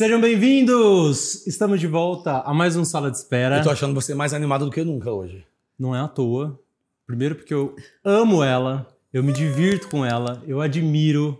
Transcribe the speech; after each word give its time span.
Sejam 0.00 0.18
bem-vindos! 0.18 1.46
Estamos 1.46 1.78
de 1.78 1.86
volta 1.86 2.38
a 2.38 2.54
mais 2.54 2.74
um 2.74 2.86
Sala 2.86 3.10
de 3.10 3.18
Espera. 3.18 3.58
Eu 3.58 3.64
tô 3.64 3.68
achando 3.68 3.92
você 3.92 4.14
mais 4.14 4.32
animado 4.32 4.64
do 4.64 4.70
que 4.70 4.82
nunca 4.82 5.12
hoje. 5.12 5.44
Não 5.78 5.94
é 5.94 6.00
à 6.00 6.08
toa. 6.08 6.58
Primeiro 7.06 7.34
porque 7.34 7.52
eu 7.52 7.76
amo 8.02 8.42
ela, 8.42 8.88
eu 9.12 9.22
me 9.22 9.30
divirto 9.30 9.88
com 9.88 10.02
ela, 10.02 10.42
eu 10.46 10.58
admiro. 10.58 11.38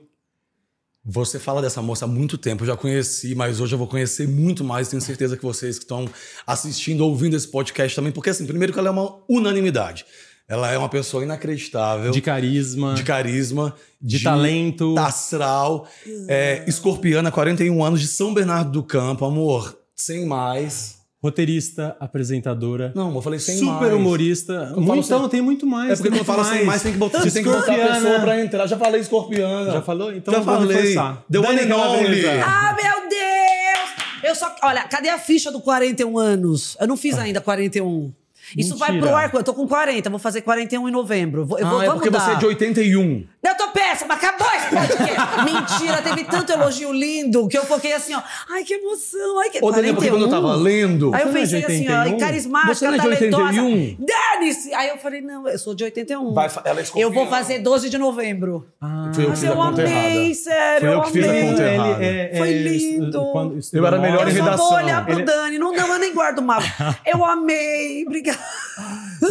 Você 1.02 1.38
fala 1.38 1.62
dessa 1.62 1.80
moça 1.80 2.04
há 2.04 2.08
muito 2.08 2.36
tempo, 2.36 2.62
eu 2.62 2.66
já 2.66 2.76
conheci, 2.76 3.34
mas 3.34 3.60
hoje 3.60 3.74
eu 3.74 3.78
vou 3.78 3.88
conhecer 3.88 4.28
muito 4.28 4.62
mais. 4.62 4.88
Tenho 4.88 5.00
certeza 5.00 5.38
que 5.38 5.42
vocês 5.42 5.78
que 5.78 5.84
estão 5.84 6.06
assistindo, 6.46 7.00
ouvindo 7.00 7.36
esse 7.36 7.48
podcast 7.48 7.96
também, 7.96 8.12
porque 8.12 8.28
assim, 8.28 8.44
primeiro 8.46 8.74
que 8.74 8.78
ela 8.78 8.88
é 8.88 8.92
uma 8.92 9.22
unanimidade. 9.26 10.04
Ela 10.50 10.72
é 10.72 10.76
uma 10.76 10.88
pessoa 10.88 11.22
inacreditável. 11.22 12.10
De 12.10 12.20
carisma. 12.20 12.94
De 12.94 13.04
carisma. 13.04 13.72
De, 14.02 14.20
talento. 14.20 14.98
Astral. 14.98 15.86
É, 16.26 16.64
escorpiana, 16.66 17.30
41 17.30 17.84
anos, 17.84 18.00
de 18.00 18.08
São 18.08 18.34
Bernardo 18.34 18.72
do 18.72 18.82
Campo. 18.82 19.24
Amor, 19.24 19.78
sem 19.94 20.26
mais. 20.26 20.98
Roteirista, 21.22 21.96
apresentadora. 22.00 22.90
Não, 22.96 23.14
eu 23.14 23.22
falei 23.22 23.38
sem 23.38 23.58
super 23.58 23.70
mais. 23.70 23.82
Super 23.84 23.94
humorista. 23.96 24.52
Eu 24.74 24.82
então, 24.82 25.20
sem- 25.20 25.28
tem 25.28 25.40
muito 25.40 25.66
mais. 25.66 25.92
É 25.92 25.94
porque 25.94 26.08
tem 26.10 26.18
quando 26.18 26.26
fala 26.26 26.44
sem 26.44 26.64
mais, 26.64 26.82
tem 26.82 26.92
que 26.92 26.98
botar, 26.98 27.20
você 27.20 27.30
tem 27.30 27.44
que 27.44 27.48
botar 27.48 27.72
a 27.72 27.94
pessoa 27.94 28.20
pra 28.20 28.40
entrar. 28.40 28.66
Já 28.66 28.76
falei 28.76 29.00
escorpiana. 29.02 29.70
Já 29.70 29.82
falou? 29.82 30.12
Então 30.12 30.32
Já 30.34 30.40
eu 30.40 30.44
vou 30.44 30.54
falei. 30.56 30.94
The 31.30 31.38
one 31.38 31.60
and 31.60 31.76
only. 31.76 32.26
Ah, 32.42 32.74
meu 32.82 33.08
Deus! 33.08 33.90
Eu 34.24 34.34
só. 34.34 34.52
Olha, 34.64 34.82
cadê 34.84 35.10
a 35.10 35.18
ficha 35.18 35.52
do 35.52 35.60
41 35.60 36.18
anos? 36.18 36.76
Eu 36.80 36.88
não 36.88 36.96
fiz 36.96 37.16
ainda 37.18 37.40
41. 37.40 38.12
Isso 38.56 38.76
vai 38.76 38.90
Mentira. 38.92 39.06
pro 39.08 39.16
ar, 39.16 39.30
eu 39.34 39.42
tô 39.44 39.54
com 39.54 39.66
40, 39.66 40.10
vou 40.10 40.18
fazer 40.18 40.40
41 40.42 40.88
em 40.88 40.92
novembro. 40.92 41.44
Vou- 41.44 41.58
Eu 41.58 41.66
vou, 41.66 41.78
Ah, 41.78 41.84
é 41.84 41.86
vamos 41.86 42.02
porque 42.02 42.10
dar. 42.10 42.20
você 42.20 42.30
é 42.32 42.34
de 42.36 42.46
81. 42.46 43.24
Eu 43.42 43.56
tô 43.56 43.68
péssima, 43.68 44.14
acabou 44.14 44.46
esse 44.54 44.68
podcast. 44.68 45.20
Mentira, 45.44 46.02
teve 46.02 46.24
tanto 46.24 46.52
elogio 46.52 46.92
lindo 46.92 47.48
que 47.48 47.56
eu 47.56 47.64
foquei 47.64 47.94
assim, 47.94 48.12
ó. 48.14 48.20
Ai, 48.50 48.62
que 48.64 48.74
emoção, 48.74 49.38
ai, 49.40 49.48
que 49.48 49.58
Ô, 49.62 49.70
Daniel, 49.72 49.94
porque 49.94 50.10
quando 50.10 50.22
eu 50.26 50.28
tava 50.28 50.54
lendo. 50.54 51.14
Aí 51.14 51.22
eu 51.22 51.28
é 51.28 51.32
de 51.32 51.38
pensei 51.38 51.64
assim, 51.64 51.88
ó, 51.88 52.00
81? 52.00 52.18
carismática, 52.18 52.74
Você 52.74 52.86
não 52.86 52.94
é 52.94 52.98
de 52.98 53.02
talentosa. 53.02 53.44
81? 53.62 53.96
Dane-se! 53.98 54.74
Aí 54.74 54.88
eu 54.90 54.98
falei, 54.98 55.22
não, 55.22 55.48
eu 55.48 55.58
sou 55.58 55.74
de 55.74 55.84
81. 55.84 56.34
Vai 56.34 56.50
ela 56.66 56.82
escorpiana. 56.82 57.10
eu 57.10 57.14
vou 57.14 57.26
fazer 57.28 57.60
12 57.60 57.88
de 57.88 57.96
novembro. 57.96 58.66
Ah, 58.78 59.10
Foi 59.14 59.24
eu 59.24 59.28
que 59.28 59.30
Mas 59.30 59.40
fiz 59.40 59.48
a 59.48 59.52
eu 59.52 59.56
conta 59.56 59.82
amei, 59.82 59.94
errada. 59.94 60.34
sério, 60.34 60.80
Foi 60.80 60.88
eu 60.88 60.92
eu 60.92 61.02
que 61.02 61.12
fiz 61.12 61.24
a 61.24 61.30
amei. 61.30 61.42
conta 61.48 61.62
ele 61.62 61.74
errada. 61.74 62.04
é- 62.04 62.34
Foi 62.36 62.52
lindo. 62.52 63.24
quando 63.32 63.60
Eu 63.72 63.86
era 63.86 63.98
melhor 63.98 64.28
em 64.28 64.30
Eu 64.32 64.36
só 64.36 64.42
redação. 64.44 64.68
vou 64.68 64.76
olhar 64.78 65.04
pro 65.06 65.14
Ele- 65.14 65.22
Dani. 65.24 65.58
Não, 65.58 65.72
não, 65.72 65.86
eu 65.94 65.98
nem 65.98 66.12
guardo 66.12 66.38
o 66.40 66.42
mapa. 66.42 66.98
Eu 67.06 67.24
amei. 67.24 68.04
Obrigada. 68.06 68.38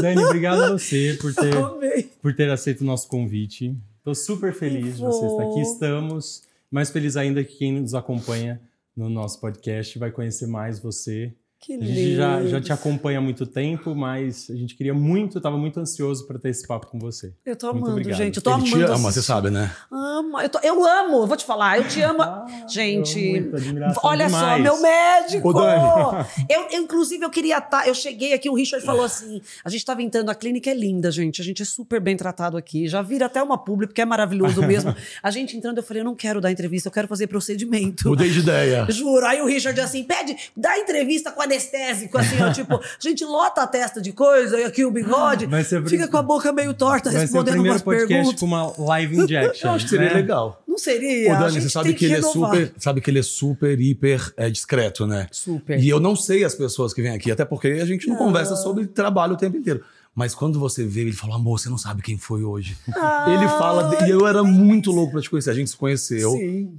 Dani, 0.02 0.24
obrigado 0.26 0.64
a 0.64 0.72
você 0.72 1.16
por 1.22 1.32
ter, 1.34 1.54
Eu 1.54 1.80
por 2.24 2.34
ter 2.36 2.50
aceito 2.50 2.82
o 2.82 2.86
nosso 2.86 3.08
convite. 3.08 3.76
Estou 4.00 4.16
super 4.16 4.54
feliz 4.54 4.96
de 4.96 5.04
você 5.04 5.26
estar 5.26 5.44
aqui. 5.44 5.60
Estamos 5.60 6.44
mais 6.72 6.90
feliz 6.90 7.18
ainda 7.18 7.44
que 7.44 7.58
quem 7.58 7.82
nos 7.82 7.94
acompanha 7.94 8.62
no 8.96 9.10
nosso 9.10 9.42
podcast 9.42 10.00
vai 10.00 10.10
conhecer 10.10 10.48
mais 10.48 10.80
você. 10.80 11.34
Que 11.62 11.74
A 11.74 11.78
lindo. 11.78 11.92
gente 11.94 12.16
já, 12.16 12.46
já 12.46 12.62
te 12.62 12.72
acompanha 12.72 13.20
há 13.20 13.22
muito 13.22 13.46
tempo, 13.46 13.94
mas 13.94 14.50
a 14.50 14.56
gente 14.56 14.76
queria 14.76 14.94
muito, 14.94 15.40
estava 15.40 15.58
muito 15.58 15.78
ansioso 15.78 16.26
para 16.26 16.40
ter 16.40 16.50
esse 16.52 16.66
papo 16.66 16.88
com 16.88 16.98
você. 16.98 17.34
Eu 17.46 17.54
tô 17.56 17.68
Muito 17.68 17.80
amando, 17.80 17.92
obrigado. 18.00 18.18
gente. 18.18 18.38
Eu 18.38 18.42
tô 18.42 18.54
Ele 18.56 18.64
te 18.64 18.76
amando. 18.76 18.94
ama, 18.94 19.12
você 19.12 19.22
sabe, 19.22 19.50
né? 19.50 19.70
Amo. 19.92 20.40
Eu, 20.40 20.48
tô- 20.50 20.60
eu 20.64 20.86
amo. 20.86 21.18
Eu 21.24 21.28
vou 21.28 21.36
te 21.36 21.44
falar. 21.44 21.78
Eu 21.78 21.88
te 21.90 22.00
amo. 22.02 22.22
Ah, 22.22 22.46
gente. 22.68 23.20
muito, 23.30 23.56
Olha 24.04 24.30
só, 24.30 24.38
demais. 24.40 24.64
meu 24.64 24.82
médico! 24.82 25.50
Ô, 25.50 25.54
Dani. 25.54 26.26
Eu, 26.50 26.62
eu, 26.72 26.82
inclusive, 26.82 27.26
eu 27.26 27.30
queria 27.30 27.58
estar. 27.58 27.86
eu 27.88 27.94
cheguei 27.94 28.32
aqui, 28.32 28.50
o 28.50 28.54
Richard 28.54 28.86
falou 28.86 29.04
assim: 29.04 29.42
a 29.64 29.70
gente 29.70 29.84
tava 29.84 30.02
entrando, 30.02 30.30
a 30.30 30.36
clínica 30.36 30.70
é 30.70 30.74
linda, 30.74 31.12
gente. 31.12 31.42
A 31.42 31.44
gente 31.44 31.62
é 31.62 31.66
super 31.66 32.00
bem 32.00 32.16
tratado 32.16 32.56
aqui. 32.56 32.88
Já 32.88 33.02
vira 33.02 33.26
até 33.26 33.44
uma 33.44 33.58
pública, 33.58 33.94
que 33.94 34.02
é 34.02 34.06
maravilhoso 34.06 34.62
mesmo. 34.66 34.96
A 35.22 35.30
gente 35.30 35.58
entrando, 35.58 35.80
eu 35.80 35.84
falei: 35.84 36.00
eu 36.02 36.06
não 36.06 36.16
quero 36.16 36.40
dar 36.40 36.52
entrevista, 36.52 36.88
eu 36.88 36.94
quero 36.94 37.08
fazer 37.10 37.28
procedimento. 37.28 38.08
Mudei 38.08 38.30
de 38.30 38.40
ideia. 38.40 38.86
Juro. 38.90 39.26
Aí 39.26 39.42
o 39.42 39.46
Richard 39.46 39.78
assim, 39.82 40.06
pede, 40.06 40.38
dá 40.56 40.78
entrevista 40.80 41.32
com 41.34 41.42
anestésico, 41.50 42.18
assim, 42.18 42.42
ó, 42.42 42.52
tipo, 42.54 42.76
a 42.76 42.82
gente 43.00 43.26
lota 43.26 43.62
a 43.64 43.68
testa 43.68 44.02
de 44.02 44.12
coisa 44.12 44.60
e 44.60 44.64
aqui 44.64 44.86
o 44.86 44.92
bigode, 44.92 45.46
Vai 45.48 45.64
fica 45.64 45.82
prim- 45.82 46.08
com 46.08 46.18
a 46.18 46.22
boca 46.24 46.52
meio 46.54 46.74
torta 46.74 47.10
Vai 47.10 47.14
ser 47.14 47.18
o 47.18 47.22
respondendo 47.22 47.54
primeiro 47.54 47.74
umas 47.76 47.82
podcast 47.82 48.08
perguntas. 48.08 48.40
com 48.40 48.46
uma 48.46 48.74
live 48.78 49.18
injection. 49.18 49.68
Eu 49.70 49.74
acho 49.76 49.86
que 49.86 49.90
seria 49.90 50.08
né? 50.10 50.14
legal. 50.14 50.62
Não 50.68 50.78
seria? 50.78 51.32
Ô, 51.32 51.36
A 51.36 51.40
Dani, 51.40 51.52
gente 51.54 51.64
você 51.64 51.70
sabe 51.70 51.90
tem 51.90 51.98
que, 51.98 52.06
ele 52.06 52.14
é 52.16 52.22
super. 52.22 52.74
Sabe 52.78 53.02
que 53.02 53.10
ele 53.10 53.20
é 53.20 53.24
super, 53.24 53.80
hiper 53.80 54.34
é, 54.38 54.50
discreto, 54.50 55.06
né? 55.08 55.28
Super. 55.32 55.80
E 55.80 55.90
eu 55.90 56.00
não 56.00 56.16
sei 56.16 56.44
as 56.44 56.54
pessoas 56.56 56.94
que 56.94 57.02
vêm 57.02 57.12
aqui, 57.12 57.32
até 57.32 57.44
porque 57.44 57.68
a 57.68 57.86
gente 57.86 58.08
não 58.08 58.16
conversa 58.16 58.56
sobre 58.56 58.86
trabalho 58.88 59.34
o 59.34 59.38
tempo 59.38 59.58
inteiro. 59.58 59.84
Mas 60.16 60.34
quando 60.36 60.60
você 60.60 60.86
vê, 60.86 61.02
ele 61.02 61.14
fala, 61.14 61.36
amor, 61.36 61.60
você 61.60 61.70
não 61.70 61.78
sabe 61.78 62.02
quem 62.02 62.18
foi 62.18 62.44
hoje. 62.44 62.76
Ele 62.88 63.48
fala. 63.48 64.06
E 64.06 64.10
eu 64.10 64.28
era 64.28 64.44
muito 64.44 64.92
louco 64.92 65.14
pra 65.14 65.22
te 65.22 65.30
conhecer. 65.30 65.50
A 65.52 65.54
gente 65.54 65.70
se 65.70 65.78
conheceu 65.78 66.32
Sim. 66.32 66.74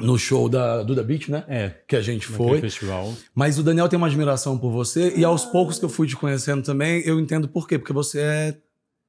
No 0.00 0.18
show 0.18 0.48
da 0.48 0.82
Duda 0.82 1.02
Beach, 1.02 1.30
né? 1.30 1.44
É, 1.48 1.68
Que 1.86 1.94
a 1.96 2.00
gente 2.02 2.26
foi. 2.26 2.60
festival. 2.60 3.12
Mas 3.34 3.58
o 3.58 3.62
Daniel 3.62 3.88
tem 3.88 3.96
uma 3.96 4.06
admiração 4.08 4.58
por 4.58 4.70
você, 4.70 5.14
e 5.16 5.24
aos 5.24 5.44
poucos 5.44 5.78
que 5.78 5.84
eu 5.84 5.88
fui 5.88 6.06
te 6.08 6.16
conhecendo 6.16 6.62
também, 6.62 7.00
eu 7.06 7.18
entendo 7.20 7.46
por 7.48 7.68
quê. 7.68 7.78
Porque 7.78 7.92
você 7.92 8.20
é 8.20 8.56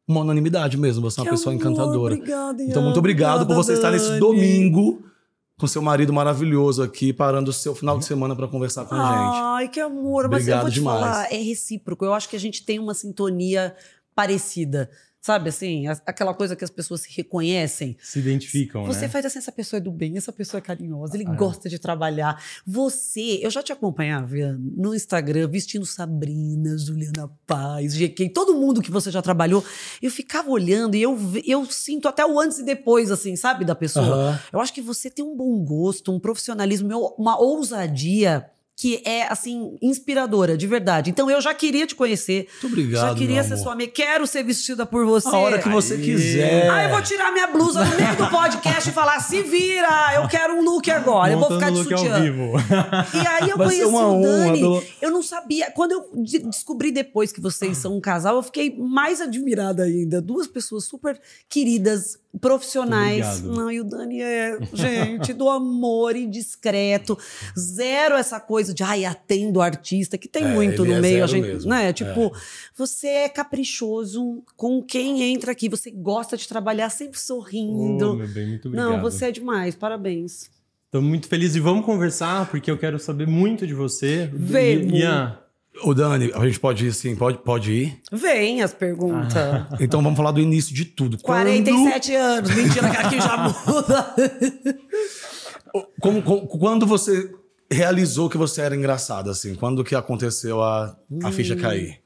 uma 0.07 0.21
unanimidade 0.21 0.77
mesmo, 0.77 1.01
você 1.09 1.19
é 1.19 1.23
uma 1.23 1.29
Que 1.29 1.35
pessoa 1.35 1.53
amor, 1.53 1.61
encantadora. 1.61 2.13
Obrigada, 2.15 2.61
Então, 2.63 2.83
muito 2.83 2.99
obrigado 2.99 3.45
por 3.47 3.55
você 3.55 3.73
estar 3.73 3.89
nesse 3.91 4.07
Dani. 4.09 4.19
domingo 4.19 5.03
com 5.57 5.65
seu 5.67 5.81
marido 5.81 6.11
maravilhoso 6.13 6.83
aqui, 6.83 7.11
parando 7.13 7.49
o 7.49 7.53
seu 7.53 7.73
final 7.73 7.97
de 7.97 8.05
semana 8.05 8.35
para 8.35 8.47
conversar 8.47 8.85
com 8.85 8.93
a 8.93 8.97
gente. 8.99 9.41
Ai, 9.41 9.67
que 9.69 9.79
amor. 9.79 10.29
Mas 10.29 10.47
eu 10.47 10.53
Obrigado 10.55 10.61
vou 10.63 10.69
te 10.69 10.73
demais. 10.75 10.99
falar, 10.99 11.33
é 11.33 11.37
recíproco. 11.37 12.05
Eu 12.05 12.13
acho 12.13 12.29
que 12.29 12.35
a 12.35 12.39
gente 12.39 12.63
tem 12.65 12.77
uma 12.77 12.93
sintonia 12.93 13.73
parecida. 14.13 14.89
Sabe 15.25 15.49
assim? 15.49 15.87
Aquela 16.05 16.35
coisa 16.35 16.55
que 16.55 16.63
as 16.63 16.69
pessoas 16.69 17.01
se 17.01 17.09
reconhecem. 17.17 17.97
Se 17.99 18.19
identificam, 18.19 18.85
Você 18.85 19.01
né? 19.01 19.07
faz 19.07 19.25
assim, 19.25 19.39
essa 19.39 19.51
pessoa 19.51 19.79
é 19.79 19.81
do 19.81 19.89
bem, 19.91 20.15
essa 20.17 20.31
pessoa 20.31 20.59
é 20.59 20.61
carinhosa, 20.61 21.17
ele 21.17 21.25
Ah, 21.27 21.33
é. 21.33 21.35
gosta 21.35 21.67
de 21.67 21.79
trabalhar. 21.79 22.39
Você, 22.63 23.39
eu 23.41 23.49
já 23.49 23.63
te 23.63 23.71
acompanhava 23.73 24.35
no 24.59 24.93
Instagram, 24.93 25.47
vestindo 25.47 25.83
Sabrina, 25.83 26.77
Juliana 26.77 27.27
Paz, 27.47 27.95
GK, 27.95 28.29
todo 28.29 28.53
mundo 28.53 28.83
que 28.83 28.91
você 28.91 29.09
já 29.09 29.19
trabalhou. 29.19 29.65
Eu 29.99 30.11
ficava 30.11 30.47
olhando 30.51 30.93
e 30.93 31.01
eu, 31.01 31.17
eu 31.43 31.65
sinto 31.65 32.07
até 32.07 32.23
o 32.23 32.39
antes 32.39 32.59
e 32.59 32.63
depois, 32.63 33.09
assim, 33.09 33.35
sabe, 33.35 33.65
da 33.65 33.73
pessoa. 33.73 34.39
Eu 34.53 34.59
acho 34.59 34.71
que 34.71 34.81
você 34.81 35.09
tem 35.09 35.25
um 35.25 35.35
bom 35.35 35.57
gosto, 35.65 36.13
um 36.13 36.19
profissionalismo, 36.19 36.87
uma 37.17 37.35
ousadia 37.41 38.45
que 38.77 39.01
é, 39.05 39.23
assim, 39.31 39.77
inspiradora, 39.81 40.57
de 40.57 40.67
verdade. 40.67 41.09
Então 41.09 41.31
eu 41.31 41.39
já 41.39 41.53
queria 41.53 41.87
te 41.87 41.95
conhecer. 41.95 42.47
Muito 42.61 42.67
obrigado. 42.67 43.09
já 43.09 43.15
queria 43.15 43.35
meu 43.35 43.43
ser 43.45 43.53
amor. 43.53 43.63
sua 43.63 43.71
amiga. 43.73 43.91
Quero 43.93 44.27
ser 44.27 44.43
vestida 44.43 44.85
por 44.85 45.05
você. 45.05 45.27
A 45.29 45.37
hora 45.37 45.59
que 45.59 45.69
você 45.69 45.93
Aí. 45.93 46.01
quiser. 46.01 46.69
Ah, 46.69 46.83
eu 46.83 46.89
vou 46.89 47.01
tirar 47.01 47.31
minha 47.31 47.47
blusa 47.47 47.85
no 47.85 47.95
meio 47.95 48.15
do 48.17 48.27
podcast 48.29 48.89
e 48.89 48.91
falar: 48.93 49.19
se 49.21 49.41
vira, 49.43 50.13
eu 50.15 50.27
quero 50.27 50.55
um 50.55 50.61
look 50.61 50.91
agora, 50.91 51.31
eu 51.31 51.39
vou 51.39 51.49
Montando 51.49 51.59
ficar 51.61 51.71
de 51.71 51.77
look 51.79 51.93
ao 51.93 51.99
sutiã. 51.99 52.21
vivo. 52.21 52.53
E 53.23 53.27
aí 53.27 53.49
eu 53.49 53.57
Vai 53.57 53.67
conheci 53.67 53.85
uma 53.85 54.07
o 54.07 54.21
Dani. 54.21 54.59
pelo- 54.59 54.83
Eu 55.01 55.11
não 55.11 55.23
sabia. 55.23 55.71
Quando 55.71 55.91
eu 55.93 56.09
de- 56.23 56.39
descobri 56.39 56.91
depois 56.91 57.31
que 57.31 57.39
vocês 57.39 57.77
são 57.77 57.95
um 57.95 58.01
casal, 58.01 58.35
eu 58.35 58.43
fiquei 58.43 58.75
mais 58.77 59.21
admirada 59.21 59.83
ainda. 59.83 60.21
Duas 60.21 60.47
pessoas 60.47 60.83
super 60.83 61.17
queridas, 61.49 62.17
profissionais. 62.41 63.41
Não, 63.41 63.71
e 63.71 63.79
o 63.79 63.83
Dani 63.83 64.21
é, 64.21 64.57
gente, 64.73 65.33
do 65.33 65.49
amor 65.49 66.15
e 66.15 66.25
discreto. 66.27 67.17
Zero 67.57 68.15
essa 68.15 68.39
coisa 68.39 68.73
de, 68.73 68.83
ai, 68.83 69.05
atendo 69.05 69.61
artista, 69.61 70.17
que 70.17 70.27
tem 70.27 70.43
É, 70.43 70.47
muito 70.53 70.83
no 70.85 70.93
é 70.93 70.99
meio. 71.01 71.23
A 71.23 71.27
gente, 71.27 71.47
mesmo. 71.47 71.69
né? 71.69 71.91
Tipo, 71.93 72.31
você 72.75 73.07
é 73.07 73.29
caprichoso 73.29 74.43
com 74.55 74.81
quem 74.81 75.23
entra 75.23 75.51
aqui. 75.51 75.69
Você 75.69 75.91
gosta 75.91 76.37
de 76.37 76.47
trabalhar 76.47 76.89
sempre 76.89 77.19
sorrindo. 77.19 78.11
Oh, 78.11 78.15
meu 78.15 78.27
bem, 78.27 78.47
muito 78.49 78.67
obrigado. 78.67 78.89
não, 78.91 79.01
você 79.01 79.25
é 79.25 79.31
demais. 79.31 79.75
Parabéns. 79.75 80.49
Tô 80.91 81.01
muito 81.01 81.27
feliz 81.27 81.55
e 81.55 81.59
vamos 81.59 81.85
conversar, 81.85 82.49
porque 82.49 82.71
eu 82.71 82.77
quero 82.77 82.97
saber 82.97 83.27
muito 83.27 83.67
de 83.67 83.73
você. 83.73 84.29
I- 84.33 84.99
Ian, 84.99 85.37
Ô, 85.83 85.93
Dani, 85.93 86.31
a 86.33 86.45
gente 86.45 86.59
pode 86.59 86.85
ir 86.87 86.93
sim, 86.93 87.15
pode, 87.15 87.37
pode 87.39 87.71
ir. 87.71 88.01
Vem 88.11 88.61
as 88.61 88.73
perguntas. 88.73 89.65
Então 89.79 90.01
vamos 90.01 90.15
falar 90.17 90.31
do 90.31 90.39
início 90.39 90.73
de 90.73 90.85
tudo. 90.85 91.17
Quando- 91.21 91.43
47 91.47 92.13
anos. 92.15 92.55
Mentira, 92.55 92.89
que 92.89 92.97
aqui 92.97 93.21
já 93.21 93.37
muda. 93.37 94.15
Como, 95.99 96.21
como- 96.23 96.47
quando 96.47 96.85
você 96.85 97.29
realizou 97.69 98.29
que 98.29 98.37
você 98.37 98.61
era 98.61 98.75
engraçada, 98.75 99.31
assim? 99.31 99.55
Quando 99.55 99.83
que 99.83 99.93
aconteceu 99.93 100.61
a, 100.61 100.85
a 101.23 101.27
Hum. 101.27 101.31
ficha 101.33 101.53
cair? 101.55 101.99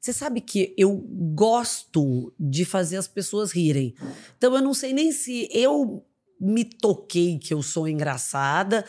Você 0.00 0.12
sabe 0.12 0.40
que 0.40 0.74
eu 0.76 0.96
gosto 1.34 2.32
de 2.38 2.64
fazer 2.64 2.96
as 2.96 3.06
pessoas 3.06 3.52
rirem. 3.52 3.94
Então 4.36 4.54
eu 4.56 4.62
não 4.62 4.74
sei 4.74 4.92
nem 4.92 5.12
se 5.12 5.48
eu 5.52 6.04
me 6.40 6.64
toquei 6.64 7.38
que 7.38 7.52
eu 7.54 7.62
sou 7.62 7.86
engraçada, 7.86 8.84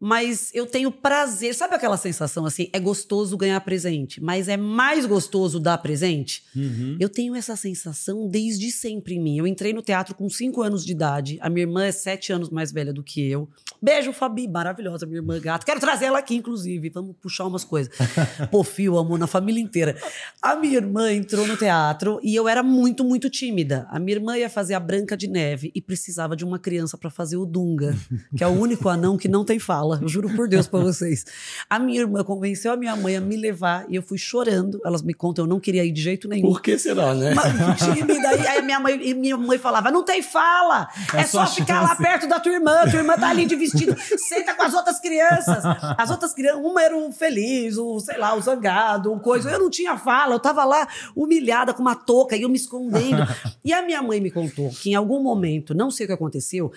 mas 0.00 0.50
eu 0.54 0.66
tenho 0.66 0.92
prazer. 0.92 1.54
Sabe 1.54 1.74
aquela 1.74 1.96
sensação 1.96 2.44
assim? 2.44 2.68
É 2.72 2.78
gostoso 2.78 3.36
ganhar 3.36 3.60
presente, 3.60 4.22
mas 4.22 4.48
é 4.48 4.56
mais 4.56 5.06
gostoso 5.06 5.58
dar 5.58 5.78
presente? 5.78 6.44
uhum. 6.54 6.96
Eu 7.00 7.08
tenho 7.08 7.34
essa 7.34 7.56
sensação 7.56 8.28
desde 8.28 8.70
sempre 8.70 9.14
em 9.14 9.20
mim. 9.20 9.38
Eu 9.38 9.46
entrei 9.46 9.72
no 9.72 9.82
teatro 9.82 10.14
com 10.14 10.28
5 10.28 10.62
anos 10.62 10.84
de 10.84 10.92
idade. 10.92 11.38
A 11.40 11.48
minha 11.48 11.64
irmã 11.64 11.84
é 11.84 11.92
7 11.92 12.32
anos 12.32 12.50
mais 12.50 12.72
velha 12.72 12.92
do 12.92 13.02
que 13.02 13.26
eu. 13.30 13.48
Beijo, 13.80 14.12
Fabi, 14.12 14.48
maravilhosa, 14.48 15.06
minha 15.06 15.18
irmã 15.18 15.38
gata. 15.40 15.64
Quero 15.64 15.80
trazer 15.80 16.06
ela 16.06 16.18
aqui, 16.18 16.34
inclusive. 16.34 16.90
Vamos 16.90 17.14
puxar 17.20 17.46
umas 17.46 17.64
coisas. 17.64 17.94
Pô, 18.50 18.62
fio, 18.62 18.98
amor, 18.98 19.18
na 19.18 19.26
família 19.26 19.60
inteira. 19.60 19.96
A 20.42 20.56
minha 20.56 20.76
irmã 20.76 21.12
entrou 21.12 21.46
no 21.46 21.56
teatro 21.56 22.20
e 22.22 22.34
eu 22.34 22.48
era 22.48 22.62
muito, 22.62 23.04
muito 23.04 23.30
tímida. 23.30 23.86
A 23.90 23.98
minha 23.98 24.16
irmã 24.16 24.36
ia 24.36 24.50
fazer 24.50 24.74
a 24.74 24.80
Branca 24.80 25.16
de 25.16 25.28
Neve 25.28 25.70
e 25.74 25.80
precisava 25.80 26.36
de 26.36 26.44
uma 26.44 26.58
criança 26.58 26.98
para 26.98 27.10
fazer 27.10 27.36
o 27.36 27.46
Dunga, 27.46 27.96
que 28.36 28.42
é 28.42 28.46
o 28.46 28.50
único 28.50 28.88
anão 28.88 29.16
que 29.16 29.28
não 29.28 29.44
tem 29.44 29.58
fala. 29.58 29.85
Fala, 29.86 29.98
eu 30.02 30.08
juro 30.08 30.34
por 30.34 30.48
Deus 30.48 30.66
pra 30.66 30.80
vocês. 30.80 31.24
A 31.70 31.78
minha 31.78 32.00
irmã 32.00 32.24
convenceu 32.24 32.72
a 32.72 32.76
minha 32.76 32.96
mãe 32.96 33.16
a 33.16 33.20
me 33.20 33.36
levar 33.36 33.86
e 33.88 33.96
eu 33.96 34.02
fui 34.02 34.18
chorando. 34.18 34.80
Elas 34.84 35.02
me 35.02 35.14
contam, 35.14 35.44
eu 35.44 35.48
não 35.48 35.60
queria 35.60 35.84
ir 35.84 35.92
de 35.92 36.02
jeito 36.02 36.28
nenhum. 36.28 36.48
Por 36.48 36.60
que 36.60 36.78
será, 36.78 37.14
né? 37.14 37.34
Mas, 37.34 37.78
tímida, 37.78 38.28
aí, 38.28 38.62
minha 38.62 38.80
mãe, 38.80 38.98
e 39.00 39.14
minha 39.14 39.36
mãe 39.36 39.58
falava: 39.58 39.90
não 39.90 40.04
tem 40.04 40.22
fala, 40.22 40.88
é, 41.14 41.24
só 41.24 41.46
ficar 41.46 41.82
lá 41.82 41.94
perto 41.94 42.28
da 42.28 42.40
tua 42.40 42.52
irmã, 42.52 42.82
tua 42.90 42.98
irmã 42.98 43.16
tá 43.16 43.28
ali 43.28 43.46
de 43.46 43.56
vestido, 43.56 43.96
senta 44.18 44.54
com 44.54 44.62
as 44.62 44.74
outras 44.74 44.98
crianças. 44.98 45.64
As 45.96 46.10
outras 46.10 46.34
crianças, 46.34 46.60
uma 46.64 46.82
era 46.82 46.96
o 46.96 47.12
feliz, 47.12 47.76
o, 47.76 48.00
sei 48.00 48.18
lá, 48.18 48.34
o 48.34 48.40
zangado, 48.40 49.12
o 49.12 49.20
coisa. 49.20 49.50
Eu 49.50 49.58
não 49.58 49.70
tinha 49.70 49.96
fala, 49.96 50.34
eu 50.34 50.40
tava 50.40 50.64
lá 50.64 50.88
humilhada 51.14 51.72
com 51.72 51.82
uma 51.82 51.94
touca 51.94 52.36
e 52.36 52.42
eu 52.42 52.48
me 52.48 52.56
escondendo. 52.56 53.22
E 53.64 53.72
a 53.72 53.82
minha 53.82 54.02
mãe 54.02 54.20
me 54.20 54.30
contou 54.30 54.70
que 54.70 54.90
em 54.90 54.94
algum 54.94 55.22
momento, 55.22 55.74
não 55.74 55.90
sei 55.90 56.04
o 56.04 56.08
que 56.08 56.12
aconteceu, 56.12 56.72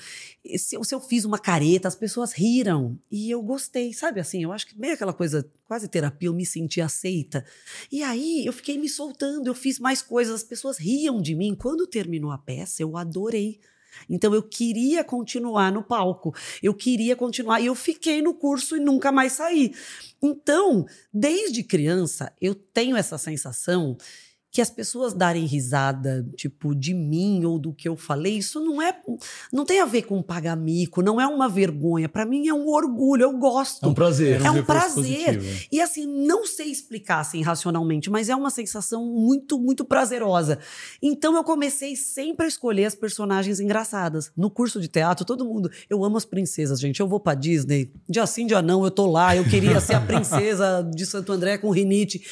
se 0.57 0.75
eu, 0.75 0.83
se 0.83 0.95
eu 0.95 0.99
fiz 0.99 1.25
uma 1.25 1.37
careta, 1.37 1.87
as 1.87 1.95
pessoas 1.95 2.31
riram. 2.31 2.97
E 3.11 3.29
eu 3.29 3.41
gostei, 3.41 3.93
sabe 3.93 4.19
assim? 4.19 4.43
Eu 4.43 4.51
acho 4.51 4.67
que 4.67 4.79
meio 4.79 4.93
aquela 4.93 5.13
coisa, 5.13 5.49
quase 5.65 5.87
terapia, 5.87 6.29
eu 6.29 6.33
me 6.33 6.45
senti 6.45 6.81
aceita. 6.81 7.45
E 7.91 8.01
aí 8.03 8.45
eu 8.45 8.53
fiquei 8.53 8.77
me 8.77 8.89
soltando, 8.89 9.47
eu 9.47 9.55
fiz 9.55 9.79
mais 9.79 10.01
coisas, 10.01 10.35
as 10.35 10.43
pessoas 10.43 10.77
riam 10.77 11.21
de 11.21 11.35
mim. 11.35 11.55
Quando 11.55 11.87
terminou 11.87 12.31
a 12.31 12.37
peça, 12.37 12.81
eu 12.81 12.95
adorei. 12.97 13.59
Então 14.09 14.33
eu 14.33 14.43
queria 14.43 15.03
continuar 15.03 15.71
no 15.71 15.83
palco, 15.83 16.33
eu 16.61 16.73
queria 16.73 17.15
continuar 17.15 17.59
e 17.59 17.65
eu 17.65 17.75
fiquei 17.75 18.21
no 18.21 18.33
curso 18.33 18.77
e 18.77 18.79
nunca 18.79 19.11
mais 19.11 19.33
saí. 19.33 19.73
Então, 20.21 20.85
desde 21.13 21.63
criança, 21.63 22.31
eu 22.39 22.53
tenho 22.53 22.95
essa 22.95 23.17
sensação 23.17 23.97
que 24.51 24.61
as 24.61 24.69
pessoas 24.69 25.13
darem 25.13 25.45
risada, 25.45 26.25
tipo, 26.35 26.73
de 26.73 26.93
mim 26.93 27.45
ou 27.45 27.59
do 27.59 27.71
que 27.71 27.87
eu 27.87 27.95
falei, 27.95 28.37
isso 28.37 28.59
não 28.59 28.81
é. 28.81 28.99
Não 29.53 29.63
tem 29.63 29.79
a 29.79 29.85
ver 29.85 30.03
com 30.03 30.23
pagar 30.23 30.55
mico, 30.55 31.03
não 31.03 31.21
é 31.21 31.27
uma 31.27 31.47
vergonha. 31.47 32.09
Para 32.09 32.25
mim 32.25 32.47
é 32.47 32.53
um 32.53 32.67
orgulho, 32.67 33.23
eu 33.23 33.37
gosto. 33.37 33.85
É 33.85 33.89
um 33.89 33.93
prazer. 33.93 34.43
É 34.43 34.49
um 34.49 34.63
prazer. 34.63 35.67
E 35.71 35.79
assim, 35.79 36.07
não 36.07 36.47
sei 36.47 36.71
explicar 36.71 37.19
assim 37.19 37.43
racionalmente, 37.43 38.09
mas 38.09 38.27
é 38.27 38.35
uma 38.35 38.49
sensação 38.49 39.05
muito, 39.05 39.59
muito 39.59 39.85
prazerosa. 39.85 40.57
Então 40.99 41.35
eu 41.35 41.43
comecei 41.43 41.95
sempre 41.95 42.45
a 42.45 42.49
escolher 42.49 42.85
as 42.85 42.95
personagens 42.95 43.59
engraçadas. 43.59 44.31
No 44.35 44.49
curso 44.49 44.81
de 44.81 44.87
teatro, 44.87 45.25
todo 45.25 45.45
mundo. 45.45 45.69
Eu 45.87 46.03
amo 46.03 46.17
as 46.17 46.25
princesas, 46.25 46.79
gente. 46.79 46.99
Eu 46.99 47.07
vou 47.07 47.19
pra 47.19 47.35
Disney. 47.35 47.91
Dia 48.09 48.25
sim, 48.25 48.47
dia 48.47 48.63
não, 48.63 48.83
eu 48.83 48.89
tô 48.89 49.05
lá. 49.05 49.35
Eu 49.35 49.43
queria 49.43 49.79
ser 49.79 49.93
a 49.93 50.01
princesa 50.01 50.89
de 50.91 51.05
Santo 51.05 51.31
André 51.31 51.59
com 51.59 51.69
rinite. 51.69 52.23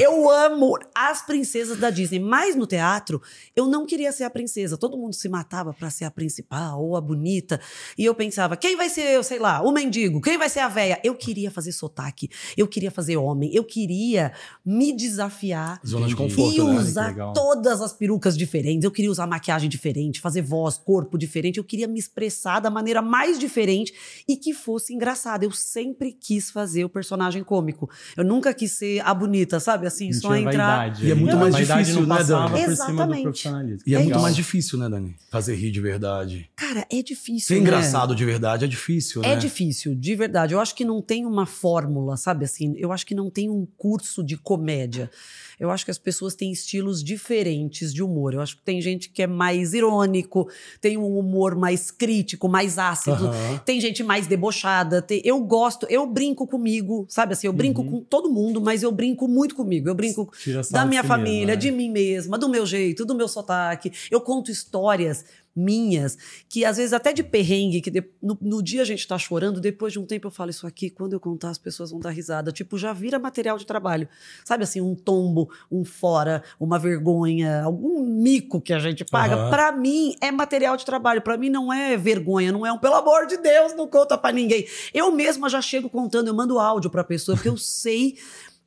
Eu 0.00 0.30
amo 0.30 0.78
as 0.94 1.20
princesas 1.24 1.65
princesas 1.66 1.78
da 1.78 1.90
Disney. 1.90 2.18
Mas 2.18 2.54
no 2.54 2.66
teatro, 2.66 3.20
eu 3.54 3.66
não 3.66 3.84
queria 3.84 4.12
ser 4.12 4.24
a 4.24 4.30
princesa. 4.30 4.76
Todo 4.76 4.96
mundo 4.96 5.14
se 5.14 5.28
matava 5.28 5.72
para 5.72 5.90
ser 5.90 6.04
a 6.04 6.10
principal 6.10 6.82
ou 6.82 6.96
a 6.96 7.00
bonita. 7.00 7.60
E 7.98 8.04
eu 8.04 8.14
pensava, 8.14 8.56
quem 8.56 8.76
vai 8.76 8.88
ser, 8.88 9.22
sei 9.24 9.38
lá, 9.38 9.60
o 9.62 9.72
mendigo? 9.72 10.20
Quem 10.20 10.38
vai 10.38 10.48
ser 10.48 10.60
a 10.60 10.68
véia? 10.68 11.00
Eu 11.02 11.14
queria 11.14 11.50
fazer 11.50 11.72
sotaque. 11.72 12.30
Eu 12.56 12.68
queria 12.68 12.90
fazer 12.90 13.16
homem. 13.16 13.50
Eu 13.52 13.64
queria 13.64 14.32
me 14.64 14.92
desafiar. 14.92 15.80
Zona 15.86 16.06
de 16.06 16.14
conforto, 16.14 16.54
e 16.54 16.58
né? 16.58 16.78
usar 16.78 17.14
todas 17.32 17.80
as 17.80 17.92
perucas 17.92 18.36
diferentes. 18.36 18.84
Eu 18.84 18.90
queria 18.90 19.10
usar 19.10 19.26
maquiagem 19.26 19.68
diferente, 19.68 20.20
fazer 20.20 20.42
voz, 20.42 20.78
corpo 20.78 21.18
diferente. 21.18 21.58
Eu 21.58 21.64
queria 21.64 21.88
me 21.88 21.98
expressar 21.98 22.60
da 22.60 22.70
maneira 22.70 23.02
mais 23.02 23.38
diferente 23.38 23.92
e 24.28 24.36
que 24.36 24.52
fosse 24.52 24.94
engraçada. 24.94 25.44
Eu 25.44 25.52
sempre 25.52 26.12
quis 26.12 26.50
fazer 26.50 26.84
o 26.84 26.88
personagem 26.88 27.42
cômico. 27.42 27.90
Eu 28.16 28.24
nunca 28.24 28.54
quis 28.54 28.72
ser 28.72 29.00
a 29.00 29.12
bonita, 29.12 29.58
sabe? 29.58 29.86
Assim, 29.86 30.12
só 30.12 30.34
entrar. 30.36 30.76
vaidade. 30.76 31.06
E 31.06 31.10
é 31.10 31.14
muito 31.14 31.36
A 31.36 31.50
mais 31.64 31.68
difícil, 31.68 32.06
não 32.06 32.16
né, 32.16 32.24
Dani? 32.24 32.60
Exatamente. 32.60 33.48
E 33.86 33.94
é, 33.94 33.98
muito 33.98 34.08
Legal. 34.08 34.22
mais 34.22 34.36
difícil, 34.36 34.78
né, 34.78 34.88
Dani? 34.88 35.14
Fazer 35.30 35.54
rir 35.54 35.70
de 35.70 35.80
verdade. 35.80 36.50
Cara, 36.56 36.86
é 36.90 37.02
difícil. 37.02 37.46
Ser 37.48 37.54
né? 37.54 37.60
engraçado 37.60 38.14
de 38.14 38.24
verdade 38.24 38.64
é 38.64 38.68
difícil, 38.68 39.22
né? 39.22 39.32
É 39.32 39.36
difícil, 39.36 39.94
de 39.94 40.14
verdade. 40.14 40.54
Eu 40.54 40.60
acho 40.60 40.74
que 40.74 40.84
não 40.84 41.00
tem 41.00 41.24
uma 41.24 41.46
fórmula, 41.46 42.16
sabe 42.16 42.44
assim? 42.44 42.74
Eu 42.76 42.92
acho 42.92 43.06
que 43.06 43.14
não 43.14 43.30
tem 43.30 43.48
um 43.48 43.66
curso 43.76 44.22
de 44.22 44.36
comédia. 44.36 45.10
Eu 45.58 45.70
acho 45.70 45.84
que 45.86 45.90
as 45.90 45.98
pessoas 45.98 46.34
têm 46.34 46.52
estilos 46.52 47.02
diferentes 47.02 47.92
de 47.94 48.02
humor. 48.02 48.34
Eu 48.34 48.40
acho 48.42 48.56
que 48.56 48.62
tem 48.62 48.80
gente 48.80 49.08
que 49.08 49.22
é 49.22 49.26
mais 49.26 49.72
irônico, 49.72 50.48
tem 50.80 50.98
um 50.98 51.18
humor 51.18 51.54
mais 51.54 51.90
crítico, 51.90 52.46
mais 52.48 52.78
ácido, 52.78 53.28
Aham. 53.28 53.58
tem 53.64 53.80
gente 53.80 54.02
mais 54.02 54.26
debochada. 54.26 55.00
tem- 55.00 55.22
Eu 55.24 55.40
gosto, 55.40 55.86
eu 55.88 56.06
brinco 56.06 56.46
comigo, 56.46 57.06
sabe 57.08 57.32
assim? 57.32 57.46
Eu 57.46 57.52
brinco 57.54 57.80
Uhum. 57.82 57.90
com 57.90 58.00
todo 58.02 58.30
mundo, 58.30 58.60
mas 58.60 58.82
eu 58.82 58.92
brinco 58.92 59.26
muito 59.26 59.54
comigo. 59.54 59.88
Eu 59.88 59.94
brinco 59.94 60.30
da 60.70 60.84
minha 60.84 61.02
família, 61.02 61.46
mesma, 61.46 61.52
né? 61.54 61.56
de 61.56 61.70
mim 61.70 61.90
mesma, 61.90 62.36
do 62.38 62.48
meu 62.48 62.66
jeito, 62.66 63.04
do 63.06 63.14
meu 63.14 63.26
sotaque. 63.28 63.90
Eu 64.10 64.20
conto 64.20 64.50
histórias 64.50 65.24
minhas, 65.56 66.18
que 66.48 66.64
às 66.64 66.76
vezes 66.76 66.92
até 66.92 67.12
de 67.12 67.22
perrengue, 67.22 67.80
que 67.80 67.90
de- 67.90 68.04
no, 68.22 68.36
no 68.40 68.62
dia 68.62 68.82
a 68.82 68.84
gente 68.84 69.06
tá 69.08 69.16
chorando, 69.18 69.60
depois 69.60 69.92
de 69.92 69.98
um 69.98 70.04
tempo 70.04 70.26
eu 70.26 70.30
falo 70.30 70.50
isso 70.50 70.66
aqui, 70.66 70.90
quando 70.90 71.14
eu 71.14 71.20
contar 71.20 71.50
as 71.50 71.58
pessoas 71.58 71.90
vão 71.90 71.98
dar 72.00 72.10
risada. 72.10 72.52
Tipo, 72.52 72.76
já 72.76 72.92
vira 72.92 73.18
material 73.18 73.56
de 73.56 73.64
trabalho. 73.66 74.08
Sabe 74.44 74.64
assim, 74.64 74.80
um 74.80 74.94
tombo, 74.94 75.48
um 75.70 75.84
fora, 75.84 76.42
uma 76.60 76.78
vergonha, 76.78 77.62
algum 77.62 78.04
mico 78.04 78.60
que 78.60 78.72
a 78.72 78.78
gente 78.78 79.04
paga. 79.04 79.34
Aham. 79.36 79.50
Pra 79.50 79.72
mim 79.72 80.14
é 80.20 80.30
material 80.30 80.76
de 80.76 80.84
trabalho. 80.84 81.22
Pra 81.22 81.36
mim 81.38 81.48
não 81.48 81.72
é 81.72 81.96
vergonha, 81.96 82.52
não 82.52 82.66
é 82.66 82.72
um, 82.72 82.78
pelo 82.78 82.94
amor 82.96 83.26
de 83.26 83.36
Deus, 83.38 83.74
não 83.74 83.88
conta 83.88 84.18
pra 84.18 84.32
ninguém. 84.32 84.66
Eu 84.92 85.10
mesma 85.12 85.48
já 85.48 85.62
chego 85.62 85.88
contando, 85.88 86.28
eu 86.28 86.34
mando 86.34 86.58
áudio 86.58 86.90
pra 86.90 87.02
pessoa, 87.04 87.36
porque 87.36 87.48
eu 87.48 87.56
sei, 87.56 88.16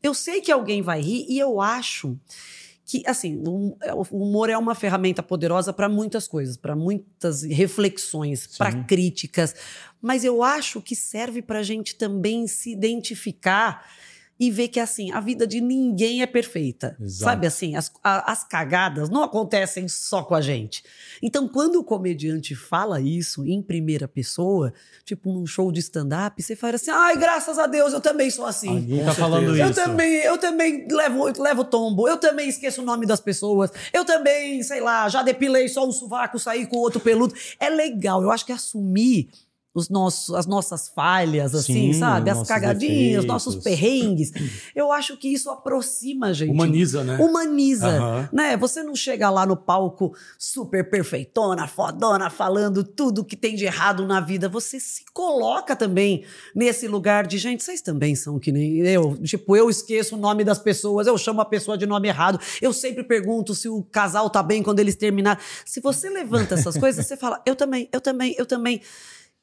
eu 0.01 0.13
sei 0.13 0.42
que 0.42 0.51
alguém 0.51 0.81
vai 0.81 1.01
rir 1.01 1.25
e 1.30 1.38
eu 1.38 1.62
acho 1.62 2.18
que 2.89 3.03
assim 3.06 3.39
o 3.45 3.77
o 3.94 4.24
humor 4.24 4.50
é 4.50 4.57
uma 4.57 4.74
ferramenta 4.74 5.21
poderosa 5.21 5.71
para 5.71 5.88
muitas 5.88 6.27
coisas, 6.27 6.57
para 6.57 6.75
muitas 6.75 7.44
reflexões, 7.44 8.47
para 8.57 8.83
críticas, 8.83 9.53
mas 10.01 10.24
eu 10.24 10.41
acho 10.41 10.81
que 10.81 10.95
serve 10.95 11.44
para 11.44 11.59
a 11.59 11.63
gente 11.63 11.94
também 11.94 12.47
se 12.47 12.71
identificar 12.71 13.86
e 14.39 14.50
ver 14.50 14.69
que 14.69 14.80
assim 14.80 15.12
a 15.12 15.19
vida 15.19 15.45
de 15.45 15.59
ninguém 15.59 16.21
é 16.21 16.25
perfeita, 16.25 16.95
Exato. 17.00 17.24
sabe 17.31 17.45
assim 17.47 17.75
as, 17.75 17.91
a- 18.03 18.31
as 18.31 18.44
cagadas 18.44 19.09
não 19.09 19.21
acontecem 19.21 19.88
só 19.88 20.24
com 20.24 20.33
a 20.33 20.39
gente. 20.41 20.81
Então 21.21 21.47
quando 21.47 21.75
o 21.75 21.83
comediante 21.83 22.56
fala 22.56 23.01
isso 23.01 23.45
em 23.45 23.62
primeira 23.62 24.07
pessoa, 24.07 24.74
tipo 25.03 25.33
num 25.33 25.45
show 25.45 25.71
de 25.71 25.80
stand-up, 25.81 26.41
você 26.41 26.56
fala 26.56 26.75
assim, 26.75 26.89
ai 26.91 27.18
graças 27.18 27.59
a 27.59 27.68
Deus 27.68 27.91
eu 27.91 28.00
também 28.00 28.30
sou 28.31 28.45
assim. 28.45 28.69
Alguém 28.77 29.03
tá 29.06 29.13
falando 29.13 29.53
certeza. 29.56 29.69
isso. 29.71 29.80
Eu 29.81 29.86
também, 29.86 30.13
eu 30.15 30.38
também 30.38 30.88
levo, 30.89 31.42
levo 31.44 31.63
tombo, 31.65 32.07
eu 32.07 32.18
também 32.18 32.47
esqueço 32.47 32.81
o 32.81 32.85
nome 32.85 33.06
das 33.06 33.19
pessoas, 33.19 33.71
eu 33.92 34.06
também, 34.06 34.63
sei 34.63 34.80
lá, 34.80 35.09
já 35.09 35.21
depilei 35.21 35.68
só 35.68 35.85
um 35.85 35.92
sovaco, 35.92 36.39
saí 36.39 36.65
com 36.65 36.77
outro 36.77 37.00
peludo. 37.01 37.33
É 37.59 37.69
legal, 37.69 38.24
eu 38.24 38.31
acho 38.31 38.45
que 38.45 38.51
assumir 38.53 39.30
os 39.73 39.88
nossos, 39.88 40.33
as 40.33 40.47
nossas 40.47 40.90
falhas, 40.90 41.54
assim, 41.54 41.94
Sim, 41.94 41.99
sabe? 41.99 42.30
As 42.30 42.47
cagadinhas, 42.47 42.95
defeitos. 42.95 43.26
nossos 43.26 43.56
perrengues. 43.57 44.31
Eu 44.76 44.92
acho 44.92 45.16
que 45.16 45.28
isso 45.28 45.49
aproxima 45.49 46.28
a 46.28 46.33
gente. 46.33 46.52
Humaniza, 46.52 47.04
né? 47.04 47.18
Humaniza, 47.18 47.88
Aham. 47.88 48.30
né? 48.33 48.57
Você 48.57 48.81
não 48.81 48.95
chega 48.95 49.30
lá 49.30 49.45
no 49.45 49.56
palco 49.56 50.14
super 50.38 50.90
perfeitona, 50.90 51.68
fodona, 51.68 52.30
falando 52.30 52.83
tudo 52.83 53.23
que 53.23 53.35
tem 53.35 53.56
de 53.56 53.66
errado 53.66 54.07
na 54.07 54.19
vida. 54.19 54.49
Você 54.49 54.80
se 54.80 55.06
coloca 55.14 55.76
também 55.76 56.23
nesse 56.56 56.88
lugar 56.88 57.28
de 57.28 57.38
gente, 57.38 57.64
vocês 57.64 57.81
também 57.81 58.16
são 58.16 58.40
que 58.40 58.52
nem 58.52 58.78
eu. 58.80 59.16
Tipo, 59.23 59.56
eu 59.56 59.69
esqueço 59.69 60.16
o 60.16 60.19
nome 60.19 60.44
das 60.44 60.57
pessoas, 60.57 61.06
eu 61.06 61.18
chamo 61.18 61.42
a 61.42 61.45
pessoa 61.45 61.78
de 61.78 61.85
nome 61.85 62.07
errado. 62.07 62.40
Eu 62.59 62.73
sempre 62.73 63.04
pergunto 63.04 63.54
se 63.54 63.69
o 63.69 63.83
casal 63.83 64.30
tá 64.31 64.42
bem 64.42 64.64
quando 64.64 64.80
eles 64.80 64.95
terminaram. 64.95 65.40
Se 65.64 65.80
você 65.80 66.09
levanta 66.09 66.56
essas 66.56 66.76
coisas, 66.76 67.06
você 67.06 67.16
fala, 67.16 67.40
eu 67.45 67.56
também, 67.56 67.88
eu 67.94 68.02
também, 68.02 68.35
eu 68.38 68.45
também. 68.47 68.81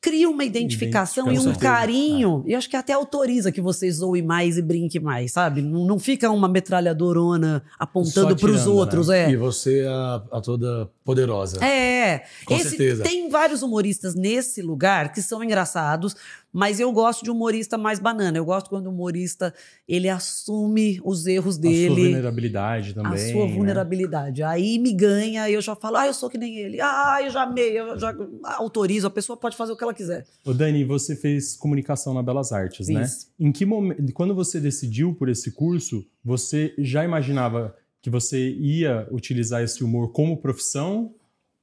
Cria 0.06 0.30
uma 0.30 0.44
identificação 0.44 1.32
e 1.32 1.36
um 1.36 1.52
carinho. 1.52 2.44
E 2.46 2.54
acho 2.54 2.70
que 2.70 2.76
até 2.76 2.92
autoriza 2.92 3.50
que 3.50 3.60
você 3.60 3.90
zoe 3.90 4.22
mais 4.22 4.56
e 4.56 4.62
brinque 4.62 5.00
mais, 5.00 5.32
sabe? 5.32 5.60
Não, 5.60 5.84
não 5.84 5.98
fica 5.98 6.30
uma 6.30 6.48
metralhadorona 6.48 7.64
apontando 7.76 8.36
para 8.36 8.50
os 8.50 8.60
atirando, 8.60 8.76
outros, 8.76 9.08
né? 9.08 9.24
é. 9.24 9.30
E 9.30 9.36
você, 9.36 9.84
a, 9.88 10.22
a 10.30 10.40
toda 10.40 10.88
poderosa. 11.04 11.64
É, 11.64 12.22
Com 12.44 12.54
esse, 12.54 12.70
certeza. 12.70 13.02
tem 13.02 13.28
vários 13.28 13.62
humoristas 13.62 14.14
nesse 14.14 14.62
lugar 14.62 15.12
que 15.12 15.20
são 15.20 15.42
engraçados, 15.42 16.14
mas 16.52 16.80
eu 16.80 16.90
gosto 16.92 17.24
de 17.24 17.30
humorista 17.30 17.76
mais 17.76 17.98
banana. 17.98 18.38
Eu 18.38 18.44
gosto 18.44 18.70
quando 18.70 18.86
o 18.86 18.90
humorista 18.90 19.52
ele 19.88 20.08
assume 20.08 21.00
os 21.04 21.26
erros 21.26 21.58
A 21.58 21.60
sua 21.60 21.70
dele, 21.70 22.02
vulnerabilidade 22.04 22.94
também. 22.94 23.12
a 23.12 23.32
sua 23.32 23.46
né? 23.46 23.54
vulnerabilidade. 23.54 24.42
Aí 24.42 24.78
me 24.78 24.92
ganha, 24.92 25.50
eu 25.50 25.60
já 25.60 25.74
falo, 25.76 25.96
ah, 25.96 26.06
eu 26.06 26.14
sou 26.14 26.30
que 26.30 26.38
nem 26.38 26.56
ele. 26.56 26.80
Ah, 26.80 27.18
eu 27.22 27.30
já 27.30 27.42
amei, 27.42 27.78
eu 27.78 27.98
já 27.98 28.14
autorizo. 28.56 29.06
A 29.06 29.10
pessoa 29.10 29.36
pode 29.36 29.56
fazer 29.56 29.72
o 29.72 29.76
que 29.76 29.84
ela 29.84 29.94
quiser. 29.96 30.24
Ô 30.44 30.52
Dani, 30.52 30.84
você 30.84 31.16
fez 31.16 31.56
comunicação 31.56 32.14
na 32.14 32.22
Belas 32.22 32.52
Artes, 32.52 32.88
né? 32.88 33.04
Em 33.38 33.50
que 33.50 33.64
momento, 33.64 34.12
quando 34.12 34.34
você 34.34 34.60
decidiu 34.60 35.14
por 35.14 35.28
esse 35.28 35.50
curso, 35.50 36.06
você 36.24 36.74
já 36.78 37.04
imaginava 37.04 37.74
que 38.00 38.10
você 38.10 38.50
ia 38.50 39.08
utilizar 39.10 39.62
esse 39.62 39.82
humor 39.82 40.12
como 40.12 40.36
profissão 40.36 41.14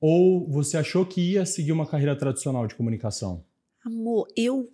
ou 0.02 0.46
você 0.50 0.76
achou 0.76 1.06
que 1.06 1.22
ia 1.22 1.46
seguir 1.46 1.72
uma 1.72 1.88
carreira 1.88 2.16
tradicional 2.16 2.68
de 2.68 2.76
comunicação? 2.76 3.46
Amor, 3.86 4.28
eu 4.36 4.70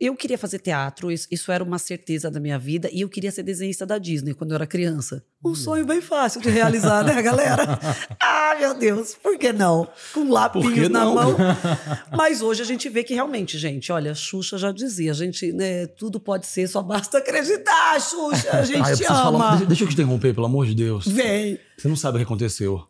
eu 0.00 0.16
queria 0.16 0.36
fazer 0.36 0.58
teatro, 0.58 1.10
isso, 1.10 1.28
isso 1.30 1.52
era 1.52 1.62
uma 1.62 1.78
certeza 1.78 2.30
da 2.30 2.40
minha 2.40 2.58
vida, 2.58 2.90
e 2.92 3.02
eu 3.02 3.08
queria 3.08 3.30
ser 3.30 3.42
desenhista 3.42 3.86
da 3.86 3.96
Disney 3.96 4.34
quando 4.34 4.50
eu 4.50 4.56
era 4.56 4.66
criança. 4.66 5.24
Um 5.42 5.54
sonho 5.54 5.86
bem 5.86 6.00
fácil 6.00 6.40
de 6.40 6.50
realizar, 6.50 7.04
né, 7.04 7.22
galera? 7.22 7.62
Ah, 8.54 8.58
meu 8.60 8.74
Deus, 8.74 9.14
por 9.22 9.36
que 9.38 9.52
não? 9.52 9.88
Com 10.12 10.30
lápis 10.30 10.64
na 10.90 11.04
mão. 11.06 11.36
Mas 12.16 12.40
hoje 12.42 12.62
a 12.62 12.64
gente 12.64 12.88
vê 12.88 13.02
que 13.02 13.14
realmente, 13.14 13.58
gente, 13.58 13.90
olha, 13.90 14.12
a 14.12 14.14
Xuxa 14.14 14.56
já 14.58 14.70
dizia, 14.72 15.10
a 15.10 15.14
gente, 15.14 15.52
né, 15.52 15.86
tudo 15.86 16.20
pode 16.20 16.46
ser, 16.46 16.68
só 16.68 16.82
basta 16.82 17.18
acreditar, 17.18 18.00
Xuxa, 18.00 18.50
a 18.58 18.62
gente 18.64 18.76
Ah, 18.84 18.90
eu 18.90 18.96
te 18.96 18.98
preciso 18.98 19.12
ama. 19.12 19.22
falar. 19.24 19.50
Deixa, 19.52 19.66
deixa 19.66 19.84
eu 19.84 19.88
te 19.88 19.94
interromper, 19.94 20.34
pelo 20.34 20.46
amor 20.46 20.66
de 20.66 20.74
Deus. 20.74 21.06
Vem. 21.06 21.58
Você 21.76 21.88
não 21.88 21.96
sabe 21.96 22.16
o 22.16 22.18
que 22.20 22.24
aconteceu. 22.24 22.82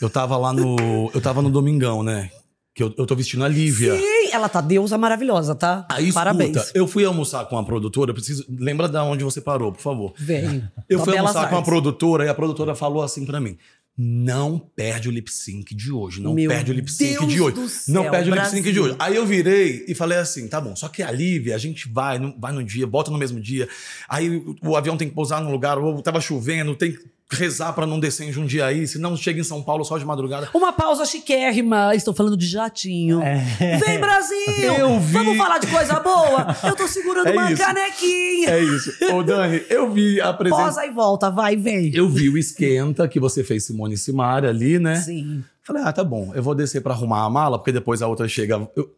Eu 0.00 0.08
tava 0.10 0.36
lá 0.36 0.52
no. 0.52 1.10
Eu 1.14 1.20
tava 1.20 1.40
no 1.42 1.50
Domingão, 1.50 2.02
né? 2.02 2.30
Que 2.74 2.82
eu, 2.82 2.92
eu 2.96 3.04
tô 3.06 3.14
vestindo 3.14 3.44
a 3.44 3.48
Lívia. 3.48 3.94
Sim, 3.96 4.30
ela 4.32 4.48
tá 4.48 4.60
deusa 4.60 4.96
maravilhosa, 4.96 5.54
tá? 5.54 5.86
Aí, 5.90 6.04
escuta, 6.08 6.20
Parabéns. 6.24 6.70
eu 6.74 6.86
fui 6.88 7.04
almoçar 7.04 7.44
com 7.44 7.58
a 7.58 7.62
produtora, 7.64 8.10
eu 8.10 8.14
preciso. 8.14 8.44
Lembra 8.48 8.88
da 8.88 9.04
onde 9.04 9.22
você 9.22 9.40
parou, 9.40 9.70
por 9.72 9.80
favor. 9.82 10.14
Vem. 10.16 10.66
Eu 10.88 10.98
Da 10.98 11.04
fui 11.04 11.16
almoçar 11.18 11.50
com 11.50 11.56
a 11.58 11.62
produtora 11.62 12.24
e 12.24 12.28
a 12.28 12.34
produtora 12.34 12.74
falou 12.74 13.02
assim 13.02 13.26
pra 13.26 13.38
mim: 13.40 13.58
não 13.96 14.58
perde 14.58 15.08
o 15.08 15.12
lip 15.12 15.30
sync 15.30 15.74
de 15.74 15.92
hoje, 15.92 16.20
não 16.22 16.32
Meu 16.34 16.48
perde 16.48 16.70
o 16.70 16.74
lip 16.74 16.90
sync 16.90 17.18
Deus 17.20 17.32
de 17.32 17.40
hoje. 17.40 17.68
céu, 17.68 17.94
não 17.94 18.10
perde 18.10 18.30
o 18.30 18.34
lip 18.34 18.44
sync 18.46 18.62
Brasil. 18.62 18.72
de 18.72 18.80
hoje. 18.80 18.96
Aí 18.98 19.16
eu 19.16 19.26
virei 19.26 19.84
e 19.86 19.94
falei 19.94 20.18
assim: 20.18 20.48
tá 20.48 20.60
bom, 20.60 20.74
só 20.74 20.88
que 20.88 21.02
a 21.02 21.10
Lívia, 21.10 21.54
a 21.54 21.58
gente 21.58 21.88
vai, 21.88 22.18
vai 22.38 22.52
no 22.52 22.64
dia, 22.64 22.86
volta 22.86 23.10
no 23.10 23.18
mesmo 23.18 23.38
dia. 23.40 23.68
Aí 24.08 24.36
o, 24.36 24.56
o 24.62 24.76
avião 24.76 24.96
tem 24.96 25.08
que 25.08 25.14
pousar 25.14 25.42
num 25.42 25.50
lugar, 25.50 25.78
ou 25.78 26.00
tava 26.00 26.20
chovendo, 26.20 26.74
tem 26.74 26.92
que 26.92 27.11
rezar 27.36 27.72
pra 27.72 27.86
não 27.86 27.98
descer 28.00 28.28
em 28.28 28.32
Jundiaí, 28.32 28.86
senão 28.86 29.16
chega 29.16 29.40
em 29.40 29.44
São 29.44 29.62
Paulo 29.62 29.84
só 29.84 29.98
de 29.98 30.04
madrugada. 30.04 30.48
Uma 30.54 30.72
pausa 30.72 31.04
chiquérrima. 31.04 31.94
Estou 31.94 32.12
falando 32.14 32.36
de 32.36 32.46
jatinho. 32.46 33.20
Vem, 33.58 33.98
Brasil! 34.00 34.36
É. 34.48 34.80
Eu 34.80 34.98
vi. 35.00 35.12
Vamos 35.12 35.36
falar 35.36 35.58
de 35.58 35.66
coisa 35.66 36.00
boa? 36.00 36.56
Eu 36.64 36.76
tô 36.76 36.86
segurando 36.88 37.26
É 37.32 37.32
uma 37.32 37.52
isso. 37.52 37.62
canequinha. 37.62 38.48
É 38.50 38.62
isso. 38.62 38.92
Ô, 39.14 39.22
Dani, 39.22 39.62
eu 39.70 39.90
vi 39.90 40.20
a 40.20 40.32
presença. 40.32 40.62
Posa 40.64 40.86
e 40.86 40.90
volta, 40.90 41.30
vai, 41.30 41.56
vem. 41.56 41.90
Eu 41.94 42.08
vi 42.08 42.28
o 42.28 42.36
esquenta 42.38 43.06
que 43.08 43.18
você 43.20 43.42
fez 43.44 43.64
Simone 43.64 43.94
e 43.94 43.98
Simaria 43.98 44.50
ali, 44.50 44.78
né? 44.78 44.96
Sim. 44.96 45.44
Falei, 45.62 45.82
ah, 45.84 45.92
tá 45.92 46.02
bom, 46.02 46.32
eu 46.34 46.42
vou 46.42 46.54
descer 46.54 46.80
pra 46.82 46.92
arrumar 46.92 47.24
a 47.24 47.30
mala, 47.30 47.58
porque 47.58 47.70
depois 47.72 48.02
a 48.02 48.08
outra 48.08 48.26
chega. 48.26 48.68
Eu, 48.74 48.90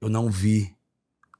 eu 0.00 0.08
não 0.08 0.30
vi 0.30 0.72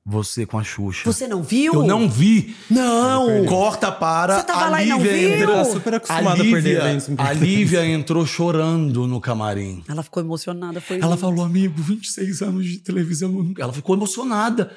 você 0.06 0.44
com 0.44 0.58
a 0.58 0.62
Xuxa. 0.62 1.10
Você 1.10 1.26
não 1.26 1.42
viu? 1.42 1.72
Eu 1.72 1.82
não 1.86 2.08
vi. 2.08 2.54
Não! 2.70 3.44
Corta 3.46 3.90
para. 3.90 4.38
Você 4.40 4.46
tava 4.46 4.66
a 4.66 4.68
lá 4.70 4.82
e 4.82 4.86
não 4.88 4.98
Lívia 4.98 5.12
viu? 5.18 5.36
entrou. 5.38 5.64
Super 5.64 5.94
acostumada 5.94 6.30
a 6.30 6.36
perder 6.44 6.56
Lívia- 6.56 6.78
eventos 6.90 7.08
A. 7.18 7.32
Lívia 7.32 7.86
entrou 7.86 8.26
chorando 8.26 9.06
no 9.06 9.20
camarim. 9.20 9.82
Ela 9.88 10.02
ficou 10.02 10.22
emocionada, 10.22 10.80
foi. 10.80 11.00
Ela 11.00 11.16
falou, 11.16 11.42
amigo, 11.44 11.80
26 11.80 12.42
anos 12.42 12.66
de 12.66 12.78
televisão. 12.78 13.30
eu 13.34 13.42
nunca-" 13.44 13.62
Ela 13.62 13.72
ficou 13.72 13.96
emocionada. 13.96 14.70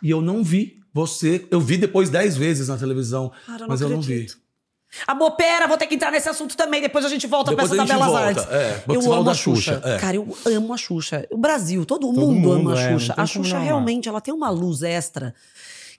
E 0.00 0.10
eu 0.10 0.22
não 0.22 0.44
vi 0.44 0.78
você. 0.94 1.44
Eu 1.50 1.60
vi 1.60 1.76
depois 1.76 2.08
10 2.08 2.36
vezes 2.36 2.68
na 2.68 2.76
televisão. 2.76 3.32
Cara, 3.46 3.66
mas 3.66 3.80
eu 3.80 3.88
não 3.88 4.00
vi. 4.00 4.26
Acredito. 4.90 5.04
Amor, 5.06 5.32
pera, 5.32 5.66
vou 5.66 5.76
ter 5.76 5.86
que 5.86 5.94
entrar 5.94 6.10
nesse 6.10 6.28
assunto 6.28 6.56
também. 6.56 6.80
Depois 6.80 7.04
a 7.04 7.08
gente 7.08 7.26
volta 7.26 7.50
Depois 7.50 7.70
pra 7.70 7.82
essa 7.84 7.94
a 7.94 7.98
volta, 7.98 8.18
Artes. 8.20 8.46
é, 8.50 8.82
eu 8.88 9.12
amo 9.12 9.30
a 9.30 9.34
Xuxa. 9.34 9.74
Xuxa, 9.74 9.82
é. 9.84 9.98
Cara, 9.98 10.16
eu 10.16 10.36
amo 10.46 10.72
a 10.74 10.76
Xuxa. 10.76 11.26
O 11.30 11.36
Brasil, 11.38 11.84
todo, 11.84 12.06
Todo 12.06 12.20
mundo, 12.20 12.52
ama 12.52 12.58
mundo, 12.58 12.76
a 12.76 12.80
é, 12.80 12.90
não 12.90 12.98
Xuxa. 12.98 13.14
a 13.16 13.26
Xuxa 13.26 13.58
não 13.58 13.64
realmente, 13.64 14.08
ela 14.08 14.20
tem 14.20 14.32
uma 14.34 14.50
luz 14.50 14.82
extra 14.82 15.34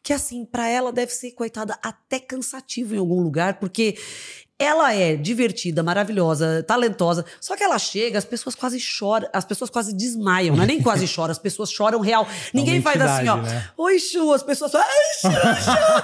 que, 0.02 0.14
assim, 0.14 0.46
pra 0.46 0.68
ela 0.68 0.94
deve 0.94 1.12
ser, 1.12 1.32
coitada, 1.32 1.78
até 1.84 2.20
cansativo 2.20 2.96
em 2.96 3.00
algum 3.00 3.22
lugar, 3.22 3.60
porque 3.60 3.98
ela 4.62 4.94
é 4.94 5.16
divertida, 5.16 5.82
maravilhosa, 5.82 6.62
talentosa. 6.68 7.24
Só 7.40 7.56
que 7.56 7.64
ela 7.64 7.80
chega, 7.80 8.18
as 8.20 8.26
pessoas 8.26 8.56
quase 8.56 8.78
choram, 8.78 9.30
as 9.32 9.46
pessoas 9.46 9.70
quase 9.70 9.94
desmaiam. 9.96 10.54
Não 10.54 10.64
é 10.64 10.68
nem 10.68 10.82
quase 10.82 11.08
choram, 11.08 11.32
as 11.32 11.40
pessoas 11.40 11.72
choram 11.72 12.02
real. 12.02 12.28
Ninguém 12.54 12.82
faz 12.82 13.00
assim, 13.02 13.30
ó. 13.30 13.38
né? 13.38 13.70
Oi, 13.78 13.98
Chu, 14.00 14.34
as 14.34 14.44
pessoas 14.44 14.72
falam, 14.74 14.86
ai, 14.86 15.56
Xuxa. 15.56 16.04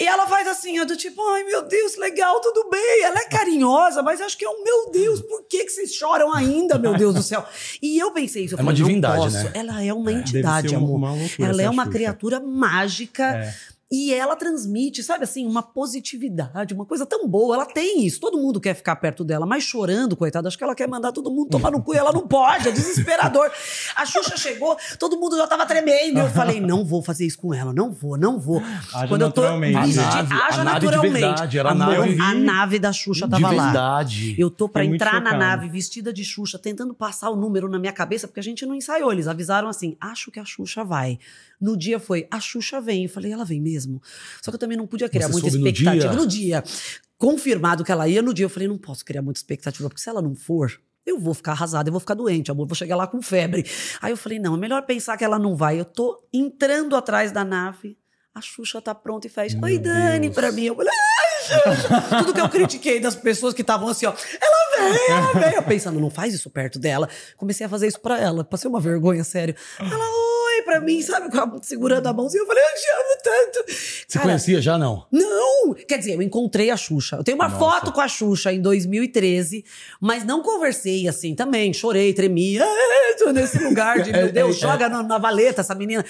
e 0.00 0.04
ela 0.04 0.26
faz 0.26 0.48
assim, 0.48 0.80
ó, 0.80 0.84
do 0.84 0.96
tipo, 0.96 1.22
ai, 1.34 1.44
meu 1.44 1.62
Deus, 1.62 1.96
legal, 1.96 2.40
tudo 2.40 2.68
bem. 2.68 3.02
Ela 3.04 3.20
é 3.20 3.24
carinhosa, 3.28 4.02
mas 4.02 4.20
acho 4.20 4.36
que 4.36 4.44
é 4.44 4.48
um, 4.50 4.64
meu 4.64 4.90
Deus, 4.90 5.20
por 5.20 5.44
que, 5.48 5.64
que 5.64 5.70
vocês 5.70 5.94
choram 5.94 6.34
ainda, 6.34 6.76
meu 6.78 6.96
Deus 6.96 7.14
do 7.14 7.22
céu? 7.22 7.46
E 7.80 7.98
eu 7.98 8.10
pensei 8.10 8.44
isso, 8.46 8.54
eu 8.54 8.58
É 8.58 8.62
uma 8.62 8.72
falei, 8.72 8.80
não 8.80 8.88
divindade, 8.88 9.16
posso. 9.22 9.36
né? 9.44 9.50
Ela 9.54 9.82
é 9.84 9.92
uma 9.94 10.06
Deve 10.10 10.18
entidade, 10.20 10.68
uma- 10.74 10.78
amor. 10.78 10.96
uma 10.96 11.46
ela 11.48 11.62
é 11.62 11.70
uma 11.70 11.86
criatura 11.88 12.40
mágica. 12.40 13.24
É. 13.36 13.54
E 13.92 14.14
ela 14.14 14.34
transmite, 14.34 15.02
sabe 15.02 15.24
assim, 15.24 15.46
uma 15.46 15.62
positividade, 15.62 16.72
uma 16.72 16.86
coisa 16.86 17.04
tão 17.04 17.28
boa. 17.28 17.54
Ela 17.56 17.66
tem 17.66 18.06
isso. 18.06 18.18
Todo 18.20 18.38
mundo 18.38 18.58
quer 18.60 18.74
ficar 18.74 18.96
perto 18.96 19.22
dela, 19.22 19.44
mas 19.44 19.64
chorando, 19.64 20.16
coitada. 20.16 20.48
Acho 20.48 20.56
que 20.56 20.64
ela 20.64 20.74
quer 20.74 20.88
mandar 20.88 21.12
todo 21.12 21.30
mundo 21.30 21.50
tomar 21.50 21.70
no 21.70 21.82
cu 21.82 21.94
e 21.94 21.98
ela 21.98 22.10
não 22.12 22.26
pode. 22.26 22.68
É 22.68 22.72
desesperador. 22.72 23.50
A 23.94 24.06
Xuxa 24.06 24.36
chegou, 24.36 24.76
todo 24.98 25.18
mundo 25.18 25.36
já 25.36 25.46
tava 25.46 25.66
tremendo. 25.66 26.18
Eu 26.20 26.30
falei, 26.30 26.58
não 26.60 26.84
vou 26.84 27.02
fazer 27.02 27.26
isso 27.26 27.38
com 27.38 27.52
ela, 27.52 27.72
não 27.72 27.92
vou, 27.92 28.16
não 28.16 28.38
vou. 28.38 28.62
Haja 28.94 29.06
naturalmente. 29.18 29.78
vesti- 29.86 30.00
A 30.00 30.04
nave- 30.22 30.34
haja 30.34 30.60
a 30.60 30.64
nave 30.64 30.80
de 30.80 30.86
naturalmente. 30.86 31.20
verdade, 31.22 31.58
a 31.60 31.74
nave- 31.74 32.20
a 32.20 32.34
nave 32.34 32.78
da 32.78 32.92
Xuxa 32.92 33.28
tava 33.28 33.50
lá. 33.52 33.64
verdade. 33.64 34.34
Eu 34.38 34.50
tô 34.50 34.68
pra 34.68 34.82
muito 34.82 34.94
entrar 34.94 35.20
na 35.20 35.30
nave 35.38 35.68
vestida 35.68 36.12
de 36.12 36.24
Xuxa, 36.24 36.58
tentando 36.58 36.94
passar 36.94 37.28
o 37.30 37.36
número 37.36 37.68
na 37.68 37.78
minha 37.78 37.92
cabeça, 37.92 38.26
porque 38.26 38.40
a 38.40 38.42
gente 38.42 38.64
não 38.64 38.74
ensaiou. 38.74 39.12
Eles 39.12 39.28
avisaram 39.28 39.68
assim: 39.68 39.96
acho 40.00 40.30
que 40.30 40.40
a 40.40 40.44
Xuxa 40.44 40.82
vai. 40.82 41.18
No 41.62 41.76
dia 41.76 42.00
foi, 42.00 42.26
a 42.30 42.40
Xuxa 42.40 42.80
vem. 42.80 43.04
Eu 43.04 43.08
falei, 43.08 43.32
ela 43.32 43.44
vem 43.44 43.60
mesmo. 43.60 44.02
Só 44.42 44.50
que 44.50 44.56
eu 44.56 44.58
também 44.58 44.76
não 44.76 44.86
podia 44.86 45.08
criar 45.08 45.28
Você 45.28 45.32
muita 45.32 45.48
soube 45.50 45.62
no 45.62 45.68
expectativa. 45.68 46.08
dia? 46.08 46.20
No 46.20 46.26
dia. 46.26 46.64
Confirmado 47.16 47.84
que 47.84 47.92
ela 47.92 48.08
ia, 48.08 48.20
no 48.20 48.34
dia 48.34 48.44
eu 48.44 48.50
falei, 48.50 48.66
não 48.66 48.76
posso 48.76 49.04
criar 49.04 49.22
muita 49.22 49.38
expectativa, 49.38 49.88
porque 49.88 50.02
se 50.02 50.08
ela 50.10 50.20
não 50.20 50.34
for. 50.34 50.72
Eu 51.06 51.18
vou 51.18 51.34
ficar 51.34 51.52
arrasada, 51.52 51.88
eu 51.88 51.92
vou 51.92 52.00
ficar 52.00 52.14
doente, 52.14 52.50
amor, 52.50 52.66
vou 52.66 52.74
chegar 52.76 52.96
lá 52.96 53.06
com 53.06 53.22
febre. 53.22 53.64
Aí 54.00 54.12
eu 54.12 54.16
falei, 54.16 54.38
não, 54.38 54.54
é 54.54 54.58
melhor 54.58 54.82
pensar 54.82 55.16
que 55.16 55.24
ela 55.24 55.38
não 55.38 55.54
vai. 55.56 55.78
Eu 55.78 55.84
tô 55.84 56.20
entrando 56.32 56.94
atrás 56.96 57.30
da 57.32 57.44
nave, 57.44 57.96
a 58.34 58.40
Xuxa 58.40 58.80
tá 58.80 58.94
pronta 58.94 59.26
e 59.26 59.30
faz, 59.30 59.54
Meu 59.54 59.64
oi, 59.64 59.78
Dani, 59.78 60.20
Deus. 60.28 60.34
pra 60.34 60.50
mim. 60.52 60.64
Eu 60.64 60.74
falei, 60.76 60.92
ai, 60.92 61.76
Xuxa. 61.76 62.18
Tudo 62.18 62.34
que 62.34 62.40
eu 62.40 62.48
critiquei 62.48 62.98
das 63.00 63.14
pessoas 63.16 63.52
que 63.54 63.62
estavam 63.62 63.88
assim, 63.88 64.06
ó, 64.06 64.12
ela 64.40 64.88
vem, 64.96 65.10
ela 65.10 65.32
vem. 65.32 65.54
Eu 65.56 65.62
pensando, 65.64 66.00
não 66.00 66.08
faz 66.10 66.34
isso 66.34 66.48
perto 66.50 66.78
dela. 66.78 67.08
Comecei 67.36 67.66
a 67.66 67.68
fazer 67.68 67.86
isso 67.88 68.00
pra 68.00 68.18
ela, 68.20 68.42
passei 68.44 68.68
uma 68.70 68.80
vergonha, 68.80 69.22
sério. 69.24 69.54
Ela, 69.78 69.90
pra 70.72 70.80
mim, 70.80 71.02
sabe, 71.02 71.28
segurando 71.62 72.06
a 72.06 72.12
mãozinha. 72.12 72.42
Eu 72.42 72.46
falei, 72.46 72.62
eu 72.62 72.74
te 72.80 72.88
amo 72.90 73.22
tanto. 73.22 73.64
Você 73.72 74.18
Cara, 74.18 74.24
conhecia 74.24 74.60
já, 74.62 74.78
não? 74.78 75.06
não! 75.10 75.74
Quer 75.86 75.98
dizer, 75.98 76.14
eu 76.14 76.22
encontrei 76.22 76.70
a 76.70 76.76
Xuxa. 76.76 77.16
Eu 77.16 77.24
tenho 77.24 77.36
uma 77.36 77.48
Nossa. 77.48 77.58
foto 77.58 77.92
com 77.92 78.00
a 78.00 78.08
Xuxa 78.08 78.52
em 78.52 78.60
2013, 78.60 79.64
mas 80.00 80.24
não 80.24 80.42
conversei 80.42 81.06
assim 81.08 81.34
também. 81.34 81.72
Chorei, 81.72 82.12
tremi. 82.12 82.58
Ah, 82.60 82.66
tô 83.18 83.30
nesse 83.30 83.58
lugar 83.58 84.02
de, 84.02 84.10
É, 84.12 84.24
meu 84.24 84.32
Deus, 84.32 84.56
é, 84.56 84.60
joga 84.60 84.88
na, 84.88 85.02
na 85.02 85.18
valeta 85.18 85.60
essa 85.60 85.74
menina. 85.74 86.04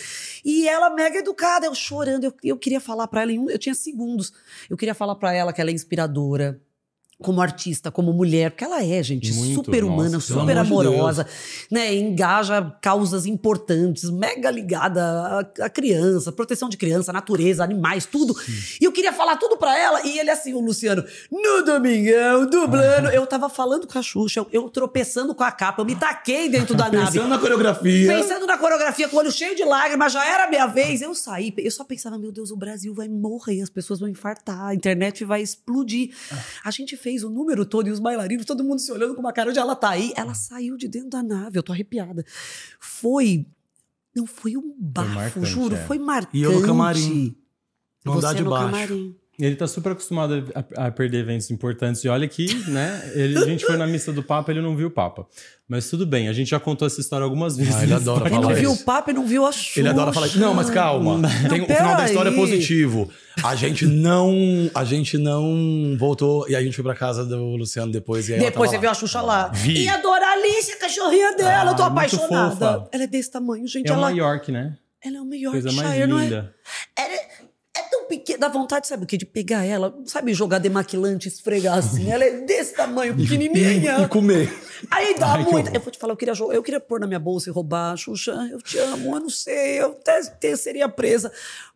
E 0.45 0.69
ela 0.69 0.91
mega 0.91 1.19
educada, 1.19 1.67
eu 1.67 1.75
chorando. 1.75 2.25
Eu, 2.25 2.35
eu 2.43 2.57
queria 2.57 2.81
falar 2.81 3.07
pra 3.09 3.23
ela, 3.23 3.33
em 3.33 3.39
um- 3.39 3.51
eu 3.51 3.59
tinha 3.59 3.75
segundos. 3.75 4.33
Eu 4.71 4.77
queria 4.77 4.95
falar 4.95 5.15
pra 5.17 5.33
ela 5.35 5.53
que 5.53 5.61
ela 5.61 5.71
é 5.71 5.75
inspiradora. 5.75 6.61
Como 7.23 7.41
artista, 7.41 7.91
como 7.91 8.13
mulher, 8.13 8.51
porque 8.51 8.65
ela 8.65 8.85
é, 8.85 9.03
gente, 9.03 9.33
Muito, 9.33 9.55
super 9.55 9.85
humana, 9.85 10.11
nossa, 10.11 10.27
pelo 10.27 10.41
super 10.41 10.59
amor 10.59 10.85
de 10.85 10.95
amorosa, 10.95 11.27
né? 11.71 11.95
Engaja 11.95 12.75
causas 12.81 13.27
importantes, 13.27 14.11
mega 14.11 14.51
ligada 14.51 15.03
à, 15.03 15.41
à 15.67 15.71
criança, 15.71 16.33
proteção 16.33 16.69
de 16.69 16.77
criança, 16.77 17.13
natureza, 17.13 17.63
animais, 17.63 18.07
tudo. 18.07 18.35
E 18.81 18.85
eu 18.85 18.93
queria 18.93 19.13
falar 19.13 19.37
tudo 19.37 19.57
pra 19.57 19.79
ela, 19.79 20.07
e 20.07 20.19
ele 20.19 20.31
assim, 20.31 20.53
o 20.55 20.61
Luciano, 20.61 21.05
no 21.31 21.65
domingão, 21.65 22.49
dublando. 22.49 23.09
Eu 23.13 23.27
tava 23.27 23.49
falando 23.49 23.87
com 23.87 23.99
a 23.99 24.03
Xuxa, 24.03 24.41
eu, 24.41 24.49
eu 24.53 24.71
tropeçando 24.71 25.35
com 25.35 25.45
a 25.45 25.53
capa, 25.53 25.83
eu 25.83 25.87
me 25.87 25.95
taquei 25.95 26.49
dentro 26.49 26.75
da 26.75 26.89
nave. 26.91 27.13
Pensando 27.13 27.29
na 27.29 27.39
coreografia. 27.39 28.17
Pensando 28.17 28.47
na 28.47 28.59
coreografia, 28.59 29.09
com 29.09 29.17
o 29.17 29.19
olho 29.19 29.31
cheio 29.31 29.55
de 29.55 29.65
lágrimas, 29.65 30.13
já 30.13 30.27
era 30.27 30.45
a 30.45 30.49
minha 30.49 30.67
vez. 30.67 31.03
Eu 31.03 31.15
saí, 31.15 31.53
eu 31.59 31.71
só 31.71 31.85
pensava, 31.85 32.19
meu 32.19 32.33
Deus, 32.33 32.51
o 32.51 32.57
Brasil 32.57 32.95
vai 32.95 33.09
morrer, 33.09 33.61
as 33.61 33.69
pessoas 33.71 34.01
vão 34.01 34.09
infartar, 34.09 34.69
a 34.69 34.75
internet 34.75 35.25
vai 35.25 35.43
explodir. 35.43 36.11
A 36.65 36.71
gente 36.71 36.97
fez 36.97 37.12
o 37.23 37.29
número 37.29 37.67
todo 37.67 37.89
e 37.89 37.91
os 37.91 37.99
bailarinos, 37.99 38.47
todo 38.47 38.65
mundo 38.65 38.79
se 38.79 38.91
olhando 38.91 39.15
com 39.15 39.21
uma 39.21 39.33
cara 39.33 39.53
de 39.53 39.59
ela 39.59 39.77
tá 39.77 39.91
aí. 39.91 40.13
Ela 40.17 40.35
saiu 40.35 40.77
de 40.77 40.89
dentro 40.89 41.11
da 41.11 41.23
nave, 41.23 41.59
eu 41.59 41.63
tô 41.63 41.73
arrepiada. 41.73 42.25
Foi. 42.81 43.47
Não 44.15 44.27
foi 44.27 44.57
um 44.57 44.75
bafo, 44.79 45.15
marcante, 45.15 45.47
juro, 45.47 45.75
é. 45.75 45.87
foi 45.87 45.99
marcante. 45.99 46.37
E 46.39 46.43
eu 46.43 46.53
no 46.61 46.67
camarim, 46.67 47.35
andar 48.07 48.29
Você 48.29 48.35
de 48.37 48.45
no 48.45 48.51
baixo. 48.51 48.71
camarim. 48.71 49.17
Ele 49.45 49.57
tá 49.57 49.67
super 49.67 49.93
acostumado 49.93 50.53
a, 50.77 50.87
a 50.87 50.91
perder 50.91 51.19
eventos 51.19 51.51
importantes. 51.51 52.05
E 52.05 52.09
olha 52.09 52.29
que, 52.29 52.55
né? 52.71 53.11
Ele, 53.15 53.37
a 53.39 53.45
gente 53.45 53.65
foi 53.67 53.77
na 53.77 53.87
missa 53.87 54.13
do 54.13 54.23
Papa, 54.23 54.53
ele 54.53 54.61
não 54.61 54.77
viu 54.77 54.87
o 54.87 54.91
Papa. 54.91 55.27
Mas 55.69 55.91
tudo 55.91 56.07
bem, 56.07 56.29
a 56.29 56.33
gente 56.33 56.51
já 56.51 56.61
contou 56.61 56.87
essa 56.87 57.01
história 57.01 57.25
algumas 57.25 57.57
vezes. 57.57 57.75
Ah, 57.75 57.83
ele 57.83 57.93
adora 57.95 58.27
Ele 58.27 58.35
não 58.37 58.43
falar 58.43 58.55
viu 58.55 58.73
o 58.73 58.79
Papa 58.85 59.11
e 59.11 59.15
não 59.15 59.27
viu 59.27 59.45
a 59.45 59.51
Xuxa. 59.51 59.81
Ele 59.81 59.89
adora 59.89 60.13
falar. 60.13 60.29
Não, 60.37 60.55
mas 60.55 60.71
calma. 60.71 61.21
Tem, 61.49 61.61
o 61.63 61.67
final 61.67 61.97
da 61.97 62.05
história 62.07 62.29
é 62.31 62.35
positivo. 62.35 63.11
A 63.43 63.55
gente 63.57 63.85
não. 63.87 64.33
A 64.75 64.85
gente 64.85 65.19
não 65.19 65.97
voltou. 65.99 66.49
E 66.49 66.55
a 66.55 66.63
gente 66.63 66.75
foi 66.77 66.85
pra 66.85 66.95
casa 66.95 67.25
do 67.25 67.57
Luciano 67.57 67.91
depois. 67.91 68.29
E 68.29 68.39
Depois 68.39 68.71
você 68.71 68.77
tava 68.77 68.81
viu 68.81 68.89
lá. 68.89 68.93
a 68.93 68.95
Xuxa 68.95 69.21
lá. 69.23 69.49
Vi. 69.49 69.85
E 69.85 69.89
a 69.89 69.97
Doralice, 69.97 70.73
a 70.73 70.77
cachorrinha 70.79 71.35
dela. 71.37 71.71
eu 71.73 71.77
tô 71.77 71.83
Ah, 71.83 71.87
apaixonada. 71.87 72.51
fofa. 72.51 72.89
Ela 72.93 73.05
é 73.05 73.07
desse 73.07 73.31
tamanho, 73.31 73.67
gente. 73.67 73.89
É 73.89 73.93
ela, 73.93 73.99
uma 74.03 74.11
York, 74.11 74.53
né? 74.53 74.77
ela 75.05 75.17
é 75.17 75.21
uma 75.21 75.31
Coisa 75.51 75.73
mais 75.73 75.99
Yorkshire, 75.99 76.07
não 76.07 76.21
é? 76.21 76.25
linda. 76.25 76.55
Ela 76.97 77.13
é, 77.15 77.29
pequena, 78.13 78.41
dá 78.41 78.49
vontade, 78.49 78.87
sabe 78.87 79.05
o 79.05 79.07
quê? 79.07 79.17
De 79.17 79.25
pegar 79.25 79.65
ela, 79.65 79.97
sabe, 80.05 80.35
jogar 80.35 80.59
demaquilante, 80.59 81.29
esfregar 81.29 81.79
assim. 81.79 82.11
Ela 82.11 82.25
é 82.25 82.41
desse 82.43 82.75
tamanho, 82.75 83.17
pequenininha. 83.17 84.03
E 84.03 84.09
comer. 84.09 84.53
Aí 84.91 85.15
dá 85.19 85.33
Ai, 85.33 85.45
que 85.45 85.51
muito. 85.51 85.75
Eu 85.75 85.81
vou 85.81 85.91
te 85.91 85.99
falar, 85.99 86.13
eu 86.13 86.17
queria, 86.17 86.35
eu 86.53 86.63
queria 86.63 86.81
pôr 86.81 87.01
na 87.01 87.07
minha 87.07 87.19
bolsa 87.19 87.49
e 87.49 87.53
roubar. 87.53 87.97
Xuxa, 87.97 88.33
eu 88.51 88.61
te 88.61 88.77
amo, 88.79 89.17
eu 89.17 89.21
não 89.21 89.31
sei, 89.31 89.81
eu 89.81 89.93
até, 89.93 90.19
até 90.19 90.57
seria 90.57 90.89
presa. 90.89 91.33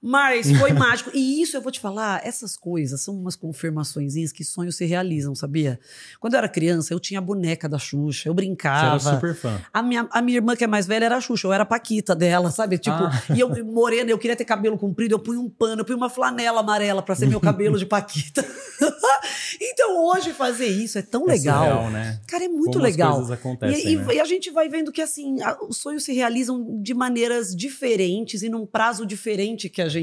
Mas 0.09 0.49
foi 0.59 0.73
mágico. 0.73 1.11
E 1.13 1.43
isso 1.43 1.57
eu 1.57 1.61
vou 1.61 1.73
te 1.73 1.81
falar, 1.81 2.21
essas 2.25 2.57
coisas 2.57 3.01
são 3.01 3.15
umas 3.15 3.35
confirmaçõezinhas 3.35 4.31
que 4.31 4.45
sonhos 4.45 4.77
se 4.77 4.85
realizam, 4.85 5.35
sabia? 5.35 5.81
Quando 6.21 6.35
eu 6.35 6.39
era 6.39 6.49
criança, 6.49 6.95
eu 6.95 7.01
tinha 7.01 7.19
a 7.19 7.23
boneca 7.23 7.69
da 7.69 7.79
Xuxa, 7.79 8.29
eu 8.29 8.33
Você 8.33 8.37
brincava. 8.37 8.87
era 9.09 9.15
super 9.17 9.35
fã. 9.35 9.61
A 9.73 9.83
minha, 9.83 10.07
a 10.13 10.23
minha 10.23 10.39
irmã, 10.39 10.55
que 10.55 10.63
é 10.63 10.67
mais 10.69 10.87
velha, 10.87 11.07
era 11.07 11.17
a 11.17 11.21
Xuxa, 11.21 11.49
eu 11.49 11.53
era 11.53 11.65
a 11.65 11.67
Paquita 11.67 12.15
dela, 12.15 12.51
sabe? 12.53 12.79
Tipo, 12.79 12.97
Ah. 12.97 13.23
e 13.35 13.41
eu 13.41 13.49
morena, 13.65 14.11
eu 14.11 14.19
queria 14.19 14.37
ter 14.37 14.45
cabelo 14.45 14.79
comprido, 14.79 15.13
eu 15.13 15.19
punha 15.19 15.41
um 15.41 15.49
pano, 15.51 15.81
eu 15.81 15.85
punha 15.85 15.97
uma 15.97 16.09
flanela 16.11 16.61
amarela 16.61 17.03
pra 17.03 17.15
ser 17.17 17.27
meu 17.27 17.41
cabelo 17.41 17.77
de 17.79 17.87
Paquita. 17.87 18.45
então 19.61 20.05
hoje 20.07 20.33
fazer 20.33 20.67
isso 20.67 20.99
é 20.99 21.03
tão 21.03 21.25
É 21.29 21.33
legal. 21.33 21.65
surreal, 21.65 21.91
né? 21.91 22.21
Cara, 22.27 22.45
é 22.45 22.49
muito 22.49 22.73
Como 22.75 22.85
legal. 22.85 23.11
as 23.11 23.17
coisas 23.17 23.33
acontecem, 23.33 23.87
e, 23.89 23.93
e- 23.93 23.97
né? 23.97 24.15
e 24.15 24.21
a 24.21 24.25
gente 24.25 24.51
vai 24.51 24.69
vendo 24.69 24.93
que 24.93 25.01
assim, 25.03 25.41
a- 25.43 25.59
os 25.69 25.79
sonhos 25.79 26.05
se 26.05 26.13
realizam 26.13 26.81
de 26.81 26.95
maneiras 26.95 27.55
diferentes 27.55 28.43
e 28.43 28.49
num 28.49 28.67
prazo 28.67 29.05
diferente 29.07 29.69
que 29.69 29.83
a 29.83 29.89
gente 29.89 29.96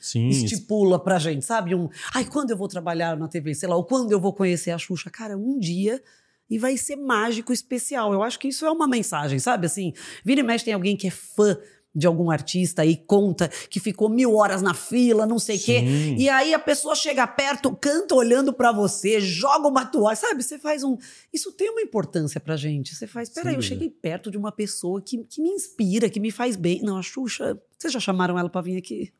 Sim, 0.00 0.28
estipula 0.28 0.98
pra 0.98 1.18
gente, 1.18 1.44
sabe? 1.44 1.74
Um, 1.74 1.88
ai, 2.14 2.24
quando 2.24 2.50
eu 2.50 2.56
vou 2.56 2.68
trabalhar 2.68 3.16
na 3.16 3.28
TV, 3.28 3.54
sei 3.54 3.68
lá, 3.68 3.76
ou 3.76 3.84
quando 3.84 4.12
eu 4.12 4.20
vou 4.20 4.32
conhecer 4.32 4.70
a 4.70 4.78
Xuxa, 4.78 5.10
cara, 5.10 5.36
um 5.36 5.58
dia 5.58 6.02
e 6.48 6.58
vai 6.58 6.76
ser 6.76 6.96
mágico, 6.96 7.52
especial. 7.52 8.12
Eu 8.12 8.22
acho 8.22 8.38
que 8.38 8.48
isso 8.48 8.66
é 8.66 8.70
uma 8.70 8.88
mensagem, 8.88 9.38
sabe? 9.38 9.66
Assim, 9.66 9.92
vira 10.24 10.40
e 10.40 10.42
mexe 10.42 10.64
tem 10.64 10.74
alguém 10.74 10.96
que 10.96 11.06
é 11.06 11.10
fã 11.10 11.56
de 11.92 12.06
algum 12.06 12.30
artista 12.30 12.84
e 12.86 12.96
conta 12.96 13.48
que 13.68 13.80
ficou 13.80 14.08
mil 14.08 14.36
horas 14.36 14.62
na 14.62 14.72
fila, 14.74 15.26
não 15.26 15.40
sei 15.40 15.56
o 15.56 15.60
quê. 15.60 15.78
E 16.18 16.28
aí 16.28 16.54
a 16.54 16.58
pessoa 16.58 16.94
chega 16.94 17.26
perto, 17.26 17.74
canta 17.74 18.14
olhando 18.14 18.52
pra 18.52 18.70
você, 18.70 19.20
joga 19.20 19.66
uma 19.66 19.84
toalha, 19.84 20.14
sabe? 20.16 20.42
Você 20.42 20.56
faz 20.58 20.84
um. 20.84 20.96
Isso 21.32 21.50
tem 21.52 21.68
uma 21.68 21.80
importância 21.80 22.40
pra 22.40 22.56
gente. 22.56 22.94
Você 22.94 23.06
faz, 23.08 23.28
peraí, 23.28 23.54
eu 23.54 23.62
cheguei 23.62 23.90
perto 23.90 24.30
de 24.30 24.38
uma 24.38 24.52
pessoa 24.52 25.02
que, 25.02 25.18
que 25.24 25.42
me 25.42 25.48
inspira, 25.50 26.08
que 26.08 26.20
me 26.20 26.30
faz 26.30 26.54
bem. 26.56 26.80
Não, 26.82 26.96
a 26.96 27.02
Xuxa. 27.02 27.60
Vocês 27.76 27.92
já 27.92 27.98
chamaram 28.00 28.38
ela 28.38 28.48
pra 28.48 28.60
vir 28.60 28.76
aqui? 28.76 29.12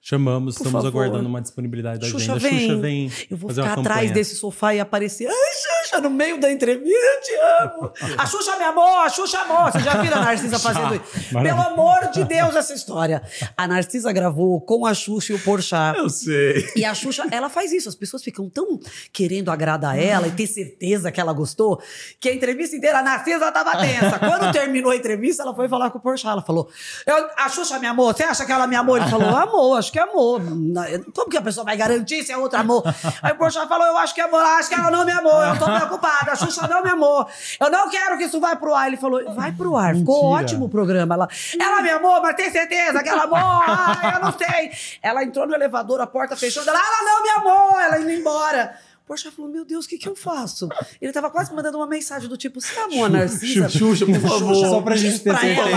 Chamamos, 0.00 0.54
Por 0.56 0.66
estamos 0.66 0.84
favor. 0.84 1.02
aguardando 1.04 1.28
uma 1.28 1.40
disponibilidade 1.42 2.00
da 2.00 2.06
Xuxa 2.06 2.34
agenda. 2.34 2.38
vem. 2.48 2.60
Xuxa 2.68 2.76
vem. 2.80 3.12
Eu 3.30 3.36
vou 3.36 3.50
ficar 3.50 3.78
atrás 3.78 4.10
desse 4.12 4.36
sofá 4.36 4.74
e 4.74 4.80
aparecer. 4.80 5.26
Ai, 5.26 5.34
Xuxa, 5.34 5.68
no 6.00 6.10
meio 6.10 6.38
da 6.40 6.50
entrevista, 6.50 6.90
eu 6.90 7.20
te 7.20 7.34
amo. 7.62 7.92
A 8.18 8.26
Xuxa 8.26 8.56
me 8.56 8.64
amou, 8.64 8.96
a 8.98 9.08
Xuxa 9.08 9.38
amou. 9.40 9.70
Você 9.70 9.80
já 9.80 9.94
viu 10.00 10.12
a 10.14 10.20
Narcisa 10.20 10.58
fazendo 10.58 10.94
isso? 10.94 11.04
Pelo 11.42 11.60
amor 11.60 12.10
de 12.12 12.24
Deus, 12.24 12.54
essa 12.56 12.72
história. 12.74 13.22
A 13.56 13.66
Narcisa 13.66 14.12
gravou 14.12 14.60
com 14.60 14.86
a 14.86 14.94
Xuxa 14.94 15.32
e 15.32 15.36
o 15.36 15.38
Porchat. 15.40 15.98
Eu 15.98 16.08
sei. 16.08 16.66
E 16.76 16.84
a 16.84 16.94
Xuxa, 16.94 17.26
ela 17.30 17.48
faz 17.48 17.72
isso. 17.72 17.88
As 17.88 17.94
pessoas 17.94 18.22
ficam 18.22 18.48
tão 18.48 18.78
querendo 19.12 19.50
agradar 19.50 19.98
ela 19.98 20.26
e 20.26 20.30
ter 20.30 20.46
certeza 20.46 21.10
que 21.12 21.20
ela 21.20 21.32
gostou, 21.32 21.80
que 22.20 22.28
a 22.28 22.34
entrevista 22.34 22.76
inteira, 22.76 22.98
a 22.98 23.02
Narcisa 23.02 23.50
tava 23.52 23.76
tensa. 23.78 24.18
Quando 24.18 24.52
terminou 24.52 24.90
a 24.92 24.96
entrevista, 24.96 25.42
ela 25.42 25.54
foi 25.54 25.68
falar 25.68 25.90
com 25.90 25.98
o 25.98 26.00
Porchat. 26.00 26.32
Ela 26.32 26.42
falou, 26.42 26.68
"Eu- 27.06 27.28
a 27.36 27.48
Xuxa 27.48 27.78
me 27.78 27.86
amou, 27.86 28.12
você 28.12 28.22
acha 28.24 28.44
que 28.44 28.52
ela 28.52 28.66
me 28.66 28.76
amou? 28.76 28.96
Ele 28.96 29.08
falou, 29.08 29.28
amou, 29.36 29.74
acho 29.76 29.90
que 29.92 29.98
amou. 29.98 30.40
Como 31.14 31.30
que 31.30 31.36
a 31.36 31.42
pessoa 31.42 31.64
vai 31.64 31.76
garantir 31.76 32.22
se 32.24 32.32
é 32.32 32.36
outra 32.36 32.60
amor? 32.60 32.82
Aí 33.22 33.32
o 33.32 33.36
Porchat 33.36 33.68
falou, 33.68 33.86
eu 33.86 33.96
acho 33.98 34.14
que 34.14 34.20
amor, 34.20 34.40
acho 34.40 34.68
que 34.68 34.74
ela 34.74 34.90
não 34.90 35.04
me 35.04 35.12
amou, 35.12 35.42
eu 35.44 35.58
tô 35.58 35.64
preocupada, 35.88 36.32
a 36.32 36.36
Xuxa 36.36 36.66
não 36.68 36.82
me 36.82 36.90
amou. 36.90 37.26
Eu 37.58 37.70
não 37.70 37.90
quero 37.90 38.16
que 38.16 38.24
isso 38.24 38.38
vá 38.40 38.54
pro 38.54 38.74
ar. 38.74 38.86
Ele 38.88 38.96
falou, 38.96 39.34
vai 39.34 39.52
pro 39.52 39.76
ar, 39.76 39.94
ficou 39.96 40.22
Mentira. 40.24 40.44
ótimo 40.44 40.64
o 40.66 40.68
programa. 40.68 41.14
Ela, 41.14 41.28
ela 41.58 41.82
me 41.82 41.90
amou, 41.90 42.20
mas 42.22 42.36
tem 42.36 42.50
certeza 42.50 43.02
que 43.02 43.08
ela 43.08 43.24
amou? 43.24 43.38
Ah, 43.38 44.12
eu 44.14 44.24
não 44.24 44.32
sei. 44.32 44.70
Ela 45.02 45.24
entrou 45.24 45.46
no 45.46 45.54
elevador, 45.54 46.00
a 46.00 46.06
porta 46.06 46.36
fechou, 46.36 46.62
ela, 46.62 46.78
ela 46.78 47.02
não 47.04 47.22
me 47.22 47.30
amou, 47.30 47.80
ela 47.80 48.00
indo 48.00 48.10
embora. 48.10 48.78
O 49.08 49.12
Porchat 49.16 49.34
falou, 49.34 49.50
meu 49.50 49.64
Deus, 49.64 49.86
o 49.86 49.88
que 49.88 49.96
que 49.96 50.06
eu 50.06 50.14
faço? 50.14 50.68
Ele 51.00 51.10
tava 51.12 51.30
quase 51.30 51.50
mandando 51.54 51.78
uma 51.78 51.86
mensagem 51.86 52.28
do 52.28 52.36
tipo, 52.36 52.60
você 52.60 52.78
amou 52.78 53.06
a 53.06 53.08
Narcisa? 53.08 53.66
Xuxa, 53.70 54.04
por 54.04 54.20
favor. 54.20 54.54
Só 54.54 54.82
pra 54.82 54.96
gente 54.96 55.20
ter 55.20 55.30
certeza. 55.54 55.76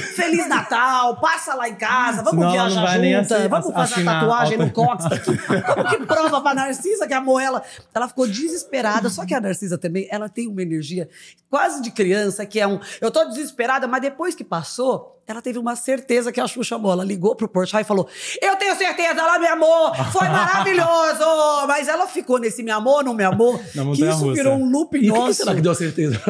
Feliz 0.00 0.46
Natal, 0.46 1.16
passa 1.18 1.54
lá 1.54 1.66
em 1.66 1.74
casa, 1.76 2.22
vamos 2.22 2.44
não 2.44 2.52
viajar 2.52 2.82
vai 2.82 2.98
nem 2.98 3.14
junta, 3.22 3.36
assi- 3.38 3.48
vamos 3.48 3.66
fazer 3.72 3.78
a 3.78 3.82
assinar 3.96 4.20
tatuagem 4.20 4.58
no 4.58 4.70
cox. 4.70 5.04
Como 5.74 5.88
que 5.88 6.06
prova 6.06 6.40
pra 6.42 6.54
Narcisa 6.54 7.06
que 7.06 7.14
amou 7.14 7.40
ela? 7.40 7.62
Ela 7.94 8.06
ficou 8.06 8.26
desesperada, 8.26 9.08
só 9.08 9.24
que 9.24 9.32
a 9.32 9.40
Narcisa 9.40 9.78
também, 9.78 10.06
ela 10.10 10.28
tem 10.28 10.46
uma 10.46 10.60
energia 10.60 11.08
quase 11.48 11.80
de 11.80 11.90
criança, 11.90 12.44
que 12.44 12.60
é 12.60 12.66
um, 12.66 12.78
eu 13.00 13.10
tô 13.10 13.24
desesperada, 13.24 13.88
mas 13.88 14.02
depois 14.02 14.34
que 14.34 14.44
passou, 14.44 15.19
ela 15.30 15.42
teve 15.42 15.58
uma 15.58 15.76
certeza 15.76 16.32
que 16.32 16.40
a 16.40 16.46
Xuxa 16.46 16.76
amou. 16.76 16.92
Ela 16.92 17.04
ligou 17.04 17.34
pro 17.36 17.48
Porchat 17.48 17.82
e 17.82 17.84
falou, 17.84 18.08
eu 18.40 18.56
tenho 18.56 18.74
certeza, 18.76 19.20
ela 19.20 19.38
me 19.38 19.46
amou, 19.46 19.94
foi 20.12 20.26
maravilhoso. 20.30 21.66
Mas 21.66 21.88
ela 21.88 22.06
ficou 22.06 22.38
nesse 22.38 22.62
me 22.62 22.70
amou, 22.70 23.02
não 23.02 23.14
me 23.14 23.24
amou, 23.24 23.60
Na 23.74 23.84
que 23.84 24.04
isso 24.04 24.32
virou 24.32 24.54
um 24.54 24.70
loop 24.70 24.96
E 24.96 25.00
quem 25.00 25.08
nosso. 25.10 25.34
será 25.34 25.54
que 25.54 25.60
deu 25.60 25.72
a 25.72 25.74
certeza? 25.74 26.20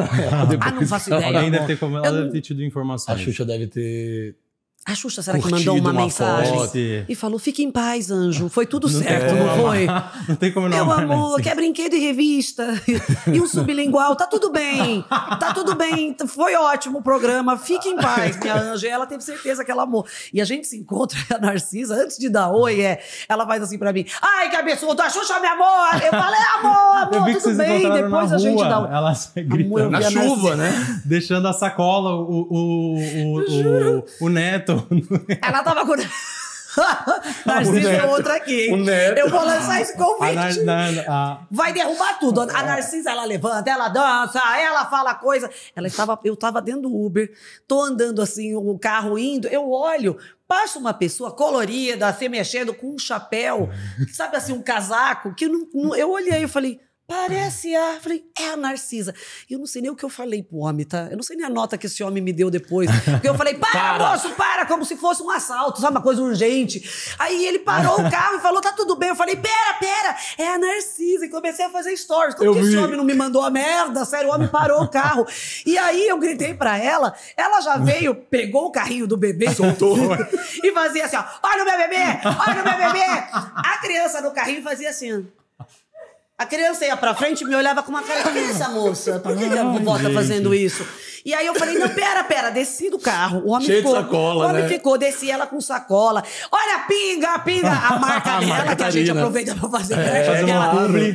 Ah, 0.61 0.71
não 0.71 0.87
faço 0.87 1.09
ideia. 1.09 1.25
Alguém 1.25 1.51
deve 1.51 1.65
ter, 1.67 1.79
como- 1.79 1.97
ela 1.97 2.07
Eu 2.07 2.11
deve 2.13 2.25
não- 2.25 2.31
ter 2.31 2.41
tido 2.41 2.61
A 2.61 2.65
informações. 2.65 3.19
Xuxa 3.21 3.45
deve 3.45 3.67
ter. 3.67 4.35
A 4.83 4.95
Xuxa, 4.95 5.21
será 5.21 5.37
que 5.37 5.47
mandou 5.47 5.77
uma, 5.77 5.91
uma 5.91 6.01
mensagem? 6.01 6.57
foto. 6.57 6.75
E 6.75 7.13
falou: 7.13 7.37
fique 7.37 7.63
em 7.63 7.69
paz, 7.69 8.09
anjo. 8.09 8.49
Foi 8.49 8.65
tudo 8.65 8.89
Não 8.89 8.99
certo, 8.99 9.35
não 9.35 9.55
foi? 9.61 9.83
amar. 9.87 10.25
Não 10.27 10.35
tem 10.35 10.51
como 10.51 10.67
não 10.67 10.75
Meu 10.75 10.97
né? 10.97 11.03
amor, 11.03 11.39
quer 11.39 11.55
brinquedo 11.55 11.93
e 11.93 11.99
revista. 11.99 12.67
E 13.31 13.39
um 13.39 13.45
sublingual, 13.45 14.15
tá 14.15 14.25
tudo 14.25 14.51
bem. 14.51 15.05
Tá 15.39 15.53
tudo 15.53 15.75
bem. 15.75 16.15
Foi 16.25 16.55
ótimo 16.55 16.97
o 16.97 17.01
programa. 17.03 17.57
Fique 17.59 17.89
em 17.89 17.95
paz, 17.95 18.37
minha 18.39 18.55
anja. 18.55 18.87
E 18.87 18.89
ela 18.89 19.05
teve 19.05 19.23
certeza 19.23 19.63
que 19.63 19.69
ela 19.69 19.83
amou. 19.83 20.03
E 20.33 20.41
a 20.41 20.45
gente 20.45 20.65
se 20.65 20.77
encontra, 20.77 21.19
a 21.29 21.37
Narcisa, 21.37 21.93
antes 21.93 22.17
de 22.17 22.27
dar 22.27 22.49
oi, 22.49 22.81
é, 22.81 22.99
ela 23.29 23.45
faz 23.45 23.61
assim 23.61 23.77
pra 23.77 23.93
mim: 23.93 24.03
Ai, 24.19 24.49
que 24.49 24.55
absurdo, 24.55 24.99
a 24.99 25.09
Xuxa 25.11 25.39
me 25.39 25.47
amor. 25.47 25.93
Eu 26.03 26.09
falei: 26.09 26.39
amor, 26.59 27.13
Eu 27.13 27.19
amor, 27.19 27.25
vi 27.27 27.35
que 27.35 27.41
tudo 27.43 27.55
vocês 27.55 27.57
bem. 27.69 27.91
Depois 27.91 28.29
na 28.31 28.35
a 28.35 28.39
gente 28.39 28.63
dá 28.63 28.79
oi. 28.79 28.87
Ela 28.91 29.13
gritando. 29.37 29.79
eu 29.79 29.91
Na 29.91 30.01
chuva, 30.01 30.55
Narcisa. 30.55 30.55
né? 30.55 31.01
Deixando 31.05 31.47
a 31.47 31.53
sacola, 31.53 32.15
o, 32.15 32.47
o, 32.49 32.95
o, 32.97 33.99
o, 33.99 34.25
o 34.25 34.29
neto. 34.29 34.70
Ela 35.41 35.63
tava 35.63 35.85
com. 35.85 35.95
Narcisa 37.45 37.91
é 37.91 38.03
outra 38.05 38.35
aqui. 38.35 38.67
hein? 38.67 38.71
Eu 39.17 39.29
vou 39.29 39.43
lançar 39.43 39.81
esse 39.81 39.93
A, 39.93 39.97
convite. 39.97 40.63
na- 40.63 40.87
a- 41.07 41.41
Vai 41.51 41.73
derrubar 41.73 42.17
tudo. 42.19 42.41
A 42.41 42.45
Narcisa, 42.63 43.11
ela 43.11 43.25
levanta, 43.25 43.69
ela 43.69 43.89
dança, 43.89 44.39
ela 44.57 44.85
fala 44.85 45.13
coisa. 45.15 45.49
Ela 45.75 45.87
estava, 45.87 46.17
eu 46.23 46.33
estava 46.33 46.61
dentro 46.61 46.83
do 46.83 46.95
Uber, 46.95 47.29
tô 47.67 47.81
andando 47.81 48.21
assim, 48.21 48.55
o 48.55 48.77
carro 48.79 49.17
indo, 49.19 49.47
eu 49.49 49.69
olho, 49.69 50.17
passa 50.47 50.79
uma 50.79 50.93
pessoa 50.93 51.31
colorida, 51.31 52.11
se 52.13 52.29
mexendo 52.29 52.73
com 52.73 52.93
um 52.95 52.97
chapéu, 52.97 53.69
sabe 54.13 54.37
assim, 54.37 54.53
um 54.53 54.61
casaco, 54.61 55.33
que 55.35 55.45
eu, 55.45 55.49
não, 55.51 55.67
não- 55.73 55.95
eu 55.95 56.09
olhei 56.11 56.43
e 56.43 56.47
falei. 56.47 56.79
Parece 57.07 57.75
a. 57.75 57.99
Falei, 57.99 58.23
é 58.39 58.51
a 58.51 58.55
Narcisa. 58.55 59.13
E 59.49 59.53
eu 59.53 59.59
não 59.59 59.65
sei 59.65 59.81
nem 59.81 59.91
o 59.91 59.95
que 59.95 60.05
eu 60.05 60.09
falei 60.09 60.41
pro 60.41 60.59
homem, 60.59 60.85
tá? 60.85 61.09
Eu 61.11 61.17
não 61.17 61.23
sei 61.23 61.35
nem 61.35 61.45
a 61.45 61.49
nota 61.49 61.77
que 61.77 61.85
esse 61.85 62.01
homem 62.01 62.23
me 62.23 62.31
deu 62.31 62.49
depois. 62.49 62.89
Porque 63.03 63.27
eu 63.27 63.35
falei, 63.35 63.55
para, 63.55 63.71
Para. 63.71 64.09
moço, 64.11 64.29
para, 64.31 64.65
como 64.65 64.85
se 64.85 64.95
fosse 64.95 65.21
um 65.21 65.29
assalto, 65.29 65.81
sabe? 65.81 65.91
Uma 65.97 66.01
coisa 66.01 66.21
urgente. 66.21 66.81
Aí 67.19 67.45
ele 67.45 67.59
parou 67.59 67.99
o 67.99 68.09
carro 68.09 68.37
e 68.37 68.39
falou, 68.39 68.61
tá 68.61 68.71
tudo 68.71 68.95
bem. 68.95 69.09
Eu 69.09 69.15
falei, 69.15 69.35
pera, 69.35 69.73
pera, 69.77 70.15
é 70.37 70.53
a 70.53 70.57
Narcisa. 70.57 71.25
E 71.25 71.29
comecei 71.29 71.65
a 71.65 71.69
fazer 71.69 71.95
stories. 71.97 72.33
Como 72.33 72.49
Eu 72.49 72.53
que 72.53 72.59
esse 72.61 72.69
vi. 72.71 72.77
homem 72.77 72.95
não 72.95 73.03
me 73.03 73.13
mandou 73.13 73.43
a 73.43 73.49
merda? 73.49 74.05
Sério, 74.05 74.29
o 74.29 74.33
homem 74.33 74.47
parou 74.47 74.81
o 74.81 74.87
carro. 74.87 75.25
E 75.65 75.77
aí 75.77 76.07
eu 76.07 76.17
gritei 76.17 76.53
pra 76.53 76.77
ela, 76.77 77.13
ela 77.35 77.59
já 77.59 77.75
veio, 77.77 78.15
pegou 78.15 78.67
o 78.67 78.71
carrinho 78.71 79.05
do 79.05 79.17
bebê, 79.17 79.53
soltou 79.53 79.97
e 80.63 80.71
fazia 80.71 81.05
assim, 81.05 81.17
ó, 81.17 81.23
olha 81.43 81.63
o 81.63 81.65
meu 81.65 81.77
bebê, 81.77 82.03
olha 82.23 82.61
o 82.61 82.63
meu 82.63 82.87
bebê. 82.87 83.03
A 83.33 83.79
criança 83.81 84.21
no 84.21 84.31
carrinho 84.31 84.63
fazia 84.63 84.89
assim, 84.89 85.27
a 86.41 86.45
criança 86.47 86.83
ia 86.83 86.97
pra 86.97 87.13
frente 87.13 87.41
e 87.41 87.45
me 87.45 87.55
olhava 87.55 87.83
com 87.83 87.91
uma 87.91 88.01
cara, 88.01 88.23
quem 88.31 88.41
é 88.41 88.49
essa 88.49 88.69
moça? 88.69 89.19
Por 89.19 89.37
que, 89.37 89.47
que 89.47 89.57
a 89.57 89.63
vovó 89.63 89.99
tá 89.99 90.09
fazendo 90.09 90.55
isso? 90.55 90.83
E 91.25 91.33
aí 91.33 91.45
eu 91.45 91.55
falei, 91.55 91.77
não, 91.77 91.89
pera, 91.89 92.23
pera, 92.23 92.49
desci 92.49 92.89
do 92.89 92.97
carro. 92.99 93.41
O 93.45 93.51
homem 93.51 93.65
Cheio 93.65 93.81
de 93.81 93.87
ficou, 93.87 94.01
sacola, 94.01 94.45
O 94.45 94.49
homem 94.49 94.63
né? 94.63 94.67
ficou, 94.69 94.97
desci 94.97 95.29
ela 95.29 95.45
com 95.45 95.59
sacola. 95.61 96.23
Olha 96.51 96.79
pinga, 96.87 97.39
pinga, 97.39 97.71
a 97.71 97.99
marca 97.99 98.31
A 98.31 98.39
dela, 98.39 98.55
marca 98.55 98.75
que 98.75 98.83
a 98.83 98.89
gente 98.89 99.11
aproveita 99.11 99.55
pra 99.55 99.69
fazer. 99.69 99.99
É, 99.99 100.25
fazer 100.25 100.49
ela-. 100.49 100.71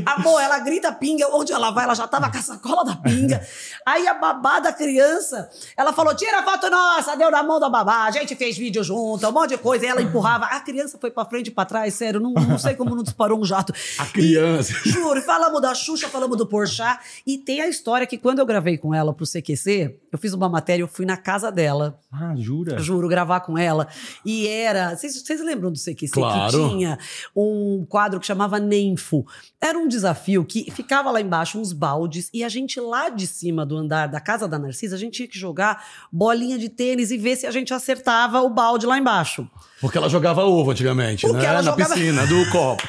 Amor, 0.07 0.41
ela 0.41 0.59
grita 0.61 0.93
pinga, 0.93 1.27
onde 1.35 1.53
ela 1.53 1.71
vai, 1.71 1.85
ela 1.85 1.95
já 1.95 2.07
tava 2.07 2.31
com 2.31 2.39
a 2.39 2.43
sacola 2.43 2.85
da 2.85 2.97
pinga. 2.97 3.41
Aí 3.85 4.07
a 4.07 4.15
babá 4.15 4.61
da 4.61 4.73
criança, 4.73 5.49
ela 5.77 5.93
falou: 5.93 6.15
tira 6.15 6.41
a 6.41 6.43
foto 6.43 6.69
nossa, 6.71 7.17
deu 7.17 7.31
na 7.31 7.43
mão 7.43 7.59
da 7.59 7.69
babá, 7.69 8.05
a 8.05 8.11
gente 8.11 8.35
fez 8.37 8.57
vídeo 8.57 8.83
junto, 8.83 9.27
um 9.27 9.33
monte 9.33 9.51
de 9.51 9.59
coisa. 9.59 9.85
E 9.85 9.89
ela 9.89 10.03
empurrava. 10.03 10.47
A 10.47 10.61
criança 10.61 10.99
foi 11.01 11.11
pra 11.11 11.25
frente 11.25 11.49
e 11.49 11.51
pra 11.51 11.65
trás, 11.65 11.95
sério, 11.95 12.21
não, 12.21 12.33
não 12.33 12.59
sei 12.59 12.75
como 12.75 12.95
não 12.95 13.03
disparou 13.03 13.41
um 13.41 13.45
jato. 13.45 13.73
A 13.99 14.07
criança. 14.07 14.73
Juro, 14.85 15.21
falamos 15.23 15.61
da 15.61 15.75
Xuxa, 15.75 16.09
falamos 16.09 16.37
do 16.37 16.47
Porchat. 16.47 16.99
E 17.27 17.39
tem 17.39 17.61
a 17.61 17.69
história 17.69 18.07
que 18.07 18.19
quando 18.19 18.39
eu 18.39 18.47
gravei 18.47 18.77
com 18.79 18.95
ela 18.95 19.13
pro 19.13 19.27
CQC, 19.27 19.96
TV, 19.97 20.09
eu 20.13 20.19
fiz 20.19 20.33
uma 20.33 20.49
matéria, 20.49 20.83
eu 20.83 20.89
fui 20.89 21.05
na 21.07 21.17
casa 21.17 21.51
dela. 21.51 21.99
Ah, 22.13 22.35
jura? 22.37 22.79
Juro, 22.79 23.09
gravar 23.09 23.41
com 23.41 23.59
ela. 23.59 23.89
E 24.25 24.47
era. 24.47 24.97
Vocês, 24.97 25.23
vocês 25.23 25.41
lembram 25.45 25.71
do 25.73 25.79
CQC 25.79 26.13
Claro. 26.13 26.51
que 26.65 26.69
tinha 26.71 26.99
um 27.35 27.85
quadro 27.89 28.21
que 28.21 28.27
chamava 28.27 28.59
Nenfo? 28.59 29.25
Era 29.61 29.79
um 29.79 29.89
desafio 29.89 30.45
que 30.45 30.71
ficava 30.71 31.11
lá 31.11 31.21
embaixo 31.21 31.59
uns 31.59 31.73
baldes 31.73 32.31
e 32.33 32.45
a 32.45 32.49
gente 32.49 32.79
lá 32.81 33.09
de 33.09 33.27
cima 33.27 33.67
do 33.67 33.77
andar 33.77 34.07
da 34.09 34.21
casa 34.21 34.47
da 34.47 34.59
Narcisa, 34.59 34.97
a 34.97 34.99
gente 34.99 35.15
tinha 35.15 35.29
que 35.29 35.39
jogar 35.39 35.85
bolinha 36.13 36.59
de 36.59 36.69
tênis 36.69 37.11
e 37.11 37.19
ver 37.19 37.37
se 37.37 37.47
a 37.47 37.51
gente 37.51 37.73
acertava 37.75 38.41
o 38.43 38.51
balde 38.51 38.87
lá 38.87 38.99
embaixo. 38.99 39.49
Porque 39.81 39.99
ela 39.99 40.09
jogava 40.09 40.43
ovo 40.45 40.71
antigamente, 40.71 41.27
Porque 41.27 41.43
né? 41.43 41.47
ela 41.49 41.63
Na 41.63 41.71
jogava- 41.71 41.95
piscina 41.95 42.27
do 42.27 42.49
copo. 42.51 42.83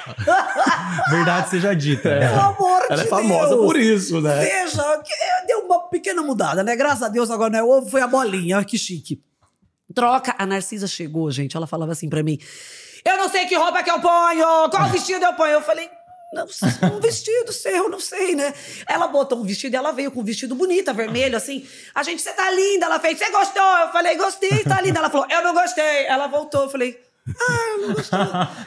Verdade 1.10 1.50
seja 1.50 1.76
dita. 1.76 2.10
Pelo 2.18 2.40
amor 2.40 2.82
Ela 2.90 2.96
de 3.02 3.08
é 3.08 3.10
famosa 3.10 3.50
Deus! 3.50 3.66
por 3.66 3.76
isso, 3.78 4.22
né? 4.22 4.36
Veja, 4.40 5.02
deu 5.48 5.60
uma 5.66 5.90
pequena 5.90 6.22
mudada, 6.22 6.64
né? 6.64 6.76
Graças 6.76 7.04
a 7.04 7.08
Deus 7.10 7.30
agora 7.30 7.50
não 7.52 7.60
é 7.60 7.64
ovo, 7.64 7.90
foi 7.90 8.02
a 8.02 8.08
bolinha. 8.08 8.58
Olha 8.58 8.66
que 8.66 8.78
chique. 8.78 9.22
Troca. 9.94 10.36
A 10.38 10.46
Narcisa 10.46 10.88
chegou, 10.88 11.30
gente. 11.32 11.56
Ela 11.58 11.68
falava 11.68 11.92
assim 11.92 12.10
pra 12.10 12.24
mim: 12.24 12.38
Eu 13.06 13.18
não 13.18 13.30
sei 13.30 13.46
que 13.46 13.56
roupa 13.56 13.84
que 13.84 13.90
eu 13.92 14.00
ponho, 14.00 14.70
qual 14.70 14.90
vestido 14.90 15.24
eu 15.26 15.34
ponho. 15.34 15.54
Eu 15.54 15.62
falei. 15.62 15.90
Um 16.92 17.00
vestido 17.00 17.54
seu, 17.54 17.90
não 17.90 18.00
sei, 18.00 18.36
né? 18.36 18.54
Ela 18.88 19.08
botou 19.08 19.40
um 19.40 19.44
vestido 19.44 19.74
e 19.74 19.78
ela 19.78 19.92
veio 19.92 20.12
com 20.12 20.20
um 20.20 20.24
vestido 20.24 20.56
bonito, 20.56 20.94
vermelho, 20.94 21.38
assim. 21.38 21.68
A 21.96 22.04
gente, 22.04 22.22
você 22.22 22.34
tá 22.34 22.52
linda. 22.52 22.86
Ela 22.86 23.00
fez, 23.00 23.18
você 23.18 23.30
gostou? 23.32 23.64
Eu 23.64 23.92
falei, 23.92 24.16
gostei, 24.18 24.64
tá 24.64 24.82
linda. 24.82 25.00
Ela 25.00 25.10
falou, 25.10 25.28
eu 25.30 25.42
não 25.44 25.54
gostei. 25.54 26.06
Ela 26.06 26.28
voltou, 26.28 26.64
eu 26.64 26.70
falei, 26.70 27.07
ah, 27.30 27.76
eu 27.76 27.88
não 27.88 27.94
gostou. 27.94 28.20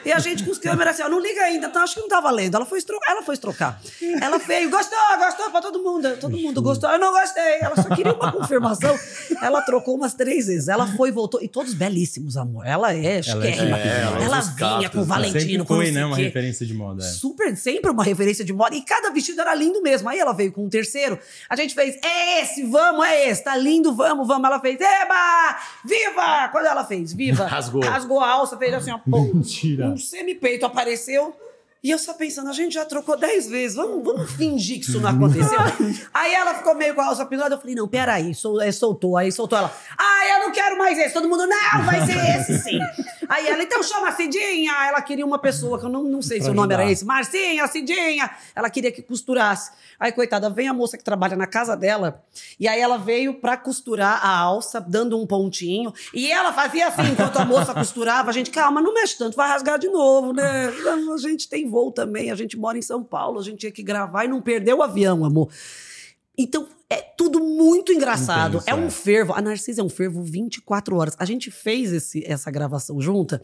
E 0.05 0.12
a 0.12 0.18
gente 0.18 0.44
com 0.44 0.51
os 0.51 0.59
câmeras 0.59 0.94
assim, 0.94 1.03
ó, 1.03 1.09
não 1.09 1.20
liga 1.20 1.42
ainda, 1.42 1.66
então 1.66 1.83
acho 1.83 1.94
que 1.94 2.01
não 2.01 2.09
tá 2.09 2.20
valendo. 2.20 2.55
Ela 2.55 2.66
foi, 2.66 2.81
trocar, 2.83 3.11
ela 3.11 3.23
foi 3.23 3.37
trocar. 3.37 3.81
Ela 4.20 4.38
veio, 4.38 4.70
gostou, 4.70 4.99
gostou 5.18 5.51
pra 5.51 5.61
todo 5.61 5.83
mundo. 5.83 6.16
Todo 6.18 6.37
mundo 6.37 6.62
gostou, 6.62 6.90
eu 6.90 6.99
não 6.99 7.12
gostei. 7.12 7.61
Ela 7.61 7.77
só 7.77 7.94
queria 7.94 8.12
uma 8.12 8.33
confirmação. 8.33 8.99
Ela 9.42 9.62
trocou 9.62 9.96
umas 9.96 10.14
três 10.14 10.46
vezes. 10.46 10.68
Ela 10.68 10.87
foi 10.96 11.09
e 11.09 11.12
voltou. 11.12 11.42
E 11.42 11.49
todos 11.49 11.75
belíssimos, 11.75 12.37
amor. 12.37 12.66
Ela 12.66 12.94
é 12.94 13.23
chiquérrima. 13.23 13.79
é, 13.79 14.03
ela 14.03 14.25
ela 14.25 14.38
os 14.38 14.49
vinha 14.55 14.90
com 14.90 14.99
o 14.99 15.01
né? 15.03 15.07
Valentino, 15.07 15.64
foi, 15.64 15.90
né? 15.90 16.05
Uma 16.05 16.16
quê. 16.16 16.23
referência 16.23 16.66
de 16.66 16.75
moda. 16.75 17.03
é. 17.03 17.07
Super, 17.07 17.57
sempre 17.57 17.90
uma 17.90 18.05
referência 18.05 18.44
de 18.44 18.53
moda. 18.53 18.75
E 18.75 18.83
cada 18.83 19.11
vestido 19.11 19.40
era 19.40 19.55
lindo 19.55 19.83
mesmo. 19.83 20.09
Aí 20.09 20.18
ela 20.18 20.33
veio 20.33 20.53
com 20.53 20.64
um 20.64 20.68
terceiro. 20.68 21.18
A 21.49 21.57
gente 21.57 21.75
fez, 21.75 21.96
é 22.03 22.42
esse, 22.42 22.62
vamos, 22.64 23.07
é 23.07 23.29
esse. 23.29 23.42
Tá 23.42 23.57
lindo, 23.57 23.94
vamos, 23.94 24.27
vamos. 24.27 24.44
Ela 24.46 24.61
fez, 24.61 24.79
eba! 24.81 25.59
Viva! 25.85 26.49
Quando 26.51 26.66
ela 26.66 26.85
fez, 26.85 27.12
viva! 27.12 27.46
Rasgou. 27.46 27.83
Rasgou 27.83 28.20
a 28.20 28.29
alça, 28.29 28.50
fez 28.59 28.75
assim, 28.75 28.91
ó. 28.91 29.01
Mentira. 29.07 29.87
Um 29.89 29.97
semi-peito 29.97 30.67
apareceu. 30.67 31.35
E 31.83 31.90
eu 31.90 31.99
só 31.99 32.12
pensando, 32.12 32.51
a 32.51 32.53
gente 32.53 32.75
já 32.75 32.85
trocou 32.85 33.16
dez 33.16 33.49
vezes, 33.49 33.77
vamos, 33.77 34.05
vamos 34.05 34.31
fingir 34.33 34.81
que 34.81 34.85
isso 34.85 35.01
não 35.01 35.09
aconteceu. 35.09 35.59
aí 36.12 36.35
ela 36.35 36.55
ficou 36.55 36.75
meio 36.75 36.95
com 36.95 37.01
a 37.01 37.07
alça 37.07 37.25
pendurada, 37.25 37.55
eu 37.55 37.59
falei, 37.59 37.75
não, 37.75 37.88
peraí, 37.88 38.35
sol, 38.35 38.61
é, 38.61 38.71
soltou. 38.71 39.16
Aí 39.16 39.33
soltou 39.33 39.59
ela, 39.59 39.75
ah, 39.99 40.29
eu 40.29 40.40
não 40.40 40.53
quero 40.53 40.77
mais 40.77 40.99
esse. 40.99 41.14
Todo 41.14 41.29
mundo, 41.29 41.47
não, 41.47 41.85
vai 41.85 42.05
ser 42.05 42.19
esse 42.38 42.59
sim. 42.62 42.79
aí 43.29 43.49
ela, 43.49 43.62
então 43.62 43.83
chama 43.83 44.09
a 44.09 44.12
Cidinha. 44.12 44.73
Ela 44.88 45.01
queria 45.01 45.25
uma 45.25 45.38
pessoa, 45.38 45.79
que 45.79 45.87
eu 45.87 45.88
não, 45.88 46.05
não 46.05 46.21
sei 46.21 46.38
se 46.38 46.45
Pra 46.45 46.53
o 46.53 46.55
nome 46.55 46.75
era 46.75 46.83
ajudar. 46.83 46.93
esse. 46.93 47.05
Marcinha, 47.05 47.66
Cidinha. 47.66 48.31
Ela 48.55 48.69
queria 48.69 48.93
que 48.93 49.01
costurasse. 49.01 49.71
Aí, 49.99 50.12
coitada, 50.12 50.51
vem 50.51 50.69
a 50.69 50.75
moça 50.75 50.97
que 50.97 51.05
trabalha 51.05 51.37
na 51.37 51.47
casa 51.47 51.77
dela, 51.77 52.23
e 52.59 52.66
aí 52.66 52.81
ela 52.81 52.97
veio 52.97 53.35
pra 53.35 53.57
costurar 53.57 54.25
a 54.25 54.38
alça, 54.38 54.81
dando 54.81 55.19
um 55.19 55.27
pontinho, 55.27 55.93
e 56.14 56.31
ela 56.31 56.53
fazia 56.55 56.88
assim, 56.88 57.12
enquanto 57.12 57.37
a 57.38 57.45
moça 57.45 57.75
costurava, 57.75 58.31
a 58.31 58.33
gente, 58.33 58.51
calma, 58.51 58.81
não 58.81 58.95
mexe 58.95 59.19
tanto, 59.19 59.37
vai 59.37 59.49
rasgar 59.49 59.79
de 59.79 59.88
novo, 59.88 60.33
né? 60.33 60.73
A 61.12 61.19
gente 61.19 61.49
tem 61.49 61.69
voo 61.70 61.92
também, 61.92 62.30
a 62.30 62.35
gente 62.35 62.59
mora 62.59 62.76
em 62.76 62.83
São 62.83 63.02
Paulo, 63.02 63.38
a 63.38 63.42
gente 63.42 63.59
tinha 63.61 63.72
que 63.72 63.83
gravar 63.83 64.24
e 64.24 64.28
não 64.28 64.42
perdeu 64.42 64.78
o 64.78 64.83
avião, 64.83 65.24
amor. 65.24 65.48
Então, 66.37 66.66
é 66.88 66.96
tudo 66.96 67.38
muito 67.38 67.92
engraçado. 67.92 68.56
Intenso, 68.56 68.70
é 68.70 68.74
um 68.74 68.87
é. 68.87 68.90
fervo. 68.90 69.33
A 69.35 69.40
Narcisa 69.40 69.80
é 69.80 69.85
um 69.85 69.88
fervo 69.88 70.22
24 70.22 70.96
horas. 70.96 71.14
A 71.18 71.24
gente 71.24 71.50
fez 71.50 71.92
esse, 71.92 72.24
essa 72.26 72.50
gravação 72.50 73.00
junta. 73.00 73.40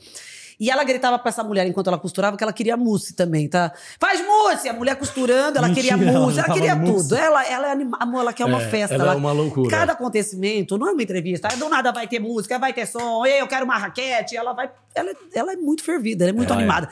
E 0.58 0.70
ela 0.70 0.82
gritava 0.82 1.18
pra 1.18 1.28
essa 1.28 1.44
mulher 1.44 1.66
enquanto 1.66 1.88
ela 1.88 1.98
costurava 1.98 2.36
que 2.36 2.42
ela 2.42 2.52
queria 2.52 2.76
mousse 2.78 3.14
também, 3.14 3.46
tá? 3.46 3.72
Faz 4.00 4.24
mousse! 4.24 4.68
A 4.68 4.72
mulher 4.72 4.96
costurando, 4.96 5.58
ela 5.58 5.68
Mentira, 5.68 5.96
queria 5.98 6.08
ela 6.10 6.18
mousse, 6.18 6.38
ela 6.38 6.46
tava 6.46 6.58
queria 6.58 6.74
mousse. 6.74 7.08
tudo. 7.10 7.16
Ela, 7.18 7.46
ela 7.46 7.68
é 7.68 7.72
anima... 7.72 7.98
Amor, 8.00 8.20
ela 8.22 8.32
quer 8.32 8.46
uma 8.46 8.62
É, 8.62 8.70
festa. 8.70 8.94
ela 8.94 9.12
é 9.12 9.16
uma 9.16 9.32
loucura. 9.32 9.68
Cada 9.70 9.92
acontecimento, 9.92 10.78
não 10.78 10.88
é 10.88 10.92
uma 10.92 11.02
entrevista. 11.02 11.48
Do 11.48 11.68
nada 11.68 11.92
vai 11.92 12.08
ter 12.08 12.18
música, 12.18 12.58
vai 12.58 12.72
ter 12.72 12.86
som, 12.86 13.26
eu 13.26 13.46
quero 13.46 13.66
uma 13.66 13.76
raquete. 13.76 14.34
Ela 14.34 14.54
vai. 14.54 14.70
Ela, 14.94 15.12
ela 15.34 15.52
é 15.52 15.56
muito 15.56 15.84
fervida, 15.84 16.24
ela 16.24 16.30
é 16.30 16.32
muito 16.32 16.50
Ela 16.50 16.62
é. 16.62 16.88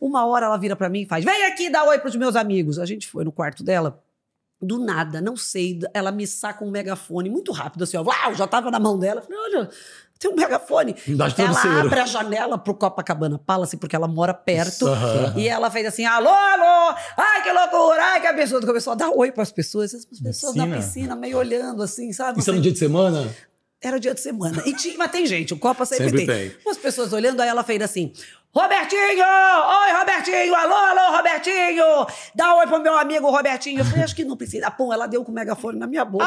Uma 0.00 0.26
hora 0.26 0.46
ela 0.46 0.56
vira 0.56 0.76
pra 0.76 0.88
mim 0.88 1.02
e 1.02 1.06
faz: 1.06 1.24
vem 1.24 1.44
aqui 1.46 1.68
dar 1.70 1.84
oi 1.84 1.98
pros 1.98 2.14
meus 2.16 2.36
amigos. 2.36 2.78
A 2.78 2.86
gente 2.86 3.06
foi 3.08 3.24
no 3.24 3.32
quarto 3.32 3.62
dela. 3.64 4.02
Do 4.60 4.76
nada, 4.76 5.20
não 5.20 5.36
sei, 5.36 5.78
ela 5.94 6.10
me 6.10 6.26
saca 6.26 6.64
um 6.64 6.70
megafone 6.70 7.30
muito 7.30 7.52
rápido, 7.52 7.84
assim, 7.84 7.96
ó. 7.96 8.02
Uau, 8.02 8.34
já 8.34 8.44
tava 8.44 8.72
na 8.72 8.80
mão 8.80 8.98
dela. 8.98 9.20
Eu 9.20 9.24
Falei, 9.24 9.38
olha, 9.56 9.70
tem 10.18 10.28
um 10.32 10.34
megafone. 10.34 10.96
Ela 11.08 11.30
travesseiro. 11.30 11.78
abre 11.78 12.00
a 12.00 12.06
janela 12.06 12.58
pro 12.58 12.74
Copacabana 12.74 13.38
Palace, 13.38 13.76
porque 13.76 13.94
ela 13.94 14.08
mora 14.08 14.34
perto. 14.34 14.88
Aham. 14.88 15.34
E 15.36 15.46
ela 15.48 15.70
fez 15.70 15.86
assim: 15.86 16.04
alô, 16.04 16.28
alô, 16.28 16.96
ai 17.16 17.42
que 17.44 17.52
loucura, 17.52 18.02
ai 18.02 18.20
que 18.20 18.26
absurdo. 18.26 18.66
Começou 18.66 18.94
a 18.94 18.96
dar 18.96 19.10
oi 19.10 19.30
pras 19.30 19.52
pessoas. 19.52 19.94
As 19.94 20.04
pessoas 20.04 20.56
na 20.56 20.64
Piscina. 20.64 20.76
piscina, 20.84 21.14
meio 21.16 21.38
olhando 21.38 21.80
assim, 21.80 22.12
sabe? 22.12 22.40
Isso 22.40 22.50
é 22.50 22.54
no 22.54 22.60
dia 22.60 22.72
de 22.72 22.80
semana? 22.80 23.32
Era 23.80 24.00
dia 24.00 24.12
de 24.12 24.20
semana. 24.20 24.60
E 24.66 24.72
tinha, 24.74 24.98
mas 24.98 25.12
tem 25.12 25.24
gente, 25.24 25.54
o 25.54 25.56
Copa 25.56 25.86
sempre, 25.86 26.06
Sempre 26.10 26.26
tem. 26.26 26.48
tem. 26.50 26.58
Umas 26.66 26.76
pessoas 26.76 27.12
olhando, 27.12 27.40
aí 27.40 27.48
ela 27.48 27.62
fez 27.62 27.80
assim: 27.80 28.12
Robertinho! 28.54 29.24
Oi, 29.24 29.92
Robertinho! 29.98 30.54
Alô, 30.54 30.74
alô, 30.74 31.16
Robertinho! 31.16 32.06
Dá 32.34 32.54
um 32.54 32.58
oi 32.58 32.66
pro 32.66 32.80
meu 32.80 32.96
amigo 32.96 33.30
Robertinho. 33.30 33.80
Eu 33.80 33.84
falei, 33.84 34.04
acho 34.04 34.16
que 34.16 34.24
não 34.24 34.36
precisa. 34.36 34.70
Pô, 34.70 34.92
ela 34.92 35.06
deu 35.06 35.22
com 35.22 35.30
o 35.30 35.34
megafone 35.34 35.78
na 35.78 35.86
minha 35.86 36.04
boca. 36.04 36.26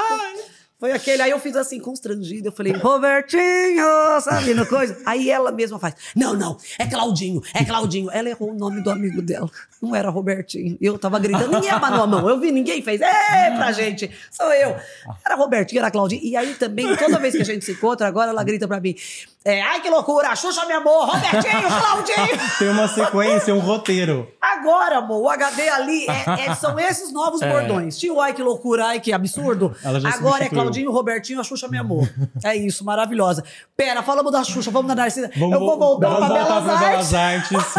Foi 0.82 0.92
aquele, 0.92 1.22
aí 1.22 1.30
eu 1.30 1.40
fiz 1.40 1.56
assim, 1.56 1.80
constrangido. 1.80 2.48
Eu 2.48 2.52
falei, 2.52 2.74
Robertinho, 2.74 3.86
sabe, 4.20 4.56
no 4.56 4.66
coisa. 4.66 4.98
Aí 5.06 5.30
ela 5.30 5.52
mesma 5.52 5.78
faz, 5.78 5.94
não, 6.16 6.34
não, 6.34 6.58
é 6.80 6.88
Claudinho, 6.88 7.40
é 7.54 7.64
Claudinho. 7.64 8.10
Ela 8.10 8.30
errou 8.30 8.50
o 8.50 8.56
nome 8.56 8.82
do 8.82 8.90
amigo 8.90 9.22
dela. 9.22 9.48
Não 9.80 9.96
era 9.96 10.10
Robertinho. 10.10 10.78
Eu 10.82 10.98
tava 10.98 11.20
gritando, 11.20 11.52
ninguém 11.52 11.70
abanou 11.70 12.02
a 12.02 12.08
mão. 12.08 12.28
Eu 12.28 12.40
vi, 12.40 12.52
ninguém 12.52 12.82
fez, 12.82 13.00
é 13.00 13.52
pra 13.56 13.72
gente, 13.72 14.10
sou 14.32 14.52
eu. 14.54 14.76
Era 15.24 15.36
Robertinho, 15.36 15.80
era 15.80 15.92
Claudinho. 15.92 16.24
E 16.24 16.36
aí 16.36 16.56
também, 16.56 16.96
toda 16.96 17.20
vez 17.20 17.36
que 17.36 17.44
a 17.44 17.46
gente 17.46 17.64
se 17.64 17.74
encontra, 17.74 18.08
agora 18.08 18.32
ela 18.32 18.44
grita 18.44 18.68
pra 18.68 18.80
mim, 18.80 18.96
é, 19.44 19.62
ai 19.62 19.82
que 19.82 19.90
loucura, 19.90 20.36
Xuxa, 20.36 20.66
meu 20.66 20.78
amor, 20.78 21.06
Robertinho, 21.10 21.64
Claudinho. 21.82 22.40
Tem 22.60 22.70
uma 22.70 22.88
sequência, 22.88 23.56
um 23.56 23.60
roteiro. 23.60 24.32
Agora, 24.40 24.98
amor, 24.98 25.22
o 25.24 25.30
HD 25.30 25.68
ali 25.70 26.06
é- 26.08 26.46
é- 26.48 26.54
são 26.56 26.80
esses 26.80 27.12
novos 27.12 27.40
bordões. 27.42 27.98
Tinha 27.98 28.14
o 28.14 28.22
ai 28.22 28.34
que 28.34 28.44
loucura, 28.44 28.86
ai 28.88 29.00
que 29.00 29.12
absurdo. 29.12 29.76
Ela 29.84 30.00
já 30.00 30.10
Agora 30.10 30.44
é. 30.46 30.50
Claudinho, 30.50 30.92
Robertinho, 30.92 31.40
a 31.40 31.44
Xuxa, 31.44 31.68
meu 31.68 31.82
amor. 31.82 32.08
É 32.44 32.56
isso, 32.56 32.84
maravilhosa. 32.86 33.44
Pera, 33.76 34.04
falamos 34.04 34.32
da 34.32 34.44
Xuxa, 34.44 34.70
vamos 34.70 34.88
da 34.90 34.96
Narcisa. 34.96 35.32
Vamos, 35.36 35.54
Eu 35.54 35.60
vou 35.60 35.78
voltar 35.80 36.10
voltar 36.10 36.28
Belas 36.34 36.64
pra 36.64 36.74
Artes. 36.74 37.10
Belas 37.10 37.14
Artes. 37.14 37.76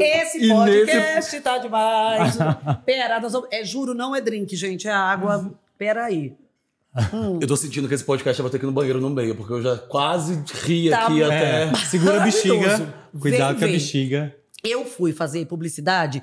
Esse 0.00 0.44
E 0.44 0.48
podcast 0.48 1.40
tá 1.40 1.58
demais. 1.58 2.36
Pera, 2.84 3.18
nós 3.20 3.32
vamos... 3.32 3.48
é, 3.50 3.64
juro, 3.64 3.94
não 3.94 4.14
é 4.14 4.20
drink, 4.20 4.54
gente, 4.54 4.86
é 4.86 4.92
água. 4.92 5.50
Pera 5.78 6.04
aí. 6.04 6.34
Eu 7.40 7.46
tô 7.46 7.56
sentindo 7.56 7.86
que 7.88 7.94
esse 7.94 8.04
podcast 8.04 8.40
vai 8.42 8.50
ter 8.50 8.58
que 8.58 8.64
ir 8.64 8.66
no 8.66 8.72
banheiro 8.72 9.00
no 9.00 9.10
meio, 9.10 9.34
porque 9.36 9.52
eu 9.52 9.62
já 9.62 9.78
quase 9.78 10.42
ri 10.64 10.90
Tá 10.90 11.06
aqui 11.06 11.20
bom. 11.20 11.26
até. 11.26 11.62
É, 11.64 11.74
segura 11.88 12.20
a 12.20 12.24
bexiga. 12.24 12.94
Cuidado 13.18 13.50
Vem, 13.50 13.58
com 13.58 13.64
a 13.64 13.68
bexiga. 13.68 14.36
Eu 14.64 14.84
fui 14.84 15.12
fazer 15.12 15.46
publicidade 15.46 16.22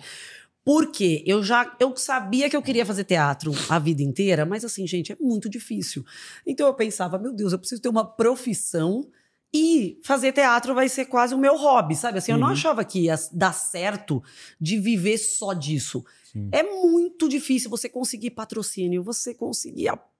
porque 0.65 1.23
eu 1.25 1.41
já 1.41 1.73
eu 1.79 1.95
sabia 1.95 2.49
que 2.49 2.55
eu 2.57 2.61
queria 2.61 2.85
fazer 2.85 3.05
teatro 3.05 3.53
a 3.69 3.79
vida 3.79 4.01
inteira, 4.03 4.45
mas 4.45 4.65
assim, 4.65 4.85
gente, 4.85 5.13
é 5.13 5.17
muito 5.19 5.49
difícil. 5.49 6.03
Então 6.45 6.67
eu 6.67 6.73
pensava, 6.73 7.17
meu 7.17 7.33
Deus, 7.33 7.53
eu 7.53 7.59
preciso 7.59 7.81
ter 7.81 7.87
uma 7.89 8.03
profissão 8.05 9.07
e 9.53 9.97
fazer 10.03 10.33
teatro 10.33 10.75
vai 10.75 10.89
ser 10.89 11.05
quase 11.05 11.33
o 11.33 11.37
meu 11.37 11.55
hobby, 11.55 11.95
sabe? 11.95 12.17
Assim, 12.17 12.33
eu 12.33 12.37
não 12.37 12.47
Uhum. 12.47 12.53
achava 12.53 12.83
que 12.83 12.99
ia 13.05 13.15
dar 13.31 13.53
certo 13.53 14.21
de 14.59 14.77
viver 14.77 15.17
só 15.17 15.53
disso. 15.53 16.03
Sim. 16.33 16.49
É 16.51 16.61
muito 16.61 17.29
difícil 17.29 17.69
você 17.69 17.87
conseguir 17.87 18.31
patrocínio, 18.31 19.01
você 19.01 19.33
conseguir 19.33 19.87
apoio, 19.87 20.16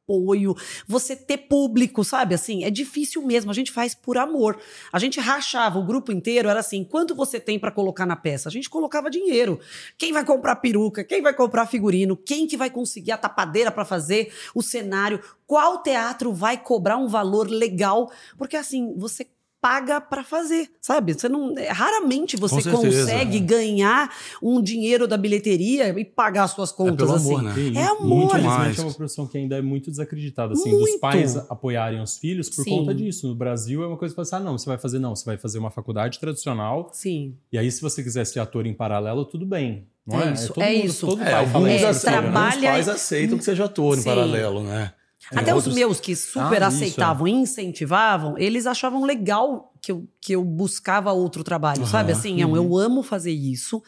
você 0.88 1.15
ter 1.15 1.38
público, 1.38 2.04
sabe? 2.04 2.34
Assim, 2.34 2.63
é 2.63 2.70
difícil 2.70 3.22
mesmo. 3.22 3.52
A 3.52 3.54
gente 3.54 3.72
faz 3.72 3.93
por 3.93 4.17
amor. 4.17 4.58
A 4.91 5.00
gente 5.00 5.20
rachava 5.20 5.78
o 5.78 5.86
grupo 5.86 6.12
inteiro, 6.12 6.48
era 6.48 6.62
assim: 6.62 6.84
quanto 6.84 7.13
você 7.13 7.39
tem 7.39 7.60
pra 7.60 7.72
colocar 7.72 8.06
na 8.06 8.15
peça? 8.15 8.48
A 8.48 8.52
gente 8.52 8.70
colocava 8.70 9.10
dinheiro. 9.10 9.60
Quem 9.98 10.13
vai 10.13 10.24
comprar 10.24 10.56
peruca? 10.58 11.04
Quem 11.04 11.22
vai 11.22 11.34
comprar 11.34 11.65
figurino? 11.65 12.15
Quem 12.15 12.48
que 12.48 12.56
vai 12.56 12.70
conseguir 12.70 13.12
a 13.12 13.17
tapadeira 13.17 13.72
pra 13.72 13.84
fazer 13.84 14.34
o 14.56 14.62
cenário? 14.62 15.22
Qual 15.46 15.82
teatro 15.84 16.34
vai 16.34 16.58
cobrar 16.58 16.98
um 16.98 17.08
valor 17.08 17.50
legal? 17.50 18.12
Porque 18.38 18.56
assim, 18.56 18.93
você 18.98 19.26
paga 19.60 20.00
pra 20.00 20.24
fazer, 20.24 20.70
sabe? 20.80 21.13
Você 21.13 21.28
não 21.28 21.58
é, 21.58 21.70
raramente 21.70 22.38
você 22.38 22.62
consegue 22.70 23.38
é. 23.38 23.39
ganhar 23.39 24.10
um 24.41 24.62
dinheiro 24.62 25.08
da 25.08 25.17
bilheteria 25.17 25.89
e 26.00 26.06
pagar 26.06 26.43
as 26.43 26.52
suas 26.52 26.72
contas 26.72 26.98
pelo 26.98 27.13
assim. 27.13 27.36
amor, 27.36 27.43
né? 27.43 27.54
É 27.76 27.84
amor. 27.86 28.26
Infelizmente 28.28 28.46
Mais. 28.58 28.80
é 28.80 28.82
uma 28.84 28.93
profissão 28.93 29.28
que 29.28 29.38
ainda 29.38 29.58
é 29.58 29.62
muito 29.62 29.89
desacreditada, 29.89 30.54
assim, 30.54 30.70
Muito. 30.70 30.86
dos 30.91 30.96
pais 31.00 31.36
apoiarem 31.50 32.00
os 32.02 32.17
filhos 32.17 32.50
por 32.50 32.63
Sim. 32.63 32.70
conta 32.70 32.93
disso. 32.93 33.28
No 33.28 33.36
Brasil 33.36 33.84
é 33.84 33.88
uma 33.88 33.98
coisa 33.98 34.13
que 34.13 34.22
você 34.22 34.30
fala 34.30 34.41
assim, 34.41 34.48
ah, 34.48 34.52
não, 34.52 34.58
você 34.58 34.65
vai 34.70 34.78
fazer, 34.78 35.00
não, 35.00 35.15
você 35.15 35.26
vai 35.26 35.38
fazer 35.38 35.58
uma 35.60 35.72
faculdade 35.72 36.20
tradicional, 36.20 36.89
Sim. 36.93 37.36
e 37.52 37.58
aí 37.58 37.72
se 37.72 37.82
você 37.82 38.04
quiser 38.04 38.26
ser 38.26 38.39
ator 38.39 38.65
em 38.65 38.74
paralelo, 38.74 39.26
tudo 39.26 39.46
bem. 39.46 39.88
Não 40.06 40.22
É 40.22 40.30
é? 40.30 40.34
isso, 40.34 40.54
todo 40.54 40.63
é 40.63 40.74
mundo- 40.74 40.86
isso. 40.86 41.06
Todo 41.08 41.22
É, 41.22 41.26
pai 41.32 41.46
fala 41.48 41.65
alguns, 41.67 41.82
É, 41.84 41.91
isso. 41.91 42.02
trabalha 42.02 42.46
alguns 42.46 42.62
pais 42.63 42.88
aceitam 42.89 43.38
que 43.38 43.43
seja 43.43 43.65
ator 43.65 43.98
em 43.98 44.04
paralelo, 44.04 44.63
né? 44.63 44.93
Até 45.36 45.54
Outros- 45.54 45.74
os 45.74 45.76
meus 45.76 46.00
que 46.00 46.16
super 46.16 46.63
Ah, 46.63 46.68
aceitavam 46.68 47.28
e 47.28 47.32
incentivavam, 47.32 48.38
eles 48.38 48.66
achavam 48.66 49.04
legal 49.04 49.74
que 49.82 49.92
eu, 49.92 50.08
que 50.22 50.34
eu 50.34 50.44
buscava 50.44 51.12
outro 51.12 51.44
trabalho, 51.44 51.86
sabe? 51.86 52.12
Aham, 52.12 52.20
Assim, 52.20 52.42
eu- 52.42 52.56
eu 52.56 52.78
amo 52.78 53.04
fazer 53.04 53.32
isso. 53.32 53.84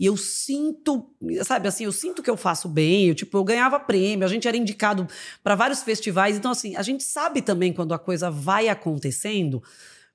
E 0.00 0.06
eu 0.06 0.16
sinto, 0.16 1.10
sabe 1.44 1.66
assim, 1.66 1.84
eu 1.84 1.92
sinto 1.92 2.22
que 2.22 2.30
eu 2.30 2.36
faço 2.36 2.68
bem. 2.68 3.08
Eu, 3.08 3.14
tipo, 3.14 3.36
eu 3.36 3.42
ganhava 3.44 3.80
prêmio, 3.80 4.24
a 4.24 4.28
gente 4.28 4.46
era 4.46 4.56
indicado 4.56 5.06
para 5.42 5.54
vários 5.56 5.82
festivais. 5.82 6.36
Então, 6.36 6.52
assim, 6.52 6.76
a 6.76 6.82
gente 6.82 7.02
sabe 7.02 7.42
também 7.42 7.72
quando 7.72 7.92
a 7.92 7.98
coisa 7.98 8.30
vai 8.30 8.68
acontecendo, 8.68 9.60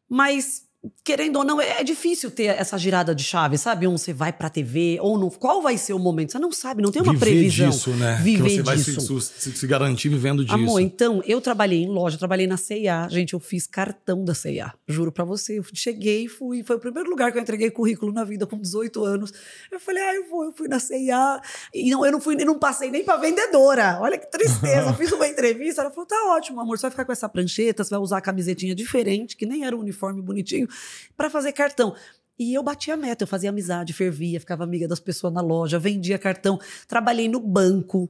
mas 0.10 0.64
querendo 1.04 1.38
ou 1.38 1.44
não, 1.44 1.60
é 1.62 1.80
é 1.80 1.84
difícil 1.84 2.30
ter 2.30 2.44
essa 2.46 2.78
girada 2.78 3.16
de 3.16 3.24
chave, 3.24 3.58
sabe? 3.58 3.88
Um 3.88 3.98
você 3.98 4.14
vai 4.14 4.32
pra 4.32 4.50
TV 4.50 4.98
ou 5.02 5.18
não. 5.18 5.30
Qual 5.30 5.62
vai 5.62 5.78
ser 5.78 5.94
o 5.94 6.00
momento? 6.00 6.32
Você 6.34 6.40
não 6.40 6.52
sabe, 6.52 6.82
não 6.82 6.92
tem 6.92 7.02
uma 7.02 7.14
Viver 7.14 7.26
previsão. 7.26 7.70
disso, 7.70 7.90
né? 7.92 8.20
Viver 8.22 8.44
que 8.44 8.56
você 8.58 8.62
vai 8.64 8.76
disso. 8.78 9.22
se, 9.22 9.42
se- 9.52 9.58
se 9.58 9.68
garantir 9.68 10.10
vivendo 10.10 10.44
disso. 10.44 10.56
Amor, 10.56 10.80
então, 10.80 11.22
eu 11.26 11.40
trabalhei 11.42 11.84
em 11.84 11.88
loja, 11.90 12.18
trabalhei 12.18 12.48
na 12.48 12.58
C&A. 12.58 13.08
Gente, 13.10 13.34
eu 13.34 13.40
fiz 13.40 13.66
cartão 13.66 14.24
da 14.24 14.34
C&A. 14.34 14.74
Juro 14.88 15.12
pra 15.12 15.24
você. 15.26 15.58
Eu 15.60 15.64
cheguei, 15.74 16.28
fui. 16.28 16.64
Foi 16.64 16.76
o 16.76 16.80
primeiro 16.80 17.10
lugar 17.10 17.32
que 17.32 17.38
eu 17.38 17.42
entreguei 17.42 17.70
currículo 17.72 18.12
na 18.14 18.24
vida, 18.24 18.46
com 18.46 18.58
18 18.60 19.04
anos. 19.04 19.32
Eu 19.72 19.80
falei, 19.80 20.02
ah, 20.04 20.16
eu 20.16 20.30
vou. 20.30 20.44
Eu 20.46 20.52
fui 20.52 20.68
na 20.68 20.80
C&A. 20.80 21.42
E 21.74 21.90
não, 21.92 22.06
eu 22.06 22.12
não 22.12 22.22
fui, 22.22 22.36
não 22.44 22.58
passei 22.60 22.90
nem 22.92 23.04
pra 23.04 23.18
vendedora. 23.18 23.98
Olha 24.02 24.18
que 24.18 24.30
tristeza. 24.30 24.90
Eu 24.90 24.94
fiz 24.96 25.12
uma 25.12 25.28
entrevista, 25.28 25.82
ela 25.82 25.90
falou, 25.92 26.06
tá 26.06 26.16
ótimo, 26.36 26.60
amor. 26.60 26.78
Você 26.78 26.84
vai 26.84 26.92
ficar 26.92 27.06
com 27.06 27.12
essa 27.12 27.28
prancheta, 27.30 27.84
você 27.84 27.90
vai 27.90 28.00
usar 28.00 28.18
a 28.18 28.22
camisetinha 28.22 28.76
diferente, 28.76 29.36
que 29.36 29.46
nem 29.46 29.66
era 29.66 29.76
um 29.76 29.80
uniforme 29.80 30.22
bonitinho, 30.22 30.68
pra 31.16 31.30
fazer 31.30 31.52
cartão. 31.52 31.96
E 32.40 32.56
eu 32.56 32.64
batia 32.64 32.96
a 32.96 32.98
meta, 32.98 33.24
eu 33.26 33.28
fazia 33.28 33.52
amizade, 33.52 33.94
fervia, 33.94 34.40
ficava 34.40 34.64
amiga 34.64 34.88
das 34.88 35.00
pessoas 35.00 35.32
na 35.32 35.40
loja, 35.40 35.78
vendia 35.78 36.18
cartão. 36.18 36.60
Trabalhei 36.88 37.30
no 37.30 37.40
banco, 37.40 38.10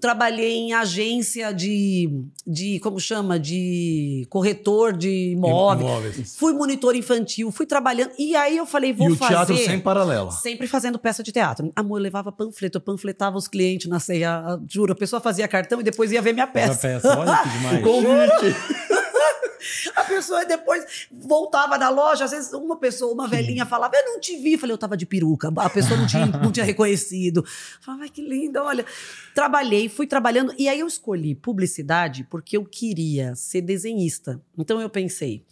trabalhei 0.00 0.52
em 0.54 0.72
agência 0.72 1.52
de, 1.52 2.08
de, 2.46 2.78
como 2.78 3.00
chama? 3.00 3.36
De 3.36 4.24
corretor 4.30 4.96
de 4.96 5.32
imóveis. 5.32 5.88
Imóveis. 5.90 6.36
Fui 6.38 6.52
monitor 6.52 6.94
infantil, 6.94 7.50
fui 7.50 7.66
trabalhando. 7.66 8.12
E 8.16 8.36
aí 8.36 8.56
eu 8.56 8.64
falei, 8.64 8.92
vou 8.92 9.08
E 9.08 9.12
o 9.12 9.16
fazer. 9.16 9.34
teatro 9.34 9.56
sem 9.56 9.80
paralelo. 9.80 10.30
Sempre 10.30 10.68
fazendo 10.68 10.96
peça 10.96 11.20
de 11.24 11.32
teatro. 11.32 11.72
Amor, 11.74 11.98
eu 11.98 12.02
levava 12.04 12.30
panfleto, 12.30 12.78
eu 12.78 12.80
panfletava 12.80 13.36
os 13.36 13.48
clientes 13.48 13.88
na 13.88 13.98
ceia. 13.98 14.56
Juro, 14.70 14.92
a 14.92 14.96
pessoa 14.96 15.20
fazia 15.20 15.48
cartão 15.48 15.80
e 15.80 15.82
depois 15.82 16.12
ia 16.12 16.22
ver 16.22 16.32
minha 16.32 16.46
peça. 16.46 16.78
peça, 16.80 17.18
olha 17.18 17.36
que 17.42 17.48
demais. 17.58 17.82
Convite. 17.82 18.56
A 19.96 20.04
pessoa 20.04 20.44
depois 20.44 21.06
voltava 21.10 21.78
da 21.78 21.88
loja, 21.88 22.24
às 22.24 22.30
vezes 22.30 22.52
uma 22.52 22.76
pessoa, 22.76 23.12
uma 23.12 23.28
velhinha 23.28 23.64
falava, 23.66 23.94
eu 23.96 24.04
não 24.12 24.20
te 24.20 24.36
vi. 24.36 24.56
Falei, 24.58 24.74
eu 24.74 24.78
tava 24.78 24.96
de 24.96 25.06
peruca. 25.06 25.52
A 25.56 25.70
pessoa 25.70 25.98
não 25.98 26.06
tinha, 26.06 26.26
não 26.26 26.52
tinha 26.52 26.64
reconhecido. 26.66 27.44
Falava, 27.80 28.04
ai, 28.04 28.08
que 28.08 28.22
linda, 28.22 28.62
olha. 28.62 28.84
Trabalhei, 29.34 29.88
fui 29.88 30.06
trabalhando. 30.06 30.54
E 30.58 30.68
aí 30.68 30.80
eu 30.80 30.86
escolhi 30.86 31.34
publicidade 31.34 32.24
porque 32.30 32.56
eu 32.56 32.64
queria 32.64 33.34
ser 33.34 33.60
desenhista. 33.62 34.40
Então 34.58 34.80
eu 34.80 34.88
pensei, 34.90 35.44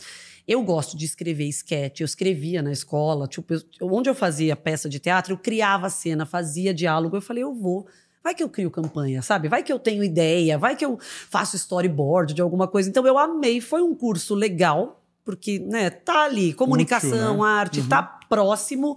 eu 0.46 0.62
gosto 0.62 0.96
de 0.96 1.04
escrever 1.04 1.46
sketch, 1.48 2.00
eu 2.00 2.04
escrevia 2.04 2.62
na 2.62 2.72
escola, 2.72 3.26
tipo, 3.28 3.54
eu- 3.54 3.62
onde 3.82 4.08
eu 4.10 4.14
fazia 4.14 4.54
peça 4.56 4.88
de 4.88 4.98
teatro, 4.98 5.34
eu 5.34 5.38
criava 5.38 5.88
cena, 5.88 6.26
fazia 6.26 6.74
diálogo. 6.74 7.16
Eu 7.16 7.22
falei, 7.22 7.42
eu 7.42 7.54
vou. 7.54 7.86
Vai 8.22 8.34
que 8.34 8.42
eu 8.42 8.48
crio 8.48 8.70
campanha, 8.70 9.20
sabe? 9.20 9.48
Vai 9.48 9.62
que 9.62 9.72
eu 9.72 9.78
tenho 9.78 10.04
ideia, 10.04 10.56
vai 10.56 10.76
que 10.76 10.84
eu 10.84 10.98
faço 11.28 11.56
storyboard 11.56 12.34
de 12.34 12.40
alguma 12.40 12.68
coisa. 12.68 12.88
Então 12.88 13.06
eu 13.06 13.18
amei, 13.18 13.60
foi 13.60 13.82
um 13.82 13.94
curso 13.94 14.34
legal, 14.34 15.02
porque, 15.24 15.58
né, 15.58 15.90
tá 15.90 16.24
ali, 16.24 16.52
comunicação, 16.52 17.42
né? 17.42 17.48
arte, 17.48 17.82
tá 17.88 18.02
próximo. 18.28 18.96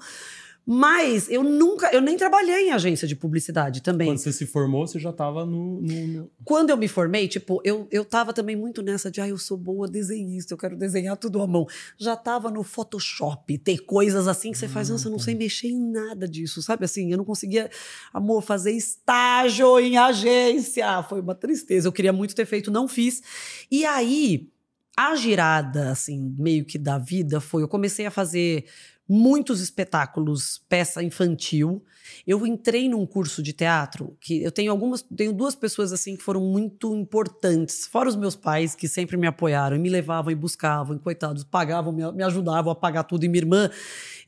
Mas 0.67 1.30
eu 1.30 1.43
nunca, 1.43 1.91
eu 1.93 2.01
nem 2.01 2.17
trabalhei 2.17 2.69
em 2.69 2.71
agência 2.71 3.08
de 3.08 3.15
publicidade 3.15 3.84
também. 3.84 4.08
Quando 4.08 4.17
você 4.17 4.32
se 4.34 4.47
formou, 4.47 4.88
você 4.88 4.97
já 4.97 5.12
estava 5.12 5.45
no, 5.45 5.80
no- 5.82 6.32
Quando 6.43 6.71
eu 6.71 6.78
me 6.78 6.88
formei, 6.88 7.28
tipo, 7.28 7.62
eu, 7.63 7.88
eu 7.91 8.04
tava 8.04 8.34
também 8.34 8.56
muito 8.56 8.82
nessa 8.82 9.12
de, 9.12 9.21
ah, 9.21 9.28
eu 9.28 9.38
sou 9.38 9.58
boa 9.58 9.88
desenhista, 9.88 10.54
eu 10.54 10.58
quero 10.58 10.75
desenhar 10.75 11.15
tudo 11.17 11.39
à 11.39 11.45
mão. 11.45 11.67
Já 11.99 12.15
tava 12.15 12.49
no 12.49 12.63
Photoshop, 12.63 13.58
ter 13.60 13.78
coisas 13.86 14.28
assim 14.28 14.51
que 14.51 14.58
você 14.58 14.67
faz, 14.67 14.89
nossa, 14.89 15.08
eu 15.08 15.12
não 15.12 15.19
sei 15.19 15.36
mexer 15.36 15.67
em 15.67 15.80
nada 15.91 16.28
disso, 16.28 16.62
sabe 16.63 16.84
assim? 16.86 17.12
Eu 17.12 17.17
não 17.19 17.25
conseguia, 17.25 17.69
amor, 18.12 18.41
fazer 18.41 18.71
estágio 18.71 19.80
em 19.80 19.97
agência. 19.97 21.04
Foi 21.04 21.21
uma 21.21 21.36
tristeza. 21.36 21.88
Eu 21.88 21.91
queria 21.91 22.12
muito 22.13 22.34
ter 22.34 22.45
feito, 22.47 22.71
não 22.71 22.88
fiz. 22.88 23.21
E 23.69 23.86
aí, 23.86 24.49
a 24.97 25.15
girada, 25.15 25.91
assim, 25.91 26.34
meio 26.39 26.65
que 26.65 26.80
da 26.80 26.97
vida 26.97 27.39
foi, 27.39 27.62
eu 27.62 27.67
comecei 27.67 28.06
a 28.06 28.12
fazer 28.12 28.65
muitos 29.07 29.61
espetáculos, 29.61 30.61
peça 30.67 31.03
infantil. 31.03 31.83
Eu 32.25 32.45
entrei 32.45 32.89
num 32.89 33.05
curso 33.05 33.41
de 33.41 33.53
teatro 33.53 34.17
que 34.19 34.43
eu 34.43 34.51
tenho 34.51 34.71
algumas, 34.71 35.01
tenho 35.01 35.33
duas 35.33 35.55
pessoas 35.55 35.91
assim 35.93 36.15
que 36.15 36.23
foram 36.23 36.41
muito 36.41 36.95
importantes, 36.95 37.85
fora 37.87 38.09
os 38.09 38.15
meus 38.15 38.35
pais 38.35 38.75
que 38.75 38.87
sempre 38.87 39.17
me 39.17 39.27
apoiaram, 39.27 39.77
me 39.79 39.89
levavam 39.89 40.31
e 40.31 40.35
buscavam, 40.35 40.95
e 40.95 40.99
coitados, 40.99 41.43
pagavam, 41.43 41.93
me, 41.93 42.11
me 42.11 42.23
ajudavam 42.23 42.71
a 42.71 42.75
pagar 42.75 43.03
tudo 43.03 43.23
e 43.23 43.27
minha 43.27 43.41
irmã. 43.41 43.69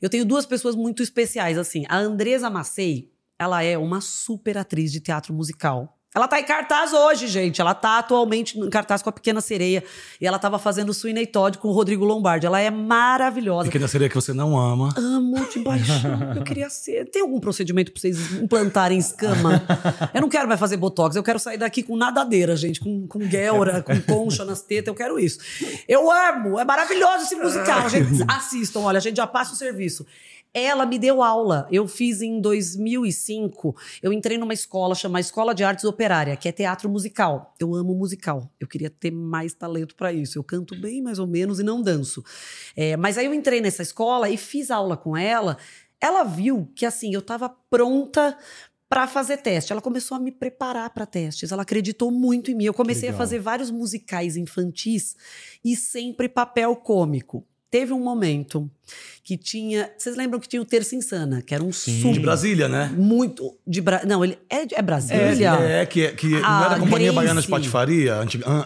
Eu 0.00 0.08
tenho 0.08 0.24
duas 0.24 0.46
pessoas 0.46 0.76
muito 0.76 1.02
especiais 1.02 1.58
assim. 1.58 1.84
A 1.88 1.98
Andresa 1.98 2.48
Macei, 2.48 3.10
ela 3.38 3.62
é 3.62 3.76
uma 3.76 4.00
super 4.00 4.58
atriz 4.58 4.92
de 4.92 5.00
teatro 5.00 5.34
musical. 5.34 5.97
Ela 6.18 6.26
tá 6.26 6.40
em 6.40 6.44
cartaz 6.44 6.92
hoje, 6.92 7.28
gente. 7.28 7.60
Ela 7.60 7.74
tá 7.74 8.00
atualmente 8.00 8.58
em 8.58 8.68
cartaz 8.68 9.02
com 9.02 9.08
a 9.08 9.12
Pequena 9.12 9.40
Sereia. 9.40 9.84
E 10.20 10.26
ela 10.26 10.36
tava 10.36 10.58
fazendo 10.58 10.92
Sweeney 10.92 11.26
Todd 11.26 11.58
com 11.58 11.68
o 11.68 11.72
Rodrigo 11.72 12.04
Lombardi. 12.04 12.44
Ela 12.44 12.60
é 12.60 12.72
maravilhosa. 12.72 13.66
Pequena 13.66 13.86
sereia 13.86 14.08
que 14.08 14.16
você 14.16 14.32
não 14.32 14.58
ama. 14.58 14.92
Amo 14.96 15.48
de 15.48 15.60
paixão. 15.60 16.32
Eu 16.34 16.42
queria 16.42 16.68
ser. 16.68 17.08
Tem 17.08 17.22
algum 17.22 17.38
procedimento 17.38 17.92
pra 17.92 18.00
vocês 18.00 18.32
implantarem 18.32 18.98
escama? 18.98 19.62
Eu 20.12 20.20
não 20.20 20.28
quero 20.28 20.48
mais 20.48 20.58
fazer 20.58 20.76
botox. 20.76 21.14
Eu 21.14 21.22
quero 21.22 21.38
sair 21.38 21.56
daqui 21.56 21.84
com 21.84 21.96
nadadeira, 21.96 22.56
gente. 22.56 22.80
Com, 22.80 23.06
com 23.06 23.20
guelra, 23.20 23.80
com 23.80 24.00
concha 24.00 24.44
nas 24.44 24.60
tetas. 24.60 24.88
Eu 24.88 24.94
quero 24.96 25.20
isso. 25.20 25.38
Eu 25.86 26.10
amo. 26.10 26.58
É 26.58 26.64
maravilhoso 26.64 27.26
esse 27.26 27.36
musical. 27.36 27.88
Gente, 27.88 28.24
assistam. 28.26 28.80
Olha, 28.80 28.98
a 28.98 29.00
gente 29.00 29.18
já 29.18 29.26
passa 29.26 29.52
o 29.52 29.56
serviço. 29.56 30.04
Ela 30.52 30.86
me 30.86 30.98
deu 30.98 31.22
aula. 31.22 31.68
Eu 31.70 31.86
fiz 31.86 32.22
em 32.22 32.40
2005. 32.40 33.76
Eu 34.02 34.12
entrei 34.12 34.38
numa 34.38 34.54
escola 34.54 34.94
chamada 34.94 35.20
Escola 35.20 35.54
de 35.54 35.62
Artes 35.62 35.84
Operária, 35.84 36.36
que 36.36 36.48
é 36.48 36.52
teatro 36.52 36.88
musical. 36.88 37.54
Eu 37.58 37.74
amo 37.74 37.94
musical. 37.94 38.50
Eu 38.58 38.66
queria 38.66 38.90
ter 38.90 39.10
mais 39.10 39.52
talento 39.52 39.94
para 39.94 40.12
isso. 40.12 40.38
Eu 40.38 40.44
canto 40.44 40.78
bem, 40.80 41.02
mais 41.02 41.18
ou 41.18 41.26
menos, 41.26 41.60
e 41.60 41.62
não 41.62 41.82
danço. 41.82 42.24
É, 42.76 42.96
mas 42.96 43.18
aí 43.18 43.26
eu 43.26 43.34
entrei 43.34 43.60
nessa 43.60 43.82
escola 43.82 44.28
e 44.30 44.36
fiz 44.36 44.70
aula 44.70 44.96
com 44.96 45.16
ela. 45.16 45.58
Ela 46.00 46.24
viu 46.24 46.70
que 46.74 46.86
assim 46.86 47.12
eu 47.12 47.20
estava 47.20 47.48
pronta 47.48 48.36
para 48.88 49.06
fazer 49.06 49.38
teste. 49.38 49.72
Ela 49.72 49.82
começou 49.82 50.16
a 50.16 50.20
me 50.20 50.32
preparar 50.32 50.90
para 50.90 51.04
testes. 51.04 51.52
Ela 51.52 51.62
acreditou 51.62 52.10
muito 52.10 52.50
em 52.50 52.54
mim. 52.54 52.64
Eu 52.64 52.74
comecei 52.74 53.10
a 53.10 53.14
fazer 53.14 53.38
vários 53.38 53.70
musicais 53.70 54.36
infantis 54.36 55.14
e 55.64 55.76
sempre 55.76 56.28
papel 56.28 56.74
cômico. 56.76 57.46
Teve 57.70 57.92
um 57.92 58.00
momento 58.00 58.70
que 59.24 59.36
tinha. 59.36 59.90
Vocês 59.98 60.16
lembram 60.16 60.38
que 60.40 60.48
tinha 60.48 60.60
o 60.62 60.64
Terça 60.64 60.94
Insana, 60.96 61.42
que 61.42 61.54
era 61.54 61.62
um 61.62 61.72
Sim. 61.72 61.98
super. 62.00 62.12
De 62.14 62.20
Brasília, 62.20 62.68
né? 62.68 62.90
Muito. 62.96 63.54
De 63.66 63.80
Bra... 63.80 64.02
Não, 64.06 64.24
ele 64.24 64.38
é, 64.50 64.66
é 64.74 64.82
Brasília. 64.82 65.52
É, 65.60 65.86
que, 65.86 66.08
que 66.12 66.28
não 66.28 66.40
Ah, 66.44 66.64
era 66.66 66.74
a 66.76 66.78
Companhia 66.78 67.06
Grace. 67.12 67.14
Baiana 67.16 67.40
de 67.42 67.48
Patifaria? 67.48 68.16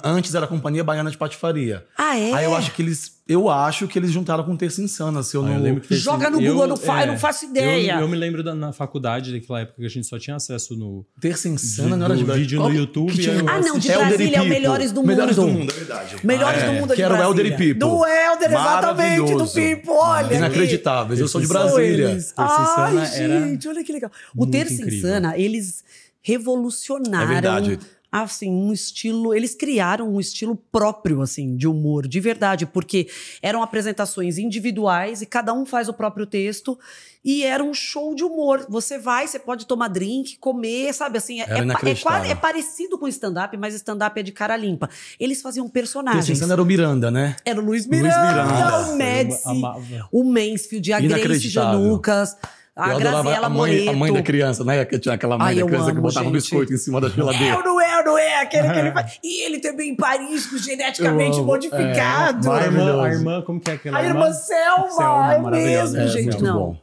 Antes 0.05 0.35
era 0.35 0.45
a 0.45 0.49
Companhia 0.49 0.85
Baiana 0.85 1.11
de 1.11 1.17
Patifaria. 1.19 1.85
Ah, 1.99 2.19
é? 2.19 2.33
Aí 2.33 2.45
eu 2.45 2.55
acho 2.55 2.73
que 2.73 2.83
eles. 2.83 3.21
Eu 3.29 3.49
acho 3.49 3.87
que 3.87 3.97
eles 3.99 4.11
juntaram 4.11 4.43
com 4.43 4.55
Terça 4.57 4.83
Insana, 4.83 5.23
se 5.23 5.37
eu 5.37 5.43
Ah, 5.43 5.49
não. 5.49 5.55
eu 5.55 5.63
lembro 5.63 5.81
que 5.81 5.89
teve- 5.89 6.01
Joga 6.01 6.29
no 6.29 6.41
Google, 6.41 6.63
eu 6.63 6.67
não 6.69 6.77
fa- 6.77 7.03
eu 7.03 7.07
não 7.07 7.19
faço 7.19 7.45
ideia. 7.47 7.95
Eu, 7.95 8.01
eu 8.01 8.09
me 8.09 8.17
lembro 8.17 8.43
da, 8.43 8.53
na 8.53 8.73
faculdade, 8.73 9.33
daquela 9.33 9.61
época 9.61 9.77
que 9.81 9.87
a 9.87 9.89
gente 9.89 10.09
só 10.09 10.19
tinha 10.19 10.35
acesso 10.37 10.77
no 10.77 11.07
Terça 11.21 11.49
de, 11.49 11.55
Insana 11.55 11.97
não 11.97 12.07
era 12.07 12.17
de 12.17 12.25
vídeo 12.25 12.59
no 12.59 12.65
Qual- 12.67 12.75
YouTube. 12.75 13.13
que 13.13 13.21
tinha- 13.23 13.39
Ah, 13.47 13.61
não, 13.61 13.79
de 13.79 13.89
assisti- 13.91 13.93
Helder 13.93 14.05
e 14.07 14.09
Brasília 14.17 14.37
é 14.39 14.41
o. 14.43 14.45
Melhores 14.49 14.93
do 14.93 15.03
Melhores 15.05 15.37
do 15.37 15.43
Mundo. 15.47 15.59
mundo, 15.61 15.71
é 15.73 15.75
verdade. 15.75 16.17
Melhores 16.25 16.63
Ah, 16.63 16.67
do 16.67 16.73
é. 16.73 16.81
mundo 16.81 16.95
Que 16.95 17.03
era 17.03 17.15
o. 17.15 17.23
Helder 17.23 17.47
e 17.47 17.57
Pipo. 17.57 17.81
Do 17.81 18.05
Helder, 18.07 18.51
exatamente, 18.51 19.35
do. 19.35 19.47
Pipo, 19.49 19.93
olha. 20.13 20.37
Inacreditáveis. 20.37 21.21
Eu 21.21 21.29
sou 21.29 21.41
de 21.41 21.47
Brasília. 21.47 22.11
eles. 22.11 22.33
Terça 22.33 22.75
Ai, 22.77 23.07
gente, 23.07 23.69
olha 23.69 23.85
que 23.85 23.93
legal. 23.93 24.11
O 24.37 24.47
Terça 24.47 24.75
incrível. 24.75 24.99
Insana, 24.99 25.37
eles 25.37 25.85
revolucionaram. 26.21 27.31
É 27.31 27.35
verdade. 27.35 27.79
Assim, 28.13 28.51
um 28.51 28.71
estilo. 28.73 29.35
Eles 29.35 29.55
criaram 29.55 30.15
um 30.15 30.21
estilo 30.21 30.55
próprio, 30.55 31.23
assim, 31.23 31.57
de 31.57 31.67
humor, 31.67 32.07
de 32.07 32.21
verdade, 32.21 32.67
porque 32.67 33.09
eram 33.41 33.63
apresentações 33.63 34.37
individuais 34.37 35.23
e 35.23 35.27
cada 35.27 35.55
um 35.55 35.65
faz 35.65 35.89
o 35.89 35.95
próprio 35.95 36.27
texto. 36.27 36.79
E 37.25 37.45
era 37.45 37.63
um 37.63 37.73
show 37.73 38.15
de 38.15 38.25
humor. 38.25 38.67
Você 38.69 38.99
vai, 38.99 39.27
você 39.27 39.39
pode 39.39 39.65
tomar 39.65 39.89
drink, 39.89 40.37
comer, 40.39 40.93
sabe? 40.93 41.19
Assim, 41.19 41.41
é, 41.41 41.45
é, 41.45 41.91
é, 41.91 41.95
quase, 41.95 42.29
é 42.29 42.35
parecido 42.35 42.99
com 42.99 43.07
stand-up, 43.07 43.57
mas 43.57 43.75
stand-up 43.75 44.19
é 44.19 44.23
de 44.23 44.33
cara 44.33 44.57
limpa. 44.57 44.91
Eles 45.19 45.41
faziam 45.41 45.69
personagens. 45.69 46.29
Insana 46.29 46.55
era 46.55 46.63
o 46.63 46.67
Miranda, 46.67 47.11
né? 47.11 47.37
Era 47.45 47.61
o 47.61 47.65
Luiz 47.65 47.87
Luiz 47.87 48.03
Miranda, 48.03 48.45
Miranda. 48.45 48.91
o 48.91 48.97
Médici, 48.97 49.63
o 50.11 50.25
Mansfield, 50.25 50.93
a 50.93 51.01
Grace. 51.01 51.49
Janucas. 51.49 52.37
A 52.75 52.89
eu 52.89 52.97
adorava 52.97 53.23
Graziela 53.25 53.47
a 53.47 53.51
mãe, 53.51 53.87
a 53.89 53.93
mãe 53.93 54.11
da 54.13 54.23
criança, 54.23 54.65
né? 54.65 54.83
Que 54.87 54.99
tinha 54.99 55.15
aquela 55.15 55.37
mãe 55.37 55.49
Ai, 55.49 55.55
da 55.57 55.67
criança 55.67 55.85
que 55.87 55.91
amo, 55.93 56.01
botava 56.01 56.27
um 56.27 56.33
gente. 56.33 56.41
biscoito 56.41 56.73
em 56.73 56.79
cima 56.79 57.03
da 57.03 57.11
geladeira. 57.11 57.57
É 57.57 57.63
não 57.63 57.79
é, 57.79 58.03
não 58.03 58.17
é? 58.19 58.41
Aquele 58.41 58.73
que 58.73 58.79
ele 58.79 58.93
faz. 58.93 59.19
E 59.23 59.45
ele 59.45 59.59
também 59.59 59.91
em 59.91 59.95
Paris, 59.95 60.47
com 60.47 60.57
geneticamente 60.57 61.37
Eu 61.37 61.43
amo. 61.43 61.47
modificado. 61.53 62.51
A 62.51 62.63
irmã, 62.63 63.03
a 63.05 63.09
irmã, 63.13 63.43
como 63.43 63.61
que 63.61 63.71
é 63.71 63.75
aquela 63.75 63.99
A 63.99 64.03
irmã 64.03 64.33
Selma, 64.33 64.89
Selma, 64.91 65.49
é 65.59 65.63
mesmo, 65.63 65.99
É, 65.99 66.09
gente. 66.09 66.25
muito 66.31 66.43
Não, 66.45 66.59
bom. 66.59 66.81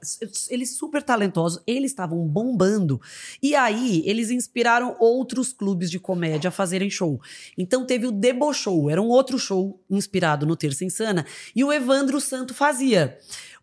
eles 0.52 0.78
super 0.78 1.02
talentosos, 1.02 1.60
eles 1.66 1.90
estavam 1.90 2.20
bombando. 2.20 3.02
E 3.42 3.56
aí, 3.56 4.04
eles 4.06 4.30
inspiraram 4.30 4.96
outros 5.00 5.52
clubes 5.52 5.90
de 5.90 6.00
comédia 6.00 6.50
a 6.50 6.52
fazerem 6.52 6.92
show. 6.92 7.20
Então, 7.58 7.84
teve 7.84 8.06
o 8.06 8.12
Debo 8.12 8.54
Show, 8.54 8.92
era 8.92 9.02
um 9.02 9.08
outro 9.08 9.40
show 9.40 9.82
inspirado 9.90 10.46
no 10.46 10.56
Terça 10.56 10.86
Insana, 10.86 11.26
e 11.56 11.64
o 11.64 11.74
Evandro 11.74 12.22
Santo 12.22 12.54
fazia. 12.54 13.18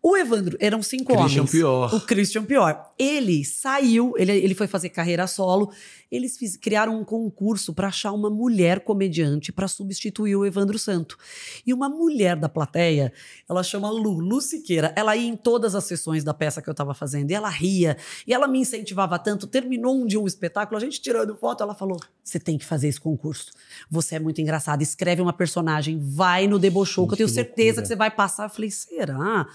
O 0.09 0.15
Evandro, 0.15 0.55
eram 0.61 0.81
cinco 0.81 1.05
Christian 1.13 1.41
homens. 1.41 1.51
Pior. 1.51 1.93
O 1.95 1.99
Christian 1.99 2.45
Pior. 2.45 2.93
Ele 2.97 3.43
saiu, 3.43 4.13
ele, 4.17 4.31
ele 4.31 4.55
foi 4.55 4.65
fazer 4.67 4.87
carreira 4.89 5.27
solo. 5.27 5.71
Eles 6.09 6.37
fiz- 6.37 6.55
criaram 6.55 6.97
um 6.97 7.03
concurso 7.03 7.73
para 7.73 7.89
achar 7.89 8.13
uma 8.13 8.29
mulher 8.29 8.79
comediante 8.79 9.51
para 9.51 9.67
substituir 9.67 10.35
o 10.37 10.45
Evandro 10.45 10.79
Santo. 10.79 11.17
E 11.65 11.73
uma 11.73 11.89
mulher 11.89 12.37
da 12.37 12.47
plateia, 12.47 13.11
ela 13.49 13.61
chama 13.63 13.89
Lu, 13.89 14.19
Lu 14.19 14.39
Siqueira. 14.39 14.93
Ela 14.95 15.17
ia 15.17 15.27
em 15.27 15.35
todas 15.35 15.75
as 15.75 15.83
sessões 15.83 16.23
da 16.23 16.33
peça 16.33 16.61
que 16.61 16.69
eu 16.69 16.71
estava 16.71 16.93
fazendo 16.93 17.29
e 17.29 17.33
ela 17.33 17.49
ria. 17.49 17.97
E 18.25 18.33
ela 18.33 18.47
me 18.47 18.59
incentivava 18.59 19.19
tanto. 19.19 19.45
Terminou 19.45 19.93
um 20.01 20.05
dia 20.05 20.19
um 20.21 20.25
espetáculo, 20.27 20.77
a 20.77 20.79
gente 20.79 21.01
tirando 21.01 21.35
foto, 21.35 21.61
ela 21.63 21.75
falou: 21.75 21.99
Você 22.23 22.39
tem 22.39 22.57
que 22.57 22.63
fazer 22.63 22.87
esse 22.87 23.01
concurso. 23.01 23.51
Você 23.91 24.15
é 24.15 24.19
muito 24.19 24.39
engraçado. 24.39 24.81
Escreve 24.81 25.21
uma 25.21 25.33
personagem, 25.33 25.99
vai 26.01 26.47
no 26.47 26.57
debochou, 26.57 27.05
que 27.07 27.13
eu 27.15 27.17
tenho 27.17 27.27
certeza 27.29 27.81
que 27.81 27.87
você 27.89 27.95
vai 27.97 28.09
passar. 28.09 28.45
Eu 28.45 28.49
falei: 28.49 28.71
Será? 28.71 29.45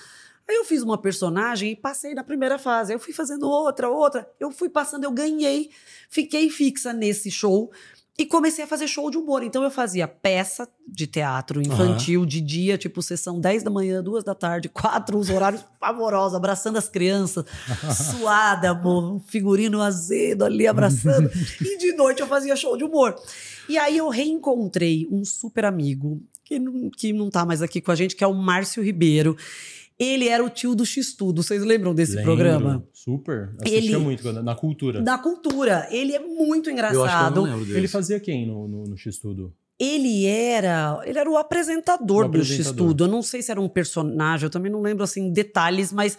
Aí 0.48 0.56
eu 0.56 0.64
fiz 0.64 0.82
uma 0.82 0.98
personagem 0.98 1.72
e 1.72 1.76
passei 1.76 2.14
na 2.14 2.24
primeira 2.24 2.58
fase. 2.58 2.92
Aí 2.92 2.96
eu 2.96 3.00
fui 3.00 3.12
fazendo 3.12 3.48
outra, 3.48 3.88
outra. 3.88 4.28
Eu 4.38 4.50
fui 4.50 4.68
passando, 4.68 5.04
eu 5.04 5.12
ganhei. 5.12 5.70
Fiquei 6.08 6.50
fixa 6.50 6.92
nesse 6.92 7.30
show 7.30 7.70
e 8.18 8.26
comecei 8.26 8.64
a 8.64 8.66
fazer 8.66 8.86
show 8.86 9.10
de 9.10 9.16
humor. 9.16 9.42
Então 9.42 9.62
eu 9.62 9.70
fazia 9.70 10.06
peça 10.06 10.68
de 10.86 11.06
teatro 11.06 11.60
infantil 11.62 12.26
de 12.26 12.40
dia, 12.40 12.76
tipo 12.76 13.00
sessão 13.00 13.40
10 13.40 13.62
da 13.62 13.70
manhã, 13.70 14.02
2 14.02 14.22
da 14.22 14.34
tarde, 14.34 14.68
quatro, 14.68 15.18
os 15.18 15.30
horários 15.30 15.64
pavorosos, 15.80 16.36
abraçando 16.36 16.76
as 16.76 16.88
crianças, 16.88 17.44
suada, 18.18 18.70
amor, 18.70 19.14
um 19.14 19.20
figurino 19.20 19.80
azedo 19.80 20.44
ali 20.44 20.66
abraçando. 20.66 21.30
e 21.60 21.78
de 21.78 21.92
noite 21.94 22.20
eu 22.20 22.26
fazia 22.26 22.54
show 22.56 22.76
de 22.76 22.84
humor. 22.84 23.16
E 23.68 23.78
aí 23.78 23.96
eu 23.96 24.08
reencontrei 24.08 25.08
um 25.10 25.24
super 25.24 25.64
amigo 25.64 26.20
que 26.44 26.58
não, 26.58 26.90
que 26.90 27.12
não 27.12 27.30
tá 27.30 27.46
mais 27.46 27.62
aqui 27.62 27.80
com 27.80 27.90
a 27.90 27.94
gente, 27.94 28.14
que 28.14 28.24
é 28.24 28.26
o 28.26 28.34
Márcio 28.34 28.82
Ribeiro. 28.82 29.36
Ele 29.98 30.28
era 30.28 30.44
o 30.44 30.50
tio 30.50 30.74
do 30.74 30.84
X-Tudo. 30.84 31.42
Vocês 31.42 31.62
lembram 31.62 31.94
desse 31.94 32.16
Lembro, 32.16 32.24
programa? 32.36 32.86
Super. 32.92 33.54
Assistia 33.60 33.78
Ele- 33.78 33.96
muito 33.98 34.32
na 34.32 34.54
cultura. 34.54 35.00
Da 35.00 35.18
cultura. 35.18 35.86
Ele 35.90 36.14
é 36.14 36.18
muito 36.18 36.40
Eu 36.40 36.44
acho 36.44 36.62
que 36.62 36.68
eu 36.68 36.72
engraçado. 36.72 37.46
Ele 37.76 37.88
fazia 37.88 38.18
quem 38.18 38.46
no, 38.46 38.66
no, 38.66 38.84
no 38.84 38.96
X-Tudo? 38.96 39.54
Ele 39.78 40.26
era, 40.26 41.00
ele 41.04 41.18
era 41.18 41.28
o 41.28 41.36
apresentador 41.36 42.24
O 42.24 42.28
do 42.28 42.38
apresentador. 42.38 42.66
X-Tudo. 42.70 43.04
Eu 43.04 43.08
não 43.08 43.22
sei 43.22 43.42
se 43.42 43.50
era 43.50 43.60
um 43.60 43.68
personagem, 43.68 44.44
eu 44.44 44.50
também 44.50 44.70
não 44.70 44.80
lembro 44.80 45.02
assim 45.02 45.32
detalhes, 45.32 45.92
mas 45.92 46.16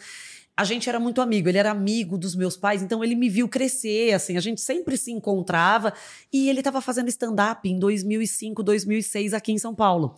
a 0.56 0.64
gente 0.64 0.88
era 0.90 1.00
muito 1.00 1.22
amigo. 1.22 1.50
Ele 1.50 1.58
era 1.58 1.72
amigo 1.72 2.18
dos 2.18 2.36
meus 2.36 2.56
pais, 2.58 2.82
então 2.84 3.04
ele 3.04 3.16
me 3.16 3.30
viu 3.30 3.48
crescer, 3.48 4.14
assim, 4.14 4.38
a 4.38 4.40
gente 4.42 4.62
sempre 4.62 4.98
se 4.98 5.12
encontrava 5.12 5.94
e 6.32 6.50
ele 6.50 6.60
estava 6.60 6.82
fazendo 6.82 7.08
stand-up 7.10 7.68
em 7.68 7.80
2005, 7.80 8.62
2006 8.64 9.34
aqui 9.34 9.52
em 9.52 9.58
São 9.58 9.74
Paulo. 9.74 10.16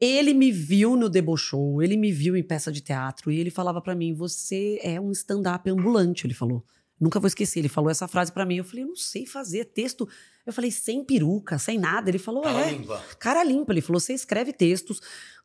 Ele 0.00 0.32
me 0.32 0.52
viu 0.52 0.96
no 0.96 1.08
Debochou, 1.08 1.82
ele 1.82 1.96
me 1.96 2.12
viu 2.12 2.36
em 2.36 2.42
peça 2.42 2.70
de 2.70 2.80
teatro 2.80 3.32
e 3.32 3.38
ele 3.40 3.50
falava 3.50 3.80
pra 3.80 3.94
mim: 3.94 4.14
"Você 4.14 4.78
é 4.82 5.00
um 5.00 5.10
stand-up 5.10 5.68
ambulante", 5.68 6.26
ele 6.26 6.34
falou. 6.34 6.64
Nunca 7.00 7.20
vou 7.20 7.28
esquecer, 7.28 7.60
ele 7.60 7.68
falou 7.68 7.90
essa 7.90 8.08
frase 8.08 8.32
pra 8.32 8.44
mim. 8.46 8.56
Eu 8.56 8.64
falei: 8.64 8.84
"Eu 8.84 8.88
não 8.88 8.96
sei 8.96 9.26
fazer 9.26 9.64
texto". 9.66 10.08
Eu 10.46 10.52
falei: 10.52 10.70
"Sem 10.70 11.04
peruca, 11.04 11.58
sem 11.58 11.78
nada". 11.78 12.10
Ele 12.10 12.18
falou: 12.18 12.42
Cara 12.42 12.66
"É". 12.66 12.70
limpa. 12.72 13.04
Cara 13.18 13.44
limpa, 13.44 13.72
ele 13.72 13.80
falou: 13.80 13.98
"Você 14.00 14.12
escreve 14.14 14.52
textos 14.52 15.00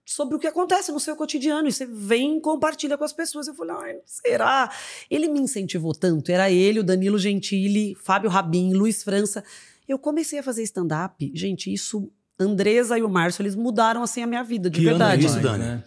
sobre 0.05 0.35
o 0.35 0.39
que 0.39 0.47
acontece 0.47 0.91
no 0.91 0.99
seu 0.99 1.15
cotidiano 1.15 1.67
e 1.67 1.71
você 1.71 1.85
vem 1.85 2.37
e 2.37 2.41
compartilha 2.41 2.97
com 2.97 3.03
as 3.03 3.13
pessoas". 3.13 3.47
Eu 3.47 3.55
falei: 3.55 3.75
"Ai, 3.75 3.95
será?". 4.05 4.71
Ele 5.09 5.27
me 5.27 5.39
incentivou 5.39 5.93
tanto, 5.93 6.31
era 6.31 6.51
ele, 6.51 6.79
o 6.79 6.83
Danilo 6.83 7.17
Gentili, 7.17 7.95
Fábio 8.03 8.29
Rabin, 8.29 8.73
Luiz 8.73 9.01
França. 9.03 9.43
Eu 9.87 9.97
comecei 9.99 10.39
a 10.39 10.43
fazer 10.43 10.63
stand-up, 10.63 11.31
gente, 11.35 11.71
isso 11.73 12.11
Andresa 12.39 12.97
e 12.97 13.03
o 13.03 13.09
Márcio, 13.09 13.41
eles 13.41 13.55
mudaram 13.55 14.03
assim 14.03 14.21
a 14.23 14.27
minha 14.27 14.43
vida, 14.43 14.69
de 14.69 14.79
Que 14.81 14.87
ano 14.87 14.95
é 15.03 15.07
verdade. 15.07 15.25
isso, 15.25 15.39
Dani? 15.39 15.63
né? 15.63 15.83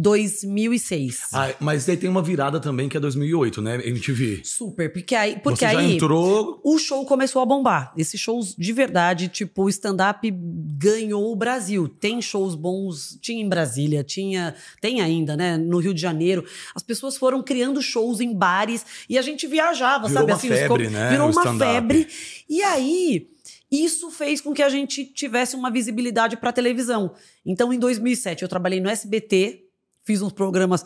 2006. 0.00 1.20
Ah, 1.32 1.52
mas 1.58 1.88
aí 1.88 1.96
tem 1.96 2.08
uma 2.08 2.22
virada 2.22 2.60
também 2.60 2.88
que 2.88 2.96
é 2.96 3.00
2008, 3.00 3.60
né? 3.60 3.84
MTV. 3.84 4.42
Super, 4.44 4.92
porque 4.92 5.12
aí, 5.14 5.40
porque 5.42 5.66
Você 5.66 5.72
já 5.72 5.78
aí 5.80 5.96
entrou. 5.96 6.60
o 6.64 6.78
show 6.78 7.04
começou 7.04 7.42
a 7.42 7.44
bombar. 7.46 7.92
Esses 7.96 8.20
shows 8.20 8.54
de 8.56 8.72
verdade, 8.72 9.26
tipo, 9.26 9.64
o 9.64 9.68
stand-up 9.68 10.30
ganhou 10.30 11.32
o 11.32 11.36
Brasil. 11.36 11.88
Tem 11.88 12.22
shows 12.22 12.54
bons, 12.54 13.18
tinha 13.20 13.42
em 13.42 13.48
Brasília, 13.48 14.04
tinha, 14.04 14.54
tem 14.80 15.00
ainda, 15.00 15.36
né, 15.36 15.56
no 15.56 15.78
Rio 15.78 15.92
de 15.92 16.00
Janeiro. 16.00 16.44
As 16.76 16.82
pessoas 16.84 17.16
foram 17.16 17.42
criando 17.42 17.82
shows 17.82 18.20
em 18.20 18.32
bares 18.32 18.86
e 19.08 19.18
a 19.18 19.22
gente 19.22 19.48
viajava, 19.48 20.06
Virou 20.06 20.20
sabe? 20.20 20.30
uma 20.32 20.36
assim, 20.36 20.48
febre, 20.48 20.90
né, 20.90 21.10
Virou 21.10 21.28
o 21.28 21.32
uma 21.32 21.58
febre. 21.58 22.06
E 22.48 22.62
aí, 22.62 23.28
isso 23.70 24.10
fez 24.10 24.40
com 24.40 24.54
que 24.54 24.62
a 24.62 24.68
gente 24.68 25.04
tivesse 25.04 25.54
uma 25.54 25.70
visibilidade 25.70 26.36
para 26.36 26.52
televisão. 26.52 27.14
Então, 27.44 27.72
em 27.72 27.78
2007, 27.78 28.42
eu 28.42 28.48
trabalhei 28.48 28.80
no 28.80 28.88
SBT, 28.88 29.64
fiz 30.04 30.22
uns 30.22 30.32
programas 30.32 30.84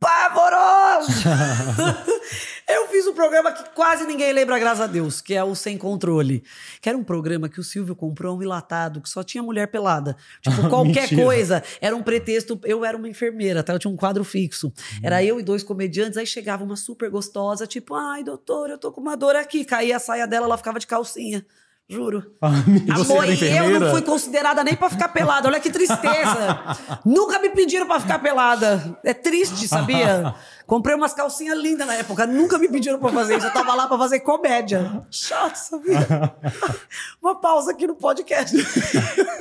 pavorosos. 0.00 1.22
eu 2.66 2.88
fiz 2.88 3.06
um 3.06 3.12
programa 3.12 3.52
que 3.52 3.62
quase 3.74 4.06
ninguém 4.06 4.32
lembra, 4.32 4.58
graças 4.58 4.80
a 4.80 4.86
Deus, 4.86 5.20
que 5.20 5.34
é 5.34 5.44
o 5.44 5.54
Sem 5.54 5.76
Controle. 5.76 6.42
Que 6.80 6.88
era 6.88 6.96
um 6.96 7.04
programa 7.04 7.50
que 7.50 7.60
o 7.60 7.62
Silvio 7.62 7.94
comprou 7.94 8.38
um 8.38 8.42
enlatado, 8.42 9.02
que 9.02 9.10
só 9.10 9.22
tinha 9.22 9.42
mulher 9.42 9.66
pelada. 9.66 10.16
Tipo, 10.40 10.68
qualquer 10.70 11.02
Mentira. 11.02 11.22
coisa 11.22 11.62
era 11.82 11.94
um 11.94 12.02
pretexto. 12.02 12.58
Eu 12.64 12.82
era 12.82 12.96
uma 12.96 13.08
enfermeira, 13.08 13.62
tá? 13.62 13.74
Eu 13.74 13.78
tinha 13.78 13.92
um 13.92 13.96
quadro 13.96 14.24
fixo. 14.24 14.72
Era 15.02 15.22
eu 15.22 15.38
e 15.38 15.42
dois 15.42 15.62
comediantes, 15.62 16.16
aí 16.16 16.26
chegava 16.26 16.64
uma 16.64 16.76
super 16.76 17.10
gostosa, 17.10 17.66
tipo, 17.66 17.94
ai, 17.94 18.24
doutor, 18.24 18.70
eu 18.70 18.78
tô 18.78 18.90
com 18.90 19.02
uma 19.02 19.16
dor 19.16 19.36
aqui. 19.36 19.66
Caía 19.66 19.96
a 19.96 20.00
saia 20.00 20.26
dela, 20.26 20.46
ela 20.46 20.56
ficava 20.56 20.78
de 20.78 20.86
calcinha. 20.86 21.44
Juro. 21.90 22.24
Ah, 22.40 22.48
Amor, 22.94 23.28
e 23.28 23.56
eu 23.56 23.80
não 23.80 23.90
fui 23.90 24.02
considerada 24.02 24.62
nem 24.62 24.76
pra 24.76 24.88
ficar 24.88 25.08
pelada. 25.08 25.48
Olha 25.48 25.58
que 25.58 25.70
tristeza. 25.70 26.60
Nunca 27.04 27.40
me 27.40 27.50
pediram 27.50 27.86
pra 27.86 27.98
ficar 27.98 28.20
pelada. 28.20 28.96
É 29.04 29.12
triste, 29.12 29.66
sabia? 29.66 30.32
Comprei 30.66 30.94
umas 30.94 31.12
calcinhas 31.12 31.58
lindas 31.58 31.84
na 31.84 31.94
época. 31.94 32.24
Nunca 32.28 32.56
me 32.56 32.68
pediram 32.68 33.00
pra 33.00 33.08
fazer 33.10 33.36
isso. 33.38 33.46
Eu 33.46 33.52
tava 33.52 33.74
lá 33.74 33.88
pra 33.88 33.98
fazer 33.98 34.20
comédia. 34.20 35.02
Chato, 35.10 35.56
sabia? 35.56 35.98
Uma 37.20 37.34
pausa 37.40 37.72
aqui 37.72 37.88
no 37.88 37.96
podcast. 37.96 38.56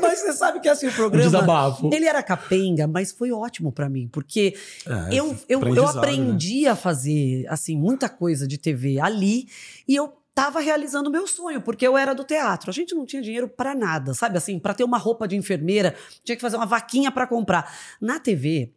Mas 0.02 0.20
você 0.20 0.34
sabe 0.34 0.60
que 0.60 0.68
assim, 0.68 0.88
o 0.88 0.92
programa. 0.92 1.24
desabafo. 1.30 1.90
Ele 1.94 2.06
era 2.08 2.24
capenga, 2.24 2.88
mas 2.88 3.12
foi 3.12 3.32
ótimo 3.32 3.72
pra 3.72 3.88
mim. 3.88 4.10
Porque 4.12 4.56
É, 4.88 5.14
eu, 5.20 5.38
eu, 5.48 5.62
eu 5.62 5.84
né? 5.84 5.92
aprendi 5.92 6.68
a 6.68 6.76
fazer, 6.76 7.46
assim, 7.48 7.78
muita 7.78 8.10
coisa 8.10 8.48
de 8.48 8.58
TV 8.58 9.00
ali. 9.00 9.48
E 9.88 9.96
eu 9.96 10.12
tava 10.44 10.60
realizando 10.60 11.10
o 11.10 11.12
meu 11.12 11.28
sonho, 11.28 11.60
porque 11.62 11.86
eu 11.86 11.98
era 11.98 12.14
do 12.16 12.24
teatro. 12.24 12.70
A 12.70 12.74
gente 12.74 12.96
não 12.96 13.06
tinha 13.06 13.22
dinheiro 13.22 13.48
pra 13.48 13.76
nada, 13.76 14.14
sabe? 14.14 14.38
Assim, 14.38 14.58
pra 14.60 14.74
ter 14.74 14.84
uma 14.84 14.98
roupa 14.98 15.28
de 15.28 15.36
enfermeira, 15.36 15.96
tinha 16.24 16.36
que 16.36 16.42
fazer 16.42 16.56
uma 16.56 16.66
vaquinha 16.66 17.12
pra 17.12 17.28
comprar. 17.28 17.74
Na 18.00 18.20
TV, 18.20 18.72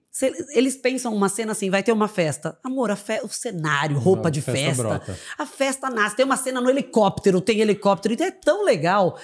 eles 0.51 0.77
pensam 0.77 1.15
uma 1.15 1.29
cena 1.29 1.53
assim, 1.53 1.71
vai 1.71 1.83
ter 1.83 1.93
uma 1.93 2.09
festa. 2.09 2.59
Amor, 2.65 2.91
a 2.91 2.97
fe- 2.97 3.21
o 3.23 3.29
cenário, 3.29 3.99
roupa 3.99 4.31
de 4.31 4.41
festa 4.43 4.99
festa. 4.99 5.21
A 5.39 5.47
festa 5.47 5.89
nasce. 5.91 6.17
Tem 6.17 6.25
uma 6.25 6.37
cena 6.37 6.61
no 6.61 6.69
helicóptero, 6.69 7.41
tem 7.41 7.61
helicóptero. 7.61 8.15
E 8.19 8.23
é 8.23 8.31
tão 8.31 8.65
legal 8.65 9.17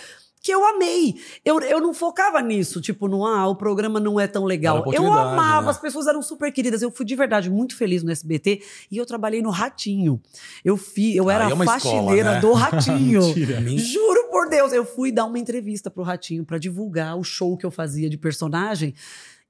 que 0.42 0.52
eu 0.52 0.64
amei. 0.64 1.16
Eu, 1.44 1.60
eu 1.60 1.80
não 1.80 1.92
focava 1.92 2.40
nisso, 2.40 2.80
tipo, 2.80 3.08
no 3.08 3.26
ah, 3.26 3.46
o 3.46 3.56
programa 3.56 3.98
não 4.00 4.18
é 4.18 4.26
tão 4.26 4.44
legal. 4.44 4.84
Eu 4.92 5.12
amava, 5.12 5.66
né? 5.66 5.70
as 5.70 5.78
pessoas 5.78 6.06
eram 6.06 6.22
super 6.22 6.52
queridas. 6.52 6.82
Eu 6.82 6.90
fui 6.90 7.04
de 7.04 7.14
verdade 7.14 7.50
muito 7.50 7.76
feliz 7.76 8.02
no 8.02 8.10
SBT 8.10 8.62
e 8.90 8.96
eu 8.96 9.06
trabalhei 9.06 9.42
no 9.42 9.50
Ratinho. 9.50 10.20
Eu 10.64 10.76
fi, 10.76 11.16
eu 11.16 11.30
era 11.30 11.46
Aí 11.46 11.52
é 11.52 11.64
faxineira 11.64 12.34
né? 12.34 12.40
do 12.40 12.52
Ratinho. 12.52 13.22
Mentira. 13.34 13.60
Juro 13.78 14.30
por 14.30 14.48
Deus, 14.48 14.72
eu 14.72 14.84
fui 14.84 15.10
dar 15.10 15.24
uma 15.24 15.38
entrevista 15.38 15.90
pro 15.90 16.02
Ratinho 16.02 16.44
pra 16.44 16.58
divulgar 16.58 17.16
o 17.16 17.24
show 17.24 17.56
que 17.56 17.66
eu 17.66 17.70
fazia 17.70 18.08
de 18.08 18.16
personagem. 18.16 18.94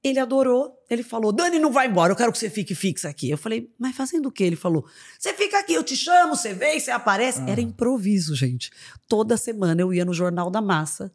Ele 0.03 0.19
adorou, 0.19 0.77
ele 0.89 1.03
falou: 1.03 1.31
Dani, 1.31 1.59
não 1.59 1.71
vai 1.71 1.87
embora, 1.87 2.13
eu 2.13 2.15
quero 2.15 2.31
que 2.31 2.37
você 2.37 2.49
fique 2.49 2.73
fixa 2.73 3.09
aqui. 3.09 3.29
Eu 3.29 3.37
falei, 3.37 3.69
mas 3.77 3.95
fazendo 3.95 4.27
o 4.27 4.31
quê? 4.31 4.45
Ele 4.45 4.55
falou: 4.55 4.85
você 5.19 5.33
fica 5.33 5.59
aqui, 5.59 5.73
eu 5.73 5.83
te 5.83 5.95
chamo, 5.95 6.35
você 6.35 6.53
vem, 6.53 6.79
você 6.79 6.91
aparece. 6.91 7.41
Era 7.49 7.59
improviso, 7.59 8.35
gente. 8.35 8.71
Toda 9.07 9.35
semana 9.35 9.81
eu 9.81 9.93
ia 9.93 10.05
no 10.05 10.13
Jornal 10.13 10.49
da 10.49 10.61
Massa. 10.61 11.11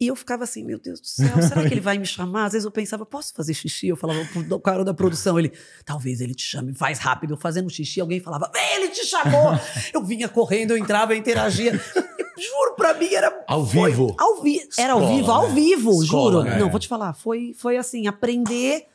E 0.00 0.06
eu 0.06 0.14
ficava 0.14 0.44
assim, 0.44 0.64
meu 0.64 0.78
Deus 0.78 1.00
do 1.00 1.08
céu, 1.08 1.42
será 1.42 1.66
que 1.66 1.74
ele 1.74 1.80
vai 1.80 1.98
me 1.98 2.06
chamar? 2.06 2.44
Às 2.44 2.52
vezes 2.52 2.64
eu 2.64 2.70
pensava, 2.70 3.04
posso 3.04 3.34
fazer 3.34 3.52
xixi? 3.52 3.88
Eu 3.88 3.96
falava 3.96 4.24
pro 4.26 4.60
cara 4.60 4.84
da 4.84 4.94
produção, 4.94 5.36
ele, 5.36 5.52
talvez 5.84 6.20
ele 6.20 6.34
te 6.34 6.44
chame, 6.44 6.72
faz 6.72 7.00
rápido. 7.00 7.34
Eu 7.34 7.36
fazendo 7.36 7.68
xixi, 7.68 8.00
alguém 8.00 8.20
falava, 8.20 8.48
vem, 8.54 8.76
ele 8.76 8.88
te 8.90 9.04
chamou. 9.04 9.58
eu 9.92 10.04
vinha 10.04 10.28
correndo, 10.28 10.70
eu 10.70 10.78
entrava, 10.78 11.14
eu 11.14 11.18
interagia. 11.18 11.72
Juro, 12.38 12.74
pra 12.76 12.94
mim 12.94 13.12
era. 13.12 13.44
Ao 13.46 13.64
foi- 13.66 13.90
vivo. 13.90 14.14
Ao 14.18 14.40
vi 14.42 14.60
era 14.78 14.92
ao 14.94 15.00
Escola, 15.00 15.16
vivo, 15.16 15.32
ao 15.32 15.48
né? 15.48 15.54
vivo, 15.54 16.02
Escola, 16.02 16.30
juro. 16.32 16.42
né? 16.44 16.58
Não, 16.58 16.70
vou 16.70 16.78
te 16.80 16.88
falar, 16.88 17.12
foi, 17.14 17.54
foi 17.56 17.76
assim, 17.76 18.06
aprender 18.06 18.86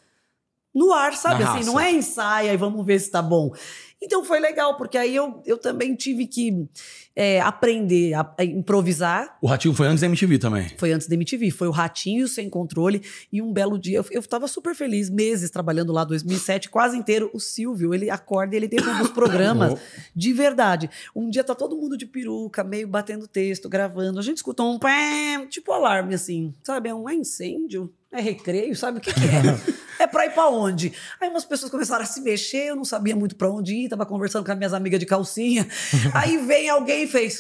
no 0.74 0.92
ar, 0.92 1.14
sabe? 1.16 1.44
Na 1.44 1.54
assim, 1.54 1.66
não 1.66 1.80
é 1.80 1.92
ensaia 1.92 2.54
e 2.54 2.58
vamos 2.58 2.84
ver 2.86 3.00
se 3.00 3.12
tá 3.12 3.22
bom. 3.22 3.52
Então 4.04 4.22
foi 4.26 4.38
legal, 4.42 4.76
porque 4.76 4.98
aí 4.98 5.16
eu, 5.16 5.42
eu 5.46 5.58
também 5.58 5.96
tive 5.96 6.28
que 6.28 6.68
é, 7.16 7.40
aprender 7.40 8.14
a, 8.14 8.34
a 8.38 8.44
improvisar. 8.44 9.38
O 9.42 9.48
Ratinho 9.48 9.74
foi 9.74 9.88
antes 9.88 10.02
da 10.02 10.08
MTV 10.08 10.40
também. 10.40 10.68
Foi 10.78 10.92
antes 10.92 11.08
da 11.08 11.16
MTV. 11.16 11.52
Foi 11.52 11.70
o 11.70 11.72
Ratinho 11.72 12.28
Sem 12.28 12.50
Controle. 12.50 13.02
E 13.32 13.42
um 13.42 13.54
belo 13.54 13.80
dia, 13.80 14.00
eu, 14.00 14.06
eu 14.12 14.22
tava 14.24 14.46
super 14.50 14.76
feliz, 14.76 15.10
meses 15.10 15.50
trabalhando 15.50 15.94
lá, 15.94 16.04
2007, 16.04 16.70
quase 16.70 16.98
inteiro. 16.98 17.30
O 17.34 17.40
Silvio, 17.40 17.94
ele 17.94 18.10
acorda 18.10 18.56
e 18.56 18.58
ele 18.58 18.68
tem 18.68 18.86
um 18.86 18.98
dos 18.98 19.10
programas 19.12 19.80
de 20.14 20.34
verdade. 20.34 20.90
Um 21.16 21.30
dia 21.30 21.44
tá 21.44 21.56
todo 21.56 21.78
mundo 21.78 21.96
de 21.98 22.06
peruca, 22.06 22.62
meio 22.62 22.88
batendo 22.90 23.26
texto, 23.26 23.70
gravando. 23.70 24.20
A 24.20 24.24
gente 24.24 24.38
escutou 24.38 24.70
um 24.70 24.78
pé, 24.78 25.46
tipo 25.50 25.72
alarme, 25.72 26.14
assim. 26.14 26.54
Sabe? 26.62 26.90
É 26.90 26.94
um 26.94 27.08
é 27.08 27.16
incêndio. 27.16 27.90
É 28.12 28.22
recreio, 28.22 28.76
sabe 28.76 29.00
o 29.00 29.02
que, 29.02 29.12
que 29.12 29.22
é? 29.22 29.84
é 30.04 30.08
pra 30.08 30.26
ir 30.26 30.32
pra 30.32 30.48
onde? 30.50 30.94
Aí 31.20 31.30
umas 31.30 31.46
pessoas 31.46 31.72
começaram 31.72 32.04
a 32.04 32.08
se 32.08 32.22
mexer, 32.22 32.68
eu 32.68 32.76
não 32.76 32.86
sabia 32.86 33.16
muito 33.16 33.36
pra 33.36 33.50
onde 33.50 33.74
ir, 33.76 33.90
tava 33.90 34.06
conversando 34.06 34.46
com 34.46 34.52
as 34.52 34.58
minhas 34.58 34.74
amigas 34.74 35.00
de 35.00 35.06
calcinha. 35.06 35.68
Aí 36.14 36.38
vem 36.46 36.70
alguém 36.70 37.04
e 37.04 37.08
fez. 37.08 37.40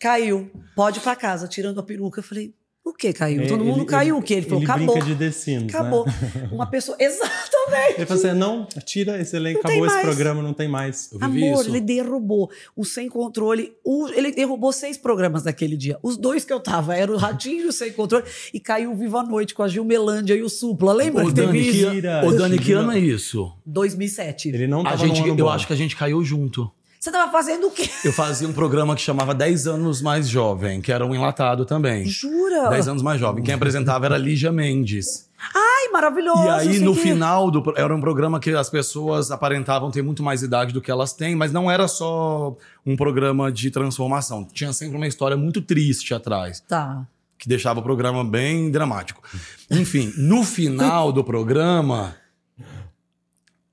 Caiu, 0.00 0.50
pode 0.74 0.98
ir 0.98 1.02
pra 1.02 1.16
casa, 1.16 1.48
tirando 1.48 1.80
a 1.80 1.82
peruca. 1.82 2.20
Eu 2.20 2.24
falei, 2.24 2.54
o 2.88 2.94
que 2.94 3.12
caiu? 3.12 3.42
É, 3.42 3.46
Todo 3.46 3.64
mundo 3.64 3.78
ele- 3.80 3.84
caiu 3.86 4.14
ele- 4.14 4.22
o 4.22 4.24
quê? 4.24 4.34
Ele 4.34 4.46
falou, 4.46 4.62
ele 4.62 4.70
acabou. 4.70 4.94
brinca 4.94 5.06
de 5.10 5.14
The 5.16 5.30
Sims, 5.32 5.62
né? 5.64 5.68
acabou. 5.68 6.06
Uma 6.52 6.66
pessoa. 6.70 6.96
Exatamente. 7.00 7.94
Ele 7.96 8.06
falou 8.06 8.24
assim: 8.24 8.38
não, 8.38 8.64
tira 8.84 9.20
esse 9.20 9.34
elenco, 9.36 9.60
acabou 9.60 9.86
esse 9.86 10.00
programa, 10.00 10.42
não 10.42 10.54
tem 10.54 10.68
mais. 10.68 11.10
Eu 11.12 11.18
vivi 11.18 11.44
Amor, 11.48 11.60
isso. 11.62 11.70
ele 11.70 11.80
derrubou 11.80 12.50
o 12.76 12.84
Sem 12.84 13.08
Controle. 13.08 13.72
o- 13.84 14.08
ele 14.08 14.30
derrubou 14.32 14.72
seis 14.72 14.96
programas 14.96 15.44
naquele 15.44 15.76
dia. 15.76 15.98
Os 16.02 16.16
dois 16.16 16.44
que 16.44 16.52
eu 16.52 16.60
tava 16.60 16.94
era 16.96 17.12
o 17.12 17.16
Ratinho 17.16 17.64
e 17.64 17.66
o 17.66 17.72
Sem 17.72 17.92
Controle. 17.92 18.24
E 18.54 18.60
caiu 18.60 18.92
o 18.92 18.96
Viva 18.96 19.20
a 19.20 19.22
Noite 19.24 19.54
com 19.54 19.62
a 19.62 19.68
Gilmelândia 19.68 20.34
e 20.34 20.42
o 20.42 20.48
Supla. 20.48 20.92
Lembra 20.92 21.24
Ô, 21.24 21.28
que 21.28 21.34
teve 21.34 21.46
Dani, 21.48 21.60
isso? 21.68 21.86
que, 21.88 21.90
Tira, 21.96 22.22
ô, 22.24 22.32
Dani, 22.32 22.58
que 22.58 22.72
ano 22.72 22.92
é 22.92 22.98
isso? 22.98 23.52
2007. 23.66 24.48
Ele 24.50 24.66
não 24.66 24.80
A 24.80 24.84
tava 24.90 24.98
gente, 25.06 25.18
no 25.20 25.24
ano 25.32 25.40
eu 25.40 25.44
bom. 25.46 25.50
acho 25.50 25.66
que 25.66 25.72
a 25.72 25.76
gente 25.76 25.96
caiu 25.96 26.22
junto. 26.24 26.70
Você 27.06 27.12
tava 27.12 27.30
fazendo 27.30 27.68
o 27.68 27.70
quê? 27.70 27.88
Eu 28.04 28.12
fazia 28.12 28.48
um 28.48 28.52
programa 28.52 28.96
que 28.96 29.00
chamava 29.00 29.32
10 29.32 29.68
anos 29.68 30.02
mais 30.02 30.28
jovem, 30.28 30.80
que 30.80 30.90
era 30.90 31.06
um 31.06 31.14
enlatado 31.14 31.64
também. 31.64 32.04
Jura? 32.04 32.68
10 32.70 32.88
anos 32.88 33.00
mais 33.00 33.20
jovem. 33.20 33.44
Quem 33.44 33.54
apresentava 33.54 34.06
era 34.06 34.18
Lígia 34.18 34.50
Mendes. 34.50 35.28
Ai, 35.54 35.92
maravilhoso. 35.92 36.42
E 36.42 36.48
aí, 36.48 36.78
no 36.80 36.94
que- 36.96 37.02
final 37.02 37.48
do. 37.48 37.62
Era 37.76 37.94
um 37.94 38.00
programa 38.00 38.40
que 38.40 38.50
as 38.50 38.68
pessoas 38.68 39.30
aparentavam 39.30 39.88
ter 39.88 40.02
muito 40.02 40.20
mais 40.20 40.42
idade 40.42 40.72
do 40.72 40.80
que 40.80 40.90
elas 40.90 41.12
têm, 41.12 41.36
mas 41.36 41.52
não 41.52 41.70
era 41.70 41.86
só 41.86 42.56
um 42.84 42.96
programa 42.96 43.52
de 43.52 43.70
transformação. 43.70 44.42
Tinha 44.52 44.72
sempre 44.72 44.96
uma 44.96 45.06
história 45.06 45.36
muito 45.36 45.62
triste 45.62 46.12
atrás, 46.12 46.58
Tá. 46.66 47.06
que 47.38 47.48
deixava 47.48 47.78
o 47.78 47.82
programa 47.84 48.24
bem 48.24 48.68
dramático. 48.68 49.22
Enfim, 49.70 50.12
no 50.16 50.42
final 50.42 51.12
do 51.12 51.22
programa. 51.22 52.16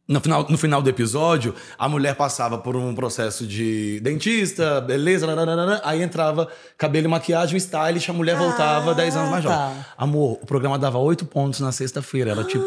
No 0.05 0.19
final, 0.19 0.45
no 0.49 0.57
final 0.57 0.81
do 0.81 0.89
episódio, 0.89 1.55
a 1.79 1.87
mulher 1.87 2.13
passava 2.15 2.57
por 2.57 2.75
um 2.75 2.93
processo 2.93 3.47
de 3.47 4.01
dentista, 4.01 4.81
beleza, 4.81 5.25
nananana, 5.25 5.79
aí 5.83 6.01
entrava 6.01 6.49
cabelo 6.77 7.05
e 7.05 7.09
maquiagem, 7.09 7.55
o 7.55 7.57
stylist, 7.57 8.09
a 8.09 8.13
mulher 8.13 8.35
voltava 8.35 8.91
Ah, 8.91 8.93
10 8.95 9.15
anos 9.15 9.29
mais 9.31 9.43
jovem. 9.43 9.57
tá. 9.57 9.85
Amor, 9.97 10.39
o 10.41 10.45
programa 10.45 10.77
dava 10.77 10.97
8 10.97 11.23
pontos 11.25 11.61
na 11.61 11.71
sexta-feira. 11.71 12.31
Era 12.31 12.43
tipo. 12.43 12.65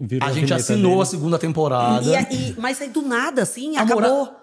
Virou 0.00 0.26
A 0.28 0.32
gente 0.32 0.52
assinou 0.54 0.92
dele. 0.92 1.02
a 1.02 1.06
segunda 1.06 1.38
temporada. 1.38 2.04
E, 2.06 2.16
aí- 2.16 2.54
mas 2.58 2.80
aí 2.80 2.88
do 2.88 3.02
nada, 3.02 3.42
assim, 3.42 3.76
Amor, 3.76 4.02
acabou. 4.02 4.36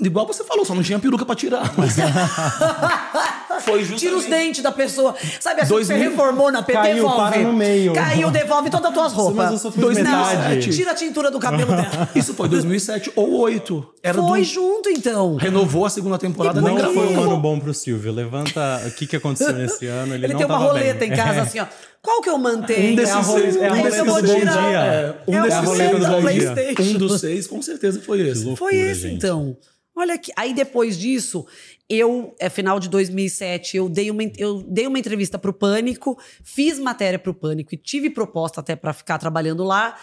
Igual 0.00 0.26
você 0.26 0.42
falou, 0.44 0.64
só 0.64 0.74
não 0.74 0.82
tinha 0.82 0.98
peruca 1.00 1.24
pra 1.26 1.34
tirar. 1.34 1.72
Mas... 1.76 1.96
Foi 3.60 3.80
justamente... 3.80 4.00
Tira 4.00 4.16
os 4.16 4.24
dentes 4.26 4.62
da 4.62 4.72
pessoa. 4.72 5.14
Sabe 5.40 5.60
assim, 5.62 5.68
Dois 5.70 5.86
você 5.86 5.94
mil- 5.94 6.10
reformou 6.10 6.50
na 6.52 6.62
PT, 6.62 6.78
Caiu, 6.78 6.94
devolve. 6.96 7.32
para 7.32 7.42
no 7.42 7.52
meio. 7.52 7.92
Caiu, 7.92 8.30
devolve 8.30 8.70
todas 8.70 8.86
as 8.88 8.94
tuas 8.94 9.12
roupas. 9.12 9.36
Mas 9.36 9.52
eu 9.52 9.58
só 9.58 9.70
fiz 9.72 9.80
Dois 9.80 9.96
metade. 9.98 10.66
Não, 10.66 10.72
tira 10.74 10.90
a 10.90 10.94
tintura 10.94 11.30
do 11.30 11.38
cabelo 11.38 11.70
dela. 11.76 12.08
Isso 12.14 12.34
foi 12.34 12.48
2007 12.48 13.12
ou 13.16 13.26
2008. 13.26 13.94
Era 14.02 14.22
Foi 14.22 14.38
do... 14.40 14.44
junto, 14.44 14.88
então. 14.88 15.36
Renovou 15.36 15.84
a 15.84 15.90
segunda 15.90 16.18
temporada, 16.18 16.60
Não 16.60 16.74
nem 16.74 16.84
foi 16.94 17.06
um 17.08 17.20
ano 17.22 17.36
bom 17.38 17.58
pro 17.58 17.74
Silvio. 17.74 18.12
Levanta 18.12 18.82
o 18.86 18.90
que, 18.92 19.06
que 19.06 19.16
aconteceu 19.16 19.52
nesse 19.52 19.86
ano. 19.88 20.14
Ele, 20.14 20.24
Ele, 20.26 20.32
não 20.32 20.38
tem 20.38 20.46
uma 20.46 20.54
tava 20.58 20.66
roleta 20.68 20.98
bem. 21.00 21.12
em 21.12 21.16
casa, 21.16 21.42
assim, 21.42 21.58
ó. 21.60 21.66
Qual 22.00 22.22
que 22.22 22.28
eu 22.30 22.38
mantenho? 22.38 22.92
Um 22.92 22.94
desses 22.94 23.14
É 23.14 23.18
roleta- 23.18 23.52
seis. 23.52 23.56
é 23.96 24.02
um 24.02 24.06
bom 24.06 24.22
dia. 24.22 24.34
É, 24.36 25.14
um 25.28 25.34
É 25.34 25.40
o 25.40 25.42
desses 25.44 25.68
seis 25.70 25.98
do. 26.06 26.20
PlayStation. 26.20 26.82
Um 26.82 26.92
dos 26.98 27.20
seis, 27.20 27.46
com 27.48 27.60
certeza, 27.62 28.00
foi 28.00 28.20
esse. 28.20 28.44
loucura, 28.44 28.56
Foi 28.56 28.76
esse, 28.76 29.00
gente. 29.02 29.14
então. 29.16 29.56
Olha 29.98 30.14
aqui. 30.14 30.30
Aí 30.36 30.54
depois 30.54 30.96
disso, 30.98 31.46
eu, 31.88 32.34
é 32.40 32.48
final 32.48 32.80
de 32.80 32.88
2007, 32.88 33.76
eu 33.76 33.88
dei 33.88 34.10
uma, 34.10 34.22
eu 34.36 34.62
dei 34.62 34.86
uma 34.86 34.98
entrevista 34.98 35.38
pro 35.38 35.52
Pânico, 35.52 36.18
fiz 36.42 36.78
matéria 36.78 37.18
pro 37.18 37.34
Pânico 37.34 37.74
e 37.74 37.78
tive 37.78 38.10
proposta 38.10 38.60
até 38.60 38.74
para 38.74 38.92
ficar 38.92 39.18
trabalhando 39.18 39.62
lá. 39.62 39.96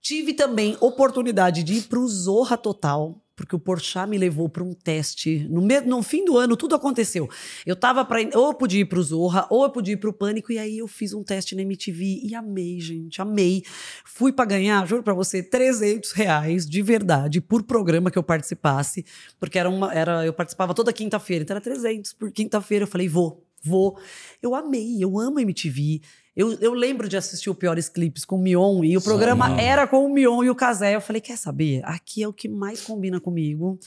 Tive 0.00 0.32
também 0.32 0.78
oportunidade 0.80 1.62
de 1.62 1.74
ir 1.74 1.82
pro 1.82 2.08
Zorra 2.08 2.56
Total, 2.56 3.20
porque 3.40 3.56
o 3.56 3.58
Porchat 3.58 4.06
me 4.06 4.18
levou 4.18 4.50
para 4.50 4.62
um 4.62 4.74
teste. 4.74 5.46
No, 5.48 5.62
me- 5.62 5.80
no 5.80 6.02
fim 6.02 6.26
do 6.26 6.36
ano, 6.36 6.58
tudo 6.58 6.74
aconteceu. 6.74 7.26
Eu 7.64 7.74
tava 7.74 8.04
para 8.04 8.20
ou 8.34 8.48
eu 8.48 8.54
podia 8.54 8.80
ir 8.80 8.84
pro 8.84 9.02
Zorra, 9.02 9.46
ou 9.48 9.64
eu 9.64 9.70
podia 9.70 9.94
ir 9.94 9.96
pro 9.96 10.12
Pânico, 10.12 10.52
e 10.52 10.58
aí 10.58 10.76
eu 10.76 10.86
fiz 10.86 11.14
um 11.14 11.24
teste 11.24 11.56
na 11.56 11.62
MTV 11.62 12.20
e 12.22 12.34
amei, 12.34 12.78
gente, 12.80 13.20
amei. 13.22 13.62
Fui 14.04 14.30
para 14.30 14.44
ganhar, 14.44 14.86
juro 14.86 15.02
para 15.02 15.14
você, 15.14 15.42
300 15.42 16.12
reais 16.12 16.66
de 16.68 16.82
verdade 16.82 17.40
por 17.40 17.62
programa 17.62 18.10
que 18.10 18.18
eu 18.18 18.22
participasse, 18.22 19.06
porque 19.38 19.58
era 19.58 19.70
uma, 19.70 19.90
era, 19.94 20.26
eu 20.26 20.34
participava 20.34 20.74
toda 20.74 20.92
quinta-feira, 20.92 21.42
então 21.42 21.54
era 21.56 21.64
300 21.64 22.12
por 22.12 22.30
quinta-feira. 22.30 22.82
Eu 22.82 22.88
falei, 22.88 23.08
vou, 23.08 23.42
vou. 23.62 23.98
Eu 24.42 24.54
amei, 24.54 25.02
eu 25.02 25.18
amo 25.18 25.40
MTV. 25.40 26.02
Eu, 26.40 26.56
eu 26.60 26.72
lembro 26.72 27.08
de 27.08 27.16
assistir 27.16 27.50
o 27.50 27.54
Piores 27.54 27.88
Clipes 27.88 28.24
com 28.24 28.36
o 28.36 28.38
Mion 28.42 28.82
e 28.84 28.96
o 28.96 29.00
programa 29.02 29.60
era 29.60 29.86
com 29.86 30.04
o 30.04 30.08
Mion 30.12 30.42
e 30.42 30.48
o 30.50 30.54
Casé. 30.54 30.94
Eu 30.96 31.00
falei, 31.00 31.20
quer 31.20 31.36
saber? 31.36 31.82
Aqui 31.84 32.22
é 32.22 32.28
o 32.28 32.32
que 32.32 32.48
mais 32.48 32.80
combina 32.80 33.20
comigo. 33.20 33.78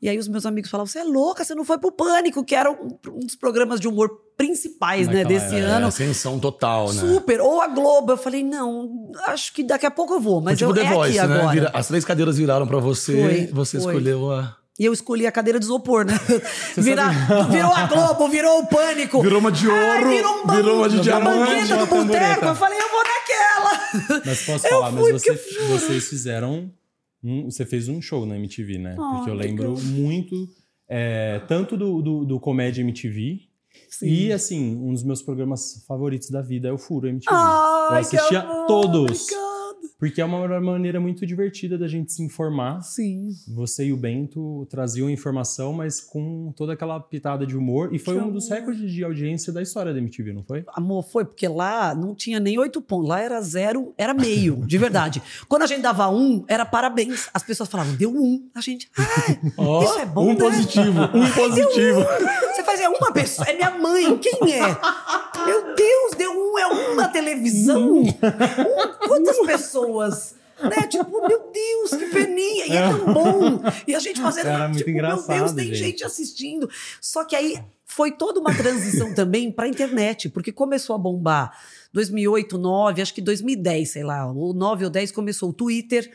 E 0.00 0.08
aí 0.08 0.16
os 0.16 0.28
meus 0.28 0.46
amigos 0.46 0.70
falavam, 0.70 0.86
você 0.86 1.00
é 1.00 1.04
louca, 1.04 1.42
você 1.44 1.56
não 1.56 1.64
foi 1.64 1.76
pro 1.76 1.90
Pânico, 1.90 2.44
que 2.44 2.54
era 2.54 2.70
um, 2.70 2.88
um 3.08 3.18
dos 3.18 3.34
programas 3.34 3.80
de 3.80 3.88
humor 3.88 4.08
principais, 4.36 5.08
né, 5.08 5.24
Naquela 5.24 5.28
desse 5.40 5.56
época, 5.56 5.70
É, 5.72 5.74
ano. 5.74 5.86
ascensão 5.88 6.38
total, 6.38 6.92
né? 6.92 7.00
Super. 7.00 7.40
Ou 7.40 7.60
a 7.60 7.66
Globo. 7.66 8.12
Eu 8.12 8.16
falei, 8.16 8.44
não, 8.44 9.10
acho 9.26 9.52
que 9.52 9.64
daqui 9.64 9.84
a 9.84 9.90
pouco 9.90 10.14
eu 10.14 10.20
vou, 10.20 10.40
mas 10.40 10.56
tipo 10.56 10.70
eu, 10.70 10.74
The 10.74 10.82
é 10.82 10.92
Voice, 10.94 11.18
aqui 11.18 11.28
né? 11.28 11.34
agora. 11.34 11.52
Vira- 11.52 11.70
as 11.74 11.88
três 11.88 12.04
cadeiras 12.04 12.38
viraram 12.38 12.64
pra 12.68 12.78
você, 12.78 13.12
Foi, 13.20 13.46
você 13.48 13.80
foi. 13.80 13.92
escolheu 13.94 14.30
a... 14.30 14.56
E 14.78 14.84
eu 14.84 14.92
escolhi 14.92 15.26
a 15.26 15.32
cadeira 15.32 15.58
de 15.58 15.64
isopor, 15.64 16.04
né? 16.04 16.12
Vira- 16.76 17.08
virou 17.50 17.72
a 17.72 17.86
Globo, 17.86 18.28
virou 18.28 18.60
o 18.60 18.66
Pânico. 18.68 19.20
Virou 19.20 19.40
uma 19.40 19.50
de 19.50 19.68
Ai, 19.68 19.98
ouro, 19.98 20.08
virou, 20.10 20.42
um 20.44 20.46
virou 20.54 20.76
uma 20.78 20.88
de 20.88 20.98
a 20.98 21.00
diamante. 21.00 21.50
banqueta 21.50 21.76
do 21.78 21.86
boteco. 21.86 22.44
Eu 22.44 22.54
falei, 22.54 22.78
eu 22.78 22.88
vou 22.90 23.02
naquela. 23.02 24.22
Mas 24.24 24.42
posso 24.46 24.66
Eu 24.68 24.70
falar, 24.70 24.92
mas 24.92 25.10
porque 25.10 25.32
você- 25.32 25.66
vocês 25.66 26.08
fizeram. 26.08 26.70
um- 27.24 27.50
você 27.50 27.66
fez 27.66 27.88
um 27.88 28.00
show 28.00 28.24
na 28.24 28.36
MTV, 28.36 28.78
né? 28.78 28.94
Ah, 28.98 29.14
Porque 29.16 29.30
eu 29.30 29.34
lembro 29.34 29.76
muito, 29.80 30.48
é, 30.88 31.40
tanto 31.48 31.76
do, 31.76 32.00
do, 32.00 32.24
do 32.24 32.38
Comédia 32.40 32.80
MTV. 32.82 33.40
E, 34.02 34.32
assim, 34.32 34.76
um 34.76 34.92
dos 34.92 35.02
meus 35.02 35.22
programas 35.22 35.84
favoritos 35.88 36.30
da 36.30 36.40
vida 36.42 36.68
é 36.68 36.72
o 36.72 36.78
Furo 36.78 37.08
MTV. 37.08 37.34
Ai, 37.34 37.96
eu 37.96 38.00
assistia 38.00 38.28
que 38.28 38.36
amor, 38.36 38.66
todos. 38.66 39.26
Porque 39.98 40.20
é 40.20 40.24
uma 40.24 40.60
maneira 40.60 41.00
muito 41.00 41.26
divertida 41.26 41.76
da 41.76 41.88
gente 41.88 42.12
se 42.12 42.22
informar. 42.22 42.80
Sim. 42.82 43.30
Você 43.48 43.86
e 43.86 43.92
o 43.92 43.96
Bento 43.96 44.64
traziam 44.70 45.10
informação, 45.10 45.72
mas 45.72 46.00
com 46.00 46.52
toda 46.56 46.74
aquela 46.74 47.00
pitada 47.00 47.44
de 47.44 47.56
humor. 47.56 47.92
E 47.92 47.98
foi 47.98 48.14
Que 48.14 48.20
um 48.20 48.30
dos 48.30 48.46
amor. 48.46 48.60
recordes 48.60 48.92
de 48.92 49.02
audiência 49.02 49.52
da 49.52 49.60
história 49.60 49.92
da 49.92 49.98
MTV, 49.98 50.32
não 50.32 50.44
foi? 50.44 50.64
Amor, 50.68 51.02
foi 51.02 51.24
porque 51.24 51.48
lá 51.48 51.96
não 51.96 52.14
tinha 52.14 52.38
nem 52.38 52.56
oito 52.60 52.80
pontos. 52.80 53.08
Lá 53.08 53.20
era 53.20 53.40
zero, 53.40 53.92
era 53.98 54.14
meio, 54.14 54.64
de 54.64 54.78
verdade. 54.78 55.20
Quando 55.48 55.62
a 55.62 55.66
gente 55.66 55.80
dava 55.82 56.08
um, 56.08 56.44
era 56.46 56.64
parabéns. 56.64 57.28
As 57.34 57.42
pessoas 57.42 57.68
falavam, 57.68 57.96
deu 57.96 58.10
um. 58.10 58.48
A 58.54 58.60
gente, 58.60 58.88
ah, 58.96 59.02
Ó, 59.58 59.82
isso 59.82 59.98
é 59.98 60.06
bom, 60.06 60.26
um 60.26 60.34
né? 60.34 60.36
positivo, 60.36 61.00
um 61.12 61.30
positivo. 61.32 62.00
Você 62.54 62.62
fazia 62.62 62.88
uma 62.88 63.12
pessoa, 63.12 63.48
é 63.48 63.54
minha 63.54 63.70
mãe, 63.76 64.16
quem 64.18 64.52
é? 64.54 64.76
Meu 65.46 65.74
Deus, 65.74 66.14
deu 66.16 66.30
um, 66.32 66.58
é 66.58 66.66
uma 66.66 67.08
televisão? 67.08 68.02
Um, 68.02 68.12
quantas 69.06 69.38
pessoas? 69.46 70.34
Né? 70.60 70.86
Tipo, 70.88 71.26
meu 71.26 71.50
Deus, 71.52 71.90
que 71.90 72.06
peninha, 72.10 72.66
e 72.66 72.72
é 72.72 72.88
tão 72.88 73.12
bom. 73.12 73.60
E 73.86 73.94
a 73.94 74.00
gente 74.00 74.20
fazendo, 74.20 74.48
Era 74.48 74.68
muito 74.68 74.84
tipo, 74.84 74.90
meu 74.90 75.26
Deus, 75.26 75.52
tem 75.52 75.66
gente. 75.66 75.76
gente 75.76 76.04
assistindo. 76.04 76.68
Só 77.00 77.24
que 77.24 77.36
aí 77.36 77.62
foi 77.84 78.10
toda 78.12 78.40
uma 78.40 78.54
transição 78.54 79.14
também 79.14 79.52
para 79.52 79.66
a 79.66 79.68
internet, 79.68 80.28
porque 80.28 80.50
começou 80.52 80.96
a 80.96 80.98
bombar 80.98 81.56
2008, 81.92 82.58
2009, 82.58 83.02
acho 83.02 83.14
que 83.14 83.20
2010, 83.20 83.90
sei 83.90 84.04
lá, 84.04 84.30
ou 84.30 84.52
9 84.52 84.84
ou 84.84 84.90
10 84.90 85.12
começou 85.12 85.50
o 85.50 85.52
Twitter. 85.52 86.10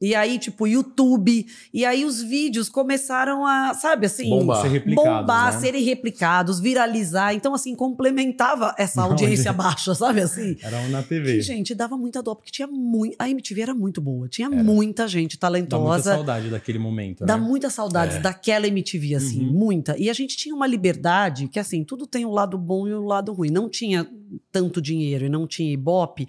E 0.00 0.14
aí, 0.14 0.38
tipo, 0.38 0.64
YouTube. 0.66 1.44
E 1.74 1.84
aí 1.84 2.04
os 2.04 2.22
vídeos 2.22 2.68
começaram 2.68 3.44
a, 3.44 3.74
sabe 3.74 4.06
assim? 4.06 4.28
Bombar. 4.30 4.62
Ser 4.62 4.68
replicados, 4.68 5.12
bombar, 5.20 5.52
né? 5.54 5.60
serem 5.60 5.82
replicados, 5.82 6.60
viralizar. 6.60 7.34
Então, 7.34 7.52
assim, 7.52 7.74
complementava 7.74 8.74
essa 8.78 9.00
Não, 9.02 9.08
audiência 9.10 9.50
gente. 9.50 9.54
baixa, 9.58 9.94
sabe 9.96 10.20
assim? 10.20 10.56
Era 10.62 10.78
um 10.82 10.88
na 10.88 11.02
Que, 11.02 11.08
TV. 11.08 11.40
gente, 11.42 11.74
dava 11.74 11.96
muita 11.96 12.22
dó, 12.22 12.34
porque 12.36 12.50
tinha 12.52 12.68
muito. 12.68 13.16
A 13.18 13.28
MTV 13.28 13.60
era 13.60 13.74
muito 13.74 14.00
boa, 14.00 14.28
tinha 14.28 14.48
muita 14.48 15.08
gente 15.08 15.36
Dá 15.36 15.50
muita 15.50 15.68
talentosa. 15.68 16.14
saudade 16.14 16.48
daquele 16.48 16.78
momento, 16.78 17.24
Dá 17.26 17.36
né? 17.36 17.42
muitas 17.44 17.72
saudades 17.74 18.22
daquela 18.22 18.66
MTV, 18.68 19.16
assim, 19.16 19.44
Uhum. 19.44 19.52
muita. 19.52 19.98
E 19.98 20.08
a 20.08 20.12
gente 20.12 20.36
tinha 20.36 20.54
uma 20.54 20.66
liberdade 20.66 21.48
que, 21.48 21.58
assim, 21.58 21.82
tudo 21.82 22.06
tem 22.06 22.24
o 22.24 22.30
lado 22.30 22.56
bom 22.56 22.86
e 22.86 22.94
o 22.94 23.02
lado 23.04 23.32
ruim. 23.32 23.50
Não 23.50 23.68
tinha 23.68 24.06
tanto 24.52 24.80
dinheiro 24.80 25.24
e 25.26 25.28
não 25.28 25.46
tinha 25.46 25.72
Ibope, 25.72 26.28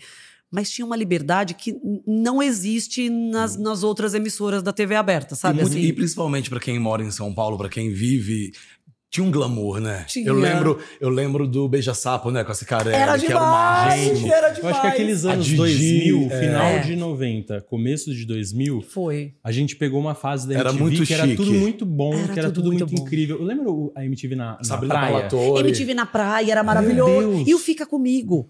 mas 0.51 0.69
tinha 0.71 0.85
uma 0.85 0.95
liberdade 0.95 1.53
que 1.53 1.75
não 2.07 2.41
existe 2.41 3.09
nas, 3.09 3.55
Hum. 3.55 3.61
nas 3.63 3.83
outras 3.83 4.13
emissoras 4.13 4.63
da 4.63 4.73
TV 4.73 4.95
aberta, 4.95 5.35
sabe? 5.35 5.59
e, 5.59 5.61
muito- 5.61 5.77
assim? 5.77 5.85
e 5.87 5.93
principalmente 5.93 6.49
pra 6.49 6.59
quem 6.59 6.79
mora 6.79 7.03
em 7.03 7.11
São 7.11 7.33
Paulo, 7.33 7.57
pra 7.57 7.69
quem 7.69 7.91
vive, 7.91 8.51
tinha 9.11 9.25
um 9.25 9.31
glamour, 9.31 9.79
né? 9.79 10.05
Tinha. 10.07 10.27
Eu 10.27 10.35
lembro, 10.35 10.79
eu 11.01 11.09
lembro 11.09 11.47
do 11.47 11.67
Beija-Sapo, 11.67 12.29
né, 12.29 12.43
com 12.43 12.51
a 12.51 12.55
Cicarelli, 12.55 12.95
Era 12.95 13.17
que 13.17 13.25
era 13.25 13.35
o 13.35 13.39
demais, 13.39 14.07
máximo. 14.11 14.27
era 14.33 14.47
Eu 14.47 14.51
acho 14.51 14.55
que 14.61 14.67
demais. 14.67 14.85
aqueles 14.85 15.25
anos 15.25 15.45
Didi, 15.45 15.57
2000, 15.57 16.27
é. 16.29 16.39
final 16.39 16.65
É. 16.65 16.79
de 16.79 16.95
90, 16.95 17.61
começo 17.61 18.13
de 18.13 18.23
2000, 18.25 18.81
Foi. 18.83 19.33
a 19.43 19.51
gente 19.51 19.75
pegou 19.75 19.99
uma 19.99 20.13
fase 20.13 20.47
da 20.47 20.53
Era 20.53 20.69
MTV 20.69 20.83
muito 20.83 21.05
que 21.07 21.13
era 21.13 21.23
chique. 21.23 21.37
tudo 21.37 21.53
muito 21.53 21.85
bom, 21.87 22.13
Era 22.13 22.33
que 22.33 22.39
era 22.39 22.47
tudo 22.49 22.55
tudo, 22.65 22.67
muito 22.67 22.85
muito, 22.87 23.01
incrível. 23.01 23.37
Eu 23.39 23.45
lembro 23.45 23.91
a 23.95 24.05
MTV 24.05 24.35
na, 24.35 24.57
na 24.57 24.63
Sabrina 24.63 24.93
praia. 24.93 25.11
Palatori. 25.27 25.59
MTV 25.61 25.93
na 25.95 26.05
praia 26.05 26.51
era 26.51 26.63
maravilhoso. 26.63 27.43
E 27.47 27.55
o 27.55 27.57
Fica 27.59 27.87
Comigo. 27.87 28.47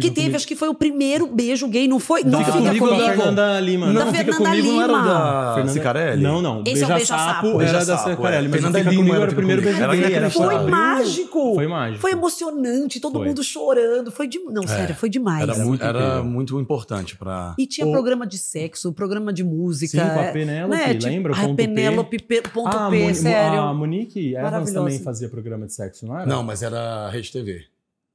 Que 0.00 0.08
teve, 0.10 0.20
Comigo. 0.20 0.36
acho 0.36 0.46
que 0.46 0.54
foi 0.56 0.68
o 0.68 0.74
primeiro 0.74 1.26
beijo 1.26 1.66
gay, 1.68 1.88
não 1.88 1.98
foi? 1.98 2.22
Da- 2.22 2.30
Não 2.30 2.44
fica 2.44 2.52
Comigo 2.58 2.86
comigo. 2.86 3.02
da 3.04 3.08
Fernanda 3.14 3.60
Lima. 3.60 3.86
Não, 3.88 3.94
Da 3.94 4.04
não 4.04 4.12
fica 4.12 4.24
Fernanda 4.32 4.50
comigo, 4.50 4.68
não 4.72 4.82
era 4.82 4.92
Lima. 4.92 5.04
da 5.04 5.52
Fernanda- 5.54 5.72
Cicarelli? 5.72 6.22
Não, 6.22 6.40
não. 6.42 6.62
Esse 6.64 6.82
é 6.82 6.86
o 6.86 6.88
Beija-Sapo 6.88 6.94
Beija-Sapo. 6.94 7.46
era 7.48 7.72
da 7.72 7.78
Beija-Sapo, 7.78 8.10
Cicarelli, 8.10 8.46
é. 8.46 8.48
mas 8.48 8.60
Fernanda 8.60 8.78
Fica 8.78 8.90
Lima 8.90 9.02
Comigo 9.02 9.22
era 9.22 9.30
o 9.30 9.34
primeiro 9.34 9.62
beijo 9.62 9.76
gay. 9.78 9.84
Era 9.84 9.96
Era 9.96 10.06
inacreditável. 10.08 10.58
Foi 10.60 10.70
mágico. 10.70 11.54
Foi 11.54 11.66
mágico. 11.66 12.00
Foi 12.00 12.12
emocionante, 12.12 13.00
todo 13.00 13.18
Foi. 13.18 13.26
mundo 13.28 13.42
chorando. 13.42 14.10
Foi 14.10 14.28
de... 14.28 14.38
Não, 14.38 14.66
sério, 14.66 14.94
foi 14.94 15.08
demais. 15.10 15.42
Era, 15.42 15.56
muito, 15.64 15.84
era 15.84 16.22
muito 16.22 16.60
importante 16.60 17.16
pra... 17.16 17.54
E 17.58 17.66
tinha 17.66 17.86
O- 17.86 17.90
programa 17.92 18.26
de 18.26 18.38
sexo, 18.38 18.92
programa 18.92 19.32
de 19.32 19.42
música. 19.42 19.98
Sim, 20.00 20.10
com 20.14 20.20
a 20.20 20.22
é, 20.24 20.32
Penélope, 20.32 20.78
Tipo, 20.94 21.04
lembra? 21.06 21.32
A. 21.34 21.54
Penélope, 21.54 22.18
P- 22.22 22.42
ponto 22.54 22.76
Ah, 22.76 22.88
P, 22.90 23.14
sério. 23.14 23.60
A 23.60 23.74
Monique 23.74 24.34
Evans 24.36 24.72
também 24.72 24.98
fazia 25.00 25.28
programa 25.28 25.66
de 25.66 25.74
sexo, 25.74 26.06
não 26.06 26.16
era? 26.16 26.26
Não, 26.26 26.42
mas 26.42 26.62
era 26.62 27.08
Rede 27.10 27.32
TV. 27.32 27.64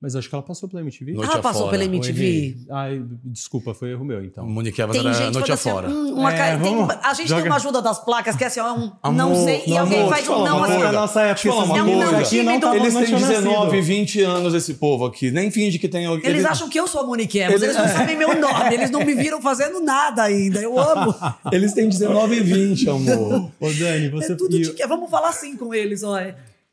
Mas 0.04 0.18
acho 0.18 0.28
que 0.28 0.36
ela 0.36 0.44
passou 0.44 0.68
pela 0.68 0.82
MTV. 0.82 1.14
Noite 1.14 1.32
Ela 1.32 1.42
passou 1.42 1.62
afora. 1.68 1.78
pela 1.78 1.90
Ou 1.90 1.96
MTV. 1.96 2.58
Ai, 2.70 3.02
desculpa, 3.24 3.74
foi 3.74 3.92
erro 3.92 4.04
meu, 4.04 4.22
então. 4.22 4.46
Monique 4.46 4.82
Evans 4.82 4.98
Tem 4.98 5.08
era 5.08 5.14
gente 5.18 5.34
Noite 5.34 5.50
assim, 5.54 5.70
afora. 5.70 5.90
hum, 5.90 6.14
uma 6.16 6.34
É, 6.34 6.38
ca- 6.38 6.58
tem- 6.62 6.76
vamos- 6.76 6.96
a 7.02 7.14
gente 7.14 7.30
joga- 7.30 7.42
tem 7.42 7.50
uma 7.52 7.56
ajuda 7.56 7.82
das 7.82 8.04
placas 8.04 8.36
que 8.36 8.44
é 8.44 8.48
assim, 8.48 8.60
ó, 8.60 8.68
é 8.68 8.72
um 8.74 8.92
Amor, 9.02 9.14
não 9.30 9.36
sei, 9.46 9.64
e 9.66 9.70
não, 9.70 9.80
alguém 9.80 10.00
amor, 10.02 10.10
faz 10.10 10.28
um 10.28 10.44
não 10.44 10.62
assim. 10.62 10.74
coisa. 10.74 10.92
Na 10.92 10.92
nossa 10.92 11.22
época, 11.22 11.34
Deixa 11.36 11.48
eu 11.48 11.52
falar 11.54 11.64
esses 11.64 11.76
uma 11.78 11.84
meninos 11.86 12.10
coisa. 12.10 12.26
aqui 12.28 12.44
não, 12.44 12.52
Eles 12.52 12.62
tavam- 12.62 12.76
Eles 12.78 12.94
não 12.94 13.02
têm 13.02 13.08
tinham 13.16 13.30
19, 13.30 13.66
nascido. 13.78 13.82
20 13.86 14.22
anos, 14.24 14.54
esse 14.54 14.74
povo 14.74 15.06
aqui. 15.06 15.32
Nem 15.32 15.50
finge 15.50 15.80
que 15.80 15.88
tem 15.88 16.06
alguém. 16.06 16.30
Eles 16.30 16.44
acham 16.44 16.68
que 16.68 16.78
eu 16.78 16.86
sou 16.86 17.00
a 17.00 17.06
Monique 17.06 17.40
Evans, 17.40 17.62
Eles- 17.64 17.74
eles 17.78 17.88
não 17.90 17.98
sabem 17.98 18.18
meu 18.18 18.28
nome, 18.38 18.74
eles 18.74 18.92
não 18.92 19.06
me 19.06 19.16
viram 19.16 19.42
fazendo 19.42 19.80
nada 19.80 20.22
ainda. 20.24 20.60
Eu 20.60 20.78
amo. 20.78 21.16
Eles 21.50 21.72
têm 21.72 21.88
19 21.88 22.36
e 22.36 22.40
20, 22.42 22.90
amor. 22.90 23.50
Ô, 23.58 23.70
Dani, 23.72 24.10
você... 24.10 24.34
é 24.34 24.36
tudo 24.36 24.58
e- 24.58 24.64
tique- 24.64 24.86
Vamos 24.86 25.10
falar 25.10 25.30
assim 25.30 25.56
com 25.56 25.74
eles, 25.74 26.04
ó. 26.04 26.18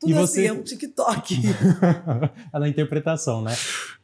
É 0.03 0.07
Tudo 0.07 0.11
E 0.11 0.13
assim, 0.17 0.41
você- 0.41 0.45
é 0.47 0.53
um 0.53 0.63
TikTok. 0.63 1.35
é 2.53 2.59
na 2.59 2.67
interpretação, 2.67 3.41
né? 3.41 3.53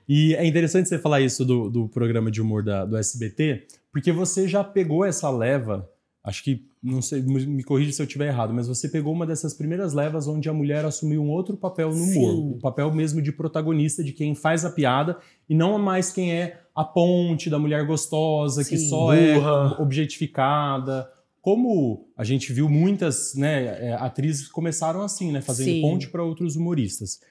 E 0.07 0.35
é 0.35 0.45
interessante 0.45 0.87
você 0.87 0.97
falar 0.97 1.21
isso 1.21 1.43
do, 1.43 1.69
do 1.69 1.87
programa 1.89 2.31
de 2.31 2.41
humor 2.41 2.63
da- 2.63 2.85
do 2.85 2.95
SBT, 2.97 3.65
porque 3.91 4.11
você 4.11 4.47
já 4.47 4.63
pegou 4.63 5.03
essa 5.03 5.29
leva, 5.29 5.89
acho 6.23 6.43
que, 6.43 6.65
não 6.81 7.01
sei, 7.01 7.21
me 7.21 7.61
corrija 7.63 7.91
se 7.91 8.01
eu 8.01 8.05
estiver 8.05 8.27
errado, 8.27 8.53
mas 8.53 8.67
você 8.67 8.87
pegou 8.87 9.11
uma 9.11 9.25
dessas 9.25 9.53
primeiras 9.53 9.93
levas 9.93 10.27
onde 10.27 10.47
a 10.47 10.53
mulher 10.53 10.85
assumiu 10.85 11.21
um 11.21 11.29
outro 11.29 11.57
papel 11.57 11.89
no 11.89 12.01
humor, 12.03 12.31
Sim. 12.35 12.51
o 12.55 12.59
papel 12.59 12.89
mesmo 12.93 13.21
de 13.21 13.31
protagonista, 13.33 14.01
de 14.03 14.13
quem 14.13 14.33
faz 14.33 14.63
a 14.63 14.69
piada, 14.69 15.17
e 15.49 15.55
não 15.55 15.77
mais 15.77 16.11
quem 16.11 16.31
é 16.33 16.59
a 16.75 16.83
ponte 16.85 17.49
da 17.49 17.57
mulher 17.59 17.85
gostosa, 17.85 18.63
que 18.63 18.77
Sim. 18.77 18.87
só 18.89 19.07
Burra. 19.07 19.75
é 19.77 19.81
objetificada. 19.81 21.09
Como 21.47 22.11
a 22.17 22.25
gente 22.25 22.51
viu 22.51 22.67
muitas 22.67 23.33
né, 23.33 23.87
é, 23.87 23.93
atrizes 23.93 24.49
começaram 24.49 25.01
assim, 25.01 25.31
né, 25.31 25.39
fazendo 25.39 25.67
Sim. 25.67 25.81
ponte 25.81 26.09
para 26.09 26.21
outros 26.21 26.57
humoristas. 26.57 27.21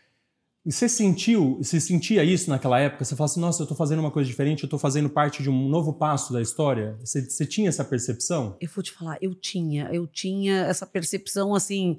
E 0.64 0.72
você 0.72 0.88
sentiu, 0.88 1.58
você 1.58 1.78
sentia 1.78 2.24
isso 2.24 2.48
naquela 2.48 2.80
época? 2.80 3.04
Você 3.04 3.14
fala 3.14 3.26
assim, 3.26 3.40
nossa, 3.40 3.62
eu 3.62 3.66
tô 3.66 3.74
fazendo 3.74 3.98
uma 3.98 4.10
coisa 4.10 4.26
diferente, 4.26 4.62
eu 4.62 4.70
tô 4.70 4.78
fazendo 4.78 5.10
parte 5.10 5.42
de 5.42 5.50
um 5.50 5.68
novo 5.68 5.92
passo 5.92 6.32
da 6.32 6.40
história? 6.40 6.96
Você, 7.00 7.28
você 7.28 7.44
tinha 7.44 7.68
essa 7.68 7.84
percepção? 7.84 8.56
Eu 8.58 8.70
vou 8.74 8.82
te 8.82 8.90
falar, 8.90 9.18
eu 9.20 9.34
tinha, 9.34 9.90
eu 9.92 10.06
tinha 10.06 10.62
essa 10.62 10.86
percepção 10.86 11.54
assim, 11.54 11.98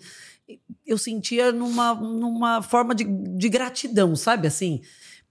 eu 0.87 0.97
sentia 0.97 1.51
numa, 1.51 1.93
numa 1.93 2.63
forma 2.63 2.95
de, 2.95 3.03
de 3.03 3.47
gratidão, 3.47 4.15
sabe 4.15 4.47
assim? 4.47 4.81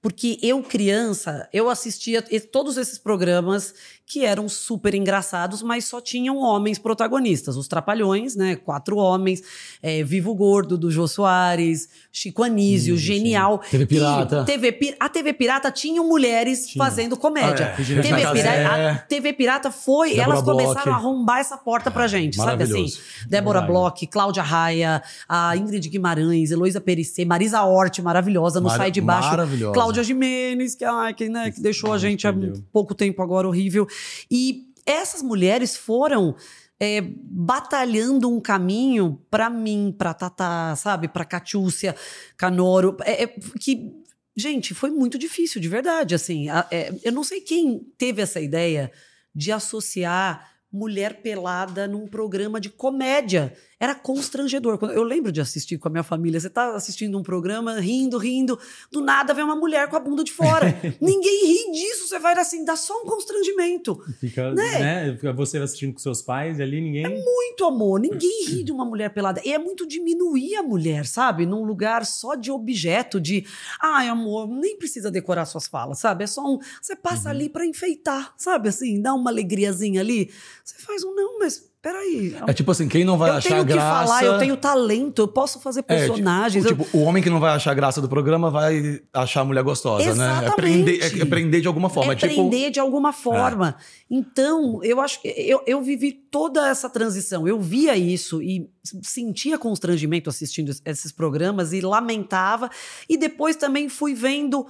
Porque 0.00 0.38
eu, 0.40 0.62
criança, 0.62 1.48
eu 1.52 1.68
assistia 1.68 2.22
todos 2.52 2.76
esses 2.76 2.96
programas 2.96 3.74
que 4.08 4.24
eram 4.24 4.48
super 4.48 4.94
engraçados, 4.94 5.62
mas 5.62 5.84
só 5.86 6.00
tinham 6.00 6.36
homens 6.38 6.78
protagonistas. 6.78 7.56
Os 7.56 7.66
Trapalhões, 7.66 8.36
né? 8.36 8.54
Quatro 8.54 8.96
homens. 8.98 9.42
é, 9.82 10.04
Vivo 10.04 10.32
Gordo, 10.32 10.78
do 10.78 10.90
Jô 10.92 11.08
Soares. 11.08 11.88
Chico 12.12 12.44
Anísio, 12.44 12.96
genial. 12.96 13.58
TV 13.70 13.84
Pirata. 13.84 14.44
TV, 14.44 14.96
a 15.00 15.08
TV 15.08 15.32
Pirata 15.32 15.70
tinha 15.72 16.00
mulheres 16.02 16.68
Tinha. 16.68 16.84
fazendo 16.84 17.16
comédia. 17.16 17.64
É, 17.64 17.74
Regina 17.74 18.00
TV. 18.02 18.14
Pirata, 18.32 18.90
a 18.90 18.94
TV 18.98 19.32
Pirata 19.32 19.70
foi, 19.72 20.10
Débora 20.10 20.22
elas 20.24 20.42
começaram 20.42 20.74
Bloch. 20.84 20.88
a 20.88 20.94
arrombar 20.94 21.38
essa 21.40 21.56
porta 21.58 21.90
pra 21.90 22.06
gente, 22.06 22.36
sabe 22.36 22.62
assim? 22.62 22.86
Débora. 23.28 23.60
Bloch, 23.62 24.06
Cláudia 24.06 24.42
Raia, 24.44 25.02
a 25.28 25.56
Ingrid 25.56 25.88
Guimarães, 25.88 26.52
Heloísa 26.52 26.80
Perissé, 26.80 27.24
Marisa 27.24 27.62
Hort, 27.64 27.98
maravilhosa, 28.00 28.60
no 28.60 28.66
Mara- 28.68 28.78
Sai 28.78 28.90
de 28.92 29.00
Baixo. 29.00 29.30
Cláudia 29.74 30.04
Jimenez, 30.04 30.76
que, 30.76 30.84
ai, 30.84 31.12
que, 31.12 31.28
né, 31.28 31.50
que 31.50 31.60
deixou 31.60 31.92
a 31.92 31.98
gente 31.98 32.26
há 32.26 32.32
pouco 32.72 32.94
tempo 32.94 33.20
agora 33.20 33.48
horrível. 33.48 33.86
E 34.30 34.66
essas 34.84 35.22
mulheres 35.22 35.76
foram 35.76 36.36
é, 36.78 37.00
batalhando 37.00 38.28
um 38.30 38.40
caminho 38.40 39.20
pra 39.30 39.48
mim, 39.48 39.94
pra 39.96 40.12
Tatá, 40.14 40.74
sabe? 40.76 41.08
Pra 41.08 41.24
Catiúcia, 41.24 41.94
Canoro, 42.36 42.96
é, 43.02 43.24
é, 43.24 43.26
que 43.58 43.92
gente, 44.36 44.74
foi 44.74 44.90
muito 44.90 45.18
difícil, 45.18 45.60
de 45.60 45.68
verdade. 45.68 46.14
Assim, 46.14 46.48
A- 46.50 46.66
é, 46.70 46.92
eu 47.02 47.12
não 47.12 47.24
sei 47.24 47.40
quem 47.40 47.80
teve 47.96 48.20
essa 48.20 48.40
ideia 48.40 48.92
de 49.34 49.50
associar 49.50 50.52
mulher 50.70 51.22
pelada 51.22 51.86
num 51.88 52.06
programa 52.06 52.60
de 52.60 52.68
comédia. 52.68 53.56
Era 53.78 53.94
constrangedor. 53.94 54.78
Eu 54.90 55.02
lembro 55.02 55.30
de 55.30 55.38
assistir 55.38 55.76
com 55.76 55.88
a 55.88 55.90
minha 55.90 56.02
família. 56.02 56.40
Você 56.40 56.48
tá 56.48 56.74
assistindo 56.74 57.18
um 57.18 57.22
programa, 57.22 57.78
rindo, 57.78 58.16
rindo. 58.16 58.58
Do 58.90 59.02
nada 59.02 59.34
vem 59.34 59.44
uma 59.44 59.54
mulher 59.54 59.88
com 59.90 59.96
a 59.96 60.00
bunda 60.00 60.24
de 60.24 60.32
fora. 60.32 60.74
Ninguém 60.98 61.46
ri 61.46 61.72
disso. 61.72 62.08
Você 62.08 62.18
vai 62.18 62.32
assim, 62.38 62.64
dá 62.64 62.74
só 62.74 63.02
um 63.02 63.04
constrangimento. 63.04 64.02
Fica, 64.18 64.54
Né? 64.54 64.78
né? 65.12 65.32
Você 65.34 65.58
assistindo 65.58 65.92
com 65.92 65.98
seus 65.98 66.22
pais 66.22 66.58
e 66.58 66.62
ali 66.62 66.80
ninguém. 66.80 67.22
Muito 67.22 67.64
amor. 67.66 68.00
Ninguém 68.00 68.44
ri 68.48 68.64
de 68.64 68.72
uma 68.72 68.84
mulher 68.84 69.10
pelada. 69.12 69.42
E 69.44 69.52
é 69.52 69.58
muito 69.58 69.86
diminuir 69.86 70.56
a 70.56 70.62
mulher, 70.62 71.04
sabe? 71.04 71.44
Num 71.44 71.62
lugar 71.62 72.06
só 72.06 72.34
de 72.34 72.50
objeto, 72.50 73.20
de. 73.20 73.44
Ai, 73.78 74.08
amor, 74.08 74.48
nem 74.48 74.78
precisa 74.78 75.10
decorar 75.10 75.44
suas 75.44 75.66
falas, 75.66 75.98
sabe? 75.98 76.24
É 76.24 76.26
só 76.26 76.42
um. 76.42 76.58
Você 76.80 76.96
passa 76.96 77.28
ali 77.28 77.50
pra 77.50 77.66
enfeitar, 77.66 78.32
sabe? 78.38 78.70
Assim, 78.70 79.02
dá 79.02 79.12
uma 79.12 79.30
alegriazinha 79.30 80.00
ali. 80.00 80.30
Você 80.64 80.76
faz 80.78 81.04
um, 81.04 81.14
não, 81.14 81.38
mas 81.38 81.70
peraí. 81.86 82.36
É 82.48 82.52
tipo 82.52 82.70
assim, 82.72 82.88
quem 82.88 83.04
não 83.04 83.16
vai 83.16 83.30
eu 83.30 83.34
achar 83.34 83.48
tenho 83.50 83.64
que 83.66 83.72
graça... 83.72 84.06
falar, 84.06 84.24
eu 84.24 84.38
tenho 84.38 84.56
talento, 84.56 85.22
eu 85.22 85.28
posso 85.28 85.60
fazer 85.60 85.80
É, 85.80 85.82
personagens. 85.82 86.64
o, 86.64 86.68
eu- 86.68 86.76
tipo, 86.76 86.96
o 86.96 87.02
homem 87.02 87.22
que 87.22 87.30
não 87.30 87.38
vai 87.38 87.54
achar 87.54 87.72
graça 87.74 88.00
do 88.00 88.08
programa 88.08 88.50
vai 88.50 89.00
achar 89.12 89.42
a 89.42 89.44
mulher 89.44 89.62
gostosa, 89.62 90.02
né? 90.02 90.10
É 90.10 90.12
Exatamente. 90.12 90.56
prender, 90.56 91.02
é, 91.02 91.22
é 91.22 91.24
prender 91.24 91.60
de 91.60 91.68
alguma 91.68 91.88
forma. 91.88 92.12
é 92.12 92.16
tipo, 92.16 92.34
prender 92.34 92.72
de 92.72 92.80
alguma 92.80 93.12
forma. 93.12 93.76
Então, 94.10 94.82
eu 94.82 95.00
acho 95.00 95.22
que 95.22 95.28
eu, 95.28 95.62
eu 95.66 95.80
vivi 95.80 96.12
toda 96.12 96.68
essa 96.68 96.90
transição. 96.90 97.46
Eu 97.46 97.60
via 97.60 97.96
isso 97.96 98.42
e 98.42 98.68
sentia 99.02 99.56
constrangimento 99.58 100.28
assistindo 100.28 100.70
es- 100.70 100.82
esses 100.84 101.12
programas 101.12 101.72
e 101.72 101.80
lamentava. 101.80 102.68
E 103.08 103.16
depois 103.16 103.54
também 103.54 103.88
fui 103.88 104.12
vendo 104.14 104.66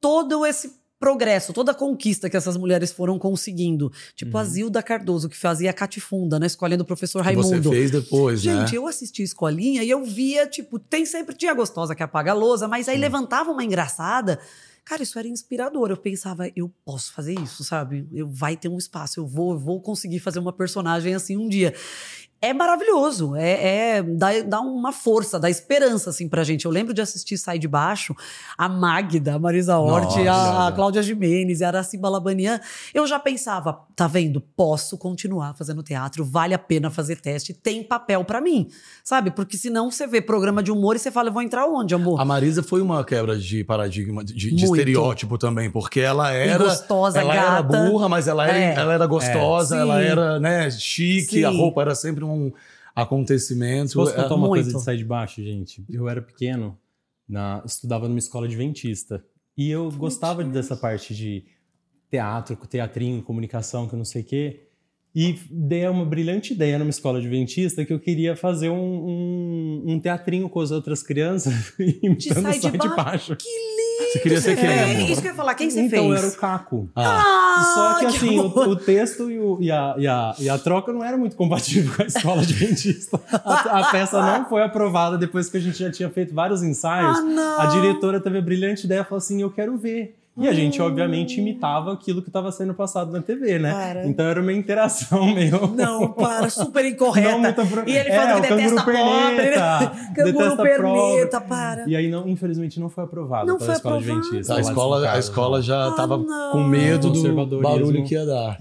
todo 0.00 0.46
esse 0.46 0.77
progresso, 0.98 1.52
toda 1.52 1.72
a 1.72 1.74
conquista 1.74 2.28
que 2.28 2.36
essas 2.36 2.56
mulheres 2.56 2.90
foram 2.92 3.18
conseguindo. 3.18 3.90
Tipo 4.14 4.36
a 4.36 4.44
Zilda 4.44 4.82
Cardoso, 4.82 5.28
que 5.28 5.36
fazia 5.36 5.70
a 5.70 5.72
Catifunda 5.72 6.38
na 6.38 6.46
escolinha 6.46 6.78
do 6.78 6.84
professor 6.84 7.22
que 7.24 7.34
você 7.34 7.50
Raimundo. 7.54 7.70
fez 7.70 7.90
depois, 7.90 8.40
Gente, 8.40 8.72
né? 8.72 8.78
eu 8.78 8.86
assisti 8.86 9.22
escolinha 9.22 9.82
e 9.82 9.90
eu 9.90 10.04
via, 10.04 10.46
tipo, 10.46 10.78
tem 10.78 11.06
sempre, 11.06 11.34
tinha 11.36 11.52
a 11.52 11.54
gostosa 11.54 11.94
que 11.94 12.02
apaga 12.02 12.32
a 12.32 12.34
lousa, 12.34 12.66
mas 12.66 12.88
aí 12.88 12.98
levantava 12.98 13.50
uma 13.50 13.64
engraçada. 13.64 14.40
Cara, 14.84 15.02
isso 15.02 15.18
era 15.18 15.28
inspirador. 15.28 15.90
Eu 15.90 15.98
pensava, 15.98 16.50
eu 16.56 16.72
posso 16.82 17.12
fazer 17.12 17.38
isso, 17.38 17.62
sabe? 17.62 18.08
Eu 18.10 18.26
vai 18.26 18.56
ter 18.56 18.68
um 18.68 18.78
espaço, 18.78 19.20
eu 19.20 19.26
vou, 19.26 19.52
eu 19.52 19.58
vou 19.58 19.82
conseguir 19.82 20.18
fazer 20.18 20.38
uma 20.38 20.52
personagem 20.52 21.14
assim 21.14 21.36
um 21.36 21.46
dia. 21.46 21.74
É 22.40 22.52
maravilhoso, 22.54 23.34
é, 23.34 23.96
é 23.96 24.02
dá, 24.02 24.28
dá 24.46 24.60
uma 24.60 24.92
força, 24.92 25.40
dá 25.40 25.50
esperança 25.50 26.10
assim 26.10 26.28
pra 26.28 26.44
gente. 26.44 26.66
Eu 26.66 26.70
lembro 26.70 26.94
de 26.94 27.00
assistir 27.00 27.36
Sai 27.36 27.58
de 27.58 27.66
Baixo, 27.66 28.14
a 28.56 28.68
Magda, 28.68 29.34
a 29.34 29.38
Marisa 29.40 29.76
Hort, 29.76 30.04
Nossa, 30.16 30.30
a, 30.30 30.68
a. 30.68 30.72
Cláudia 30.72 31.02
Jimenez, 31.02 31.62
a 31.62 31.66
Araci 31.66 31.98
Balabanian. 31.98 32.60
Eu 32.94 33.08
já 33.08 33.18
pensava, 33.18 33.80
tá 33.96 34.06
vendo? 34.06 34.40
Posso 34.40 34.96
continuar 34.96 35.52
fazendo 35.54 35.82
teatro, 35.82 36.24
vale 36.24 36.54
a 36.54 36.58
pena 36.60 36.90
fazer 36.92 37.16
teste, 37.20 37.52
tem 37.52 37.82
papel 37.82 38.22
pra 38.24 38.40
mim, 38.40 38.68
sabe? 39.02 39.32
Porque 39.32 39.56
senão 39.56 39.90
você 39.90 40.06
vê 40.06 40.20
programa 40.20 40.62
de 40.62 40.70
humor 40.70 40.94
e 40.94 41.00
você 41.00 41.10
fala, 41.10 41.30
eu 41.30 41.32
vou 41.32 41.42
entrar 41.42 41.66
onde, 41.66 41.92
amor? 41.92 42.20
A 42.20 42.24
Marisa 42.24 42.62
foi 42.62 42.80
uma 42.80 43.04
quebra 43.04 43.36
de 43.36 43.64
paradigma, 43.64 44.24
de, 44.24 44.34
de 44.34 44.64
estereótipo 44.64 45.38
também, 45.38 45.68
porque 45.72 45.98
ela 45.98 46.30
era. 46.32 46.62
gostosa, 46.62 47.18
ela 47.20 47.34
era 47.34 47.62
gata. 47.62 47.62
burra, 47.64 48.08
mas 48.08 48.28
ela 48.28 48.46
era, 48.46 48.56
É. 48.56 48.74
ela 48.74 48.92
era 48.94 49.06
gostosa, 49.06 49.76
É. 49.76 49.80
ela 49.80 50.00
era 50.00 50.38
né, 50.38 50.70
chique, 50.70 51.38
Sim. 51.38 51.44
a 51.44 51.50
roupa 51.50 51.80
era 51.80 51.96
sempre 51.96 52.27
um 52.27 52.27
acontecimento. 52.94 53.92
Posso 53.94 54.12
É, 54.12 54.16
contar 54.22 54.34
uma 54.34 54.48
Muito. 54.48 54.62
coisa 54.64 54.78
de 54.78 54.84
sair 54.84 54.96
de 54.98 55.04
baixo, 55.04 55.42
gente? 55.42 55.84
Eu 55.88 56.08
era 56.08 56.20
pequeno, 56.20 56.78
na, 57.28 57.62
estudava 57.64 58.08
numa 58.08 58.18
escola 58.18 58.46
adventista. 58.46 59.24
E 59.56 59.70
eu 59.70 59.90
gostava 59.92 60.44
dessa 60.44 60.76
parte 60.76 61.14
de 61.14 61.44
teatro, 62.10 62.56
teatrinho, 62.56 63.22
comunicação, 63.22 63.88
que 63.88 63.94
eu 63.94 63.98
não 63.98 64.04
sei 64.04 64.22
o 64.22 64.24
quê. 64.24 64.67
E 65.16 65.38
dei 65.50 65.88
uma 65.88 66.04
brilhante 66.04 66.52
ideia 66.52 66.78
numa 66.78 66.90
escola 66.90 67.18
adventista 67.18 67.84
que 67.84 67.92
eu 67.92 67.98
queria 67.98 68.36
fazer 68.36 68.68
um, 68.68 68.76
um, 68.76 69.82
um 69.94 70.00
teatrinho 70.00 70.48
com 70.48 70.60
as 70.60 70.70
outras 70.70 71.02
crianças 71.02 71.72
imitando 72.02 72.42
sai 72.42 72.52
de 72.54 72.60
Sai 72.60 72.70
de 72.72 72.78
baixo. 72.78 72.96
baixo. 72.96 73.36
Que 73.36 73.48
lindo! 73.48 74.12
Você 74.12 74.18
queria 74.20 74.40
ser 74.40 74.56
quem, 74.56 74.68
É? 74.68 74.92
Isso 75.10 75.20
que 75.20 75.26
eu 75.26 75.32
ia 75.32 75.36
falar. 75.36 75.54
Quem 75.54 75.68
você 75.70 75.80
então 75.80 76.08
fez? 76.10 76.18
era 76.24 76.28
o 76.32 76.36
Caco. 76.36 76.88
Ah, 76.94 77.72
Só 77.74 77.98
que 77.98 78.06
assim, 78.06 78.38
o, 78.38 78.46
o 78.46 78.76
texto 78.76 79.30
e, 79.30 79.38
o- 79.38 79.58
e 79.60 79.70
a, 79.72 79.94
e, 79.98 80.06
a, 80.06 80.34
e 80.38 80.48
a 80.48 80.56
troca 80.56 80.92
não 80.92 81.02
era 81.02 81.16
muito 81.16 81.34
compatível 81.36 81.92
com 81.96 82.02
a 82.02 82.06
escola 82.06 82.42
adventista. 82.42 83.20
A, 83.44 83.80
a 83.80 83.90
peça 83.90 84.20
não 84.22 84.48
foi 84.48 84.62
aprovada 84.62 85.18
depois 85.18 85.50
que 85.50 85.56
a 85.56 85.60
gente 85.60 85.78
já 85.78 85.90
tinha 85.90 86.08
feito 86.10 86.32
vários 86.32 86.62
ensaios. 86.62 87.18
Ah, 87.18 87.22
não. 87.22 87.60
A 87.60 87.66
diretora 87.66 88.20
teve 88.20 88.38
a 88.38 88.42
brilhante 88.42 88.86
ideia, 88.86 89.02
falou 89.04 89.18
assim, 89.18 89.42
eu 89.42 89.50
quero 89.50 89.76
ver. 89.76 90.14
E 90.38 90.46
a 90.48 90.52
gente, 90.52 90.80
obviamente, 90.80 91.40
imitava 91.40 91.92
aquilo 91.92 92.22
que 92.22 92.28
estava 92.28 92.52
sendo 92.52 92.72
passado 92.74 93.10
na 93.10 93.20
TV, 93.20 93.58
né? 93.58 93.72
Para. 93.72 94.06
Então 94.06 94.24
era 94.26 94.40
uma 94.40 94.52
interação 94.52 95.26
meio... 95.34 95.66
Não, 95.74 96.12
para, 96.12 96.48
super 96.48 96.84
incorreta. 96.84 97.30
Não 97.32 97.40
muito 97.40 97.60
apro- 97.60 97.82
E 97.88 97.96
ele 97.96 98.08
É, 98.08 98.16
falando 98.16 98.42
que 98.42 98.48
detesta 98.54 98.76
pobre. 98.84 98.92
perneta. 98.94 99.80
Né? 99.80 100.12
Canguru 100.14 100.32
Detesta 100.38 100.62
perneta, 100.62 101.40
para. 101.40 101.88
E 101.88 101.96
aí, 101.96 102.08
não, 102.08 102.28
infelizmente, 102.28 102.78
não 102.78 102.88
foi 102.88 103.04
aprovado 103.04 103.46
Não 103.46 103.56
pela 103.56 103.66
foi 103.66 103.74
escola 103.76 103.96
aprovado. 103.98 104.20
adventista. 104.26 104.54
A 104.54 104.60
escola, 104.60 105.10
a 105.12 105.18
escola 105.18 105.62
já 105.62 105.86
Ah, 105.86 105.90
estava 105.90 106.16
não. 106.18 106.52
com 106.52 106.62
medo 106.64 107.10
do 107.10 107.60
barulho 107.60 108.04
que 108.04 108.14
ia 108.14 108.24
dar. 108.26 108.58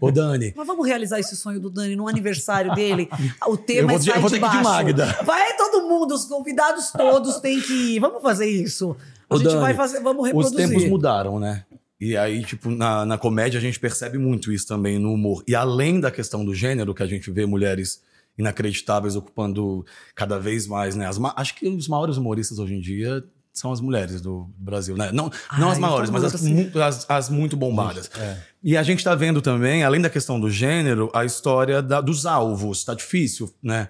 Ô, 0.00 0.10
Dani, 0.10 0.52
Mas 0.56 0.66
vamos 0.66 0.86
realizar 0.86 1.18
esse 1.20 1.36
sonho 1.36 1.60
do 1.60 1.70
Dani 1.70 1.94
no 1.96 2.08
aniversário 2.08 2.74
dele. 2.74 3.08
O 3.46 3.56
tema 3.62 3.82
Eu 3.82 3.86
vou 3.88 3.96
é 3.96 3.98
de- 3.98 4.04
sai 4.06 4.16
eu 4.16 4.20
vou 4.20 4.30
de 4.30 4.40
ter 4.40 4.40
que 4.40 4.46
ir 4.46 4.58
de 4.58 4.64
baixo. 4.64 4.68
Magda. 4.84 5.18
Vai 5.24 5.56
todo 5.56 5.88
mundo, 5.88 6.14
os 6.14 6.24
convidados 6.24 6.90
todos 6.90 7.36
têm 7.40 7.60
que 7.60 7.96
ir. 7.96 8.00
Vamos 8.00 8.22
fazer 8.22 8.46
isso. 8.46 8.96
A 9.34 9.38
gente 9.38 9.48
Dani, 9.48 9.60
vai 9.60 9.74
fazer, 9.74 10.00
vamos 10.00 10.20
os 10.22 10.26
reproduzir. 10.28 10.56
tempos 10.68 10.84
mudaram, 10.88 11.38
né? 11.40 11.64
E 12.00 12.16
aí, 12.16 12.42
tipo, 12.44 12.70
na, 12.70 13.06
na 13.06 13.16
comédia 13.16 13.58
a 13.58 13.60
gente 13.60 13.78
percebe 13.78 14.18
muito 14.18 14.50
isso 14.52 14.66
também 14.66 14.98
no 14.98 15.12
humor. 15.12 15.44
E 15.46 15.54
além 15.54 16.00
da 16.00 16.10
questão 16.10 16.44
do 16.44 16.52
gênero, 16.54 16.92
que 16.94 17.02
a 17.02 17.06
gente 17.06 17.30
vê 17.30 17.46
mulheres 17.46 18.02
inacreditáveis 18.36 19.14
ocupando 19.14 19.84
cada 20.14 20.38
vez 20.38 20.66
mais, 20.66 20.96
né? 20.96 21.06
As 21.06 21.18
acho 21.36 21.54
que 21.54 21.68
os 21.68 21.86
maiores 21.86 22.16
humoristas 22.16 22.58
hoje 22.58 22.74
em 22.74 22.80
dia 22.80 23.22
são 23.52 23.70
as 23.70 23.80
mulheres 23.80 24.20
do 24.20 24.48
Brasil, 24.56 24.96
né? 24.96 25.12
Não, 25.12 25.30
não 25.58 25.70
as 25.70 25.78
maiores, 25.78 26.08
mas 26.10 26.24
as, 26.24 26.34
assim. 26.34 26.70
mu- 26.72 26.82
as, 26.82 27.08
as 27.08 27.28
muito 27.28 27.56
bombadas. 27.56 28.10
É. 28.18 28.38
E 28.64 28.76
a 28.76 28.82
gente 28.82 29.04
tá 29.04 29.14
vendo 29.14 29.42
também, 29.42 29.84
além 29.84 30.00
da 30.00 30.08
questão 30.08 30.40
do 30.40 30.48
gênero, 30.50 31.10
a 31.14 31.24
história 31.24 31.82
da- 31.82 32.00
dos 32.00 32.24
alvos. 32.26 32.82
Tá 32.82 32.94
difícil, 32.94 33.52
né? 33.62 33.88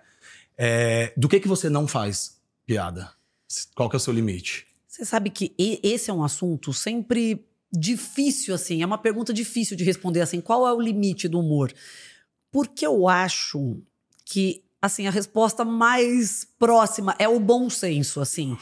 É, 0.58 1.12
do 1.16 1.28
que 1.28 1.40
que 1.40 1.48
você 1.48 1.70
não 1.70 1.86
faz 1.86 2.36
piada? 2.66 3.10
Qual 3.74 3.88
que 3.88 3.96
é 3.96 3.98
o 3.98 4.00
seu 4.00 4.12
limite? 4.12 4.66
Você 5.02 5.06
sabe 5.06 5.30
que 5.30 5.52
esse 5.58 6.12
é 6.12 6.14
um 6.14 6.22
assunto 6.22 6.72
sempre 6.72 7.44
difícil, 7.72 8.54
assim. 8.54 8.84
É 8.84 8.86
uma 8.86 8.98
pergunta 8.98 9.32
difícil 9.32 9.76
de 9.76 9.82
responder, 9.82 10.20
assim. 10.20 10.40
Qual 10.40 10.64
é 10.64 10.72
o 10.72 10.80
limite 10.80 11.26
do 11.26 11.40
humor? 11.40 11.74
Porque 12.52 12.86
eu 12.86 13.08
acho 13.08 13.82
que, 14.24 14.62
assim, 14.80 15.08
a 15.08 15.10
resposta 15.10 15.64
mais 15.64 16.46
próxima 16.56 17.16
é 17.18 17.28
o 17.28 17.40
bom 17.40 17.68
senso, 17.68 18.20
assim. 18.20 18.56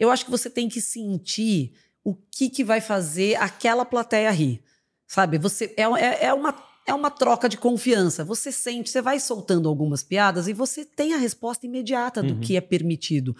Eu 0.00 0.10
acho 0.10 0.24
que 0.24 0.30
você 0.30 0.48
tem 0.48 0.70
que 0.70 0.80
sentir 0.80 1.74
o 2.02 2.14
que, 2.14 2.48
que 2.48 2.64
vai 2.64 2.80
fazer 2.80 3.34
aquela 3.34 3.84
plateia 3.84 4.30
rir. 4.30 4.62
Sabe? 5.06 5.36
Você 5.36 5.74
é, 5.76 5.82
é, 5.82 6.24
é 6.28 6.32
uma. 6.32 6.54
É 6.86 6.92
uma 6.92 7.10
troca 7.10 7.48
de 7.48 7.56
confiança. 7.56 8.22
Você 8.24 8.52
sente, 8.52 8.90
você 8.90 9.00
vai 9.00 9.18
soltando 9.18 9.68
algumas 9.70 10.02
piadas 10.02 10.48
e 10.48 10.52
você 10.52 10.84
tem 10.84 11.14
a 11.14 11.16
resposta 11.16 11.64
imediata 11.64 12.22
do 12.22 12.34
Uhum. 12.34 12.40
que 12.40 12.56
é 12.56 12.60
permitido. 12.60 13.34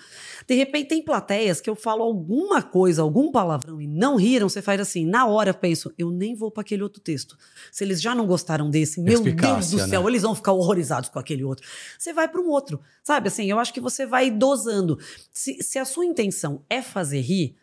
De 0.48 0.54
repente, 0.54 0.88
tem 0.88 1.02
plateias 1.02 1.60
que 1.60 1.68
eu 1.68 1.76
falo 1.76 2.02
alguma 2.02 2.62
coisa, 2.62 3.02
algum 3.02 3.30
palavrão 3.30 3.80
e 3.82 3.86
não 3.86 4.16
riram, 4.16 4.48
você 4.48 4.62
faz 4.62 4.80
assim, 4.80 5.04
na 5.04 5.26
hora 5.26 5.50
eu 5.50 5.54
penso, 5.54 5.92
eu 5.98 6.10
nem 6.10 6.34
vou 6.34 6.50
para 6.50 6.62
aquele 6.62 6.82
outro 6.82 7.02
texto. 7.02 7.36
Se 7.70 7.84
eles 7.84 8.00
já 8.00 8.14
não 8.14 8.26
gostaram 8.26 8.70
desse, 8.70 9.00
meu 9.00 9.20
Deus 9.20 9.70
do 9.70 9.78
céu, 9.90 10.02
né? 10.02 10.08
eles 10.08 10.22
vão 10.22 10.34
ficar 10.34 10.52
horrorizados 10.52 11.10
com 11.10 11.18
aquele 11.18 11.44
outro. 11.44 11.66
Você 11.98 12.14
vai 12.14 12.26
para 12.26 12.40
um 12.40 12.48
outro, 12.48 12.80
sabe? 13.02 13.28
Assim, 13.28 13.44
eu 13.50 13.58
acho 13.58 13.74
que 13.74 13.80
você 13.80 14.06
vai 14.06 14.30
dosando. 14.30 14.98
Se, 15.32 15.62
se 15.62 15.78
a 15.78 15.84
sua 15.84 16.06
intenção 16.06 16.62
é 16.70 16.80
fazer 16.80 17.20
rir, 17.20 17.54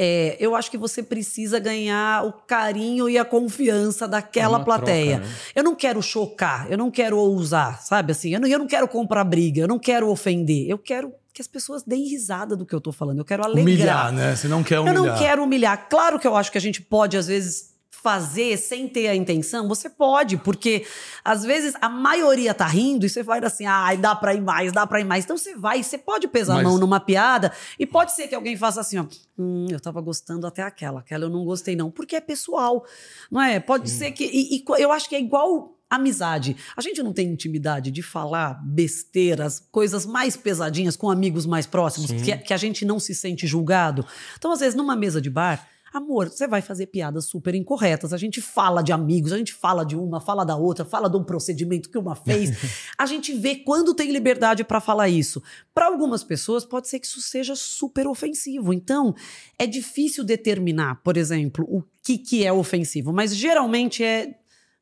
é, 0.00 0.36
eu 0.38 0.54
acho 0.54 0.70
que 0.70 0.78
você 0.78 1.02
precisa 1.02 1.58
ganhar 1.58 2.24
o 2.24 2.32
carinho 2.32 3.08
e 3.10 3.18
a 3.18 3.24
confiança 3.24 4.06
daquela 4.06 4.58
Uma 4.58 4.64
plateia. 4.64 5.16
troca, 5.18 5.26
né? 5.32 5.36
Eu 5.56 5.64
não 5.64 5.74
quero 5.74 6.00
chocar, 6.00 6.70
eu 6.70 6.78
não 6.78 6.88
quero 6.88 7.18
ousar, 7.18 7.82
sabe 7.82 8.12
assim? 8.12 8.32
Eu 8.32 8.38
não, 8.40 8.46
eu 8.48 8.58
não 8.60 8.66
quero 8.68 8.86
comprar 8.86 9.24
briga, 9.24 9.60
eu 9.62 9.66
não 9.68 9.78
quero 9.78 10.08
ofender. 10.08 10.68
Eu 10.68 10.78
quero 10.78 11.12
que 11.34 11.42
as 11.42 11.48
pessoas 11.48 11.82
deem 11.82 12.08
risada 12.08 12.56
do 12.56 12.64
que 12.64 12.74
eu 12.74 12.80
tô 12.80 12.92
falando. 12.92 13.18
Eu 13.18 13.24
quero 13.24 13.44
alegrar. 13.44 13.62
Humilhar, 13.64 14.12
né? 14.12 14.36
Você 14.36 14.46
não 14.46 14.62
quer 14.62 14.76
Eu 14.76 14.82
humilhar. 14.82 15.04
não 15.04 15.18
quero 15.18 15.42
humilhar. 15.42 15.88
Claro 15.88 16.18
que 16.18 16.26
eu 16.26 16.36
acho 16.36 16.50
que 16.52 16.58
a 16.58 16.60
gente 16.60 16.80
pode, 16.80 17.16
às 17.16 17.26
vezes, 17.26 17.74
fazer 18.02 18.56
sem 18.56 18.88
ter 18.88 19.08
a 19.08 19.14
intenção. 19.14 19.66
Você 19.68 19.90
pode, 19.90 20.36
porque 20.36 20.86
às 21.24 21.42
vezes 21.44 21.74
a 21.80 21.88
maioria 21.88 22.54
tá 22.54 22.66
rindo 22.66 23.04
e 23.04 23.08
você 23.08 23.22
vai 23.22 23.38
assim, 23.44 23.66
ai, 23.66 23.96
dá 23.96 24.14
pra 24.14 24.34
ir 24.34 24.40
mais, 24.40 24.72
dá 24.72 24.86
pra 24.86 25.00
ir 25.00 25.04
mais. 25.04 25.24
Então 25.24 25.36
você 25.36 25.56
vai, 25.56 25.82
você 25.82 25.98
pode 25.98 26.28
pesar 26.28 26.54
Mas- 26.54 26.66
a 26.66 26.68
mão 26.68 26.78
numa 26.78 27.00
piada 27.00 27.52
e 27.78 27.84
pode 27.86 28.12
ser 28.12 28.28
que 28.28 28.34
alguém 28.34 28.56
faça 28.56 28.80
assim, 28.80 28.98
ó. 28.98 29.06
Hum, 29.38 29.66
eu 29.70 29.80
tava 29.80 30.00
gostando 30.00 30.46
até 30.46 30.62
aquela, 30.62 31.00
aquela 31.00 31.24
eu 31.24 31.30
não 31.30 31.44
gostei, 31.44 31.74
não. 31.76 31.90
Porque 31.90 32.16
é 32.16 32.20
pessoal, 32.20 32.84
não 33.30 33.40
é? 33.40 33.58
Pode 33.60 33.90
ser 33.90 34.12
que. 34.12 34.24
E, 34.24 34.56
e 34.56 34.64
eu 34.78 34.92
acho 34.92 35.08
que 35.08 35.16
é 35.16 35.20
igual. 35.20 35.74
Amizade. 35.90 36.54
A 36.76 36.82
gente 36.82 37.02
não 37.02 37.14
tem 37.14 37.28
intimidade 37.28 37.90
de 37.90 38.02
falar 38.02 38.60
besteiras, 38.62 39.58
coisas 39.72 40.04
mais 40.04 40.36
pesadinhas 40.36 40.96
com 40.96 41.10
amigos 41.10 41.46
mais 41.46 41.66
próximos, 41.66 42.10
que, 42.10 42.36
que 42.36 42.52
a 42.52 42.58
gente 42.58 42.84
não 42.84 43.00
se 43.00 43.14
sente 43.14 43.46
julgado. 43.46 44.04
Então, 44.36 44.52
às 44.52 44.60
vezes, 44.60 44.74
numa 44.74 44.94
mesa 44.94 45.18
de 45.18 45.30
bar, 45.30 45.66
amor, 45.92 46.28
você 46.28 46.46
vai 46.46 46.60
fazer 46.60 46.86
piadas 46.86 47.26
super 47.26 47.54
incorretas. 47.54 48.12
A 48.12 48.16
gente 48.16 48.40
fala 48.40 48.82
de 48.82 48.92
amigos, 48.92 49.32
a 49.32 49.38
gente 49.38 49.52
fala 49.52 49.84
de 49.84 49.96
uma, 49.96 50.20
fala 50.20 50.44
da 50.44 50.56
outra, 50.56 50.84
fala 50.84 51.08
de 51.08 51.16
um 51.16 51.24
procedimento 51.24 51.90
que 51.90 51.98
uma 51.98 52.14
fez. 52.14 52.50
a 52.96 53.06
gente 53.06 53.32
vê 53.32 53.56
quando 53.56 53.94
tem 53.94 54.10
liberdade 54.10 54.64
para 54.64 54.80
falar 54.80 55.08
isso. 55.08 55.42
Para 55.74 55.86
algumas 55.86 56.22
pessoas, 56.22 56.64
pode 56.64 56.88
ser 56.88 56.98
que 56.98 57.06
isso 57.06 57.20
seja 57.20 57.54
super 57.56 58.06
ofensivo. 58.06 58.72
Então, 58.72 59.14
é 59.58 59.66
difícil 59.66 60.24
determinar, 60.24 61.02
por 61.02 61.16
exemplo, 61.16 61.64
o 61.68 61.82
que, 62.02 62.18
que 62.18 62.44
é 62.44 62.52
ofensivo, 62.52 63.12
mas 63.12 63.34
geralmente 63.34 64.02
é 64.02 64.34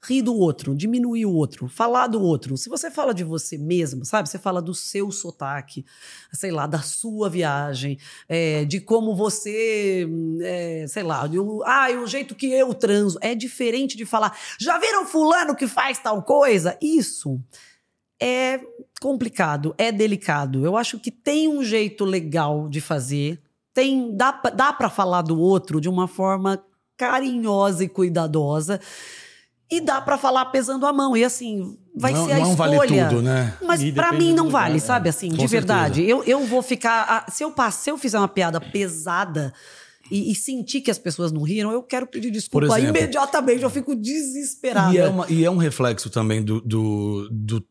rir 0.05 0.23
do 0.23 0.35
outro, 0.35 0.75
diminuir 0.75 1.27
o 1.27 1.33
outro, 1.33 1.69
falar 1.69 2.07
do 2.07 2.23
outro. 2.23 2.57
Se 2.57 2.69
você 2.69 2.91
fala 2.91 3.13
de 3.13 3.25
você 3.25 3.59
mesmo, 3.59 4.05
sabe? 4.05 4.29
Você 4.29 4.39
fala 4.39 4.63
do 4.63 4.75
seu 4.75 5.11
sotaque, 5.11 5.85
sei 6.33 6.51
lá, 6.51 6.67
da 6.67 6.81
sua 6.81 7.29
viagem, 7.29 7.99
é, 8.29 8.65
de 8.65 8.81
como 8.81 9.17
você, 9.17 10.07
é, 10.43 10.87
sei 10.89 11.03
lá, 11.03 11.25
o, 11.27 11.63
ah, 11.65 11.89
o 12.03 12.07
jeito 12.07 12.35
que 12.35 12.47
eu 12.47 12.73
transo. 12.73 13.19
É 13.21 13.35
diferente 13.35 13.97
de 13.97 14.07
falar, 14.07 14.37
já 14.59 14.79
viram 14.79 15.07
fulano 15.07 15.57
que 15.57 15.67
faz 15.67 15.99
tal 15.99 16.23
coisa? 16.23 16.79
Isso 16.81 17.41
é 18.21 18.61
complicado, 19.01 19.75
é 19.77 19.91
delicado. 19.91 20.65
Eu 20.65 20.77
acho 20.77 20.99
que 20.99 21.11
tem 21.11 21.49
um 21.49 21.63
jeito 21.63 22.05
legal 22.05 22.69
de 22.69 22.81
fazer, 22.81 23.41
tem 23.75 24.17
dá, 24.17 24.33
dá 24.33 24.73
para 24.73 24.89
falar 24.89 25.23
do 25.23 25.39
outro 25.39 25.81
de 25.81 25.89
uma 25.89 26.09
forma 26.09 26.63
carinhosa 26.97 27.85
e 27.85 27.89
cuidadosa. 27.89 28.81
E 29.71 29.81
dá 29.81 30.01
pra 30.01 30.17
falar 30.17 30.45
pesando 30.47 30.87
a 30.87 30.93
mão. 30.93 31.17
E 31.17 31.25
assim, 31.25 31.77
vai 31.95 32.13
não, 32.13 32.27
ser 32.27 32.33
a 32.35 32.39
não 32.39 32.51
escolha. 32.53 32.79
vale 32.79 33.09
tudo, 33.09 33.23
né? 33.23 33.57
Mas 33.63 33.83
pra 33.93 34.11
depende 34.11 34.25
mim 34.25 34.33
não 34.35 34.45
lugar, 34.47 34.61
vale, 34.63 34.75
né? 34.75 34.79
sabe? 34.81 35.09
Assim, 35.09 35.29
de 35.29 35.47
verdade. 35.47 35.95
certeza. 36.07 36.11
Eu, 36.29 36.41
eu 36.41 36.47
vou 36.47 36.63
ficar. 36.63 37.27
Se 37.31 37.43
eu, 37.43 37.51
passo, 37.51 37.83
se 37.83 37.91
eu 37.91 37.99
fizer 37.99 38.19
uma 38.19 38.29
piada 38.29 38.61
pesada 38.61 39.53
e, 40.09 40.31
e 40.31 40.35
sentir 40.37 40.83
que 40.83 40.91
as 40.91 40.99
pessoas 40.99 41.33
não 41.33 41.43
riram, 41.43 41.73
eu 41.73 41.83
quero 41.83 42.07
pedir 42.07 42.31
desculpa 42.31 42.67
exemplo. 42.67 42.97
imediatamente. 42.97 43.63
Eu 43.63 43.71
fico 43.71 43.97
desesperada. 43.97 44.95
E 44.95 44.99
é, 44.99 45.09
uma- 45.09 45.27
e 45.29 45.45
é 45.45 45.51
um 45.51 45.57
reflexo 45.57 46.09
também 46.11 46.45
do, 46.45 46.61
do, 46.61 47.29
do, 47.33 47.65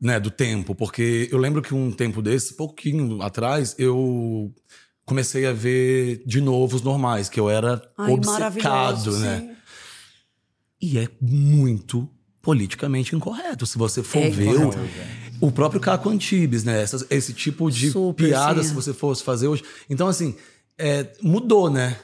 né, 0.00 0.18
do 0.18 0.30
tempo, 0.30 0.74
porque 0.74 1.28
eu 1.30 1.36
lembro 1.36 1.60
que 1.60 1.74
um 1.74 1.92
tempo 1.92 2.22
desse, 2.22 2.54
pouquinho 2.54 3.20
atrás, 3.20 3.74
eu 3.78 4.50
comecei 5.04 5.44
a 5.44 5.52
ver 5.52 6.22
de 6.24 6.40
novo 6.40 6.76
os 6.76 6.80
normais, 6.82 7.28
que 7.28 7.38
eu 7.38 7.50
era 7.50 7.82
Ai, 7.98 8.12
obcecado, 8.12 8.32
maravilhoso, 8.32 9.18
né? 9.18 9.40
sim. 9.40 9.50
E 10.80 10.98
é 10.98 11.08
muito 11.20 12.08
politicamente 12.42 13.14
incorreto. 13.16 13.64
Se 13.66 13.78
você 13.78 14.02
for 14.02 14.22
É 14.22 14.28
ver 14.30 14.54
o, 15.40 15.46
o 15.48 15.50
próprio 15.52 15.80
Caco 15.80 16.08
Antibes, 16.10 16.62
né? 16.64 16.82
Essas- 16.82 17.06
esse 17.10 17.32
tipo 17.32 17.70
de 17.70 17.90
Super, 17.90 18.26
piada, 18.28 18.62
sim. 18.62 18.68
se 18.68 18.74
você 18.74 18.92
fosse 18.92 19.22
fazer 19.24 19.48
hoje. 19.48 19.62
Então, 19.88 20.06
assim, 20.08 20.36
é, 20.76 21.08
mudou, 21.22 21.70
né? 21.70 21.96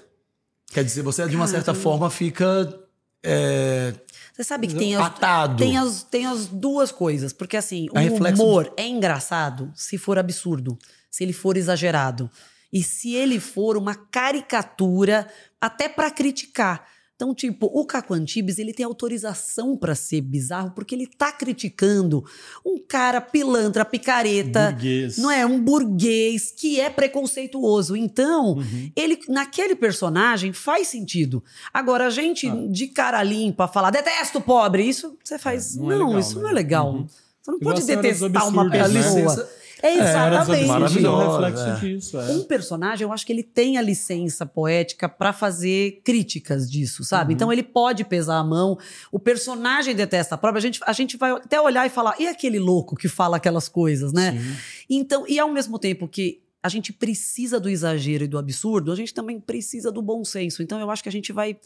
Quer 0.73 0.85
dizer, 0.85 1.03
você 1.03 1.27
de 1.29 1.37
uma 1.37 1.47
certa 1.49 1.75
forma 1.75 2.09
fica 2.09 2.79
é, 3.23 3.93
Você 4.33 4.45
sabe 4.45 4.67
que 4.69 4.75
tem 4.75 4.95
as, 4.97 5.13
tem, 5.59 5.77
as, 5.77 6.03
tem 6.05 6.27
as 6.27 6.47
duas 6.47 6.91
coisas. 6.91 7.33
Porque 7.33 7.57
assim, 7.57 7.89
o 7.93 7.99
É 7.99 8.03
reflexo 8.03 8.43
humor 8.43 8.73
é 8.77 8.87
engraçado 8.87 9.71
se 9.75 9.99
for 9.99 10.19
absurdo, 10.19 10.79
se 11.11 11.23
ele 11.25 11.33
for 11.35 11.57
exagerado. 11.57 12.31
E 12.73 12.83
se 12.85 13.15
ele 13.15 13.41
for 13.41 13.77
uma 13.77 13.95
caricatura, 13.97 15.27
até 15.61 15.89
pra 15.89 16.11
criticar. 16.11 16.87
Então, 17.23 17.35
tipo, 17.35 17.67
o 17.67 17.85
Caco 17.85 18.15
Antibes, 18.15 18.59
ele 18.59 18.73
tem 18.73 18.87
autorização 18.87 19.77
pra 19.77 19.95
ser 19.95 20.23
bizarro 20.23 20.71
porque 20.71 20.95
ele 20.95 21.07
tá 21.07 21.31
criticando 21.31 22.25
um 22.65 22.79
cara 22.79 23.21
pilantra, 23.21 23.85
picareta, 23.85 24.71
Burguês. 24.73 25.19
não 25.19 25.31
é? 25.31 25.45
Um 25.45 25.61
burguês 25.63 26.51
que 26.51 26.81
é 26.81 26.89
preconceituoso. 26.89 27.95
Então, 27.95 28.55
Uhum. 28.55 28.91
ele 28.97 29.19
naquele 29.29 29.77
personagem 29.77 30.55
faz 30.55 30.89
sentido. 30.89 31.45
Agora, 31.75 32.07
a 32.07 32.11
gente 32.11 32.49
Ah. 32.49 32.57
de 32.71 32.87
cara 32.89 33.23
limpa 33.23 33.69
falar 33.69 33.91
detesto 33.91 34.39
o 34.39 34.41
pobre, 34.41 34.83
isso 34.89 35.15
você 35.23 35.39
faz. 35.39 35.77
É, 35.77 35.81
não 35.81 35.89
não, 35.89 35.93
é 35.93 35.99
legal, 36.07 36.19
isso 36.21 36.37
né? 36.37 36.43
não 36.43 36.49
é 36.49 36.53
legal. 36.55 36.93
Uhum. 36.95 37.07
Você 37.43 37.51
não 37.51 37.59
pode 37.59 37.83
detestar 37.85 38.49
uma 38.49 38.63
Absurdos, 38.63 38.93
né? 38.95 39.03
pessoa. 39.03 39.21
Licença- 39.35 39.49
É 39.83 39.89
É, 39.89 39.99
exatamente. 39.99 40.37
Absurdos, 40.37 40.61
é 40.61 40.65
um 40.65 40.69
Maravilhosa, 40.69 41.41
reflexo 41.41 41.69
é. 41.69 41.89
disso. 41.89 42.21
É. 42.21 42.31
Um 42.33 42.45
personagem, 42.45 43.07
eu 43.07 43.13
acho 43.13 43.27
que 43.27 43.33
ele 43.33 43.43
tem 43.43 43.77
a 43.77 43.83
licença 43.83 44.47
poética 44.47 45.09
pra 45.09 45.33
fazer 45.33 46.01
críticas 46.05 46.71
disso, 46.71 47.05
sabe? 47.05 47.31
Uhum. 47.31 47.37
Então 47.37 47.53
ele 47.53 47.63
pode 47.63 48.05
pesar 48.05 48.37
a 48.37 48.45
mão. 48.45 48.79
O 49.11 49.19
personagem 49.19 49.95
detesta 49.95 50.35
a 50.35 50.39
própria. 50.39 50.59
A 50.59 50.63
gente, 50.63 50.81
a 50.87 50.93
gente 50.93 51.17
vai 51.17 51.33
até 51.33 51.61
olhar 51.61 51.87
e 51.87 51.91
falar: 51.91 52.15
e 52.19 52.27
aquele 52.27 52.59
louco 52.59 52.97
que 52.97 53.09
fala 53.09 53.37
aquelas 53.37 53.69
coisas, 53.69 54.13
né? 54.13 54.33
Sim. 54.33 54.57
Então, 54.89 55.25
e 55.29 55.39
ao 55.39 55.51
mesmo 55.51 55.79
tempo 55.79 56.09
que 56.09 56.43
a 56.63 56.69
gente 56.69 56.93
precisa 56.93 57.59
do 57.59 57.71
exagero 57.71 58.25
e 58.25 58.29
do 58.29 58.39
absurdo, 58.39 58.93
a 58.93 58.97
gente 58.97 59.15
também 59.15 59.41
precisa 59.41 59.91
do 59.91 60.03
bom 60.03 60.25
senso. 60.25 60.63
Então, 60.63 60.79
eu 60.79 60.91
acho 60.91 61.03
que 61.03 61.09
a 61.09 61.13
gente 61.13 61.33
vai 61.33 61.57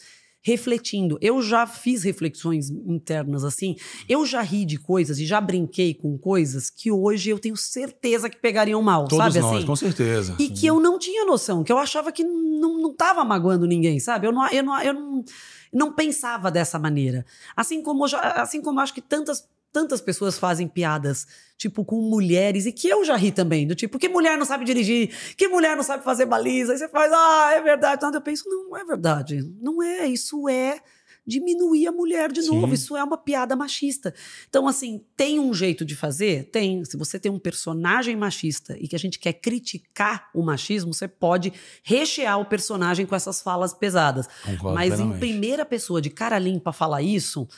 refletindo. 0.45 1.19
Eu 1.23 1.41
já 1.41 1.67
fiz 1.67 2.05
reflexões 2.05 2.69
internas 2.69 3.43
assim. 3.45 3.75
Eu 4.07 4.27
já 4.27 4.43
ri 4.43 4.67
de 4.67 4.79
coisas 4.79 5.19
e 5.19 5.25
já 5.25 5.41
brinquei 5.41 5.95
com 5.95 6.19
coisas 6.19 6.69
que 6.69 6.93
hoje 6.93 7.31
eu 7.31 7.39
tenho 7.39 7.57
certeza 7.57 8.29
que 8.29 8.37
pegariam 8.37 8.83
mal, 8.83 9.09
Todos 9.09 9.17
sabe 9.25 9.41
nós, 9.41 9.57
assim? 9.57 9.67
com 9.67 9.75
certeza. 9.75 10.37
E 10.39 10.51
que 10.51 10.67
eu 10.67 10.79
não 10.79 10.99
tinha 10.99 11.25
noção, 11.25 11.65
que 11.65 11.73
eu 11.73 11.79
achava 11.79 12.13
que 12.13 12.23
não, 12.23 12.79
não 12.79 12.95
tava 12.95 13.25
magoando 13.25 13.67
ninguém, 13.67 13.99
sabe? 13.99 14.27
Eu 14.27 14.33
não, 14.33 14.47
eu 14.51 14.63
não, 14.63 14.83
eu 14.83 14.93
não, 14.93 15.25
não 15.73 15.93
pensava 15.93 16.51
dessa 16.51 16.79
maneira. 16.79 17.25
Assim 17.57 17.83
como, 17.83 18.05
assim 18.05 18.61
como 18.61 18.81
acho 18.81 18.93
que 18.93 19.01
tantas, 19.01 19.49
tantas 19.75 20.01
pessoas 20.01 20.39
fazem 20.39 20.69
piadas, 20.69 21.27
tipo, 21.59 21.85
com 21.85 22.01
mulheres, 22.01 22.65
e 22.65 22.71
que 22.71 22.89
eu 22.89 23.05
já 23.05 23.17
ri 23.17 23.33
também, 23.33 23.67
do 23.67 23.75
tipo, 23.75 23.99
que 23.99 24.09
mulher 24.09 24.39
não 24.39 24.47
sabe 24.47 24.65
dirigir, 24.65 25.13
que 25.37 25.49
mulher 25.49 25.77
não 25.77 25.83
sabe 25.83 26.05
fazer 26.05 26.27
baliza, 26.27 26.73
aí 26.73 26.79
você 26.79 26.89
faz, 26.89 27.13
ah, 27.13 27.51
é 27.57 27.61
verdade. 27.61 28.01
Eu 28.05 28.21
penso, 28.21 28.49
não, 28.49 28.69
não 28.69 28.77
é 28.77 28.85
verdade. 28.85 29.43
Não 29.61 29.83
é, 29.83 30.07
isso 30.07 30.49
é 30.49 30.81
diminuir 31.27 31.89
a 31.89 31.93
mulher 31.93 32.31
de 32.31 32.43
Sim. 32.43 32.61
novo. 32.61 32.73
Isso 32.73 32.97
é 32.97 33.03
uma 33.03 33.17
piada 33.17 33.57
machista. 33.57 34.15
Então, 34.49 34.69
assim, 34.69 35.03
tem 35.17 35.41
um 35.41 35.53
jeito 35.53 35.85
de 35.85 35.97
fazer? 35.97 36.51
Tem. 36.51 36.85
Se 36.85 36.97
você 36.97 37.19
tem 37.19 37.33
um 37.33 37.39
personagem 37.39 38.15
machista 38.15 38.77
e 38.79 38.87
que 38.87 38.95
a 38.95 38.99
gente 38.99 39.19
quer 39.19 39.33
criticar 39.33 40.31
o 40.33 40.43
machismo, 40.43 40.95
você 40.95 41.09
pode 41.09 41.53
rechear 41.83 42.39
o 42.39 42.45
personagem 42.45 43.07
com 43.07 43.17
essas 43.17 43.43
falas 43.43 43.75
pesadas. 43.75 44.29
Concordo 44.45 44.75
Mas 44.75 44.93
em 44.93 44.97
plenamente. 44.97 45.19
primeira 45.19 45.65
pessoa, 45.65 46.01
de 46.01 46.11
cara 46.11 46.39
limpa, 46.39 46.73
falar 46.73 47.03
isso, 47.03 47.49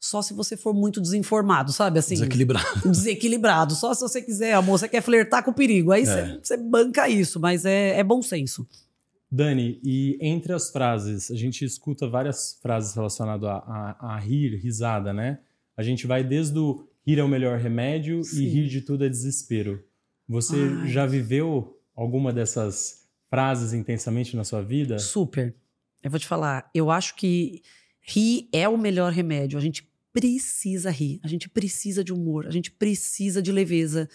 só 0.00 0.22
se 0.22 0.32
você 0.32 0.56
for 0.56 0.72
muito 0.72 1.00
desinformado, 1.00 1.72
sabe? 1.72 1.98
Assim, 1.98 2.14
Desequilibrado. 2.14 2.66
desequilibrado. 2.90 3.74
Só 3.74 3.92
se 3.94 4.00
você 4.00 4.22
quiser, 4.22 4.52
amor, 4.54 4.78
você 4.78 4.88
quer 4.88 5.00
flertar 5.02 5.42
com 5.42 5.50
o 5.50 5.54
perigo. 5.54 5.90
Aí 5.92 6.02
É. 6.02 6.04
você 6.04 6.40
você 6.42 6.56
banca 6.56 7.08
isso, 7.08 7.40
mas 7.40 7.64
é, 7.64 7.98
é 7.98 8.04
bom 8.04 8.22
senso. 8.22 8.66
Dani, 9.30 9.78
e 9.84 10.16
entre 10.22 10.52
as 10.54 10.70
frases, 10.70 11.30
a 11.30 11.34
gente 11.36 11.64
escuta 11.64 12.08
várias 12.08 12.58
frases 12.62 12.94
relacionadas 12.94 13.48
a, 13.48 13.56
a- 13.56 14.14
a 14.14 14.18
rir, 14.18 14.56
risada, 14.56 15.12
né? 15.12 15.40
A 15.76 15.82
gente 15.82 16.06
vai 16.06 16.24
desde 16.24 16.58
o 16.58 16.86
rir 17.06 17.18
é 17.18 17.22
o 17.22 17.28
melhor 17.28 17.58
remédio 17.58 18.22
Sim. 18.24 18.42
e 18.42 18.48
rir 18.48 18.68
de 18.68 18.80
tudo 18.80 19.04
é 19.04 19.08
desespero. 19.08 19.82
Você 20.28 20.56
Ai. 20.82 20.88
já 20.88 21.04
viveu 21.06 21.78
alguma 21.94 22.32
dessas 22.32 23.02
frases 23.28 23.72
intensamente 23.72 24.34
na 24.36 24.44
sua 24.44 24.62
vida? 24.62 24.98
Super. 24.98 25.54
Eu 26.02 26.10
vou 26.10 26.18
te 26.20 26.26
falar, 26.26 26.70
eu 26.74 26.90
acho 26.90 27.14
que 27.16 27.62
rir 28.08 28.48
é 28.52 28.68
o 28.68 28.78
melhor 28.78 29.12
remédio. 29.12 29.58
A 29.58 29.62
gente 29.62 29.86
precisa 30.12 30.90
rir, 30.90 31.20
a 31.22 31.28
gente 31.28 31.48
precisa 31.48 32.02
de 32.02 32.12
humor, 32.12 32.46
a 32.46 32.50
gente 32.50 32.70
precisa 32.70 33.42
de 33.42 33.52
leveza. 33.52 34.08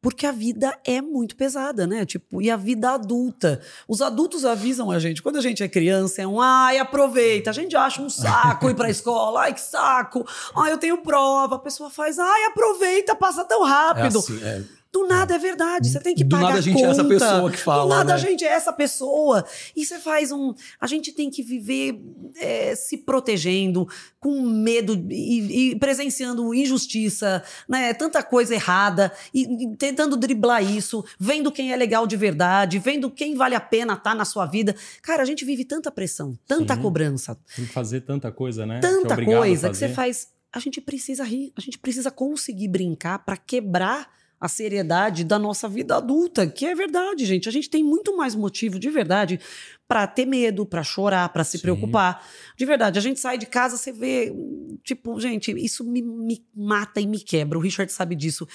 Porque 0.00 0.26
a 0.26 0.32
vida 0.32 0.78
é 0.84 1.00
muito 1.00 1.34
pesada, 1.34 1.86
né? 1.86 2.04
Tipo, 2.04 2.42
e 2.42 2.50
a 2.50 2.58
vida 2.58 2.90
adulta. 2.90 3.62
Os 3.88 4.02
adultos 4.02 4.44
avisam 4.44 4.90
a 4.90 4.98
gente. 4.98 5.22
Quando 5.22 5.36
a 5.36 5.40
gente 5.40 5.62
é 5.62 5.68
criança, 5.68 6.20
é 6.20 6.26
um 6.26 6.42
ai, 6.42 6.76
aproveita. 6.76 7.48
A 7.48 7.54
gente 7.54 7.74
acha 7.74 8.02
um 8.02 8.10
saco 8.10 8.68
ir 8.68 8.74
pra 8.76 8.90
escola. 8.90 9.40
Ai, 9.40 9.54
que 9.54 9.62
saco. 9.62 10.22
Ai, 10.54 10.72
eu 10.72 10.76
tenho 10.76 10.98
prova. 10.98 11.54
A 11.56 11.58
pessoa 11.58 11.88
faz, 11.88 12.18
ai, 12.18 12.44
aproveita, 12.44 13.16
passa 13.16 13.46
tão 13.46 13.66
É 13.66 13.70
rápido. 13.70 14.18
assim, 14.18 14.38
é. 14.44 14.62
Do 14.94 15.08
nada 15.08 15.34
é 15.34 15.38
verdade. 15.38 15.88
Você 15.88 15.98
tem 15.98 16.14
que 16.14 16.22
Do 16.22 16.36
pagar 16.36 16.44
nada 16.44 16.58
a 16.58 16.60
gente 16.60 16.80
é 16.80 16.86
essa 16.86 17.02
conta. 17.02 17.14
pessoa 17.18 17.50
que 17.50 17.56
fala, 17.56 17.82
Do 17.82 17.88
nada 17.88 18.12
a 18.12 18.16
né? 18.16 18.22
gente 18.22 18.44
é 18.44 18.48
essa 18.48 18.72
pessoa. 18.72 19.44
E 19.74 19.84
você 19.84 19.98
faz 19.98 20.30
um. 20.30 20.54
A 20.80 20.86
gente 20.86 21.10
tem 21.10 21.28
que 21.28 21.42
viver 21.42 22.00
é, 22.36 22.76
se 22.76 22.98
protegendo, 22.98 23.88
com 24.20 24.40
medo 24.40 24.94
e, 25.10 25.72
e 25.72 25.76
presenciando 25.80 26.54
injustiça, 26.54 27.42
né? 27.68 27.92
Tanta 27.92 28.22
coisa 28.22 28.54
errada, 28.54 29.12
e, 29.34 29.64
e 29.64 29.76
tentando 29.76 30.16
driblar 30.16 30.62
isso, 30.62 31.04
vendo 31.18 31.50
quem 31.50 31.72
é 31.72 31.76
legal 31.76 32.06
de 32.06 32.16
verdade, 32.16 32.78
vendo 32.78 33.10
quem 33.10 33.34
vale 33.34 33.56
a 33.56 33.60
pena 33.60 33.94
estar 33.94 34.14
na 34.14 34.24
sua 34.24 34.46
vida. 34.46 34.76
Cara, 35.02 35.24
a 35.24 35.26
gente 35.26 35.44
vive 35.44 35.64
tanta 35.64 35.90
pressão, 35.90 36.38
tanta 36.46 36.76
Sim. 36.76 36.82
cobrança, 36.82 37.36
Tem 37.56 37.66
que 37.66 37.72
fazer 37.72 38.02
tanta 38.02 38.30
coisa, 38.30 38.64
né? 38.64 38.78
Que 38.78 38.86
é 38.86 38.90
tanta 38.90 39.14
obrigado 39.14 39.34
a 39.34 39.40
coisa 39.40 39.70
que 39.70 39.76
você 39.76 39.88
faz. 39.88 40.28
A 40.52 40.60
gente 40.60 40.80
precisa 40.80 41.24
rir, 41.24 41.52
a 41.56 41.60
gente 41.60 41.80
precisa 41.80 42.12
conseguir 42.12 42.68
brincar 42.68 43.18
para 43.24 43.36
quebrar 43.36 44.08
a 44.40 44.48
seriedade 44.48 45.24
da 45.24 45.38
nossa 45.38 45.68
vida 45.68 45.96
adulta, 45.96 46.46
que 46.46 46.66
é 46.66 46.74
verdade, 46.74 47.24
gente. 47.24 47.48
A 47.48 47.52
gente 47.52 47.70
tem 47.70 47.82
muito 47.82 48.16
mais 48.16 48.34
motivo 48.34 48.78
de 48.78 48.90
verdade 48.90 49.40
para 49.88 50.06
ter 50.06 50.26
medo, 50.26 50.66
para 50.66 50.82
chorar, 50.82 51.28
para 51.30 51.44
se 51.44 51.56
Sim. 51.58 51.62
preocupar. 51.62 52.26
De 52.56 52.64
verdade, 52.66 52.98
a 52.98 53.02
gente 53.02 53.20
sai 53.20 53.38
de 53.38 53.46
casa, 53.46 53.76
você 53.76 53.92
vê, 53.92 54.34
tipo, 54.82 55.18
gente, 55.20 55.50
isso 55.52 55.84
me, 55.84 56.02
me 56.02 56.44
mata 56.54 57.00
e 57.00 57.06
me 57.06 57.20
quebra. 57.20 57.58
O 57.58 57.60
Richard 57.60 57.90
sabe 57.92 58.14
disso. 58.14 58.46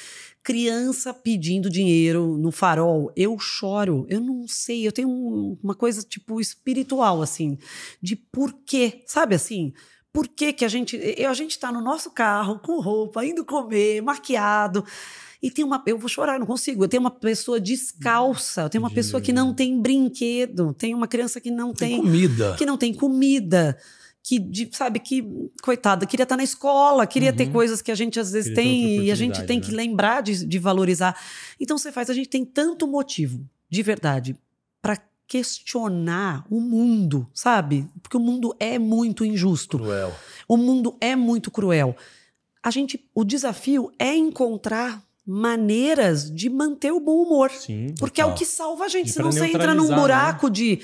Criança 0.44 1.14
pedindo 1.14 1.70
dinheiro 1.70 2.38
no 2.38 2.52
farol, 2.52 3.12
eu 3.16 3.38
choro. 3.40 4.06
Eu 4.10 4.20
não 4.20 4.48
sei, 4.48 4.88
eu 4.88 4.92
tenho 4.92 5.10
um- 5.10 5.58
uma 5.64 5.76
coisa 5.76 6.02
tipo 6.04 6.40
espiritual 6.42 7.22
assim, 7.22 7.58
de 8.02 8.16
por 8.16 8.54
quê, 8.66 9.04
sabe 9.06 9.36
assim? 9.36 9.74
Por 10.12 10.28
que, 10.28 10.52
que 10.54 10.66
a 10.66 10.68
gente. 10.68 10.98
A 11.24 11.34
gente 11.36 11.60
tá 11.60 11.72
no 11.72 11.82
nosso 11.82 12.10
carro, 12.12 12.58
com 12.60 12.82
roupa, 12.82 13.24
indo 13.24 13.46
comer, 13.46 14.02
maquiado. 14.02 14.84
E 15.42 15.50
tem 15.50 15.64
uma. 15.64 15.82
Eu 15.86 15.98
vou 15.98 16.10
chorar, 16.10 16.38
não 16.40 16.46
consigo. 16.46 16.84
Eu 16.84 16.88
tenho 16.90 17.02
uma 17.02 17.12
pessoa 17.12 17.60
descalça, 17.60 18.64
eu 18.64 18.70
tenho 18.70 18.84
uma 18.84 18.92
pessoa 18.92 19.22
que 19.22 19.32
não 19.32 19.54
tem 19.54 19.80
brinquedo, 19.82 20.74
tem 20.74 20.94
uma 20.94 21.08
criança 21.08 21.40
que 21.40 21.50
não 21.50 21.74
Tem 21.74 21.90
tem. 21.92 22.02
comida. 22.02 22.56
que 22.58 22.66
não 22.66 22.78
tem 22.78 22.94
comida. 22.94 23.78
Que, 24.22 24.38
de- 24.38 24.70
sabe, 24.74 25.00
que, 25.00 25.26
coitada, 25.64 26.06
queria 26.06 26.24
estar 26.24 26.36
na 26.36 26.44
escola, 26.44 27.08
queria 27.08 27.32
ter 27.32 27.46
Uhum. 27.48 27.54
coisas 27.54 27.82
que 27.82 27.90
a 27.90 27.96
gente 27.96 28.20
às 28.20 28.32
vezes 28.34 28.50
Queria 28.54 28.64
ter 28.64 28.70
tem 28.70 29.06
e 29.06 29.12
a 29.12 29.16
gente 29.16 29.42
tem 29.44 29.60
né? 29.60 29.66
que 29.66 29.72
lembrar 29.72 30.22
de, 30.22 30.46
de 30.46 30.60
valorizar. 30.60 31.16
Então 31.60 31.78
você 31.78 31.90
faz, 31.92 32.10
a 32.10 32.14
gente 32.14 32.28
tem 32.28 32.44
tanto 32.44 32.86
motivo, 32.86 33.44
de 33.70 33.82
verdade, 33.82 34.36
para 34.82 34.98
questionar 35.26 36.46
o 36.50 36.60
mundo, 36.60 37.28
sabe? 37.34 37.88
Porque 38.04 38.18
o 38.18 38.20
mundo 38.20 38.54
é 38.60 38.78
muito 38.78 39.24
injusto. 39.24 39.78
Cruel. 39.80 40.14
O 40.48 40.58
mundo 40.58 40.96
é 41.00 41.16
muito 41.16 41.50
cruel. 41.50 41.96
A 42.62 42.70
gente, 42.72 43.04
o 43.16 43.24
desafio 43.24 43.90
é 43.98 44.14
encontrar 44.16 45.02
maneiras 45.30 46.34
de 46.34 46.50
manter 46.50 46.92
o 46.92 47.00
bom 47.00 47.22
humor, 47.24 47.52
Sim. 47.52 47.94
porque 48.00 48.20
é 48.20 48.26
o 48.26 48.30
Total. 48.30 48.38
que 48.40 48.46
salva 48.46 48.86
a 48.86 48.88
gente. 48.88 49.10
E 49.10 49.14
Senão 49.14 49.32
você 49.32 49.46
entra 49.46 49.74
num 49.76 49.84
neutralizar, 49.84 49.96
né? 49.98 50.02
buraco 50.02 50.50
de 50.50 50.82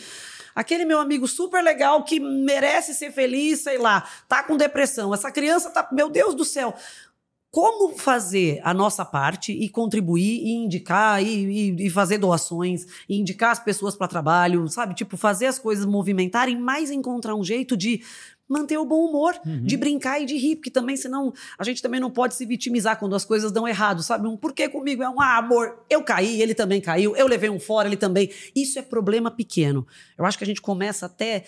aquele 0.54 0.86
meu 0.86 1.00
amigo 1.00 1.28
super 1.28 1.64
legal 1.64 2.04
que 2.04 2.20
merece 2.20 2.94
ser 2.94 3.12
feliz, 3.12 3.62
sei 3.62 3.78
lá, 3.78 4.08
tá 4.28 4.44
com 4.44 4.56
depressão. 4.56 5.14
Essa 5.14 5.32
criança 5.32 5.70
tá, 5.72 5.90
meu 5.92 6.10
Deus 6.10 6.36
do 6.36 6.46
céu. 6.46 6.74
Como 7.52 7.98
fazer 7.98 8.60
a 8.66 8.74
nossa 8.74 9.06
parte 9.06 9.54
e 9.54 9.70
contribuir 9.70 10.42
e 10.44 10.52
indicar 10.56 11.24
e, 11.24 11.28
e- 11.72 11.86
e 11.88 11.90
fazer 11.90 12.18
doações, 12.18 12.86
e 13.08 13.18
indicar 13.18 13.52
as 13.52 13.60
pessoas 13.60 13.96
para 13.96 14.10
trabalho, 14.10 14.68
sabe? 14.68 14.94
Tipo, 14.94 15.16
fazer 15.16 15.46
as 15.46 15.58
coisas 15.58 15.86
movimentarem, 15.86 16.60
mas 16.60 16.92
encontrar 16.92 17.34
um 17.34 17.44
jeito 17.46 17.78
de 17.78 18.02
manter 18.48 18.78
o 18.78 18.86
bom 18.86 19.06
humor, 19.10 19.34
Uhum. 19.46 19.64
de 19.64 19.76
brincar 19.78 20.22
e 20.22 20.26
de 20.26 20.38
rir, 20.38 20.58
porque 20.58 20.70
também, 20.70 20.96
senão, 20.96 21.34
a 21.58 21.64
gente 21.64 21.82
também 21.82 22.00
não 22.00 22.12
pode 22.12 22.36
se 22.36 22.46
vitimizar 22.46 22.98
quando 23.00 23.16
as 23.16 23.26
coisas 23.26 23.52
dão 23.52 23.68
errado, 23.68 24.04
sabe? 24.04 24.28
Um 24.28 24.38
por 24.38 24.54
que 24.54 24.70
comigo? 24.70 25.02
É 25.02 25.10
um 25.10 25.20
ah, 25.20 25.38
amor, 25.38 25.84
eu 25.90 26.04
caí, 26.04 26.42
ele 26.42 26.54
também 26.54 26.80
caiu, 26.80 27.16
eu 27.16 27.28
levei 27.28 27.50
um 27.50 27.60
fora, 27.60 27.88
ele 27.88 27.98
também. 27.98 28.30
Isso 28.56 28.78
é 28.78 28.82
problema 28.82 29.32
pequeno. 29.32 29.86
Eu 30.18 30.26
acho 30.26 30.38
que 30.38 30.44
a 30.44 30.48
gente 30.48 30.62
começa 30.62 31.06
até 31.08 31.44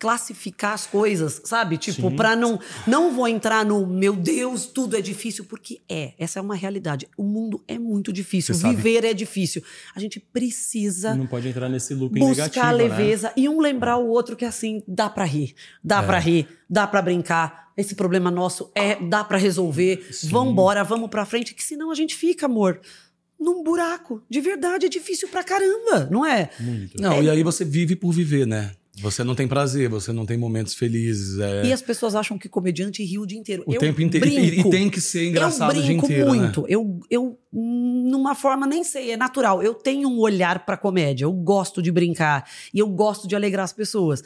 classificar 0.00 0.72
as 0.72 0.86
coisas, 0.86 1.42
sabe? 1.44 1.76
Tipo, 1.76 2.10
para 2.16 2.34
não 2.34 2.58
não 2.86 3.12
vou 3.14 3.28
entrar 3.28 3.64
no 3.66 3.86
meu 3.86 4.16
Deus, 4.16 4.64
tudo 4.64 4.96
é 4.96 5.00
difícil, 5.02 5.44
porque 5.44 5.80
é, 5.88 6.14
essa 6.18 6.38
é 6.38 6.42
uma 6.42 6.54
realidade. 6.56 7.06
O 7.18 7.22
mundo 7.22 7.62
é 7.68 7.78
muito 7.78 8.10
difícil, 8.12 8.54
Você 8.54 8.62
sabe- 8.62 8.76
viver 8.76 9.04
é 9.04 9.12
difícil. 9.12 9.62
A 9.94 10.00
gente 10.00 10.18
precisa 10.18 11.14
Não 11.14 11.26
pode 11.26 11.46
entrar 11.48 11.68
nesse 11.68 11.94
looping 11.94 12.18
buscar 12.20 12.72
negativo, 12.72 12.76
leveza 12.76 13.32
e 13.36 13.46
um 13.48 13.60
lembrar 13.60 13.98
o 13.98 14.08
outro 14.08 14.34
que 14.34 14.44
assim, 14.46 14.82
dá 14.88 15.08
pra 15.10 15.24
rir, 15.24 15.54
dá 15.84 16.02
É. 16.02 16.06
pra 16.06 16.18
rir, 16.18 16.48
dá 16.68 16.86
pra 16.86 17.02
brincar. 17.02 17.70
Esse 17.76 17.94
problema 17.94 18.30
nosso 18.30 18.70
é, 18.74 18.96
dá 18.96 19.22
pra 19.22 19.38
resolver. 19.38 20.08
Sim. 20.12 20.28
Vambora, 20.28 20.82
vamos 20.82 21.08
pra 21.10 21.24
frente, 21.26 21.54
que 21.54 21.62
senão 21.62 21.90
a 21.90 21.94
gente 21.94 22.14
fica, 22.16 22.46
amor, 22.46 22.80
num 23.38 23.62
buraco. 23.62 24.22
De 24.28 24.40
verdade 24.40 24.86
é 24.86 24.88
difícil 24.88 25.28
pra 25.28 25.44
caramba, 25.44 26.08
não 26.10 26.24
é? 26.26 26.38
né? 26.40 26.50
Muito. 26.60 27.00
Não, 27.02 27.22
e 27.22 27.30
aí 27.30 27.42
você 27.42 27.64
vive 27.64 27.96
por 27.96 28.12
viver, 28.12 28.46
né? 28.46 28.72
Você 29.00 29.24
não 29.24 29.34
tem 29.34 29.48
prazer, 29.48 29.88
você 29.88 30.12
não 30.12 30.26
tem 30.26 30.36
momentos 30.36 30.74
felizes. 30.74 31.38
É... 31.38 31.66
E 31.66 31.72
as 31.72 31.82
pessoas 31.82 32.14
acham 32.14 32.38
que 32.38 32.48
comediante 32.48 33.02
ri 33.02 33.18
o 33.18 33.26
dia 33.26 33.38
inteiro. 33.38 33.62
O 33.66 33.74
eu 33.74 33.80
tempo 33.80 34.00
inteiro. 34.02 34.26
E, 34.26 34.50
Brinco. 34.50 34.68
e 34.68 34.70
tem 34.70 34.90
que 34.90 35.00
ser 35.00 35.28
engraçado 35.28 35.70
o 35.70 35.74
dia 35.74 35.84
brinco 35.84 36.06
inteiro. 36.06 36.28
muito. 36.28 36.62
Né? 36.62 36.66
Eu, 36.70 37.00
eu, 37.10 37.38
numa 37.52 38.34
forma, 38.34 38.66
nem 38.66 38.84
sei, 38.84 39.12
é 39.12 39.16
natural. 39.16 39.62
Eu 39.62 39.74
tenho 39.74 40.08
um 40.08 40.18
olhar 40.18 40.64
pra 40.64 40.76
comédia. 40.76 41.24
Eu 41.24 41.32
gosto 41.32 41.82
de 41.82 41.90
brincar. 41.90 42.48
E 42.72 42.78
eu 42.78 42.88
gosto 42.88 43.26
de 43.26 43.34
alegrar 43.34 43.64
as 43.64 43.72
pessoas. 43.72 44.22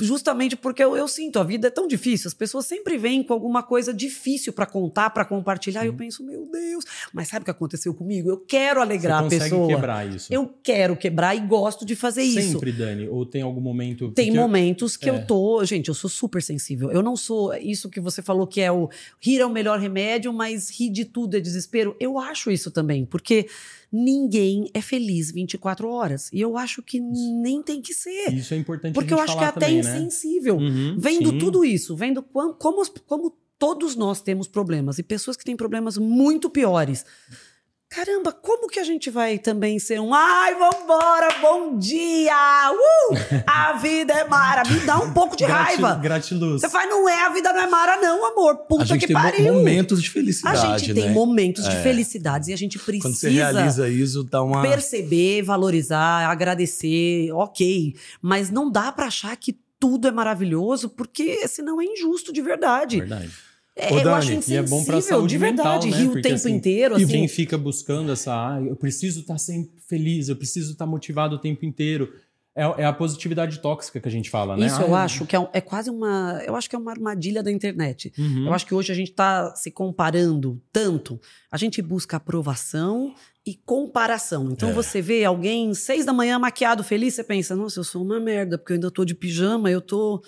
Justamente 0.00 0.56
porque 0.56 0.82
eu, 0.82 0.96
eu 0.96 1.06
sinto, 1.06 1.38
a 1.38 1.44
vida 1.44 1.68
é 1.68 1.70
tão 1.70 1.86
difícil. 1.86 2.26
As 2.26 2.34
pessoas 2.34 2.66
sempre 2.66 2.98
vêm 2.98 3.22
com 3.22 3.32
alguma 3.32 3.62
coisa 3.62 3.94
difícil 3.94 4.52
pra 4.52 4.66
contar, 4.66 5.10
pra 5.10 5.24
compartilhar. 5.24 5.84
E 5.84 5.86
eu 5.86 5.94
penso, 5.94 6.24
meu 6.26 6.44
Deus. 6.50 6.84
Mas 7.12 7.28
sabe 7.28 7.42
o 7.42 7.44
que 7.44 7.50
aconteceu 7.52 7.94
comigo? 7.94 8.28
Eu 8.28 8.36
quero 8.38 8.80
alegrar 8.82 9.20
Você 9.22 9.36
a 9.36 9.38
consegue 9.38 9.50
pessoa. 9.50 9.68
quebrar 9.68 10.08
isso. 10.14 10.32
Eu 10.34 10.52
quero 10.60 10.96
quebrar 10.96 11.36
e 11.36 11.40
gosto 11.40 11.86
de 11.86 11.94
fazer 11.94 12.22
isso. 12.22 12.52
Sempre, 12.54 12.72
Dani? 12.72 13.08
Ou 13.08 13.24
tem 13.24 13.42
algum 13.42 13.60
momento... 13.60 14.10
Tem 14.10 14.26
porque 14.26 14.38
eu- 14.38 14.42
momentos 14.42 14.96
que 14.96 15.08
é. 15.08 15.12
eu 15.12 15.24
tô. 15.24 15.64
Gente, 15.64 15.88
eu 15.88 15.94
sou 15.94 16.10
super 16.10 16.42
sensível. 16.42 16.90
Eu 16.90 17.02
não 17.02 17.16
sou 17.16 17.54
isso 17.54 17.88
que 17.88 18.00
você 18.00 18.20
falou 18.20 18.46
que 18.46 18.60
é 18.60 18.72
o 18.72 18.88
rir 19.20 19.38
é 19.40 19.46
o 19.46 19.50
melhor 19.50 19.78
remédio, 19.78 20.32
mas 20.32 20.68
rir 20.68 20.90
de 20.90 21.04
tudo 21.04 21.36
é 21.36 21.40
desespero. 21.40 21.94
Eu 22.00 22.18
acho 22.18 22.50
isso 22.50 22.72
também, 22.72 23.04
porque 23.06 23.46
ninguém 23.92 24.70
é 24.74 24.80
feliz 24.80 25.30
24 25.30 25.88
horas. 25.88 26.30
E 26.32 26.40
eu 26.40 26.56
acho 26.56 26.82
que 26.82 27.00
nem 27.00 27.62
tem 27.62 27.80
que 27.80 27.94
ser. 27.94 28.32
Isso 28.34 28.54
é 28.54 28.56
importante 28.56 28.94
Porque 28.94 29.12
eu 29.12 29.20
acho 29.20 29.36
que 29.36 29.44
é 29.44 29.48
até 29.48 29.66
também, 29.66 29.82
né? 29.82 29.98
insensível. 29.98 30.56
Uhum, 30.56 30.96
Vendo 30.98 31.30
sim. 31.30 31.38
tudo 31.38 31.64
isso, 31.64 31.96
vendo 31.96 32.22
como, 32.22 32.84
como 33.06 33.36
todos 33.58 33.96
nós 33.96 34.20
temos 34.20 34.46
problemas 34.48 34.98
e 34.98 35.02
pessoas 35.02 35.36
que 35.36 35.44
têm 35.44 35.56
problemas 35.56 35.96
muito 35.96 36.50
piores. 36.50 37.04
Caramba, 37.88 38.32
como 38.32 38.66
que 38.68 38.80
a 38.80 38.84
gente 38.84 39.08
vai 39.10 39.38
também 39.38 39.78
ser 39.78 40.00
um 40.00 40.12
ai, 40.12 40.54
vambora, 40.56 41.28
bom 41.40 41.78
dia! 41.78 42.34
Uh! 42.72 43.14
A 43.46 43.74
vida 43.80 44.12
é 44.12 44.24
mara. 44.28 44.68
Me 44.68 44.80
dá 44.80 44.98
um 44.98 45.12
pouco 45.12 45.36
de 45.36 45.46
Grati- 45.46 45.76
raiva. 45.80 45.94
Gratiluz. 45.94 46.60
Você 46.60 46.68
faz, 46.68 46.90
não 46.90 47.08
é, 47.08 47.22
a 47.24 47.28
vida 47.30 47.52
não 47.52 47.60
é 47.60 47.66
mara, 47.68 47.96
não, 47.98 48.26
amor. 48.32 48.56
Puta 48.68 48.82
A 48.82 48.86
gente 48.86 49.00
que 49.02 49.06
tem 49.06 49.14
pariu. 49.14 49.54
momentos 49.54 50.02
de 50.02 50.08
a 50.08 50.12
felicidade, 50.12 50.84
gente 50.84 50.94
tem 50.94 51.04
né? 51.06 51.12
momentos 51.12 51.66
de 51.68 51.76
felicidades 51.82 52.48
e 52.48 52.52
a 52.52 52.56
gente 52.56 52.76
precisa 52.78 53.08
Quando 53.08 53.14
você 53.16 53.30
realiza 53.30 53.88
isso, 53.88 54.24
dá 54.24 54.42
uma. 54.42 54.62
perceber, 54.62 55.42
valorizar, 55.42 56.28
agradecer, 56.28 57.30
ok. 57.32 57.94
Mas 58.20 58.50
não 58.50 58.68
dá 58.70 58.90
pra 58.90 59.06
achar 59.06 59.34
que 59.36 59.56
tudo 59.78 60.08
é 60.08 60.10
maravilhoso, 60.10 60.88
porque 60.88 61.46
senão 61.46 61.80
é 61.80 61.84
injusto 61.84 62.32
de 62.32 62.42
verdade. 62.42 62.98
Verdade. 62.98 63.30
É, 63.78 63.92
Ô, 63.92 63.98
eu 63.98 64.04
Dani, 64.04 64.16
acho 64.16 64.30
E 64.30 64.34
insensível, 64.36 64.64
é 64.64 64.66
bom 64.66 64.84
pra 64.84 65.00
saúde 65.02 65.28
de 65.28 65.38
verdade. 65.38 65.86
mental, 65.86 65.90
né? 65.90 65.96
Rir 65.98 66.04
o 66.08 66.12
Porque, 66.12 66.22
tempo 66.22 66.34
assim, 66.34 66.52
inteiro, 66.54 66.94
E 66.98 67.02
assim. 67.04 67.12
quem 67.12 67.28
fica 67.28 67.58
buscando 67.58 68.10
essa, 68.10 68.32
ah, 68.32 68.62
eu 68.62 68.74
preciso 68.74 69.20
estar 69.20 69.36
sempre 69.38 69.78
feliz, 69.86 70.28
eu 70.30 70.36
preciso 70.36 70.72
estar 70.72 70.86
motivado 70.86 71.36
o 71.36 71.38
tempo 71.38 71.64
inteiro. 71.66 72.10
É, 72.54 72.62
é 72.62 72.84
a 72.86 72.92
positividade 72.94 73.58
tóxica 73.60 74.00
que 74.00 74.08
a 74.08 74.10
gente 74.10 74.30
fala, 74.30 74.56
né? 74.56 74.64
Isso 74.64 74.80
eu 74.80 74.94
acho 74.94 75.26
que 75.26 75.36
é, 75.36 75.38
um- 75.40 75.48
é 75.52 75.60
quase 75.60 75.90
uma. 75.90 76.42
Eu 76.46 76.56
acho 76.56 76.70
que 76.70 76.74
é 76.74 76.78
uma 76.78 76.90
armadilha 76.90 77.42
da 77.42 77.52
internet. 77.52 78.10
Uhum. 78.18 78.46
Eu 78.46 78.54
acho 78.54 78.64
que 78.64 78.74
hoje 78.74 78.90
a 78.90 78.94
gente 78.94 79.10
está 79.10 79.54
se 79.54 79.70
comparando 79.70 80.58
tanto. 80.72 81.20
A 81.52 81.58
gente 81.58 81.82
busca 81.82 82.16
aprovação 82.16 83.12
e 83.44 83.54
comparação. 83.54 84.48
Então 84.52 84.70
É. 84.70 84.72
você 84.72 85.02
vê 85.02 85.22
alguém 85.22 85.74
seis 85.74 86.06
da 86.06 86.14
manhã 86.14 86.38
maquiado, 86.38 86.82
feliz, 86.82 87.12
você 87.12 87.22
pensa, 87.22 87.54
nossa, 87.54 87.78
eu 87.80 87.84
sou 87.84 88.02
uma 88.02 88.18
merda, 88.18 88.56
porque 88.56 88.72
eu 88.72 88.76
ainda 88.76 88.90
tô 88.90 89.04
de 89.04 89.14
pijama, 89.14 89.70
eu 89.70 89.82
tô, 89.82 90.22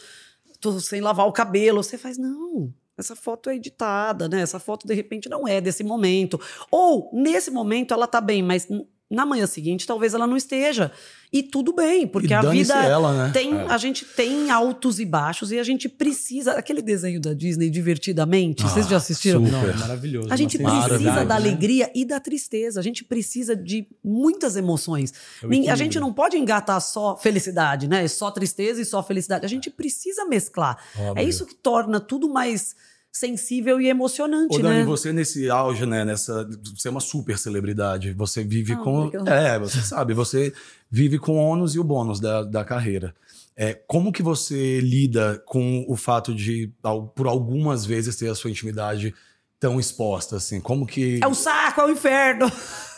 tô 0.60 0.78
sem 0.80 1.00
lavar 1.00 1.26
o 1.26 1.32
cabelo. 1.32 1.82
Você 1.82 1.96
faz, 1.96 2.18
não. 2.18 2.70
Essa 2.98 3.14
foto 3.14 3.48
é 3.48 3.54
editada, 3.54 4.28
né? 4.28 4.40
Essa 4.40 4.58
foto, 4.58 4.86
de 4.86 4.92
repente, 4.92 5.28
não 5.28 5.46
é 5.46 5.60
desse 5.60 5.84
momento. 5.84 6.40
Ou, 6.70 7.08
nesse 7.12 7.50
momento, 7.50 7.94
ela 7.94 8.08
tá 8.08 8.20
bem, 8.20 8.42
mas 8.42 8.66
na 9.10 9.24
manhã 9.24 9.46
seguinte, 9.46 9.86
talvez 9.86 10.12
ela 10.12 10.26
não 10.26 10.36
esteja. 10.36 10.92
E 11.32 11.42
tudo 11.42 11.74
bem, 11.74 12.06
porque 12.06 12.28
e 12.28 12.34
a 12.34 12.42
vida 12.42 12.74
ela, 12.74 13.12
né? 13.26 13.30
tem, 13.32 13.54
É. 13.54 13.66
a 13.68 13.76
gente 13.78 14.04
tem 14.04 14.50
altos 14.50 14.98
e 15.00 15.04
baixos 15.04 15.50
e 15.52 15.58
a 15.58 15.62
gente 15.62 15.88
precisa. 15.88 16.52
Aquele 16.52 16.82
desenho 16.82 17.20
da 17.20 17.32
Disney, 17.32 17.70
Divertidamente, 17.70 18.62
vocês 18.62 18.86
já 18.88 18.96
assistiram? 18.96 19.44
super. 19.44 19.52
Não, 19.52 19.68
é 19.68 19.74
maravilhoso. 19.74 20.28
A 20.32 20.36
gente 20.36 20.58
precisa 20.58 20.98
da 20.98 21.24
né? 21.24 21.34
alegria 21.34 21.90
e 21.94 22.04
da 22.04 22.20
tristeza. 22.20 22.80
A 22.80 22.82
gente 22.82 23.04
precisa 23.04 23.54
de 23.56 23.86
muitas 24.02 24.56
emoções. 24.56 25.12
É 25.42 25.70
A 25.70 25.76
gente 25.76 25.98
não 25.98 26.12
pode 26.12 26.36
engatar 26.36 26.80
só 26.80 27.16
felicidade, 27.16 27.88
né? 27.88 28.06
Só 28.08 28.30
tristeza 28.30 28.80
e 28.80 28.84
só 28.84 29.02
felicidade. 29.02 29.44
A 29.44 29.48
gente 29.48 29.70
precisa 29.70 30.24
mesclar. 30.26 30.78
É 30.96 31.10
Óbvio. 31.10 31.28
isso 31.28 31.46
que 31.46 31.54
torna 31.54 32.00
tudo 32.00 32.28
mais 32.28 32.74
sensível 33.12 33.80
e 33.80 33.88
emocionante, 33.88 34.56
Ô, 34.56 34.62
Dani, 34.62 34.78
né? 34.80 34.84
você 34.84 35.12
nesse 35.12 35.50
auge, 35.50 35.84
né? 35.86 36.04
Nessa, 36.04 36.48
você 36.74 36.88
é 36.88 36.90
uma 36.90 37.00
super 37.00 37.36
celebridade. 37.38 38.12
Você 38.12 38.44
vive 38.44 38.74
Ah, 38.74 38.76
com. 38.76 39.06
obrigada. 39.06 39.30
É, 39.30 39.58
você 39.58 39.80
sabe, 39.80 40.14
você 40.14 40.52
vive 40.90 41.18
com 41.18 41.32
o 41.32 41.36
ônus 41.42 41.74
e 41.74 41.78
o 41.78 41.84
bônus 41.84 42.20
da, 42.20 42.42
da 42.44 42.64
carreira. 42.64 43.14
É, 43.56 43.74
como 43.74 44.12
que 44.12 44.22
você 44.22 44.78
lida 44.80 45.42
com 45.44 45.84
o 45.88 45.96
fato 45.96 46.32
de, 46.32 46.72
por 47.16 47.26
algumas 47.26 47.84
vezes, 47.84 48.14
ter 48.14 48.28
a 48.28 48.34
sua 48.34 48.50
intimidade 48.50 49.12
tão 49.60 49.78
exposta, 49.80 50.36
assim? 50.36 50.60
Como 50.60 50.86
que. 50.86 51.18
É 51.22 51.26
o 51.26 51.34
saco, 51.34 51.80
é 51.80 51.84
o 51.86 51.90
inferno. 51.90 52.50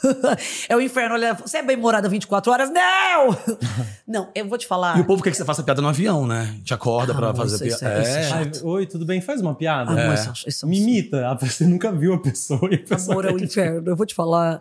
é 0.69 0.77
o 0.77 0.81
inferno. 0.81 1.15
Olha, 1.15 1.35
você 1.35 1.59
é 1.59 1.63
bem 1.63 1.77
morada 1.77 2.09
24 2.09 2.53
horas? 2.53 2.71
Não! 2.71 3.37
Não, 4.07 4.31
eu 4.35 4.47
vou 4.49 4.59
te 4.59 4.67
falar. 4.67 4.99
E 4.99 5.01
o 5.01 5.05
povo 5.05 5.23
quer 5.23 5.31
que 5.31 5.37
você 5.37 5.45
faça 5.45 5.63
piada 5.63 5.81
no 5.81 5.89
avião, 5.89 6.27
né? 6.27 6.59
Te 6.65 6.75
acorda 6.75 7.13
Ah, 7.13 7.17
pra 7.17 7.27
amor, 7.31 7.37
fazer 7.43 7.67
isso- 7.67 7.79
piada. 7.79 8.03
isso 8.03 8.11
é- 8.11 8.23
é 8.43 8.51
É. 8.63 8.65
Oi, 8.67 8.87
tudo 8.87 9.05
bem? 9.07 9.21
Faz 9.21 9.41
uma 9.41 9.55
piada. 9.55 9.93
É. 9.99 10.07
é 10.07 10.67
um 10.67 10.69
Me 10.69 10.79
imita. 10.81 11.29
Ah, 11.29 11.35
Você 11.35 11.65
nunca 11.67 11.91
viu 11.93 12.13
a 12.15 12.19
pessoa 12.21 12.69
e 12.71 12.75
a 12.75 12.79
pessoa 12.79 13.13
Amor 13.15 13.25
é 13.27 13.33
o 13.33 13.37
que- 13.37 13.45
inferno. 13.45 13.89
Eu 13.91 13.97
vou 13.97 14.07
te 14.07 14.15
falar. 14.15 14.61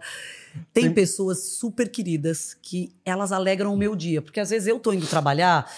Tem 0.73 0.91
pessoas 0.91 1.43
super 1.43 1.89
queridas 1.89 2.57
que 2.61 2.91
elas 3.05 3.31
alegram 3.31 3.73
o 3.73 3.77
meu 3.77 3.95
dia. 3.95 4.21
Porque 4.21 4.39
às 4.39 4.49
vezes 4.49 4.67
eu 4.67 4.79
tô 4.79 4.91
indo 4.91 5.05
trabalhar 5.05 5.69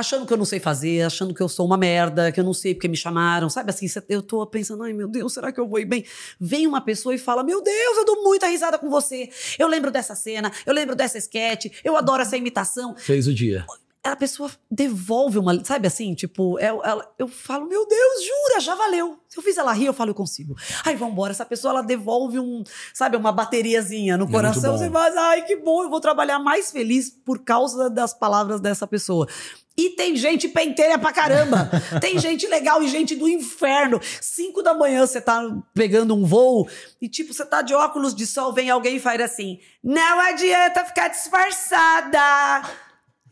achando 0.00 0.26
que 0.26 0.32
eu 0.32 0.36
não 0.36 0.44
sei 0.44 0.58
fazer, 0.58 1.02
achando 1.02 1.34
que 1.34 1.42
eu 1.42 1.48
sou 1.48 1.66
uma 1.66 1.76
merda, 1.76 2.32
que 2.32 2.40
eu 2.40 2.44
não 2.44 2.54
sei 2.54 2.74
porque 2.74 2.88
me 2.88 2.96
chamaram. 2.96 3.48
Sabe 3.48 3.70
assim, 3.70 3.86
eu 4.08 4.22
tô 4.22 4.44
pensando, 4.46 4.82
ai 4.82 4.92
meu 4.92 5.08
Deus, 5.08 5.32
será 5.32 5.52
que 5.52 5.60
eu 5.60 5.68
vou 5.68 5.78
ir 5.78 5.84
bem? 5.84 6.04
Vem 6.38 6.66
uma 6.66 6.80
pessoa 6.80 7.14
e 7.14 7.18
fala, 7.18 7.42
meu 7.42 7.62
Deus, 7.62 7.96
eu 7.98 8.04
dou 8.04 8.22
muita 8.22 8.46
risada 8.46 8.78
com 8.78 8.90
você. 8.90 9.28
Eu 9.58 9.68
lembro 9.68 9.90
dessa 9.90 10.14
cena, 10.14 10.50
eu 10.66 10.74
lembro 10.74 10.96
dessa 10.96 11.18
sketch, 11.18 11.66
eu 11.84 11.96
adoro 11.96 12.22
essa 12.22 12.36
imitação 12.36 12.94
Fez 12.96 13.26
o 13.26 13.34
dia. 13.34 13.64
A 14.02 14.16
pessoa 14.16 14.50
devolve 14.70 15.38
uma. 15.38 15.62
Sabe 15.64 15.86
assim? 15.86 16.14
Tipo, 16.14 16.58
é- 16.58 16.66
ela- 16.66 17.06
eu 17.18 17.28
falo, 17.28 17.66
meu 17.68 17.86
Deus, 17.86 18.24
jura, 18.24 18.60
já 18.60 18.74
valeu. 18.74 19.18
Se 19.28 19.38
eu 19.38 19.42
fiz 19.42 19.58
ela 19.58 19.72
rir, 19.72 19.86
eu 19.86 19.92
falo, 19.92 20.10
eu 20.10 20.14
consigo. 20.14 20.56
Ai, 20.84 20.96
vambora. 20.96 21.32
Essa 21.32 21.44
pessoa, 21.44 21.72
ela 21.72 21.82
devolve 21.82 22.38
um, 22.40 22.64
sabe, 22.94 23.16
uma 23.16 23.30
bateriazinha 23.30 24.16
no 24.16 24.24
muito 24.24 24.34
coração. 24.36 24.76
Você 24.78 24.90
faz, 24.90 25.16
ai, 25.16 25.42
que 25.44 25.56
bom, 25.56 25.82
eu 25.82 25.90
vou 25.90 26.00
trabalhar 26.00 26.38
mais 26.38 26.70
feliz 26.70 27.10
por 27.10 27.44
causa 27.44 27.90
das 27.90 28.14
palavras 28.14 28.60
dessa 28.60 28.86
pessoa. 28.86 29.28
E 29.76 29.90
tem 29.90 30.16
gente 30.16 30.48
penteira 30.48 30.98
pra 30.98 31.12
caramba. 31.12 31.70
tem 32.00 32.18
gente 32.18 32.46
legal 32.46 32.82
e 32.82 32.88
gente 32.88 33.14
do 33.14 33.28
inferno. 33.28 34.00
Cinco 34.20 34.62
da 34.62 34.74
manhã 34.74 35.06
você 35.06 35.20
tá 35.20 35.42
pegando 35.74 36.14
um 36.14 36.24
voo 36.24 36.68
e, 37.00 37.08
tipo, 37.08 37.32
você 37.32 37.44
tá 37.46 37.62
de 37.62 37.74
óculos 37.74 38.14
de 38.14 38.26
sol, 38.26 38.52
vem 38.52 38.68
alguém 38.70 38.96
e 38.96 39.00
faz 39.00 39.20
assim: 39.20 39.58
não 39.84 40.20
adianta 40.20 40.84
ficar 40.84 41.08
disfarçada. 41.08 42.62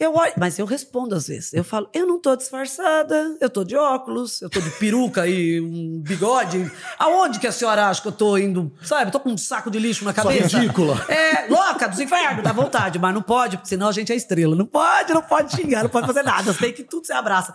Eu 0.00 0.14
olho, 0.14 0.32
mas 0.36 0.58
eu 0.58 0.66
respondo 0.66 1.14
às 1.14 1.26
vezes. 1.26 1.52
Eu 1.52 1.64
falo, 1.64 1.88
eu 1.92 2.06
não 2.06 2.20
tô 2.20 2.36
disfarçada, 2.36 3.36
eu 3.40 3.50
tô 3.50 3.64
de 3.64 3.74
óculos, 3.76 4.40
eu 4.40 4.48
tô 4.48 4.60
de 4.60 4.70
peruca 4.70 5.26
e 5.26 5.60
um 5.60 6.00
bigode. 6.00 6.70
Aonde 6.98 7.40
que 7.40 7.46
a 7.46 7.52
senhora 7.52 7.86
acha 7.88 8.00
que 8.00 8.08
eu 8.08 8.12
tô 8.12 8.38
indo? 8.38 8.72
Sabe, 8.82 9.08
eu 9.08 9.10
tô 9.10 9.18
com 9.20 9.30
um 9.30 9.36
saco 9.38 9.70
de 9.70 9.78
lixo 9.78 10.04
na 10.04 10.14
Sua 10.14 10.22
cabeça. 10.22 10.58
ridícula. 10.58 11.04
É, 11.08 11.48
louca 11.48 11.88
dos 11.88 11.98
infernos, 11.98 12.44
dá 12.44 12.52
vontade, 12.52 12.98
mas 12.98 13.12
não 13.12 13.22
pode, 13.22 13.56
porque 13.56 13.68
senão 13.68 13.88
a 13.88 13.92
gente 13.92 14.12
é 14.12 14.16
estrela. 14.16 14.54
Não 14.54 14.66
pode, 14.66 15.12
não 15.12 15.22
pode 15.22 15.56
xingar, 15.56 15.82
não 15.82 15.90
pode 15.90 16.06
fazer 16.06 16.22
nada. 16.22 16.52
Você 16.52 16.58
tem 16.60 16.72
que 16.72 16.84
tudo 16.84 17.04
se 17.04 17.12
abraça. 17.12 17.52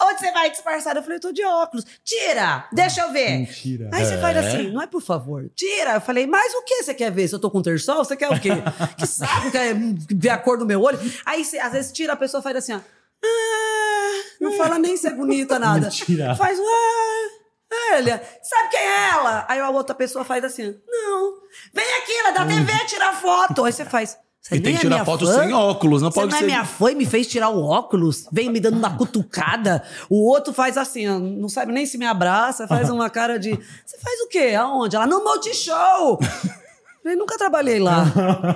Onde 0.00 0.18
você 0.18 0.32
vai 0.32 0.50
disfarçada? 0.50 0.98
Eu 0.98 1.02
falei, 1.02 1.18
eu 1.18 1.22
tô 1.22 1.32
de 1.32 1.44
óculos. 1.44 1.84
Tira, 2.04 2.66
deixa 2.72 3.02
eu 3.02 3.12
ver. 3.12 3.38
Mentira. 3.38 3.88
Aí 3.92 4.04
você 4.04 4.18
faz 4.18 4.36
assim, 4.36 4.70
não 4.70 4.82
é 4.82 4.86
por 4.86 5.00
favor. 5.00 5.48
Tira. 5.54 5.94
Eu 5.94 6.00
falei, 6.00 6.26
mas 6.26 6.52
o 6.54 6.62
que 6.64 6.82
você 6.82 6.92
quer 6.92 7.12
ver? 7.12 7.28
Se 7.28 7.34
eu 7.34 7.38
tô 7.38 7.50
com 7.50 7.62
terçol, 7.62 8.04
você 8.04 8.16
quer 8.16 8.30
o 8.30 8.40
quê? 8.40 8.50
que 8.96 9.06
saco, 9.06 9.50
quer 9.52 9.74
ver 10.10 10.30
a 10.30 10.38
cor 10.38 10.58
do 10.58 10.66
meu 10.66 10.82
olho? 10.82 10.98
Aí 11.24 11.44
você, 11.44 11.58
às 11.58 11.72
vezes 11.72 11.83
tira, 11.92 12.12
a 12.12 12.16
pessoa 12.16 12.42
faz 12.42 12.56
assim, 12.56 12.72
ó. 12.74 12.80
Ah, 13.24 14.22
não 14.40 14.52
fala 14.52 14.78
nem 14.78 14.96
se 14.96 15.06
é 15.06 15.10
bonita, 15.10 15.58
nada. 15.60 15.86
Mentira. 15.86 16.34
Faz 16.36 16.58
um. 16.58 16.62
Ah, 16.62 17.94
olha, 17.96 18.22
sabe 18.42 18.68
quem 18.70 18.80
é 18.80 19.08
ela? 19.10 19.44
Aí 19.48 19.58
a 19.60 19.70
outra 19.70 19.94
pessoa 19.94 20.24
faz 20.24 20.44
assim, 20.44 20.74
não. 20.86 21.34
Vem 21.72 21.84
aqui, 21.98 22.12
ela 22.20 22.30
da 22.32 22.46
TV 22.46 22.72
tirar 22.86 23.14
foto. 23.14 23.64
Aí 23.64 23.72
você 23.72 23.84
faz. 23.84 24.16
Você 24.40 24.56
E 24.56 24.60
tem 24.60 24.72
que 24.74 24.78
é 24.78 24.80
tirar 24.82 24.96
minha 24.96 25.04
foto 25.06 25.24
fã? 25.26 25.32
sem 25.42 25.54
óculos, 25.54 26.02
não 26.02 26.10
Você 26.10 26.20
pode 26.20 26.30
não 26.32 26.36
é 26.36 26.40
ser. 26.40 26.46
minha 26.46 26.64
fã 26.66 26.90
e 26.90 26.94
me 26.94 27.06
fez 27.06 27.26
tirar 27.26 27.48
o 27.48 27.64
óculos? 27.64 28.26
Vem 28.30 28.50
me 28.50 28.60
dando 28.60 28.76
uma 28.76 28.94
cutucada. 28.94 29.82
O 30.10 30.28
outro 30.28 30.52
faz 30.52 30.76
assim, 30.76 31.08
ó, 31.08 31.18
não 31.18 31.48
sabe 31.48 31.72
nem 31.72 31.86
se 31.86 31.96
me 31.96 32.04
abraça, 32.04 32.68
faz 32.68 32.90
uma 32.90 33.08
cara 33.08 33.38
de. 33.38 33.52
Você 33.86 33.98
faz 33.98 34.20
o 34.20 34.28
quê? 34.28 34.54
Aonde? 34.54 34.96
Ela, 34.96 35.06
no 35.06 35.24
Multishow! 35.24 36.18
Eu 37.04 37.18
nunca 37.18 37.36
trabalhei 37.36 37.78
lá. 37.78 38.04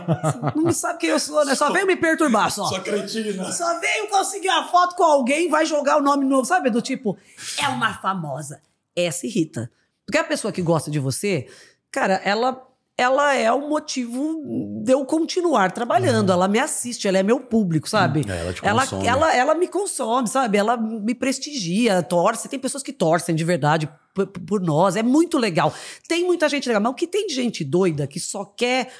Não 0.56 0.72
sabe 0.72 1.00
quem 1.00 1.10
eu 1.10 1.20
sou, 1.20 1.44
né? 1.44 1.54
Só 1.54 1.70
veio 1.70 1.86
me 1.86 1.96
perturbar, 1.96 2.50
só. 2.50 2.64
Sua 2.66 2.80
cretina. 2.80 3.52
Só 3.52 3.78
veio 3.78 4.08
conseguir 4.08 4.48
uma 4.48 4.66
foto 4.68 4.96
com 4.96 5.04
alguém, 5.04 5.50
vai 5.50 5.66
jogar 5.66 5.98
o 5.98 6.00
nome 6.00 6.24
novo, 6.24 6.46
sabe? 6.46 6.70
Do 6.70 6.80
tipo, 6.80 7.18
é 7.62 7.68
uma 7.68 7.92
famosa. 8.00 8.62
Essa 8.96 9.26
irrita. 9.26 9.70
Porque 10.06 10.16
a 10.16 10.24
pessoa 10.24 10.50
que 10.50 10.62
gosta 10.62 10.90
de 10.90 10.98
você, 10.98 11.46
cara, 11.92 12.14
ela 12.24 12.67
ela 12.98 13.32
é 13.32 13.50
o 13.52 13.68
motivo 13.68 14.82
de 14.82 14.92
eu 14.92 15.06
continuar 15.06 15.70
trabalhando. 15.70 16.32
Ela 16.32 16.48
me 16.48 16.58
assiste, 16.58 17.06
ela 17.06 17.16
é 17.16 17.22
meu 17.22 17.38
público, 17.38 17.88
sabe? 17.88 18.24
É, 18.28 18.40
ela 18.40 18.52
te 18.52 18.66
ela, 18.66 18.80
consome. 18.80 19.06
ela, 19.06 19.36
ela 19.36 19.54
me 19.54 19.68
consome, 19.68 20.26
sabe? 20.26 20.58
Ela 20.58 20.76
me 20.76 21.14
prestigia, 21.14 22.02
torce. 22.02 22.48
Tem 22.48 22.58
pessoas 22.58 22.82
que 22.82 22.92
torcem 22.92 23.36
de 23.36 23.44
verdade 23.44 23.88
por, 24.12 24.26
por 24.26 24.60
nós. 24.60 24.96
É 24.96 25.02
muito 25.04 25.38
legal. 25.38 25.72
Tem 26.08 26.24
muita 26.24 26.48
gente 26.48 26.66
legal, 26.66 26.82
mas 26.82 26.90
o 26.90 26.96
que 26.96 27.06
tem 27.06 27.28
de 27.28 27.34
gente 27.34 27.62
doida 27.62 28.04
que 28.04 28.18
só 28.18 28.44
quer 28.44 28.90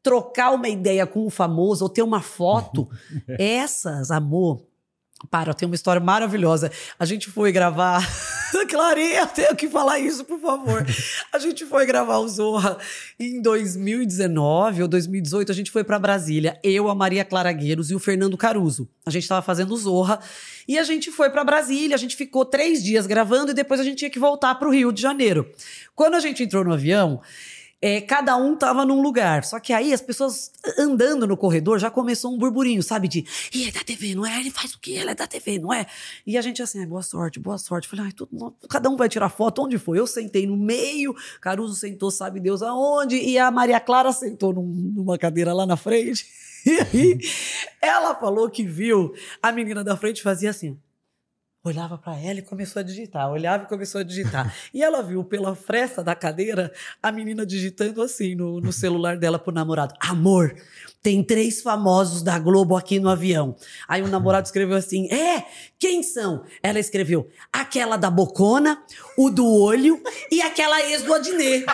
trocar 0.00 0.52
uma 0.52 0.68
ideia 0.68 1.04
com 1.04 1.26
o 1.26 1.30
famoso 1.30 1.84
ou 1.84 1.90
ter 1.90 2.02
uma 2.02 2.22
foto, 2.22 2.88
essas, 3.36 4.12
amor. 4.12 4.64
Para, 5.28 5.50
eu 5.50 5.54
tenho 5.54 5.70
uma 5.70 5.74
história 5.74 6.00
maravilhosa. 6.00 6.70
A 6.98 7.04
gente 7.04 7.30
foi 7.30 7.52
gravar. 7.52 8.06
Clarinha, 8.68 9.20
eu 9.20 9.26
tenho 9.26 9.54
que 9.54 9.68
falar 9.68 9.98
isso, 9.98 10.24
por 10.24 10.40
favor. 10.40 10.84
A 11.32 11.38
gente 11.38 11.66
foi 11.66 11.84
gravar 11.84 12.18
o 12.18 12.28
Zorra 12.28 12.78
em 13.18 13.40
2019 13.42 14.82
ou 14.82 14.88
2018. 14.88 15.52
A 15.52 15.54
gente 15.54 15.70
foi 15.70 15.84
para 15.84 15.98
Brasília. 15.98 16.58
Eu, 16.62 16.88
a 16.88 16.94
Maria 16.94 17.24
Clara 17.24 17.52
Gueiros 17.52 17.90
e 17.90 17.94
o 17.94 17.98
Fernando 17.98 18.36
Caruso. 18.36 18.88
A 19.04 19.10
gente 19.10 19.22
estava 19.22 19.42
fazendo 19.42 19.74
o 19.74 19.76
Zorra 19.76 20.20
e 20.66 20.78
a 20.78 20.84
gente 20.84 21.10
foi 21.10 21.28
para 21.30 21.44
Brasília. 21.44 21.94
A 21.94 21.98
gente 21.98 22.16
ficou 22.16 22.44
três 22.44 22.82
dias 22.82 23.06
gravando 23.06 23.50
e 23.50 23.54
depois 23.54 23.78
a 23.78 23.84
gente 23.84 23.98
tinha 23.98 24.10
que 24.10 24.18
voltar 24.18 24.54
para 24.54 24.68
o 24.68 24.72
Rio 24.72 24.90
de 24.90 25.02
Janeiro. 25.02 25.50
Quando 25.94 26.14
a 26.14 26.20
gente 26.20 26.42
entrou 26.42 26.64
no 26.64 26.72
avião, 26.72 27.20
é, 27.82 28.00
cada 28.00 28.36
um 28.36 28.54
tava 28.54 28.84
num 28.84 29.00
lugar. 29.00 29.44
Só 29.44 29.58
que 29.58 29.72
aí 29.72 29.92
as 29.92 30.00
pessoas 30.00 30.52
andando 30.78 31.26
no 31.26 31.36
corredor 31.36 31.78
já 31.78 31.90
começou 31.90 32.32
um 32.32 32.38
burburinho, 32.38 32.82
sabe? 32.82 33.08
De, 33.08 33.24
e 33.54 33.68
é 33.68 33.72
da 33.72 33.80
TV, 33.80 34.14
não 34.14 34.26
é? 34.26 34.38
Ele 34.38 34.50
faz 34.50 34.74
o 34.74 34.78
quê? 34.78 34.92
Ele 34.92 35.10
é 35.10 35.14
da 35.14 35.26
TV, 35.26 35.58
não 35.58 35.72
é? 35.72 35.86
E 36.26 36.36
a 36.36 36.42
gente 36.42 36.62
assim, 36.62 36.86
boa 36.86 37.02
sorte, 37.02 37.40
boa 37.40 37.56
sorte. 37.56 37.88
Falei, 37.88 38.06
ai, 38.06 38.12
tudo, 38.12 38.54
cada 38.68 38.90
um 38.90 38.96
vai 38.96 39.08
tirar 39.08 39.30
foto. 39.30 39.62
Onde 39.62 39.78
foi? 39.78 39.98
Eu 39.98 40.06
sentei 40.06 40.46
no 40.46 40.56
meio, 40.56 41.14
Caruso 41.40 41.74
sentou, 41.74 42.10
sabe 42.10 42.38
Deus 42.40 42.62
aonde, 42.62 43.16
e 43.16 43.38
a 43.38 43.50
Maria 43.50 43.80
Clara 43.80 44.12
sentou 44.12 44.52
num, 44.52 44.66
numa 44.66 45.16
cadeira 45.16 45.52
lá 45.52 45.66
na 45.66 45.76
frente. 45.76 46.26
E 46.66 46.78
aí, 46.78 47.18
ela 47.80 48.14
falou 48.14 48.50
que 48.50 48.62
viu 48.62 49.14
a 49.42 49.50
menina 49.50 49.82
da 49.82 49.96
frente 49.96 50.22
fazia 50.22 50.50
assim 50.50 50.78
olhava 51.62 51.98
para 51.98 52.18
ela 52.18 52.38
e 52.38 52.42
começou 52.42 52.80
a 52.80 52.82
digitar, 52.82 53.30
olhava 53.30 53.64
e 53.64 53.66
começou 53.66 54.00
a 54.00 54.04
digitar. 54.04 54.54
e 54.72 54.82
ela 54.82 55.02
viu 55.02 55.22
pela 55.22 55.54
fresta 55.54 56.02
da 56.02 56.14
cadeira 56.14 56.72
a 57.02 57.12
menina 57.12 57.44
digitando 57.44 58.02
assim 58.02 58.34
no, 58.34 58.60
no 58.60 58.72
celular 58.72 59.16
dela 59.16 59.38
pro 59.38 59.52
namorado: 59.52 59.94
Amor, 60.00 60.54
tem 61.02 61.22
três 61.22 61.60
famosos 61.60 62.22
da 62.22 62.38
Globo 62.38 62.76
aqui 62.76 62.98
no 62.98 63.10
avião. 63.10 63.56
Aí 63.86 64.02
o 64.02 64.08
namorado 64.08 64.46
escreveu 64.46 64.76
assim: 64.76 65.10
É, 65.12 65.44
quem 65.78 66.02
são? 66.02 66.44
Ela 66.62 66.78
escreveu: 66.78 67.28
aquela 67.52 67.96
da 67.96 68.10
bocona, 68.10 68.82
o 69.16 69.30
do 69.30 69.46
olho 69.46 70.02
e 70.30 70.40
aquela 70.40 70.80
ex 70.80 71.02
do 71.02 71.12
Adnet. 71.12 71.66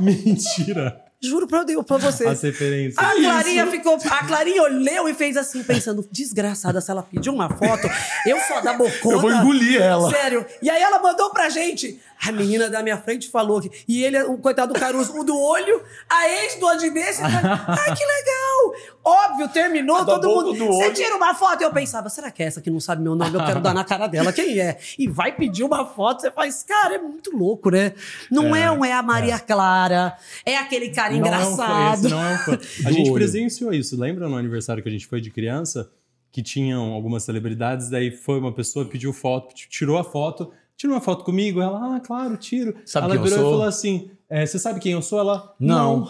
Mentira. 0.00 1.07
Juro 1.20 1.48
pra 1.48 1.64
Deus, 1.64 1.84
pra 1.84 1.96
você. 1.96 2.26
As 2.26 2.42
referências. 2.42 2.96
A 2.96 3.12
Clarinha 3.12 3.66
ficou. 3.66 3.98
A 4.08 4.24
Clarinha 4.24 4.62
olhou 4.62 5.08
e 5.08 5.14
fez 5.14 5.36
assim, 5.36 5.64
pensando, 5.64 6.06
desgraçada, 6.12 6.80
se 6.80 6.90
ela 6.90 7.02
pedir 7.02 7.28
uma 7.28 7.48
foto, 7.48 7.88
eu 8.24 8.38
só 8.40 8.60
da 8.60 8.74
bocona. 8.74 9.16
Eu 9.16 9.20
vou 9.20 9.32
engolir 9.32 9.82
ela. 9.82 10.10
Sério. 10.10 10.46
E 10.62 10.70
aí 10.70 10.80
ela 10.80 11.00
mandou 11.00 11.30
pra 11.30 11.48
gente. 11.48 12.00
A 12.24 12.30
menina 12.30 12.70
da 12.70 12.82
minha 12.84 12.96
frente 12.98 13.28
falou 13.30 13.60
que. 13.60 13.70
E 13.88 14.04
ele, 14.04 14.22
o 14.22 14.38
coitado 14.38 14.72
do 14.72 14.78
Caruso, 14.78 15.18
o 15.18 15.24
do 15.24 15.36
olho, 15.36 15.82
a 16.08 16.28
ex 16.28 16.54
do 16.54 16.68
Adnesse. 16.68 17.20
Ai, 17.26 17.96
que 17.96 18.04
legal! 18.04 18.74
Óbvio, 19.08 19.48
terminou, 19.48 20.04
todo 20.04 20.28
mundo. 20.28 20.52
do 20.52 20.66
Você 20.66 20.84
olho." 20.84 20.94
tira 20.94 21.16
uma 21.16 21.34
foto. 21.34 21.62
Eu 21.62 21.72
pensava, 21.72 22.08
será 22.08 22.30
que 22.30 22.42
é 22.42 22.46
essa 22.46 22.60
que 22.60 22.70
não 22.70 22.80
sabe 22.80 23.02
meu 23.02 23.14
nome? 23.14 23.34
Eu 23.34 23.44
quero 23.44 23.60
dar 23.60 23.72
na 23.74 23.84
cara 23.84 24.06
dela. 24.06 24.32
Quem 24.32 24.58
é? 24.58 24.78
E 24.98 25.08
vai 25.08 25.34
pedir 25.34 25.64
uma 25.64 25.84
foto, 25.86 26.20
você 26.20 26.30
faz, 26.30 26.62
cara, 26.62 26.94
é 26.96 26.98
muito 26.98 27.36
louco, 27.36 27.70
né? 27.70 27.92
Não 28.30 28.54
é, 28.54 28.70
um 28.70 28.84
é 28.84 28.92
a 28.92 29.02
Maria 29.02 29.38
Clara, 29.38 30.16
é 30.44 30.56
aquele 30.56 30.90
cara 30.90 31.10
Não 31.10 31.16
é 31.16 31.18
um 31.18 31.26
engraçado. 31.26 32.08
não 32.08 32.22
é 32.22 32.34
um 32.34 32.38
fã. 32.38 32.58
A 32.86 32.92
gente 32.92 33.06
olho. 33.10 33.14
presenciou 33.14 33.72
isso. 33.72 33.98
Lembra 33.98 34.28
no 34.28 34.36
aniversário 34.36 34.82
que 34.82 34.88
a 34.88 34.92
gente 34.92 35.06
foi 35.06 35.20
de 35.20 35.30
criança? 35.30 35.90
Que 36.30 36.42
tinham 36.42 36.92
algumas 36.92 37.22
celebridades, 37.22 37.88
daí 37.88 38.10
foi 38.10 38.38
uma 38.38 38.52
pessoa, 38.52 38.84
pediu 38.84 39.12
foto, 39.12 39.54
tirou 39.54 39.96
a 39.98 40.04
foto, 40.04 40.52
tirou 40.76 40.94
uma 40.94 41.00
foto 41.00 41.24
comigo, 41.24 41.60
ela, 41.60 41.96
ah, 41.96 42.00
claro, 42.00 42.36
tiro. 42.36 42.76
Sabe 42.84 43.06
ela 43.06 43.22
virou 43.22 43.38
e 43.38 43.42
falou 43.42 43.62
assim: 43.64 44.10
"É, 44.30 44.44
você 44.44 44.58
sabe 44.58 44.78
quem 44.80 44.92
eu 44.92 45.00
sou? 45.02 45.18
Ela, 45.18 45.54
Não. 45.58 46.08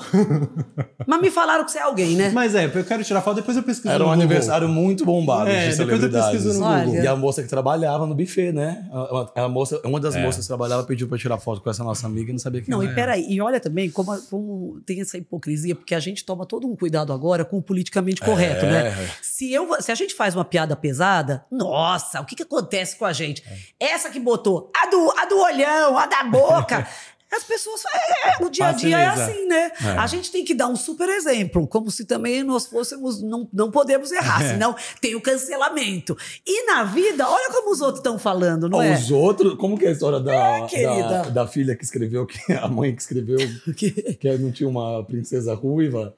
Mas 1.06 1.20
me 1.20 1.30
falaram 1.30 1.64
que 1.64 1.70
você 1.72 1.78
é 1.78 1.82
alguém, 1.82 2.16
né? 2.16 2.30
Mas 2.34 2.54
é, 2.54 2.64
eu 2.66 2.84
quero 2.84 3.02
tirar 3.04 3.20
foto, 3.22 3.36
depois 3.36 3.56
eu 3.56 3.62
pesquiso 3.62 3.88
Era 3.88 3.98
no 3.98 4.04
um 4.04 4.08
Google. 4.08 4.22
aniversário 4.24 4.68
muito 4.68 5.04
bombado 5.04 5.48
É, 5.48 5.68
de 5.70 5.76
depois 5.76 5.78
eu 5.78 5.86
celebridades. 5.86 6.30
pesquiso 6.42 6.58
no 6.60 6.66
Olha. 6.66 6.84
Google. 6.84 7.02
E 7.02 7.06
a 7.06 7.16
moça 7.16 7.42
que 7.42 7.48
trabalhava 7.48 8.06
no 8.06 8.14
buffet, 8.14 8.52
né? 8.52 8.88
A, 8.92 9.40
a- 9.40 9.44
a 9.44 9.48
moça, 9.48 9.80
uma 9.84 10.00
das 10.00 10.16
moças 10.16 10.42
que 10.44 10.48
trabalhava 10.48 10.84
pediu 10.84 11.08
pra 11.08 11.16
tirar 11.16 11.38
foto 11.38 11.60
com 11.60 11.70
essa 11.70 11.84
nossa 11.84 12.06
amiga 12.06 12.30
e 12.30 12.32
não 12.32 12.38
sabia 12.38 12.60
quem 12.60 12.70
Não, 12.70 12.82
ela 12.82 12.90
e 12.90 12.92
era. 12.92 12.94
peraí, 13.00 13.26
e 13.28 13.40
olha 13.40 13.60
também 13.60 13.90
como, 13.90 14.20
como 14.22 14.80
tem 14.84 15.00
essa 15.00 15.16
hipocrisia, 15.16 15.74
porque 15.74 15.94
a 15.94 16.00
gente 16.00 16.24
toma 16.24 16.44
todo 16.44 16.66
um 16.66 16.74
cuidado 16.76 17.12
agora 17.12 17.44
com 17.44 17.56
o 17.58 17.62
politicamente 17.62 18.20
correto, 18.20 18.66
É. 18.66 18.70
né? 18.90 19.08
Se, 19.22 19.52
eu, 19.52 19.80
se 19.80 19.92
a 19.92 19.94
gente 19.94 20.14
faz 20.14 20.34
uma 20.34 20.44
piada 20.44 20.74
pesada, 20.76 21.44
nossa, 21.50 22.20
o 22.20 22.24
que, 22.26 22.34
que 22.34 22.42
acontece 22.42 22.96
com 22.96 23.04
a 23.04 23.12
gente? 23.12 23.42
Essa 23.78 24.10
que 24.10 24.18
botou 24.20 24.70
a 24.76 24.86
do, 24.90 25.12
a 25.16 25.24
do 25.26 25.38
olhão, 25.38 25.96
a 25.96 26.06
da 26.06 26.24
boca. 26.24 26.86
As 27.30 27.44
pessoas. 27.44 27.82
é, 27.84 28.28
é, 28.30 28.44
o 28.44 28.48
dia 28.48 28.66
a 28.68 28.72
dia 28.72 28.98
é 28.98 29.06
assim, 29.06 29.46
né? 29.46 29.70
É. 29.84 29.88
A 29.98 30.06
gente 30.06 30.30
tem 30.32 30.44
que 30.44 30.54
dar 30.54 30.66
um 30.68 30.76
super 30.76 31.08
exemplo, 31.08 31.66
como 31.66 31.90
se 31.90 32.04
também 32.06 32.42
nós 32.42 32.66
fôssemos. 32.66 33.22
Não, 33.22 33.48
não 33.52 33.70
podemos 33.70 34.10
errar, 34.10 34.42
É. 34.44 34.48
senão 34.52 34.74
tem 35.00 35.14
o 35.14 35.20
cancelamento. 35.20 36.16
E 36.46 36.64
na 36.66 36.84
vida, 36.84 37.28
olha 37.28 37.50
como 37.52 37.70
os 37.72 37.80
outros 37.80 37.98
estão 37.98 38.18
falando, 38.18 38.68
não 38.68 38.78
Ó, 38.78 38.82
é? 38.82 38.94
Os 38.94 39.10
outros, 39.10 39.54
como 39.56 39.76
que 39.78 39.84
é 39.84 39.88
a 39.90 39.92
história 39.92 40.20
da, 40.20 40.66
querida. 40.66 41.08
da, 41.08 41.22
da 41.30 41.46
filha 41.46 41.76
que 41.76 41.84
escreveu, 41.84 42.26
que 42.26 42.52
a 42.52 42.66
mãe 42.68 42.94
que 42.94 43.02
escreveu 43.02 43.38
que 43.76 44.38
não 44.38 44.50
tinha 44.50 44.68
uma 44.68 45.04
princesa 45.04 45.54
ruiva? 45.54 46.14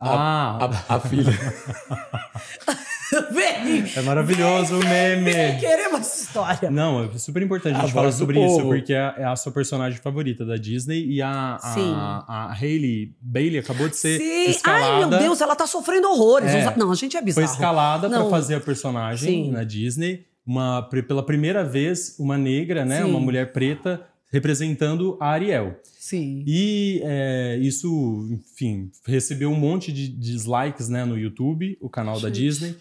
Ah, 0.00 0.70
A, 0.88 0.96
a 0.96 1.00
filha. 1.00 1.32
Vem! 3.32 3.84
é 3.96 4.00
maravilhoso 4.02 4.76
o 4.76 4.78
meme. 4.84 5.58
Queremos 5.58 6.00
essa 6.00 6.22
história. 6.24 6.70
Não, 6.70 7.04
é 7.04 7.18
super 7.18 7.42
importante 7.42 7.76
a 7.76 7.78
A 7.78 7.82
gente 7.82 7.92
falar 7.94 8.12
sobre 8.12 8.38
isso, 8.44 8.56
povo. 8.56 8.68
porque 8.68 8.92
é 8.92 9.14
é 9.18 9.24
a 9.24 9.34
sua 9.36 9.50
personagem 9.52 9.98
favorita 9.98 10.44
da 10.44 10.56
Disney 10.56 11.06
e 11.06 11.22
a, 11.22 11.58
a, 11.62 12.24
a 12.50 12.52
Hailey 12.52 13.14
Bailey 13.20 13.58
acabou 13.58 13.88
de 13.88 13.96
ser 13.96 14.18
Sim. 14.18 14.50
escalada. 14.50 14.84
Ai, 14.86 14.98
meu 15.06 15.18
Deus, 15.18 15.40
ela 15.40 15.56
tá 15.56 15.66
sofrendo 15.66 16.08
horrores. 16.08 16.50
É. 16.50 16.76
Não, 16.76 16.90
a 16.90 16.94
gente 16.94 17.16
é 17.16 17.20
Foi 17.20 17.26
bizarro. 17.26 17.50
escalada 17.52 18.08
para 18.08 18.24
fazer 18.28 18.56
a 18.56 18.60
personagem 18.60 19.44
Sim. 19.46 19.50
na 19.50 19.64
Disney. 19.64 20.26
Uma, 20.46 20.82
pela 21.06 21.22
primeira 21.22 21.62
vez, 21.62 22.16
uma 22.18 22.38
negra, 22.38 22.84
né? 22.84 23.02
Sim. 23.02 23.10
Uma 23.10 23.20
mulher 23.20 23.52
preta 23.52 24.00
representando 24.32 25.16
a 25.20 25.28
Ariel. 25.30 25.76
Sim. 25.98 26.42
E 26.46 27.00
é, 27.04 27.58
isso, 27.60 28.26
enfim, 28.30 28.90
recebeu 29.06 29.50
um 29.50 29.54
monte 29.54 29.92
de 29.92 30.08
dislikes 30.08 30.88
né, 30.88 31.04
no 31.04 31.18
YouTube, 31.18 31.76
o 31.80 31.88
canal 31.90 32.18
da 32.20 32.28
Gente. 32.28 32.38
Disney. 32.40 32.76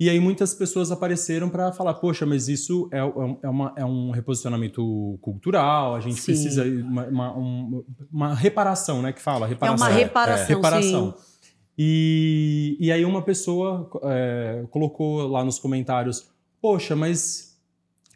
E 0.00 0.08
aí 0.08 0.18
muitas 0.18 0.54
pessoas 0.54 0.90
apareceram 0.90 1.50
para 1.50 1.70
falar, 1.72 1.92
poxa, 1.94 2.24
mas 2.24 2.48
isso 2.48 2.88
é, 2.90 2.98
é, 3.42 3.48
uma- 3.48 3.72
é 3.76 3.84
um 3.84 4.10
reposicionamento 4.10 5.18
cultural, 5.20 5.94
a 5.94 6.00
gente 6.00 6.18
Sim. 6.20 6.24
precisa 6.32 6.64
uma, 6.64 7.06
uma, 7.06 7.38
um- 7.38 7.84
uma 8.10 8.34
reparação, 8.34 9.02
né? 9.02 9.12
Que 9.12 9.20
fala, 9.20 9.44
É 9.46 9.50
reparação. 9.50 9.86
uma 9.86 9.94
reparação, 9.94 10.46
reparação. 10.56 11.14
sim. 11.18 11.24
E, 11.78 12.76
e 12.80 12.90
aí 12.90 13.04
uma 13.04 13.22
pessoa 13.22 13.90
é, 14.04 14.64
colocou 14.70 15.26
lá 15.28 15.44
nos 15.44 15.58
comentários, 15.58 16.26
poxa, 16.60 16.96
mas 16.96 17.56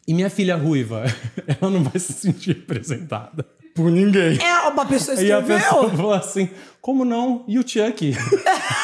e 0.09 0.13
minha 0.15 0.29
filha 0.31 0.57
ruiva? 0.57 1.05
Ela 1.61 1.71
não 1.71 1.83
vai 1.83 1.99
se 1.99 2.13
sentir 2.15 2.57
representada. 2.57 3.45
Por 3.75 3.91
ninguém. 3.91 4.39
É 4.41 4.69
uma 4.69 4.87
pessoa 4.87 5.17
E 5.21 5.33
a 5.33 5.39
escreveu. 5.41 5.57
pessoa 5.59 5.91
falou 5.91 6.13
assim, 6.13 6.49
como 6.81 7.05
não? 7.05 7.45
E 7.49 7.59
o 7.59 7.67
Chuck? 7.69 8.13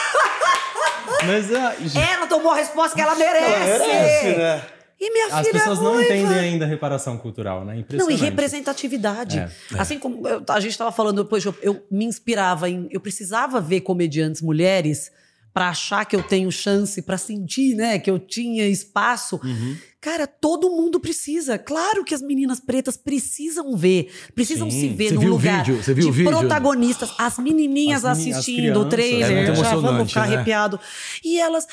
Mas 1.27 1.55
ah, 1.55 1.75
Ela 2.13 2.27
tomou 2.27 2.53
a 2.53 2.57
resposta 2.57 2.95
que 2.95 3.01
ela 3.01 3.15
merece. 3.15 4.37
né? 4.37 4.63
E 5.01 5.11
minha 5.13 5.27
as 5.29 5.47
filha 5.47 5.53
pessoas 5.59 5.79
é 5.79 5.83
não 5.83 6.03
entendem 6.03 6.39
ainda 6.39 6.67
a 6.67 6.69
reparação 6.69 7.17
cultural, 7.17 7.61
né? 7.65 7.73
Não, 7.73 7.79
e 7.79 7.81
Impressionante. 7.81 8.21
representatividade. 8.23 9.39
É, 9.39 9.51
Assim 9.79 9.99
como 9.99 10.29
eu- 10.29 10.43
a 10.49 10.61
gente 10.61 10.73
estava 10.73 10.93
falando 10.93 11.23
depois, 11.25 11.43
eu, 11.45 11.55
eu 11.63 11.83
me 11.91 12.05
inspirava 12.05 12.69
em. 12.69 12.87
Eu 12.91 13.01
precisava 13.01 13.61
ver 13.63 13.81
comediantes 13.81 14.43
mulheres 14.43 15.11
para 15.55 15.69
achar 15.71 16.05
que 16.05 16.15
eu 16.15 16.23
tenho 16.23 16.53
chance, 16.53 17.01
para 17.03 17.17
sentir, 17.17 17.75
né, 17.75 17.99
que 17.99 18.11
eu 18.11 18.19
tinha 18.19 18.67
espaço. 18.69 19.41
Uhum. 19.43 19.77
Cara, 20.01 20.27
todo 20.27 20.71
mundo 20.71 20.99
precisa. 20.99 21.59
Claro 21.59 22.03
que 22.05 22.15
as 22.15 22.23
meninas 22.23 22.59
pretas 22.59 22.97
precisam 22.97 23.77
ver, 23.77 24.11
precisam 24.35 24.71
Sim. 24.71 24.81
se 24.81 24.89
ver 24.89 25.09
Você 25.09 25.15
num 25.15 25.21
viu 25.21 25.29
o 25.31 25.33
lugar 25.37 25.63
vídeo? 25.65 25.83
Você 25.83 25.93
viu 25.93 26.05
de 26.05 26.11
o 26.11 26.13
vídeo? 26.13 26.31
protagonistas, 26.31 27.13
as 27.19 27.39
menininhas 27.39 28.03
As 28.05 28.17
meni- 28.17 28.31
as 28.33 28.39
assistindo 28.39 28.81
o 28.81 28.89
crianças. 28.89 28.91
trailer, 28.91 29.31
É 29.51 29.55
já 29.55 29.77
vamos 29.77 30.09
ficar 30.09 30.27
né? 30.27 30.35
arrepiado. 30.37 30.81
E 31.23 31.39
elas, 31.39 31.67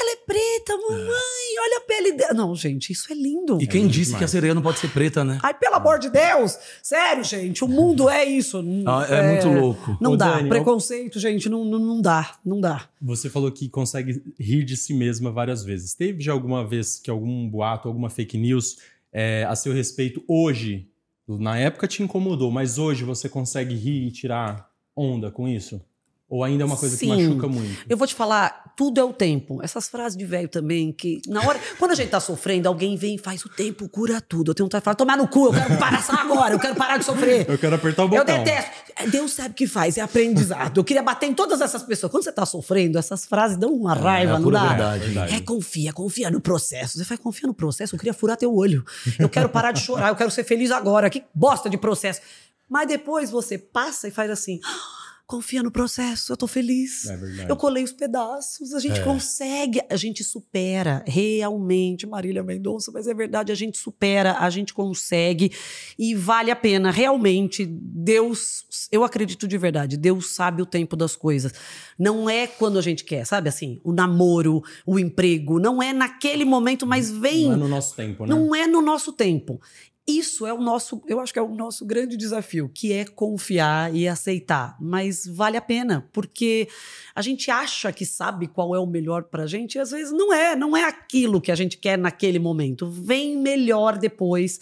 ela 0.00 0.12
é 0.12 0.16
preta, 0.16 0.76
mamãe, 0.78 1.58
olha 1.62 1.78
a 1.78 1.80
pele 1.86 2.12
dela. 2.12 2.32
Não, 2.32 2.54
gente, 2.56 2.90
isso 2.90 3.12
é 3.12 3.14
lindo. 3.14 3.58
E 3.60 3.66
quem 3.66 3.82
muito 3.82 3.92
disse 3.92 4.10
que 4.12 4.16
a 4.16 4.18
demais. 4.20 4.30
sereia 4.30 4.54
não 4.54 4.62
pode 4.62 4.78
ser 4.78 4.88
preta, 4.88 5.22
né? 5.22 5.38
Ai, 5.42 5.52
pelo 5.52 5.74
amor 5.76 5.98
de 5.98 6.08
Deus! 6.08 6.56
Sério, 6.82 7.22
gente, 7.22 7.62
o 7.64 7.68
mundo 7.68 8.08
é 8.08 8.24
isso. 8.24 8.64
Ah, 8.86 9.06
é 9.10 9.30
muito 9.32 9.60
louco. 9.60 9.98
Não 10.00 10.12
Ô, 10.12 10.16
dá. 10.16 10.36
Dani, 10.36 10.48
Preconceito, 10.48 11.18
gente, 11.20 11.50
não, 11.50 11.64
não, 11.66 11.78
não 11.78 12.00
dá. 12.00 12.36
Não 12.44 12.60
dá. 12.60 12.88
Você 13.02 13.28
falou 13.28 13.52
que 13.52 13.68
consegue 13.68 14.22
rir 14.40 14.64
de 14.64 14.74
si 14.74 14.94
mesma 14.94 15.30
várias 15.30 15.62
vezes. 15.62 15.92
Teve 15.92 16.22
já 16.22 16.32
alguma 16.32 16.66
vez 16.66 16.98
que 16.98 17.10
algum 17.10 17.46
boato, 17.46 17.73
alguma 17.82 18.10
fake 18.10 18.36
news 18.38 18.78
é, 19.12 19.44
a 19.44 19.54
seu 19.54 19.72
respeito 19.72 20.22
hoje, 20.28 20.90
na 21.26 21.58
época 21.58 21.86
te 21.86 22.02
incomodou, 22.02 22.50
mas 22.50 22.78
hoje 22.78 23.04
você 23.04 23.28
consegue 23.28 23.74
rir 23.74 24.06
e 24.06 24.10
tirar 24.10 24.70
onda 24.96 25.30
com 25.30 25.48
isso? 25.48 25.80
Ou 26.28 26.42
ainda 26.42 26.64
é 26.64 26.66
uma 26.66 26.76
coisa 26.76 26.96
Sim. 26.96 27.10
que 27.10 27.22
machuca 27.22 27.46
muito? 27.46 27.84
Eu 27.88 27.96
vou 27.96 28.06
te 28.06 28.14
falar, 28.14 28.72
tudo 28.76 28.98
é 28.98 29.04
o 29.04 29.12
tempo. 29.12 29.62
Essas 29.62 29.88
frases 29.88 30.16
de 30.16 30.24
velho 30.24 30.48
também, 30.48 30.90
que 30.90 31.20
na 31.28 31.46
hora. 31.46 31.60
quando 31.78 31.90
a 31.92 31.94
gente 31.94 32.08
tá 32.08 32.18
sofrendo, 32.18 32.66
alguém 32.66 32.96
vem 32.96 33.16
e 33.16 33.18
faz 33.18 33.44
o 33.44 33.48
tempo 33.48 33.88
cura 33.88 34.20
tudo. 34.20 34.50
Eu 34.50 34.54
tenho 34.54 34.66
vontade 34.66 34.80
de 34.80 34.84
falar, 34.84 34.94
tomar 34.96 35.16
no 35.18 35.28
cu, 35.28 35.46
eu 35.46 35.52
quero 35.52 35.78
parar 35.78 36.02
só 36.02 36.14
agora, 36.14 36.54
eu 36.54 36.58
quero 36.58 36.74
parar 36.74 36.96
de 36.96 37.04
sofrer. 37.04 37.46
Eu 37.54 37.58
quero 37.58 37.74
apertar 37.76 38.02
o 38.02 38.06
Eu 38.06 38.24
botão. 38.24 38.38
detesto. 38.42 38.70
Deus 39.10 39.32
sabe 39.32 39.50
o 39.50 39.54
que 39.54 39.66
faz, 39.66 39.98
é 39.98 40.00
aprendizado. 40.00 40.78
Eu 40.78 40.84
queria 40.84 41.02
bater 41.02 41.26
em 41.26 41.34
todas 41.34 41.60
essas 41.60 41.82
pessoas. 41.82 42.10
Quando 42.10 42.24
você 42.24 42.32
tá 42.32 42.46
sofrendo, 42.46 42.98
essas 42.98 43.26
frases 43.26 43.56
dão 43.58 43.72
uma 43.72 43.94
raiva, 43.94 44.32
é 44.32 44.36
a 44.36 44.38
não 44.38 44.50
dá? 44.50 44.68
verdade. 44.68 45.04
Verdade. 45.04 45.34
É, 45.34 45.40
confia, 45.40 45.92
confia 45.92 46.30
no 46.30 46.40
processo. 46.40 46.96
Você 46.98 47.04
faz, 47.04 47.20
confia 47.20 47.46
no 47.46 47.54
processo, 47.54 47.94
eu 47.94 47.98
queria 47.98 48.14
furar 48.14 48.36
teu 48.36 48.54
olho. 48.54 48.84
Eu 49.18 49.28
quero 49.28 49.48
parar 49.48 49.72
de 49.72 49.80
chorar, 49.80 50.08
eu 50.08 50.16
quero 50.16 50.30
ser 50.30 50.42
feliz 50.44 50.70
agora. 50.70 51.10
Que 51.10 51.22
bosta 51.34 51.68
de 51.68 51.76
processo. 51.76 52.20
Mas 52.68 52.88
depois 52.88 53.30
você 53.30 53.58
passa 53.58 54.08
e 54.08 54.10
faz 54.10 54.30
assim. 54.30 54.58
"Ah, 55.26 55.34
Confia 55.34 55.62
no 55.62 55.70
processo, 55.70 56.32
eu 56.32 56.36
tô 56.36 56.46
feliz. 56.46 57.06
É 57.06 57.16
verdade. 57.16 57.50
Eu 57.50 57.56
colei 57.56 57.82
os 57.82 57.92
pedaços, 57.92 58.74
a 58.74 58.78
gente 58.78 59.00
É. 59.00 59.02
consegue, 59.02 59.80
a 59.90 59.96
gente 59.96 60.22
supera 60.22 61.02
realmente, 61.06 62.06
Marília 62.06 62.42
Mendonça, 62.42 62.92
mas 62.92 63.06
é 63.06 63.14
verdade, 63.14 63.50
a 63.50 63.54
gente 63.54 63.78
supera, 63.78 64.36
a 64.38 64.50
gente 64.50 64.74
consegue 64.74 65.50
e 65.98 66.14
vale 66.14 66.50
a 66.50 66.56
pena. 66.56 66.90
Realmente, 66.90 67.64
Deus, 67.66 68.66
eu 68.92 69.02
acredito 69.02 69.48
de 69.48 69.56
verdade, 69.56 69.96
Deus 69.96 70.34
sabe 70.34 70.60
o 70.60 70.66
tempo 70.66 70.94
das 70.94 71.16
coisas. 71.16 71.52
Não 71.98 72.28
é 72.28 72.46
quando 72.46 72.78
a 72.78 72.82
gente 72.82 73.02
quer, 73.02 73.24
sabe 73.26 73.48
assim? 73.48 73.80
O 73.82 73.92
namoro, 73.92 74.62
o 74.86 74.98
emprego, 74.98 75.58
não 75.58 75.82
é 75.82 75.92
naquele 75.92 76.44
momento, 76.44 76.86
mas 76.86 77.10
vem. 77.10 77.46
Não 77.46 77.54
é 77.54 77.56
no 77.56 77.68
nosso 77.68 77.96
tempo, 77.96 78.26
né? 78.26 78.34
Não 78.34 78.54
é 78.54 78.66
no 78.66 78.82
nosso 78.82 79.12
tempo. 79.12 79.60
Isso 80.06 80.46
é 80.46 80.52
o 80.52 80.60
nosso, 80.60 81.02
eu 81.06 81.18
acho 81.18 81.32
que 81.32 81.38
é 81.38 81.42
o 81.42 81.54
nosso 81.54 81.84
grande 81.86 82.14
desafio, 82.14 82.68
que 82.72 82.92
é 82.92 83.06
confiar 83.06 83.94
e 83.94 84.06
aceitar. 84.06 84.76
Mas 84.78 85.26
vale 85.26 85.56
a 85.56 85.62
pena, 85.62 86.06
porque 86.12 86.68
a 87.14 87.22
gente 87.22 87.50
acha 87.50 87.90
que 87.90 88.04
sabe 88.04 88.46
qual 88.46 88.74
é 88.74 88.78
o 88.78 88.86
melhor 88.86 89.24
pra 89.24 89.46
gente 89.46 89.76
e 89.76 89.78
às 89.78 89.92
vezes 89.92 90.12
não 90.12 90.30
é, 90.30 90.54
não 90.54 90.76
é 90.76 90.84
aquilo 90.84 91.40
que 91.40 91.50
a 91.50 91.54
gente 91.54 91.78
quer 91.78 91.96
naquele 91.96 92.38
momento. 92.38 92.86
Vem 92.86 93.38
melhor 93.38 93.96
depois. 93.96 94.60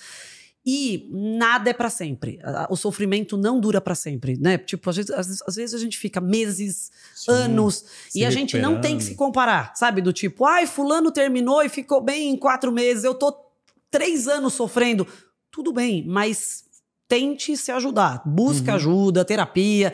E 0.64 1.08
nada 1.10 1.70
é 1.70 1.72
pra 1.72 1.90
sempre. 1.90 2.38
O 2.70 2.76
sofrimento 2.76 3.36
não 3.36 3.58
dura 3.58 3.80
pra 3.80 3.96
sempre, 3.96 4.38
né? 4.38 4.56
Tipo, 4.58 4.90
às 4.90 4.96
vezes, 4.96 5.10
às 5.44 5.56
vezes- 5.56 5.74
a 5.74 5.78
gente 5.78 5.98
fica 5.98 6.20
meses, 6.20 6.92
Sim. 7.16 7.32
anos, 7.32 7.84
e 8.14 8.24
a 8.24 8.30
gente 8.30 8.56
não 8.58 8.80
tem 8.80 8.96
que 8.96 9.02
se 9.02 9.16
comparar, 9.16 9.74
sabe? 9.74 10.00
Do 10.00 10.12
tipo, 10.12 10.44
ai, 10.44 10.68
fulano 10.68 11.10
terminou 11.10 11.64
e 11.64 11.68
ficou 11.68 12.00
bem 12.00 12.30
em 12.30 12.36
quatro 12.36 12.70
meses, 12.70 13.02
eu 13.02 13.12
tô 13.12 13.36
três 13.90 14.28
anos 14.28 14.54
sofrendo. 14.54 15.04
Tudo 15.52 15.72
bem, 15.72 16.04
mas 16.08 16.64
tente 17.06 17.56
se 17.56 17.70
ajudar. 17.70 18.22
Busque 18.26 18.68
Uhum. 18.70 18.74
ajuda, 18.74 19.24
terapia. 19.24 19.92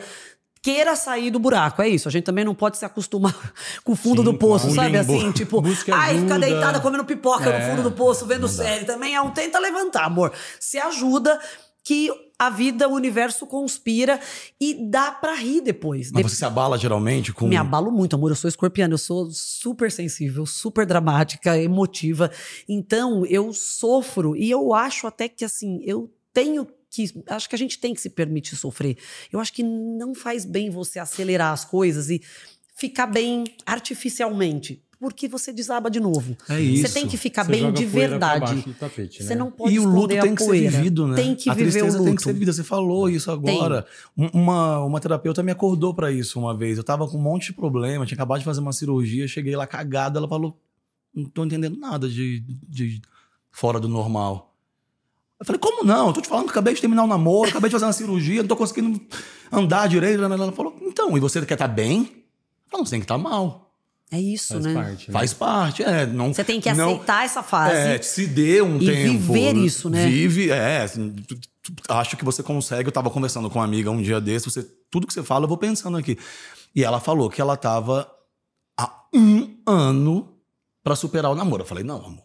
Queira 0.61 0.93
sair 0.95 1.31
do 1.31 1.39
buraco, 1.39 1.81
é 1.81 1.87
isso. 1.87 2.07
A 2.07 2.11
gente 2.11 2.23
também 2.25 2.43
não 2.43 2.53
pode 2.55 2.77
se 2.77 2.83
acostumar 2.85 3.33
com 3.83 3.91
o 3.91 3.95
fundo 3.95 4.19
Sim, 4.23 4.25
do 4.25 4.33
poço, 4.37 4.69
sabe? 4.73 4.97
Limbo. 4.97 5.15
Assim, 5.15 5.31
tipo, 5.31 5.61
Busque 5.61 5.91
ai, 5.91 6.17
fica 6.19 6.35
ajuda. 6.35 6.39
deitada 6.39 6.79
comendo 6.81 7.05
pipoca 7.05 7.49
É, 7.49 7.59
no 7.59 7.69
fundo 7.75 7.83
do 7.89 7.95
poço, 7.95 8.25
vendo 8.25 8.47
série. 8.47 8.83
Também 8.85 9.15
é 9.15 9.21
um 9.21 9.31
tenta 9.31 9.59
levantar, 9.59 10.05
amor. 10.05 10.33
Se 10.59 10.77
ajuda 10.77 11.39
que 11.83 12.09
a 12.39 12.49
vida, 12.49 12.87
o 12.87 12.93
universo 12.93 13.45
conspira 13.45 14.19
e 14.59 14.73
dá 14.89 15.11
pra 15.11 15.33
rir 15.33 15.59
depois. 15.59 16.09
Mas 16.09 16.23
você 16.23 16.37
se 16.37 16.45
abala 16.45 16.77
geralmente 16.77 17.33
com. 17.33 17.47
Me 17.47 17.57
abalo 17.57 17.91
muito, 17.91 18.15
amor. 18.15 18.31
Eu 18.31 18.35
sou 18.35 18.47
escorpiana, 18.47 18.93
eu 18.93 18.97
sou 18.97 19.29
super 19.31 19.91
sensível, 19.91 20.45
super 20.45 20.85
dramática, 20.85 21.57
emotiva. 21.57 22.31
Então, 22.67 23.25
eu 23.25 23.51
sofro 23.51 24.37
e 24.37 24.49
eu 24.49 24.73
acho 24.73 25.05
até 25.05 25.27
que, 25.27 25.43
assim, 25.43 25.81
eu 25.83 26.09
tenho 26.33 26.65
que. 26.89 27.11
Acho 27.27 27.49
que 27.49 27.55
a 27.55 27.57
gente 27.59 27.77
tem 27.77 27.93
que 27.93 27.99
se 27.99 28.09
permitir 28.09 28.55
sofrer. 28.55 28.97
Eu 29.31 29.39
acho 29.41 29.51
que 29.51 29.63
não 29.63 30.15
faz 30.15 30.45
bem 30.45 30.69
você 30.69 30.97
acelerar 30.97 31.51
as 31.51 31.65
coisas 31.65 32.09
e 32.09 32.21
ficar 32.73 33.07
bem 33.07 33.43
artificialmente. 33.65 34.81
Porque 34.99 35.29
você 35.29 35.53
desaba 35.53 35.89
de 35.89 35.97
novo. 35.99 36.35
É 36.49 36.59
isso. 36.59 36.85
Você 36.85 36.93
tem 36.93 37.07
que 37.07 37.15
ficar 37.15 37.45
Você 37.45 37.51
bem 37.51 37.61
joga 37.61 37.71
de 37.77 37.85
poeira 37.85 38.19
pra 38.19 38.27
verdade. 38.31 38.53
baixo 38.55 38.67
do 38.69 38.73
tapete, 38.75 39.23
Você 39.23 39.29
né? 39.29 39.35
não 39.39 39.49
pode 39.49 39.73
E 39.73 39.79
o 39.79 39.85
luto 39.87 40.09
tem 40.19 40.35
que 40.35 40.43
ser 40.43 40.69
vivido, 40.69 41.07
né? 41.07 41.15
Tem 41.15 41.35
que 41.35 41.49
a 41.49 41.53
viver 41.53 41.69
o 41.69 41.71
tristeza 41.71 41.97
luto. 41.97 42.07
tem 42.07 42.15
que 42.17 42.23
ser 42.23 42.33
vivida. 42.33 42.51
Você 42.51 42.63
falou 42.65 43.09
isso 43.09 43.31
agora. 43.31 43.85
Um- 44.17 44.27
Uma, 44.33 44.79
uma 44.83 44.99
terapeuta 44.99 45.41
me 45.41 45.51
acordou 45.53 45.93
pra 45.93 46.11
isso 46.11 46.37
uma 46.37 46.53
vez. 46.55 46.77
Eu 46.77 46.83
tava 46.83 47.07
com 47.07 47.17
um 47.17 47.21
monte 47.21 47.47
de 47.47 47.53
problema, 47.53 48.05
tinha 48.05 48.15
acabado 48.17 48.39
de 48.39 48.45
fazer 48.45 48.59
uma 48.59 48.73
cirurgia, 48.73 49.25
cheguei 49.25 49.55
lá 49.55 49.65
cagada, 49.65 50.19
ela 50.19 50.27
falou: 50.27 50.59
não 51.15 51.23
tô 51.25 51.45
entendendo 51.45 51.77
nada 51.79 52.09
de, 52.09 52.41
de 52.67 53.01
fora 53.51 53.79
do 53.79 53.87
normal. 53.87 54.53
Eu 55.39 55.45
falei, 55.45 55.59
como 55.59 55.85
não? 55.85 56.07
Eu 56.07 56.13
tô 56.13 56.19
te 56.21 56.27
falando 56.27 56.43
que 56.47 56.51
acabei 56.51 56.73
de 56.73 56.81
terminar 56.81 57.05
o 57.05 57.07
namoro, 57.07 57.49
acabei 57.49 57.69
de 57.69 57.73
fazer 57.73 57.85
uma 57.85 57.93
cirurgia, 57.93 58.41
não 58.41 58.47
tô 58.49 58.57
conseguindo 58.57 58.99
andar 59.49 59.87
direito. 59.87 60.21
Ela 60.21 60.51
falou, 60.51 60.75
então, 60.81 61.15
e 61.15 61.21
você 61.21 61.39
quer 61.45 61.53
estar 61.53 61.69
bem? 61.69 61.99
Eu 61.99 62.05
falei, 62.05 62.19
não, 62.73 62.85
você 62.85 62.91
tem 62.91 62.99
que 62.99 63.05
estar 63.05 63.17
mal. 63.17 63.68
É 64.11 64.19
isso, 64.19 64.53
Faz 64.53 64.65
né? 64.65 64.73
parte. 64.73 65.07
né? 65.07 65.13
Faz 65.13 65.33
parte, 65.33 65.83
é. 65.83 66.05
Não, 66.07 66.33
Você 66.33 66.43
tem 66.43 66.59
que 66.59 66.71
não- 66.73 66.93
aceitar 66.95 67.25
essa 67.25 67.43
fase. 67.43 67.75
é, 67.75 68.01
se 68.01 68.25
dê 68.25 68.61
um 68.61 68.77
E 68.81 68.85
tempo. 68.85 69.19
viver 69.33 69.55
isso, 69.55 69.89
né? 69.89 70.05
Vive, 70.07 70.49
é. 70.49 70.81
assim, 70.81 71.15
Acho 71.87 72.17
que 72.17 72.25
você 72.25 72.41
consegue. 72.41 72.87
Eu 72.87 72.91
tava 72.91 73.11
conversando 73.11 73.47
com 73.47 73.59
uma 73.59 73.65
amiga 73.65 73.91
um 73.91 74.01
dia 74.01 74.19
desse, 74.19 74.49
você, 74.49 74.63
tudo 74.89 75.05
que 75.05 75.13
você 75.13 75.21
fala, 75.21 75.43
eu 75.45 75.47
vou 75.47 75.57
pensando 75.57 75.97
aqui. 75.97 76.17
E 76.75 76.83
ela 76.83 76.99
falou 76.99 77.29
que 77.29 77.39
ela 77.39 77.55
tava 77.55 78.09
há 78.75 78.91
um 79.13 79.55
ano 79.67 80.27
pra 80.83 80.95
superar 80.95 81.31
o 81.31 81.35
namoro. 81.35 81.61
Eu 81.61 81.67
falei, 81.67 81.83
não, 81.83 82.03
amor, 82.03 82.23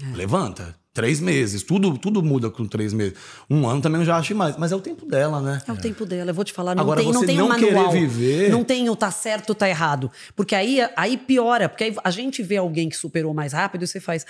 É. 0.00 0.16
levanta. 0.16 0.76
Três 0.96 1.20
meses, 1.20 1.62
tudo, 1.62 1.98
tudo 1.98 2.22
muda 2.22 2.48
com 2.48 2.64
três 2.66 2.94
meses. 2.94 3.12
Um 3.50 3.68
ano 3.68 3.82
também 3.82 4.00
eu 4.00 4.06
já 4.06 4.16
acho 4.16 4.34
mais, 4.34 4.56
mas 4.56 4.72
é 4.72 4.76
o 4.76 4.80
tempo 4.80 5.04
dela, 5.04 5.42
né? 5.42 5.60
É 5.68 5.70
o 5.70 5.76
tempo 5.76 6.06
dela, 6.06 6.30
eu 6.30 6.34
vou 6.34 6.42
te 6.42 6.54
falar, 6.54 6.74
não 6.74 6.82
Agora, 6.82 7.02
tem, 7.02 7.12
não 7.12 7.26
tem 7.26 7.36
não 7.36 7.44
um 7.44 7.48
manual. 7.50 7.90
querer 7.90 8.06
viver- 8.06 8.50
Não 8.50 8.64
tem 8.64 8.88
o 8.88 8.96
tá 8.96 9.10
certo, 9.10 9.54
tá 9.54 9.68
errado. 9.68 10.10
Porque 10.34 10.54
aí, 10.54 10.78
aí 10.96 11.18
piora, 11.18 11.68
porque 11.68 11.84
aí 11.84 11.94
a 12.02 12.10
gente 12.10 12.42
vê 12.42 12.56
alguém 12.56 12.88
que 12.88 12.96
superou 12.96 13.34
mais 13.34 13.52
rápido 13.52 13.82
e 13.82 13.86
você 13.86 14.00
faz. 14.00 14.24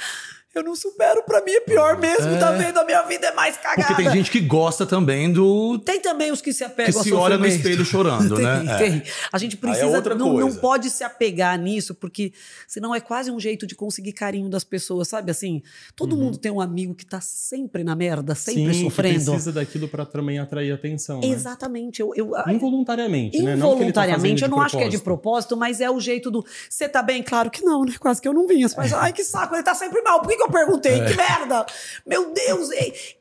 Eu 0.59 0.65
não 0.65 0.75
supero, 0.75 1.23
pra 1.25 1.43
mim 1.45 1.53
é 1.53 1.61
pior 1.61 1.99
mesmo, 1.99 2.29
É. 2.35 2.39
tá 2.39 2.51
vendo? 2.53 2.79
A 2.79 2.85
minha 2.85 3.03
vida 3.03 3.27
é 3.27 3.35
mais 3.35 3.57
cagada. 3.57 3.89
Porque 3.89 4.03
tem 4.03 4.11
gente 4.11 4.31
que 4.31 4.41
gosta 4.41 4.87
também 4.87 5.33
do. 5.33 5.79
Tem 5.81 6.01
também 6.01 6.33
os 6.33 6.41
que 6.41 6.53
se 6.53 6.65
apegam 6.65 7.03
Que 7.03 7.09
se 7.09 7.13
olha 7.15 7.37
no 7.37 7.47
espelho 7.47 7.85
chorando, 7.85 8.35
tem, 8.37 8.45
né? 8.45 8.65
É. 8.69 8.77
Tem. 8.79 9.03
A 9.33 9.39
gente 9.39 9.57
é 9.57 9.59
precisa. 9.59 9.87
outra 9.87 10.15
não, 10.15 10.33
não 10.35 10.55
pode 10.55 10.89
se 10.91 11.05
apegar 11.05 11.59
nisso, 11.59 11.95
porque 11.95 12.33
senão 12.67 12.95
é 12.95 13.01
quase 13.01 13.31
um 13.31 13.39
jeito 13.39 13.67
de 13.67 13.75
conseguir 13.75 14.13
carinho 14.13 14.49
das 14.49 14.65
pessoas, 14.65 15.09
sabe? 15.09 15.31
Assim, 15.31 15.63
todo 15.95 16.17
mundo 16.17 16.39
tem 16.39 16.51
um 16.51 16.61
amigo 16.61 16.95
que 16.95 17.05
tá 17.05 17.21
sempre 17.21 17.85
na 17.85 17.95
merda, 17.95 18.35
sempre 18.35 18.63
Uhum. 18.67 18.73
Sim, 18.73 18.79
que 18.79 18.85
sofrendo. 18.91 19.25
precisa 19.33 19.53
daquilo 19.53 19.89
pra 19.89 20.05
também 20.07 20.39
atrair 20.39 20.73
atenção. 20.73 21.21
né? 21.21 21.27
Exatamente. 21.29 22.01
Eu, 22.01 22.13
eu, 22.15 22.33
Involuntariamente, 22.49 23.43
né? 23.43 23.55
Não 23.57 23.77
que 23.77 23.83
ele 23.83 23.93
tá 23.93 24.03
Involuntariamente, 24.07 24.37
de 24.39 24.45
eu 24.45 24.49
não 24.49 24.61
acho 24.61 24.77
que 24.77 24.83
é 24.85 24.89
de 24.89 24.99
propósito. 24.99 25.05
propósito, 25.51 25.57
mas 25.57 25.81
é 25.81 25.91
o 25.91 26.01
jeito 26.01 26.31
do. 26.31 26.45
Você 26.69 26.89
tá 26.89 27.03
bem? 27.03 27.23
Claro 27.23 27.51
que 27.51 27.63
não, 27.65 27.85
né? 27.85 27.95
Quase 27.99 28.21
que 28.21 28.29
eu 28.29 28.33
não 28.33 28.47
vinha. 28.47 28.67
Mas, 28.77 28.93
ai, 28.93 29.13
que 29.13 29.23
saco, 29.25 29.55
ele 29.55 29.63
tá 29.63 29.75
sempre 29.75 30.01
mal. 30.03 30.21
Por 30.21 30.29
que, 30.29 30.37
que 30.37 30.43
eu 30.47 30.51
perguntei? 30.51 31.01
É. 31.01 31.05
Que 31.05 31.17
merda! 31.17 31.67
Meu 32.07 32.33
Deus! 32.33 32.69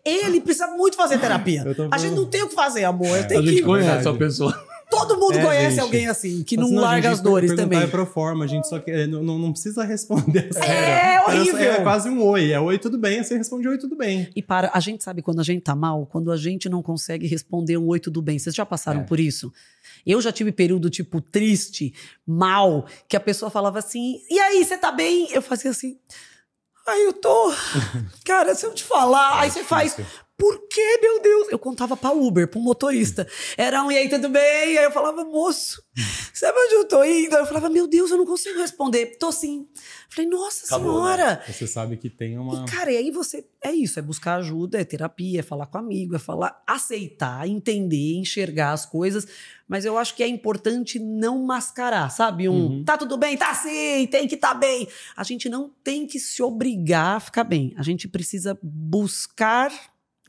Ele 0.04 0.40
precisa 0.42 0.68
muito 0.68 0.96
fazer 0.96 1.20
terapia. 1.20 1.66
A 1.92 1.98
gente 1.98 2.16
não 2.16 2.26
tem 2.26 2.44
o 2.44 2.50
que 2.50 2.56
fazer, 2.56 2.84
amor. 2.84 3.08
Eu 3.08 3.16
É. 3.16 3.24
tenho 3.24 3.40
A 3.42 3.44
gente 3.44 3.56
que. 3.58 3.62
conhece 3.64 3.90
Verdade. 3.90 4.08
a 4.16 4.20
pessoa. 4.20 4.66
Todo 4.88 5.20
mundo 5.20 5.40
É, 5.40 5.44
conhece 5.44 5.72
gente. 5.72 5.80
alguém 5.80 6.08
assim, 6.08 6.44
que 6.44 6.56
não 6.56 6.78
a 6.78 6.82
larga 6.82 7.10
gente 7.10 7.16
as 7.18 7.22
dores 7.22 7.56
também. 7.56 7.80
É 7.82 7.88
pro 7.88 8.06
forma, 8.06 8.46
a 8.46 8.48
gente 8.48 8.70
só 8.70 8.78
quer, 8.80 9.08
não, 9.08 9.24
não, 9.24 9.40
não 9.40 9.52
precisa 9.52 9.84
responder. 9.84 10.48
sério. 10.54 10.72
É 10.72 11.22
horrível. 11.28 11.60
É 11.60 11.82
quase 11.82 12.08
um 12.08 12.24
oi. 12.24 12.52
É 12.52 12.60
oi, 12.60 12.78
tudo 12.78 12.96
bem. 12.98 13.22
Você 13.22 13.36
responde 13.36 13.68
oi, 13.68 13.80
tudo 13.80 13.96
bem. 13.96 14.30
E 14.36 14.44
para, 14.44 14.70
a 14.74 14.80
gente 14.80 15.04
sabe 15.04 15.24
quando 15.24 15.40
a 15.40 15.44
gente 15.44 15.62
tá 15.64 15.76
mal, 15.76 16.06
quando 16.06 16.32
a 16.32 16.38
gente 16.38 16.70
não 16.70 16.84
consegue 16.84 17.26
responder 17.26 17.78
um 17.78 17.88
oi, 17.88 18.00
tudo 18.00 18.22
bem. 18.22 18.38
Vocês 18.38 18.54
já 18.56 18.66
passaram 18.66 19.02
É. 19.02 19.04
por 19.04 19.20
isso? 19.20 19.52
Eu 20.06 20.22
já 20.22 20.32
tive 20.32 20.52
período, 20.52 20.88
tipo, 20.90 21.20
triste, 21.20 21.92
mal, 22.26 22.86
que 23.08 23.18
a 23.18 23.20
pessoa 23.20 23.50
falava 23.50 23.80
assim, 23.80 24.22
e 24.30 24.40
aí, 24.40 24.64
você 24.64 24.78
tá 24.78 24.92
bem? 24.92 25.28
Eu 25.32 25.42
fazia 25.42 25.72
assim, 25.72 25.98
ai, 26.86 27.06
eu 27.06 27.14
tô. 27.14 27.54
Cara, 28.26 28.54
se 28.56 28.66
eu 28.66 28.74
te 28.74 28.84
falar, 28.84 29.40
aí 29.40 29.50
você 29.52 29.64
faz. 29.64 29.98
Por 30.38 30.68
que, 30.68 30.98
meu 31.02 31.22
Deus? 31.22 31.48
Eu 31.50 31.58
contava 31.58 31.96
pra 31.96 32.12
Uber, 32.12 32.48
pra 32.48 32.60
um 32.60 32.64
motorista. 32.64 33.26
Era 33.58 33.82
um, 33.84 33.90
e 33.92 33.98
aí, 33.98 34.10
tudo 34.10 34.28
bem? 34.28 34.78
Aí 34.78 34.84
eu 34.84 34.92
falava, 34.92 35.24
moço, 35.24 35.82
sabe 36.34 36.58
onde 36.60 36.76
eu 36.76 36.88
tô 36.88 37.04
indo? 37.06 37.36
Eu 37.38 37.46
falava, 37.46 37.70
meu 37.70 37.88
Deus, 37.88 38.12
eu 38.12 38.18
não 38.18 38.26
consigo 38.26 38.60
responder. 38.60 39.18
Tô 39.18 39.32
sim. 39.32 39.66
Falei, 40.10 40.30
nossa 40.30 40.66
Acabou, 40.66 40.94
senhora. 40.94 41.42
Você 41.48 41.66
sabe 41.66 41.96
que 41.96 42.10
tem 42.10 42.38
uma. 42.38 42.64
E, 42.64 42.66
cara, 42.72 42.92
e 42.92 42.98
aí 42.98 43.12
você. 43.12 43.48
É 43.64 43.72
isso, 43.72 43.98
é 43.98 44.02
buscar 44.02 44.36
ajuda, 44.36 44.80
é 44.80 44.84
terapia, 44.84 45.40
é 45.40 45.44
falar 45.44 45.68
com 45.68 45.78
amigo, 45.78 46.16
é 46.16 46.20
falar, 46.20 46.62
aceitar, 46.68 47.48
entender, 47.48 48.16
enxergar 48.18 48.74
as 48.74 48.86
coisas. 48.86 49.26
Mas 49.68 49.86
eu 49.86 49.98
acho 49.98 50.16
que 50.16 50.22
é 50.22 50.28
importante 50.28 51.00
não 51.00 51.44
mascarar, 51.44 52.10
sabe? 52.12 52.48
Um 52.50 52.66
Uhum. 52.66 52.84
tá 52.84 52.98
tudo 52.98 53.18
bem, 53.18 53.36
tá 53.38 53.54
sim, 53.56 54.06
tem 54.12 54.28
que 54.28 54.38
tá 54.38 54.54
bem. 54.54 54.88
A 55.18 55.24
gente 55.24 55.50
não 55.50 55.72
tem 55.84 56.06
que 56.06 56.20
se 56.20 56.44
obrigar 56.44 57.16
a 57.18 57.20
ficar 57.20 57.44
bem. 57.44 57.74
A 57.78 57.82
gente 57.84 58.08
precisa 58.08 58.58
buscar 58.62 59.72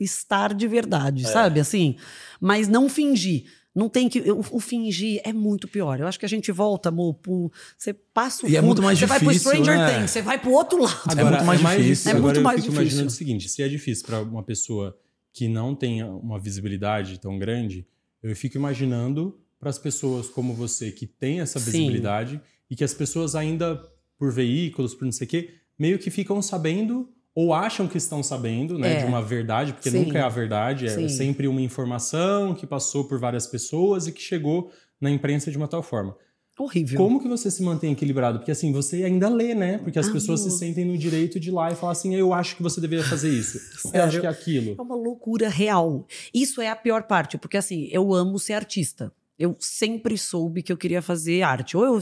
estar 0.03 0.53
de 0.53 0.67
verdade, 0.67 1.23
É. 1.25 1.27
sabe? 1.27 1.59
Assim, 1.59 1.95
mas 2.39 2.67
não 2.67 2.87
fingir. 2.89 3.45
Não 3.75 3.87
tem 3.89 4.09
que. 4.09 4.19
O, 4.31 4.39
o 4.53 4.59
fingir 4.59 5.21
é 5.23 5.31
muito 5.31 5.67
pior. 5.67 5.99
Eu 5.99 6.07
acho 6.07 6.17
que 6.19 6.25
a 6.25 6.29
gente 6.29 6.51
volta, 6.51 6.89
amor, 6.89 7.13
pro, 7.15 7.51
você 7.77 7.93
passa 7.93 8.45
o 8.45 8.49
E 8.49 8.55
é 8.55 8.59
fundo, 8.59 8.65
muito 8.67 8.81
mais 8.81 8.97
você 8.97 9.05
vai 9.05 9.19
pro 9.19 9.27
difícil, 9.31 9.51
Stranger 9.51 9.77
né? 9.77 9.93
Things, 9.99 10.11
você 10.11 10.21
vai 10.23 10.39
pro 10.39 10.51
outro 10.51 10.81
lado. 10.81 11.19
É 11.19 11.23
muito 11.23 11.43
mais 11.45 11.59
difícil. 11.83 12.09
É 12.11 12.15
Agora 12.15 12.23
muito 12.25 12.37
eu 12.39 12.43
mais 12.43 12.55
fico 12.61 12.71
difícil. 12.71 12.81
imaginando 12.83 13.07
o 13.07 13.11
seguinte: 13.15 13.47
se 13.49 13.61
é 13.61 13.67
difícil 13.67 14.05
para 14.05 14.21
uma 14.21 14.41
pessoa 14.41 14.97
que 15.31 15.47
não 15.47 15.75
tenha 15.75 16.07
uma 16.07 16.39
visibilidade 16.39 17.19
tão 17.19 17.37
grande, 17.37 17.85
eu 18.23 18.35
fico 18.35 18.57
imaginando 18.57 19.39
para 19.59 19.69
as 19.69 19.77
pessoas 19.77 20.27
como 20.27 20.55
você 20.55 20.91
que 20.91 21.05
tem 21.05 21.39
essa 21.41 21.59
Sim. 21.59 21.65
visibilidade 21.71 22.41
e 22.69 22.75
que 22.75 22.83
as 22.83 22.95
pessoas 22.95 23.35
ainda 23.35 23.79
por 24.17 24.31
veículos, 24.33 24.95
por 24.95 25.05
não 25.05 25.11
sei 25.11 25.25
o 25.27 25.29
quê, 25.29 25.53
meio 25.77 25.99
que 25.99 26.09
ficam 26.09 26.41
sabendo 26.41 27.07
ou 27.39 27.53
acham 27.53 27.87
que 27.87 27.99
estão 27.99 28.23
sabendo, 28.23 28.79
né, 28.79 28.93
É. 28.95 28.97
de 28.97 29.05
uma 29.05 29.21
verdade, 29.21 29.71
porque 29.71 29.91
Sim. 29.91 30.05
nunca 30.05 30.17
é 30.17 30.21
a 30.23 30.27
verdade, 30.27 30.87
é 30.87 30.89
Sim. 30.89 31.07
sempre 31.07 31.47
uma 31.47 31.61
informação 31.61 32.55
que 32.55 32.65
passou 32.65 33.03
por 33.03 33.19
várias 33.19 33.45
pessoas 33.45 34.07
e 34.07 34.11
que 34.11 34.19
chegou 34.19 34.71
na 34.99 35.11
imprensa 35.11 35.51
de 35.51 35.55
uma 35.55 35.67
tal 35.67 35.83
forma. 35.83 36.17
Horrível. 36.57 36.97
Como 36.97 37.21
que 37.21 37.27
você 37.27 37.51
se 37.51 37.61
mantém 37.61 37.91
equilibrado? 37.91 38.39
Porque 38.39 38.49
assim, 38.49 38.71
você 38.71 39.03
ainda 39.03 39.29
lê, 39.29 39.53
né? 39.53 39.77
Porque 39.77 39.99
as 39.99 40.07
Amor. 40.07 40.15
pessoas 40.15 40.39
se 40.39 40.49
sentem 40.49 40.83
no 40.83 40.97
direito 40.97 41.39
de 41.39 41.49
ir 41.49 41.51
lá 41.51 41.71
e 41.71 41.75
falar 41.75 41.91
assim, 41.91 42.15
eu 42.15 42.33
acho 42.33 42.55
que 42.55 42.63
você 42.63 42.81
deveria 42.81 43.05
fazer 43.05 43.29
isso. 43.29 43.59
eu 43.93 44.03
acho 44.03 44.19
que 44.19 44.25
é 44.25 44.29
aquilo. 44.31 44.75
É 44.75 44.81
uma 44.81 44.95
loucura 44.95 45.47
real. 45.47 46.07
Isso 46.33 46.59
é 46.59 46.69
a 46.71 46.75
pior 46.75 47.03
parte, 47.03 47.37
porque 47.37 47.57
assim, 47.57 47.87
eu 47.91 48.15
amo 48.15 48.39
ser 48.39 48.53
artista. 48.53 49.13
Eu 49.37 49.55
sempre 49.59 50.17
soube 50.17 50.63
que 50.63 50.73
eu 50.73 50.77
queria 50.77 51.03
fazer 51.03 51.43
arte. 51.43 51.77
Ou 51.77 51.85
eu 51.85 52.01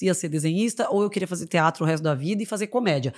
ia 0.00 0.14
ser 0.14 0.28
desenhista, 0.28 0.88
ou 0.88 1.02
eu 1.02 1.10
queria 1.10 1.26
fazer 1.26 1.48
teatro 1.48 1.82
o 1.82 1.86
resto 1.88 2.04
da 2.04 2.14
vida 2.14 2.40
e 2.40 2.46
fazer 2.46 2.68
comédia. 2.68 3.12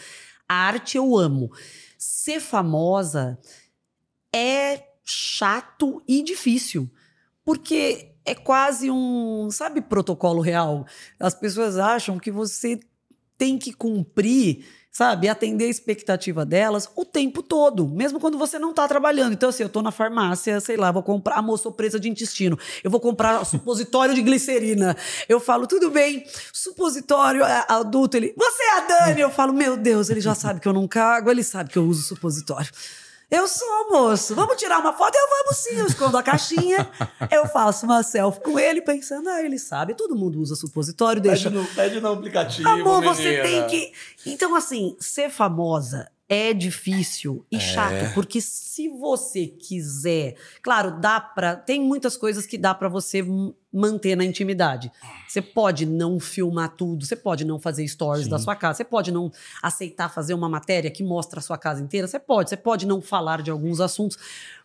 A 0.51 0.67
arte 0.67 0.97
eu 0.97 1.17
amo. 1.17 1.53
Ser 1.97 2.41
famosa 2.41 3.39
é 4.35 4.83
chato 5.05 6.03
e 6.09 6.25
difícil. 6.25 6.91
Porque 7.45 8.17
é 8.25 8.35
quase 8.35 8.91
um, 8.91 9.49
sabe, 9.53 9.81
protocolo 9.81 10.41
real. 10.41 10.85
As 11.21 11.37
pessoas 11.37 11.79
acham 11.79 12.19
que 12.19 12.33
você 12.33 12.81
tem 13.41 13.57
que 13.57 13.73
cumprir, 13.73 14.67
sabe, 14.93 15.27
atender 15.27 15.65
a 15.65 15.69
expectativa 15.69 16.45
delas 16.45 16.91
o 16.95 17.07
tempo 17.07 17.43
todo, 17.43 17.89
mesmo 17.89 18.21
quando 18.21 18.37
você 18.37 18.59
não 18.59 18.75
tá 18.75 18.87
trabalhando. 18.87 19.33
Então, 19.33 19.49
assim, 19.49 19.62
eu 19.62 19.69
tô 19.71 19.81
na 19.81 19.91
farmácia, 19.91 20.61
sei 20.61 20.77
lá, 20.77 20.93
vou 20.93 21.03
comprar, 21.03 21.37
amor, 21.37 21.57
sou 21.57 21.73
presa 21.73 21.99
de 21.99 22.07
intestino, 22.07 22.59
eu 22.85 22.91
vou 22.91 23.01
comprar 23.01 23.43
supositório 23.47 24.15
de 24.15 24.21
glicerina. 24.21 24.95
Eu 25.27 25.41
falo, 25.41 25.67
tudo 25.67 25.91
bem, 25.91 26.27
supositório 26.53 27.43
é, 27.43 27.65
adulto, 27.67 28.19
ele, 28.19 28.35
você 28.37 28.62
é 28.62 28.77
a 28.77 28.81
Dani? 28.81 29.23
Eu 29.23 29.31
falo, 29.31 29.55
meu 29.55 29.75
Deus, 29.75 30.11
ele 30.11 30.21
já 30.21 30.35
sabe 30.35 30.61
que 30.61 30.69
eu 30.69 30.75
não 30.75 30.87
cago, 30.87 31.31
ele 31.31 31.43
sabe 31.43 31.71
que 31.71 31.79
eu 31.79 31.85
uso 31.87 32.03
supositório. 32.03 32.71
Eu 33.31 33.47
sou, 33.47 33.90
moço. 33.90 34.35
Vamos 34.35 34.57
tirar 34.57 34.81
uma 34.81 34.93
foto? 34.93 35.15
Eu 35.15 35.28
vamos 35.28 35.57
sim. 35.57 35.77
Eu 35.77 35.86
escondo 35.86 36.19
a 36.19 36.23
caixinha, 36.23 36.90
eu 37.31 37.47
faço 37.47 37.86
uma 37.86 38.02
selfie 38.02 38.40
com 38.40 38.59
ele, 38.59 38.82
pensando, 38.82 39.28
ah, 39.28 39.40
ele 39.40 39.59
sabe. 39.59 39.94
Todo 39.94 40.16
mundo 40.16 40.40
usa 40.40 40.57
supositório, 40.57 41.23
deixa. 41.23 41.48
Pede 41.51 41.62
no, 41.62 41.74
pede 41.74 42.01
no 42.01 42.12
aplicativo. 42.12 42.69
Amor, 42.69 43.02
você 43.02 43.23
menina. 43.23 43.43
tem 43.43 43.66
que. 43.69 43.93
Então, 44.27 44.55
assim, 44.57 44.97
ser 44.98 45.31
famosa 45.31 46.11
é 46.32 46.55
difícil 46.55 47.44
e 47.51 47.59
chato, 47.59 48.15
porque 48.15 48.40
se 48.40 48.89
você 48.89 49.48
quiser, 49.48 50.36
claro, 50.62 51.01
dá 51.01 51.20
pra. 51.20 51.57
Tem 51.57 51.81
muitas 51.81 52.16
coisas 52.16 52.47
que 52.47 52.57
dá 52.57 52.73
pra 52.73 52.89
você 52.89 53.27
manter 53.73 54.16
na 54.16 54.24
intimidade. 54.24 54.93
Você 55.27 55.43
pode 55.43 55.85
não 55.85 56.20
filmar 56.20 56.77
tudo, 56.77 57.05
você 57.05 57.16
pode 57.16 57.44
não 57.44 57.59
fazer 57.59 57.86
stories 57.89 58.28
da 58.28 58.39
sua 58.39 58.55
casa, 58.55 58.77
você 58.77 58.85
pode 58.85 59.11
não 59.11 59.32
aceitar 59.61 60.09
fazer 60.09 60.32
uma 60.32 60.48
matéria 60.48 60.89
que 60.89 61.02
mostra 61.02 61.40
a 61.40 61.43
sua 61.43 61.59
casa 61.59 61.82
inteira, 61.82 62.07
você 62.07 62.20
pode, 62.20 62.48
você 62.48 62.57
pode 62.57 62.86
não 62.86 63.02
falar 63.02 63.43
de 63.43 63.51
alguns 63.51 63.81
assuntos. 63.81 64.16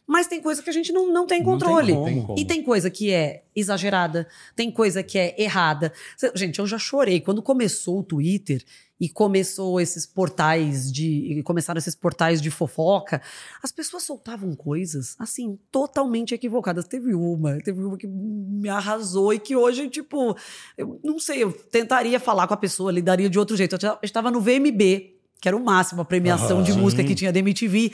Mas 0.08 0.28
tem 0.28 0.40
coisa 0.40 0.62
que 0.62 0.70
a 0.70 0.74
gente 0.74 0.92
não, 0.92 1.12
não 1.12 1.26
tem 1.26 1.40
Não 1.40 1.46
controle. 1.54 1.94
como, 1.94 2.06
tem 2.06 2.22
como. 2.22 2.40
E 2.40 2.46
tem 2.46 2.62
coisa 2.62 2.92
que 2.92 3.12
é 3.12 3.44
exagerada, 3.56 4.28
tem 4.56 4.70
coisa 4.70 5.02
que 5.02 5.18
é 5.18 5.34
errada. 5.42 5.92
Gente, 6.36 6.60
eu 6.60 6.68
já 6.68 6.78
chorei. 6.78 7.20
Quando 7.20 7.42
começou 7.42 8.02
o 8.02 8.04
Twitter 8.04 8.64
e 9.00 9.10
começou 9.10 9.80
esses 9.80 10.06
portais 10.06 10.92
de. 10.92 11.42
começaram 11.44 11.78
esses 11.78 11.96
portais 11.96 12.42
de 12.42 12.50
fofoca, 12.50 13.22
as 13.62 13.72
pessoas 13.72 14.04
soltavam 14.04 14.56
coisas, 14.56 15.16
assim, 15.20 15.60
totalmente 15.72 16.34
equivocadas. 16.34 16.88
Teve 16.88 17.14
uma, 17.14 17.58
teve 17.60 17.84
uma 17.84 17.98
que 17.98 18.08
me 18.08 18.70
arrasou 18.70 19.34
e 19.34 19.40
que 19.40 19.56
hoje, 19.56 19.90
tipo, 19.90 20.36
eu 20.78 21.00
não 21.04 21.20
sei, 21.20 21.44
eu 21.44 21.52
tentaria 21.52 22.20
falar 22.20 22.48
com 22.48 22.54
a 22.54 22.58
pessoa, 22.58 22.92
lidaria 22.92 23.30
de 23.30 23.38
outro 23.38 23.58
jeito. 23.58 23.76
Eu 23.76 23.98
estava 24.02 24.32
no 24.32 24.40
VMB, 24.40 25.16
que 25.42 25.50
era 25.50 25.58
o 25.58 25.64
máximo, 25.64 26.02
a 26.02 26.06
premiação 26.06 26.58
Aham. 26.58 26.64
de 26.64 26.74
música 26.74 27.02
Sim. 27.02 27.08
que 27.08 27.16
tinha 27.16 27.34
da 27.34 27.40
MTV. 27.40 27.92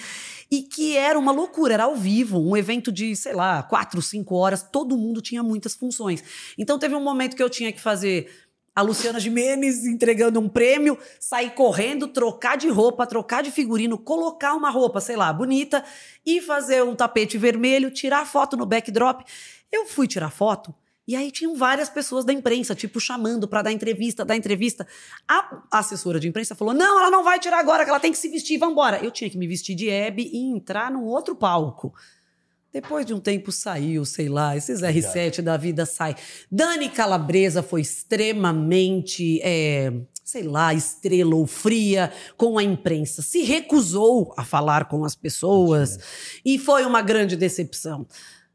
E 0.51 0.63
que 0.63 0.97
era 0.97 1.17
uma 1.17 1.31
loucura, 1.31 1.73
era 1.73 1.85
ao 1.85 1.95
vivo, 1.95 2.37
um 2.37 2.57
evento 2.57 2.91
de, 2.91 3.15
sei 3.15 3.33
lá, 3.33 3.63
quatro, 3.63 4.01
cinco 4.01 4.35
horas, 4.35 4.61
todo 4.61 4.97
mundo 4.97 5.21
tinha 5.21 5.41
muitas 5.41 5.73
funções. 5.73 6.21
Então 6.57 6.77
teve 6.77 6.93
um 6.93 7.01
momento 7.01 7.37
que 7.37 7.41
eu 7.41 7.49
tinha 7.49 7.71
que 7.71 7.79
fazer 7.79 8.29
a 8.75 8.81
Luciana 8.81 9.19
Gimenez 9.19 9.85
entregando 9.85 10.39
um 10.39 10.47
prêmio, 10.47 10.97
sair 11.19 11.51
correndo, 11.51 12.07
trocar 12.07 12.57
de 12.57 12.69
roupa, 12.69 13.05
trocar 13.05 13.43
de 13.43 13.51
figurino, 13.51 13.97
colocar 13.97 14.53
uma 14.53 14.69
roupa, 14.69 15.01
sei 15.01 15.15
lá, 15.15 15.31
bonita, 15.31 15.83
e 16.25 16.41
fazer 16.41 16.83
um 16.83 16.95
tapete 16.95 17.37
vermelho, 17.37 17.91
tirar 17.91 18.25
foto 18.25 18.55
no 18.55 18.65
backdrop. 18.65 19.23
Eu 19.71 19.85
fui 19.85 20.07
tirar 20.07 20.29
foto. 20.29 20.73
E 21.07 21.15
aí 21.15 21.31
tinham 21.31 21.55
várias 21.55 21.89
pessoas 21.89 22.23
da 22.23 22.31
imprensa, 22.31 22.73
tipo, 22.73 22.99
chamando 22.99 23.47
pra 23.47 23.61
dar 23.61 23.71
entrevista, 23.71 24.23
dar 24.23 24.35
entrevista. 24.35 24.87
A 25.27 25.63
assessora 25.71 26.19
de 26.19 26.27
imprensa 26.27 26.55
falou: 26.55 26.73
não, 26.73 26.99
ela 26.99 27.09
não 27.09 27.23
vai 27.23 27.39
tirar 27.39 27.59
agora, 27.59 27.83
que 27.83 27.89
ela 27.89 27.99
tem 27.99 28.11
que 28.11 28.17
se 28.17 28.29
vestir, 28.29 28.57
vambora. 28.57 29.03
Eu 29.03 29.11
tinha 29.11 29.29
que 29.29 29.37
me 29.37 29.47
vestir 29.47 29.75
de 29.75 29.89
Hebe 29.89 30.29
e 30.31 30.37
entrar 30.55 30.91
num 30.91 31.03
outro 31.03 31.35
palco. 31.35 31.93
Depois 32.73 33.05
de 33.05 33.13
um 33.13 33.19
tempo 33.19 33.51
saiu, 33.51 34.05
sei 34.05 34.29
lá, 34.29 34.55
esses 34.55 34.81
R7 34.81 35.41
da 35.41 35.57
vida 35.57 35.85
sai. 35.85 36.15
Dani 36.49 36.89
Calabresa 36.89 37.61
foi 37.61 37.81
extremamente, 37.81 39.41
é, 39.43 39.91
sei 40.23 40.43
lá, 40.43 40.73
estrela 40.73 41.35
ou 41.35 41.45
fria 41.45 42.11
com 42.37 42.57
a 42.57 42.63
imprensa. 42.63 43.21
Se 43.21 43.43
recusou 43.43 44.33
a 44.37 44.45
falar 44.45 44.85
com 44.85 45.03
as 45.03 45.15
pessoas 45.15 45.99
e 46.45 46.57
foi 46.57 46.85
uma 46.85 47.01
grande 47.01 47.35
decepção. 47.35 48.07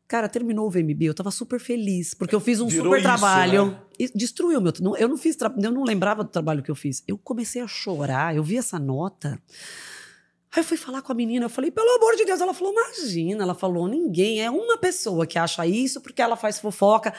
Cara, 0.08 0.28
terminou 0.28 0.68
o 0.68 0.70
VMB, 0.70 1.02
eu 1.02 1.14
tava 1.14 1.32
super 1.32 1.58
feliz, 1.58 2.14
porque 2.14 2.34
eu 2.34 2.38
fiz 2.40 2.60
um 2.60 2.68
Virou 2.68 2.84
super 2.86 2.98
isso, 2.98 3.02
trabalho. 3.08 3.66
né? 3.66 3.80
E 3.98 4.08
destruiu 4.14 4.60
meu. 4.60 4.72
Eu 4.98 5.08
não 5.08 5.18
fiz, 5.18 5.36
eu 5.62 5.72
não 5.72 5.82
lembrava 5.82 6.22
do 6.22 6.30
trabalho 6.30 6.62
que 6.62 6.70
eu 6.70 6.76
fiz. 6.76 7.02
Eu 7.08 7.18
comecei 7.18 7.60
a 7.60 7.66
chorar, 7.66 8.34
eu 8.34 8.42
vi 8.42 8.56
essa 8.56 8.78
nota. 8.78 9.38
Aí 10.56 10.60
eu 10.62 10.64
fui 10.64 10.78
falar 10.78 11.02
com 11.02 11.12
a 11.12 11.14
menina, 11.14 11.44
eu 11.44 11.50
falei, 11.50 11.70
pelo 11.70 11.96
amor 11.96 12.16
de 12.16 12.24
Deus. 12.24 12.40
Ela 12.40 12.54
falou, 12.54 12.72
imagina. 12.72 13.42
Ela 13.42 13.54
falou, 13.54 13.86
ninguém, 13.86 14.40
é 14.40 14.50
uma 14.50 14.78
pessoa 14.78 15.26
que 15.26 15.38
acha 15.38 15.66
isso 15.66 16.00
porque 16.00 16.22
ela 16.22 16.34
faz 16.34 16.58
fofoca. 16.58 17.12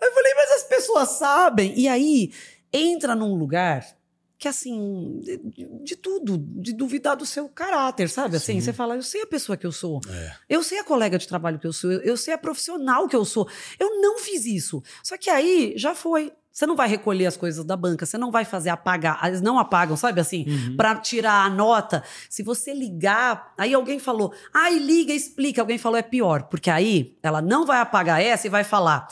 Eu 0.00 0.12
falei, 0.12 0.34
mas 0.34 0.50
as 0.52 0.62
pessoas 0.62 1.08
sabem. 1.10 1.78
E 1.78 1.86
aí 1.86 2.32
entra 2.72 3.14
num 3.14 3.34
lugar 3.34 3.84
que, 4.38 4.48
assim, 4.48 5.20
de, 5.20 5.38
de 5.82 5.96
tudo, 5.96 6.38
de 6.38 6.72
duvidar 6.72 7.14
do 7.14 7.26
seu 7.26 7.46
caráter, 7.46 8.08
sabe? 8.08 8.36
Assim, 8.36 8.54
Sim. 8.54 8.60
você 8.62 8.72
fala, 8.72 8.94
eu 8.96 9.02
sei 9.02 9.20
a 9.20 9.26
pessoa 9.26 9.56
que 9.56 9.66
eu 9.66 9.72
sou. 9.72 10.00
É. 10.08 10.36
Eu 10.48 10.62
sei 10.62 10.78
a 10.78 10.84
colega 10.84 11.18
de 11.18 11.28
trabalho 11.28 11.58
que 11.58 11.66
eu 11.66 11.72
sou, 11.74 11.92
eu, 11.92 12.00
eu 12.00 12.16
sei 12.16 12.32
a 12.32 12.38
profissional 12.38 13.06
que 13.06 13.16
eu 13.16 13.24
sou. 13.24 13.46
Eu 13.78 14.00
não 14.00 14.18
fiz 14.18 14.46
isso. 14.46 14.82
Só 15.02 15.18
que 15.18 15.28
aí 15.28 15.74
já 15.76 15.94
foi. 15.94 16.32
Você 16.58 16.66
não 16.66 16.74
vai 16.74 16.88
recolher 16.88 17.26
as 17.26 17.36
coisas 17.36 17.64
da 17.64 17.76
banca, 17.76 18.04
você 18.04 18.18
não 18.18 18.32
vai 18.32 18.44
fazer 18.44 18.70
apagar. 18.70 19.24
Eles 19.24 19.40
não 19.40 19.60
apagam, 19.60 19.96
sabe 19.96 20.20
assim? 20.20 20.44
Uhum. 20.48 20.76
Pra 20.76 20.96
tirar 20.96 21.44
a 21.44 21.48
nota. 21.48 22.02
Se 22.28 22.42
você 22.42 22.74
ligar, 22.74 23.54
aí 23.56 23.72
alguém 23.72 24.00
falou, 24.00 24.34
ai, 24.52 24.76
liga, 24.76 25.12
explica. 25.12 25.62
Alguém 25.62 25.78
falou, 25.78 25.96
é 25.96 26.02
pior. 26.02 26.48
Porque 26.50 26.68
aí 26.68 27.16
ela 27.22 27.40
não 27.40 27.64
vai 27.64 27.78
apagar 27.78 28.20
essa 28.20 28.48
e 28.48 28.50
vai 28.50 28.64
falar. 28.64 29.06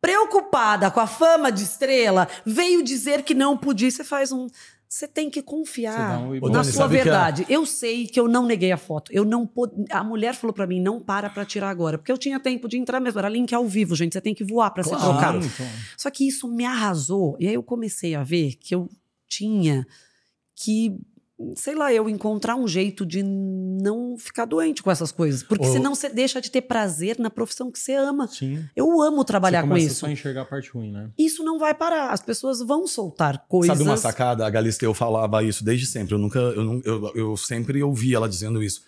Preocupada 0.00 0.90
com 0.90 0.98
a 0.98 1.06
fama 1.06 1.52
de 1.52 1.62
estrela, 1.62 2.26
veio 2.46 2.82
dizer 2.82 3.22
que 3.22 3.34
não 3.34 3.54
podia. 3.54 3.90
Você 3.90 4.02
faz 4.02 4.32
um. 4.32 4.46
Você 4.88 5.06
tem 5.06 5.28
que 5.28 5.42
confiar 5.42 6.18
um 6.22 6.40
na 6.48 6.64
sua 6.64 6.72
sabe 6.72 6.94
que 6.94 7.00
a- 7.00 7.04
verdade. 7.04 7.46
Eu 7.48 7.66
sei 7.66 8.06
que 8.06 8.18
eu 8.18 8.26
não 8.26 8.46
neguei 8.46 8.72
a 8.72 8.76
foto. 8.78 9.12
Eu 9.12 9.22
não 9.24 9.46
pod... 9.46 9.70
A 9.90 10.02
mulher 10.02 10.34
falou 10.34 10.54
pra 10.54 10.66
mim, 10.66 10.80
não 10.80 10.98
para 10.98 11.28
pra 11.28 11.44
tirar 11.44 11.68
agora. 11.68 11.98
Porque 11.98 12.10
eu 12.10 12.16
tinha 12.16 12.40
tempo 12.40 12.66
de 12.66 12.78
entrar 12.78 12.98
mesmo. 12.98 13.18
Era 13.18 13.28
link 13.28 13.54
ao 13.54 13.66
vivo, 13.66 13.94
gente. 13.94 14.14
Você 14.14 14.20
tem 14.22 14.34
que 14.34 14.42
voar 14.44 14.70
pra 14.70 14.82
ser 14.82 14.96
Claro. 14.96 15.10
trocado. 15.12 15.38
Então, 15.44 15.66
Só 15.96 16.10
que 16.10 16.26
isso 16.26 16.48
me 16.48 16.64
arrasou. 16.64 17.36
E 17.38 17.46
aí 17.46 17.52
eu 17.54 17.62
comecei 17.62 18.14
a 18.14 18.22
ver 18.24 18.54
que 18.54 18.74
eu 18.74 18.88
tinha 19.28 19.86
que, 20.56 20.96
sei 21.54 21.74
lá, 21.74 21.92
eu 21.92 22.08
encontrar 22.08 22.56
um 22.56 22.66
jeito 22.66 23.06
de 23.06 23.22
não 23.22 24.16
ficar 24.18 24.44
doente 24.44 24.82
com 24.82 24.90
essas 24.90 25.12
coisas. 25.12 25.42
Porque 25.42 25.66
Ô- 25.66 25.72
senão 25.72 25.94
você 25.94 26.08
deixa 26.08 26.40
de 26.40 26.50
ter 26.50 26.62
prazer 26.62 27.18
na 27.18 27.30
profissão 27.30 27.70
que 27.70 27.78
você 27.78 27.94
ama. 27.94 28.26
sim. 28.26 28.64
Eu 28.74 29.00
amo 29.00 29.24
trabalhar 29.24 29.62
você 29.62 29.68
com 29.68 29.76
isso. 29.76 29.94
só 29.96 30.06
a 30.06 30.12
enxergar 30.12 30.42
a 30.42 30.44
parte 30.44 30.70
ruim, 30.70 30.90
né? 30.90 31.10
Isso 31.16 31.44
não 31.44 31.58
vai 31.58 31.74
parar. 31.74 32.10
As 32.10 32.20
pessoas 32.20 32.60
vão 32.60 32.86
soltar 32.86 33.44
coisas. 33.48 33.76
Sabe 33.76 33.88
uma 33.88 33.96
sacada? 33.96 34.46
A 34.46 34.50
Galisteu 34.50 34.92
falava 34.92 35.42
isso 35.44 35.64
desde 35.64 35.86
sempre. 35.86 36.14
Eu 36.14 36.18
nunca, 36.18 36.38
eu, 36.38 36.82
eu, 36.84 37.12
eu 37.14 37.36
sempre 37.36 37.82
ouvi 37.82 38.14
ela 38.14 38.28
dizendo 38.28 38.62
isso. 38.62 38.82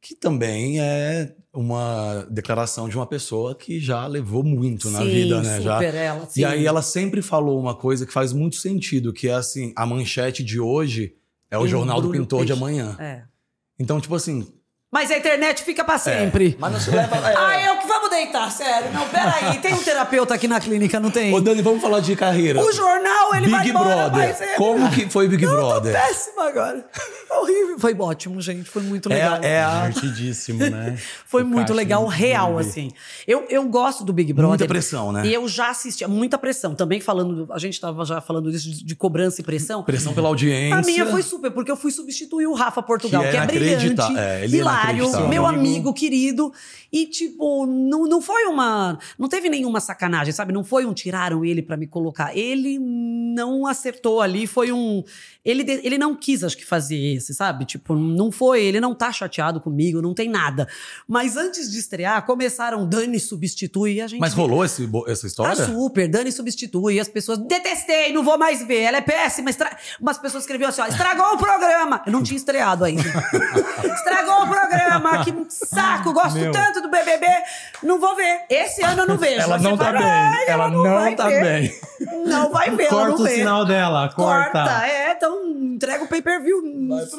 Que 0.00 0.14
também 0.14 0.80
é 0.80 1.34
uma 1.52 2.24
declaração 2.30 2.88
de 2.88 2.94
uma 2.96 3.06
pessoa 3.06 3.56
que 3.56 3.80
já 3.80 4.06
levou 4.06 4.44
muito 4.44 4.88
na 4.90 5.00
Sim, 5.00 5.10
vida, 5.10 5.42
né? 5.42 5.60
Já. 5.60 5.82
ela. 5.82 6.24
E 6.30 6.32
sim. 6.32 6.44
aí 6.44 6.64
ela 6.64 6.82
sempre 6.82 7.20
falou 7.20 7.60
uma 7.60 7.74
coisa 7.74 8.06
que 8.06 8.12
faz 8.12 8.32
muito 8.32 8.54
sentido, 8.54 9.12
que 9.12 9.26
é 9.28 9.34
assim, 9.34 9.72
a 9.74 9.84
manchete 9.84 10.44
de 10.44 10.60
hoje 10.60 11.16
é 11.50 11.58
o 11.58 11.66
jornal 11.66 12.00
do 12.00 12.10
pintor 12.10 12.44
de 12.44 12.52
amanhã. 12.52 12.96
É. 12.98 13.22
Então, 13.78 14.00
tipo 14.00 14.14
assim, 14.14 14.46
Mas 14.90 15.10
a 15.10 15.18
internet 15.18 15.62
fica 15.62 15.84
pra 15.84 15.98
sempre. 15.98 16.56
Mas 16.58 16.72
não 16.72 16.80
se 16.80 16.90
leva. 16.90 17.16
É. 17.16 17.34
Ah, 17.36 17.62
eu 17.66 17.78
que 17.78 17.86
vamos 18.08 18.24
deitar, 18.24 18.50
sério. 18.50 18.92
Não, 18.92 19.06
peraí. 19.08 19.58
Tem 19.58 19.74
um 19.74 19.82
terapeuta 19.82 20.34
aqui 20.34 20.48
na 20.48 20.60
clínica, 20.60 20.98
não 20.98 21.10
tem? 21.10 21.32
Ô, 21.34 21.40
Dani, 21.40 21.62
vamos 21.62 21.80
falar 21.82 22.00
de 22.00 22.14
carreira. 22.16 22.60
O 22.60 22.72
jornal, 22.72 23.34
ele 23.34 23.48
vai 23.48 23.60
Big 23.60 23.70
embora, 23.70 24.08
Brother. 24.08 24.12
mas 24.28 24.40
ele- 24.40 24.54
Como 24.56 24.90
que 24.90 25.08
foi 25.08 25.28
Big 25.28 25.44
Não, 25.44 25.52
Brother? 25.54 25.92
Tô 25.94 25.98
péssima 26.08 26.48
agora. 26.48 26.84
Horrível. 27.30 27.78
Foi 27.78 27.94
ótimo, 27.94 28.40
gente. 28.40 28.68
Foi 28.68 28.82
muito 28.82 29.10
É, 29.10 29.14
legal. 29.14 29.38
é 29.42 29.62
a. 29.62 29.88
Divertidíssimo, 29.88 30.58
né? 30.58 30.96
Foi 31.26 31.42
O 31.42 31.46
muito 31.46 31.72
legal, 31.74 32.06
real, 32.06 32.58
assim. 32.58 32.90
Eu, 33.26 33.44
eu 33.50 33.62
gosto 33.68 34.02
do 34.02 34.12
Big 34.12 34.32
Brother. 34.32 34.48
Muita 34.48 34.66
pressão, 34.66 35.12
né? 35.12 35.26
E 35.26 35.34
eu 35.34 35.46
já 35.46 35.68
assisti, 35.70 36.06
muita 36.06 36.38
pressão. 36.38 36.74
Também 36.74 37.00
falando, 37.00 37.46
a 37.52 37.58
gente 37.58 37.78
tava 37.80 38.04
já 38.04 38.20
falando 38.20 38.50
disso, 38.50 38.70
de, 38.70 38.82
de 38.84 38.96
cobrança 38.96 39.40
e 39.40 39.44
pressão. 39.44 39.82
Pressão 39.82 40.14
pela 40.14 40.28
audiência. 40.28 40.76
A 40.76 40.82
minha 40.82 41.04
foi 41.06 41.22
super, 41.22 41.50
porque 41.50 41.70
eu 41.70 41.76
fui 41.76 41.90
substituir 41.92 42.46
o 42.46 42.54
Rafa 42.54 42.82
Portugal, 42.82 43.22
Que 43.24 43.30
que, 43.30 43.36
é 43.36 43.40
é 43.40 43.46
brilhante, 43.46 44.18
é, 44.18 44.44
ele 44.44 44.56
é 44.56 44.60
hilário, 44.60 45.10
meu 45.28 45.44
Amigo. 45.46 45.46
amigo 45.68 45.92
querido. 45.94 46.52
E, 46.90 47.04
tipo, 47.06 47.66
não, 47.66 47.97
não 48.06 48.20
foi 48.20 48.44
uma. 48.44 48.98
Não 49.18 49.28
teve 49.28 49.48
nenhuma 49.48 49.80
sacanagem, 49.80 50.32
sabe? 50.32 50.52
Não 50.52 50.64
foi 50.64 50.84
um 50.84 50.92
tiraram 50.92 51.44
ele 51.44 51.62
pra 51.62 51.76
me 51.76 51.86
colocar. 51.86 52.36
Ele 52.36 52.78
não 52.78 53.66
acertou 53.66 54.20
ali, 54.20 54.46
foi 54.46 54.72
um. 54.72 55.02
Ele, 55.44 55.62
ele 55.82 55.96
não 55.96 56.14
quis, 56.14 56.44
acho 56.44 56.56
que, 56.56 56.64
fazer 56.64 56.96
esse, 56.96 57.34
sabe? 57.34 57.64
Tipo, 57.64 57.94
não 57.94 58.30
foi. 58.30 58.62
Ele 58.62 58.80
não 58.80 58.94
tá 58.94 59.12
chateado 59.12 59.60
comigo, 59.60 60.02
não 60.02 60.14
tem 60.14 60.28
nada. 60.28 60.68
Mas 61.06 61.36
antes 61.36 61.70
de 61.70 61.78
estrear, 61.78 62.24
começaram 62.26 62.86
Dani 62.86 63.18
substitui 63.18 63.94
e 63.94 64.00
a 64.00 64.06
gente. 64.06 64.20
Mas 64.20 64.34
rolou 64.34 64.64
esse, 64.64 64.88
essa 65.06 65.26
história? 65.26 65.54
super, 65.66 66.08
Dani 66.08 66.32
substitui, 66.32 66.98
as 67.00 67.08
pessoas, 67.08 67.38
detestei, 67.38 68.12
não 68.12 68.22
vou 68.22 68.38
mais 68.38 68.66
ver, 68.66 68.82
ela 68.82 68.98
é 68.98 69.00
péssima. 69.00 69.50
Estra... 69.50 69.76
Umas 70.00 70.18
pessoas 70.18 70.42
escreviam 70.44 70.68
assim, 70.68 70.80
ó, 70.80 70.86
estragou 70.86 71.34
o 71.34 71.38
programa. 71.38 72.02
Eu 72.06 72.12
não 72.12 72.22
tinha 72.22 72.36
estreado 72.36 72.84
ainda. 72.84 73.02
estragou 73.94 74.42
o 74.42 74.48
programa, 74.48 75.24
que 75.24 75.34
saco, 75.48 76.12
gosto 76.12 76.38
Meu. 76.38 76.52
tanto 76.52 76.80
do 76.80 76.90
BBB, 76.90 77.26
não 77.88 77.98
vou 77.98 78.14
ver. 78.14 78.42
Esse 78.48 78.82
ano 78.84 79.02
eu 79.02 79.06
não 79.06 79.16
vejo. 79.16 79.40
Ela 79.42 79.58
Você 79.58 79.64
não 79.64 79.76
tá 79.76 79.84
fala, 79.86 79.98
bem. 79.98 80.08
"Ai, 80.08 80.44
Ela 80.48 80.68
não 80.70 80.82
vai 80.84 81.16
tá 81.16 81.26
ver." 81.26 81.42
bem. 81.42 81.80
Não 82.26 82.50
vai 82.52 82.70
ver, 82.70 82.84
ela 82.84 82.90
Corta 82.90 83.08
não 83.08 83.20
o 83.20 83.24
vê. 83.24 83.34
sinal 83.34 83.64
dela, 83.64 84.08
corta. 84.14 84.52
Corta, 84.52 84.86
é, 84.86 85.12
então 85.12 85.48
entrega 85.50 86.04
o 86.04 86.08
pay-per-view. 86.08 86.62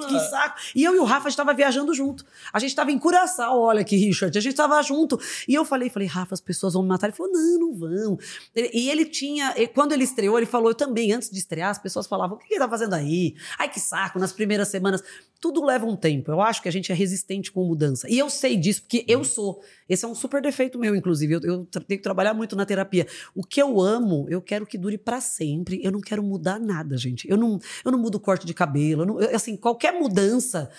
Que 0.07 0.19
saco. 0.29 0.55
E 0.73 0.83
eu 0.83 0.95
e 0.95 0.99
o 0.99 1.03
Rafa, 1.03 1.27
a 1.27 1.29
gente 1.29 1.37
tava 1.37 1.53
viajando 1.53 1.93
junto. 1.93 2.25
A 2.53 2.59
gente 2.59 2.73
tava 2.75 2.91
em 2.91 2.97
Curaçao, 2.97 3.59
olha 3.59 3.81
aqui, 3.81 3.97
Richard. 3.97 4.37
A 4.37 4.41
gente 4.41 4.55
tava 4.55 4.81
junto. 4.81 5.19
E 5.47 5.53
eu 5.53 5.65
falei, 5.65 5.89
falei, 5.89 6.07
Rafa, 6.07 6.33
as 6.33 6.39
pessoas 6.41 6.73
vão 6.73 6.83
me 6.83 6.89
matar. 6.89 7.07
Ele 7.07 7.15
falou, 7.15 7.31
não, 7.31 7.59
não 7.59 7.73
vão. 7.73 8.17
E 8.55 8.89
ele 8.89 9.05
tinha, 9.05 9.53
quando 9.73 9.91
ele 9.91 10.03
estreou, 10.03 10.37
ele 10.37 10.45
falou, 10.45 10.69
eu 10.69 10.75
também, 10.75 11.11
antes 11.11 11.29
de 11.29 11.37
estrear, 11.39 11.69
as 11.71 11.79
pessoas 11.79 12.07
falavam, 12.07 12.37
o 12.37 12.39
que 12.39 12.53
ele 12.53 12.59
tá 12.59 12.69
fazendo 12.69 12.93
aí? 12.93 13.35
Ai, 13.57 13.67
que 13.69 13.79
saco, 13.79 14.17
nas 14.19 14.31
primeiras 14.31 14.67
semanas. 14.69 15.03
Tudo 15.41 15.63
leva 15.63 15.85
um 15.85 15.95
tempo. 15.95 16.29
Eu 16.31 16.41
acho 16.41 16.61
que 16.61 16.67
a 16.67 16.71
gente 16.71 16.91
é 16.91 16.95
resistente 16.95 17.49
com 17.51 17.63
mudança. 17.63 18.09
E 18.09 18.19
eu 18.19 18.29
sei 18.29 18.57
disso, 18.57 18.81
porque 18.81 19.05
eu 19.07 19.23
sou. 19.23 19.61
Esse 19.87 20.03
é 20.03 20.07
um 20.07 20.13
super 20.13 20.41
defeito 20.41 20.58
meu, 20.79 20.95
inclusive. 20.95 21.35
Eu, 21.35 21.41
eu 21.43 21.65
tenho 21.65 21.99
que 21.99 22.03
trabalhar 22.03 22.33
muito 22.33 22.55
na 22.55 22.65
terapia. 22.65 23.07
O 23.33 23.43
que 23.43 23.61
eu 23.61 23.79
amo, 23.79 24.25
eu 24.29 24.41
quero 24.41 24.65
que 24.65 24.77
dure 24.77 24.97
pra 24.97 25.21
sempre. 25.21 25.79
Eu 25.83 25.91
não 25.91 26.01
quero 26.01 26.21
mudar 26.23 26.59
nada, 26.59 26.97
gente. 26.97 27.29
Eu 27.29 27.37
não, 27.37 27.59
eu 27.85 27.91
não 27.91 27.99
mudo 27.99 28.15
o 28.15 28.19
corte 28.19 28.45
de 28.45 28.53
cabelo. 28.53 29.03
eu 29.03 29.05
não- 29.05 29.21
eu, 29.21 29.35
assim, 29.35 29.55
qualquer 29.55 29.93
mudança 29.93 30.69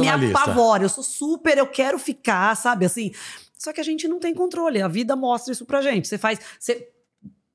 me 0.00 0.06
apavora. 0.42 0.82
Eu 0.82 0.88
sou 0.88 1.04
super, 1.04 1.58
eu 1.58 1.66
quero 1.66 1.98
ficar, 1.98 2.56
sabe? 2.56 2.84
Assim. 2.86 3.12
Só 3.56 3.72
que 3.72 3.80
a 3.80 3.84
gente 3.84 4.08
não 4.08 4.18
tem 4.18 4.32
controle. 4.34 4.80
A 4.80 4.88
vida 4.88 5.14
mostra 5.14 5.52
isso 5.52 5.66
pra 5.66 5.82
gente. 5.82 6.08
Você 6.08 6.16
faz. 6.16 6.38
Você 6.58 6.88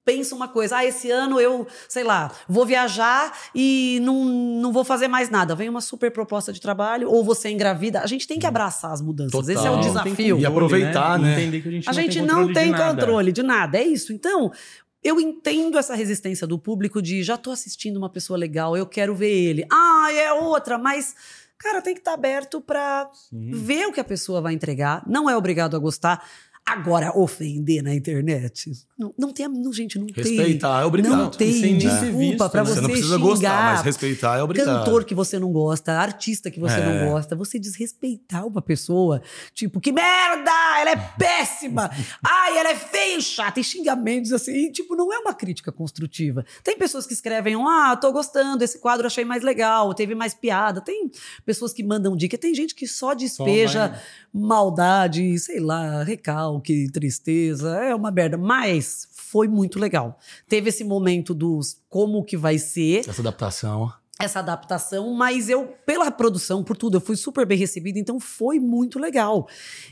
pensa 0.06 0.36
uma 0.36 0.48
coisa, 0.48 0.78
ah, 0.78 0.86
esse 0.86 1.10
ano 1.10 1.40
eu, 1.40 1.66
sei 1.88 2.04
lá, 2.04 2.32
vou 2.48 2.66
viajar 2.66 3.32
e 3.56 4.00
não, 4.02 4.26
não 4.26 4.72
vou 4.72 4.84
fazer 4.84 5.08
mais 5.08 5.30
nada. 5.30 5.56
Vem 5.56 5.70
uma 5.70 5.82
super 5.82 6.12
proposta 6.12 6.52
de 6.52 6.60
trabalho, 6.60 7.10
ou 7.10 7.24
você 7.24 7.50
engravida. 7.50 8.02
A 8.02 8.08
gente 8.08 8.28
tem 8.28 8.38
que 8.40 8.46
abraçar 8.46 8.92
as 8.92 9.02
mudanças. 9.02 9.48
Esse 9.48 9.66
é 9.66 9.72
o 9.72 9.76
Total. 9.78 10.04
desafio. 10.04 10.40
E 10.40 10.46
aproveitar, 10.46 11.18
né? 11.18 11.42
Entender 11.42 11.62
que 11.62 11.68
a 11.68 11.72
gente 11.72 11.90
A 11.90 11.92
não 11.94 12.02
gente 12.02 12.14
tem 12.14 12.22
não 12.22 12.36
controle 12.36 12.54
tem 12.54 12.66
de 12.66 12.72
nada. 12.72 13.02
controle 13.02 13.32
de 13.32 13.44
nada. 13.44 13.78
É 13.78 13.84
isso. 13.84 14.12
Então, 14.14 14.52
eu 15.04 15.20
entendo 15.20 15.78
essa 15.78 15.96
resistência 15.96 16.46
do 16.48 16.58
público 16.60 17.02
de 17.02 17.24
já 17.24 17.38
tô 17.38 17.52
assistindo 17.52 17.98
uma 17.98 18.10
pessoa 18.10 18.38
legal, 18.38 18.76
eu 18.78 18.86
quero 18.86 19.14
ver 19.16 19.32
ele. 19.32 19.66
Ah, 19.72 20.08
é 20.12 20.34
outra, 20.34 20.78
mas. 20.78 21.16
Cara, 21.58 21.82
tem 21.82 21.94
que 21.94 22.02
estar 22.02 22.14
aberto 22.14 22.60
pra 22.60 23.10
Sim. 23.30 23.52
ver 23.52 23.86
o 23.88 23.94
que 23.94 24.00
a 24.00 24.04
pessoa 24.04 24.42
vai 24.42 24.54
entregar. 24.54 25.02
Não 25.08 25.30
é 25.30 25.38
obrigado 25.38 25.78
a 25.78 25.80
gostar. 25.80 26.22
Agora, 26.66 27.12
ofender 27.18 27.84
na 27.84 27.94
internet. 27.94 28.72
Não, 28.98 29.14
não 29.20 29.34
tem. 29.34 29.48
Não, 29.50 29.72
gente, 29.74 30.00
não 30.00 30.08
tem. 30.08 30.24
Respeitar 30.24 30.82
é 30.82 30.86
obrigado. 30.86 31.12
Não 31.18 31.30
tem 31.30 31.52
sem 31.60 31.78
desculpa 31.78 32.18
visto, 32.18 32.50
pra 32.50 32.64
né? 32.64 32.70
você 32.70 32.74
Você 32.76 32.82
não 32.82 32.90
precisa 32.90 33.16
xingar 33.16 33.28
gostar, 33.30 33.64
mas 33.74 33.82
respeitar 33.82 34.38
é 34.38 34.44
obrigado. 34.44 34.86
cantor 34.86 35.04
que 35.04 35.14
você 35.14 35.38
não 35.38 35.52
gosta, 35.52 35.92
artista 35.92 36.50
que 36.50 36.62
você 36.62 36.76
É. 36.76 36.86
não 37.04 37.10
gosta, 37.12 37.36
você 37.36 37.60
desrespeitar 37.60 38.48
uma 38.48 38.62
pessoa, 38.62 39.22
tipo, 39.54 39.82
que 39.82 39.92
merda, 39.92 40.52
ela 40.80 40.92
é 40.92 40.96
péssima, 41.20 41.92
ai, 42.26 42.58
ela 42.58 42.70
é 42.70 42.76
feia 42.76 43.18
e 43.18 43.22
chata, 43.22 43.60
e 43.60 43.64
xingamentos 43.64 44.32
assim, 44.32 44.54
e, 44.68 44.72
tipo, 44.72 44.96
não 44.96 45.12
é 45.12 45.20
uma 45.20 45.34
crítica 45.34 45.70
construtiva. 45.72 46.46
Tem 46.64 46.78
pessoas 46.78 47.06
que 47.06 47.14
escrevem, 47.14 47.56
ah, 47.56 47.96
tô 48.00 48.12
gostando, 48.14 48.64
esse 48.64 48.80
quadro 48.80 49.06
achei 49.06 49.26
mais 49.26 49.44
legal, 49.44 49.94
teve 49.94 50.16
mais 50.16 50.34
piada, 50.34 50.80
tem 50.80 51.12
pessoas 51.46 51.74
que 51.74 51.84
mandam 51.84 52.16
dica, 52.16 52.38
tem 52.38 52.56
gente 52.56 52.74
que 52.74 52.88
só 52.88 53.14
despeja 53.14 53.90
vai- 53.90 54.00
maldade, 54.34 55.38
sei 55.40 55.60
lá, 55.60 56.04
recalque, 56.04 56.53
tristeza, 56.62 57.78
é 57.78 57.96
uma 57.96 58.12
merda, 58.12 58.38
mas 58.38 59.08
foi 59.12 59.48
muito 59.48 59.80
legal. 59.80 60.20
Teve 60.48 60.70
esse 60.70 60.84
momento 60.84 61.34
dos 61.34 61.82
como 61.90 62.24
que 62.24 62.38
vai 62.38 62.58
ser, 62.58 63.08
Essa 63.08 63.22
adaptação. 63.22 63.92
Essa 64.20 64.40
adaptação, 64.40 65.12
mas 65.14 65.50
eu, 65.50 65.74
pela 65.86 66.10
produção, 66.12 66.64
por 66.64 66.78
tudo, 66.78 66.96
eu 66.98 67.02
fui 67.02 67.16
super 67.16 67.46
bem 67.46 67.58
recebida, 67.58 67.98
então 68.00 68.20
foi 68.20 68.58
muito 68.60 68.98
legal. 69.00 69.48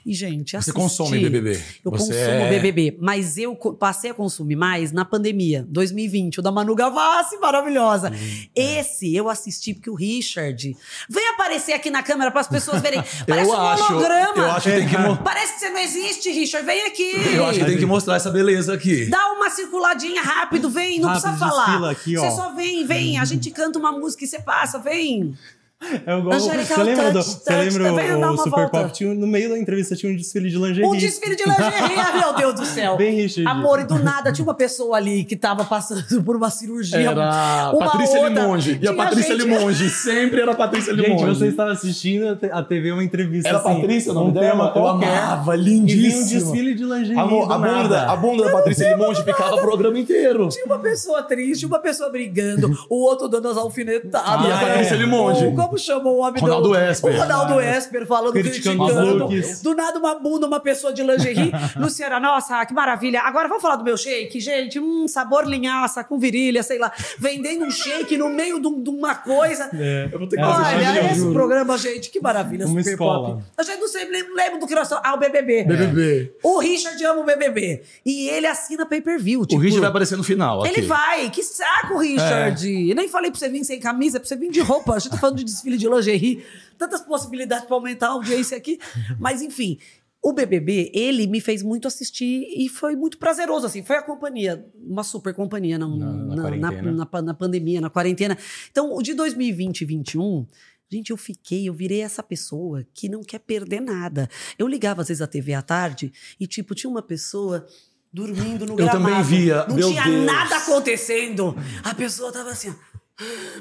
E, 0.06 0.14
gente, 0.14 0.52
Você 0.52 0.58
assisti- 0.58 0.74
consome 0.80 1.20
BBB. 1.20 1.60
Eu 1.84 1.92
Você 1.92 1.98
consumo 2.14 2.14
é- 2.16 2.50
BBB, 2.50 2.98
mas 3.02 3.38
eu 3.38 3.56
passei 3.56 4.12
a 4.12 4.14
consumir 4.14 4.56
mais 4.56 4.92
na 4.92 5.04
pandemia, 5.04 5.66
2020, 5.68 6.40
o 6.40 6.42
da 6.42 6.52
Manu 6.52 6.76
Gavassi, 6.76 7.36
maravilhosa. 7.40 8.10
Hum, 8.12 8.46
Esse 8.56 9.14
eu 9.14 9.28
assisti 9.28 9.74
porque 9.74 9.90
o 9.90 9.96
Richard 9.96 10.78
vem 11.10 11.28
aparecer 11.30 11.74
aqui 11.74 11.90
na 11.90 12.04
câmera 12.04 12.32
para 12.32 12.42
as 12.42 12.48
pessoas 12.48 12.80
verem. 12.82 13.04
Parece 13.28 13.50
Eu 13.50 13.56
um 13.58 13.60
acho, 13.60 13.92
holograma. 13.92 14.38
eu 14.38 14.52
acho 14.52 14.70
que 14.70 14.76
tem 14.78 14.88
que, 14.88 15.24
Parece 15.24 15.54
que 15.56 15.60
você 15.60 15.70
não 15.72 15.80
existe, 15.80 16.30
Richard, 16.30 16.66
vem 16.66 16.86
aqui. 16.86 17.12
eu 17.36 17.46
acho 17.48 17.60
que 17.60 17.66
tem 17.66 17.78
que 17.78 17.86
mostrar 17.88 18.16
essa 18.16 18.30
beleza 18.30 18.74
aqui. 18.74 19.08
Dá 19.10 19.34
uma 19.34 19.50
circuladinha 19.50 20.22
rápido, 20.22 20.70
vem, 20.70 21.00
não 21.00 21.10
Rápido, 21.10 21.24
precisa 21.24 21.46
falar. 21.50 21.90
aqui, 21.92 22.18
ó. 22.18 22.22
Você 22.30 22.36
só 22.36 22.54
vem, 22.54 22.86
vem, 22.86 23.18
a 23.20 23.26
gente 23.26 23.50
canta 23.52 23.78
uma 23.80 23.92
música 23.92 24.11
e 24.20 24.28
você 24.28 24.42
passa, 24.42 24.80
vem. 24.80 25.38
É 26.06 26.18
igual, 26.18 26.36
Angélica, 26.36 26.76
você 26.76 26.84
lembra, 26.84 27.08
do, 27.12 27.14
touch, 27.14 27.26
você 27.26 27.54
lembra 27.54 28.20
tá 28.20 28.32
o 28.32 28.38
Super. 28.38 28.70
Pop? 28.70 28.92
Tinha, 28.94 29.14
no 29.14 29.26
meio 29.28 29.50
da 29.50 29.58
entrevista 29.58 29.96
tinha 29.96 30.12
um 30.12 30.16
desfile 30.16 30.50
de 30.50 30.58
lingerie. 30.58 30.86
Um 30.86 30.96
desfile 30.96 31.36
de 31.36 31.44
lingerie, 31.44 32.00
ah, 32.00 32.18
meu 32.22 32.34
Deus 32.34 32.54
do 32.54 32.66
céu. 32.66 32.98
Bem 32.98 33.16
Richard. 33.16 33.48
Amor, 33.50 33.80
e 33.80 33.84
do 33.86 33.98
nada 33.98 34.32
tinha 34.32 34.46
uma 34.46 34.54
pessoa 34.54 34.98
ali 34.98 35.24
que 35.26 35.36
tava 35.36 35.66
passando 35.66 36.24
por 36.24 36.36
uma 36.36 36.50
cirurgia. 36.52 37.00
Era 37.00 37.72
uma 37.74 37.90
Patrícia 37.92 38.20
outra. 38.20 38.42
Limonge. 38.42 38.80
E 38.82 38.88
a 38.88 38.94
Patrícia 38.94 39.36
gente- 39.38 39.44
Limonge. 39.48 39.90
Sempre 39.90 40.42
era 40.42 40.52
a 40.52 40.56
Patrícia 40.56 40.96
Gente, 40.96 41.06
Limonge. 41.08 41.26
você 41.40 41.48
estava 41.48 41.72
assistindo 41.72 42.38
a 42.52 42.64
TV, 42.64 42.92
uma 42.92 43.04
entrevista 43.04 43.50
Era 43.50 43.58
assim, 43.58 43.82
Patrícia 43.82 44.12
o 44.12 44.16
nome 44.16 44.30
um 44.32 44.34
tema 44.34 44.66
Eu 44.68 44.72
qualquer. 44.72 45.08
amava, 45.18 45.56
E 45.58 45.60
vinha 45.62 45.76
um 45.78 45.80
lindíssimo. 45.82 46.40
desfile 46.52 46.76
de 46.76 46.84
lingerie 46.84 47.20
Amor, 47.20 47.52
a, 47.52 47.58
bunda, 47.58 48.02
a 48.12 48.16
bunda 48.16 48.44
da 48.46 48.52
Patrícia 48.52 48.88
Limonge 48.90 49.24
ficava 49.24 49.56
o 49.56 49.62
programa 49.62 49.98
inteiro. 50.00 50.48
Tinha 50.50 50.66
uma 50.66 50.80
pessoa 50.80 51.24
triste, 51.24 51.66
uma 51.66 51.80
pessoa 51.80 52.10
brigando, 52.10 52.72
o 52.90 52.96
outro 53.04 53.28
dando 53.28 53.50
as 53.50 53.58
alfinetadas. 53.58 54.46
E 54.48 54.52
a 54.52 54.58
Patrícia 54.58 54.96
Limonge? 54.96 55.46
O, 55.46 55.71
como 55.72 55.80
chamou 55.80 56.18
o 56.18 56.20
homem 56.20 56.34
do- 56.34 56.42
Ronaldo 56.42 56.76
Esper. 56.76 57.14
O 57.16 57.18
Ronaldo 57.18 57.62
Esper 57.62 58.06
falando, 58.06 58.34
Criticando 58.34 58.86
criticando. 58.86 59.62
Do 59.64 59.74
nada 59.76 59.98
uma 60.00 60.16
bunda, 60.20 60.46
uma 60.48 60.60
pessoa 60.60 60.92
de 60.94 61.02
lingerie. 61.04 61.52
Luciana, 61.78 62.20
nossa, 62.20 62.66
que 62.66 62.74
maravilha. 62.74 63.22
Agora 63.22 63.48
vamos 63.48 63.62
falar 63.62 63.78
do 63.78 63.84
meu 63.84 63.96
shake, 63.98 64.40
gente. 64.40 64.80
Hum, 64.80 65.08
sabor 65.08 65.46
linhaça 65.48 66.04
com 66.04 66.20
virilha, 66.20 66.62
sei 66.64 66.78
lá. 66.78 66.92
Vendendo 67.18 67.66
um 67.66 67.72
shake 67.72 68.18
no 68.18 68.30
meio 68.30 68.60
de 68.60 68.68
um- 68.68 68.82
de 68.84 68.90
uma 68.90 69.16
coisa. 69.16 69.70
É. 69.74 70.10
Eu 70.12 70.20
vou 70.20 70.28
ter 70.28 70.36
que 70.36 70.42
É, 70.42 70.46
fazer 70.46 70.76
Olha, 70.76 71.12
esse 71.12 71.32
programa, 71.32 71.78
gente, 71.78 72.10
que 72.10 72.20
maravilha. 72.20 72.66
Uma 72.66 72.80
Super 72.82 72.92
escola. 72.92 73.30
Pop. 73.36 73.44
A 73.58 73.64
gente 73.64 73.80
não 73.80 73.88
sei, 73.88 74.06
lembra 74.10 74.34
lembra 74.36 74.60
do 74.60 74.68
que 74.68 74.76
nós 74.76 74.92
Ah, 74.92 75.14
o 75.14 75.18
BBB. 75.18 75.64
BBB. 75.64 76.34
O 76.44 76.60
Richard 76.60 77.04
ama 77.06 77.22
o 77.22 77.24
BBB. 77.26 77.82
E 78.06 78.28
ele 78.30 78.48
assina 78.48 78.86
pay-per-view. 78.86 79.42
O 79.42 79.46
tipo, 79.46 79.62
Richard 79.62 79.80
vai 79.82 79.90
aparecer 79.90 80.18
no 80.18 80.24
final. 80.24 80.66
Ele 80.66 80.78
ok. 80.78 80.86
vai, 80.88 81.30
que 81.30 81.44
saco, 81.44 81.98
Richard. 81.98 82.90
Eu 82.90 82.96
nem 82.96 83.08
falei 83.08 83.30
pra 83.32 83.40
você 83.40 83.48
vir 83.50 83.64
sem 83.64 83.80
camisa, 83.80 84.18
é 84.18 84.20
pra 84.20 84.28
você 84.28 84.36
vir 84.36 84.52
de 84.52 84.60
roupa. 84.60 84.96
A 84.96 85.00
gente 85.00 85.12
tá 85.12 85.18
falando 85.18 85.38
de 85.38 85.44
desfile 85.62 85.78
de 85.78 85.88
lingerie. 85.88 86.44
Tantas 86.78 87.02
possibilidades 87.02 87.66
pra 87.66 87.76
aumentar 87.76 88.08
a 88.08 88.12
audiência 88.12 88.58
aqui. 88.58 88.80
Mas, 89.20 89.42
enfim, 89.42 89.78
o 90.24 90.34
BBB, 90.34 90.92
ele 90.94 91.28
me 91.28 91.40
fez 91.42 91.64
muito 91.64 91.88
assistir 91.88 92.46
e 92.56 92.68
foi 92.70 92.96
muito 92.96 93.18
prazeroso, 93.18 93.66
assim. 93.66 93.84
Foi 93.84 93.98
a 93.98 94.02
companhia, 94.04 94.66
uma 94.76 95.04
super 95.04 95.34
companhia 95.34 95.78
na, 95.80 95.88
Na- 95.88 96.36
na 96.36 96.72
na, 97.06 97.22
na, 97.22 97.34
pandemia, 97.34 97.80
na 97.82 97.90
quarentena. 97.90 98.38
Então, 98.72 98.96
o 98.96 99.02
de 99.02 99.14
2020 99.14 99.82
e 99.82 99.86
2021. 99.86 100.46
Gente, 100.94 101.12
eu 101.12 101.16
fiquei, 101.18 101.70
eu 101.70 101.74
virei 101.74 102.02
essa 102.02 102.22
pessoa 102.22 102.86
que 102.94 103.08
não 103.08 103.24
quer 103.24 103.40
perder 103.40 103.80
nada. 103.80 104.30
Eu 104.60 104.68
ligava 104.68 105.02
às 105.02 105.08
vezes 105.08 105.22
a 105.22 105.28
TV 105.28 105.54
à 105.54 105.62
tarde 105.62 106.12
e, 106.38 106.46
tipo, 106.46 106.76
tinha 106.76 106.90
uma 106.92 107.02
pessoa 107.02 107.66
dormindo 108.12 108.66
no 108.66 108.74
Eu 108.74 108.76
gramado. 108.76 109.06
também 109.06 109.24
via, 109.24 109.66
Não 109.68 109.76
meu 109.78 109.88
tinha 109.90 110.04
Deus. 110.04 110.26
nada 110.26 110.58
acontecendo. 110.58 111.56
A 111.82 111.96
pessoa 111.96 112.30
tava 112.34 112.50
assim, 112.50 112.70
ó, 112.70 112.74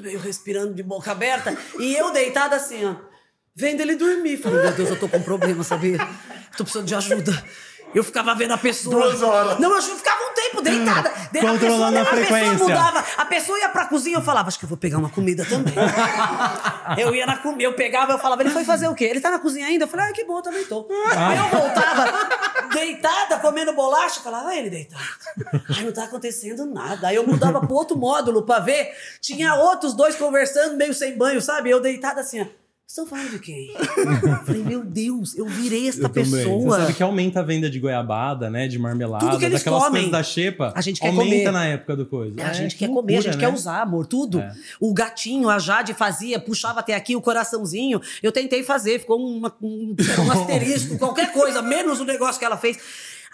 meio 0.01 0.19
respirando 0.19 0.74
de 0.74 0.82
boca 0.82 1.11
aberta, 1.12 1.57
e 1.78 1.95
eu 1.97 2.11
deitada 2.12 2.57
assim, 2.57 2.85
ó, 2.85 2.95
vendo 3.55 3.81
ele 3.81 3.97
dormir. 3.97 4.37
Falei, 4.39 4.62
meu 4.62 4.73
Deus, 4.73 4.91
eu 4.91 4.99
tô 4.99 5.09
com 5.09 5.19
um 5.19 5.23
problema, 5.23 5.62
sabia? 5.65 5.99
Tô 6.57 6.65
precisando 6.65 6.87
de 6.87 6.95
ajuda. 6.95 7.45
Eu 7.93 8.05
ficava 8.05 8.32
vendo 8.37 8.53
a 8.53 8.57
pessoa. 8.57 8.95
Duas 9.09 9.20
horas. 9.20 9.59
Não, 9.59 9.74
eu 9.74 9.82
ficava 9.82 10.23
um 10.23 10.32
tempo 10.32 10.62
deitada. 10.62 11.12
De- 11.32 11.41
Controlando 11.41 11.99
a 11.99 12.03
a 12.03 12.05
pessoa, 12.05 12.16
frequência. 12.24 12.47
A 12.47 12.53
pessoa 12.53 12.69
mudava. 12.69 13.05
A 13.16 13.24
pessoa 13.24 13.59
ia 13.59 13.69
pra 13.69 13.87
cozinha, 13.87 14.16
eu 14.19 14.23
falava, 14.23 14.47
acho 14.47 14.61
que 14.61 14.65
eu 14.65 14.69
vou 14.69 14.78
pegar 14.78 14.99
uma 14.99 15.11
comida 15.11 15.45
também. 15.45 15.74
eu 16.99 17.12
ia 17.12 17.27
na 17.27 17.39
comida, 17.39 17.65
eu 17.65 17.73
pegava, 17.73 18.12
eu 18.12 18.19
falava, 18.20 18.43
ele 18.43 18.51
foi 18.51 18.65
fazer 18.65 18.87
o 18.87 18.95
quê? 18.95 19.07
Ele 19.07 19.20
tá 19.20 19.28
na 19.32 19.41
cozinha 19.41 19.66
ainda? 19.66 19.85
Eu 19.85 19.89
falei, 19.89 20.07
ah, 20.07 20.12
que 20.12 20.24
bom, 20.24 20.41
também 20.41 20.65
tô. 20.66 20.87
Aí 21.16 21.37
eu 21.37 21.49
voltava 21.49 21.89
deitada, 22.72 23.39
comendo 23.39 23.72
bolacha, 23.72 24.20
falava, 24.20 24.51
ah, 24.51 24.56
ele 24.56 24.70
deitado. 24.70 25.02
Ai, 25.77 25.85
não 25.85 25.93
tá 25.93 26.05
acontecendo 26.05 26.66
nada. 26.66 27.09
Aí 27.09 27.16
eu 27.16 27.27
mudava 27.27 27.60
pro 27.60 27.74
outro 27.74 27.97
módulo 27.97 28.43
pra 28.43 28.59
ver. 28.59 28.94
Tinha 29.20 29.55
outros 29.55 29.94
dois 29.94 30.16
conversando, 30.16 30.77
meio 30.77 30.94
sem 30.94 31.16
banho, 31.16 31.40
sabe? 31.40 31.70
Eu 31.70 31.81
deitada 31.81 32.20
assim, 32.20 32.43
ó. 32.43 32.60
Estão 32.90 33.06
falando 33.06 33.30
de 33.30 33.38
quem? 33.38 33.70
Eu 33.72 34.44
falei, 34.44 34.64
meu 34.64 34.84
Deus, 34.84 35.36
eu 35.36 35.46
virei 35.46 35.86
esta 35.88 36.08
Você 36.08 36.08
pessoa. 36.08 36.80
sabe 36.80 36.94
que 36.94 37.02
aumenta 37.04 37.38
a 37.38 37.42
venda 37.44 37.70
de 37.70 37.78
goiabada, 37.78 38.50
né? 38.50 38.66
De 38.66 38.80
marmelada, 38.80 39.24
Tudo 39.24 39.38
que 39.38 39.44
eles 39.44 39.60
daquelas 39.60 39.84
comem. 39.84 39.92
coisas 40.02 40.10
da 40.10 40.22
xepa. 40.24 40.72
A 40.74 40.80
gente 40.80 41.00
quer 41.00 41.06
aumenta 41.06 41.30
comer. 41.30 41.50
na 41.52 41.64
época 41.66 41.94
do 41.94 42.04
coisa. 42.04 42.34
A 42.42 42.48
É, 42.48 42.54
gente 42.54 42.72
que 42.74 42.80
quer 42.80 42.88
comer, 42.88 43.12
a 43.12 43.16
loucura, 43.18 43.22
gente 43.22 43.36
né? 43.40 43.46
quer 43.48 43.54
usar, 43.54 43.82
amor, 43.82 44.06
tudo. 44.08 44.40
É. 44.40 44.52
O 44.80 44.92
gatinho, 44.92 45.48
a 45.48 45.60
Jade 45.60 45.94
fazia, 45.94 46.40
puxava 46.40 46.80
até 46.80 46.96
aqui 46.96 47.14
o 47.14 47.20
coraçãozinho. 47.22 48.00
Eu 48.20 48.32
tentei 48.32 48.64
fazer, 48.64 48.98
ficou 48.98 49.24
uma- 49.24 49.54
um, 49.62 49.94
um 49.94 49.96
asterisco, 50.32 50.98
qualquer 50.98 51.32
coisa, 51.32 51.62
menos 51.62 52.00
o 52.00 52.04
negócio 52.04 52.40
que 52.40 52.44
ela 52.44 52.56
fez. 52.56 52.76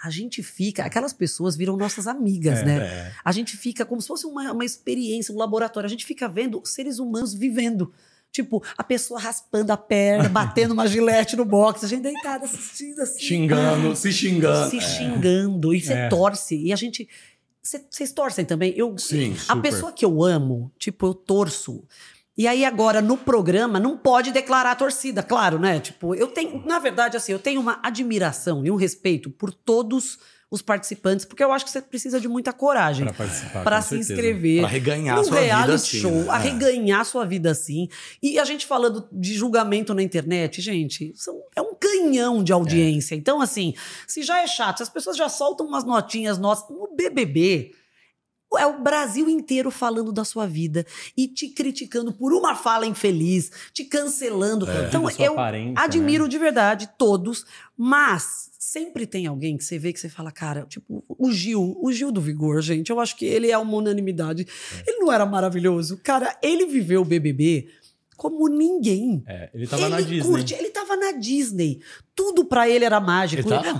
A 0.03 0.11
gente 0.11 0.43
fica, 0.43 0.83
aquelas 0.83 1.13
pessoas 1.13 1.55
viram 1.57 1.75
nossas 1.75 2.05
amigas, 2.05 2.59
É, 2.59 2.63
né? 2.63 2.77
é. 2.77 3.11
A 3.25 3.31
gente 3.31 3.57
fica 3.57 3.83
como 3.83 3.99
se 3.99 4.07
fosse 4.07 4.27
uma, 4.27 4.51
uma 4.53 4.63
experiência, 4.63 5.33
um 5.33 5.37
laboratório. 5.39 5.87
A 5.87 5.89
gente 5.89 6.05
fica 6.05 6.27
vendo 6.29 6.61
seres 6.63 6.99
humanos 6.99 7.33
vivendo. 7.33 7.91
Tipo, 8.31 8.63
a 8.77 8.83
pessoa 8.83 9.19
raspando 9.19 9.71
a 9.71 9.77
perna, 9.77 10.29
batendo 10.29 10.73
uma 10.73 10.85
gilete 10.87 11.35
no 11.35 11.43
box, 11.45 11.83
a 11.83 11.87
gente 11.87 12.03
deitada 12.03 12.45
assistindo 12.45 12.99
assim 13.01 13.19
Xingando, 13.19 13.95
se 13.95 14.13
xingando. 14.13 14.69
se 14.69 14.79
xingando 14.81 15.73
e 15.73 15.81
você 15.81 15.93
É. 15.93 16.07
torce 16.09 16.55
e 16.55 16.71
a 16.71 16.75
gente 16.75 17.07
cê- 17.63 17.83
vocês 17.89 18.11
torcem 18.11 18.45
também 18.45 18.73
eu 18.77 18.95
Sim, 18.97 19.33
a 19.49 19.55
super. 19.55 19.61
pessoa 19.61 19.91
que 19.91 20.05
eu 20.05 20.23
amo 20.23 20.71
tipo 20.77 21.07
eu 21.07 21.13
torço 21.15 21.83
e 22.37 22.47
aí 22.47 22.63
agora 22.63 23.01
no 23.01 23.17
programa 23.17 23.79
não 23.79 23.97
pode 23.97 24.31
declarar 24.31 24.71
a 24.71 24.75
torcida 24.75 25.23
claro 25.23 25.57
né 25.57 25.79
tipo 25.79 26.13
eu 26.13 26.27
tenho 26.27 26.63
na 26.65 26.77
verdade 26.79 27.17
assim 27.17 27.31
eu 27.31 27.39
tenho 27.39 27.59
uma 27.59 27.79
admiração 27.81 28.63
e 28.63 28.69
um 28.69 28.75
respeito 28.75 29.29
por 29.31 29.51
todos 29.51 30.19
os 30.49 30.61
participantes 30.61 31.25
porque 31.25 31.43
eu 31.43 31.51
acho 31.51 31.65
que 31.65 31.71
você 31.71 31.81
precisa 31.81 32.21
de 32.21 32.27
muita 32.29 32.53
coragem 32.53 33.05
Pra 33.05 33.13
participar, 33.13 33.63
para 33.65 33.81
se 33.81 33.89
certeza. 33.89 34.13
inscrever 34.13 34.59
Pra 34.61 34.69
reganhar 34.69 35.17
sua 35.23 35.25
vida 35.35 35.41
reality 35.41 35.73
assim, 35.75 35.97
show, 35.99 36.11
né? 36.11 36.25
a 36.29 36.35
É. 36.39 36.41
reganhar 36.43 37.05
sua 37.05 37.25
vida 37.25 37.51
assim. 37.51 37.89
E 38.23 38.39
a 38.39 38.45
gente 38.45 38.65
falando 38.65 39.07
de 39.11 39.33
julgamento 39.33 39.93
na 39.93 40.01
internet, 40.01 40.61
gente, 40.61 41.11
são- 41.15 41.41
é 41.55 41.61
um 41.61 41.75
canhão 41.75 42.41
de 42.43 42.53
audiência. 42.53 43.13
Então, 43.13 43.41
assim, 43.41 43.73
se 44.07 44.23
já 44.23 44.41
é 44.41 44.47
chato, 44.47 44.77
se 44.77 44.83
as 44.83 44.89
pessoas 44.89 45.17
já 45.17 45.27
soltam 45.27 45.67
umas 45.67 45.83
notinhas 45.83 46.37
nossas 46.37 46.69
no 46.69 46.95
BBB. 46.95 47.73
É 48.57 48.65
o 48.65 48.81
Brasil 48.81 49.27
inteiro 49.29 49.69
falando 49.69 50.09
da 50.13 50.23
sua 50.23 50.47
vida 50.47 50.85
e 51.17 51.27
te 51.27 51.49
criticando 51.49 52.13
por 52.13 52.31
uma 52.31 52.55
fala 52.55 52.85
infeliz, 52.87 53.51
te 53.73 53.83
cancelando. 53.83 54.65
Então, 54.87 55.03
Da 55.03 55.09
sua 55.11 55.25
eu 55.25 55.33
aparência, 55.33 55.83
admiro 55.83 56.29
de 56.29 56.37
verdade 56.37 56.89
todos, 56.97 57.45
mas 57.75 58.46
sempre 58.71 59.07
tem 59.07 59.25
alguém 59.27 59.57
que 59.57 59.63
você 59.63 59.79
vê 59.79 59.93
que 59.93 59.99
você 59.99 60.09
fala, 60.09 60.29
cara, 60.31 60.65
tipo, 60.67 61.03
o 61.07 61.31
Gil, 61.31 61.77
o 61.81 61.91
Gil 61.91 62.11
do 62.11 62.19
Vigor, 62.19 62.61
gente, 62.61 62.89
eu 62.89 62.99
acho 62.99 63.15
que 63.15 63.25
ele 63.25 63.49
é 63.49 63.57
uma 63.57 63.73
unanimidade. 63.77 64.45
Ele 64.85 64.97
não 64.99 65.11
era 65.11 65.25
maravilhoso? 65.25 65.97
Cara, 66.03 66.37
ele 66.41 66.65
viveu 66.65 67.01
o 67.01 67.05
BBB 67.05 67.69
como 68.17 68.49
ninguém. 68.49 69.23
É, 69.25 69.49
ele 69.53 69.67
tava 69.67 69.83
ele 69.83 69.89
na 69.91 70.01
Disney. 70.01 70.21
curte, 70.31 70.53
ele 70.53 70.69
tava 70.69 70.97
na 70.97 71.11
Disney. 71.13 71.79
Tudo 72.13 72.43
pra 72.43 72.67
ele 72.67 72.83
era 72.83 72.99
mágico. 72.99 73.41
Ele 73.41 73.49
tava? 73.49 73.79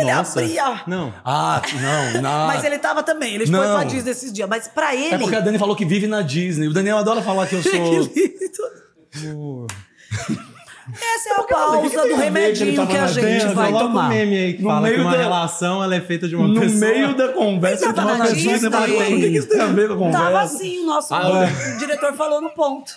ele 0.00 0.12
Nossa. 0.12 0.40
abria. 0.40 0.82
Não. 0.88 1.14
Ah, 1.24 1.62
não, 1.80 2.22
não. 2.22 2.46
Mas 2.48 2.64
ele 2.64 2.78
tava 2.78 3.02
também, 3.04 3.34
ele 3.34 3.46
foi 3.46 3.54
Não. 3.54 3.76
pra 3.76 3.84
Disney 3.84 4.10
esses 4.10 4.32
dias. 4.32 4.48
Mas 4.48 4.66
pra 4.66 4.94
ele. 4.94 5.14
É 5.14 5.18
porque 5.18 5.36
a 5.36 5.40
Dani 5.40 5.58
falou 5.58 5.76
que 5.76 5.84
vive 5.84 6.06
na 6.08 6.20
Disney. 6.22 6.66
O 6.66 6.72
Daniel 6.72 6.98
adora 6.98 7.22
falar 7.22 7.46
que 7.46 7.54
eu 7.54 7.62
sou. 7.64 8.08
Que 8.10 9.18
lindo. 9.20 9.66
Essa 10.92 11.28
é 11.28 11.32
a 11.32 11.36
que 11.36 11.46
que 11.46 11.52
pausa 11.54 12.08
do 12.08 12.14
a 12.14 12.18
remedinho 12.18 12.76
tava 12.76 12.90
que 12.90 12.96
a 12.96 13.06
gente 13.08 13.46
vai 13.54 13.72
tomar. 13.72 14.06
um 14.06 14.08
meme 14.08 14.36
aí 14.36 14.54
que 14.54 14.62
No 14.62 14.68
fala 14.68 14.88
que 14.90 15.00
uma 15.00 15.10
da- 15.10 15.16
relação 15.18 15.82
ela 15.82 15.94
é 15.96 16.00
feita 16.00 16.28
de 16.28 16.36
uma 16.36 16.46
No 16.48 16.60
pessoa. 16.60 16.90
meio 16.92 17.16
da 17.16 17.28
conversa, 17.28 17.84
Ele 17.86 17.92
de 17.92 18.00
uma 18.00 18.06
tava 18.16 18.28
pessoa, 18.28 18.58
você 18.58 18.70
fala, 18.70 18.84
o 18.86 18.88
que 18.88 19.18
que 19.20 19.26
isso 19.38 19.48
tem 19.48 19.60
a 19.60 19.66
ver 19.66 19.88
com 19.88 19.94
a 19.94 19.96
conversa? 19.98 20.18
Tava 20.24 20.40
assim, 20.42 20.78
o 20.78 20.86
nosso 20.86 21.14
Ah, 21.14 21.48
o 21.74 21.78
diretor 21.78 22.12
falou 22.14 22.40
no 22.40 22.50
ponto. 22.50 22.92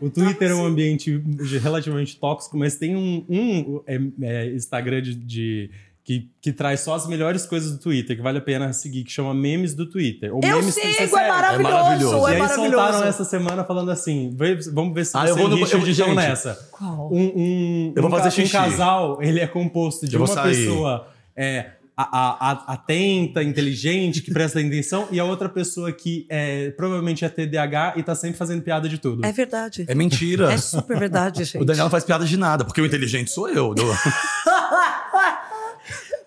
O 0.00 0.08
Twitter 0.10 0.50
é 0.50 0.54
um 0.54 0.64
ambiente 0.66 1.22
relativamente 1.62 2.16
tóxico, 2.18 2.56
mas 2.56 2.76
tem 2.76 2.94
um, 2.96 3.24
um, 3.28 3.80
é, 3.86 4.00
é, 4.22 4.46
Instagram 4.54 5.02
de, 5.02 5.14
de- 5.14 5.70
que, 6.04 6.28
que 6.40 6.52
traz 6.52 6.80
só 6.80 6.94
as 6.94 7.06
melhores 7.06 7.46
coisas 7.46 7.70
do 7.72 7.78
Twitter, 7.78 8.16
que 8.16 8.22
vale 8.22 8.38
a 8.38 8.40
pena 8.40 8.72
seguir, 8.72 9.04
que 9.04 9.12
chama 9.12 9.32
Memes 9.32 9.72
do 9.72 9.88
Twitter. 9.88 10.34
Ou 10.34 10.40
Eu 10.42 10.56
memes 10.58 10.74
sigo, 10.74 10.86
é 10.88 10.92
segue. 10.94 11.12
maravilhoso, 11.12 11.68
É 11.68 11.72
maravilhoso. 11.72 12.14
é 12.26 12.30
E 12.30 12.34
aí 12.34 12.38
maravilhoso. 12.40 12.70
soltaram 12.76 13.06
essa 13.08 13.24
semana 13.24 13.64
falando 13.64 13.90
assim, 13.90 14.34
"Vê- 14.36 14.58
vamos 14.72 14.94
ver 14.94 15.06
se 15.06 15.16
Ah, 15.16 15.20
você 15.26 15.30
eu 15.30 15.36
vou 15.36 15.48
no- 15.48 15.56
Richard 15.56 15.88
eu 15.88 15.94
gente. 15.94 16.14
nessa. 16.16 16.68
Qual? 16.72 17.08
Um, 17.12 17.32
um, 17.36 17.92
Eu 17.94 18.02
vou 18.02 18.10
um 18.10 18.14
fazer 18.16 18.30
xixi. 18.32 18.56
Um 18.56 18.60
casal, 18.60 19.18
ele 19.22 19.38
é 19.38 19.46
composto 19.46 20.06
de 20.08 20.16
uma 20.16 20.26
sair. 20.26 20.56
pessoa 20.56 21.06
é, 21.36 21.70
a- 21.96 22.02
a- 22.02 22.50
a- 22.50 22.72
atenta, 22.72 23.40
inteligente, 23.42 24.22
que 24.22 24.32
presta 24.32 24.58
atenção, 24.58 25.06
e 25.12 25.20
a 25.20 25.24
outra 25.24 25.48
pessoa 25.48 25.92
que 25.92 26.26
é, 26.28 26.70
provavelmente 26.70 27.24
é 27.24 27.28
TDAH 27.28 27.94
e 27.96 28.02
tá 28.02 28.14
sempre 28.16 28.36
fazendo 28.38 28.60
piada 28.62 28.88
de 28.88 28.98
tudo. 28.98 29.24
É 29.24 29.30
verdade. 29.30 29.84
É 29.86 29.94
mentira. 29.94 30.52
É 30.52 30.56
super 30.56 30.98
verdade, 30.98 31.44
gente. 31.44 31.58
O 31.62 31.64
Daniel 31.64 31.84
não 31.84 31.90
faz 31.90 32.02
piada 32.02 32.24
de 32.24 32.36
nada, 32.36 32.64
porque 32.64 32.80
o 32.80 32.86
inteligente 32.86 33.30
sou 33.30 33.48
eu. 33.48 33.72
Do... 33.72 33.84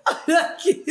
Olha 0.08 0.40
aqui. 0.42 0.84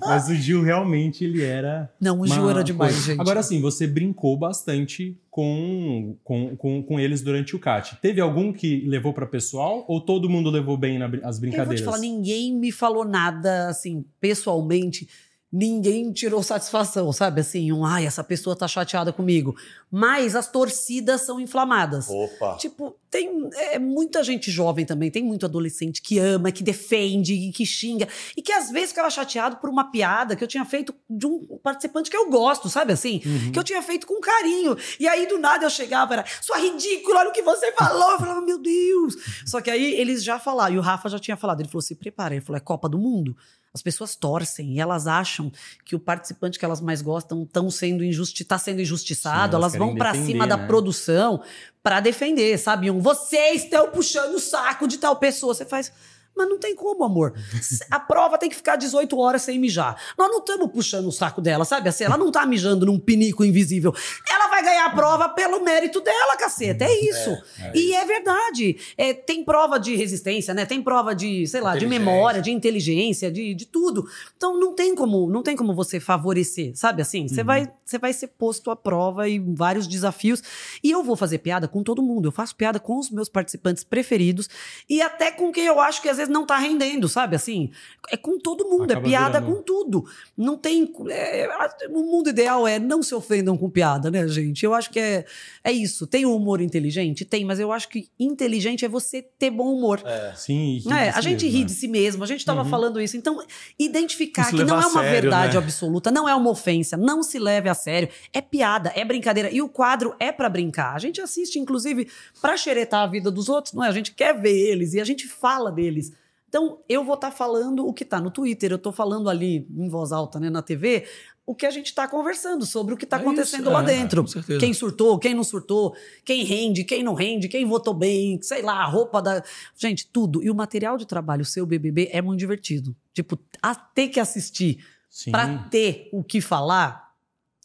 Mas 0.00 0.28
o 0.28 0.34
Gil 0.34 0.62
realmente 0.62 1.24
ele 1.24 1.42
era. 1.42 1.88
Não, 2.00 2.14
o 2.14 2.24
uma 2.24 2.26
Gil 2.34 2.50
era 2.50 2.64
demais, 2.64 2.92
coisa. 2.94 3.06
gente. 3.06 3.20
Agora 3.20 3.42
sim, 3.42 3.60
você 3.60 3.86
brincou 3.86 4.36
bastante 4.36 5.16
com, 5.30 6.16
com, 6.24 6.56
com, 6.56 6.82
com 6.82 6.98
eles 7.00 7.22
durante 7.22 7.54
o 7.54 7.58
CAT. 7.58 7.96
Teve 8.02 8.20
algum 8.20 8.52
que 8.52 8.84
levou 8.86 9.12
pra 9.12 9.26
pessoal 9.26 9.84
ou 9.86 10.00
todo 10.00 10.28
mundo 10.28 10.50
levou 10.50 10.76
bem 10.76 10.98
na 10.98 11.06
as 11.06 11.10
Eu 11.12 11.20
vou 11.20 11.40
brincadeiras? 11.40 11.80
te 11.80 11.84
falar, 11.84 11.98
ninguém 11.98 12.52
me 12.54 12.72
falou 12.72 13.04
nada, 13.04 13.68
assim, 13.68 14.04
pessoalmente. 14.20 15.08
Ninguém 15.52 16.12
tirou 16.12 16.42
satisfação, 16.44 17.12
sabe? 17.12 17.40
Assim, 17.40 17.72
um, 17.72 17.84
ai, 17.84 18.06
essa 18.06 18.22
pessoa 18.22 18.54
tá 18.54 18.68
chateada 18.68 19.12
comigo. 19.12 19.56
Mas 19.90 20.36
as 20.36 20.48
torcidas 20.48 21.22
são 21.22 21.40
inflamadas. 21.40 22.08
Opa. 22.08 22.56
Tipo, 22.56 22.96
tem 23.10 23.50
é, 23.54 23.78
muita 23.78 24.22
gente 24.22 24.48
jovem 24.48 24.86
também, 24.86 25.10
tem 25.10 25.24
muito 25.24 25.44
adolescente 25.44 26.00
que 26.00 26.20
ama, 26.20 26.52
que 26.52 26.62
defende, 26.62 27.34
e 27.34 27.50
que 27.50 27.66
xinga, 27.66 28.06
e 28.36 28.42
que 28.42 28.52
às 28.52 28.70
vezes 28.70 28.90
ficava 28.90 29.10
chateado 29.10 29.56
por 29.56 29.68
uma 29.68 29.90
piada 29.90 30.36
que 30.36 30.44
eu 30.44 30.48
tinha 30.48 30.64
feito 30.64 30.94
de 31.08 31.26
um 31.26 31.58
participante 31.60 32.08
que 32.08 32.16
eu 32.16 32.30
gosto, 32.30 32.68
sabe 32.68 32.92
assim? 32.92 33.20
Uhum. 33.26 33.50
Que 33.50 33.58
eu 33.58 33.64
tinha 33.64 33.82
feito 33.82 34.06
com 34.06 34.20
carinho. 34.20 34.76
E 35.00 35.08
aí 35.08 35.26
do 35.26 35.38
nada 35.38 35.64
eu 35.64 35.70
chegava, 35.70 36.12
era, 36.12 36.24
sua 36.40 36.58
ridícula, 36.58 37.20
olha 37.20 37.30
o 37.30 37.32
que 37.32 37.42
você 37.42 37.72
falou. 37.72 38.12
Eu 38.12 38.18
falava, 38.20 38.40
meu 38.40 38.58
Deus. 38.58 39.16
Só 39.44 39.60
que 39.60 39.70
aí 39.70 39.94
eles 39.94 40.22
já 40.22 40.38
falaram, 40.38 40.76
e 40.76 40.78
o 40.78 40.82
Rafa 40.82 41.08
já 41.08 41.18
tinha 41.18 41.36
falado, 41.36 41.60
ele 41.60 41.68
falou: 41.68 41.82
se 41.82 41.96
prepara, 41.96 42.34
ele 42.34 42.44
falou, 42.44 42.56
é 42.58 42.60
Copa 42.60 42.88
do 42.88 42.98
Mundo. 42.98 43.36
As 43.72 43.82
pessoas 43.82 44.16
torcem 44.16 44.74
e 44.74 44.80
elas 44.80 45.06
acham 45.06 45.52
que 45.84 45.94
o 45.94 46.00
participante 46.00 46.58
que 46.58 46.64
elas 46.64 46.80
mais 46.80 47.00
gostam 47.00 47.44
estão 47.44 47.70
sendo 47.70 48.04
injusti 48.04 48.44
tá 48.44 48.58
sendo 48.58 48.80
injustiçado, 48.80 49.52
Sim, 49.52 49.56
elas 49.56 49.74
elas 49.74 49.76
vão 49.76 49.94
defender, 49.94 50.26
cima 50.26 50.46
da 50.46 50.56
né? 50.56 50.66
produção 50.66 51.42
para 51.82 52.00
defender, 52.00 52.58
sabe? 52.58 52.90
Um, 52.90 52.98
vocês 52.98 53.64
estão 53.64 53.90
puxando 53.90 54.34
o 54.34 54.40
saco 54.40 54.88
de 54.88 54.98
tal 54.98 55.16
pessoa. 55.16 55.54
Você 55.54 55.64
faz. 55.64 55.92
Mas 56.40 56.48
não 56.48 56.58
tem 56.58 56.74
como, 56.74 57.04
amor. 57.04 57.34
A 57.90 58.00
prova 58.00 58.38
tem 58.38 58.48
que 58.48 58.56
ficar 58.56 58.76
18 58.76 59.18
horas 59.18 59.42
sem 59.42 59.58
mijar. 59.58 60.00
Nós 60.16 60.28
não 60.30 60.38
estamos 60.38 60.72
puxando 60.72 61.06
o 61.06 61.12
saco 61.12 61.38
dela, 61.42 61.66
sabe? 61.66 61.90
Assim, 61.90 62.04
ela 62.04 62.16
não 62.16 62.32
tá 62.32 62.46
mijando 62.46 62.86
num 62.86 62.98
pinico 62.98 63.44
invisível. 63.44 63.94
Ela 64.28 64.48
vai 64.48 64.62
ganhar 64.62 64.86
a 64.86 64.90
prova 64.90 65.28
pelo 65.28 65.62
mérito 65.62 66.00
dela, 66.00 66.36
caceta. 66.38 66.86
É 66.86 67.00
isso. 67.04 67.36
e 67.74 67.94
é 67.94 68.06
verdade. 68.06 68.78
É, 68.96 69.12
tem 69.12 69.44
prova 69.44 69.78
de 69.78 69.94
resistência, 69.94 70.54
né? 70.54 70.64
Tem 70.64 70.82
prova 70.82 71.14
de, 71.14 71.46
sei 71.46 71.60
lá, 71.60 71.76
de 71.76 71.86
memória, 71.86 72.40
de 72.40 72.50
inteligência, 72.50 73.30
de, 73.30 73.54
de 73.54 73.66
tudo. 73.66 74.08
Então 74.34 74.58
não 74.58 74.74
tem 74.74 74.94
como, 74.94 75.28
não 75.28 75.42
tem 75.42 75.54
como 75.54 75.74
você 75.74 76.00
favorecer, 76.00 76.72
sabe 76.74 77.02
assim? 77.02 77.28
Você 77.28 77.44
vai, 77.44 77.70
você 77.84 77.98
vai 77.98 78.14
ser 78.14 78.28
posto 78.28 78.70
à 78.70 78.76
prova 78.76 79.28
e 79.28 79.38
vários 79.38 79.86
desafios. 79.86 80.42
E 80.82 80.90
eu 80.90 81.02
vou 81.02 81.16
fazer 81.16 81.38
piada 81.38 81.68
com 81.68 81.82
todo 81.82 82.02
mundo. 82.02 82.28
Eu 82.28 82.32
faço 82.32 82.56
piada 82.56 82.80
com 82.80 82.98
os 82.98 83.10
meus 83.10 83.28
participantes 83.28 83.84
preferidos 83.84 84.48
e 84.88 85.02
até 85.02 85.30
com 85.30 85.52
quem 85.52 85.66
eu 85.66 85.78
acho 85.80 86.00
que 86.00 86.08
às 86.08 86.16
vezes 86.16 86.29
não 86.30 86.46
tá 86.46 86.56
rendendo, 86.56 87.08
sabe? 87.08 87.36
Assim, 87.36 87.70
é 88.10 88.16
com 88.16 88.38
todo 88.38 88.64
mundo, 88.68 88.90
Acaba 88.92 89.06
é 89.06 89.10
piada 89.10 89.40
virando. 89.40 89.56
com 89.56 89.62
tudo. 89.62 90.04
Não 90.36 90.56
tem. 90.56 90.90
é, 91.10 91.48
o 91.90 92.02
mundo 92.02 92.30
ideal 92.30 92.66
é 92.66 92.78
não 92.78 93.02
se 93.02 93.14
ofendam 93.14 93.56
com 93.56 93.68
piada, 93.68 94.10
né, 94.10 94.26
gente? 94.28 94.64
Eu 94.64 94.72
acho 94.72 94.90
que 94.90 94.98
é, 94.98 95.24
é 95.64 95.72
isso. 95.72 96.06
Tem 96.06 96.24
o 96.24 96.34
humor 96.34 96.60
inteligente? 96.60 97.24
Tem, 97.24 97.44
mas 97.44 97.58
eu 97.60 97.72
acho 97.72 97.88
que 97.88 98.08
inteligente 98.18 98.84
é 98.84 98.88
você 98.88 99.20
ter 99.22 99.50
bom 99.50 99.74
humor. 99.74 100.02
Sim, 100.36 100.76
e 100.76 100.78
rir 100.78 100.92
É, 100.92 101.08
a 101.10 101.14
si 101.14 101.22
gente 101.22 101.44
mesmo, 101.44 101.56
ri 101.56 101.60
né? 101.60 101.66
de 101.66 101.72
si 101.72 101.88
mesmo, 101.88 102.24
a 102.24 102.26
gente 102.26 102.40
estava 102.40 102.64
falando 102.64 103.00
isso. 103.00 103.16
Então, 103.16 103.42
identificar 103.78 104.44
se 104.44 104.56
que 104.56 104.64
não 104.64 104.76
é 104.80 104.86
uma 104.86 105.02
sério, 105.02 105.22
verdade 105.22 105.56
né? 105.56 105.62
absoluta, 105.62 106.10
não 106.10 106.28
é 106.28 106.34
uma 106.34 106.50
ofensa, 106.50 106.96
não 106.96 107.22
se 107.22 107.38
leve 107.38 107.68
a 107.68 107.74
sério. 107.74 108.08
É 108.32 108.40
piada, 108.40 108.92
é 108.94 109.04
brincadeira. 109.04 109.50
E 109.50 109.60
o 109.60 109.68
quadro 109.68 110.14
é 110.18 110.30
pra 110.32 110.48
brincar. 110.48 110.94
A 110.94 110.98
gente 110.98 111.20
assiste, 111.20 111.58
inclusive, 111.58 112.08
pra 112.40 112.56
xeretar 112.56 113.02
a 113.02 113.06
vida 113.06 113.30
dos 113.30 113.48
outros, 113.48 113.74
não 113.74 113.84
é? 113.84 113.88
A 113.88 113.92
gente 113.92 114.12
quer 114.12 114.38
ver 114.40 114.56
eles 114.70 114.94
e 114.94 115.00
a 115.00 115.04
gente 115.04 115.26
fala 115.26 115.70
deles. 115.72 116.12
Então, 116.50 116.80
eu 116.88 117.04
vou 117.04 117.14
estar 117.14 117.30
falando 117.30 117.86
o 117.86 117.94
que 117.94 118.04
tá 118.04 118.20
no 118.20 118.28
Twitter, 118.28 118.72
eu 118.72 118.78
tô 118.78 118.90
falando 118.90 119.30
ali 119.30 119.68
em 119.70 119.88
voz 119.88 120.10
alta, 120.10 120.40
né, 120.40 120.50
na 120.50 120.60
TV, 120.60 121.06
o 121.46 121.54
que 121.54 121.64
a 121.64 121.70
gente 121.70 121.94
tá 121.94 122.08
conversando 122.08 122.66
sobre 122.66 122.92
o 122.92 122.96
que 122.96 123.06
tá 123.06 123.18
É 123.18 123.20
acontecendo 123.20 123.62
isso, 123.62 123.70
lá 123.70 123.82
é, 123.82 123.86
dentro. 123.86 124.24
Quem 124.58 124.74
surtou, 124.74 125.16
quem 125.18 125.32
não 125.32 125.44
surtou, 125.44 125.94
quem 126.24 126.44
rende, 126.44 126.82
quem 126.82 127.04
não 127.04 127.14
rende, 127.14 127.48
quem 127.48 127.64
votou 127.64 127.94
bem, 127.94 128.42
sei 128.42 128.62
lá, 128.62 128.82
a 128.82 128.86
roupa 128.86 129.22
da. 129.22 129.42
Gente, 129.76 130.08
tudo. 130.08 130.42
E 130.42 130.50
o 130.50 130.54
material 130.54 130.96
de 130.96 131.06
trabalho, 131.06 131.42
o 131.42 131.44
seu 131.44 131.64
BBB, 131.64 132.08
é 132.12 132.20
muito 132.20 132.40
divertido. 132.40 132.94
Tipo, 133.12 133.38
a 133.62 133.74
ter 133.74 134.08
que 134.08 134.18
assistir 134.18 134.84
pra 135.30 135.68
ter 135.70 136.08
o 136.12 136.22
que 136.22 136.40
falar. 136.40 137.09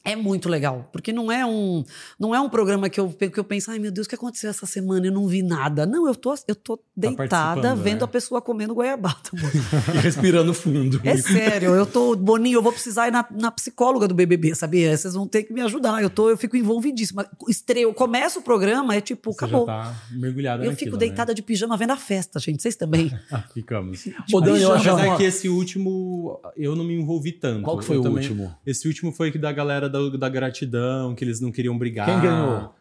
É 0.06 0.15
muito 0.15 0.48
legal, 0.48 0.88
porque 0.94 1.11
não 1.11 1.32
é 1.32 1.44
um 1.44 1.84
não 2.19 2.34
é 2.34 2.40
um 2.40 2.48
programa 2.48 2.88
que 2.90 2.99
eu, 2.99 3.10
que 3.10 3.38
eu 3.40 3.44
penso, 3.44 3.72
ai 3.72 3.80
meu 3.80 3.91
Deus, 3.91 4.06
o 4.06 4.10
que 4.10 4.14
aconteceu 4.15 4.52
essa 4.52 4.68
semana? 4.68 5.07
Eu 5.07 5.11
não 5.11 5.27
vi 5.27 5.41
nada. 5.41 5.84
Não, 5.86 6.07
eu 6.07 6.14
tô, 6.14 6.36
eu 6.48 6.53
tô 6.56 6.80
deitada 6.95 7.27
participando, 7.27 7.84
vendo 7.84 7.98
né? 8.02 8.03
a 8.03 8.07
pessoa 8.07 8.41
comendo 8.41 8.76
goiabada. 8.76 9.15
E 9.95 9.98
respirando 9.98 10.53
fundo. 10.53 11.02
É 11.03 11.18
sério, 11.18 11.73
eu 11.76 11.86
tô, 11.86 12.15
Boninho, 12.15 12.57
eu 12.57 12.61
vou 12.61 12.72
precisar 12.72 13.07
ir 13.07 13.11
na, 13.11 13.26
na 13.32 13.49
psicóloga 13.52 14.07
do 14.07 14.14
BBB, 14.14 14.53
sabia? 14.53 14.95
Vocês 14.95 15.14
vão 15.14 15.27
ter 15.27 15.44
que 15.44 15.53
me 15.53 15.61
ajudar. 15.61 16.02
Eu, 16.03 16.10
tô, 16.10 16.30
eu 16.30 16.38
fico 16.38 16.56
envolvidíssima. 16.56 17.27
Estreio, 17.49 17.94
começa 17.94 18.38
o 18.40 18.41
programa, 18.41 18.95
é 18.95 19.02
tipo, 19.02 19.32
Você 19.34 19.45
acabou. 19.45 19.65
já 19.65 19.84
tá 19.84 19.95
mergulhada 20.11 20.64
eu 20.64 20.69
naquilo, 20.72 20.91
fico 20.91 20.98
deitada 20.98 21.34
de 21.34 21.41
pijama 21.41 21.76
vendo 21.77 21.91
a 21.91 21.98
festa, 21.98 22.40
gente. 22.40 22.61
Vocês 22.61 22.76
também. 22.76 23.10
Né? 23.10 23.22
Ficamos. 23.53 24.07
Ô, 24.32 24.40
Dani, 24.40 24.61
eu 24.61 24.73
acho 24.73 25.18
que 25.18 25.23
esse 25.23 25.49
último 25.49 26.40
eu 26.56 26.76
não 26.76 26.84
me 26.84 26.94
envolvi 26.94 27.32
tanto. 27.32 27.64
Qual 27.64 27.77
que 27.80 27.86
foi 27.86 27.95
Eu 27.95 28.02
o 28.02 28.03
também- 28.03 28.23
último? 28.23 28.56
Esse 28.65 28.88
último 28.88 29.11
foi 29.11 29.32
que 29.32 29.38
da 29.38 29.52
galera 29.52 29.90
da, 30.12 30.18
da 30.18 30.30
gratidão, 30.30 31.16
que 31.16 31.24
eles 31.24 31.40
não 31.40 31.52
queriam 31.52 31.78
brigar. 31.78 32.06
Quem 32.06 32.20
ganhou? 32.22 32.74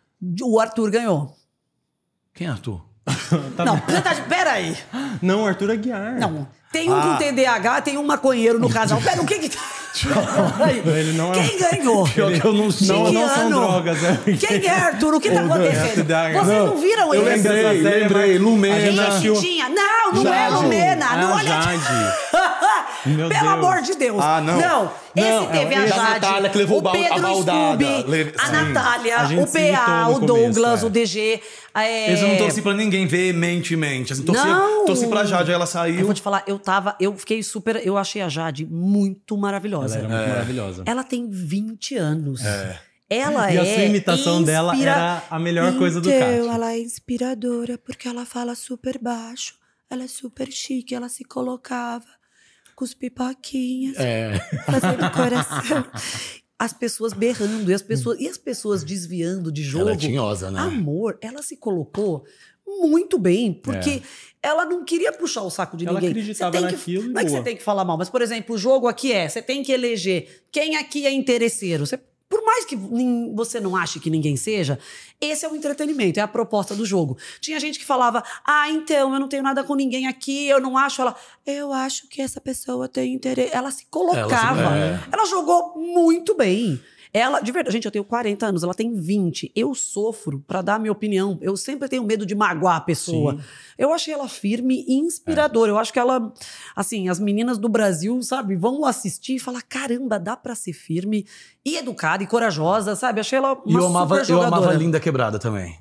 O 0.43 0.59
Arthur 0.61 0.91
ganhou. 0.91 1.37
Quem 2.35 2.47
é 2.47 2.51
Arthur? 2.51 2.81
Tá 3.57 3.65
não, 3.65 3.79
tá, 3.79 4.15
peraí. 4.29 4.77
Não, 5.23 5.47
Arthur 5.47 5.71
Aguiar. 5.71 6.19
Não. 6.19 6.47
Tem 6.73 6.91
um 6.91 6.95
Ah. 6.95 7.17
com 7.19 7.25
TDAH, 7.25 7.81
tem 7.83 7.97
um 7.99 8.05
maconheiro 8.05 8.59
no 8.59 8.69
casal. 8.69 9.01
Pera, 9.01 9.21
o 9.23 9.27
que 9.27 9.39
que 9.39 9.49
tá. 9.49 9.61
Ele 10.99 11.13
não 11.13 11.33
é. 11.33 11.47
Quem 11.47 11.59
ganhou? 11.59 12.05
Pior 12.11 12.33
que 12.33 12.45
eu 12.45 12.53
não 12.53 12.71
sei. 12.71 12.89
Não, 12.89 13.13
não 13.13 13.29
são 13.29 13.49
drogas, 13.51 13.99
é. 14.03 14.33
Quem 14.37 14.67
é, 14.67 14.71
Arthur? 14.71 15.15
O 15.15 15.21
que 15.21 15.31
tá 15.31 15.43
Dan- 15.43 15.47
acontecendo? 15.55 16.05
Vocês 16.05 16.47
não 16.65 16.77
viram 16.79 17.15
Eu 17.15 17.23
lembrei, 17.23 17.33
Essa 17.35 17.43
série 17.49 17.67
é 17.87 17.99
lembrei. 18.01 18.27
mais- 18.33 18.41
Lumena. 18.41 19.07
A 19.07 19.21
gente 19.21 19.41
Tinha. 19.41 19.69
Não, 19.69 20.13
não 20.13 20.35
é 20.35 20.51
Jade. 20.51 20.63
Lumena. 20.63 21.07
Ah, 21.09 21.17
não 21.17 21.33
olha 21.37 21.45
Jade. 21.63 21.83
Meu 23.07 23.29
Pelo 23.29 23.41
Deus. 23.41 23.53
amor 23.53 23.83
de 23.83 23.95
Deus. 23.97 24.19
Ah, 24.23 24.41
não. 24.41 24.61
Não, 24.61 24.93
esse 25.15 25.29
Não, 25.31 25.47
teve 25.49 25.75
é 25.75 25.79
a 25.79 25.87
Jade. 25.87 26.01
Natália 26.21 26.51
que 26.51 26.59
levou 26.59 26.83
o 26.83 26.89
a 26.89 26.93
Pedro 26.93 27.21
baldada. 27.23 27.85
Scooby, 27.85 28.11
Le- 28.11 28.35
a. 28.39 28.51
Natália, 28.53 29.17
A 29.19 29.25
o 29.27 29.47
PA, 29.47 30.09
o 30.09 30.15
começo, 30.15 30.27
Douglas, 30.27 30.83
é. 30.83 30.87
o 30.87 30.91
DG. 30.91 31.41
é, 31.75 32.09
Eles 32.09 32.23
não 32.23 32.37
torci 32.37 32.63
pra 32.63 32.73
ninguém 32.75 33.07
veementemente. 33.07 34.13
Assim, 34.13 34.23
torci, 34.23 34.45
Não. 34.47 34.85
torci 34.87 35.07
pra 35.07 35.25
Jade, 35.25 35.51
aí 35.51 35.55
ela 35.55 35.65
Eu 35.65 35.67
saiu. 35.69 36.05
vou 36.05 36.15
te 36.15 36.23
falar, 36.23 36.43
eu 36.47 36.59
tava, 36.59 36.97
eu 36.99 37.15
fiquei 37.17 37.43
super, 37.43 37.77
eu 37.87 37.97
achei 37.99 38.23
a 38.23 38.29
Jade 38.29 38.65
muito 38.65 39.37
maravilhosa. 39.37 39.99
Ela 39.99 40.07
era 40.07 40.17
muito 40.17 40.29
maravilhosa. 40.31 40.83
Ela 40.87 41.05
tem 41.05 41.29
20 41.31 41.97
anos. 41.97 42.45
É. 42.45 42.79
Ela 43.11 43.53
E 43.53 43.57
é 43.57 43.61
a 43.61 43.65
sua 43.65 43.85
imitação 43.85 44.43
dela 44.43 44.73
inspira- 44.73 44.91
era 44.93 45.23
a 45.31 45.39
melhor 45.39 45.77
coisa 45.77 46.01
do 46.01 46.09
Então, 46.11 46.21
Cássio. 46.27 46.51
ela 46.51 46.73
é 46.73 46.79
inspiradora 46.81 47.77
porque 47.79 48.09
ela 48.09 48.25
fala 48.25 48.55
super 48.55 48.99
baixo. 48.99 49.55
Ela 49.91 50.05
é 50.05 50.09
super 50.09 50.51
chique, 50.51 50.95
ela 50.95 51.09
se 51.11 51.23
colocava 51.23 52.07
com 52.75 52.85
os 52.85 52.95
pipoquinhas, 52.95 53.97
É. 53.99 54.39
fazendo 54.67 55.11
coração. 55.13 55.85
As 56.59 56.73
pessoas 56.73 57.13
berrando 57.13 57.71
e 57.71 57.75
as 57.75 57.83
pessoas, 57.83 58.19
e 58.21 58.29
as 58.29 58.39
pessoas 58.39 58.85
desviando 58.85 59.51
de 59.53 59.63
jogo. 59.63 59.83
Ela 59.85 59.93
é 59.93 59.97
tinhosa, 59.97 60.51
né? 60.51 60.61
Amor, 60.61 61.19
ela 61.21 61.43
se 61.43 61.57
colocou 61.57 62.25
muito 62.67 63.19
bem, 63.19 63.53
porque 63.53 64.03
ela 64.43 64.65
não 64.65 64.85
queria 64.85 65.13
puxar 65.13 65.43
o 65.43 65.51
saco 65.51 65.77
de 65.77 65.85
Ela 65.87 65.95
ninguém. 66.01 66.11
acreditava 66.11 66.53
Você 66.53 66.59
tem 66.59 66.67
que- 66.69 66.77
naquilo 66.77 67.05
e 67.05 67.09
Não 67.13 67.21
é 67.21 67.25
que 67.25 67.31
boa. 67.31 67.39
você 67.41 67.45
tem 67.45 67.57
que 67.57 67.63
falar 67.63 67.85
mal, 67.85 67.99
mas, 67.99 68.09
por 68.09 68.23
exemplo, 68.23 68.55
o 68.55 68.59
jogo 68.59 68.87
aqui 68.89 69.13
é: 69.13 69.29
você 69.29 69.43
tem 69.43 69.63
que 69.63 69.73
eleger 69.73 70.45
quem 70.51 70.77
aqui 70.77 71.05
é 71.07 71.13
interesseiro. 71.13 71.85
Você- 71.87 72.01
por 72.29 72.43
mais 72.45 72.65
que 72.65 72.75
você 73.35 73.61
não 73.61 73.77
ache 73.77 74.01
que 74.01 74.11
ninguém 74.11 74.37
seja, 74.37 74.79
esse 75.21 75.45
é 75.45 75.49
o 75.49 75.55
entretenimento, 75.55 76.19
é 76.19 76.23
a 76.23 76.29
proposta 76.29 76.75
do 76.75 76.85
jogo. 76.85 77.17
Tinha 77.41 77.61
gente 77.61 77.79
que 77.79 77.85
falava: 77.85 78.23
ah, 78.47 78.69
então, 78.71 79.13
eu 79.15 79.21
não 79.21 79.29
tenho 79.29 79.43
nada 79.43 79.63
com 79.63 79.75
ninguém 79.75 80.07
aqui, 80.07 80.47
eu 80.49 80.61
não 80.61 80.77
acho. 80.77 81.01
Ela, 81.03 81.15
eu 81.47 81.73
acho 81.73 82.09
que 82.09 82.21
essa 82.23 82.41
pessoa 82.41 82.89
tem 82.89 83.13
interesse. 83.15 83.55
Ela 83.55 83.71
se 83.71 83.87
colocava. 83.87 84.61
Ela 84.61 84.99
se- 84.99 85.05
é. 85.07 85.09
Ela 85.13 85.27
jogou 85.27 85.75
muito 85.77 86.35
bem. 86.35 86.81
Ela, 87.17 87.39
de 87.39 87.53
verdade, 87.53 87.75
gente, 87.75 87.85
eu 87.85 87.93
tenho 87.93 88.05
40 88.05 88.45
anos, 88.45 88.65
ela 88.65 88.75
tem 88.75 88.93
20. 88.93 89.53
Eu 89.55 89.73
sofro 89.73 90.43
pra 90.49 90.61
dar 90.61 90.75
a 90.75 90.79
minha 90.81 90.91
opinião. 90.91 91.39
Eu 91.41 91.57
sempre 91.57 91.89
tenho 91.89 92.03
medo 92.03 92.27
de 92.27 92.35
magoar 92.35 92.75
a 92.75 92.81
pessoa. 92.81 93.35
Sim. 93.35 93.41
Eu 93.79 93.93
achei 93.93 94.13
ela 94.13 94.29
firme 94.29 94.85
e 94.89 94.95
inspiradora. 94.95 95.71
Eu 95.71 95.79
acho 95.79 95.93
que 95.93 95.99
ela, 96.01 96.33
assim, 96.75 97.09
as 97.09 97.21
meninas 97.21 97.57
do 97.57 97.69
Brasil, 97.69 98.21
sabe, 98.21 98.57
vão 98.57 98.85
assistir 98.85 99.37
e 99.37 99.39
falar: 99.39 99.63
caramba, 99.63 100.19
dá 100.19 100.37
pra 100.37 100.57
ser 100.57 100.73
firme 100.73 101.25
e 101.65 101.77
educada 101.77 102.25
e 102.25 102.27
corajosa, 102.27 102.97
sabe? 102.97 103.21
Achei 103.21 103.39
ela 103.39 103.63
E 103.65 103.71
uma 103.71 103.81
eu 103.81 103.87
amava, 103.87 104.09
super 104.17 104.21
eu 104.21 104.25
jogadora. 104.25 104.57
amava 104.57 104.73
a 104.73 104.77
Linda 104.77 104.99
Quebrada 104.99 105.39
também. 105.39 105.79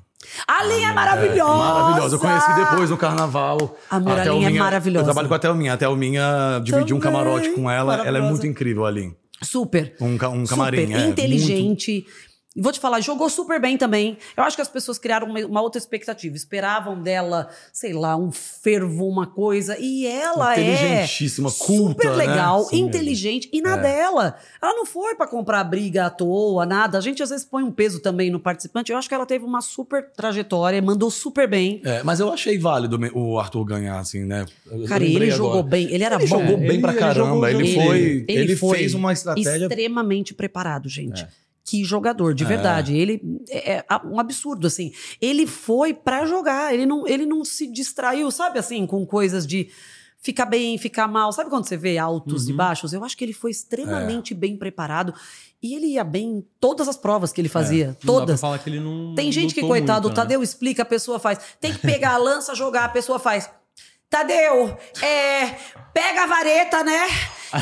A 0.48 0.64
Linha 0.64 0.90
é 0.90 0.94
maravilhosa! 0.94 1.58
Maravilhosa. 1.58 2.16
Eu 2.16 2.20
conheci 2.20 2.56
depois 2.56 2.90
no 2.92 2.98
carnaval. 2.98 3.76
A 3.90 3.98
Linha 3.98 4.50
é 4.50 4.54
maravilhosa. 4.54 5.02
Eu 5.02 5.06
trabalho 5.06 5.28
com 5.28 5.34
a 5.34 5.40
Thelminha. 5.40 5.74
A 5.74 5.78
Thelminha 5.78 6.62
dividi 6.64 6.94
um 6.94 7.00
camarote 7.00 7.50
com 7.50 7.70
ela. 7.72 8.06
Ela 8.06 8.20
é 8.20 8.22
muito 8.22 8.46
incrível, 8.46 8.86
a 8.86 8.92
Lin. 8.92 9.16
Super. 9.44 9.96
Um, 10.02 10.18
ca- 10.18 10.30
um 10.30 10.46
camarim. 10.46 10.86
super 10.88 10.98
é, 11.00 11.08
inteligente. 11.08 11.92
E 11.92 12.06
vou 12.56 12.72
te 12.72 12.80
falar, 12.80 13.00
jogou 13.02 13.30
super 13.30 13.60
bem 13.60 13.78
também. 13.78 14.18
Eu 14.38 14.44
acho 14.44 14.56
que 14.56 14.62
as 14.62 14.68
pessoas 14.68 14.98
criaram 15.00 15.28
uma, 15.28 15.40
uma 15.46 15.62
outra 15.62 15.80
expectativa. 15.80 16.36
Esperavam 16.36 17.02
dela, 17.02 17.50
sei 17.72 17.94
lá, 17.94 18.16
um 18.16 18.32
fervo, 18.32 19.08
uma 19.08 19.26
coisa. 19.26 19.78
E 19.80 20.06
ela 20.06 20.56
é 20.56 20.62
Inteligentíssima, 20.74 21.52
culta, 21.52 22.04
super 22.04 22.10
né? 22.12 22.16
legal, 22.28 22.64
Sim 22.66 22.80
inteligente 22.82 23.50
e 23.52 23.62
na 23.62 23.76
É. 23.78 23.82
dela. 23.82 24.36
Ela 24.62 24.74
não 24.74 24.86
foi 24.86 25.16
pra 25.16 25.28
comprar 25.28 25.64
briga 25.64 26.06
à 26.06 26.10
toa, 26.10 26.66
nada. 26.66 26.98
A 26.98 27.02
gente 27.02 27.24
às 27.24 27.30
vezes 27.30 27.46
põe 27.46 27.64
um 27.64 27.72
peso 27.72 28.00
também 28.00 28.30
no 28.30 28.40
participante. 28.40 28.92
Eu 28.92 28.98
acho 28.98 29.08
que 29.10 29.16
ela 29.16 29.26
teve 29.26 29.44
uma 29.46 29.62
super 29.62 30.12
trajetória, 30.12 30.82
mandou 30.82 31.10
super 31.10 31.48
bem. 31.48 31.82
É, 31.84 32.04
mas 32.04 32.20
eu 32.20 32.32
achei 32.32 32.58
válido 32.58 33.00
o 33.14 33.40
Arthur 33.40 33.64
ganhar, 33.66 34.00
assim, 34.00 34.24
né? 34.24 34.46
Eu 34.70 34.86
Cara, 34.86 35.04
ele 35.04 35.16
agora. 35.16 35.32
jogou 35.32 35.64
bem. 35.64 35.88
Ele 35.92 36.04
era 36.04 36.16
Ele 36.16 36.28
bom. 36.28 36.40
jogou 36.40 36.58
bem 36.58 36.70
Ele- 36.70 36.80
pra 36.82 36.92
ele 36.92 37.00
caramba. 37.00 37.52
Ele, 37.52 37.66
jogo 37.66 37.86
foi, 37.88 38.00
ele, 38.00 38.26
Ele 38.28 38.56
foi 38.56 38.78
fez 38.78 38.94
uma 38.94 39.12
estratégia. 39.14 39.66
extremamente 39.68 40.34
preparado, 40.34 40.88
gente. 40.88 41.24
É. 41.24 41.28
Que 41.66 41.84
jogador, 41.84 42.34
de 42.34 42.44
É. 42.44 42.48
verdade. 42.48 42.96
Ele 42.98 43.22
é, 43.50 43.78
é 43.78 43.86
um 44.06 44.20
absurdo, 44.20 44.68
assim. 44.68 44.92
Ele 45.22 45.48
foi 45.48 45.94
pra 45.94 46.26
jogar. 46.26 46.74
Ele 46.74 46.86
não, 46.86 47.08
ele 47.08 47.26
não 47.26 47.46
se 47.46 47.68
distraiu, 47.68 48.30
sabe, 48.32 48.60
assim, 48.60 48.86
com 48.86 49.06
coisas 49.06 49.48
de 49.48 49.70
ficar 50.20 50.46
bem, 50.46 50.78
ficar 50.78 51.08
mal. 51.08 51.32
Sabe 51.32 51.50
quando 51.50 51.66
você 51.68 51.78
vê 51.78 51.98
altos 51.98 52.48
e 52.48 52.52
Uhum. 52.52 52.58
baixos? 52.58 52.92
Eu 52.94 53.04
acho 53.06 53.16
que 53.18 53.24
ele 53.24 53.34
foi 53.34 53.52
É. 53.52 53.54
extremamente 53.54 54.34
bem 54.34 54.58
preparado. 54.58 55.14
E 55.62 55.74
ele 55.76 55.88
ia 55.94 56.04
bem 56.04 56.26
em 56.40 56.46
todas 56.60 56.90
as 56.90 56.98
provas 56.98 57.32
que 57.32 57.40
ele 57.40 57.48
fazia. 57.48 57.86
Não 57.88 57.94
dá 57.94 58.00
pra 58.00 58.08
todas. 58.08 58.42
falar 58.42 58.60
que 58.60 58.70
ele 58.70 58.82
não. 58.82 59.16
Tem 59.16 59.32
gente 59.32 59.54
que, 59.56 59.62
coitado, 59.62 60.08
muito, 60.10 60.12
o 60.12 60.16
Tadeu 60.22 60.40
né? 60.40 60.44
explica, 60.44 60.82
a 60.82 60.86
pessoa 60.86 61.18
faz. 61.20 61.40
Tem 61.62 61.72
que 61.72 61.80
pegar 61.80 62.12
a 62.16 62.18
lança, 62.18 62.54
jogar, 62.54 62.84
a 62.84 62.90
pessoa 62.90 63.18
faz. 63.20 63.50
Tadeu, 64.10 64.78
é, 65.02 65.56
pega 65.94 66.24
a 66.24 66.28
vareta, 66.28 66.84
né? 66.84 67.00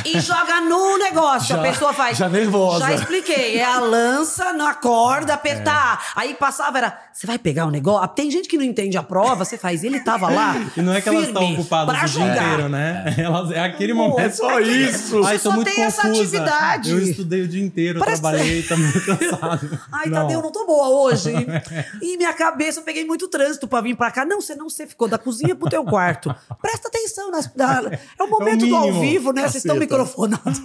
E 0.05 0.19
joga 0.19 0.61
no 0.61 0.97
negócio. 0.97 1.49
Já- 1.49 1.59
a 1.59 1.61
pessoa 1.61 1.93
faz. 1.93 2.17
já 2.17 2.29
nervosa. 2.29 2.85
Já 2.85 2.93
expliquei. 2.93 3.57
É 3.57 3.63
a 3.65 3.79
lança 3.79 4.53
na 4.53 4.73
corda, 4.73 5.33
apertar. 5.33 6.11
Aí 6.15 6.33
passava, 6.33 6.77
era. 6.77 6.99
Você 7.13 7.27
vai 7.27 7.37
pegar 7.37 7.65
o 7.65 7.71
negócio? 7.71 8.07
Tem 8.09 8.31
gente 8.31 8.47
que 8.47 8.57
não 8.57 8.63
entende 8.63 8.97
a 8.97 9.03
prova, 9.03 9.43
você 9.45 9.57
faz. 9.57 9.83
Ele 9.83 9.99
tava 9.99 10.29
lá. 10.29 10.55
E 10.77 10.81
não 10.81 10.93
é 10.93 11.01
que 11.01 11.09
elas 11.09 11.27
estão 11.27 11.53
ocupadas 11.53 12.15
o 12.15 12.19
dia 12.19 12.25
inteiro, 12.31 12.69
né? 12.69 13.13
Elas, 13.17 13.51
é 13.51 13.59
aquele 13.59 13.93
momento. 13.93 14.19
É 14.19 14.29
só 14.29 14.59
isso. 14.59 15.23
Ai, 15.25 15.37
só 15.37 15.51
muito 15.51 15.69
tem 15.69 15.83
essa 15.83 16.03
confusa. 16.03 16.21
atividade. 16.21 16.91
Eu 16.91 16.99
estudei 17.01 17.41
o 17.41 17.47
dia 17.47 17.63
inteiro, 17.63 17.99
Parece- 17.99 18.21
trabalhei, 18.21 18.63
tô 18.63 18.77
muito 18.77 19.01
cansado. 19.05 19.79
Ai, 19.91 20.07
Não. 20.07 20.21
Tadeu, 20.21 20.41
não 20.41 20.51
tô 20.51 20.65
boa 20.65 20.87
hoje. 20.89 21.31
e 22.01 22.17
minha 22.17 22.33
cabeça, 22.33 22.79
eu 22.79 22.83
peguei 22.83 23.03
muito 23.05 23.27
trânsito 23.27 23.67
pra 23.67 23.81
vir 23.81 23.95
pra 23.95 24.09
cá. 24.11 24.23
Não, 24.25 24.39
você 24.41 24.55
não, 24.55 24.69
você 24.69 24.87
ficou 24.87 25.07
da 25.07 25.17
cozinha 25.17 25.55
pro 25.55 25.69
teu 25.69 25.83
quarto. 25.83 26.33
Presta 26.61 26.87
atenção. 26.87 27.29
Nas, 27.31 27.49
na- 27.55 27.81
é 28.19 28.23
o 28.23 28.27
momento 28.29 28.65
do 28.67 28.75
ao 28.75 28.93
vivo, 28.93 29.31
né? 29.33 29.41
Vocês 29.43 29.55
estão 29.63 29.77
Caceta. 29.87 30.29
microfonados. 30.39 30.59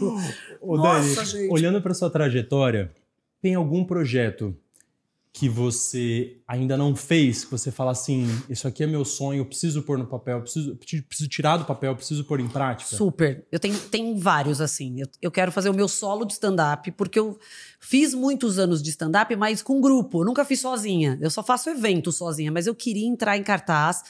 Ô, 0.60 0.76
Nossa, 0.76 1.14
Dani, 1.14 1.26
gente. 1.26 1.52
olhando 1.52 1.80
para 1.80 1.94
sua 1.94 2.10
trajetória, 2.10 2.92
tem 3.40 3.54
algum 3.54 3.84
projeto 3.84 4.56
que 5.36 5.50
você 5.50 6.38
ainda 6.48 6.78
não 6.78 6.96
fez, 6.96 7.44
que 7.44 7.50
você 7.50 7.70
fala 7.70 7.90
assim, 7.90 8.26
isso 8.48 8.66
aqui 8.66 8.82
é 8.82 8.86
meu 8.86 9.04
sonho, 9.04 9.40
eu 9.40 9.44
preciso 9.44 9.82
pôr 9.82 9.98
no 9.98 10.06
papel, 10.06 10.40
preciso, 10.40 10.74
preciso 10.76 11.28
tirar 11.28 11.58
do 11.58 11.66
papel, 11.66 11.94
preciso 11.94 12.24
pôr 12.24 12.40
em 12.40 12.48
prática? 12.48 12.96
Super. 12.96 13.44
Eu 13.52 13.60
tenho, 13.60 13.78
tenho 13.78 14.16
vários, 14.16 14.62
assim. 14.62 14.98
Eu, 15.02 15.06
eu 15.20 15.30
quero 15.30 15.52
fazer 15.52 15.68
o 15.68 15.74
meu 15.74 15.88
solo 15.88 16.24
de 16.24 16.32
stand-up, 16.32 16.90
porque 16.92 17.18
eu 17.18 17.38
fiz 17.78 18.14
muitos 18.14 18.58
anos 18.58 18.82
de 18.82 18.88
stand-up, 18.88 19.36
mas 19.36 19.60
com 19.60 19.78
grupo. 19.78 20.22
Eu 20.22 20.24
nunca 20.24 20.42
fiz 20.42 20.58
sozinha. 20.58 21.18
Eu 21.20 21.28
só 21.28 21.42
faço 21.42 21.68
evento 21.68 22.10
sozinha, 22.10 22.50
mas 22.50 22.66
eu 22.66 22.74
queria 22.74 23.06
entrar 23.06 23.36
em 23.36 23.42
cartaz 23.42 24.04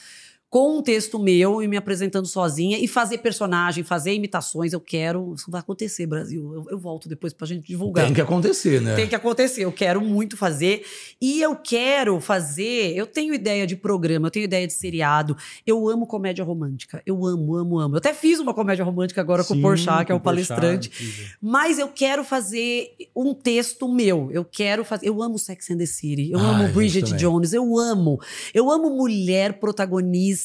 com 0.49 0.77
um 0.77 0.81
texto 0.81 1.19
meu 1.19 1.61
e 1.61 1.67
me 1.67 1.75
apresentando 1.75 2.25
sozinha 2.25 2.77
e 2.79 2.87
fazer 2.87 3.17
personagem, 3.17 3.83
fazer 3.83 4.13
imitações. 4.13 4.71
Eu 4.71 4.79
quero. 4.79 5.33
Isso 5.33 5.51
vai 5.51 5.59
acontecer, 5.59 6.07
Brasil. 6.07 6.53
Eu, 6.53 6.65
eu 6.71 6.79
volto 6.79 7.09
depois 7.09 7.33
pra 7.33 7.45
gente 7.45 7.67
divulgar. 7.67 8.05
Tem 8.05 8.13
que 8.13 8.21
acontecer, 8.21 8.81
né? 8.81 8.95
Tem 8.95 9.07
que 9.07 9.15
acontecer. 9.15 9.65
Eu 9.65 9.73
quero 9.73 9.99
muito 9.99 10.37
fazer. 10.37 10.85
E 11.21 11.41
eu 11.41 11.55
quero 11.55 12.21
fazer. 12.21 12.95
Eu 12.95 13.05
tenho 13.05 13.33
ideia 13.33 13.67
de 13.67 13.75
programa, 13.75 14.27
eu 14.27 14.31
tenho 14.31 14.45
ideia 14.45 14.65
de 14.65 14.73
seriado. 14.73 15.35
Eu 15.65 15.89
amo 15.89 16.07
comédia 16.07 16.45
romântica. 16.45 17.01
Eu 17.05 17.25
amo, 17.25 17.55
amo, 17.55 17.79
amo. 17.79 17.95
Eu 17.95 17.97
até 17.97 18.13
fiz 18.13 18.39
uma 18.39 18.53
comédia 18.53 18.85
romântica 18.85 19.19
agora 19.19 19.43
Sim, 19.43 19.55
com 19.55 19.59
o 19.59 19.61
Porchat, 19.61 20.05
que 20.05 20.11
é 20.13 20.15
o 20.15 20.19
palestrante. 20.19 20.89
Porchat, 20.89 21.37
mas 21.41 21.77
eu 21.77 21.89
quero 21.89 22.23
fazer 22.23 22.89
um 23.13 23.33
texto 23.33 23.89
meu. 23.89 24.29
Eu 24.31 24.45
quero 24.45 24.85
fazer. 24.85 25.09
Eu 25.09 25.21
amo 25.21 25.37
Sex 25.37 25.69
and 25.71 25.77
the 25.77 25.85
City. 25.85 26.31
Eu 26.31 26.39
ah, 26.39 26.51
amo 26.51 26.69
Bridget 26.69 27.13
Jones. 27.17 27.51
Eu 27.51 27.77
amo. 27.77 28.17
Eu 28.53 28.71
amo 28.71 28.89
mulher 28.89 29.59
protagonista 29.59 30.36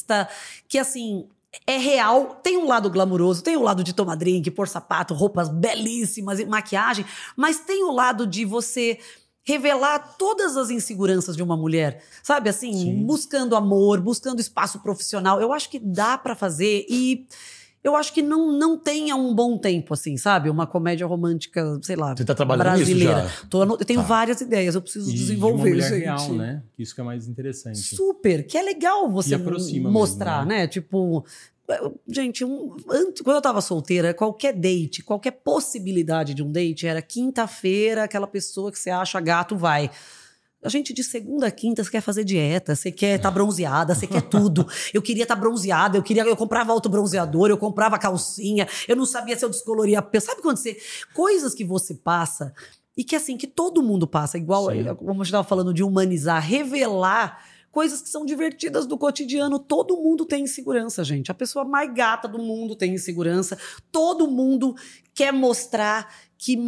que 0.67 0.77
assim, 0.77 1.27
é 1.67 1.77
real, 1.77 2.39
tem 2.41 2.57
um 2.57 2.67
lado 2.67 2.89
glamuroso, 2.89 3.43
tem 3.43 3.55
o 3.55 3.59
um 3.59 3.63
lado 3.63 3.83
de 3.83 3.93
tomar 3.93 4.15
drink, 4.15 4.49
pôr 4.51 4.67
sapato, 4.67 5.13
roupas 5.13 5.49
belíssimas, 5.49 6.43
maquiagem, 6.45 7.05
mas 7.35 7.59
tem 7.59 7.83
o 7.83 7.91
lado 7.91 8.25
de 8.25 8.43
você 8.43 8.99
revelar 9.43 10.15
todas 10.17 10.55
as 10.55 10.69
inseguranças 10.69 11.35
de 11.35 11.43
uma 11.43 11.57
mulher, 11.57 12.01
sabe 12.23 12.49
assim, 12.49 12.73
Sim. 12.73 13.03
buscando 13.05 13.55
amor, 13.55 13.99
buscando 13.99 14.39
espaço 14.39 14.79
profissional. 14.79 15.39
Eu 15.41 15.51
acho 15.51 15.69
que 15.69 15.79
dá 15.79 16.17
para 16.17 16.33
fazer 16.33 16.85
e 16.89 17.27
eu 17.83 17.95
acho 17.95 18.13
que 18.13 18.21
não, 18.21 18.51
não 18.51 18.77
tem 18.77 19.11
há 19.11 19.15
um 19.15 19.35
bom 19.35 19.57
tempo, 19.57 19.93
assim, 19.93 20.15
sabe? 20.15 20.49
Uma 20.49 20.65
comédia 20.65 21.05
romântica, 21.05 21.77
sei 21.81 21.95
lá, 21.95 22.15
Você 22.15 22.23
tá 22.23 22.33
trabalhando 22.33 22.63
brasileira. 22.63 23.23
Nisso 23.23 23.41
já? 23.41 23.47
Tô, 23.49 23.63
eu 23.63 23.77
tenho 23.77 23.99
tá. 24.01 24.07
várias 24.07 24.39
ideias, 24.39 24.75
eu 24.75 24.81
preciso 24.81 25.09
e 25.11 25.13
desenvolver, 25.13 25.63
de 25.63 25.69
uma 25.69 25.75
mulher 25.75 25.89
gente. 25.89 26.01
real, 26.01 26.33
né? 26.33 26.63
Isso 26.79 26.95
que 26.95 27.01
é 27.01 27.03
mais 27.03 27.27
interessante. 27.27 27.77
Super, 27.77 28.47
que 28.47 28.57
é 28.57 28.61
legal 28.61 29.09
você 29.09 29.37
mostrar, 29.37 30.37
mesmo, 30.37 30.49
né? 30.49 30.57
né? 30.59 30.67
Tipo, 30.67 31.25
Gente, 32.07 32.43
um, 32.43 32.75
antes, 32.89 33.21
quando 33.21 33.37
eu 33.37 33.41
tava 33.41 33.61
solteira, 33.61 34.13
qualquer 34.13 34.53
date, 34.53 35.01
qualquer 35.01 35.31
possibilidade 35.31 36.33
de 36.33 36.43
um 36.43 36.51
date 36.51 36.85
era 36.85 37.01
quinta-feira, 37.01 38.03
aquela 38.03 38.27
pessoa 38.27 38.71
que 38.71 38.77
você 38.77 38.89
acha 38.89 39.19
gato 39.21 39.55
vai. 39.55 39.89
A 40.63 40.69
gente 40.69 40.93
de 40.93 41.03
segunda 41.03 41.47
a 41.47 41.51
quinta, 41.51 41.83
você 41.83 41.91
quer 41.91 42.01
fazer 42.01 42.23
dieta, 42.23 42.75
você 42.75 42.91
quer 42.91 43.15
estar 43.15 43.29
tá 43.29 43.33
bronzeada, 43.33 43.93
você 43.93 44.07
quer 44.07 44.21
tudo. 44.21 44.67
Eu 44.93 45.01
queria 45.01 45.23
estar 45.23 45.35
tá 45.35 45.41
bronzeada, 45.41 45.97
eu 45.97 46.03
queria, 46.03 46.23
eu 46.23 46.37
comprava 46.37 46.71
autobronzeador, 46.71 47.49
eu 47.49 47.57
comprava 47.57 47.97
calcinha, 47.99 48.67
eu 48.87 48.95
não 48.95 49.05
sabia 49.05 49.37
se 49.37 49.43
eu 49.43 49.49
descoloria 49.49 49.99
a 49.99 50.01
pele. 50.01 50.23
Sabe 50.23 50.41
quando 50.41 50.57
você. 50.57 50.77
Coisas 51.13 51.53
que 51.53 51.63
você 51.63 51.93
passa 51.93 52.53
e 52.95 53.03
que 53.03 53.15
assim, 53.15 53.37
que 53.37 53.47
todo 53.47 53.81
mundo 53.81 54.07
passa, 54.07 54.37
igual, 54.37 54.69
Sim. 54.71 54.95
como 54.95 55.11
a 55.11 55.13
gente 55.15 55.25
estava 55.25 55.43
falando 55.43 55.73
de 55.73 55.83
humanizar, 55.83 56.41
revelar 56.41 57.43
coisas 57.73 58.03
que 58.03 58.09
são 58.09 58.23
divertidas 58.23 58.85
do 58.85 58.97
cotidiano. 58.97 59.57
Todo 59.57 59.97
mundo 59.97 60.25
tem 60.25 60.43
insegurança, 60.43 61.03
gente. 61.03 61.31
A 61.31 61.33
pessoa 61.33 61.65
mais 61.65 61.91
gata 61.91 62.27
do 62.27 62.37
mundo 62.37 62.75
tem 62.75 62.93
insegurança. 62.93 63.57
Todo 63.91 64.29
mundo 64.29 64.75
quer 65.13 65.33
mostrar 65.33 66.07
que, 66.43 66.59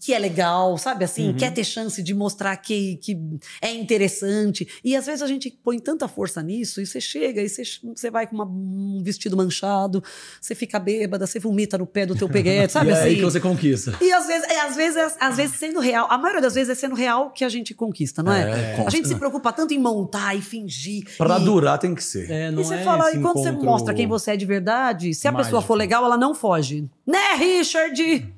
que 0.00 0.14
é 0.14 0.18
legal, 0.18 0.78
sabe 0.78 1.04
assim? 1.04 1.28
Uhum. 1.28 1.36
Quer 1.36 1.52
ter 1.52 1.62
chance 1.62 2.02
de 2.02 2.14
mostrar 2.14 2.56
que, 2.56 2.96
que 2.96 3.14
é 3.60 3.70
interessante. 3.74 4.66
E 4.82 4.96
às 4.96 5.04
vezes 5.04 5.20
a 5.20 5.26
gente 5.26 5.50
põe 5.62 5.78
tanta 5.78 6.08
força 6.08 6.42
nisso 6.42 6.80
e 6.80 6.86
você 6.86 6.98
chega 6.98 7.42
e 7.42 7.48
você, 7.48 7.62
você 7.94 8.10
vai 8.10 8.26
com 8.26 8.34
uma, 8.34 8.46
um 8.46 9.02
vestido 9.04 9.36
manchado, 9.36 10.02
você 10.40 10.54
fica 10.54 10.78
bêbada, 10.78 11.26
você 11.26 11.38
vomita 11.38 11.76
no 11.76 11.86
pé 11.86 12.06
do 12.06 12.16
teu 12.16 12.26
peguete, 12.26 12.72
sabe 12.72 12.88
e 12.88 12.92
assim? 12.92 13.02
É 13.02 13.04
aí 13.04 13.16
que 13.16 13.22
você 13.22 13.38
conquista. 13.38 13.98
E 14.00 14.10
às 14.10 14.26
vezes, 14.26 14.48
é, 14.48 14.60
às, 14.60 14.76
vezes, 14.76 14.96
é, 14.96 15.16
às 15.20 15.36
vezes 15.36 15.56
sendo 15.56 15.78
real, 15.78 16.06
a 16.08 16.16
maioria 16.16 16.40
das 16.40 16.54
vezes 16.54 16.70
é 16.70 16.74
sendo 16.74 16.94
real 16.94 17.30
que 17.30 17.44
a 17.44 17.50
gente 17.50 17.74
conquista, 17.74 18.22
não 18.22 18.32
é? 18.32 18.78
é 18.78 18.84
a 18.86 18.88
gente 18.88 19.08
se 19.08 19.14
preocupa 19.14 19.52
tanto 19.52 19.74
em 19.74 19.78
montar 19.78 20.34
e 20.34 20.40
fingir. 20.40 21.04
Pra 21.18 21.38
e, 21.38 21.44
durar 21.44 21.78
tem 21.78 21.94
que 21.94 22.02
ser. 22.02 22.30
É, 22.30 22.50
e 22.50 22.54
você 22.54 22.76
é 22.76 22.82
fala, 22.82 23.12
e 23.12 23.20
quando 23.20 23.42
você 23.42 23.50
mostra 23.50 23.92
quem 23.92 24.06
você 24.06 24.30
é 24.30 24.36
de 24.38 24.46
verdade, 24.46 25.12
se 25.12 25.28
a 25.28 25.32
mágico. 25.32 25.48
pessoa 25.48 25.60
for 25.60 25.74
legal, 25.74 26.02
ela 26.02 26.16
não 26.16 26.34
foge. 26.34 26.88
Né, 27.06 27.34
Richard? 27.36 28.37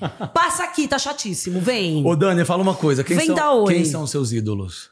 Passa 0.34 0.64
aqui, 0.64 0.86
tá 0.88 0.98
chatíssimo. 0.98 1.60
Vem. 1.60 2.04
Ô, 2.04 2.14
Dani, 2.16 2.44
fala 2.44 2.62
uma 2.62 2.74
coisa. 2.74 3.04
Quem, 3.04 3.16
Vem 3.16 3.26
são, 3.26 3.34
da 3.34 3.52
oi. 3.52 3.74
quem 3.74 3.84
são 3.84 4.06
seus 4.06 4.32
ídolos? 4.32 4.90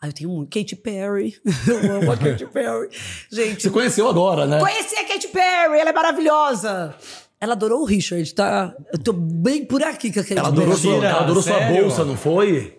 Ah, 0.00 0.08
eu 0.08 0.12
tenho 0.12 0.30
muito. 0.30 0.50
Katy 0.56 0.76
Perry. 0.76 1.36
Eu 1.66 1.96
amo 1.96 2.12
a 2.12 2.16
Katy 2.16 2.46
Perry. 2.46 2.88
Gente. 3.32 3.62
Você 3.62 3.70
conheceu 3.70 4.08
agora, 4.08 4.46
né? 4.46 4.60
Conheci 4.60 4.94
a 4.94 5.08
Katy 5.08 5.28
Perry, 5.28 5.78
ela 5.80 5.90
é 5.90 5.92
maravilhosa. 5.92 6.94
Ela 7.40 7.54
adorou 7.54 7.80
o 7.80 7.84
Richard, 7.84 8.34
tá? 8.34 8.74
Eu 8.92 8.98
tô 8.98 9.12
bem 9.12 9.64
por 9.64 9.82
aqui 9.82 10.12
com 10.12 10.20
a 10.20 10.22
Katy 10.22 10.38
ela 10.38 10.48
adorou 10.48 10.68
Perry. 10.70 10.80
Sua, 10.82 11.06
ela 11.06 11.20
adorou 11.20 11.42
sua 11.42 11.60
bolsa, 11.60 12.04
não 12.04 12.16
foi? 12.16 12.75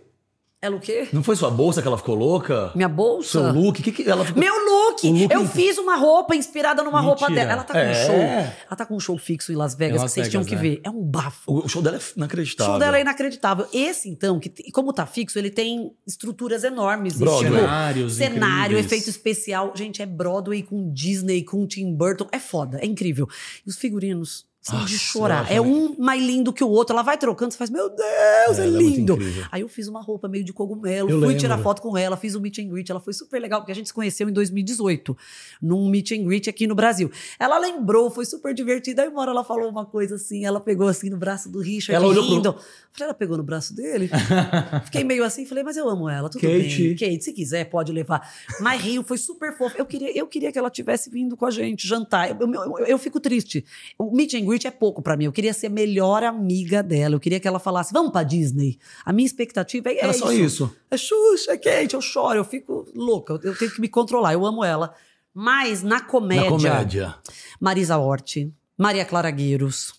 Ela 0.68 0.76
o 0.76 0.80
quê? 0.80 1.08
Não 1.14 1.24
foi 1.24 1.36
sua 1.36 1.50
bolsa 1.50 1.82
que 1.82 1.88
ela 1.88 1.98
ficou 1.98 2.14
louca? 2.14 2.72
Minha 2.76 2.90
bolsa? 2.90 3.30
Seu 3.30 3.54
look? 3.54 3.82
Que 3.82 3.92
que 3.92 4.10
ela 4.10 4.26
ficou... 4.26 4.40
Meu 4.40 4.54
look! 4.54 5.08
look 5.08 5.32
eu 5.32 5.48
fiz 5.48 5.78
uma 5.78 5.96
roupa 5.96 6.36
inspirada 6.36 6.84
numa 6.84 7.02
Mentira. 7.02 7.20
roupa 7.20 7.34
dela. 7.34 7.52
Ela 7.54 7.64
tá 7.64 7.74
com 7.74 7.80
é. 7.80 7.92
um 7.92 8.06
show. 8.06 8.16
Ela 8.16 8.76
tá 8.76 8.86
com 8.86 8.96
um 8.96 9.00
show 9.00 9.18
fixo 9.18 9.52
em 9.52 9.56
Las 9.56 9.76
Vegas 9.76 10.02
Las 10.02 10.12
que 10.12 10.16
vocês 10.16 10.28
Vegas, 10.28 10.46
tinham 10.46 10.60
que 10.60 10.68
é. 10.68 10.70
ver. 10.70 10.82
É 10.84 10.90
um 10.90 11.02
bafo. 11.02 11.64
O 11.66 11.68
show 11.68 11.82
dela 11.82 11.98
é 11.98 12.02
inacreditável. 12.16 12.72
O 12.72 12.76
show 12.76 12.80
dela 12.80 12.98
é 12.98 13.02
inacreditável. 13.02 13.68
Esse, 13.74 14.10
então, 14.10 14.40
que 14.40 14.50
como 14.72 14.92
tá 14.92 15.06
fixo, 15.06 15.40
ele 15.40 15.50
tem 15.50 15.92
estruturas 16.06 16.64
enormes. 16.64 17.18
Broadway. 17.18 17.52
Tipo, 17.52 17.62
cenários 17.62 18.14
cenário, 18.14 18.78
efeito 18.78 19.10
especial. 19.10 19.72
Gente, 19.76 20.02
é 20.02 20.06
Broadway 20.06 20.64
com 20.64 20.92
Disney, 20.92 21.44
com 21.44 21.66
Tim 21.66 21.94
Burton. 21.94 22.28
É 22.32 22.40
foda, 22.40 22.80
é 22.82 22.86
incrível. 22.86 23.28
E 23.66 23.70
os 23.70 23.78
figurinos 23.78 24.46
são 24.68 24.86
de 24.86 24.98
chorar. 24.98 25.52
É 25.52 25.60
um 25.60 25.96
mais 25.98 26.22
lindo 26.22 26.52
que 26.52 26.64
o 26.64 26.70
outro. 26.70 26.94
Ela 26.94 27.04
vai 27.04 27.18
trocando, 27.18 27.52
você 27.52 27.58
faz, 27.58 27.70
meu 27.70 27.90
Deus, 27.90 28.60
é, 28.60 28.64
é, 28.64 28.66
é 28.66 28.70
lindo. 28.70 29.18
Aí 29.52 29.62
eu 29.62 29.70
fiz 29.70 29.88
uma 29.88 30.02
roupa 30.02 30.28
meio 30.28 30.44
de 30.44 30.54
cogumelo, 30.54 31.10
eu 31.10 31.20
fui 31.20 31.28
lembro. 31.28 31.40
tirar 31.40 31.58
foto 31.60 31.82
com 31.82 31.98
ela, 31.98 32.18
fiz 32.18 32.36
um 32.36 32.40
meet 32.40 32.60
and 32.60 32.68
greet. 32.68 32.90
Ela 32.90 33.00
foi 33.00 33.14
super 33.14 33.42
legal, 33.42 33.62
porque 33.62 33.72
a 33.72 33.76
gente 33.76 33.88
se 33.88 33.94
conheceu 33.94 34.28
em 34.30 34.34
2018, 34.34 35.18
num 35.62 35.90
meet 35.90 36.12
and 36.12 36.24
greet 36.24 36.50
aqui 36.50 36.68
no 36.68 36.76
Brasil. 36.76 37.10
Ela 37.40 37.58
lembrou, 37.58 38.10
foi 38.10 38.26
super 38.26 38.54
divertida. 38.54 39.04
Aí 39.04 39.08
uma 39.10 39.22
hora 39.22 39.32
ela 39.32 39.44
falou 39.44 39.70
uma 39.70 39.86
coisa 39.86 40.16
assim, 40.16 40.46
ela 40.46 40.60
pegou 40.60 40.88
assim 40.88 41.10
no 41.10 41.18
braço 41.18 41.50
do 41.50 41.60
Richard, 41.60 42.04
ela 42.04 42.14
rindo. 42.14 42.54
Pro... 42.54 42.62
Ela 43.04 43.14
pegou 43.14 43.38
no 43.38 43.44
braço 43.44 43.76
dele? 43.76 44.10
Fiquei 44.86 45.04
meio 45.04 45.24
assim, 45.24 45.46
falei, 45.46 45.64
mas 45.64 45.78
eu 45.78 45.88
amo 45.88 46.10
ela, 46.10 46.30
tudo 46.30 46.42
Kate. 46.42 46.84
bem. 46.84 46.96
Kate, 46.96 47.24
se 47.24 47.34
quiser, 47.34 47.66
pode 47.66 47.92
levar. 47.92 48.28
Mas 48.60 48.82
Rio 48.82 49.04
foi 49.04 49.18
super 49.18 49.56
fofo. 49.56 49.78
Eu 49.78 49.86
queria, 49.86 50.18
eu 50.18 50.26
queria 50.28 50.52
que 50.52 50.58
ela 50.58 50.70
tivesse 50.70 51.10
vindo 51.10 51.38
com 51.38 51.46
a 51.46 51.52
gente 51.52 51.88
jantar. 51.88 52.30
Eu, 52.30 52.38
eu, 52.40 52.78
eu, 52.80 52.86
eu 52.86 52.98
fico 52.98 53.20
triste. 53.20 53.64
O 53.98 54.16
meet 54.16 54.34
and 54.34 54.46
greet 54.46 54.66
é 54.66 54.72
pouco 54.72 55.02
para 55.02 55.16
mim. 55.16 55.26
Eu 55.26 55.32
queria 55.32 55.54
ser 55.54 55.68
a 55.68 55.70
melhor 55.70 56.24
amiga 56.24 56.82
dela. 56.82 57.16
Eu 57.16 57.20
queria 57.20 57.40
que 57.40 57.48
ela 57.48 57.60
falasse: 57.60 57.94
vamos 57.94 58.12
pra 58.12 58.24
Disney. 58.24 58.80
A 59.06 59.14
minha 59.14 59.26
expectativa 59.26 59.90
é, 59.90 60.00
Era 60.00 60.10
é 60.10 60.14
só 60.14 60.32
isso. 60.32 60.74
É 60.90 60.98
Xuxa, 60.98 61.52
é 61.52 61.58
Kate, 61.58 61.94
eu 61.94 62.02
choro, 62.02 62.40
eu 62.40 62.46
fico 62.46 62.88
louca. 62.96 63.34
Eu, 63.34 63.52
eu 63.52 63.58
tenho 63.58 63.72
que 63.72 63.82
me 63.82 63.88
controlar. 63.88 64.34
Eu 64.34 64.46
amo 64.46 64.64
ela. 64.64 64.94
Mas 65.34 65.84
na 65.84 66.02
comédia. 66.02 66.44
Na 66.46 66.50
comédia. 66.50 67.16
Marisa 67.60 67.98
Hort, 67.98 68.38
Maria 68.76 69.06
Clara 69.06 69.30
Gueiros. 69.30 69.94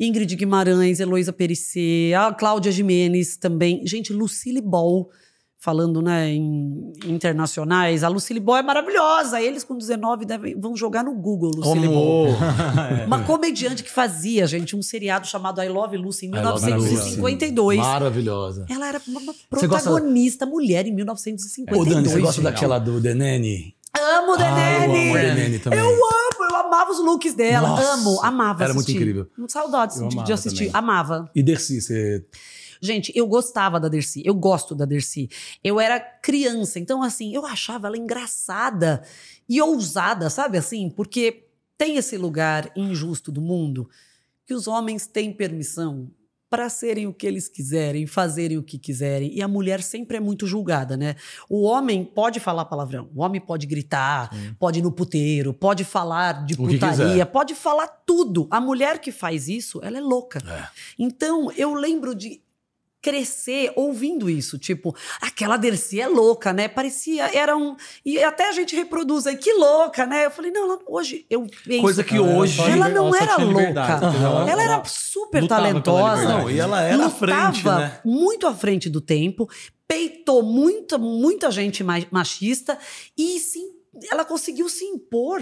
Ingrid 0.00 0.34
Guimarães, 0.34 0.98
Heloísa 0.98 1.32
Perissé, 1.32 2.14
a 2.14 2.32
Cláudia 2.32 2.72
Jimenez 2.72 3.36
também. 3.36 3.86
Gente, 3.86 4.12
Lucille 4.12 4.62
Ball 4.62 5.10
falando 5.60 6.00
né, 6.00 6.30
em 6.30 6.90
internacionais, 7.04 8.02
a 8.02 8.08
Lucille 8.08 8.40
Ball 8.40 8.56
é 8.56 8.62
maravilhosa. 8.62 9.42
Eles 9.42 9.62
com 9.62 9.76
19 9.76 10.24
devem, 10.24 10.58
vão 10.58 10.74
jogar 10.74 11.04
no 11.04 11.14
Google, 11.14 11.50
Lucille 11.54 11.86
Ball. 11.86 12.28
Uma 13.06 13.22
comediante 13.24 13.84
que 13.84 13.90
fazia, 13.90 14.46
gente, 14.46 14.74
um 14.74 14.80
seriado 14.80 15.26
chamado 15.26 15.62
I 15.62 15.68
Love 15.68 15.98
Lucy 15.98 16.26
em 16.26 16.30
1952. 16.30 17.78
Maravilhosa. 17.78 18.64
Ela 18.70 18.88
era 18.88 19.02
uma 19.06 19.34
protagonista 19.50 20.46
gosta... 20.46 20.46
mulher 20.46 20.86
em 20.86 20.94
1952. 20.94 21.78
Ô, 21.78 21.94
Dani, 21.94 22.08
você 22.08 22.20
gosta 22.20 22.40
daquela 22.40 22.78
do 22.78 22.98
Nanny? 23.14 23.74
Amo 23.92 24.36
The 24.38 24.44
ah. 24.44 24.86
Eu 24.86 25.14
amo 25.14 25.14
Nanny 25.14 25.58
também. 25.58 25.78
Eu 25.78 25.86
amo, 25.86 26.39
amava 26.60 26.90
os 26.90 26.98
looks 26.98 27.34
dela. 27.34 27.68
Nossa, 27.68 27.92
amo, 27.92 28.20
amava 28.22 28.64
Era 28.64 28.72
assistir. 28.72 28.92
muito 28.92 29.02
incrível. 29.02 29.48
Saudades 29.48 30.08
de, 30.08 30.24
de 30.24 30.32
assistir. 30.32 30.66
Também. 30.66 30.78
Amava. 30.78 31.30
E 31.34 31.42
Dercy, 31.42 31.80
você 31.80 32.24
Gente, 32.82 33.12
eu 33.14 33.26
gostava 33.26 33.78
da 33.78 33.88
Dercy, 33.88 34.22
eu 34.24 34.34
gosto 34.34 34.74
da 34.74 34.86
Dercy. 34.86 35.28
Eu 35.62 35.78
era 35.78 36.00
criança, 36.00 36.78
então 36.78 37.02
assim, 37.02 37.34
eu 37.34 37.44
achava 37.44 37.88
ela 37.88 37.96
engraçada 37.96 39.02
e 39.46 39.60
ousada, 39.60 40.30
sabe 40.30 40.56
assim? 40.56 40.88
Porque 40.88 41.44
tem 41.76 41.96
esse 41.96 42.16
lugar 42.16 42.70
injusto 42.74 43.30
do 43.30 43.40
mundo 43.40 43.88
que 44.46 44.54
os 44.54 44.66
homens 44.66 45.06
têm 45.06 45.32
permissão 45.32 46.10
para 46.50 46.68
serem 46.68 47.06
o 47.06 47.14
que 47.14 47.26
eles 47.26 47.48
quiserem, 47.48 48.08
fazerem 48.08 48.58
o 48.58 48.62
que 48.62 48.76
quiserem. 48.76 49.32
E 49.32 49.40
a 49.40 49.46
mulher 49.46 49.80
sempre 49.80 50.16
é 50.16 50.20
muito 50.20 50.48
julgada, 50.48 50.96
né? 50.96 51.14
O 51.48 51.62
homem 51.62 52.04
pode 52.04 52.40
falar 52.40 52.64
palavrão, 52.64 53.08
o 53.14 53.22
homem 53.22 53.40
pode 53.40 53.68
gritar, 53.68 54.28
hum. 54.34 54.54
pode 54.58 54.80
ir 54.80 54.82
no 54.82 54.90
puteiro, 54.90 55.54
pode 55.54 55.84
falar 55.84 56.44
de 56.44 56.56
putaria, 56.56 57.24
pode 57.24 57.54
falar 57.54 57.86
tudo. 57.86 58.48
A 58.50 58.60
mulher 58.60 58.98
que 58.98 59.12
faz 59.12 59.48
isso, 59.48 59.80
ela 59.82 59.96
é 59.96 60.00
louca. 60.00 60.40
É. 60.44 60.68
Então, 60.98 61.52
eu 61.52 61.72
lembro 61.72 62.16
de 62.16 62.42
crescer 63.02 63.72
ouvindo 63.76 64.28
isso, 64.28 64.58
tipo, 64.58 64.94
aquela 65.20 65.56
Dercy 65.56 66.00
é 66.00 66.06
louca, 66.06 66.52
né? 66.52 66.68
Parecia, 66.68 67.34
era 67.36 67.56
um 67.56 67.74
e 68.04 68.22
até 68.22 68.48
a 68.48 68.52
gente 68.52 68.76
reproduz 68.76 69.26
aí, 69.26 69.36
que 69.36 69.52
louca, 69.54 70.04
né? 70.04 70.26
Eu 70.26 70.30
falei, 70.30 70.50
não, 70.50 70.64
ela, 70.64 70.78
hoje 70.86 71.24
eu 71.30 71.46
penso, 71.64 71.80
Coisa 71.80 72.04
que 72.04 72.16
Ela 72.16 72.26
hoje. 72.36 72.60
ela 72.60 72.88
não 72.88 73.06
ela 73.14 73.16
era 73.22 73.36
louca. 73.36 73.60
entendeu? 74.06 74.48
ela 74.48 74.62
era 74.62 74.84
super 74.84 75.46
talentosa. 75.48 76.24
Não, 76.24 76.50
e 76.50 76.58
ela 76.58 76.82
era 76.82 76.94
à 77.02 77.06
lutava 77.06 77.52
frente, 77.52 77.66
né? 77.66 78.00
muito 78.04 78.46
à 78.46 78.54
frente 78.54 78.90
do 78.90 79.00
tempo, 79.00 79.48
peitou 79.88 80.42
muita, 80.42 80.98
muita 80.98 81.50
gente 81.50 81.82
ma- 81.82 82.06
machista 82.10 82.78
e 83.16 83.38
sim, 83.40 83.66
ela 84.10 84.24
conseguiu 84.24 84.68
se 84.68 84.84
impor 84.84 85.40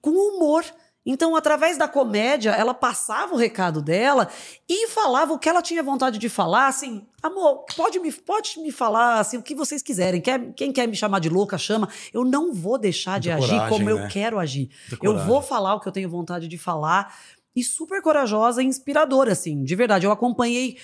com 0.00 0.10
humor. 0.10 0.64
Então, 1.04 1.34
através 1.34 1.78
da 1.78 1.88
comédia, 1.88 2.50
ela 2.50 2.74
passava 2.74 3.34
o 3.34 3.38
recado 3.38 3.80
dela 3.80 4.28
e 4.68 4.86
falava 4.88 5.32
o 5.32 5.38
que 5.38 5.48
ela 5.48 5.62
tinha 5.62 5.82
vontade 5.82 6.18
de 6.18 6.28
falar, 6.28 6.66
assim, 6.66 7.06
amor, 7.22 7.64
pode 7.74 7.98
me, 7.98 8.12
pode 8.12 8.60
me 8.60 8.70
falar 8.70 9.18
assim, 9.18 9.38
o 9.38 9.42
que 9.42 9.54
vocês 9.54 9.82
quiserem. 9.82 10.20
Quer, 10.20 10.52
quem 10.52 10.70
quer 10.72 10.86
me 10.86 10.94
chamar 10.94 11.20
de 11.20 11.30
louca, 11.30 11.56
chama. 11.56 11.88
Eu 12.12 12.24
não 12.24 12.52
vou 12.52 12.76
deixar 12.76 13.18
de 13.18 13.30
Muita 13.30 13.44
agir 13.44 13.54
coragem, 13.56 13.78
como 13.78 13.84
né? 13.84 13.92
eu 13.92 14.08
quero 14.08 14.38
agir. 14.38 14.70
Eu 14.92 14.98
coragem. 14.98 15.26
vou 15.26 15.42
falar 15.42 15.74
o 15.74 15.80
que 15.80 15.88
eu 15.88 15.92
tenho 15.92 16.08
vontade 16.08 16.46
de 16.46 16.58
falar. 16.58 17.14
E 17.56 17.64
super 17.64 18.00
corajosa 18.02 18.62
e 18.62 18.66
inspiradora, 18.66 19.32
assim, 19.32 19.64
de 19.64 19.74
verdade. 19.74 20.06
Eu 20.06 20.12
acompanhei 20.12 20.76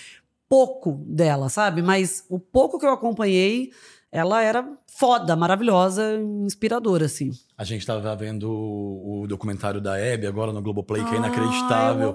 pouco 0.49 0.93
dela, 1.07 1.49
sabe? 1.49 1.83
Mas 1.83 2.25
o 2.29 2.39
pouco 2.39 2.79
que 2.79 2.87
eu 2.87 2.91
acompanhei, 2.91 3.71
ela 4.11 4.43
era 4.43 4.67
foda, 4.87 5.37
maravilhosa, 5.37 6.15
inspiradora, 6.45 7.05
assim. 7.05 7.31
A 7.59 7.65
gente 7.65 7.85
tava 7.85 8.15
vendo 8.17 8.51
o, 8.51 9.23
o 9.23 9.27
documentário 9.27 9.81
da 9.81 9.99
Hebe 9.99 10.27
agora 10.27 10.53
no 10.53 10.63
Globoplay, 10.63 11.03
que 11.05 11.11
é 11.11 11.15
eu 11.15 11.19
inacreditável. 11.19 12.15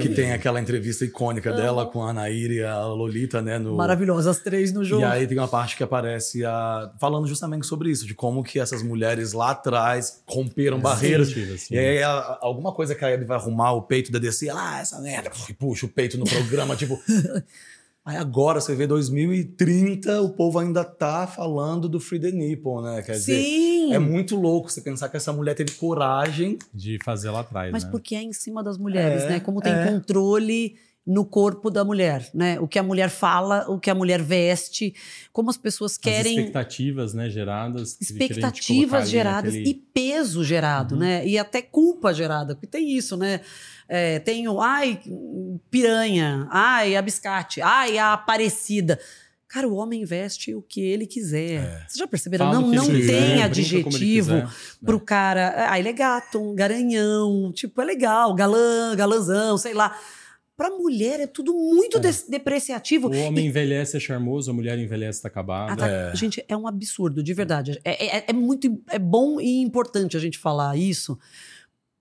Que 0.00 0.08
tem 0.08 0.32
aquela 0.32 0.60
entrevista 0.60 1.04
icônica 1.04 1.52
dela 1.52 1.86
com 1.86 2.02
a 2.02 2.10
Anaíra 2.10 2.52
e 2.52 2.62
a 2.62 2.84
Lolita, 2.86 3.40
né? 3.40 3.58
No... 3.58 3.76
Maravilhosa, 3.76 4.30
as 4.30 4.38
três 4.38 4.72
no 4.72 4.84
jogo. 4.84 5.02
E 5.02 5.04
aí 5.04 5.26
tem 5.26 5.38
uma 5.38 5.48
parte 5.48 5.76
que 5.76 5.82
aparece 5.82 6.44
a... 6.44 6.92
falando 7.00 7.26
justamente 7.26 7.66
sobre 7.66 7.90
isso, 7.90 8.06
de 8.06 8.14
como 8.14 8.42
que 8.42 8.58
essas 8.58 8.82
mulheres 8.82 9.32
lá 9.32 9.50
atrás 9.50 10.22
romperam 10.26 10.78
barreiras. 10.80 11.28
Sim, 11.28 11.56
sim. 11.56 11.74
E 11.74 11.78
aí, 11.78 12.02
a- 12.02 12.38
alguma 12.40 12.72
coisa 12.72 12.94
que 12.94 13.04
a 13.04 13.08
Hebe 13.08 13.24
vai 13.24 13.38
arrumar 13.38 13.72
o 13.72 13.82
peito 13.82 14.10
da 14.10 14.18
DC, 14.18 14.48
ela, 14.48 14.76
ah, 14.76 14.80
essa 14.80 15.00
merda, 15.00 15.30
e 15.48 15.52
puxa 15.54 15.86
o 15.86 15.88
peito 15.88 16.18
no 16.18 16.24
programa, 16.24 16.74
tipo. 16.76 16.98
Aí 18.04 18.16
agora 18.16 18.60
você 18.60 18.74
vê 18.74 18.86
2030, 18.86 20.22
o 20.22 20.30
povo 20.30 20.58
ainda 20.58 20.82
tá 20.84 21.26
falando 21.26 21.88
do 21.88 22.00
Free 22.00 22.18
the 22.18 22.30
Nipple, 22.30 22.82
né? 22.82 23.02
Quer 23.02 23.12
dizer, 23.12 23.42
Sim! 23.42 23.92
é 23.92 23.98
muito 23.98 24.36
louco 24.36 24.70
você 24.70 24.80
pensar 24.80 25.08
que 25.08 25.16
essa 25.16 25.32
mulher 25.32 25.54
teve 25.54 25.72
coragem. 25.72 26.58
De 26.72 26.98
fazer 27.04 27.30
lá 27.30 27.40
atrás, 27.40 27.70
Mas 27.70 27.84
né? 27.84 27.90
porque 27.90 28.14
é 28.14 28.22
em 28.22 28.32
cima 28.32 28.62
das 28.62 28.78
mulheres, 28.78 29.24
É, 29.24 29.28
né? 29.28 29.40
Como 29.40 29.60
tem 29.60 29.72
é. 29.72 29.86
controle 29.86 30.76
no 31.12 31.24
corpo 31.24 31.70
da 31.70 31.84
mulher, 31.84 32.28
né? 32.32 32.60
O 32.60 32.68
que 32.68 32.78
a 32.78 32.82
mulher 32.82 33.08
fala, 33.10 33.64
o 33.68 33.80
que 33.80 33.90
a 33.90 33.94
mulher 33.94 34.22
veste, 34.22 34.94
como 35.32 35.50
as 35.50 35.56
pessoas 35.56 35.92
As 35.92 35.98
querem 35.98 36.36
expectativas, 36.38 37.14
né, 37.14 37.28
geradas. 37.28 37.94
colocar 37.94 38.04
expectativas 38.04 39.10
geradas 39.10 39.54
naquele- 39.54 39.70
e 39.70 39.74
peso 39.74 40.44
gerado, 40.44 40.94
Uhum. 40.94 41.00
né? 41.00 41.26
E 41.26 41.36
até 41.36 41.60
culpa 41.62 42.14
gerada, 42.14 42.54
porque 42.54 42.66
tem 42.68 42.90
isso, 42.96 43.16
né? 43.16 43.40
É, 43.88 44.20
tem 44.20 44.46
o 44.46 44.60
ai, 44.60 45.00
piranha, 45.68 46.46
ai, 46.50 46.96
a 46.96 47.02
biscate, 47.02 47.60
ai, 47.60 47.98
a 47.98 48.12
aparecida. 48.12 48.98
Cara, 49.48 49.66
o 49.66 49.74
homem 49.74 50.04
veste 50.04 50.54
o 50.54 50.62
que 50.62 50.80
ele 50.80 51.06
quiser. 51.06 51.84
Vocês 51.88 51.98
já 51.98 52.06
perceberam? 52.06 52.46
Fala 52.46 52.58
o 52.60 52.62
não 52.62 52.70
não 52.70 52.86
quiser, 52.86 53.12
tem 53.20 53.32
ele 53.32 53.42
adjetivo 53.42 53.90
quiser, 53.90 54.44
né? 54.44 54.50
pro 54.86 55.00
cara. 55.00 55.66
Ah, 55.70 55.76
ele 55.76 55.88
é 55.88 55.92
gato, 55.92 56.38
um 56.40 56.54
garanhão, 56.54 57.50
tipo, 57.52 57.80
é 57.82 57.84
legal, 57.84 58.32
galã, 58.32 58.94
galãzão, 58.94 59.58
sei 59.58 59.74
lá. 59.74 59.98
Pra 60.60 60.68
mulher 60.68 61.20
é 61.20 61.26
tudo 61.26 61.54
muito 61.54 61.98
des- 61.98 62.26
depreciativo. 62.28 63.08
O 63.08 63.16
homem 63.22 63.46
envelhece 63.46 63.96
é 63.96 64.00
charmoso, 64.00 64.50
a 64.50 64.52
mulher 64.52 64.78
envelhece 64.78 65.22
tá 65.22 65.28
acabada. 65.28 65.74
Tá. 65.74 65.88
É. 65.88 66.14
Gente, 66.14 66.44
é 66.46 66.54
um 66.54 66.66
absurdo, 66.68 67.22
de 67.22 67.32
verdade. 67.32 67.80
É, 67.82 68.18
é- 68.18 68.24
é 68.28 68.32
muito 68.34 68.78
é 68.90 68.98
bom 68.98 69.40
e 69.40 69.62
importante 69.62 70.18
a 70.18 70.20
gente 70.20 70.36
falar 70.36 70.76
isso, 70.76 71.18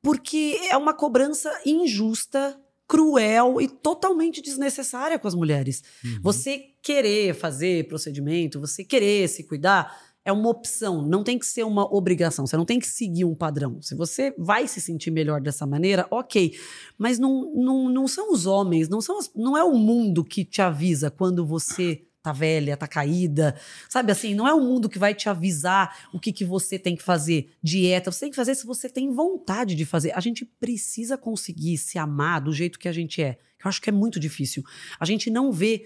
porque 0.01 0.59
é 0.69 0.75
uma 0.75 0.93
cobrança 0.93 1.49
injusta, 1.65 2.59
cruel 2.85 3.61
e 3.61 3.67
totalmente 3.69 4.41
desnecessária 4.41 5.17
com 5.17 5.27
as 5.29 5.35
mulheres. 5.35 5.81
Uhum. 6.03 6.19
Você 6.21 6.65
querer 6.81 7.33
fazer 7.35 7.87
procedimento, 7.87 8.59
você 8.59 8.83
querer 8.83 9.29
se 9.29 9.45
cuidar, 9.45 9.95
é 10.29 10.31
uma 10.31 10.49
opção, 10.49 11.01
não 11.01 11.23
tem 11.23 11.37
que 11.37 11.45
ser 11.45 11.63
uma 11.63 11.83
obrigação. 11.93 12.47
Você 12.47 12.55
não 12.55 12.65
tem 12.65 12.79
que 12.79 12.87
seguir 12.87 13.25
um 13.25 13.35
padrão. 13.35 13.81
Se 13.81 13.95
você 13.95 14.33
vai 14.37 14.67
se 14.67 14.79
sentir 14.79 15.11
melhor 15.11 15.41
dessa 15.41 15.65
maneira, 15.65 16.07
ok. 16.09 16.53
Mas 16.97 17.19
não, 17.19 17.51
não, 17.53 17.89
não 17.89 18.07
são 18.07 18.31
os 18.31 18.45
homens, 18.45 18.87
não, 18.87 19.01
são 19.01 19.17
as- 19.19 19.31
não 19.35 19.57
é 19.57 19.63
o 19.63 19.75
mundo 19.75 20.23
que 20.23 20.45
te 20.45 20.61
avisa 20.61 21.11
quando 21.11 21.45
você 21.45 22.05
tá 22.21 22.33
velha, 22.33 22.75
tá 22.75 22.85
caída. 22.87 23.55
Sabe 23.87 24.11
assim, 24.11 24.35
não 24.35 24.47
é 24.47 24.53
o 24.53 24.59
mundo 24.59 24.89
que 24.89 24.99
vai 24.99 25.13
te 25.13 25.29
avisar 25.29 26.07
o 26.13 26.19
que, 26.19 26.33
que 26.33 26.43
você 26.43 26.77
tem 26.77 26.95
que 26.95 27.01
fazer. 27.01 27.51
Dieta, 27.63 28.11
você 28.11 28.21
tem 28.21 28.29
que 28.29 28.35
fazer 28.35 28.55
se 28.55 28.65
você 28.65 28.89
tem 28.89 29.09
vontade 29.11 29.73
de 29.73 29.85
fazer. 29.85 30.11
A 30.15 30.19
gente 30.19 30.43
precisa 30.45 31.17
conseguir 31.17 31.77
se 31.77 31.97
amar 31.97 32.41
do 32.41 32.51
jeito 32.51 32.77
que 32.77 32.87
a 32.89 32.91
gente 32.91 33.21
é. 33.21 33.37
Eu 33.63 33.67
acho 33.69 33.81
que 33.81 33.89
é 33.89 33.93
muito 33.93 34.19
difícil. 34.19 34.63
A 34.99 35.05
gente 35.05 35.29
não 35.29 35.51
vê 35.51 35.85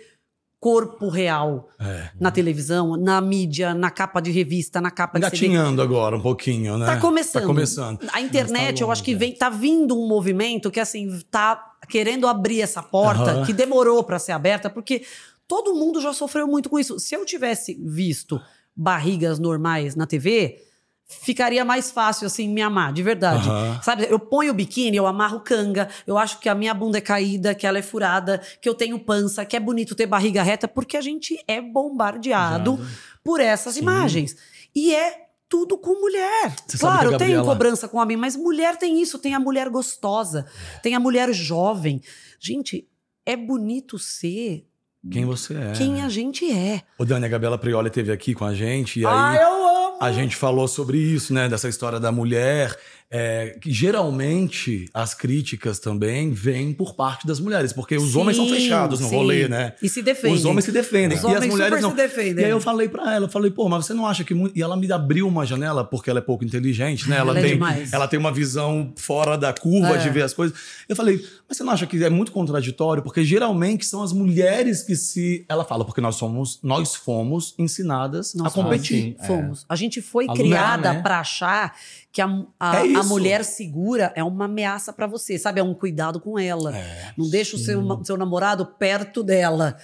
corpo 0.63 1.09
real 1.09 1.67
É. 1.77 2.09
na 2.17 2.31
televisão, 2.31 2.95
na 2.95 3.19
mídia, 3.19 3.73
na 3.73 3.91
capa 3.91 4.21
de 4.21 4.31
revista, 4.31 4.79
na 4.79 4.89
capa 4.89 5.19
de 5.19 5.25
CD. 5.25 5.47
Engatinhando 5.47 5.81
agora 5.81 6.15
um 6.15 6.21
pouquinho, 6.21 6.77
né? 6.77 6.85
Tá 6.85 6.95
começando. 6.95 7.41
Tá 7.41 7.47
começando. 7.47 7.99
A 8.13 8.21
internet, 8.21 8.79
tá 8.79 8.85
eu 8.85 8.89
acho 8.89 9.03
que 9.03 9.13
longe, 9.13 9.25
é. 9.25 9.27
vem, 9.27 9.37
tá 9.37 9.49
vindo 9.49 9.93
um 9.93 10.07
movimento 10.07 10.71
que 10.71 10.79
assim 10.79 11.19
tá 11.29 11.73
querendo 11.89 12.27
abrir 12.27 12.61
essa 12.61 12.81
porta 12.81 13.43
que 13.45 13.51
demorou 13.51 14.05
para 14.05 14.17
ser 14.17 14.31
aberta, 14.31 14.69
porque 14.69 15.03
todo 15.45 15.75
mundo 15.75 15.99
já 15.99 16.13
sofreu 16.13 16.47
muito 16.47 16.69
com 16.69 16.79
isso. 16.79 16.97
Se 16.97 17.13
eu 17.13 17.25
tivesse 17.25 17.77
visto 17.83 18.39
barrigas 18.73 19.39
normais 19.39 19.97
na 19.97 20.07
TV, 20.07 20.59
ficaria 21.05 21.63
mais 21.63 21.91
fácil 21.91 22.25
assim 22.27 22.47
me 22.49 22.61
amar, 22.61 22.91
de 22.93 23.03
verdade. 23.03 23.47
Aham. 23.47 23.79
Sabe, 23.83 24.07
eu 24.09 24.19
ponho 24.19 24.51
o 24.51 24.53
biquíni, 24.55 24.97
eu 24.97 25.05
amarro 25.05 25.39
canga, 25.41 25.87
eu 26.07 26.17
acho 26.17 26.39
que 26.39 26.49
a 26.49 26.55
minha 26.55 26.73
bunda 26.73 26.97
é 26.97 27.01
caída, 27.01 27.53
que 27.53 27.67
ela 27.67 27.77
é 27.77 27.81
furada, 27.81 28.41
que 28.61 28.67
eu 28.67 28.73
tenho 28.73 28.97
pança, 28.99 29.45
que 29.45 29.55
é 29.55 29.59
bonito 29.59 29.95
ter 29.95 30.05
barriga 30.07 30.41
reta, 30.43 30.67
porque 30.67 30.97
a 30.97 31.01
gente 31.01 31.37
é 31.47 31.61
bombardeado 31.61 32.79
por 33.23 33.39
essas 33.39 33.75
Sim. 33.75 33.81
imagens. 33.81 34.35
E 34.75 34.93
é 34.93 35.27
tudo 35.47 35.77
com 35.77 36.01
mulher. 36.01 36.55
Você 36.65 36.77
claro, 36.79 37.09
tem 37.09 37.11
Gabriela- 37.19 37.45
cobrança 37.45 37.87
com 37.87 37.97
homem, 37.99 38.17
mas 38.17 38.35
mulher 38.35 38.75
tem 38.77 38.99
isso, 39.01 39.19
tem 39.19 39.35
a 39.35 39.39
mulher 39.39 39.69
gostosa, 39.69 40.47
tem 40.81 40.95
a 40.95 40.99
mulher 40.99 41.31
jovem. 41.31 42.01
Gente, 42.39 42.87
é 43.25 43.35
bonito 43.37 43.99
ser 43.99 44.65
Quem 45.11 45.25
você 45.25 45.53
é. 45.53 45.71
quem 45.73 46.01
a 46.01 46.09
gente 46.09 46.49
é. 46.51 46.81
O 46.97 47.05
Dani, 47.05 47.25
a 47.25 47.29
Gabriela 47.29 47.57
Prioli 47.57 47.89
teve 47.91 48.11
aqui 48.11 48.33
com 48.33 48.45
a 48.45 48.53
gente 48.55 48.99
e 48.99 49.05
aí 49.05 49.13
Ah, 49.13 49.35
eu 49.41 49.72
a 49.99 50.11
gente 50.11 50.35
falou 50.35 50.67
sobre 50.67 50.97
isso, 50.97 51.33
né? 51.33 51.47
Dessa 51.47 51.69
história 51.69 51.99
da 51.99 52.11
mulher. 52.11 52.77
É, 53.15 53.57
que 53.61 53.71
geralmente 53.71 54.85
as 54.91 55.13
críticas 55.13 55.77
também 55.77 56.31
vêm 56.31 56.73
por 56.73 56.95
parte 56.95 57.27
das 57.27 57.39
mulheres, 57.39 57.71
porque 57.71 57.95
os 57.95 58.15
homens 58.15 58.37
são 58.37 58.47
Sim, 58.47 58.55
fechados 58.55 58.99
no 58.99 59.07
sim. 59.07 59.15
rolê, 59.15 59.47
né? 59.47 59.73
E 59.83 59.87
se 59.87 60.01
defendem. 60.01 60.33
Os 60.35 60.45
homens 60.45 60.65
se 60.65 60.71
defendem. 60.71 61.15
Os 61.17 61.23
e 61.23 61.27
as 61.27 61.31
homens 61.35 61.51
mulheres 61.51 61.73
super 61.75 61.81
não. 61.83 61.89
se 61.91 61.95
defendem. 61.95 62.41
E 62.41 62.45
aí 62.45 62.51
eu 62.51 62.59
falei 62.59 62.89
pra 62.89 63.13
ela, 63.13 63.25
eu 63.25 63.29
falei, 63.29 63.51
pô, 63.51 63.69
mas 63.69 63.85
você 63.85 63.93
não 63.93 64.07
acha 64.07 64.23
que. 64.23 64.33
E 64.55 64.61
ela 64.63 64.75
me 64.75 64.91
abriu 64.91 65.27
uma 65.27 65.45
janela, 65.45 65.83
porque 65.83 66.09
ela 66.09 66.17
é 66.19 66.21
pouco 66.23 66.43
inteligente, 66.43 67.07
né? 67.07 67.17
Ela, 67.17 67.31
Ela 67.31 67.39
é 67.39 67.41
tem, 67.43 67.51
demais. 67.53 67.93
ela 67.93 68.07
tem 68.07 68.19
uma 68.19 68.31
visão 68.31 68.91
fora 68.97 69.37
da 69.37 69.53
curva 69.53 69.95
É. 69.95 69.97
de 69.97 70.09
ver 70.09 70.23
as 70.23 70.33
coisas. 70.33 70.57
Eu 70.89 70.95
falei, 70.95 71.23
mas 71.47 71.57
você 71.57 71.63
não 71.63 71.71
acha 71.71 71.85
que 71.85 72.03
é 72.03 72.09
muito 72.09 72.31
contraditório? 72.31 73.03
Porque 73.03 73.23
geralmente 73.23 73.85
são 73.85 74.01
as 74.01 74.11
mulheres 74.11 74.81
que 74.81 74.95
se. 74.95 75.45
Ela 75.47 75.63
fala, 75.63 75.85
porque 75.85 76.01
nós 76.01 76.15
somos, 76.15 76.59
nós 76.63 76.95
fomos 76.95 77.53
ensinadas 77.59 78.33
Nós 78.33 78.47
a 78.47 78.55
competir. 78.63 79.15
fomos, 79.17 79.21
sim. 79.21 79.27
Fomos. 79.27 79.65
A 79.69 79.75
gente 79.75 80.01
foi 80.01 80.25
criada 80.27 80.93
né? 80.93 81.01
pra 81.01 81.19
achar 81.19 81.75
que 82.13 82.21
a, 82.21 82.27
a, 82.59 82.85
É 82.85 82.95
a 82.95 83.03
mulher 83.03 83.43
segura 83.43 84.13
é 84.15 84.23
uma 84.23 84.45
ameaça 84.45 84.93
pra 84.93 85.07
você, 85.07 85.39
sabe? 85.39 85.59
É 85.59 85.63
um 85.63 85.73
cuidado 85.73 86.19
com 86.19 86.37
ela. 86.37 86.77
É. 86.77 87.11
Não 87.17 87.27
deixa 87.27 87.55
o 87.55 87.59
seu, 87.59 88.03
seu 88.03 88.15
namorado 88.15 88.67
perto 88.67 89.23
dela. 89.23 89.77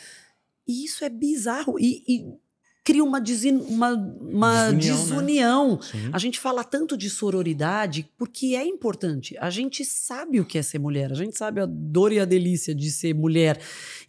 E 0.68 0.86
isso 0.86 1.04
é 1.04 1.10
bizarro. 1.10 1.80
E, 1.80 2.04
e 2.08 2.34
cria 2.90 3.04
uma, 3.04 3.22
desin- 3.22 3.64
uma, 3.68 3.94
uma 3.94 4.72
Desunião, 4.72 4.74
né? 4.74 4.80
desunião. 4.80 5.80
Sim. 5.82 6.10
A 6.12 6.18
gente 6.18 6.40
fala 6.40 6.64
tanto 6.64 6.98
de 6.98 7.08
sororidade 7.08 8.10
porque 8.18 8.56
é 8.56 8.66
importante. 8.66 9.38
A 9.40 9.52
gente 9.52 9.86
sabe 9.86 10.40
o 10.40 10.46
que 10.46 10.58
é 10.58 10.64
ser 10.64 10.80
mulher, 10.80 11.12
a 11.12 11.16
gente 11.16 11.38
sabe 11.38 11.62
a 11.62 11.68
dor 11.68 12.12
e 12.12 12.20
a 12.20 12.26
delícia 12.26 12.74
de 12.74 12.90
ser 12.90 13.14
mulher 13.14 13.60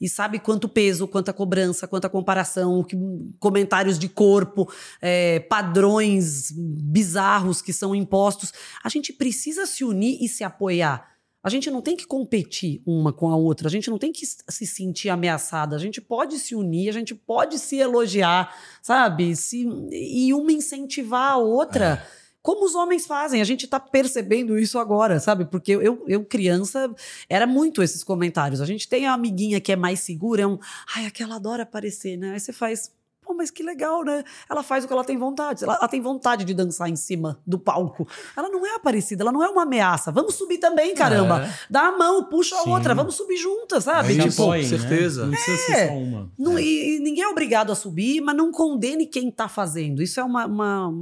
e 0.01 0.09
sabe 0.09 0.39
quanto 0.39 0.67
peso, 0.67 1.07
quanta 1.07 1.31
cobrança, 1.31 1.87
quanta 1.87 2.09
comparação, 2.09 2.83
que- 2.83 2.97
comentários 3.39 3.99
de 3.99 4.09
corpo, 4.09 4.67
é, 5.03 5.41
padrões 5.41 6.51
bizarros 6.51 7.61
que 7.61 7.75
são 7.75 7.95
impostos. 7.95 8.51
A 8.83 8.89
gente 8.89 9.13
precisa 9.13 9.67
se 9.67 9.85
unir 9.85 10.17
e 10.23 10.27
se 10.29 10.43
apoiar. 10.43 11.07
A 11.43 11.49
gente 11.49 11.71
não 11.71 11.81
tem 11.81 11.97
que 11.97 12.07
competir 12.07 12.83
uma 12.87 13.13
com 13.13 13.31
a 13.31 13.37
outra, 13.37 13.69
a 13.69 13.71
gente 13.71 13.89
não 13.89 13.99
tem 13.99 14.13
que 14.13 14.27
se 14.27 14.67
sentir 14.67 15.09
ameaçada, 15.09 15.75
a 15.75 15.79
gente 15.79 16.01
pode 16.01 16.39
se 16.39 16.55
unir, 16.55 16.91
a 16.91 16.93
gente 16.93 17.15
pode 17.15 17.59
se 17.59 17.77
elogiar, 17.77 18.55
sabe? 18.83 19.35
Se, 19.35 19.67
e 19.91 20.35
uma 20.35 20.53
incentivar 20.53 21.33
a 21.33 21.37
outra. 21.39 22.07
como 22.43 22.65
os 22.65 22.75
homens 22.75 23.07
fazem. 23.07 23.41
A 23.41 23.45
gente 23.45 23.67
tá 23.67 23.79
percebendo 23.79 24.59
isso 24.59 24.79
agora, 24.79 25.21
sabe? 25.21 25.45
Porque 25.45 25.73
eu, 25.73 26.05
eu 26.07 26.25
criança, 26.25 26.93
era 27.29 27.47
muito 27.47 27.83
esses 27.83 28.03
comentários. 28.03 28.61
A 28.61 28.67
gente 28.67 28.89
tem 28.89 29.07
a 29.07 29.13
amiguinha 29.13 29.61
que 29.61 29.73
é 29.73 29.77
mais 29.77 30.01
segura, 30.01 30.43
é 30.43 30.47
um, 30.47 30.59
ai, 30.95 31.07
aquela 31.07 31.37
adora 31.37 31.63
aparecer, 31.63 32.17
né? 32.17 32.33
Aí 32.33 32.41
você 32.41 32.53
faz, 32.53 32.93
Pô, 33.31 33.35
mas 33.35 33.49
que 33.49 33.63
legal, 33.63 34.05
né? 34.05 34.25
Ela 34.51 34.61
faz 34.61 34.83
o 34.83 34.89
que 34.89 34.93
ela 34.93 35.05
tem 35.05 35.17
vontade. 35.17 35.63
Ela, 35.63 35.77
ela, 35.77 35.87
tem 35.87 36.01
vontade 36.01 36.45
de 36.45 36.53
dançar 36.53 36.89
em 36.89 36.97
cima 36.97 37.41
do 37.47 37.61
palco. 37.61 38.09
Ela 38.37 38.49
não 38.49 38.67
é 38.67 38.75
aparecida, 38.75 39.23
ela 39.23 39.31
não 39.31 39.43
é 39.43 39.49
uma 39.49 39.63
ameaça. 39.63 40.11
Vamos 40.11 40.35
subir 40.35 40.59
também, 40.59 40.95
caramba. 40.97 41.45
É. 41.45 41.55
Dá 41.71 41.83
a 41.83 41.97
mão, 41.97 42.25
puxa 42.25 42.57
a 42.57 42.65
Sim. 42.65 42.71
outra, 42.71 42.93
vamos 42.93 43.15
subir 43.15 43.37
juntas, 43.37 43.85
sabe? 43.85 44.19
É, 44.19 44.23
tipo, 44.29 44.43
apoiem, 44.43 44.67
certeza. 44.67 45.27
Né? 45.27 45.27
Não 45.27 45.33
precisa 45.33 45.73
é. 45.73 45.77
ser 45.77 45.89
só 45.89 45.95
uma. 45.95 46.33
Não, 46.37 46.59
é. 46.59 46.63
e, 46.63 46.97
e, 46.97 46.99
ninguém 46.99 47.23
é 47.23 47.29
obrigado 47.29 47.71
a 47.71 47.77
subir, 47.77 48.21
mas 48.21 48.37
não 48.37 48.51
condene 48.51 49.07
quem 49.07 49.29
está 49.29 49.49
fazendo. 49.49 50.03
Isso 50.03 50.19
é 50.19 50.25
uma, 50.25 50.47
uma, 50.47 50.93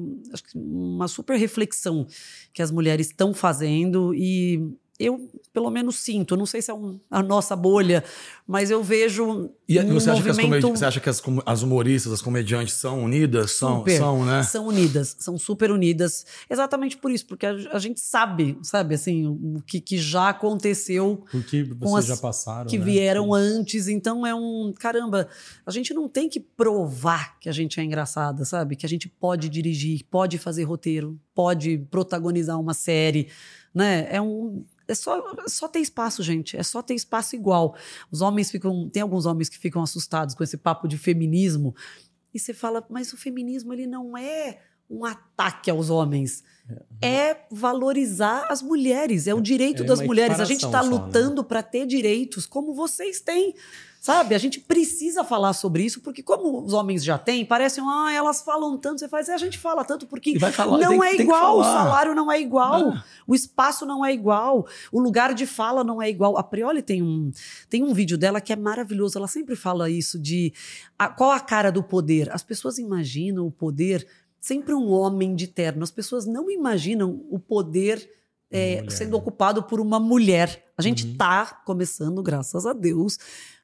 uma 0.55 1.09
super 1.09 1.39
reflexão 1.39 2.07
que 2.53 2.61
as 2.61 2.71
mulheres 2.71 3.07
estão 3.07 3.33
fazendo 3.33 4.15
e 4.15 4.77
eu 4.99 5.31
pelo 5.53 5.71
menos 5.71 5.97
sinto, 5.97 6.37
não 6.37 6.47
sei 6.47 6.63
se 6.63 6.71
é 6.71 6.75
um, 6.75 7.01
a 7.11 7.23
nossa 7.23 7.57
bolha, 7.57 8.05
mas 8.47 8.71
eu 8.71 8.83
vejo. 8.83 9.51
E 9.69 9.79
um 9.81 9.95
você, 9.95 10.11
acha 10.11 10.23
movimento... 10.23 10.61
que 10.61 10.73
as 10.73 10.79
você 10.79 10.85
acha 10.85 11.01
que 11.01 11.09
as, 11.09 11.23
as, 11.45 11.63
humoristas, 11.63 12.13
as 12.13 12.23
comediantes 12.23 12.75
são 12.75 13.03
unidas? 13.03 13.53
São, 13.53 13.79
super, 13.79 13.99
são, 13.99 14.25
né? 14.25 14.43
São 14.45 14.67
unidas, 14.67 15.17
são 15.19 15.37
super 15.37 15.71
unidas. 15.71 16.25
Exatamente 16.49 16.97
por 16.97 17.11
isso, 17.11 17.27
porque 17.27 17.45
a, 17.45 17.53
a 17.73 17.79
gente 17.79 18.01
sabe, 18.01 18.57
sabe, 18.63 18.95
assim, 18.95 19.27
o 19.27 19.61
que, 19.67 19.81
que 19.81 19.99
já 19.99 20.29
aconteceu. 20.29 21.25
Porque 21.31 21.65
vocês 21.65 22.07
já 22.07 22.17
passaram. 22.17 22.69
Que 22.71 22.79
né? 22.79 22.85
vieram 22.85 23.35
antes. 23.35 23.89
Então 23.89 24.27
é 24.27 24.35
um. 24.35 24.73
Caramba, 24.79 25.29
a 25.67 25.71
gente 25.71 25.93
não 25.93 26.09
tem 26.09 26.29
que 26.29 26.39
provar 26.39 27.39
que 27.41 27.49
a 27.49 27.53
gente 27.53 27.81
é 27.81 27.85
engraçada, 27.85 28.45
sabe? 28.45 28.77
Que 28.77 28.87
a 28.87 28.89
gente 28.89 29.09
pode 29.09 29.49
dirigir, 29.49 30.05
pode 30.11 30.39
fazer 30.39 30.63
roteiro, 30.65 31.19
pode 31.35 31.79
protagonizar 31.91 32.61
uma 32.61 32.75
série. 32.75 33.29
Né? 33.75 34.09
É 34.11 34.21
um 34.21 34.65
é 34.89 34.95
só, 34.95 35.33
é 35.45 35.49
só 35.49 35.69
ter 35.69 35.81
espaço, 35.81 36.23
gente. 36.23 36.57
É 36.57 36.63
só 36.63 36.81
ter 36.81 36.95
espaço 36.95 37.37
igual. 37.37 37.77
Os 38.11 38.23
homens 38.23 38.51
ficam. 38.51 38.89
Tem 38.89 39.03
alguns 39.03 39.27
homens 39.27 39.49
que 39.49 39.59
ficam 39.59 39.83
assustados 39.83 40.35
com 40.35 40.43
esse 40.43 40.57
papo 40.57 40.89
de 40.89 40.97
feminismo. 40.97 41.75
E 42.33 42.41
você 42.41 42.55
fala, 42.55 42.85
mas 42.89 43.13
o 43.13 43.17
feminismo 43.17 43.73
ele 43.73 43.87
não 43.87 44.17
é 44.17 44.61
um 44.91 45.05
ataque 45.05 45.71
aos 45.71 45.91
homens. 45.91 46.43
É 47.03 47.37
valorizar 47.51 48.47
as 48.51 48.63
mulheres, 48.63 49.27
é 49.27 49.35
o 49.35 49.41
direito 49.41 49.83
é 49.83 49.87
das 49.87 50.01
mulheres. 50.01 50.41
A 50.41 50.45
gente 50.45 50.65
está 50.65 50.83
né? 50.83 50.89
lutando 50.89 51.43
né? 51.43 51.49
para 51.49 51.63
ter 51.63 51.87
direitos 51.87 52.47
como 52.47 52.75
vocês 52.75 53.21
têm. 53.21 53.55
Sabe? 54.01 54.35
A 54.35 54.39
gente 54.39 54.61
precisa 54.61 55.25
falar 55.25 55.53
sobre 55.53 55.85
isso, 55.85 56.01
porque 56.01 56.23
como 56.23 56.65
os 56.65 56.73
homens 56.73 57.03
já 57.03 57.19
têm, 57.19 57.45
parecem, 57.45 57.83
ah, 57.85 58.13
elas 58.13 58.41
falam 58.43 58.79
tanto, 58.79 59.01
você 59.01 59.09
faz, 59.09 59.29
é, 59.29 59.35
a 59.35 59.39
gente 59.39 59.59
fala 59.59 59.85
tanto 59.85 60.07
porque 60.07 60.39
falar, 60.39 60.79
não 60.79 61.01
tem, 61.01 61.09
é 61.09 61.21
igual, 61.21 61.59
o 61.59 61.65
salário 61.65 62.15
não 62.15 62.31
é 62.31 62.41
igual, 62.41 62.81
não. 62.81 63.03
o 63.27 63.35
espaço 63.35 63.85
não 63.85 64.05
é 64.05 64.13
igual, 64.13 64.67
o 64.93 65.01
lugar 65.01 65.35
de 65.35 65.47
fala 65.47 65.83
não 65.83 66.01
é 66.01 66.09
igual. 66.09 66.39
A 66.39 66.45
Prioli 66.45 66.81
tem 66.81 67.03
um, 67.03 67.33
tem 67.69 67.83
um 67.83 67.93
vídeo 67.93 68.17
dela 68.17 68.41
que 68.41 68.53
é 68.53 68.57
maravilhoso, 68.57 69.19
ela 69.19 69.29
sempre 69.29 69.57
fala 69.57 69.91
isso 69.91 70.19
de 70.19 70.53
a, 70.97 71.09
qual 71.09 71.33
a 71.33 71.41
cara 71.41 71.73
do 71.73 71.83
poder. 71.83 72.31
As 72.33 72.43
pessoas 72.43 72.79
imaginam 72.79 73.47
o 73.47 73.51
poder 73.51 74.07
sempre 74.41 74.75
um 74.75 74.91
homem 74.91 75.35
de 75.35 75.49
terno, 75.49 75.83
as 75.83 75.91
pessoas 75.91 76.25
não 76.25 76.49
imaginam 76.49 77.25
o 77.29 77.39
poder 77.39 78.09
é, 78.51 78.85
sendo 78.89 79.17
ocupado 79.17 79.63
por 79.63 79.81
uma 79.81 80.01
mulher. 80.01 80.65
A 80.77 80.83
gente 80.83 81.07
está 81.11 81.43
uhum. 81.43 81.65
começando, 81.65 82.23
graças 82.23 82.65
a 82.65 82.73
Deus, 82.73 83.19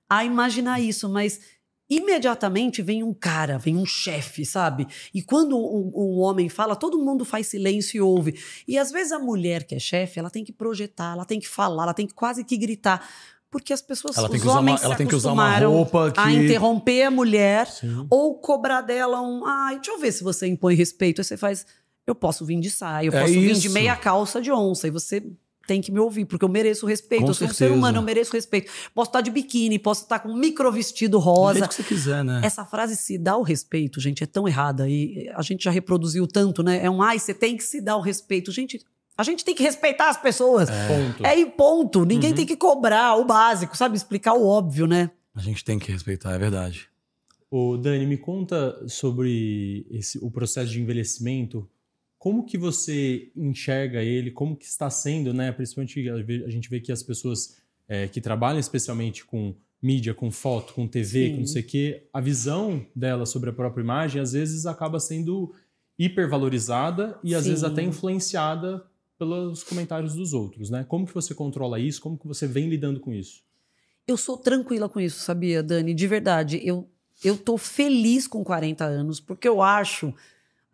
a 0.09 0.25
imaginar 0.25 0.81
isso, 0.81 1.09
mas 1.09 1.41
imediatamente 1.89 2.83
vem 2.83 3.03
um 3.03 3.13
cara, 3.13 3.59
vem 3.59 3.77
um 3.77 3.85
chefe, 3.85 4.45
sabe? 4.45 4.87
E 5.13 5.23
quando 5.23 5.57
um, 5.57 5.93
um, 5.95 6.19
homem 6.21 6.49
fala, 6.49 6.75
todo 6.75 6.99
mundo 6.99 7.25
faz 7.25 7.49
silêncio 7.49 7.99
e 7.99 8.01
ouve. 8.01 8.35
E 8.67 8.79
às 8.79 8.91
vezes 8.91 9.13
a 9.13 9.19
mulher 9.19 9.65
que 9.65 9.75
é 9.75 9.79
chefe, 9.79 10.19
ela 10.19 10.31
tem 10.31 10.45
que 10.45 10.53
projetar, 10.53 11.13
ela 11.13 11.25
tem 11.25 11.39
que 11.39 11.49
falar, 11.49 11.85
ela 11.85 11.95
tem 11.95 12.07
que 12.07 12.15
quase 12.15 12.45
que 12.45 12.57
gritar. 12.57 13.07
Porque 13.51 13.73
as 13.73 13.81
pessoas, 13.81 14.17
ela 14.17 14.29
os 14.29 14.47
homens 14.47 14.81
uma, 14.81 14.87
ela 14.87 14.97
tem 14.97 15.07
que 15.07 15.15
usar 15.15 15.31
uma 15.31 15.57
roupa 15.59 16.11
que... 16.11 16.19
a 16.19 16.33
interromper 16.33 17.05
a 17.05 17.11
mulher 17.11 17.69
Sim. 17.69 18.05
ou 18.11 18.35
cobrar 18.41 18.81
dela 18.81 19.21
um, 19.21 19.47
ai, 19.47 19.77
deixa 19.77 19.93
eu 19.93 19.99
ver 20.01 20.11
se 20.11 20.25
você 20.25 20.49
impõe 20.49 20.75
respeito. 20.75 21.21
Aí 21.21 21.25
você 21.25 21.37
faz, 21.37 21.65
eu 22.05 22.17
posso 22.17 22.45
vir 22.45 22.59
de 22.59 22.69
saia, 22.69 23.07
eu 23.07 23.13
é 23.13 23.21
posso 23.21 23.33
vir 23.33 23.55
de 23.55 23.69
meia 23.69 23.95
calça 23.95 24.41
de 24.41 24.51
onça. 24.51 24.89
E 24.89 24.91
você 24.91 25.23
tem 25.67 25.81
que 25.81 25.91
me 25.91 25.99
ouvir, 25.99 26.25
porque 26.25 26.45
eu 26.45 26.49
mereço 26.49 26.87
respeito. 26.87 27.23
Com 27.23 27.31
eu 27.31 27.35
sou 27.35 27.47
certeza. 27.47 27.65
um 27.65 27.69
ser 27.69 27.79
humano, 27.79 27.99
eu 27.99 28.03
mereço 28.03 28.33
respeito. 28.33 28.71
Posso 28.95 29.11
estar 29.11 29.21
de 29.21 29.31
biquíni, 29.31 29.79
posso 29.79 30.03
estar 30.03 30.19
com 30.19 30.29
um 30.29 30.37
micro 30.37 30.71
vestido 30.71 31.19
rosa. 31.19 31.61
Do 31.61 31.69
que 31.69 31.75
você 31.75 31.83
quiser, 31.83 32.25
né? 32.25 32.41
Essa 32.45 32.65
frase 32.65 32.97
se 32.97 33.19
dá 33.19 33.37
o 33.37 33.43
respeito, 33.43 34.01
gente, 34.01 34.23
é 34.23 34.27
tão 34.27 34.47
errada. 34.47 34.89
E 34.89 35.31
a 35.35 35.43
gente 35.43 35.65
já 35.65 35.71
reproduziu 35.71 36.27
tanto, 36.27 36.63
né? 36.63 36.85
É 36.85 36.91
um 36.91 37.03
ai, 37.03 37.19
você 37.19 37.35
tem 37.35 37.57
que 37.57 37.65
se 37.65 37.81
dar 37.81 37.97
o 37.97 38.01
respeito. 38.01 38.53
Gente, 38.53 38.81
a 39.17 39.23
gente 39.23 39.45
tem 39.45 39.55
que 39.55 39.63
respeitar 39.63 40.11
as 40.11 40.17
pessoas. 40.17 40.69
É, 40.69 40.89
ponto. 40.89 41.27
É 41.27 41.39
e 41.39 41.47
ponto. 41.47 42.05
Ninguém 42.05 42.31
uhum. 42.31 42.37
tem 42.37 42.47
que 42.47 42.57
cobrar 42.57 43.17
o 43.17 43.25
básico, 43.25 43.77
sabe? 43.77 43.97
Explicar 43.97 44.35
o 44.35 44.47
óbvio, 44.47 44.87
né? 44.87 45.11
A 45.35 45.41
gente 45.41 45.65
tem 45.65 45.79
que 45.79 45.91
respeitar, 45.91 46.33
é 46.33 46.39
verdade. 46.39 46.89
O 47.51 47.77
Dani, 47.77 48.05
me 48.07 48.17
conta 48.17 48.77
sobre 48.89 49.87
esse, 49.91 50.19
o 50.19 50.31
processo 50.31 50.73
de 50.73 50.81
envelhecimento 50.81 51.69
como 52.25 52.43
que 52.43 52.57
você 52.57 53.31
enxerga 53.37 54.03
ele? 54.03 54.31
Como 54.31 54.57
que 54.57 54.65
está 54.65 54.89
sendo, 54.89 55.35
né? 55.35 55.53
Principalmente 55.53 56.09
a 56.09 56.49
gente 56.49 56.71
vê 56.71 56.81
que 56.81 56.91
as 56.91 57.03
pessoas 57.03 57.61
é, 57.87 58.09
que 58.09 58.19
trabalham 58.19 58.59
especialmente 58.59 59.27
com 59.27 59.55
mídia, 59.83 60.15
com 60.15 60.31
foto, 60.31 60.73
com 60.73 60.89
TV, 60.89 61.27
Sim. 61.27 61.33
com 61.35 61.41
não 61.41 61.47
sei 61.47 61.61
o 61.61 61.67
quê, 61.67 62.09
a 62.11 62.23
visão 62.23 62.87
dela 62.97 63.27
sobre 63.27 63.51
a 63.51 63.53
própria 63.53 63.83
imagem 63.83 64.23
às 64.23 64.33
vezes 64.33 64.65
acaba 64.65 64.99
sendo 64.99 65.55
hipervalorizada 65.99 67.19
e 67.23 67.35
às 67.35 67.43
Sim. 67.43 67.51
vezes 67.51 67.63
até 67.63 67.83
influenciada 67.83 68.83
pelos 69.19 69.63
comentários 69.63 70.15
dos 70.15 70.33
outros, 70.33 70.71
né? 70.71 70.83
Como 70.83 71.07
que 71.07 71.13
você 71.13 71.35
controla 71.35 71.79
isso? 71.79 72.01
Como 72.01 72.17
que 72.17 72.27
você 72.27 72.47
vem 72.47 72.71
lidando 72.71 73.01
com 73.01 73.13
isso? 73.13 73.43
Eu 74.09 74.17
sou 74.17 74.39
tranquila 74.39 74.89
com 74.89 74.99
isso, 74.99 75.21
sabia, 75.21 75.63
Dani? 75.63 75.93
De 75.93 76.07
verdade, 76.07 76.59
eu 76.65 76.89
eu 77.23 77.37
tô 77.37 77.59
feliz 77.59 78.27
com 78.27 78.43
40 78.43 78.83
anos, 78.83 79.21
porque 79.21 79.47
eu 79.47 79.61
acho 79.61 80.15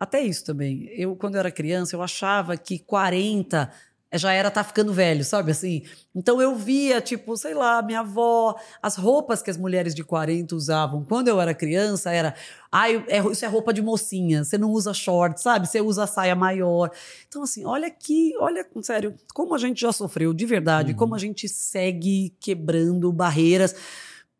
até 0.01 0.19
isso 0.19 0.43
também. 0.43 0.89
Eu, 0.97 1.15
quando 1.15 1.35
eu 1.35 1.39
era 1.41 1.51
criança, 1.51 1.95
eu 1.95 2.01
achava 2.01 2.57
que 2.57 2.79
40 2.79 3.71
já 4.13 4.33
era 4.33 4.49
tá 4.49 4.63
ficando 4.63 4.91
velho, 4.91 5.23
sabe 5.23 5.51
assim? 5.51 5.83
Então 6.15 6.41
eu 6.41 6.55
via, 6.55 6.99
tipo, 6.99 7.37
sei 7.37 7.53
lá, 7.53 7.83
minha 7.83 7.99
avó, 7.99 8.59
as 8.81 8.95
roupas 8.95 9.43
que 9.43 9.51
as 9.51 9.57
mulheres 9.57 9.93
de 9.93 10.03
40 10.03 10.55
usavam 10.55 11.05
quando 11.05 11.27
eu 11.27 11.39
era 11.39 11.53
criança 11.53 12.09
era, 12.09 12.33
ai, 12.71 13.05
é, 13.07 13.19
isso 13.19 13.45
é 13.45 13.47
roupa 13.47 13.71
de 13.71 13.83
mocinha, 13.83 14.43
você 14.43 14.57
não 14.57 14.71
usa 14.71 14.91
short, 14.91 15.39
sabe? 15.39 15.67
Você 15.67 15.79
usa 15.79 16.07
saia 16.07 16.35
maior. 16.35 16.89
Então 17.27 17.43
assim, 17.43 17.63
olha 17.63 17.87
aqui, 17.87 18.33
olha, 18.39 18.65
sério, 18.81 19.13
como 19.35 19.53
a 19.53 19.59
gente 19.59 19.81
já 19.81 19.93
sofreu 19.93 20.33
de 20.33 20.47
verdade, 20.47 20.93
uhum. 20.93 20.97
como 20.97 21.13
a 21.13 21.19
gente 21.19 21.47
segue 21.47 22.35
quebrando 22.39 23.13
barreiras 23.13 23.75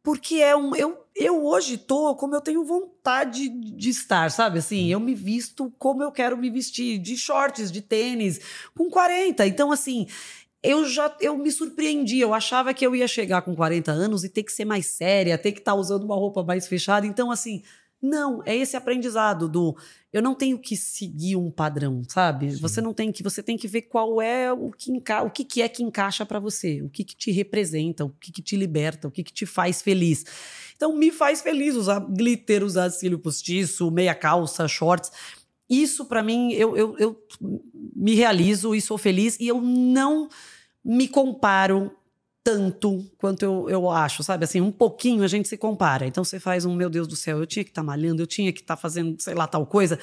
porque 0.03 0.36
é 0.36 0.56
um. 0.56 0.76
Eu, 0.76 1.06
eu 1.15 1.45
hoje 1.45 1.78
tô 1.78 2.15
como 2.15 2.36
eu 2.36 2.41
tenho 2.41 2.64
vontade 2.64 3.49
de 3.49 3.90
estar, 3.90 4.32
sabe? 4.32 4.60
Assim, 4.60 4.91
eu 4.91 4.99
me 4.99 5.14
visto 5.14 5.72
como 5.78 6.02
eu 6.02 6.11
quero 6.11 6.38
me 6.38 6.49
vestir, 6.49 6.98
de 6.98 7.15
shorts, 7.15 7.72
de 7.72 7.82
tênis, 7.82 8.40
com 8.76 8.90
40. 8.90 9.45
Então, 9.45 9.72
assim, 9.72 10.07
eu 10.64 10.86
já 10.86 11.15
eu 11.19 11.38
me 11.38 11.52
surpreendi. 11.52 12.19
Eu 12.19 12.34
achava 12.34 12.73
que 12.73 12.86
eu 12.86 12.95
ia 12.95 13.07
chegar 13.07 13.41
com 13.41 13.56
40 13.56 13.91
anos 13.91 14.23
e 14.23 14.30
ter 14.30 14.44
que 14.44 14.52
ser 14.52 14.65
mais 14.65 14.88
séria, 14.88 15.38
ter 15.38 15.52
que 15.52 15.60
estar 15.60 15.73
tá 15.73 15.78
usando 15.78 16.03
uma 16.03 16.15
roupa 16.15 16.44
mais 16.44 16.68
fechada. 16.68 17.06
Então, 17.06 17.32
assim, 17.32 17.64
não, 18.02 18.41
é 18.45 18.56
esse 18.56 18.76
aprendizado 18.76 19.48
do 19.48 19.78
eu 20.11 20.22
não 20.22 20.34
tenho 20.34 20.57
que 20.57 20.76
seguir 20.76 21.36
um 21.36 21.52
padrão, 21.52 22.02
sabe? 22.07 22.52
Sim. 22.52 22.57
Você 22.60 22.82
não 22.82 22.94
tem 22.94 23.11
que, 23.11 23.22
você 23.22 23.44
tem 23.44 23.56
que 23.56 23.68
ver 23.68 23.84
qual 23.84 24.22
é 24.22 24.52
o 24.52 24.72
que 24.72 24.91
enca, 24.91 25.22
o 25.22 25.30
que, 25.30 25.45
que 25.45 25.61
é 25.61 25.69
que 25.69 25.84
encaixa 25.84 26.26
para 26.26 26.40
você, 26.40 26.82
o 26.82 26.90
que, 26.90 27.03
que 27.03 27.15
te 27.15 27.32
representa, 27.32 28.03
o 28.03 28.10
que, 28.10 28.32
que 28.32 28.41
te 28.41 28.57
liberta, 28.57 29.07
o 29.07 29.11
que, 29.11 29.23
que 29.23 29.32
te 29.32 29.45
faz 29.45 29.82
feliz. 29.82 30.26
Então 30.76 30.98
me 30.98 31.11
faz 31.11 31.41
feliz 31.41 31.76
usar 31.76 31.99
glitter, 31.99 32.64
usar 32.64 32.90
cílio 32.90 33.19
postiço, 33.19 33.91
meia 33.91 34.15
calça, 34.15 34.68
shorts. 34.68 35.11
Isso 35.69 36.06
para 36.06 36.23
mim 36.23 36.52
eu, 36.53 36.76
eu, 36.76 36.98
eu 36.98 37.23
me 37.95 38.15
realizo 38.15 38.73
e 38.73 38.82
sou 38.82 38.98
feliz 38.98 39.40
e 39.40 39.48
eu 39.48 39.61
não 39.61 40.28
me 40.84 41.07
comparo 41.07 41.95
tanto 42.43 43.05
quanto 43.18 43.43
eu, 43.43 43.69
eu 43.69 43.89
acho, 43.89 44.23
sabe? 44.23 44.43
Assim, 44.43 44.61
um 44.61 44.72
pouquinho 44.72 45.23
a 45.23 45.27
gente 45.27 45.47
se 45.47 45.57
compara. 45.57 46.05
Então 46.05 46.23
você 46.23 46.39
faz 46.39 46.65
um, 46.65 46.76
meu 46.76 46.89
Deus 46.89 47.07
do 47.07 47.15
céu, 47.15 47.39
eu 47.39 47.45
tinha 47.45 47.63
que 47.63 47.72
estar 47.72 47.81
tá 47.81 47.85
malhando, 47.85 48.22
eu 48.22 48.27
tinha 48.27 48.51
que 48.51 48.61
estar 48.61 48.76
tá 48.76 48.81
fazendo, 48.81 49.22
sei 49.22 49.34
lá, 49.34 49.47
tal 49.47 49.65
coisa. 49.65 49.99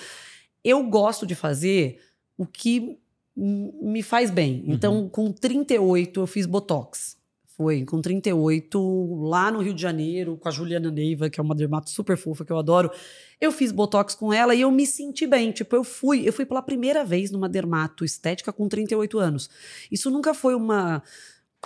Eu 0.64 0.82
gosto 0.84 1.26
de 1.26 1.34
fazer 1.34 2.00
o 2.36 2.46
que 2.46 2.98
me 3.36 4.02
faz 4.02 4.30
bem. 4.30 4.64
Uhum. 4.66 4.74
Então, 4.74 5.08
com 5.08 5.32
38, 5.32 6.20
eu 6.20 6.26
fiz 6.26 6.46
Botox. 6.46 7.16
Foi 7.46 7.84
com 7.84 8.00
38, 8.00 9.24
lá 9.24 9.50
no 9.50 9.60
Rio 9.60 9.74
de 9.74 9.82
Janeiro, 9.82 10.36
com 10.36 10.48
a 10.48 10.52
Juliana 10.52 10.92
Neiva, 10.92 11.28
que 11.28 11.40
é 11.40 11.42
uma 11.42 11.56
dermato 11.56 11.90
super 11.90 12.16
fofa, 12.16 12.44
que 12.44 12.52
eu 12.52 12.58
adoro. 12.58 12.88
Eu 13.40 13.50
fiz 13.50 13.72
Botox 13.72 14.14
com 14.14 14.32
ela 14.32 14.54
e 14.54 14.60
eu 14.60 14.70
me 14.70 14.86
senti 14.86 15.26
bem. 15.26 15.50
Tipo, 15.50 15.74
eu 15.74 15.82
fui, 15.82 16.28
eu 16.28 16.32
fui 16.32 16.46
pela 16.46 16.62
primeira 16.62 17.04
vez 17.04 17.32
numa 17.32 17.48
dermato 17.48 18.04
estética 18.04 18.52
com 18.52 18.68
38 18.68 19.18
anos. 19.18 19.50
Isso 19.90 20.08
nunca 20.08 20.32
foi 20.32 20.54
uma 20.54 21.02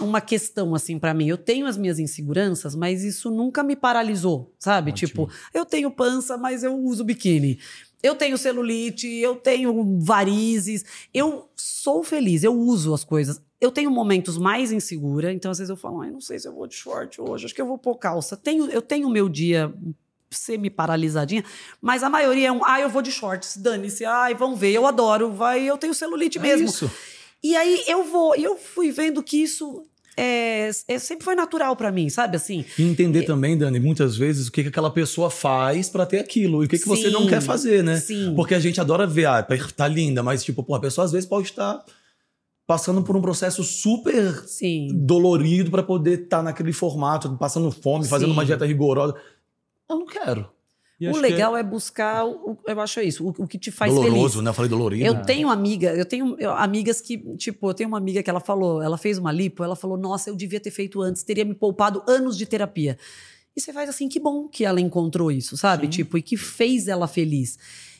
uma 0.00 0.20
questão 0.20 0.74
assim 0.74 0.98
para 0.98 1.12
mim. 1.12 1.28
Eu 1.28 1.36
tenho 1.38 1.66
as 1.66 1.76
minhas 1.76 1.98
inseguranças, 1.98 2.74
mas 2.74 3.04
isso 3.04 3.30
nunca 3.30 3.62
me 3.62 3.76
paralisou, 3.76 4.54
sabe? 4.58 4.90
Ótimo. 4.90 5.08
Tipo, 5.08 5.30
eu 5.52 5.64
tenho 5.66 5.90
pança, 5.90 6.36
mas 6.38 6.62
eu 6.62 6.74
uso 6.74 7.04
biquíni. 7.04 7.58
Eu 8.02 8.16
tenho 8.16 8.36
celulite, 8.36 9.06
eu 9.06 9.36
tenho 9.36 9.98
varizes. 10.00 10.84
Eu 11.14 11.48
sou 11.54 12.02
feliz, 12.02 12.42
eu 12.42 12.52
uso 12.54 12.92
as 12.92 13.04
coisas. 13.04 13.40
Eu 13.60 13.70
tenho 13.70 13.90
momentos 13.92 14.36
mais 14.38 14.72
insegura, 14.72 15.32
então 15.32 15.50
às 15.50 15.58
vezes 15.58 15.70
eu 15.70 15.76
falo, 15.76 16.00
ai, 16.00 16.10
não 16.10 16.20
sei 16.20 16.36
se 16.38 16.48
eu 16.48 16.52
vou 16.52 16.66
de 16.66 16.74
short 16.74 17.20
hoje, 17.20 17.44
acho 17.44 17.54
que 17.54 17.62
eu 17.62 17.66
vou 17.66 17.78
pôr 17.78 17.96
calça. 17.96 18.36
Tenho, 18.36 18.68
eu 18.70 18.82
tenho 18.82 19.08
meu 19.08 19.28
dia 19.28 19.72
semi-paralisadinha, 20.30 21.44
mas 21.80 22.02
a 22.02 22.10
maioria 22.10 22.48
é 22.48 22.52
um, 22.52 22.64
ah, 22.64 22.80
eu 22.80 22.88
vou 22.88 23.02
de 23.02 23.12
shorts, 23.12 23.56
dane-se, 23.56 24.04
ai, 24.04 24.34
vão 24.34 24.56
ver, 24.56 24.72
eu 24.72 24.86
adoro, 24.86 25.30
vai, 25.32 25.62
eu 25.62 25.76
tenho 25.78 25.94
celulite 25.94 26.38
É 26.38 26.42
mesmo. 26.42 26.66
isso. 26.66 26.90
E 27.42 27.56
aí 27.56 27.84
eu 27.88 28.04
vou, 28.04 28.34
eu 28.36 28.56
fui 28.56 28.90
vendo 28.92 29.22
que 29.22 29.42
isso 29.42 29.84
é, 30.16 30.70
é- 30.88 30.98
sempre 30.98 31.24
foi 31.24 31.34
natural 31.34 31.74
pra 31.74 31.90
mim, 31.90 32.08
sabe 32.08 32.36
assim? 32.36 32.64
E 32.78 32.82
entender 32.82 33.24
também, 33.24 33.56
Dani, 33.56 33.80
muitas 33.80 34.16
vezes 34.16 34.48
o 34.48 34.52
que, 34.52 34.62
que 34.62 34.68
aquela 34.68 34.90
pessoa 34.90 35.30
faz 35.30 35.88
pra 35.88 36.06
ter 36.06 36.18
aquilo 36.18 36.62
e 36.62 36.66
o 36.66 36.68
que, 36.68 36.78
que 36.78 36.86
você 36.86 37.10
não 37.10 37.26
quer 37.26 37.40
fazer, 37.40 37.82
né? 37.82 37.96
sim. 37.98 38.34
Porque 38.34 38.54
a 38.54 38.60
gente 38.60 38.80
adora 38.80 39.06
ver, 39.06 39.26
ah, 39.26 39.46
tá 39.76 39.88
linda, 39.88 40.22
mas 40.22 40.44
tipo, 40.44 40.62
pô, 40.62 40.74
a 40.74 40.80
pessoa 40.80 41.04
às 41.04 41.12
vezes 41.12 41.28
pode 41.28 41.48
estar 41.48 41.84
passando 42.66 43.02
por 43.02 43.16
um 43.16 43.20
processo 43.20 43.62
super 43.64 44.32
Sim. 44.46 44.88
dolorido 44.92 45.70
pra 45.70 45.82
poder 45.82 46.22
estar 46.22 46.42
naquele 46.42 46.72
formato, 46.72 47.36
passando 47.36 47.70
fome, 47.70 48.06
fazendo 48.06 48.32
uma 48.32 48.44
dieta 48.44 48.64
rigorosa. 48.64 49.14
Eu 49.90 49.98
não 49.98 50.06
quero. 50.06 50.48
E 51.02 51.08
O 51.10 51.14
que 51.14 51.20
legal 51.20 51.56
é... 51.56 51.62
buscar, 51.62 52.24
o- 52.26 52.58
eu 52.66 52.80
acho 52.80 53.00
isso, 53.00 53.24
o, 53.26 53.28
o 53.44 53.46
que 53.48 53.58
te 53.58 53.70
faz 53.70 53.92
Doloroso, 53.94 54.34
feliz. 54.34 54.44
né? 54.44 54.50
Eu 54.50 54.54
falei 54.54 54.68
dolorido. 54.70 55.04
Eu 55.04 55.22
tenho 55.22 55.48
amiga, 55.50 55.94
eu 55.94 56.04
tenho 56.04 56.36
eu- 56.38 56.52
amigas 56.52 57.00
que, 57.00 57.18
tipo, 57.36 57.68
eu 57.70 57.74
tenho 57.74 57.88
uma 57.88 57.98
amiga 57.98 58.22
que 58.22 58.30
ela 58.30 58.40
falou, 58.40 58.82
ela 58.82 58.96
fez 58.98 59.18
uma 59.18 59.32
lipo, 59.32 59.64
ela 59.64 59.74
falou, 59.76 59.96
nossa, 59.96 60.30
eu 60.30 60.36
devia 60.36 60.60
ter 60.60 60.70
feito 60.70 61.00
antes, 61.00 61.22
teria 61.22 61.44
me 61.44 61.54
poupado 61.54 62.02
anos 62.06 62.36
de 62.36 62.46
terapia. 62.46 62.96
E 63.56 63.60
você 63.60 63.72
faz 63.72 63.88
assim, 63.88 64.08
que 64.08 64.18
bom 64.18 64.48
que 64.48 64.64
ela 64.64 64.80
encontrou 64.80 65.30
isso, 65.30 65.56
sabe? 65.56 65.84
Sim. 65.86 65.90
Tipo, 65.90 66.16
e 66.18 66.22
que 66.22 66.36
fez 66.36 66.88
ela 66.88 67.06
feliz. 67.06 67.58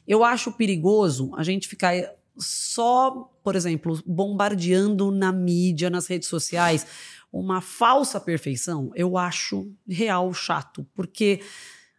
Eu 0.09 0.25
acho 0.25 0.51
perigoso 0.53 1.31
a 1.37 1.43
gente 1.43 1.69
ficar 1.69 1.95
só, 2.39 3.31
por 3.45 3.55
exemplo, 3.55 4.01
bombardeando 4.07 5.11
na 5.11 5.31
mídia, 5.31 5.91
nas 5.91 6.07
redes 6.07 6.29
sociais, 6.29 6.87
uma 7.33 7.61
falsa 7.61 8.19
perfeição. 8.21 8.91
Eu 8.95 9.17
acho 9.19 9.71
real 9.89 10.33
chato, 10.33 10.87
porque 10.95 11.41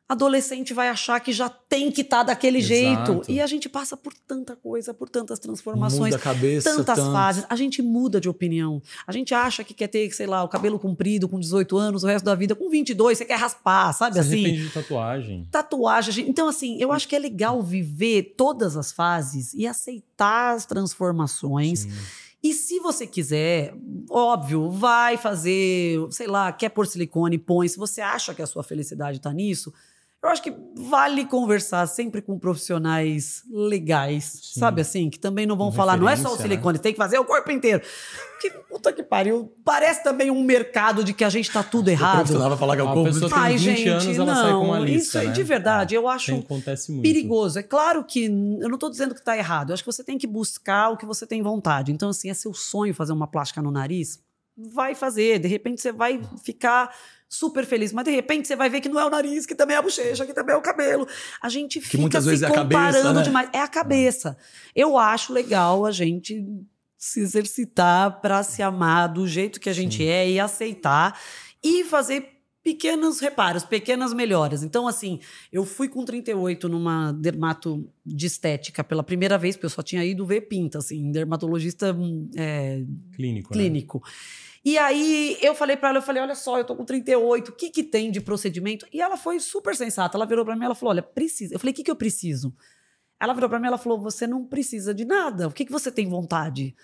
adolescente 0.07 0.73
vai 0.73 0.89
achar 0.89 1.19
que 1.19 1.31
já 1.31 1.49
tem 1.49 1.91
que 1.91 2.01
estar 2.01 2.23
daquele 2.23 2.59
Exato. 2.59 3.13
jeito. 3.13 3.31
E 3.31 3.39
a 3.41 3.47
gente 3.47 3.69
passa 3.69 3.95
por 3.95 4.13
tanta 4.13 4.55
coisa, 4.55 4.93
por 4.93 5.09
tantas 5.09 5.39
transformações, 5.39 6.15
cabeça, 6.17 6.69
tantas 6.69 6.97
tanto. 6.97 7.11
fases. 7.11 7.45
A 7.49 7.55
gente 7.55 7.81
muda 7.81 8.19
de 8.19 8.29
opinião. 8.29 8.81
A 9.07 9.11
gente 9.11 9.33
acha 9.33 9.63
que 9.63 9.73
quer 9.73 9.87
ter, 9.87 10.11
sei 10.11 10.27
lá, 10.27 10.43
o 10.43 10.47
cabelo 10.47 10.77
comprido 10.77 11.27
com 11.27 11.39
18 11.39 11.77
anos, 11.77 12.03
o 12.03 12.07
resto 12.07 12.25
da 12.25 12.35
vida 12.35 12.53
com 12.53 12.69
22, 12.69 13.17
você 13.17 13.25
quer 13.25 13.37
raspar, 13.37 13.93
sabe 13.93 14.15
se 14.15 14.19
assim? 14.19 14.43
arrepende 14.43 14.67
de 14.67 14.73
tatuagem. 14.73 15.47
Tatuagem. 15.49 16.29
Então, 16.29 16.47
assim, 16.47 16.77
eu 16.79 16.91
acho 16.91 17.07
que 17.07 17.15
é 17.15 17.19
legal 17.19 17.61
viver 17.61 18.35
todas 18.37 18.75
as 18.75 18.91
fases 18.91 19.53
e 19.53 19.65
aceitar 19.65 20.53
as 20.53 20.65
transformações. 20.65 21.79
Sim. 21.79 21.91
E 22.43 22.53
se 22.53 22.77
você 22.79 23.07
quiser, 23.07 23.73
óbvio, 24.09 24.69
vai 24.69 25.15
fazer, 25.15 25.97
sei 26.11 26.27
lá, 26.27 26.51
quer 26.51 26.67
pôr 26.67 26.85
silicone, 26.85 27.37
põe. 27.37 27.69
Se 27.69 27.77
você 27.77 28.01
acha 28.01 28.33
que 28.33 28.41
a 28.41 28.45
sua 28.45 28.61
felicidade 28.61 29.21
tá 29.21 29.31
nisso, 29.31 29.73
eu 30.23 30.29
acho 30.29 30.41
que 30.41 30.53
vale 30.75 31.25
conversar 31.25 31.85
sempre 31.87 32.21
com 32.21 32.39
profissionais 32.39 33.43
legais, 33.51 34.39
Sim. 34.41 34.59
sabe 34.59 34.81
assim? 34.81 35.09
Que 35.09 35.19
também 35.19 35.45
não 35.45 35.57
vão 35.57 35.67
Com 35.69 35.73
falar, 35.75 35.97
não 35.97 36.07
é 36.07 36.15
só 36.15 36.33
o 36.33 36.37
silicone, 36.37 36.79
tem 36.79 36.93
que 36.93 36.97
fazer 36.97 37.17
o 37.19 37.25
corpo 37.25 37.51
inteiro. 37.51 37.81
Que 38.39 38.49
puta 38.49 38.91
que 38.93 39.03
pariu. 39.03 39.53
Parece 39.63 40.03
também 40.03 40.29
um 40.31 40.43
mercado 40.43 41.03
de 41.03 41.13
que 41.13 41.23
a 41.23 41.29
gente 41.29 41.51
tá 41.51 41.61
tudo 41.63 41.87
O 41.87 41.91
errado. 41.91 42.15
profissional 42.15 42.49
vai 42.49 42.57
falar 42.57 42.75
que 42.75 42.81
é 42.81 42.83
o 42.83 42.87
corpo. 42.93 43.03
pessoa 43.03 43.29
tem 43.29 43.39
Ai, 43.39 43.57
20 43.57 43.61
gente, 43.63 43.87
anos, 43.89 44.17
ela 44.17 44.25
não, 44.25 44.41
sai 44.41 44.51
com 44.53 44.65
uma 44.65 44.79
lista, 44.79 45.07
isso 45.07 45.17
aí, 45.19 45.27
né? 45.27 45.33
de 45.33 45.43
verdade, 45.43 45.95
eu 45.95 46.07
acho 46.07 46.31
Tem- 46.31 46.39
acontece 46.39 46.91
muito. 46.91 47.03
perigoso. 47.03 47.59
É 47.59 47.63
claro 47.63 48.03
que 48.03 48.25
eu 48.25 48.67
não 48.69 48.75
estou 48.75 48.89
dizendo 48.89 49.13
que 49.13 49.19
está 49.21 49.37
errado. 49.37 49.69
Eu 49.69 49.73
acho 49.73 49.83
que 49.83 49.91
você 49.91 50.03
tem 50.03 50.17
que 50.17 50.27
buscar 50.27 50.89
o 50.89 50.97
que 50.97 51.05
você 51.05 51.25
tem 51.27 51.41
vontade. 51.41 51.91
Então, 51.91 52.09
assim, 52.09 52.29
é 52.29 52.33
seu 52.33 52.53
sonho 52.53 52.93
fazer 52.93 53.13
uma 53.13 53.27
plástica 53.27 53.61
no 53.61 53.71
nariz? 53.71 54.19
Vai 54.57 54.93
fazer. 54.93 55.39
De 55.39 55.47
repente 55.47 55.81
você 55.81 55.91
vai 55.91 56.21
ficar 56.43 56.93
super 57.33 57.65
feliz. 57.65 57.91
Mas 57.91 58.05
de 58.05 58.11
repente 58.11 58.47
você 58.47 58.55
vai 58.55 58.69
ver 58.69 58.79
que 58.79 58.89
não 58.89 58.99
é 58.99 59.05
o 59.05 59.09
nariz, 59.09 59.45
que 59.45 59.55
também 59.55 59.75
é 59.75 59.79
a 59.79 59.81
bochecha, 59.81 60.25
que 60.25 60.33
também 60.33 60.53
é 60.53 60.57
o 60.57 60.61
cabelo. 60.61 61.07
A 61.41 61.49
gente 61.49 61.81
fica 61.81 61.97
muitas 61.97 62.23
se 62.23 62.43
é 62.43 62.47
a 62.47 62.51
cabeça, 62.51 62.81
comparando 62.81 63.19
né? 63.19 63.23
demais. 63.23 63.49
É 63.51 63.59
a 63.59 63.67
cabeça. 63.67 64.37
Eu 64.75 64.97
acho 64.97 65.33
legal 65.33 65.85
a 65.85 65.91
gente 65.91 66.45
se 66.97 67.19
exercitar 67.19 68.21
para 68.21 68.43
se 68.43 68.61
amar 68.61 69.11
do 69.11 69.27
jeito 69.27 69.59
que 69.59 69.69
a 69.69 69.73
gente 69.73 69.97
Sim. 69.97 70.07
é 70.07 70.29
e 70.29 70.39
aceitar 70.39 71.19
e 71.61 71.83
fazer 71.83 72.29
pequenos 72.63 73.19
reparos, 73.19 73.65
pequenas 73.65 74.13
melhoras. 74.13 74.63
Então, 74.63 74.87
assim, 74.87 75.19
eu 75.51 75.65
fui 75.65 75.89
com 75.89 76.05
38 76.05 76.69
numa 76.69 77.11
dermato 77.11 77.85
de 78.05 78.25
estética 78.25 78.83
pela 78.83 79.03
primeira 79.03 79.37
vez, 79.37 79.55
porque 79.55 79.65
eu 79.65 79.69
só 79.69 79.83
tinha 79.83 80.03
ido 80.05 80.25
ver 80.25 80.41
pinta, 80.41 80.77
assim, 80.77 81.11
dermatologista 81.11 81.93
hum, 81.93 82.29
é, 82.37 82.83
Clínico, 83.15 83.53
né? 83.53 83.59
E 84.65 84.77
aí 84.77 85.37
eu 85.41 85.53
falei 85.53 85.75
pra 85.75 85.89
ela, 85.89 85.97
eu 85.97 86.01
falei, 86.01 86.21
olha 86.23 86.35
só, 86.35 86.57
eu 86.57 86.63
tô 86.63 86.75
com 86.75 86.85
38, 86.85 87.49
o 87.49 87.51
que 87.51 87.69
que 87.69 87.83
tem 87.83 88.09
de 88.09 88.21
procedimento? 88.21 88.87
E 88.93 89.01
ela 89.01 89.17
foi 89.17 89.39
super 89.39 89.75
sensata, 89.75 90.17
ela 90.17 90.25
virou 90.25 90.45
pra 90.45 90.55
mim, 90.55 90.63
ela 90.63 90.75
falou, 90.75 90.91
olha, 90.91 91.03
precisa. 91.03 91.53
Eu 91.53 91.59
falei, 91.59 91.73
o 91.73 91.75
que 91.75 91.83
que 91.83 91.91
eu 91.91 91.95
preciso? 91.95 92.55
Ela 93.19 93.33
virou 93.33 93.49
pra 93.49 93.59
mim, 93.59 93.67
ela 93.67 93.77
falou, 93.77 93.99
você 93.99 94.25
não 94.25 94.45
precisa 94.45 94.93
de 94.93 95.03
nada, 95.03 95.47
o 95.47 95.51
que 95.51 95.65
que 95.65 95.71
você 95.71 95.91
tem 95.91 96.07
vontade? 96.07 96.75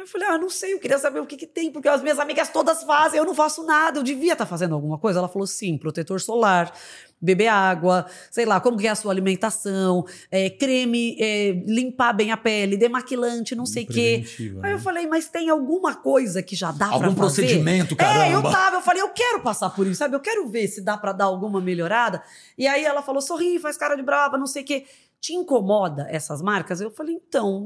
Aí 0.00 0.04
Eu 0.04 0.08
falei, 0.08 0.28
ah, 0.28 0.38
não 0.38 0.48
sei, 0.48 0.72
eu 0.72 0.78
queria 0.78 0.98
saber 0.98 1.20
o 1.20 1.26
que 1.26 1.36
que 1.36 1.46
tem, 1.46 1.70
porque 1.70 1.86
as 1.86 2.00
minhas 2.00 2.18
amigas 2.18 2.48
todas 2.48 2.82
fazem, 2.84 3.18
eu 3.18 3.24
não 3.26 3.34
faço 3.34 3.62
nada, 3.66 3.98
eu 3.98 4.02
devia 4.02 4.32
estar 4.32 4.46
fazendo 4.46 4.74
alguma 4.74 4.96
coisa. 4.98 5.18
Ela 5.18 5.28
falou, 5.28 5.46
sim, 5.46 5.76
protetor 5.76 6.18
solar, 6.22 6.72
beber 7.20 7.48
água, 7.48 8.06
sei 8.30 8.46
lá, 8.46 8.58
como 8.60 8.78
que 8.78 8.86
é 8.86 8.90
a 8.90 8.94
sua 8.94 9.12
alimentação, 9.12 10.06
é, 10.30 10.48
creme, 10.48 11.16
é, 11.20 11.52
limpar 11.66 12.14
bem 12.14 12.32
a 12.32 12.36
pele, 12.38 12.78
demaquilante, 12.78 13.54
não 13.54 13.66
sei 13.66 13.84
o 13.84 13.86
quê. 13.88 14.22
Preventiva, 14.24 14.60
Aí 14.64 14.72
eu 14.72 14.78
né? 14.78 14.82
falei, 14.82 15.06
mas 15.06 15.28
tem 15.28 15.50
alguma 15.50 15.94
coisa 15.94 16.42
que 16.42 16.56
já 16.56 16.72
dá 16.72 16.86
pra 16.86 16.94
Algum 16.94 17.08
fazer? 17.14 17.42
procedimento, 17.42 17.94
É, 17.98 18.28
eu 18.32 18.40
caramba. 18.42 18.50
tava, 18.50 18.76
eu 18.76 18.80
falei, 18.80 19.02
eu 19.02 19.10
quero 19.10 19.40
passar 19.42 19.68
por 19.68 19.86
isso, 19.86 19.96
sabe? 19.98 20.16
Eu 20.16 20.20
quero 20.20 20.48
ver 20.48 20.66
se 20.66 20.80
dá 20.80 20.96
pra 20.96 21.12
dar 21.12 21.26
alguma 21.26 21.60
melhorada. 21.60 22.22
E 22.56 22.66
aí 22.66 22.82
ela 22.84 23.02
falou, 23.02 23.20
sorri, 23.20 23.58
faz 23.58 23.76
cara 23.76 23.94
de 23.96 24.02
brava, 24.02 24.38
não 24.38 24.46
sei 24.46 24.62
o 24.62 24.64
quê. 24.64 24.86
Te 25.20 25.32
incomoda 25.34 26.06
essas 26.10 26.40
marcas? 26.40 26.80
Eu 26.80 26.90
falei, 26.90 27.14
então, 27.14 27.60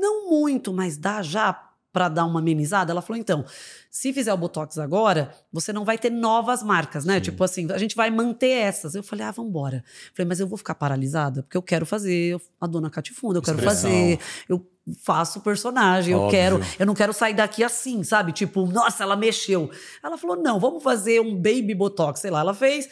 não 0.00 0.28
muito, 0.30 0.72
mas 0.72 0.96
dá 0.96 1.22
já 1.22 1.66
pra 1.92 2.08
dar 2.08 2.24
uma 2.24 2.38
amenizada? 2.40 2.92
Ela 2.92 3.02
falou, 3.02 3.18
então, 3.20 3.44
se 3.90 4.12
fizer 4.12 4.32
o 4.32 4.36
Botox 4.36 4.78
agora, 4.78 5.32
você 5.52 5.72
não 5.72 5.84
vai 5.84 5.98
ter 5.98 6.10
novas 6.10 6.62
marcas, 6.62 7.04
né? 7.04 7.14
Sim. 7.16 7.20
Tipo 7.20 7.44
assim, 7.44 7.70
a 7.72 7.78
gente 7.78 7.94
vai 7.96 8.10
manter 8.10 8.48
essas. 8.50 8.94
Eu 8.94 9.02
falei, 9.02 9.24
ah, 9.26 9.30
vambora. 9.30 9.84
Falei, 10.14 10.28
mas 10.28 10.40
eu 10.40 10.46
vou 10.46 10.56
ficar 10.58 10.74
paralisada? 10.74 11.42
Porque 11.42 11.56
eu 11.56 11.62
quero 11.62 11.84
fazer 11.86 12.12
eu- 12.34 12.40
a 12.60 12.66
dona 12.66 12.88
Catifunda, 12.90 13.38
eu 13.38 13.42
quero 13.42 13.58
Expressão. 13.58 13.90
fazer, 13.90 14.18
eu 14.48 14.66
faço 15.02 15.40
personagem, 15.40 16.12
eu 16.12 16.20
Óbvio. 16.20 16.30
quero, 16.30 16.60
eu 16.78 16.86
não 16.86 16.94
quero 16.94 17.12
sair 17.12 17.34
daqui 17.34 17.62
assim, 17.62 18.02
sabe? 18.02 18.32
Tipo, 18.32 18.66
nossa, 18.66 19.02
ela 19.04 19.16
mexeu. 19.16 19.70
Ela 20.02 20.16
falou, 20.18 20.36
não, 20.36 20.58
vamos 20.58 20.82
fazer 20.82 21.20
um 21.20 21.34
baby 21.36 21.74
botox, 21.74 22.20
sei 22.20 22.30
lá. 22.30 22.40
Ela 22.40 22.54
fez. 22.54 22.88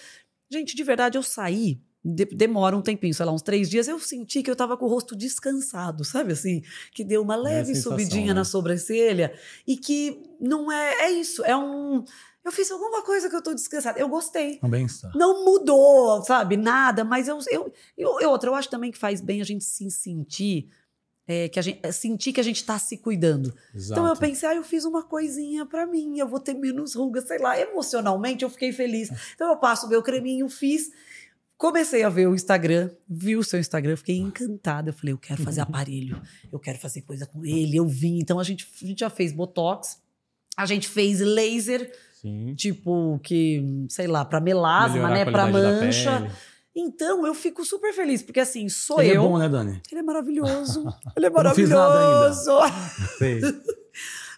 Gente, 0.50 0.74
de 0.76 0.82
verdade, 0.84 1.16
eu 1.18 1.22
saí. 1.22 1.80
De- 2.04 2.24
demora 2.26 2.76
um 2.76 2.82
tempinho, 2.82 3.12
sei 3.14 3.26
lá, 3.26 3.32
uns 3.32 3.42
três 3.42 3.68
dias. 3.68 3.88
Eu 3.88 3.98
senti 3.98 4.42
que 4.42 4.50
eu 4.50 4.56
tava 4.56 4.76
com 4.76 4.86
o 4.86 4.88
rosto 4.88 5.16
descansado, 5.16 6.04
sabe 6.04 6.32
assim? 6.32 6.62
Que 6.92 7.02
deu 7.04 7.22
uma 7.22 7.36
leve 7.36 7.74
sensação, 7.74 7.92
subidinha 7.92 8.28
né? 8.28 8.34
na 8.34 8.44
sobrancelha. 8.44 9.32
E 9.66 9.76
que 9.76 10.22
não 10.40 10.70
é. 10.70 11.06
É 11.06 11.10
isso, 11.10 11.44
é 11.44 11.56
um. 11.56 12.04
Eu 12.44 12.52
fiz 12.52 12.70
alguma 12.70 13.02
coisa 13.02 13.28
que 13.28 13.36
eu 13.36 13.42
tô 13.42 13.52
descansada. 13.52 13.98
Eu 13.98 14.08
gostei. 14.08 14.56
Também 14.58 14.86
está. 14.86 15.10
Não 15.14 15.44
mudou, 15.44 16.22
sabe? 16.24 16.56
Nada, 16.56 17.04
mas 17.04 17.28
eu, 17.28 17.38
eu, 17.50 17.72
eu, 17.98 18.30
outra, 18.30 18.48
eu 18.48 18.54
acho 18.54 18.70
também 18.70 18.90
que 18.90 18.96
faz 18.96 19.20
bem 19.20 19.42
a 19.42 19.44
gente 19.44 19.64
se 19.64 19.90
sentir. 19.90 20.68
é, 21.26 21.46
que 21.46 21.58
a 21.58 21.62
gente, 21.62 21.78
é, 21.82 21.92
sentir 21.92 22.32
que 22.32 22.40
a 22.40 22.44
gente 22.44 22.64
tá 22.64 22.78
se 22.78 22.96
cuidando. 22.96 23.52
Exato. 23.74 24.00
Então 24.00 24.06
eu 24.06 24.16
pensei, 24.16 24.48
ah, 24.48 24.54
eu 24.54 24.62
fiz 24.64 24.86
uma 24.86 25.02
coisinha 25.02 25.66
pra 25.66 25.84
mim, 25.86 26.18
eu 26.18 26.26
vou 26.26 26.40
ter 26.40 26.54
menos 26.54 26.94
rugas, 26.94 27.24
sei 27.28 27.36
lá. 27.38 27.60
Emocionalmente 27.60 28.44
eu 28.44 28.48
fiquei 28.48 28.72
feliz. 28.72 29.10
Então 29.34 29.50
eu 29.50 29.56
passo 29.58 29.84
o 29.84 29.88
meu 29.90 30.02
creminho, 30.02 30.48
fiz. 30.48 30.90
Comecei 31.58 32.04
a 32.04 32.08
ver 32.08 32.28
o 32.28 32.36
Instagram, 32.36 32.88
vi 33.08 33.34
o 33.36 33.42
seu 33.42 33.58
Instagram, 33.58 33.96
fiquei 33.96 34.16
encantada. 34.16 34.90
Eu 34.90 34.94
falei, 34.94 35.12
eu 35.12 35.18
quero 35.18 35.42
fazer 35.42 35.60
aparelho, 35.62 36.22
eu 36.52 36.58
quero 36.60 36.78
fazer 36.78 37.02
coisa 37.02 37.26
com 37.26 37.44
ele. 37.44 37.76
Eu 37.76 37.86
vim. 37.86 38.20
Então 38.20 38.38
a 38.38 38.44
gente, 38.44 38.64
a 38.80 38.86
gente 38.86 39.00
já 39.00 39.10
fez 39.10 39.32
botox, 39.32 39.98
a 40.56 40.64
gente 40.66 40.88
fez 40.88 41.18
laser, 41.18 41.92
Sim. 42.22 42.54
tipo, 42.54 43.18
que, 43.24 43.60
sei 43.88 44.06
lá, 44.06 44.24
pra 44.24 44.40
melasma, 44.40 44.94
Melhorar 45.08 45.14
né? 45.14 45.24
Pra 45.24 45.46
mancha. 45.48 46.30
Então 46.76 47.26
eu 47.26 47.34
fico 47.34 47.64
super 47.64 47.92
feliz, 47.92 48.22
porque 48.22 48.38
assim, 48.38 48.68
sou 48.68 49.02
Ele 49.02 49.16
eu. 49.16 49.24
é 49.24 49.26
bom, 49.26 49.36
né, 49.36 49.48
Dani? 49.48 49.82
Ele 49.90 49.98
é 49.98 50.02
maravilhoso. 50.04 50.84
Ele 51.16 51.26
é 51.26 51.28
Eu 51.28 51.42
não 51.42 51.54
fiz 51.56 51.68
nada 51.70 51.94
maravilhoso. 51.94 52.50
Sei. 53.18 53.40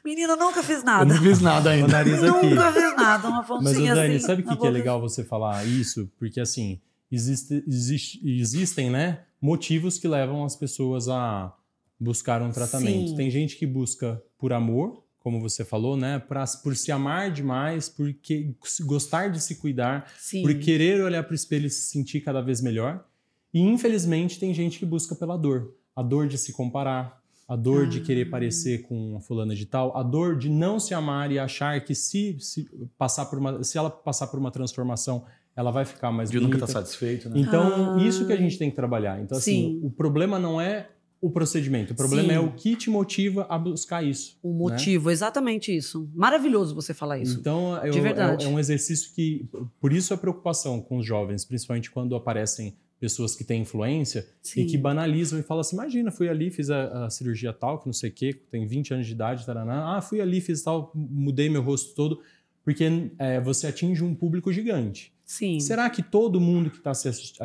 Menina, 0.03 0.33
eu 0.33 0.37
nunca 0.39 0.63
fiz 0.63 0.79
Eu 0.79 0.85
nada. 0.85 1.05
não 1.05 1.23
fiz 1.23 1.41
nada 1.43 1.69
O 1.69 1.73
ainda. 1.75 2.03
Nunca 2.33 2.73
fiz 2.73 2.97
nada, 2.97 3.29
uma 3.29 3.39
Mas, 3.41 3.47
pontinha 3.47 3.95
Dani, 3.95 4.17
assim. 4.17 4.27
sabe 4.27 4.41
o 4.41 4.47
que, 4.47 4.57
que 4.57 4.67
é 4.67 4.71
legal 4.71 4.99
você 4.99 5.23
falar 5.23 5.63
isso? 5.67 6.11
Porque, 6.19 6.41
assim, 6.41 6.81
existe, 7.11 7.65
existe- 7.67 8.21
existem, 8.29 8.91
né, 8.91 9.21
motivos 9.41 9.99
que 9.99 10.07
levam 10.09 10.45
as 10.45 10.55
pessoas 10.57 11.09
a 11.09 11.55
buscar 11.99 12.41
um 12.43 12.51
tratamento. 12.51 13.11
Sim. 13.11 13.17
Tem 13.17 13.31
gente 13.31 13.57
que 13.57 13.67
busca 13.67 14.23
por 14.39 14.53
amor, 14.53 15.03
como 15.19 15.39
você 15.41 15.65
falou, 15.65 15.97
né? 15.99 16.19
Pra, 16.19 16.45
por 16.63 16.75
se 16.75 16.91
amar 16.91 17.31
demais, 17.31 17.89
por 17.91 18.11
que, 18.15 18.55
gostar 18.87 19.29
de 19.29 19.39
se 19.41 19.57
cuidar, 19.57 20.11
Sim. 20.19 20.43
por 20.43 20.55
querer 20.59 21.03
olhar 21.03 21.23
para 21.23 21.33
o 21.33 21.35
espelho 21.35 21.67
e 21.67 21.71
se 21.71 21.91
sentir 21.91 22.21
cada 22.23 22.41
vez 22.41 22.63
melhor. 22.63 23.05
E 23.53 23.61
infelizmente 23.61 24.39
tem 24.41 24.55
gente 24.55 24.79
que 24.79 24.87
busca 24.87 25.15
pela 25.15 25.37
dor. 25.37 25.75
A 25.95 26.03
dor 26.03 26.27
de 26.27 26.39
se 26.39 26.53
comparar, 26.53 27.21
a 27.47 27.55
dor 27.57 27.87
de 27.87 28.01
querer 28.01 28.29
Ah. 28.29 28.31
parecer 28.31 28.83
com 28.83 29.17
a 29.17 29.21
fulana 29.21 29.55
de 29.55 29.67
tal, 29.67 29.95
a 29.95 30.03
dor 30.03 30.39
de 30.39 30.49
não 30.49 30.81
se 30.81 30.95
amar 30.95 31.31
e 31.33 31.39
achar 31.39 31.85
que 31.85 31.95
se, 31.95 32.39
se 32.41 32.71
passar 32.97 33.27
por 33.27 33.39
uma, 33.39 33.63
se 33.63 33.77
ela 33.77 33.91
passar 33.91 34.29
por 34.29 34.39
uma 34.39 34.51
transformação, 34.51 35.27
ela 35.57 35.71
vai 35.71 35.85
ficar 35.85 36.11
mais 36.13 36.31
De 36.31 36.37
nunca 36.39 36.49
bonita. 36.53 36.65
estar 36.67 36.81
satisfeito, 36.81 37.29
né? 37.29 37.41
Então, 37.41 37.97
Ah. 37.99 38.03
isso 38.05 38.27
que 38.27 38.33
a 38.33 38.37
gente 38.37 38.57
tem 38.59 38.71
que 38.71 38.77
trabalhar. 38.77 39.21
Então, 39.21 39.37
assim, 39.39 39.79
Sim. 39.81 39.81
o 39.83 39.91
problema 39.91 40.39
não 40.39 40.61
é 40.61 40.89
o 41.21 41.29
procedimento, 41.31 41.93
o 41.93 41.97
problema 41.97 42.29
Sim. 42.31 42.35
é 42.35 42.41
o 42.41 42.53
que 42.53 42.75
te 42.75 42.89
motiva 42.89 43.47
a 43.51 43.59
buscar 43.59 44.03
isso. 44.03 44.39
O 44.43 44.53
né? 44.53 44.59
motivo, 44.59 45.11
exatamente 45.11 45.75
isso. 45.75 46.09
Maravilhoso 46.15 46.75
você 46.75 46.95
falar 46.95 47.19
isso. 47.19 47.39
Então, 47.39 47.77
eu- 47.85 47.93
De 47.93 48.01
verdade. 48.01 48.45
É, 48.45 48.49
é 48.49 48.51
um 48.51 48.59
exercício 48.59 49.13
que. 49.15 49.47
Por 49.81 49.93
isso 49.93 50.15
a 50.15 50.17
preocupação 50.17 50.81
com 50.81 50.97
os 50.97 51.05
jovens, 51.05 51.45
principalmente 51.45 51.91
quando 51.91 52.15
aparecem 52.17 52.75
pessoas 52.99 53.35
que 53.37 53.45
têm 53.45 53.63
influência 53.63 54.27
Sim. 54.43 54.63
e 54.63 54.67
que 54.67 54.79
banalizam 54.79 55.39
e 55.39 55.43
falam 55.43 55.61
assim: 55.61 55.77
imagina, 55.77 56.11
fui 56.11 56.29
ali, 56.29 56.51
fiz 56.51 56.71
a, 56.71 57.05
a 57.07 57.11
cirurgia 57.11 57.53
tal, 57.53 57.79
que 57.81 57.87
não 57.87 57.93
sei 57.93 58.09
o 58.09 58.13
quê, 58.15 58.33
tem 58.51 58.67
20 58.67 58.95
anos 58.95 59.07
de 59.07 59.13
idade, 59.13 59.45
taraná. 59.45 59.97
ah, 59.97 60.01
fui 60.01 60.21
ali, 60.23 60.41
fiz 60.41 60.63
tal, 60.63 60.91
mudei 60.95 61.51
meu 61.51 61.61
rosto 61.63 61.95
todo, 61.95 62.21
porque 62.65 63.11
é, 63.19 63.39
você 63.41 63.67
atinge 63.67 64.03
um 64.03 64.15
público 64.15 64.51
gigante. 64.53 65.13
Sim. 65.31 65.61
Será 65.61 65.89
que 65.89 66.03
todo 66.03 66.41
mundo 66.41 66.71
que 66.71 66.79
está 66.79 66.91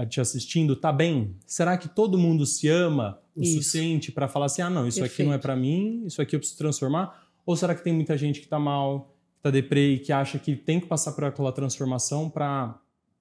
te 0.08 0.20
assistindo 0.20 0.74
está 0.74 0.92
bem? 0.92 1.36
Será 1.46 1.78
que 1.78 1.88
todo 1.88 2.18
mundo 2.18 2.44
se 2.44 2.68
ama 2.68 3.20
o 3.36 3.44
Isso. 3.44 3.58
suficiente 3.58 4.12
para 4.12 4.28
falar 4.28 4.48
assim: 4.48 4.64
ah, 4.64 4.72
não, 4.72 4.88
isso 4.88 5.04
aqui 5.04 5.22
não 5.22 5.32
é 5.32 5.38
Perfeito. 5.38 5.42
para 5.44 5.56
mim, 5.56 6.04
isso 6.04 6.20
aqui 6.20 6.36
eu 6.36 6.40
preciso 6.40 6.58
transformar? 6.58 7.30
Ou 7.46 7.56
será 7.56 7.76
que 7.76 7.84
tem 7.84 7.94
muita 7.94 8.18
gente 8.18 8.40
que 8.40 8.48
está 8.48 8.58
mal, 8.58 9.16
que 9.34 9.38
está 9.38 9.52
deprê 9.52 9.94
e 9.94 10.00
que 10.00 10.12
acha 10.12 10.40
que 10.40 10.56
tem 10.56 10.80
que 10.80 10.88
passar 10.88 11.12
por 11.12 11.26
aquela 11.26 11.52
transformação 11.52 12.28
para 12.28 12.76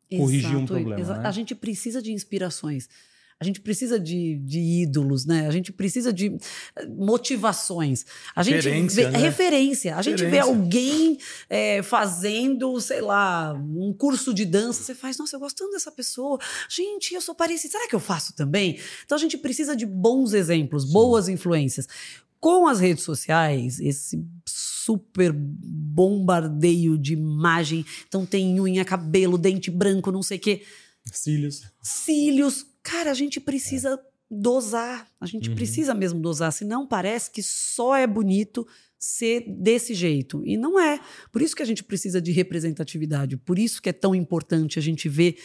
corrigir 0.09 0.57
um 0.57 0.65
problema, 0.65 0.97
né? 0.97 1.28
A 1.28 1.31
gente 1.31 1.55
precisa 1.55 2.01
de 2.01 2.11
inspirações. 2.11 2.89
A 3.45 3.47
gente 3.47 3.61
precisa 3.61 4.01
de, 4.01 4.39
de 4.39 4.59
ídolos, 4.59 5.27
né? 5.27 5.47
A 5.47 5.51
gente 5.51 5.71
precisa 5.71 6.11
de 6.11 6.35
eh, 6.77 6.87
motivações. 6.87 8.07
A 8.35 8.43
gente 8.43 8.57
Referência, 8.57 9.05
vê, 9.05 9.11
né? 9.11 9.19
referência. 9.19 9.97
A 9.97 10.01
gente 10.01 10.25
vê 10.25 10.39
alguém 10.39 11.19
eh, 11.51 11.83
fazendo, 11.83 12.81
sei 12.81 13.03
lá, 13.03 13.53
um 13.53 13.93
curso 13.93 14.33
de 14.33 14.47
dança. 14.47 14.83
Você 14.83 14.95
faz, 14.95 15.19
nossa, 15.19 15.37
eu 15.37 15.41
gosto 15.41 15.57
tanto 15.59 15.73
dessa 15.73 15.93
pessoa. 15.93 16.39
Gente, 16.71 17.12
eu 17.12 17.21
sou 17.21 17.35
parecida. 17.35 17.73
Será 17.73 17.87
que 17.87 17.95
eu 17.95 18.01
faço 18.01 18.35
também? 18.35 18.79
Então 19.05 19.16
a 19.16 19.21
gente 19.21 19.37
precisa 19.37 19.77
de 19.77 19.85
bons 19.85 20.33
exemplos, 20.33 20.91
boas 20.91 21.29
influências. 21.29 21.87
Com 22.41 22.66
as 22.66 22.81
redes 22.81 23.05
sociais, 23.05 23.79
esse 23.79 24.25
super 24.47 25.33
bombardeio 25.35 26.97
de 26.97 27.12
imagem. 27.12 27.85
Então 28.09 28.25
tem 28.25 28.59
unha, 28.59 28.87
cabelo, 28.87 29.37
dente 29.37 29.71
branco, 29.71 30.11
não 30.11 30.23
sei 30.23 30.39
o 30.39 30.41
quê 30.41 30.62
cílios. 31.12 31.62
cílios. 31.83 32.66
Cara, 32.85 33.11
a 33.11 33.15
gente 33.15 33.40
precisa 33.40 33.98
dosar. 34.31 35.09
A 35.20 35.27
gente 35.27 35.48
Uhum. 35.48 35.55
precisa 35.56 35.93
mesmo 35.94 36.20
dosar. 36.20 36.52
Senão 36.52 36.86
parece 36.86 37.31
que 37.31 37.43
só 37.43 37.97
é 37.97 38.06
bonito 38.06 38.65
ser 38.98 39.44
desse 39.48 39.93
jeito. 39.94 40.40
E 40.47 40.56
não 40.56 40.78
é. 40.78 41.01
Por 41.32 41.43
isso 41.43 41.56
que 41.56 41.62
a 41.62 41.66
gente 41.66 41.82
precisa 41.82 42.20
de 42.23 42.31
representatividade. 42.31 43.36
Por 43.36 43.59
isso 43.59 43.82
que 43.82 43.89
é 43.89 43.93
tão 43.93 44.15
importante 44.15 44.78
a 44.78 44.82
gente 44.82 45.09
ver 45.09 45.36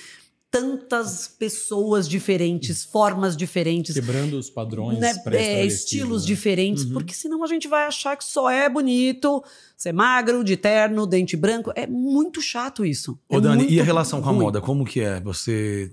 tantas 0.52 1.28
pessoas 1.28 2.10
diferentes, 2.10 2.84
formas 2.84 3.38
diferentes. 3.38 3.94
Quebrando 3.94 4.34
os 4.40 4.50
padrões 4.50 4.98
né, 4.98 5.14
é, 5.34 5.64
estilos 5.66 6.24
né? 6.24 6.28
diferentes, 6.28 6.86
Uhum. 6.86 6.94
porque 6.94 7.14
senão 7.14 7.44
a 7.44 7.48
gente 7.48 7.68
vai 7.68 7.84
achar 7.86 8.18
que 8.18 8.24
só 8.24 8.50
é 8.50 8.68
bonito 8.68 9.44
ser 9.78 9.92
magro, 9.94 10.44
de 10.44 10.58
terno, 10.58 11.06
dente 11.06 11.38
branco. 11.38 11.72
É 11.76 11.86
muito 11.86 12.42
chato 12.42 12.84
isso. 12.84 13.20
Ô, 13.30 13.38
É 13.38 13.42
Dani, 13.42 13.68
e 13.70 13.80
a 13.80 13.84
relação 13.84 14.22
com 14.22 14.30
a 14.30 14.32
ruim. 14.32 14.42
moda, 14.42 14.60
como 14.60 14.84
que 14.86 15.02
é? 15.02 15.22
Você 15.22 15.92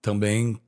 também 0.00 0.58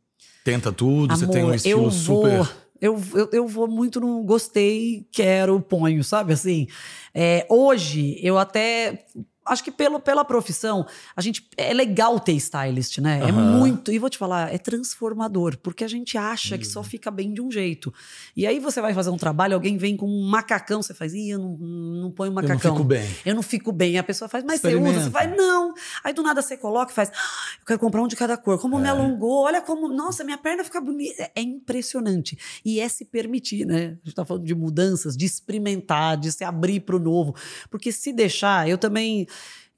tenta 0.46 0.70
tudo? 0.70 1.16
você 1.16 1.26
tem 1.26 1.42
um 1.42 1.46
Amor, 1.46 1.56
estilo 1.56 1.84
eu 1.86 1.90
super. 1.90 2.36
Vou, 2.36 2.48
eu, 2.80 3.02
eu, 3.14 3.30
eu 3.32 3.48
vou 3.48 3.66
muito 3.66 4.00
no 4.00 4.22
gostei, 4.22 5.04
quero, 5.10 5.60
ponho, 5.60 6.04
sabe 6.04 6.32
assim? 6.32 6.68
É, 7.12 7.44
hoje, 7.50 8.16
eu 8.22 8.38
até. 8.38 9.04
Acho 9.46 9.62
que 9.64 9.70
pelo, 9.70 10.00
pela 10.00 10.24
profissão, 10.24 10.86
a 11.14 11.20
gente. 11.20 11.46
É 11.56 11.72
legal 11.72 12.18
ter 12.20 12.32
stylist, 12.32 12.98
né? 12.98 13.20
É 13.20 13.30
Aham. 13.30 13.32
muito. 13.56 13.92
E 13.92 13.98
vou 13.98 14.10
te 14.10 14.18
falar, 14.18 14.52
é 14.52 14.58
transformador, 14.58 15.56
porque 15.58 15.84
a 15.84 15.88
gente 15.88 16.18
acha 16.18 16.58
que 16.58 16.66
só 16.66 16.82
fica 16.82 17.10
bem 17.10 17.32
de 17.32 17.40
um 17.40 17.50
jeito. 17.50 17.92
E 18.36 18.46
aí 18.46 18.58
você 18.58 18.80
vai 18.80 18.92
fazer 18.92 19.10
um 19.10 19.16
trabalho, 19.16 19.54
alguém 19.54 19.76
vem 19.78 19.96
com 19.96 20.06
um 20.06 20.28
macacão, 20.28 20.82
você 20.82 20.92
faz, 20.94 21.14
ih, 21.14 21.30
eu 21.30 21.38
não, 21.38 21.56
não 21.56 22.10
ponho 22.10 22.30
Eu 22.30 22.34
não 22.34 22.42
macacão. 22.42 22.72
fico 22.74 22.84
bem. 22.84 23.08
Eu 23.24 23.34
não 23.34 23.42
fico 23.42 23.72
bem. 23.72 23.98
A 23.98 24.02
pessoa 24.02 24.28
faz, 24.28 24.44
mas 24.44 24.60
você 24.60 24.74
usa? 24.74 25.00
Você 25.04 25.10
faz, 25.10 25.36
não. 25.36 25.74
Aí 26.02 26.12
do 26.12 26.22
nada 26.22 26.42
você 26.42 26.56
coloca 26.56 26.90
e 26.92 26.94
faz, 26.94 27.10
"Ah, 27.14 27.56
eu 27.60 27.66
quero 27.66 27.78
comprar 27.78 28.02
um 28.02 28.08
de 28.08 28.16
cada 28.16 28.36
cor. 28.36 28.58
Como 28.60 28.78
me 28.78 28.88
alongou, 28.88 29.44
olha 29.44 29.60
como, 29.62 29.88
nossa, 29.88 30.24
minha 30.24 30.38
perna 30.38 30.64
fica 30.64 30.80
bonita. 30.80 31.22
É- 31.22 31.32
É 31.36 31.42
impressionante. 31.42 32.36
E 32.64 32.80
é 32.80 32.88
se 32.88 33.04
permitir, 33.04 33.64
né? 33.66 33.96
A 34.02 34.06
gente 34.06 34.14
tá 34.14 34.24
falando 34.24 34.44
de 34.44 34.54
mudanças, 34.54 35.16
de 35.16 35.24
experimentar, 35.26 36.16
de 36.16 36.32
se 36.32 36.42
abrir 36.44 36.80
para 36.80 36.96
o 36.96 36.98
novo. 36.98 37.34
Porque 37.70 37.92
se 37.92 38.12
deixar, 38.12 38.68
eu 38.68 38.78
também. 38.78 39.26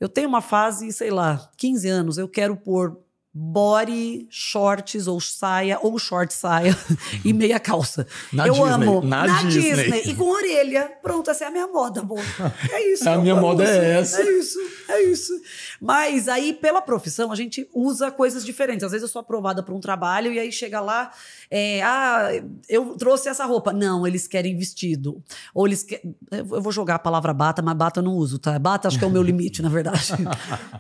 Eu 0.01 0.09
tenho 0.09 0.29
uma 0.29 0.41
fase, 0.41 0.93
sei 0.93 1.11
lá, 1.11 1.51
15 1.57 1.89
anos, 1.89 2.19
eu 2.19 2.29
quero 2.29 2.57
pôr 2.57 2.99
body, 3.33 4.27
shorts 4.31 5.07
ou 5.07 5.21
saia, 5.21 5.79
ou 5.81 5.99
short 5.99 6.33
saia 6.35 6.77
e 7.25 7.33
meia 7.33 7.61
calça. 7.61 8.07
Na 8.33 8.47
eu 8.47 8.55
Disney, 8.55 8.71
amo. 8.71 9.03
na 9.03 9.27
Disney. 9.45 10.03
E 10.07 10.15
com 10.15 10.25
orelha. 10.31 10.91
Pronto, 11.03 11.31
essa 11.31 11.45
é 11.45 11.47
a 11.49 11.51
minha 11.51 11.67
moda, 11.67 12.01
amor. 12.01 12.19
É 12.73 12.93
isso. 12.93 13.09
A 13.09 13.17
minha 13.19 13.35
moda 13.37 13.65
é 13.65 13.97
assim. 13.99 14.17
essa. 14.17 14.23
É 14.23 14.31
isso, 14.39 14.59
é 14.89 15.03
isso. 15.03 15.33
Mas 15.81 16.29
aí, 16.29 16.53
pela 16.53 16.81
profissão, 16.83 17.31
a 17.31 17.37
gente 17.37 17.69
usa 17.75 18.11
coisas 18.11 18.45
diferentes. 18.45 18.83
Às 18.85 18.93
vezes 18.93 19.03
eu 19.03 19.09
sou 19.09 19.21
aprovada 19.21 19.63
para 19.63 19.75
um 19.75 19.81
trabalho 19.81 20.33
e 20.33 20.39
aí 20.39 20.51
chega 20.51 20.81
lá, 20.81 21.11
é, 21.51 21.83
ah, 21.83 22.29
eu 22.69 22.97
trouxe 22.97 23.29
essa 23.29 23.45
roupa. 23.45 23.73
Não, 23.73 24.07
eles 24.07 24.27
querem 24.27 24.57
vestido. 24.57 25.23
Ou 25.55 25.67
eles 25.67 25.83
querem. 25.83 26.15
Eu 26.31 26.61
vou 26.63 26.73
jogar 26.73 26.97
a 26.97 26.99
palavra 26.99 27.33
bata, 27.33 27.63
mas 27.63 27.75
bata 27.77 28.01
eu 28.01 28.05
não 28.05 28.15
uso, 28.15 28.39
tá? 28.39 28.59
Bata 28.59 28.89
acho 28.89 28.99
que 28.99 29.05
é 29.05 29.09
o 29.09 29.11
meu 29.11 29.23
limite, 29.29 29.63
na 29.63 29.69
verdade. 29.69 30.13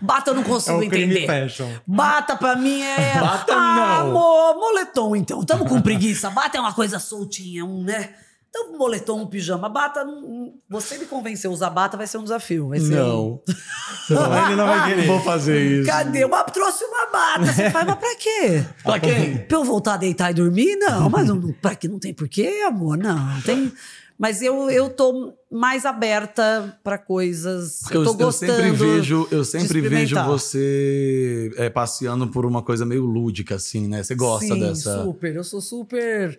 Bata 0.02 0.30
eu 0.30 0.34
não 0.34 0.42
É 0.42 0.46
consigo 0.46 0.78
crime 0.88 1.04
entender. 1.20 1.26
fashion. 1.26 1.68
Bata 1.86 2.36
pra 2.36 2.47
mim 2.56 2.82
é. 2.82 3.20
Bata 3.20 3.54
ah, 3.54 4.02
não. 4.04 4.10
amor, 4.10 4.54
moletom 4.56 5.16
então. 5.16 5.42
Tamo 5.44 5.64
com 5.64 5.80
preguiça. 5.80 6.30
Bata 6.30 6.56
é 6.58 6.60
uma 6.60 6.72
coisa 6.72 6.98
soltinha, 6.98 7.64
um, 7.64 7.82
né? 7.82 8.10
Então, 8.50 8.78
moletom, 8.78 9.20
um 9.20 9.26
pijama. 9.26 9.68
Bata, 9.68 10.02
não- 10.04 10.22
não- 10.22 10.52
você 10.70 10.96
me 10.96 11.04
convencer 11.04 11.50
a 11.50 11.52
usar 11.52 11.68
bata 11.68 11.96
vai 11.98 12.06
ser 12.06 12.16
um 12.16 12.22
desafio. 12.22 12.68
Vai 12.70 12.80
ser 12.80 12.94
um- 13.02 13.38
Não. 13.38 13.40
Não, 14.10 14.46
ele 14.46 14.56
não 14.56 14.66
vai 14.66 14.88
querer. 14.88 15.06
Vou 15.06 15.20
fazer 15.20 15.60
isso. 15.80 15.86
Cadê? 15.90 16.26
Mas 16.26 16.50
trouxe 16.52 16.82
uma 16.84 17.06
bata. 17.12 17.44
Você 17.52 17.70
faz, 17.70 17.86
mas 17.86 17.96
pra 17.96 18.16
quê? 18.16 18.64
Pra 18.82 18.98
quem? 18.98 19.36
Pra 19.38 19.58
eu 19.58 19.64
voltar 19.64 19.94
a 19.94 19.96
deitar 19.98 20.30
e 20.30 20.34
dormir? 20.34 20.76
Não, 20.76 21.10
mas 21.10 21.28
não, 21.28 21.40
pra 21.60 21.74
que 21.74 21.86
não 21.88 21.98
tem 21.98 22.14
porquê, 22.14 22.64
amor? 22.66 22.96
Não, 22.96 23.40
tem. 23.42 23.70
Mas 24.18 24.42
eu, 24.42 24.68
eu 24.68 24.90
tô 24.90 25.32
mais 25.48 25.86
aberta 25.86 26.76
pra 26.82 26.98
coisas. 26.98 27.78
Porque 27.82 27.96
eu 27.96 28.02
eu, 28.02 28.06
tô 28.06 28.12
eu 28.14 28.26
gostando. 28.26 28.52
sempre 28.52 28.72
vejo, 28.72 29.28
eu 29.30 29.44
sempre 29.44 29.80
vejo 29.80 30.16
você 30.24 31.52
é, 31.56 31.70
passeando 31.70 32.26
por 32.26 32.44
uma 32.44 32.60
coisa 32.60 32.84
meio 32.84 33.04
lúdica, 33.06 33.54
assim, 33.54 33.86
né? 33.86 34.02
Você 34.02 34.16
gosta 34.16 34.54
Sim, 34.54 34.58
dessa. 34.58 35.04
super. 35.04 35.36
Eu 35.36 35.44
sou 35.44 35.60
super 35.60 36.36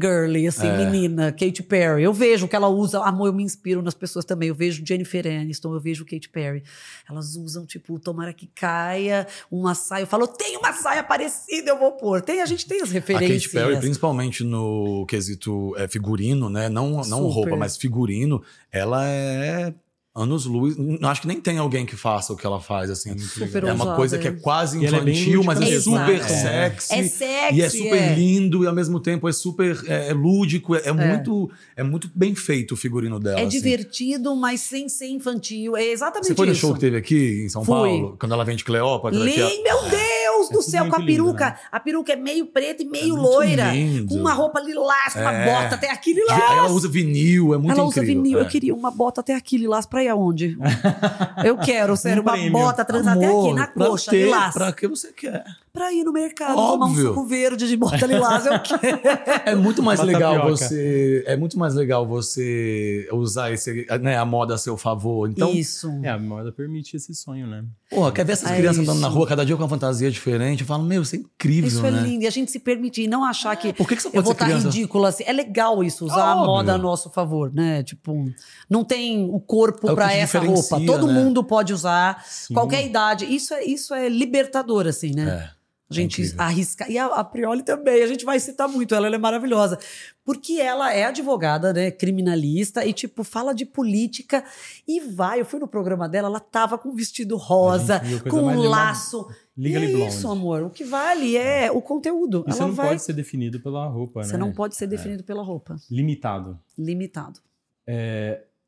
girly, 0.00 0.46
assim, 0.46 0.66
É. 0.66 0.76
menina. 0.84 1.32
Katy 1.32 1.62
Perry. 1.62 2.02
Eu 2.02 2.12
vejo 2.12 2.46
que 2.46 2.54
ela 2.54 2.68
usa. 2.68 3.00
Amor, 3.02 3.28
eu 3.28 3.32
me 3.32 3.42
inspiro 3.42 3.80
nas 3.82 3.94
pessoas 3.94 4.24
também. 4.24 4.48
Eu 4.48 4.54
vejo 4.54 4.84
Jennifer 4.86 5.26
Aniston, 5.26 5.72
eu 5.74 5.80
vejo 5.80 6.04
Katy 6.04 6.28
Perry. 6.28 6.62
Elas 7.08 7.36
usam, 7.36 7.64
tipo, 7.64 7.98
tomara 7.98 8.32
que 8.32 8.46
caia 8.54 9.26
uma 9.50 9.74
saia. 9.74 10.02
Eu 10.02 10.06
falo, 10.06 10.26
tem 10.26 10.56
uma 10.56 10.72
saia 10.72 11.02
parecida, 11.02 11.70
eu 11.70 11.78
vou 11.78 11.92
pôr. 11.92 12.20
Tem, 12.20 12.42
a 12.42 12.46
gente 12.46 12.66
tem 12.66 12.82
as 12.82 12.90
A 12.90 12.92
referências. 12.92 13.46
Katy 13.46 13.54
Perry, 13.54 13.80
principalmente 13.80 14.44
no 14.44 15.06
quesito 15.06 15.74
é, 15.78 15.88
figurino, 15.88 16.48
né? 16.50 16.68
Não, 16.68 16.90
não 16.90 17.02
Super. 17.02 17.32
roupa, 17.34 17.56
mas 17.56 17.76
figurino, 17.76 18.42
ela 18.70 19.06
é 19.08 19.72
anos 20.16 20.46
luz. 20.46 20.76
Não 20.76 21.08
acho 21.08 21.20
que 21.20 21.28
nem 21.28 21.40
tem 21.40 21.58
alguém 21.58 21.84
que 21.84 21.94
faça 21.94 22.32
o 22.32 22.36
que 22.36 22.46
ela 22.46 22.60
faz, 22.60 22.90
assim. 22.90 23.16
Super 23.18 23.64
é 23.64 23.72
uma 23.72 23.94
coisa 23.94 24.18
que 24.18 24.26
é 24.26 24.30
é. 24.30 24.34
quase 24.34 24.82
é 24.82 24.88
infantil, 24.88 25.44
mas 25.44 25.60
é 25.60 25.80
super 25.80 26.22
sexy. 26.22 26.94
É 26.94 27.02
sexy, 27.02 27.54
E 27.54 27.62
é 27.62 27.68
super 27.68 28.02
é. 28.02 28.14
lindo, 28.14 28.64
e 28.64 28.66
ao 28.66 28.74
mesmo 28.74 28.98
tempo 28.98 29.28
é 29.28 29.32
super 29.32 29.78
é, 29.86 30.08
é 30.08 30.12
lúdico. 30.12 30.74
É, 30.74 30.82
é 30.86 30.92
muito, 30.92 31.50
é 31.76 31.82
muito 31.82 32.10
bem 32.14 32.34
feito 32.34 32.72
o 32.72 32.76
figurino 32.76 33.20
dela. 33.20 33.38
É 33.38 33.42
assim. 33.44 33.50
divertido, 33.60 34.34
mas 34.34 34.60
sem 34.62 34.88
ser 34.88 35.08
infantil. 35.08 35.76
É 35.76 35.84
exatamente 35.84 36.28
Você 36.28 36.34
foi 36.34 36.46
no 36.46 36.52
isso. 36.52 36.60
show 36.62 36.74
que 36.74 36.80
teve 36.80 36.96
aqui 36.96 37.42
em 37.44 37.48
São 37.48 37.64
Fui. 37.64 37.74
Paulo? 37.74 38.16
Quando 38.18 38.32
ela 38.32 38.44
vem 38.44 38.56
de 38.56 38.64
Cleópatra? 38.64 39.18
é- 39.18 39.22
Lin, 39.22 39.62
meu 39.62 39.82
Deus! 39.82 40.15
Deus 40.36 40.46
É 40.50 40.52
do 40.52 40.58
tudo 40.60 40.70
céu, 40.70 40.86
com 40.88 40.94
a 40.94 40.98
muito 40.98 41.10
lindo, 41.10 41.24
peruca. 41.24 41.44
né? 41.46 41.56
A 41.72 41.80
peruca 41.80 42.12
é 42.12 42.16
meio 42.16 42.46
preta 42.46 42.82
e 42.82 42.86
meio 42.86 43.16
muito 43.16 43.22
loira. 43.30 43.72
lindo. 43.72 44.08
Com 44.08 44.14
uma 44.20 44.32
roupa 44.32 44.60
lilás, 44.60 45.12
com 45.12 45.20
uma 45.20 45.32
É. 45.32 45.44
bota 45.62 45.74
até 45.74 45.90
aqui 45.90 46.12
lilás. 46.12 46.40
Ela 46.42 46.70
usa 46.70 46.88
vinil, 46.88 47.54
é 47.54 47.58
muito 47.58 47.72
Ela 47.72 47.84
usa 47.84 48.00
incrível. 48.00 48.22
vinil. 48.22 48.38
É. 48.38 48.42
Eu 48.42 48.46
queria 48.46 48.74
uma 48.74 48.90
bota 48.90 49.20
até 49.20 49.34
aqui, 49.34 49.56
lilás, 49.58 49.86
pra 49.86 50.02
ir 50.04 50.08
aonde? 50.08 50.56
Eu 51.44 51.56
quero, 51.58 51.96
sério, 51.96 52.22
uma 52.22 52.32
prêmio. 52.32 52.52
bota 52.52 52.84
trans 52.84 53.06
até 53.06 53.26
aqui, 53.26 53.52
na 53.52 53.66
coxa, 53.66 54.10
ter, 54.10 54.24
lilás. 54.24 54.54
Pra 54.54 54.72
que 54.72 54.86
você 54.88 55.12
quer? 55.12 55.44
Pra 55.72 55.92
ir 55.92 56.04
no 56.04 56.12
mercado, 56.12 56.54
tomar 56.54 56.86
um 56.86 56.88
Óbvio. 56.90 57.08
suco 57.08 57.26
verde 57.26 57.68
de 57.68 57.76
bota 57.76 58.06
lilás, 58.06 58.46
eu 58.46 58.58
quero. 58.60 58.98
É 59.44 59.54
muito 59.54 59.82
mais 59.82 60.00
Uma 60.00 60.06
legal 60.06 60.34
tapioca. 60.36 60.56
você. 60.56 61.22
É 61.26 61.36
muito 61.36 61.58
mais 61.58 61.74
legal 61.74 62.06
você 62.06 63.06
usar 63.12 63.52
esse, 63.52 63.86
né, 64.00 64.16
a 64.16 64.24
moda 64.24 64.54
a 64.54 64.58
seu 64.58 64.76
favor. 64.78 65.28
Então, 65.28 65.50
Isso. 65.50 65.90
É, 66.02 66.08
a 66.08 66.18
moda 66.18 66.50
permite 66.50 66.96
esse 66.96 67.14
sonho, 67.14 67.46
né? 67.46 67.62
porra, 67.90 68.10
quer 68.10 68.24
ver 68.24 68.32
essas 68.32 68.50
É 68.50 68.56
crianças 68.56 68.80
andando 68.82 68.98
na 69.00 69.06
isso. 69.08 69.16
rua 69.16 69.26
cada 69.28 69.44
dia 69.46 69.54
com 69.56 69.62
uma 69.62 69.68
fantasia 69.68 70.10
diferente? 70.10 70.25
Eu 70.30 70.66
falo, 70.66 70.84
meu, 70.84 71.02
isso 71.02 71.14
é 71.16 71.18
incrível, 71.18 71.68
Isso 71.68 71.82
né? 71.82 71.88
é 71.88 72.02
lindo. 72.02 72.24
E 72.24 72.26
a 72.26 72.30
gente 72.30 72.50
se 72.50 72.58
permitir, 72.58 73.06
não 73.06 73.24
achar 73.24 73.54
que 73.56 73.72
Por 73.72 73.86
que, 73.86 73.96
que 73.96 74.02
você 74.02 74.08
eu 74.08 74.12
pode 74.12 74.24
vou 74.24 74.32
ser 74.32 74.36
estar 74.36 74.44
criança? 74.46 74.66
ridícula 74.68 75.08
assim. 75.08 75.24
É 75.26 75.32
legal 75.32 75.82
isso, 75.84 76.04
usar 76.04 76.22
a 76.24 76.34
Óbvio. 76.34 76.46
moda 76.46 76.74
a 76.74 76.78
nosso 76.78 77.10
favor, 77.10 77.52
né? 77.52 77.82
Tipo, 77.82 78.32
não 78.68 78.84
tem 78.84 79.28
o 79.30 79.40
corpo 79.40 79.90
É 79.90 79.94
te 80.08 80.14
essa 80.18 80.38
roupa. 80.38 80.80
Todo 80.84 81.06
né? 81.06 81.12
mundo 81.12 81.44
pode 81.44 81.72
usar, 81.72 82.24
Sim. 82.26 82.54
qualquer 82.54 82.84
idade. 82.84 83.24
Isso 83.24 83.54
é, 83.54 83.64
isso 83.64 83.94
é 83.94 84.08
libertador, 84.08 84.86
assim, 84.86 85.12
né? 85.14 85.50
É. 85.52 85.55
A 85.88 85.94
gente 85.94 86.20
incrível. 86.20 86.42
arrisca. 86.42 86.90
E 86.90 86.98
a, 86.98 87.06
a 87.06 87.22
Prioli 87.22 87.62
também, 87.62 88.02
a 88.02 88.06
gente 88.06 88.24
vai 88.24 88.40
citar 88.40 88.68
muito 88.68 88.94
ela, 88.94 89.06
ela 89.06 89.14
é 89.14 89.18
maravilhosa. 89.18 89.78
Porque 90.24 90.54
ela 90.54 90.92
é 90.92 91.04
advogada, 91.04 91.72
né? 91.72 91.92
Criminalista, 91.92 92.84
e, 92.84 92.92
tipo, 92.92 93.22
fala 93.22 93.54
de 93.54 93.64
política 93.64 94.44
e 94.86 94.98
vai. 94.98 95.40
Eu 95.40 95.44
fui 95.44 95.60
no 95.60 95.68
programa 95.68 96.08
dela, 96.08 96.26
ela 96.26 96.40
tava 96.40 96.76
com 96.76 96.88
um 96.88 96.94
vestido 96.94 97.36
rosa, 97.36 98.02
com 98.28 98.42
um 98.42 98.62
laço. 98.62 99.28
E 99.56 99.74
é 99.74 99.78
Blonde. 99.78 100.06
isso, 100.08 100.28
amor. 100.28 100.62
O 100.62 100.70
que 100.70 100.84
vale 100.84 101.36
é 101.36 101.70
o 101.70 101.80
conteúdo. 101.80 102.44
Isso 102.48 102.58
ela 102.58 102.68
não 102.68 102.74
vai. 102.74 102.88
pode 102.88 103.02
ser 103.02 103.12
definido 103.12 103.60
pela 103.60 103.86
roupa, 103.86 104.24
Você 104.24 104.32
né? 104.32 104.38
não 104.38 104.52
pode 104.52 104.74
ser 104.74 104.88
definido 104.88 105.22
pela 105.22 105.42
roupa. 105.42 105.76
Limitado. 105.88 106.58
Limitado. 106.76 107.40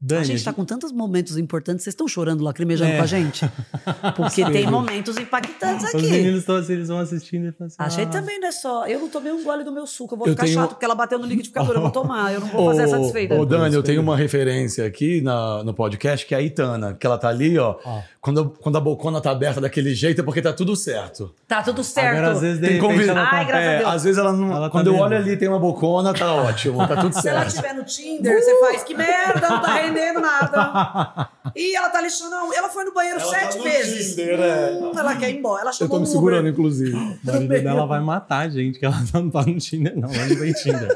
Dani, 0.01 0.21
a 0.21 0.25
gente 0.25 0.45
tá 0.45 0.53
com 0.53 0.65
tantos 0.65 0.93
momentos 0.93 1.37
importantes. 1.37 1.83
Vocês 1.83 1.93
estão 1.93 2.07
chorando, 2.07 2.45
lacrimejando 2.45 2.93
É. 2.93 2.97
com 2.99 3.03
a 3.03 3.07
gente? 3.07 3.45
Porque 4.17 4.45
tem 4.45 4.65
momentos 4.71 5.17
impactantes 5.19 5.89
Os 5.89 5.95
aqui. 5.97 6.09
meninos 6.09 6.39
estão 6.41 6.55
assim, 6.55 6.73
eles 6.75 6.87
vão 6.87 6.99
assistindo 7.01 7.49
e 7.49 7.53
falam 7.53 7.67
assim. 7.67 7.77
Achei 7.79 8.05
ah, 8.05 8.07
também, 8.07 8.39
não 8.39 8.47
é 8.47 8.53
só. 8.53 8.87
Eu 8.87 9.01
não 9.01 9.09
tomei 9.09 9.33
um 9.33 9.43
gole 9.43 9.65
do 9.65 9.73
meu 9.73 9.89
suco. 9.89 10.15
Eu 10.15 10.19
vou 10.19 10.27
Eu 10.29 10.35
ficar 10.35 10.45
tenho- 10.45 10.55
chato 10.61 10.71
porque 10.71 10.85
ela 10.85 10.95
bateu 10.95 11.19
no 11.19 11.27
liquidificador. 11.27 11.75
Eu 11.75 11.81
vou 11.81 11.91
tomar. 11.93 12.33
Eu 12.33 12.39
não 12.41 12.47
vou 12.47 12.67
fazer 12.67 12.85
Ô, 12.85 12.89
satisfeita. 12.91 13.35
Ô, 13.35 13.45
Dani, 13.45 13.75
eu 13.75 13.83
tenho 13.83 14.01
uma 14.01 14.17
referência 14.17 14.87
aqui 14.87 15.21
na- 15.21 15.65
no 15.65 15.75
podcast, 15.75 16.25
que 16.25 16.33
é 16.33 16.39
a 16.39 16.43
Itana, 16.43 16.95
que 16.95 17.05
ela 17.05 17.19
tá 17.19 17.29
ali, 17.29 17.59
ó. 17.59 17.75
Ó. 17.85 18.01
Quando, 18.21 18.51
quando 18.61 18.77
a 18.77 18.81
bocona 18.81 19.21
tá 19.21 19.31
aberta 19.33 19.61
daquele 19.61 19.95
jeito, 19.97 20.21
é 20.21 20.25
porque 20.25 20.41
tá 20.43 20.53
tudo 20.53 20.77
certo. 20.77 21.35
Tá 21.49 21.61
tudo 21.63 21.83
certo. 21.83 22.19
Agora, 22.19 22.33
às 22.33 22.41
vezes, 22.41 22.61
Tem 22.61 22.79
convite- 22.79 23.07
tá... 23.07 23.29
Ai, 23.33 23.45
graças 23.47 23.69
a 23.69 23.73
É, 23.73 23.79
Deus. 23.79 23.91
às 23.91 24.05
vezes 24.05 24.19
ela 24.19 24.33
não. 24.33 24.51
Ela 24.53 24.67
tá 24.67 24.71
quando 24.71 24.87
eu 24.89 24.93
vendo. 24.93 25.03
olho 25.03 25.17
ali 25.17 25.37
tem 25.37 25.49
uma 25.49 25.59
bocona, 25.59 26.15
tá 26.15 26.33
ótimo, 26.35 26.79
tá 26.87 26.97
tudo 27.01 27.13
Se 27.21 27.29
ela 27.29 27.41
certo. 27.41 27.49
estiver 27.49 27.75
no 27.75 27.85
Tinder, 27.85 28.41
você 28.41 28.61
faz 28.61 28.85
que 28.85 28.95
merda, 28.95 29.49
não 29.49 29.61
tá 29.61 29.88
rendendo 29.89 30.21
nada. 30.21 31.29
E 31.57 31.77
ela 31.77 31.89
tá 31.91 32.01
lixando. 32.01 32.31
Não, 32.31 32.53
ela 32.53 32.69
foi 32.69 32.85
no 32.85 32.93
banheiro 32.95 33.19
Ela 33.21 33.31
tá 33.33 33.39
sete 33.41 33.59
no 33.59 33.65
vezes. 33.65 34.11
Tinder, 34.11 34.41
é. 34.41 34.73
Hum, 34.81 34.93
ela 34.97 35.17
quer 35.17 35.31
ir 35.31 35.39
embora. 35.39 35.63
Ela 35.63 35.71
Eu 35.71 35.75
chamou 35.75 35.91
tô 35.97 35.97
me 35.99 36.03
um 36.03 36.07
segurando, 36.11 36.41
Uber. 36.41 36.53
inclusive. 36.53 36.93
O 37.25 37.27
marido 37.27 37.49
dela 37.49 37.87
vai 37.87 38.01
matar 38.01 38.39
a 38.47 38.49
gente, 38.49 38.79
que 38.79 38.85
ela 38.87 39.03
não 39.13 39.31
tá 39.31 39.43
no 39.45 39.59
Tinder, 39.59 39.99
não. 39.99 40.13
Ela 40.13 40.27
não 40.27 40.37
tem 40.37 40.53
Tinder. 40.53 40.89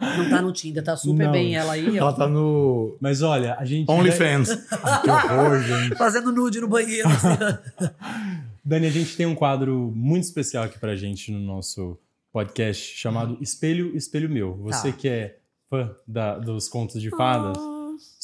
Não 0.00 0.30
tá 0.30 0.42
no 0.42 0.52
Tinder, 0.52 0.82
tá 0.82 0.96
super 0.96 1.24
Não. 1.26 1.32
bem 1.32 1.54
ela 1.56 1.72
aí, 1.74 1.90
ó. 1.98 2.02
Ela 2.02 2.12
tá 2.14 2.26
no 2.26 2.96
Mas 3.00 3.20
olha, 3.22 3.54
a 3.58 3.64
gente. 3.64 3.90
OnlyFans. 3.90 4.48
Que 5.02 5.10
horror, 5.10 5.60
gente. 5.62 5.96
Fazendo 5.96 6.32
nude 6.32 6.60
no 6.60 6.68
banheiro. 6.68 7.08
Dani, 8.64 8.86
a 8.86 8.90
gente 8.90 9.16
tem 9.16 9.26
um 9.26 9.34
quadro 9.34 9.92
muito 9.94 10.24
especial 10.24 10.64
aqui 10.64 10.78
pra 10.78 10.94
gente 10.96 11.30
no 11.32 11.38
nosso 11.40 11.98
podcast 12.32 12.96
chamado 12.96 13.36
Espelho, 13.40 13.96
Espelho 13.96 14.28
Meu. 14.30 14.54
Você 14.62 14.90
Tá. 14.92 14.96
que 14.98 15.08
é 15.08 15.36
fã 15.68 15.90
da- 16.06 16.38
dos 16.38 16.68
contos 16.68 17.00
de 17.00 17.10
fadas. 17.10 17.56
Ah. 17.58 17.79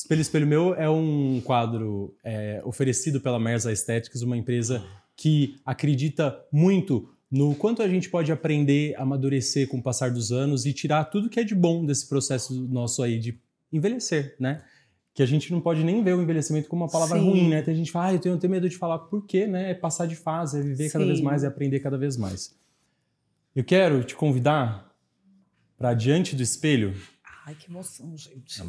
Espelho, 0.07 0.21
Espelho 0.21 0.47
Meu 0.47 0.75
é 0.77 0.89
um 0.89 1.41
quadro 1.41 2.17
é, 2.23 2.63
oferecido 2.65 3.21
pela 3.21 3.41
Merza 3.41 3.71
Aesthetics, 3.71 4.23
uma 4.23 4.37
empresa 4.37 4.85
que 5.17 5.57
acredita 5.67 6.41
muito 6.53 7.13
no 7.29 7.57
quanto 7.57 7.83
a 7.83 7.89
gente 7.89 8.09
pode 8.09 8.31
aprender, 8.31 8.95
amadurecer 9.01 9.67
com 9.67 9.79
o 9.79 9.83
passar 9.83 10.13
dos 10.13 10.31
anos 10.31 10.65
e 10.65 10.73
tirar 10.73 11.07
tudo 11.07 11.29
que 11.29 11.41
é 11.41 11.43
de 11.43 11.57
bom 11.57 11.85
desse 11.85 12.09
processo 12.09 12.55
nosso 12.69 13.03
aí 13.03 13.19
de 13.19 13.41
envelhecer, 13.73 14.37
né? 14.39 14.63
Que 15.13 15.25
a 15.25 15.27
gente 15.27 15.51
não 15.51 15.61
pode 15.61 15.83
nem 15.83 16.05
ver 16.05 16.15
o 16.15 16.23
envelhecimento 16.23 16.69
como 16.69 16.85
uma 16.85 16.91
palavra 16.91 17.19
Sim. 17.19 17.29
ruim, 17.29 17.49
né? 17.49 17.63
Tem 17.63 17.75
gente 17.75 17.87
que 17.87 17.93
fala, 17.93 18.07
ah, 18.07 18.15
eu 18.15 18.21
tenho, 18.21 18.37
eu 18.37 18.39
tenho 18.39 18.53
medo 18.53 18.69
de 18.69 18.77
falar. 18.77 19.01
Por 19.01 19.27
quê, 19.27 19.49
né? 19.49 19.73
É 19.73 19.75
passar 19.75 20.07
de 20.07 20.15
fase, 20.15 20.61
é 20.61 20.63
viver 20.63 20.89
cada 20.89 21.05
Sim. 21.05 21.11
vez 21.11 21.21
mais, 21.21 21.43
é 21.43 21.49
aprender 21.49 21.81
cada 21.81 21.99
vez 21.99 22.17
mais. 22.17 22.55
Eu 23.57 23.65
quero 23.65 24.05
te 24.05 24.15
convidar 24.15 24.95
para 25.77 25.95
diante 25.95 26.37
do 26.37 26.45
espelho 26.45 26.95
Ai, 27.45 27.57
que 27.57 27.69
emoção, 27.69 28.17
gente. 28.17 28.63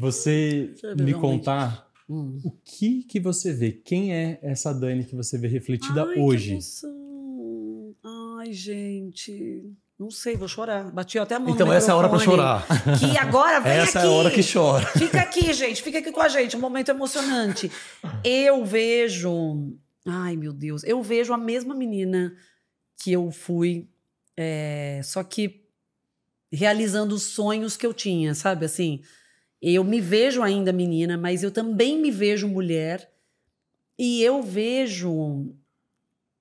Você 0.00 0.74
ver 0.96 1.04
me 1.04 1.14
contar 1.14 1.88
Hum. 2.08 2.40
o 2.44 2.50
que 2.64 3.04
que 3.04 3.20
você 3.20 3.52
vê? 3.52 3.70
Quem 3.70 4.12
é 4.12 4.40
essa 4.42 4.72
Dani 4.74 5.04
que 5.04 5.14
você 5.14 5.38
vê 5.38 5.46
refletida 5.46 6.02
Ai, 6.04 6.14
que 6.14 6.20
hoje? 6.20 6.52
emoção. 6.52 7.94
Ai, 8.38 8.52
gente. 8.52 9.70
Não 9.96 10.10
sei, 10.10 10.34
vou 10.36 10.48
chorar. 10.48 10.90
Bati 10.90 11.18
até 11.18 11.34
a 11.34 11.38
mão 11.38 11.54
Então 11.54 11.66
no 11.66 11.72
essa 11.72 11.90
é 11.90 11.92
a 11.92 11.96
hora 11.96 12.08
pra 12.08 12.18
microfone. 12.18 12.42
chorar. 12.42 12.66
Que 12.98 13.16
agora 13.18 13.60
vem 13.60 13.72
Essa 13.72 13.98
aqui. 14.00 14.08
é 14.08 14.10
a 14.10 14.12
hora 14.12 14.30
que 14.30 14.40
chora. 14.52 14.86
Fica 14.86 15.20
aqui, 15.20 15.52
gente. 15.52 15.82
Fica 15.82 15.98
aqui 15.98 16.10
com 16.10 16.20
a 16.22 16.28
gente. 16.28 16.56
Um 16.56 16.60
momento 16.60 16.88
emocionante. 16.88 17.70
Eu 18.24 18.64
vejo. 18.64 19.72
Ai, 20.06 20.34
meu 20.36 20.52
Deus. 20.54 20.82
Eu 20.84 21.02
vejo 21.02 21.32
a 21.34 21.38
mesma 21.38 21.74
menina 21.76 22.34
que 23.02 23.12
eu 23.12 23.30
fui, 23.30 23.88
é, 24.36 25.00
só 25.04 25.22
que 25.22 25.62
realizando 26.52 27.14
os 27.14 27.22
sonhos 27.22 27.76
que 27.76 27.86
eu 27.86 27.94
tinha, 27.94 28.34
sabe? 28.34 28.64
Assim, 28.64 29.02
eu 29.62 29.84
me 29.84 30.00
vejo 30.00 30.42
ainda 30.42 30.72
menina, 30.72 31.16
mas 31.18 31.42
eu 31.42 31.50
também 31.50 31.98
me 32.00 32.10
vejo 32.10 32.48
mulher. 32.48 33.10
E 33.98 34.22
eu 34.22 34.42
vejo. 34.42 35.52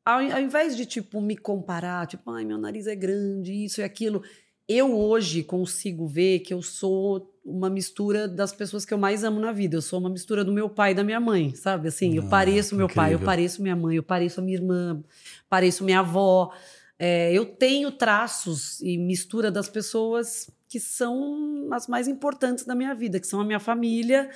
Ao, 0.06 0.20
ao 0.20 0.41
invés 0.41 0.76
de, 0.78 0.86
tipo, 0.86 1.20
me 1.22 1.36
comparar, 1.38 2.08
tipo, 2.08 2.32
ai, 2.32 2.46
meu 2.46 2.58
nariz 2.58 2.88
é 2.88 2.96
grande, 2.96 3.52
isso 3.66 3.82
e 3.82 3.84
aquilo, 3.84 4.24
eu 4.68 4.98
hoje 4.98 5.44
consigo 5.44 6.08
ver 6.08 6.40
que 6.40 6.54
eu 6.54 6.62
sou 6.62 7.32
uma 7.44 7.70
mistura 7.70 8.28
das 8.28 8.54
pessoas 8.54 8.86
que 8.86 8.94
eu 8.94 8.98
mais 8.98 9.24
amo 9.24 9.40
na 9.40 9.52
vida. 9.52 9.76
Eu 9.76 9.82
sou 9.82 10.00
uma 10.00 10.10
mistura 10.10 10.44
do 10.44 10.52
meu 10.54 10.70
pai 10.70 10.91
e 10.91 10.96
da 10.96 11.04
minha 11.04 11.20
mãe, 11.20 11.54
sabe? 11.56 11.88
Assim, 11.90 12.16
eu 12.16 12.24
Ah, 12.24 12.30
pareço 12.30 12.76
meu 12.76 12.88
pai, 12.88 13.10
eu 13.10 13.16
incrível. 13.16 13.26
pareço 13.26 13.62
minha 13.62 13.76
mãe, 13.76 13.96
eu 13.98 14.04
pareço 14.04 14.40
a 14.40 14.44
minha 14.44 14.58
irmã, 14.58 15.04
pareço 15.50 15.84
minha 15.84 16.00
avó. 16.00 16.54
É, 17.02 17.32
eu 17.32 17.46
tenho 17.46 17.94
traços 17.94 18.82
e 18.82 18.98
mistura 18.98 19.50
das 19.50 19.70
pessoas 19.70 20.52
que 20.68 20.82
são 20.82 21.70
as 21.72 21.88
mais 21.88 22.10
importantes 22.10 22.66
da 22.66 22.76
minha 22.76 22.94
vida, 22.94 23.20
que 23.20 23.26
são 23.26 23.40
a 23.40 23.46
minha 23.46 23.60
família, 23.60 24.30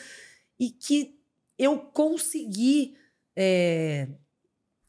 e 0.57 0.69
que 0.69 1.19
eu 1.59 1.77
consegui, 1.77 2.95
é, 3.35 4.07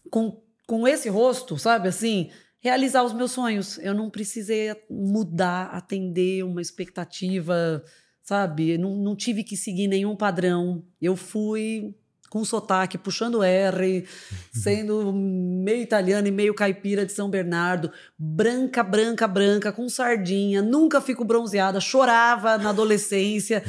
com, 0.08 0.40
com 0.66 0.86
esse 0.86 1.08
rosto, 1.08 1.58
sabe 1.58 1.88
assim, 1.88 2.30
realizar 2.60 3.02
os 3.02 3.12
meus 3.12 3.32
sonhos. 3.32 3.76
Eu 3.78 3.92
não 3.92 4.08
precisei 4.08 4.74
mudar, 4.88 5.66
atender 5.66 6.44
uma 6.44 6.62
expectativa, 6.62 7.84
sabe? 8.22 8.78
Não, 8.78 8.96
não 8.96 9.16
tive 9.16 9.42
que 9.42 9.56
seguir 9.56 9.88
nenhum 9.88 10.16
padrão. 10.16 10.82
Eu 11.00 11.16
fui 11.16 11.94
com 12.34 12.44
sotaque, 12.44 12.98
puxando 12.98 13.44
R, 13.44 14.04
sendo 14.52 15.12
meio 15.12 15.80
italiana 15.80 16.26
e 16.26 16.32
meio 16.32 16.52
caipira 16.52 17.06
de 17.06 17.12
São 17.12 17.30
Bernardo, 17.30 17.92
branca, 18.18 18.82
branca, 18.82 19.28
branca, 19.28 19.70
com 19.70 19.88
sardinha, 19.88 20.60
nunca 20.60 21.00
fico 21.00 21.24
bronzeada, 21.24 21.78
chorava 21.78 22.58
na 22.58 22.70
adolescência. 22.70 23.62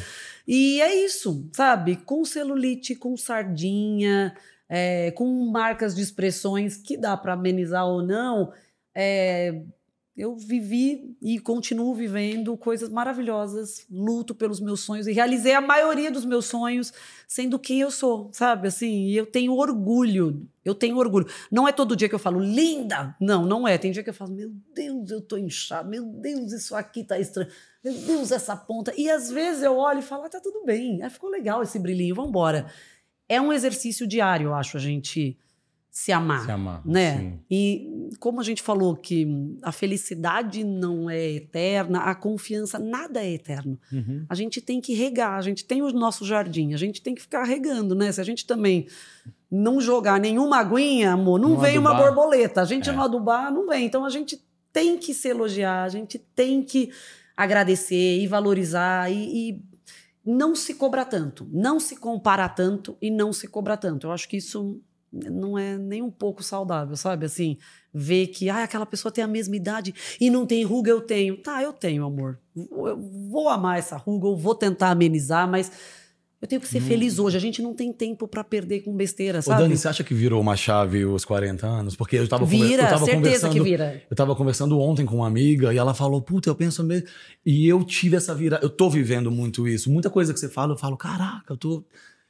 E 0.47 0.81
é 0.81 0.95
isso, 0.95 1.47
sabe? 1.53 1.97
Com 1.97 2.25
celulite, 2.25 2.95
com 2.95 3.15
sardinha, 3.15 4.35
é, 4.67 5.11
com 5.11 5.27
marcas 5.51 5.93
de 5.93 6.01
expressões 6.01 6.75
que 6.75 6.97
dá 6.97 7.15
para 7.15 7.33
amenizar 7.33 7.85
ou 7.85 8.01
não. 8.01 8.51
É, 8.95 9.61
eu 10.17 10.37
vivi 10.37 11.17
e 11.21 11.37
continuo 11.39 11.93
vivendo 11.93 12.55
coisas 12.55 12.87
maravilhosas, 12.87 13.85
luto 13.91 14.33
pelos 14.33 14.61
meus 14.61 14.79
sonhos 14.79 15.07
e 15.07 15.11
realizei 15.11 15.53
a 15.53 15.59
maioria 15.59 16.09
dos 16.09 16.23
meus 16.23 16.45
sonhos 16.45 16.93
sendo 17.27 17.59
quem 17.59 17.81
eu 17.81 17.91
sou, 17.91 18.29
sabe? 18.31 18.69
Assim, 18.69 19.07
e 19.07 19.17
eu 19.17 19.25
tenho 19.25 19.53
orgulho, 19.53 20.47
eu 20.63 20.73
tenho 20.73 20.97
orgulho. 20.97 21.27
Não 21.51 21.67
é 21.67 21.73
todo 21.73 21.97
dia 21.97 22.07
que 22.07 22.15
eu 22.15 22.19
falo, 22.19 22.39
linda! 22.39 23.13
Não, 23.19 23.45
não 23.45 23.67
é. 23.67 23.77
Tem 23.77 23.91
dia 23.91 24.03
que 24.03 24.09
eu 24.09 24.13
falo, 24.13 24.31
meu 24.31 24.53
Deus, 24.73 25.11
eu 25.11 25.19
tô 25.19 25.37
inchado, 25.37 25.89
meu 25.89 26.05
Deus, 26.05 26.53
isso 26.53 26.75
aqui 26.75 27.03
tá 27.03 27.19
estranho, 27.19 27.49
meu 27.83 27.93
Deus, 27.93 28.31
essa 28.31 28.55
ponta. 28.55 28.93
E 28.95 29.09
às 29.09 29.29
vezes 29.29 29.63
eu 29.63 29.75
olho 29.75 29.99
e 29.99 30.03
falo, 30.03 30.23
ah, 30.23 30.29
tá 30.29 30.39
tudo 30.39 30.63
bem, 30.65 31.03
ah, 31.03 31.09
ficou 31.09 31.29
legal 31.29 31.61
esse 31.61 31.77
brilhinho, 31.77 32.15
vamos 32.15 32.29
embora. 32.29 32.71
É 33.27 33.41
um 33.41 33.51
exercício 33.51 34.07
diário, 34.07 34.47
eu 34.47 34.55
acho, 34.55 34.77
a 34.77 34.79
gente 34.79 35.37
se 35.97 36.11
amar 36.11 36.43
Se 36.43 36.51
amar. 36.51 36.81
né? 36.85 37.17
sim. 37.17 37.39
E 37.49 38.09
como 38.19 38.41
a 38.41 38.43
gente 38.43 38.61
falou 38.61 38.97
que 38.97 39.25
a 39.61 39.71
felicidade 39.71 40.61
não 40.61 41.09
é 41.09 41.31
eterna, 41.31 41.99
a 41.99 42.13
confiança 42.13 42.77
nada 42.77 43.23
é 43.23 43.31
eterno. 43.31 43.79
Uhum. 43.93 44.25
A 44.27 44.35
gente 44.35 44.59
tem 44.59 44.81
que 44.81 44.93
regar, 44.93 45.35
a 45.39 45.41
gente 45.41 45.63
tem 45.63 45.81
o 45.81 45.89
nosso 45.93 46.25
jardim, 46.25 46.73
a 46.73 46.77
gente 46.77 47.01
tem 47.01 47.15
que 47.15 47.21
ficar 47.21 47.45
regando, 47.45 47.95
né? 47.95 48.11
Se 48.11 48.19
a 48.19 48.25
gente 48.25 48.45
também 48.45 48.87
não 49.49 49.79
jogar 49.79 50.19
nenhuma 50.19 50.57
aguinha, 50.57 51.13
amor, 51.13 51.39
não, 51.39 51.51
Não 51.51 51.59
vem 51.59 51.77
uma 51.77 51.91
adubar. 51.91 52.13
borboleta. 52.13 52.61
A 52.61 52.65
gente 52.65 52.89
É. 52.89 52.91
não 52.93 53.01
adubar, 53.01 53.49
não 53.53 53.65
vem. 53.65 53.85
Então 53.85 54.03
a 54.03 54.09
gente 54.09 54.43
tem 54.73 54.97
que 54.97 55.13
se 55.13 55.29
elogiar, 55.29 55.83
a 55.83 55.89
gente 55.89 56.19
tem 56.19 56.61
que 56.61 56.91
agradecer 57.37 58.19
e 58.19 58.27
valorizar 58.27 59.09
e, 59.09 59.51
e 59.51 59.61
não 60.25 60.55
se 60.57 60.73
cobrar 60.73 61.05
tanto, 61.05 61.47
não 61.53 61.79
se 61.79 61.95
comparar 61.95 62.49
tanto 62.49 62.97
e 63.01 63.09
não 63.09 63.31
se 63.31 63.47
cobrar 63.47 63.77
tanto. 63.77 64.07
Eu 64.07 64.11
acho 64.11 64.27
que 64.27 64.35
isso 64.35 64.81
não 65.31 65.57
é 65.57 65.77
nem 65.77 66.01
um 66.01 66.11
pouco 66.11 66.43
saudável, 66.43 66.95
sabe? 66.95 67.25
Assim, 67.25 67.57
ver 67.93 68.27
que 68.27 68.49
ah, 68.49 68.63
aquela 68.63 68.85
pessoa 68.85 69.11
tem 69.11 69.23
a 69.23 69.27
mesma 69.27 69.55
idade 69.55 69.93
e 70.19 70.29
não 70.29 70.45
tem 70.45 70.63
ruga, 70.63 70.91
eu 70.91 71.01
tenho. 71.01 71.37
Tá, 71.37 71.63
eu 71.63 71.71
tenho, 71.71 72.05
amor. 72.05 72.39
Eu 72.55 72.99
vou 73.29 73.49
amar 73.49 73.79
essa 73.79 73.97
ruga, 73.97 74.27
eu 74.27 74.35
vou 74.35 74.55
tentar 74.55 74.89
amenizar, 74.89 75.49
mas 75.49 75.71
eu 76.41 76.47
tenho 76.47 76.61
que 76.61 76.67
ser 76.67 76.81
feliz 76.81 77.17
hoje. 77.17 77.37
A 77.37 77.39
gente 77.39 77.61
não 77.61 77.73
tem 77.73 77.91
tempo 77.91 78.27
pra 78.27 78.43
perder 78.43 78.81
com 78.81 78.95
besteira, 78.95 79.39
Ô, 79.39 79.41
sabe? 79.41 79.63
Dani, 79.63 79.77
você 79.77 79.87
acha 79.87 80.03
que 80.03 80.13
virou 80.13 80.39
uma 80.39 80.55
chave 80.55 81.03
os 81.05 81.25
40 81.25 81.65
anos? 81.65 81.95
Porque 81.95 82.17
eu 82.17 82.27
tava, 82.27 82.45
Vira, 82.45 82.83
eu 82.83 82.89
tava 82.89 83.07
conversando. 83.07 83.53
que 83.53 83.59
vira. 83.61 84.03
Eu 84.09 84.15
tava 84.15 84.35
conversando 84.35 84.79
ontem 84.79 85.05
com 85.05 85.15
uma 85.15 85.27
amiga 85.27 85.73
e 85.73 85.77
ela 85.77 85.93
falou: 85.93 86.21
Puta, 86.21 86.49
eu 86.49 86.55
penso 86.55 86.83
mesmo. 86.83 87.07
E 87.45 87.67
eu 87.67 87.83
tive 87.83 88.17
essa 88.17 88.35
vira. 88.35 88.59
Eu 88.61 88.69
tô 88.69 88.89
vivendo 88.89 89.31
muito 89.31 89.67
isso. 89.67 89.89
Muita 89.89 90.09
coisa 90.09 90.33
que 90.33 90.39
você 90.39 90.49
fala, 90.49 90.73
eu 90.73 90.77
falo: 90.77 90.97
Caraca, 90.97 91.53
eu 91.53 91.57
tô 91.57 91.83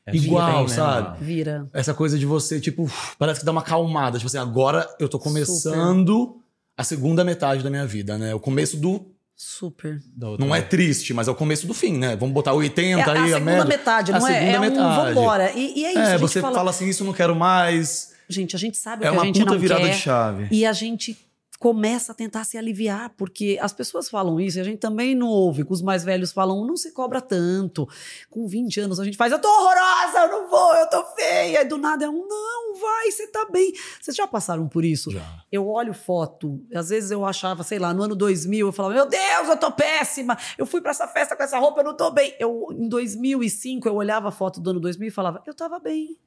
É 0.07 0.15
igual, 0.15 0.51
bem, 0.59 0.61
né, 0.63 0.67
sabe? 0.67 1.07
Mal? 1.09 1.17
Vira. 1.19 1.67
Essa 1.73 1.93
coisa 1.93 2.17
de 2.19 2.25
você, 2.25 2.59
tipo, 2.59 2.89
parece 3.17 3.39
que 3.39 3.45
dá 3.45 3.51
uma 3.51 3.61
calmada. 3.63 4.17
Tipo 4.19 4.27
assim, 4.27 4.37
agora 4.37 4.87
eu 4.99 5.09
tô 5.09 5.17
começando 5.17 6.37
a 6.77 6.83
segunda 6.83 7.23
metade 7.23 7.63
da 7.63 7.69
minha 7.69 7.85
vida, 7.87 8.17
né? 8.17 8.33
O 8.35 8.39
começo 8.39 8.77
do. 8.77 9.11
Super. 9.35 9.99
Não 10.39 10.55
é 10.55 10.61
triste, 10.61 11.13
mas 11.13 11.27
é 11.27 11.31
o 11.31 11.35
começo 11.35 11.67
do 11.67 11.73
fim, 11.73 11.97
né? 11.97 12.15
Vamos 12.15 12.33
botar 12.33 12.53
80 12.53 12.99
É 12.99 13.03
a 13.03 13.11
aí, 13.13 13.19
a, 13.19 13.33
segunda 13.33 13.39
média. 13.51 13.65
metade, 13.65 14.11
A 14.13 14.19
não 14.19 14.27
é? 14.27 14.33
segunda 14.33 14.51
É 14.51 14.57
um 14.57 14.61
metade. 14.61 15.13
vambora. 15.13 15.51
E, 15.53 15.79
e 15.79 15.85
é 15.85 15.89
isso, 15.89 15.99
a 15.99 16.03
É, 16.03 16.11
gente 16.11 16.19
você 16.21 16.39
fala... 16.41 16.55
fala 16.55 16.69
assim, 16.69 16.87
isso 16.87 17.03
eu 17.03 17.07
não 17.07 17.13
quero 17.13 17.35
mais. 17.35 18.13
Gente, 18.29 18.55
a 18.55 18.59
gente 18.59 18.77
sabe 18.77 19.03
o 19.03 19.07
É 19.07 19.09
que 19.09 19.15
a 19.15 19.19
uma 19.19 19.25
gente 19.25 19.39
puta 19.39 19.51
não 19.51 19.59
virada 19.59 19.81
quer. 19.81 19.89
de 19.91 19.97
chave. 19.99 20.47
E 20.51 20.65
a 20.65 20.71
gente 20.71 21.17
começa 21.59 22.11
a 22.11 22.15
tentar 22.15 22.43
se 22.43 22.57
aliviar, 22.57 23.11
porque 23.17 23.57
as 23.61 23.73
pessoas 23.73 24.09
falam 24.09 24.39
isso 24.39 24.57
e 24.57 24.61
a 24.61 24.63
gente 24.63 24.79
também 24.79 25.15
não 25.15 25.27
ouve, 25.27 25.65
que 25.65 25.71
os 25.71 25.81
mais 25.81 26.03
velhos 26.03 26.31
falam, 26.31 26.65
não 26.65 26.75
se 26.75 26.91
cobra 26.91 27.21
tanto. 27.21 27.87
Com 28.29 28.47
20 28.47 28.81
anos 28.81 28.99
a 28.99 29.05
gente 29.05 29.17
faz, 29.17 29.31
eu 29.31 29.39
tô 29.39 29.47
horrorosa, 29.47 30.19
eu 30.19 30.29
não 30.29 30.49
vou, 30.49 30.75
eu 30.75 30.89
tô 30.89 31.03
feia. 31.15 31.61
E 31.61 31.65
do 31.65 31.77
nada 31.77 32.05
é 32.05 32.09
um, 32.09 32.27
não, 32.27 32.79
vai, 32.79 33.11
você 33.11 33.27
tá 33.27 33.47
bem. 33.51 33.73
Vocês 34.01 34.15
já 34.15 34.27
passaram 34.27 34.67
por 34.67 34.83
isso? 34.83 35.11
Já. 35.11 35.23
Eu 35.51 35.67
olho 35.67 35.93
foto, 35.93 36.61
às 36.73 36.89
vezes 36.89 37.11
eu 37.11 37.25
achava, 37.25 37.63
sei 37.63 37.79
lá, 37.79 37.93
no 37.93 38.03
ano 38.03 38.15
2000, 38.15 38.67
eu 38.67 38.73
falava, 38.73 38.95
meu 38.95 39.07
Deus, 39.07 39.49
eu 39.49 39.57
tô 39.57 39.71
péssima, 39.71 40.37
eu 40.57 40.65
fui 40.65 40.81
pra 40.81 40.91
essa 40.91 41.07
festa 41.07 41.35
com 41.35 41.43
essa 41.43 41.57
roupa, 41.57 41.79
eu 41.81 41.85
não 41.85 41.95
tô 41.95 42.11
bem. 42.11 42.35
Eu, 42.39 42.67
em 42.71 42.89
2005, 42.89 43.87
eu 43.87 43.95
olhava 43.95 44.29
a 44.29 44.31
foto 44.31 44.59
do 44.59 44.69
ano 44.71 44.79
2000 44.79 45.07
e 45.07 45.11
falava, 45.11 45.41
eu 45.45 45.53
tava 45.53 45.79
bem. 45.79 46.17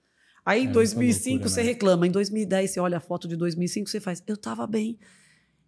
Aí 0.49 0.65
em 0.65 0.69
É, 0.69 0.73
2005 0.73 1.31
loucura, 1.31 1.49
você 1.51 1.61
né? 1.63 1.67
reclama, 1.69 2.07
em 2.07 2.11
2010 2.11 2.71
você 2.71 2.81
olha 2.81 2.97
a 2.97 3.01
foto 3.01 3.29
de 3.29 3.37
2005 3.37 3.89
você 3.91 4.01
faz, 4.01 4.23
eu 4.27 4.37
tava 4.37 4.67
bem. 4.67 4.99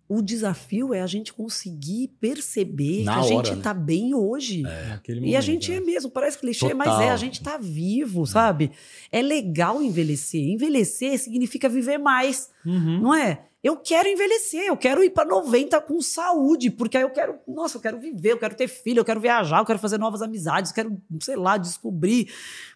O 0.09 0.21
desafio 0.23 0.93
é 0.93 1.01
a 1.03 1.07
gente 1.07 1.33
conseguir 1.33 2.09
perceber 2.21 3.05
Na 3.05 3.13
que 3.15 3.19
a 3.21 3.23
gente 3.23 3.37
hora, 3.51 3.57
né? 3.57 3.63
tá 3.63 3.73
bem 3.73 4.13
hoje. 4.13 4.63
Naquele 4.63 5.21
E 5.21 5.23
a 5.23 5.25
momento, 5.39 5.43
gente 5.43 5.71
né? 5.71 5.77
é 5.77 5.81
mesmo, 5.81 6.11
parece 6.11 6.37
clichê, 6.39 6.75
mas 6.75 6.89
Total. 6.89 7.03
é, 7.03 7.11
a 7.11 7.17
gente 7.17 7.41
tá 7.41 7.57
vivo, 7.57 8.27
sabe? 8.27 8.73
É 9.13 9.23
legal 9.23 9.81
envelhecer. 9.81 10.43
Envelhecer 10.43 11.17
significa 11.19 11.69
viver 11.69 11.99
mais, 11.99 12.51
Uhum. 12.67 13.01
não 13.03 13.15
é? 13.15 13.45
Eu 13.63 13.77
quero 13.77 14.09
envelhecer, 14.09 14.65
eu 14.65 14.77
quero 14.77 15.05
ir 15.05 15.11
para 15.11 15.29
90 15.29 15.79
com 15.83 16.01
saúde, 16.01 16.71
porque 16.71 16.97
aí 16.97 17.03
eu 17.03 17.11
quero, 17.11 17.39
nossa, 17.47 17.77
eu 17.77 17.81
quero 17.81 18.01
viver, 18.01 18.33
eu 18.33 18.39
quero 18.39 18.55
ter 18.55 18.69
filho, 18.69 19.01
eu 19.01 19.05
quero 19.05 19.21
viajar, 19.21 19.59
eu 19.59 19.67
quero 19.67 19.79
fazer 19.79 19.99
novas 19.99 20.23
amizades, 20.23 20.71
eu 20.71 20.75
quero, 20.75 21.03
sei 21.21 21.37
lá, 21.37 21.59
descobrir 21.59 22.33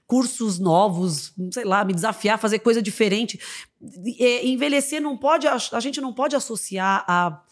cursos 0.07 0.59
novos, 0.59 1.33
sei 1.51 1.65
lá, 1.65 1.85
me 1.87 1.95
desafiar, 1.95 2.39
fazer 2.39 2.59
coisa 2.59 2.83
diferente. 2.83 3.41
É, 4.21 4.47
envelhecer 4.47 5.01
não 5.01 5.17
pode, 5.17 5.47
a 5.49 5.81
gente 5.81 6.03
não 6.03 6.13
pode 6.13 6.37
associar 6.37 7.03
a 7.09 7.43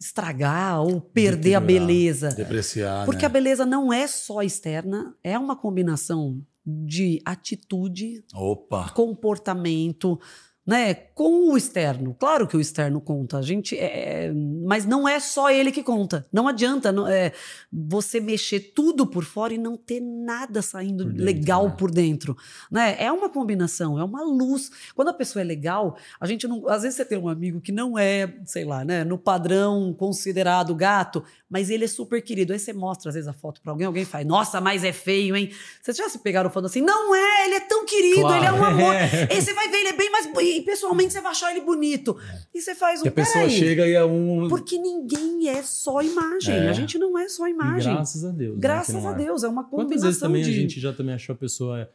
estragar 0.00 0.82
ou 0.82 1.00
perder 1.00 1.54
a 1.54 1.60
beleza. 1.60 2.30
Depreciar, 2.30 3.04
Porque 3.04 3.22
né? 3.22 3.26
a 3.26 3.30
beleza 3.30 3.66
não 3.66 3.92
é 3.92 4.06
só 4.06 4.42
externa, 4.42 5.14
é 5.22 5.38
uma 5.38 5.56
combinação 5.56 6.40
de 6.64 7.20
atitude, 7.24 8.24
Opa. 8.34 8.90
comportamento, 8.90 10.18
né, 10.66 10.94
com 11.16 11.50
o 11.50 11.56
externo. 11.56 12.14
Claro 12.20 12.46
que 12.46 12.54
o 12.58 12.60
externo 12.60 13.00
conta, 13.00 13.38
a 13.38 13.42
gente, 13.42 13.74
é, 13.74 14.30
mas 14.66 14.84
não 14.84 15.08
é 15.08 15.18
só 15.18 15.48
ele 15.50 15.72
que 15.72 15.82
conta. 15.82 16.26
Não 16.30 16.46
adianta 16.46 16.92
não- 16.92 17.08
é, 17.08 17.32
você 17.72 18.20
mexer 18.20 18.60
tudo 18.74 19.06
por 19.06 19.24
fora 19.24 19.54
e 19.54 19.56
não 19.56 19.78
ter 19.78 19.98
nada 19.98 20.60
saindo 20.60 21.04
Por 21.04 21.12
dentro, 21.12 21.24
legal 21.24 21.68
né? 21.68 21.74
por 21.78 21.90
dentro, 21.90 22.36
né? 22.70 22.96
É 22.98 23.10
uma 23.10 23.30
combinação, 23.30 23.98
é 23.98 24.04
uma 24.04 24.22
luz. 24.22 24.70
Quando 24.94 25.08
a 25.08 25.14
pessoa 25.14 25.40
é 25.40 25.44
legal, 25.44 25.96
a 26.20 26.26
gente 26.26 26.46
não, 26.46 26.68
às 26.68 26.82
vezes 26.82 26.98
você 26.98 27.04
tem 27.06 27.16
um 27.16 27.30
amigo 27.30 27.62
que 27.62 27.72
não 27.72 27.98
é, 27.98 28.34
sei 28.44 28.66
lá, 28.66 28.84
né, 28.84 29.02
no 29.02 29.16
padrão 29.16 29.94
considerado 29.98 30.74
gato, 30.74 31.24
mas 31.48 31.70
ele 31.70 31.84
é 31.86 31.88
super 31.88 32.20
querido. 32.20 32.52
Aí 32.52 32.58
você 32.58 32.74
mostra 32.74 33.08
às 33.08 33.14
vezes 33.14 33.26
a 33.26 33.32
foto 33.32 33.62
pra 33.62 33.72
alguém, 33.72 33.86
alguém 33.86 34.04
faz: 34.04 34.26
"Nossa, 34.26 34.60
mas 34.60 34.84
é 34.84 34.92
feio, 34.92 35.34
hein?". 35.34 35.50
Vocês 35.80 35.96
já 35.96 36.10
se 36.10 36.18
pegaram 36.18 36.50
falando 36.50 36.66
assim: 36.66 36.82
"Não 36.82 37.14
é, 37.14 37.46
ele 37.46 37.54
é 37.54 37.60
tão 37.60 37.86
querido, 37.86 38.20
Claro. 38.20 38.36
ele 38.36 38.46
é 38.46 38.52
um 38.52 38.62
amor". 38.64 38.94
É. 38.94 39.28
E 39.34 39.40
você 39.40 39.54
vai 39.54 39.66
ver, 39.70 39.78
ele 39.78 39.88
é 39.88 39.92
bem 39.96 40.10
mais. 40.10 40.26
E 40.42 40.60
pessoalmente 40.60 41.05
você 41.10 41.20
vai 41.20 41.30
achar 41.32 41.50
ele 41.50 41.60
bonito. 41.64 42.16
E 42.54 42.60
você 42.60 42.74
faz 42.74 43.00
um. 43.00 43.02
Que 43.02 43.08
a 43.08 43.12
pessoa 43.12 43.44
"Peraí, 43.44 43.58
chega 43.58 43.86
e 43.86 43.92
é 43.94 44.04
um. 44.04 44.48
Porque 44.48 44.78
ninguém 44.78 45.48
é 45.48 45.62
só 45.62 46.00
imagem. 46.02 46.54
É. 46.54 46.68
A 46.68 46.72
gente 46.72 46.98
não 46.98 47.18
é 47.18 47.28
só 47.28 47.46
E 47.46 47.50
imagem. 47.50 47.92
graças 47.94 48.24
a 48.24 48.30
Deus. 48.30 48.54
né, 48.54 48.60
Graças 48.60 48.94
que 48.94 49.00
não 49.00 49.08
a 49.08 49.12
é. 49.12 49.16
Deus, 49.16 49.42
é 49.44 49.48
uma 49.48 49.64
Quantas 49.64 49.84
combinação 50.02 50.06
vezes 50.08 50.20
também 50.20 50.42
de. 50.42 50.50
a 50.50 50.52
gente 50.52 50.80
já 50.80 50.92
também 50.92 51.14
achou 51.14 51.34
a 51.34 51.36
pessoa. 51.36 51.88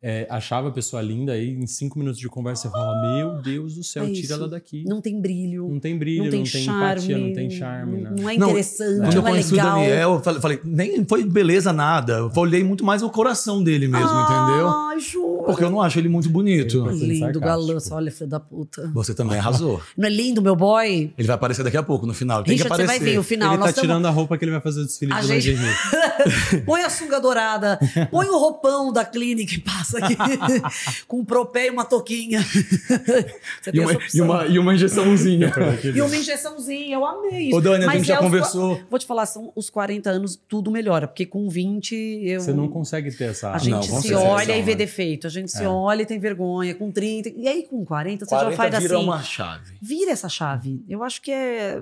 é, 0.00 0.28
achava 0.30 0.68
a 0.68 0.70
pessoa 0.70 1.02
linda, 1.02 1.32
aí 1.32 1.48
em 1.50 1.66
cinco 1.66 1.98
minutos 1.98 2.20
de 2.20 2.28
conversa 2.28 2.68
você 2.68 2.70
fala: 2.72 3.16
Meu 3.16 3.42
Deus 3.42 3.74
do 3.74 3.82
céu, 3.82 4.04
É 4.04 4.12
tira 4.12 4.34
ela 4.34 4.48
daqui. 4.48 4.84
Não 4.86 5.00
tem 5.00 5.20
brilho. 5.20 5.68
Não 5.68 5.80
tem 5.80 5.98
brilho, 5.98 6.22
não 6.24 6.30
tem, 6.30 6.40
empatia, 6.42 6.62
charme, 6.62 7.14
não 7.26 7.32
tem 7.34 7.50
charme. 7.50 8.00
não, 8.02 8.10
né? 8.12 8.16
não 8.22 8.30
é 8.30 8.36
Não, 8.38 8.48
interessante, 8.50 9.00
Quando 9.00 9.14
eu 9.16 9.22
não 9.22 9.28
é 9.28 9.30
conheci 9.32 9.52
o 9.52 9.56
legal. 9.56 9.74
Daniel, 9.80 10.12
eu 10.14 10.20
falei, 10.22 10.40
falei, 10.40 10.60
nem 10.64 11.04
foi 11.04 11.24
beleza 11.24 11.72
nada. 11.72 12.12
Eu 12.18 12.30
olhei 12.36 12.62
muito 12.62 12.84
mais 12.84 13.02
o 13.02 13.10
coração 13.10 13.60
dele 13.62 13.88
mesmo, 13.88 14.06
entendeu? 14.06 14.68
Ai, 14.68 15.00
juro. 15.00 15.37
Porque 15.52 15.64
eu 15.64 15.70
não 15.70 15.80
acho 15.80 15.98
ele 15.98 16.08
muito 16.08 16.28
bonito. 16.28 16.88
Ele- 16.90 17.18
Lindo, 17.18 17.40
galã. 17.40 17.76
Olha, 17.90 18.10
filho 18.12 18.28
da 18.30 18.38
puta. 18.40 18.90
Você 18.94 19.14
também 19.14 19.38
arrasou. 19.38 19.80
Não 19.96 20.06
é 20.06 20.10
lindo, 20.10 20.40
meu 20.42 20.54
boy? 20.54 21.12
Ele 21.16 21.26
vai 21.26 21.34
aparecer 21.34 21.62
daqui 21.64 21.76
a 21.76 21.82
pouco, 21.82 22.06
no 22.06 22.14
final. 22.14 22.42
Tem 22.42 22.52
Richard, 22.54 22.70
que 22.70 22.76
você 22.76 22.82
aparecer. 22.82 23.04
vai 23.04 23.12
ver 23.14 23.18
o 23.18 23.22
final. 23.22 23.50
ele 23.50 23.58
Nós 23.58 23.68
tá 23.70 23.72
tamo- 23.74 23.86
tirando 23.86 24.06
a 24.06 24.10
roupa 24.10 24.36
que 24.38 24.44
ele 24.44 24.52
vai 24.52 24.60
fazer 24.60 24.80
o 24.82 24.84
desfile 24.84 25.12
A 25.12 25.20
de 25.20 25.26
gente- 25.26 25.50
lingerie. 25.50 26.62
Põe 26.66 26.82
a 26.82 26.90
sunga 26.90 27.20
dourada, 27.20 27.78
põe 28.10 28.26
o 28.26 28.38
roupão 28.38 28.92
da 28.92 29.04
clínica 29.04 29.54
e 29.54 29.58
passa 29.58 29.98
aqui 29.98 30.16
com 31.06 31.20
um 31.20 31.24
propé 31.24 31.66
e 31.66 31.70
uma 31.70 31.84
touquinha. 31.84 32.40
Você 32.42 33.70
E 33.72 33.80
uma, 33.80 33.92
e, 34.14 34.20
uma, 34.20 34.46
e 34.46 34.58
uma 34.58 34.74
injeçãozinha. 34.74 35.52
E 35.94 36.00
uma 36.02 36.16
injeçãozinha, 36.16 36.94
eu 36.96 37.04
amei 37.06 37.48
isso. 37.48 37.56
Ô, 37.56 37.60
Dani, 37.60 37.84
a 37.84 37.92
gente 37.92 38.06
já 38.06 38.14
é 38.14 38.16
os 38.16 38.20
qua- 38.22 38.26
conversou. 38.30 38.80
Vou 38.90 38.98
te 38.98 39.06
falar, 39.06 39.26
são 39.26 39.52
os 39.54 39.70
40 39.70 40.10
anos, 40.10 40.38
tudo 40.48 40.70
melhora. 40.70 41.06
Porque 41.06 41.24
com 41.26 41.48
20, 41.48 41.94
eu. 41.94 42.40
Você 42.40 42.52
não 42.52 42.68
consegue 42.68 43.10
ter 43.10 43.24
essa. 43.30 43.52
A 43.52 43.58
gente 43.58 43.70
Não, 43.90 44.00
se 44.00 44.14
olha 44.14 44.56
e 44.56 44.62
vê 44.62 44.72
né? 44.72 44.76
defeito. 44.78 45.26
A 45.26 45.30
gente 45.30 45.37
se 45.46 45.62
É. 45.62 45.68
olha 45.68 46.02
e 46.02 46.06
tem 46.06 46.18
vergonha. 46.18 46.74
Com 46.74 46.90
30. 46.90 47.28
E 47.36 47.46
aí, 47.46 47.62
com 47.64 47.84
40, 47.84 48.24
você 48.24 48.34
já 48.34 48.40
40 48.42 48.56
faz 48.56 48.82
vira 48.82 48.96
assim. 48.96 49.04
uma 49.04 49.22
chave. 49.22 49.78
Vira 49.80 50.10
essa 50.10 50.28
chave. 50.28 50.82
Eu 50.88 51.04
acho 51.04 51.20
que 51.22 51.30
é, 51.30 51.80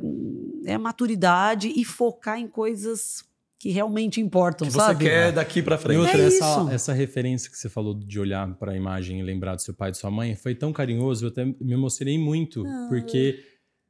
é 0.66 0.77
maturidade 0.77 1.73
e 1.74 1.85
focar 1.85 2.39
em 2.39 2.49
coisas 2.49 3.24
que 3.59 3.70
realmente 3.70 4.20
importam, 4.20 4.66
Que 4.66 4.73
você 4.74 4.78
sabe? 4.78 5.05
quer 5.07 5.33
daqui 5.33 5.62
pra 5.62 5.77
E 5.77 5.78
frente. 5.78 5.99
outra, 5.99 6.19
É 6.19 6.27
essa, 6.27 6.45
isso. 6.61 6.69
essa 6.70 6.93
referência 6.93 7.51
que 7.51 7.57
você 7.57 7.69
falou 7.70 7.95
de 7.95 8.20
olhar 8.20 8.47
para 8.57 8.73
a 8.73 8.77
imagem 8.77 9.19
e 9.19 9.23
lembrar 9.23 9.55
do 9.57 9.62
seu 9.62 9.73
pai 9.73 9.89
e 9.89 9.93
de 9.93 9.99
sua 9.99 10.11
mãe 10.11 10.35
foi 10.37 10.55
tão 10.55 10.73
carinhoso, 10.74 11.24
eu 11.24 11.28
até 11.31 11.45
me 11.45 11.73
emocionei 11.73 12.19
muito, 12.19 12.66
Ah. 12.66 12.87
porque 12.91 13.43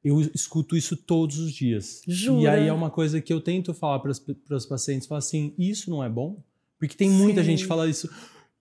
eu 0.04 0.20
escuto 0.20 0.76
isso 0.76 0.96
todos 0.96 1.38
os 1.40 1.52
dias. 1.52 2.00
Jura? 2.06 2.40
E 2.42 2.46
aí 2.46 2.68
é 2.68 2.72
uma 2.72 2.90
coisa 2.90 3.20
que 3.20 3.32
eu 3.32 3.40
tento 3.40 3.74
falar 3.74 3.98
para 3.98 4.12
os 4.12 4.66
pacientes, 4.66 5.08
falar 5.08 5.18
assim, 5.18 5.52
isso 5.58 5.90
não 5.90 6.02
é 6.02 6.08
bom? 6.08 6.40
Porque 6.78 6.94
tem 6.96 7.10
muita 7.10 7.40
Sim. 7.40 7.46
gente 7.50 7.62
que 7.62 7.66
fala 7.68 7.88
isso, 7.88 8.08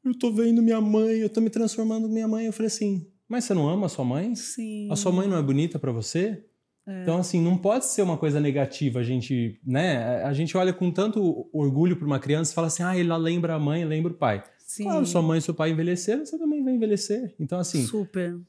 eu 0.05 0.17
tô 0.17 0.31
vendo 0.31 0.61
minha 0.61 0.79
mãe, 0.79 1.17
eu 1.17 1.29
tô 1.29 1.41
me 1.41 1.49
transformando 1.49 2.07
em 2.07 2.11
minha 2.11 2.27
mãe. 2.27 2.45
Eu 2.45 2.53
falei 2.53 2.67
assim, 2.67 3.07
mas 3.27 3.43
você 3.43 3.53
não 3.53 3.67
ama 3.67 3.87
a 3.87 3.89
sua 3.89 4.05
mãe? 4.05 4.35
Sim. 4.35 4.87
A 4.91 4.95
sua 4.95 5.11
mãe 5.11 5.27
não 5.27 5.37
é 5.37 5.41
bonita 5.41 5.79
para 5.79 5.91
você? 5.91 6.45
É. 6.87 7.01
Então, 7.01 7.17
assim, 7.17 7.41
não 7.41 7.57
pode 7.57 7.85
ser 7.85 8.03
uma 8.03 8.15
coisa 8.15 8.39
negativa. 8.39 8.99
A 8.99 9.03
gente, 9.03 9.59
né? 9.65 10.23
A 10.23 10.31
gente 10.33 10.55
olha 10.55 10.71
com 10.71 10.91
tanto 10.91 11.49
orgulho 11.51 11.97
para 11.97 12.05
uma 12.05 12.19
criança 12.19 12.51
e 12.51 12.55
fala 12.55 12.67
assim: 12.67 12.83
ah, 12.83 12.97
ela 12.97 13.17
lembra 13.17 13.55
a 13.55 13.59
mãe, 13.59 13.83
lembra 13.83 14.13
o 14.13 14.15
pai. 14.15 14.43
Sim. 14.59 14.83
Claro, 14.83 15.05
sua 15.05 15.21
mãe 15.21 15.39
e 15.39 15.41
seu 15.41 15.53
pai 15.53 15.71
envelheceram, 15.71 16.25
você 16.25 16.37
também 16.37 16.63
vai 16.63 16.73
envelhecer. 16.73 17.35
Então, 17.39 17.59
assim, 17.59 17.85
Super. 17.85 18.39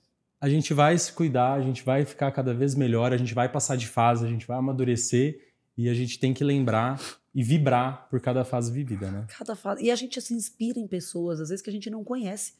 a 0.40 0.48
gente 0.48 0.74
vai 0.74 0.96
se 0.98 1.12
cuidar, 1.12 1.54
a 1.54 1.60
gente 1.62 1.82
vai 1.82 2.04
ficar 2.04 2.30
cada 2.32 2.52
vez 2.52 2.74
melhor, 2.74 3.12
a 3.12 3.16
gente 3.16 3.34
vai 3.34 3.50
passar 3.50 3.76
de 3.76 3.86
fase, 3.86 4.26
a 4.26 4.28
gente 4.28 4.46
vai 4.46 4.58
amadurecer 4.58 5.38
e 5.76 5.88
a 5.88 5.94
gente 5.94 6.18
tem 6.18 6.32
que 6.34 6.42
lembrar 6.44 7.00
e 7.34 7.42
vibrar 7.42 8.06
por 8.10 8.20
cada 8.20 8.44
fase 8.44 8.72
vivida, 8.72 9.10
né? 9.10 9.24
Cada 9.38 9.54
fase. 9.54 9.84
E 9.84 9.90
a 9.90 9.94
gente 9.96 10.20
se 10.20 10.32
inspira 10.34 10.78
em 10.78 10.86
pessoas, 10.86 11.40
às 11.40 11.48
vezes, 11.50 11.62
que 11.62 11.68
a 11.70 11.72
gente 11.72 11.90
não 11.90 12.02
conhece. 12.02 12.52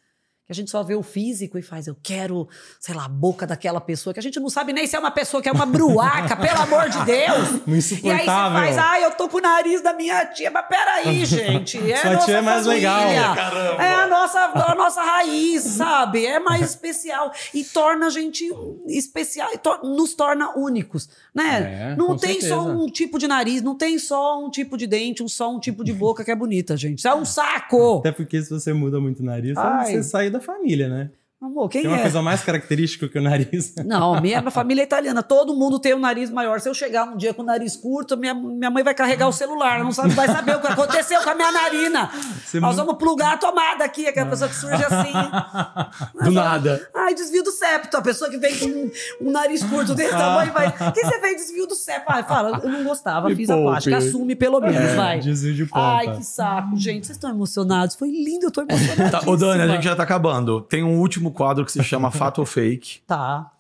que 0.47 0.52
a 0.52 0.55
gente 0.55 0.70
só 0.70 0.80
vê 0.84 0.94
o 0.94 1.02
físico 1.02 1.59
e 1.59 1.62
faz, 1.62 1.88
eu 1.88 1.97
quero, 2.01 2.48
sei 2.78 2.94
lá, 2.94 3.06
a 3.06 3.09
boca 3.09 3.44
daquela 3.48 3.80
pessoa, 3.80 4.14
que 4.14 4.20
a 4.20 4.22
gente 4.22 4.38
não 4.38 4.48
sabe 4.48 4.72
nem 4.72 4.86
se 4.86 4.94
é 4.94 4.98
uma 5.01 5.10
pessoa 5.10 5.43
que 5.43 5.48
é 5.48 5.52
uma 5.52 5.66
bruaca, 5.66 6.36
pelo 6.38 6.60
amor 6.60 6.88
de 6.88 7.05
Deus. 7.05 7.48
Um 7.66 7.74
E 7.74 8.10
aí 8.12 8.18
você 8.20 8.26
faz, 8.26 8.78
ai, 8.78 9.05
eu 9.05 9.10
tô 9.10 9.28
com 9.28 9.38
o 9.38 9.40
nariz 9.40 9.80
da 9.82 9.93
minha 9.93 10.24
tia, 10.26 10.48
mas 10.52 10.66
peraí, 10.68 11.24
gente. 11.26 11.78
É 11.90 11.97
Sua 11.97 12.10
a 12.10 12.12
nossa 12.14 12.26
tia 12.26 12.36
é 12.36 12.40
mais 12.43 12.64
legal. 12.64 13.01
família. 13.01 13.34
Caramba. 13.34 13.82
É 13.82 13.94
a 13.94 14.06
nossa, 14.06 14.38
a 14.44 14.74
nossa 14.76 15.02
raiz, 15.02 15.62
sabe? 15.64 16.24
É 16.26 16.38
mais 16.38 16.62
especial. 16.70 17.32
E 17.52 17.64
torna 17.64 18.06
a 18.06 18.10
gente 18.10 18.48
especial, 18.86 19.52
e 19.52 19.59
tor- 19.59 19.82
nos 19.82 20.14
torna 20.14 20.56
únicos, 20.56 21.09
né? 21.36 21.92
É, 21.92 21.96
não 21.96 22.16
tem 22.16 22.40
só 22.40 22.62
certeza. 22.62 22.78
um 22.78 22.86
tipo 22.86 23.18
de 23.18 23.28
nariz, 23.28 23.60
não 23.60 23.76
tem 23.76 23.98
só 23.98 24.42
um 24.42 24.48
tipo 24.50 24.76
de 24.78 24.86
dente, 24.86 25.22
um 25.22 25.28
só 25.28 25.54
um 25.54 25.60
tipo 25.60 25.84
de 25.84 25.92
boca 25.94 26.24
que 26.24 26.30
é 26.30 26.34
bonita, 26.34 26.76
gente. 26.76 26.98
Isso 26.98 27.08
é 27.08 27.14
um 27.14 27.26
saco. 27.26 27.98
Até 27.98 28.10
porque 28.10 28.42
se 28.42 28.48
você 28.48 28.72
muda 28.72 28.98
muito 28.98 29.20
o 29.20 29.24
nariz, 29.24 29.56
Ai. 29.56 29.92
você 29.92 30.02
sai 30.02 30.30
da 30.30 30.40
família, 30.40 30.88
né? 30.88 31.10
Amor, 31.38 31.68
quem 31.68 31.82
Tem 31.82 31.90
uma 31.90 31.98
é? 31.98 32.02
coisa 32.02 32.22
mais 32.22 32.42
característica 32.42 33.06
que 33.08 33.18
o 33.18 33.22
nariz. 33.22 33.74
Não, 33.84 34.18
minha, 34.22 34.40
minha 34.40 34.50
família 34.50 34.80
é 34.80 34.84
italiana. 34.84 35.22
Todo 35.22 35.54
mundo 35.54 35.78
tem 35.78 35.94
um 35.94 35.98
nariz 35.98 36.30
maior. 36.30 36.60
Se 36.60 36.68
eu 36.68 36.72
chegar 36.72 37.04
um 37.04 37.14
dia 37.16 37.34
com 37.34 37.42
o 37.42 37.44
nariz 37.44 37.76
curto, 37.76 38.16
minha, 38.16 38.32
minha 38.32 38.70
mãe 38.70 38.82
vai 38.82 38.94
carregar 38.94 39.28
o 39.28 39.32
celular. 39.32 39.84
Não 39.84 39.92
sabe, 39.92 40.14
vai 40.14 40.26
saber 40.26 40.56
o 40.56 40.60
que 40.62 40.66
aconteceu 40.66 41.20
com 41.20 41.28
a 41.28 41.34
minha 41.34 41.52
narina. 41.52 42.10
Você 42.42 42.58
Nós 42.58 42.76
vamos 42.76 42.96
plugar 42.96 43.34
a 43.34 43.36
tomada 43.36 43.84
aqui, 43.84 44.06
aquela 44.06 44.30
pessoa 44.30 44.48
que 44.48 44.56
surge 44.56 44.82
assim. 44.82 45.12
Do 46.24 46.30
nada. 46.30 46.88
Ai, 46.94 47.14
desvio 47.14 47.42
do 47.42 47.50
septo. 47.50 47.98
A 47.98 48.02
pessoa 48.02 48.30
que 48.30 48.38
vem 48.38 48.58
com 48.58 48.66
um, 48.66 48.90
um 49.28 49.30
nariz 49.30 49.62
curto 49.62 49.94
desse 49.94 50.12
tamanho 50.12 50.52
vai. 50.54 50.68
O 50.68 50.92
que 50.92 51.04
você 51.04 51.20
fez 51.20 51.36
desvio 51.36 51.66
do 51.66 51.74
septo? 51.74 52.10
Ai, 52.12 52.22
fala, 52.22 52.60
eu 52.64 52.70
não 52.70 52.82
gostava, 52.82 53.28
fiz 53.34 53.50
a 53.50 53.56
plástica. 53.58 53.98
Assume 53.98 54.34
pelo 54.34 54.58
menos, 54.58 54.76
É, 54.80 54.96
vai. 54.96 55.18
desvio 55.20 55.54
de 55.54 55.66
ponta. 55.66 55.80
Ai, 55.80 56.16
que 56.16 56.24
saco, 56.24 56.76
gente. 56.76 57.06
Vocês 57.06 57.16
estão 57.16 57.28
emocionados? 57.28 57.94
Foi 57.94 58.08
lindo, 58.08 58.46
eu 58.46 58.50
tô 58.50 58.62
emocionada. 58.62 59.10
Tá, 59.20 59.30
ô, 59.30 59.36
Dani, 59.36 59.62
a 59.62 59.68
gente 59.68 59.84
já 59.84 59.94
tá 59.94 60.02
acabando. 60.02 60.62
Tem 60.62 60.82
um 60.82 60.98
último 60.98 61.26
quadro 61.31 61.65
que 61.65 61.73
se 61.73 61.82
chama 61.85 62.11
Fato 62.12 62.39
ou 62.39 62.47
Fake, 62.47 63.01
Tá. 63.07 63.51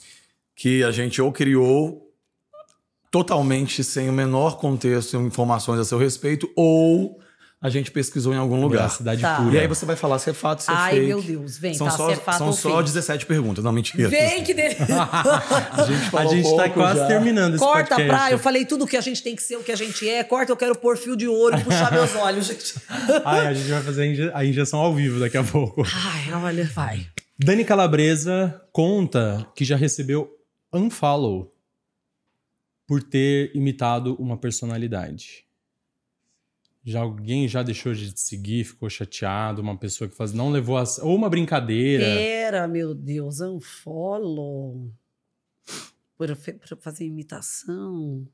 que 0.54 0.82
a 0.84 0.90
gente 0.90 1.20
ou 1.22 1.30
criou 1.32 2.02
totalmente 3.10 3.82
sem 3.84 4.08
o 4.08 4.12
menor 4.12 4.58
contexto 4.58 5.14
e 5.14 5.16
informações 5.16 5.80
a 5.80 5.84
seu 5.84 5.96
respeito, 5.98 6.50
ou 6.54 7.18
a 7.62 7.70
gente 7.70 7.90
pesquisou 7.90 8.34
em 8.34 8.36
algum 8.36 8.60
lugar. 8.60 8.90
Cidade 8.90 9.22
Tá. 9.22 9.36
pura. 9.36 9.54
E 9.56 9.58
aí 9.60 9.66
você 9.66 9.86
vai 9.86 9.96
falar 9.96 10.18
se 10.18 10.28
é 10.28 10.32
fato, 10.34 10.62
se 10.62 10.70
é 10.70 10.74
Ai, 10.74 10.94
fake. 10.96 11.06
meu 11.06 11.22
Deus, 11.22 11.56
vem, 11.56 11.72
São 11.72 11.86
tá, 11.86 11.96
só, 11.96 12.06
se 12.08 12.12
é 12.12 12.16
fato 12.16 12.38
são 12.38 12.46
ou 12.48 12.52
só 12.52 12.70
fake. 12.72 12.84
17 12.84 13.24
perguntas. 13.26 13.64
Não, 13.64 13.72
mentira. 13.72 14.08
Vem 14.10 14.44
que 14.44 14.52
dele. 14.52 14.76
A 15.72 15.82
gente, 15.84 16.16
A 16.16 16.26
gente 16.26 16.56
tá 16.56 16.68
quase 16.68 17.00
já. 17.00 17.06
terminando 17.06 17.54
esse 17.54 17.64
Corta 17.64 17.94
podcast. 17.94 18.06
pra. 18.14 18.30
Eu 18.30 18.38
falei 18.38 18.66
tudo 18.66 18.86
que 18.86 18.96
a 18.96 19.00
gente 19.00 19.22
tem 19.22 19.34
que 19.34 19.42
ser, 19.42 19.56
o 19.56 19.62
que 19.62 19.72
a 19.72 19.76
gente 19.76 20.06
é. 20.06 20.22
Corta, 20.22 20.52
eu 20.52 20.56
quero 20.56 20.76
pôr 20.76 20.98
fio 20.98 21.16
de 21.16 21.26
ouro 21.26 21.56
e 21.58 21.64
puxar 21.64 21.90
meus 21.90 22.14
olhos, 22.16 22.46
gente. 22.46 22.74
Ai, 23.24 23.46
a 23.46 23.54
gente 23.54 23.68
vai 23.70 23.82
fazer 23.82 24.02
a 24.02 24.06
inje- 24.06 24.30
a 24.34 24.44
injeção 24.44 24.78
ao 24.80 24.94
vivo 24.94 25.18
daqui 25.18 25.38
a 25.38 25.44
pouco. 25.44 25.82
Ai, 25.86 26.34
olha, 26.34 26.70
vai. 26.74 27.06
Dani 27.38 27.66
Calabresa 27.66 28.66
conta 28.72 29.46
que 29.54 29.62
já 29.62 29.76
recebeu 29.76 30.38
unfollow 30.72 31.54
por 32.86 33.02
ter 33.02 33.54
imitado 33.54 34.14
uma 34.14 34.38
personalidade. 34.38 35.44
Já 36.82 37.00
alguém 37.00 37.46
já 37.46 37.62
deixou 37.62 37.92
de 37.92 38.10
te 38.10 38.20
seguir, 38.20 38.64
ficou 38.64 38.88
chateado, 38.88 39.60
uma 39.60 39.76
pessoa 39.76 40.08
que 40.08 40.16
faz 40.16 40.32
não 40.32 40.50
levou 40.50 40.78
a, 40.78 40.84
ou 41.02 41.14
uma 41.14 41.28
brincadeira. 41.28 42.04
Pera, 42.04 42.68
meu 42.68 42.94
Deus, 42.94 43.40
unfollow. 43.40 44.90
Por, 46.16 46.34
por 46.34 46.78
fazer 46.78 47.04
imitação. 47.04 48.26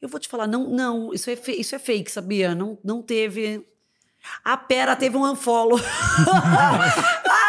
Eu 0.00 0.08
vou 0.08 0.20
te 0.20 0.28
falar, 0.28 0.46
não, 0.46 0.70
não, 0.70 1.12
isso 1.12 1.28
é, 1.28 1.34
isso 1.58 1.74
é 1.74 1.78
fake, 1.80 2.10
sabia? 2.10 2.54
Não, 2.54 2.78
não 2.84 3.02
teve. 3.02 3.66
A 4.44 4.56
Pera 4.56 4.94
teve 4.94 5.16
um 5.16 5.28
unfollow. 5.28 5.80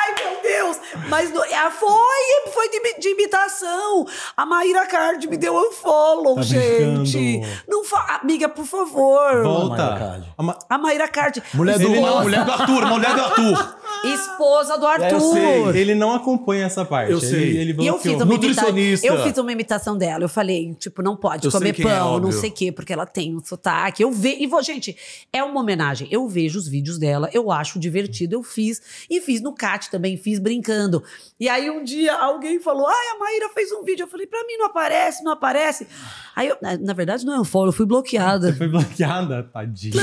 Mas 1.10 1.32
não- 1.34 1.42
ah, 1.44 1.72
foi, 1.72 2.52
foi 2.54 2.70
de, 2.70 3.00
de 3.00 3.10
imitação. 3.10 4.06
A 4.36 4.46
Maíra 4.46 4.86
Card 4.86 5.28
me 5.28 5.38
deu 5.38 5.56
unfollow, 5.56 6.36
Tá 6.36 6.42
gente. 6.44 7.18
brincando. 7.18 7.54
Não 7.68 7.84
fa... 7.84 8.20
Amiga, 8.22 8.48
por 8.50 8.66
favor. 8.66 9.22
Maíra 9.34 9.44
Volta. 9.44 9.96
Card. 10.00 10.34
A 10.38 10.44
Ma- 10.44 10.60
A 10.70 10.78
Maíra 10.78 11.08
Card. 11.08 11.44
Mulher 11.54 11.78
do, 11.80 11.90
não- 11.90 12.22
mulher 12.22 12.46
do 12.46 12.52
Arthur, 12.52 12.86
mulher 12.88 13.14
do 13.16 13.22
Arthur. 13.22 13.76
Esposa 14.04 14.78
do 14.78 14.86
Arthur. 14.86 15.08
eu 15.08 15.20
sei. 15.32 15.82
Ele 15.82 15.96
não 15.96 16.14
acompanha 16.14 16.66
essa 16.66 16.84
parte. 16.84 17.12
Eu 17.12 17.18
Ele- 17.20 17.28
sei. 17.28 17.58
Ele, 17.58 17.76
E 17.84 17.88
eu 17.88 17.98
fiz, 18.00 18.14
uma 18.14 18.24
imita... 18.24 18.48
Nutricionista. 18.48 19.08
eu 19.08 19.24
fiz 19.24 19.38
uma 19.38 19.52
imitação 19.52 19.98
dela. 19.98 20.24
Eu 20.24 20.30
falei, 20.30 20.74
tipo, 20.80 21.02
não 21.02 21.16
pode 21.16 21.46
Eu 21.46 21.52
comer 21.52 21.70
é, 21.80 21.84
pão, 21.84 22.20
não 22.20 22.28
óbvio. 22.28 22.32
sei 22.34 22.50
o 22.50 22.54
quê, 22.54 22.72
porque 22.72 22.92
ela 22.94 23.06
tem 23.06 23.36
um 23.36 23.44
sotaque. 23.44 24.04
Eu 24.04 24.12
vejo. 24.12 24.38
E, 24.42 24.48
vou, 24.48 24.62
gente, 24.62 24.96
é 25.32 25.44
uma 25.44 25.62
homenagem. 25.62 26.08
Eu 26.12 26.28
vejo 26.28 26.60
os 26.60 26.68
vídeos 26.68 26.98
dela, 26.98 27.30
eu 27.34 27.52
acho 27.52 27.80
divertido, 27.80 28.36
eu 28.36 28.44
fiz. 28.44 28.82
E 29.10 29.22
fiz 29.22 29.42
no 29.42 29.54
CAT 29.54 29.90
também, 29.90 30.18
fiz 30.18 30.40
brincando. 30.40 31.04
E 31.40 31.48
aí 31.50 31.70
um 31.70 31.84
dia 31.84 32.14
alguém 32.14 32.60
falou: 32.60 32.88
ai, 32.88 33.08
a 33.16 33.20
Maíra 33.20 33.50
fez 33.54 33.72
um 33.72 33.84
vídeo. 33.84 34.04
Eu 34.04 34.08
falei, 34.08 34.28
pra 34.28 34.44
mim 34.46 34.58
não 34.58 34.66
aparece, 34.68 35.24
não 35.24 35.32
aparece. 35.32 35.88
Aí 36.36 36.48
eu, 36.48 36.58
na, 36.62 36.78
na 36.78 36.94
verdade, 36.94 37.26
não 37.26 37.34
é 37.36 37.40
um 37.40 37.44
follow, 37.44 37.68
eu 37.70 37.74
fui 37.74 37.86
bloqueada. 37.86 38.52
Você 38.52 38.58
foi 38.58 38.68
bloqueada, 38.68 39.44
tadinha. 39.52 39.94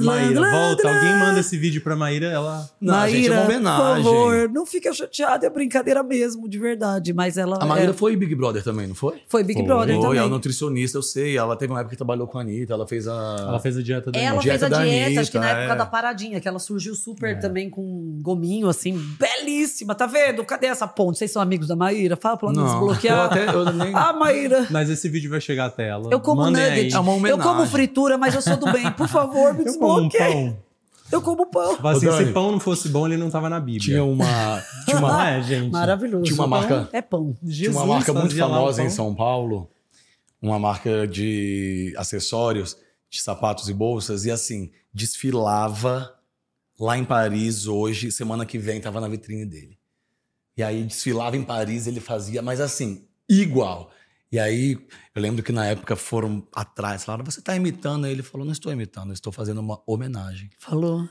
Maíra, 0.00 0.40
volta. 0.50 0.88
Alguém 0.88 1.14
manda 1.18 1.40
esse 1.40 1.56
vídeo 1.56 1.80
pra 1.82 1.96
Maíra, 1.96 2.26
ela. 2.26 2.68
Não, 2.80 2.94
Maíra, 2.94 3.34
gente, 3.36 3.39
é 3.40 3.58
uma 3.58 3.76
por 3.76 3.82
homenagem. 3.84 4.04
favor, 4.04 4.48
não 4.50 4.66
fica 4.66 4.92
chateada, 4.92 5.46
é 5.46 5.50
brincadeira 5.50 6.02
mesmo, 6.02 6.48
de 6.48 6.58
verdade. 6.58 7.12
Mas 7.12 7.36
ela. 7.36 7.58
A 7.60 7.66
Maíra 7.66 7.90
é, 7.90 7.94
foi 7.94 8.16
Big 8.16 8.34
Brother 8.34 8.62
também, 8.62 8.86
não 8.86 8.94
foi? 8.94 9.20
foi 9.28 9.42
Big 9.44 9.58
Foi. 9.60 9.66
Brother 9.66 9.94
Foi, 9.96 10.02
também. 10.02 10.18
ela 10.18 10.26
é 10.26 10.30
nutricionista, 10.30 10.98
eu 10.98 11.02
sei. 11.02 11.36
Ela 11.36 11.56
teve 11.56 11.72
uma 11.72 11.80
época 11.80 11.90
que 11.92 11.96
trabalhou 11.96 12.26
com 12.26 12.38
a 12.38 12.42
Anitta, 12.42 12.72
ela 12.74 12.86
fez 12.86 13.06
a. 13.08 13.36
Ela 13.40 13.58
fez 13.60 13.76
a 13.76 13.82
dieta 13.82 14.10
da 14.10 14.18
Ela 14.20 14.40
Dieta 14.40 14.58
fez 14.58 14.62
a 14.62 14.68
da 14.76 14.84
dieta, 14.84 15.20
acho 15.20 15.30
que 15.30 15.38
na 15.38 15.44
Anitta, 15.46 15.60
época 15.60 15.74
é. 15.74 15.78
da 15.78 15.86
paradinha, 15.86 16.40
que 16.40 16.48
ela 16.48 16.58
surgiu 16.58 16.94
super 16.94 17.38
também 17.40 17.68
com 17.70 17.80
um 17.82 18.18
gominho, 18.22 18.68
assim, 18.68 18.98
belíssima. 19.18 19.94
Tá 19.94 20.06
vendo? 20.06 20.44
Cadê 20.44 20.66
essa 20.66 20.86
ponte? 20.86 21.18
Vocês 21.18 21.30
são 21.30 21.40
amigos 21.42 21.68
da 21.68 21.76
Maíra? 21.76 22.16
Fala 22.16 22.36
pra 22.36 22.48
ela 22.50 22.56
não 22.56 22.64
desbloquear. 22.66 23.16
eu 23.18 23.22
até- 23.24 23.54
eu 23.54 23.72
nem- 23.72 23.94
Ah, 23.94 24.12
Maíra. 24.12 24.66
Mas 24.70 24.88
esse 24.90 25.08
vídeo 25.08 25.30
vai 25.30 25.40
chegar 25.40 25.66
até 25.66 25.88
ela. 25.88 26.08
Eu 26.10 26.20
como 26.20 26.42
Mandem 26.42 26.62
nugget. 26.68 26.94
É 26.94 26.98
uma 26.98 27.12
eu 27.12 27.16
homenagem. 27.16 27.42
como 27.44 27.66
fritura, 27.66 28.16
mas 28.18 28.34
eu 28.34 28.42
sou 28.42 28.56
do 28.56 28.70
bem. 28.72 28.90
Por 28.92 29.08
favor, 29.08 29.54
me 29.54 29.64
Eu 29.66 29.78
como 29.78 29.98
um 29.98 30.08
desbloqueie. 30.08 30.56
Eu 31.12 31.20
como 31.22 31.46
pão. 31.50 31.76
Fala 31.76 31.96
assim, 31.96 32.06
Ô, 32.08 32.16
se 32.16 32.26
pão 32.32 32.52
não 32.52 32.60
fosse 32.60 32.88
bom, 32.88 33.06
ele 33.06 33.16
não 33.16 33.30
tava 33.30 33.48
na 33.48 33.58
Bíblia. 33.58 33.80
Tinha 33.80 34.04
uma. 34.04 34.62
Tinha 34.84 34.98
uma, 34.98 35.30
é, 35.30 35.42
gente? 35.42 35.70
Maravilhoso. 35.72 36.24
Tinha 36.24 36.34
uma 36.36 36.46
marca- 36.46 36.88
É 36.92 37.02
pão. 37.02 37.34
tinha 37.40 37.52
Jesus 37.52 37.76
uma 37.76 37.86
marca 37.86 38.12
muito 38.12 38.36
famosa 38.36 38.82
em. 38.82 38.90
São 38.90 39.14
Paulo, 39.14 39.70
uma 40.40 40.58
marca 40.58 41.06
de 41.06 41.92
acessórios, 41.96 42.76
de 43.08 43.20
sapatos 43.20 43.68
e 43.68 43.74
bolsas, 43.74 44.24
e 44.24 44.30
assim, 44.30 44.70
desfilava 44.92 46.14
lá 46.78 46.96
em 46.96 47.04
Paris 47.04 47.66
hoje, 47.66 48.10
semana 48.10 48.46
que 48.46 48.58
vem 48.58 48.80
tava 48.80 49.00
na 49.00 49.08
vitrine 49.08 49.44
dele. 49.44 49.78
E 50.56 50.62
aí 50.62 50.82
desfilava 50.84 51.36
em 51.36 51.42
Paris, 51.42 51.86
ele 51.86 52.00
fazia, 52.00 52.40
mas 52.42 52.60
assim, 52.60 53.04
igual. 53.28 53.90
E 54.32 54.38
aí, 54.38 54.78
eu 55.14 55.20
lembro 55.22 55.42
que 55.42 55.50
na 55.50 55.66
época 55.66 55.96
foram 55.96 56.46
atrás, 56.54 57.04
falaram, 57.04 57.24
você 57.24 57.40
tá 57.40 57.54
imitando? 57.56 58.04
Aí 58.04 58.12
ele 58.12 58.22
falou, 58.22 58.44
não 58.44 58.52
estou 58.52 58.72
imitando, 58.72 59.12
estou 59.12 59.32
fazendo 59.32 59.58
uma 59.60 59.82
homenagem. 59.86 60.50
Falou. 60.58 61.08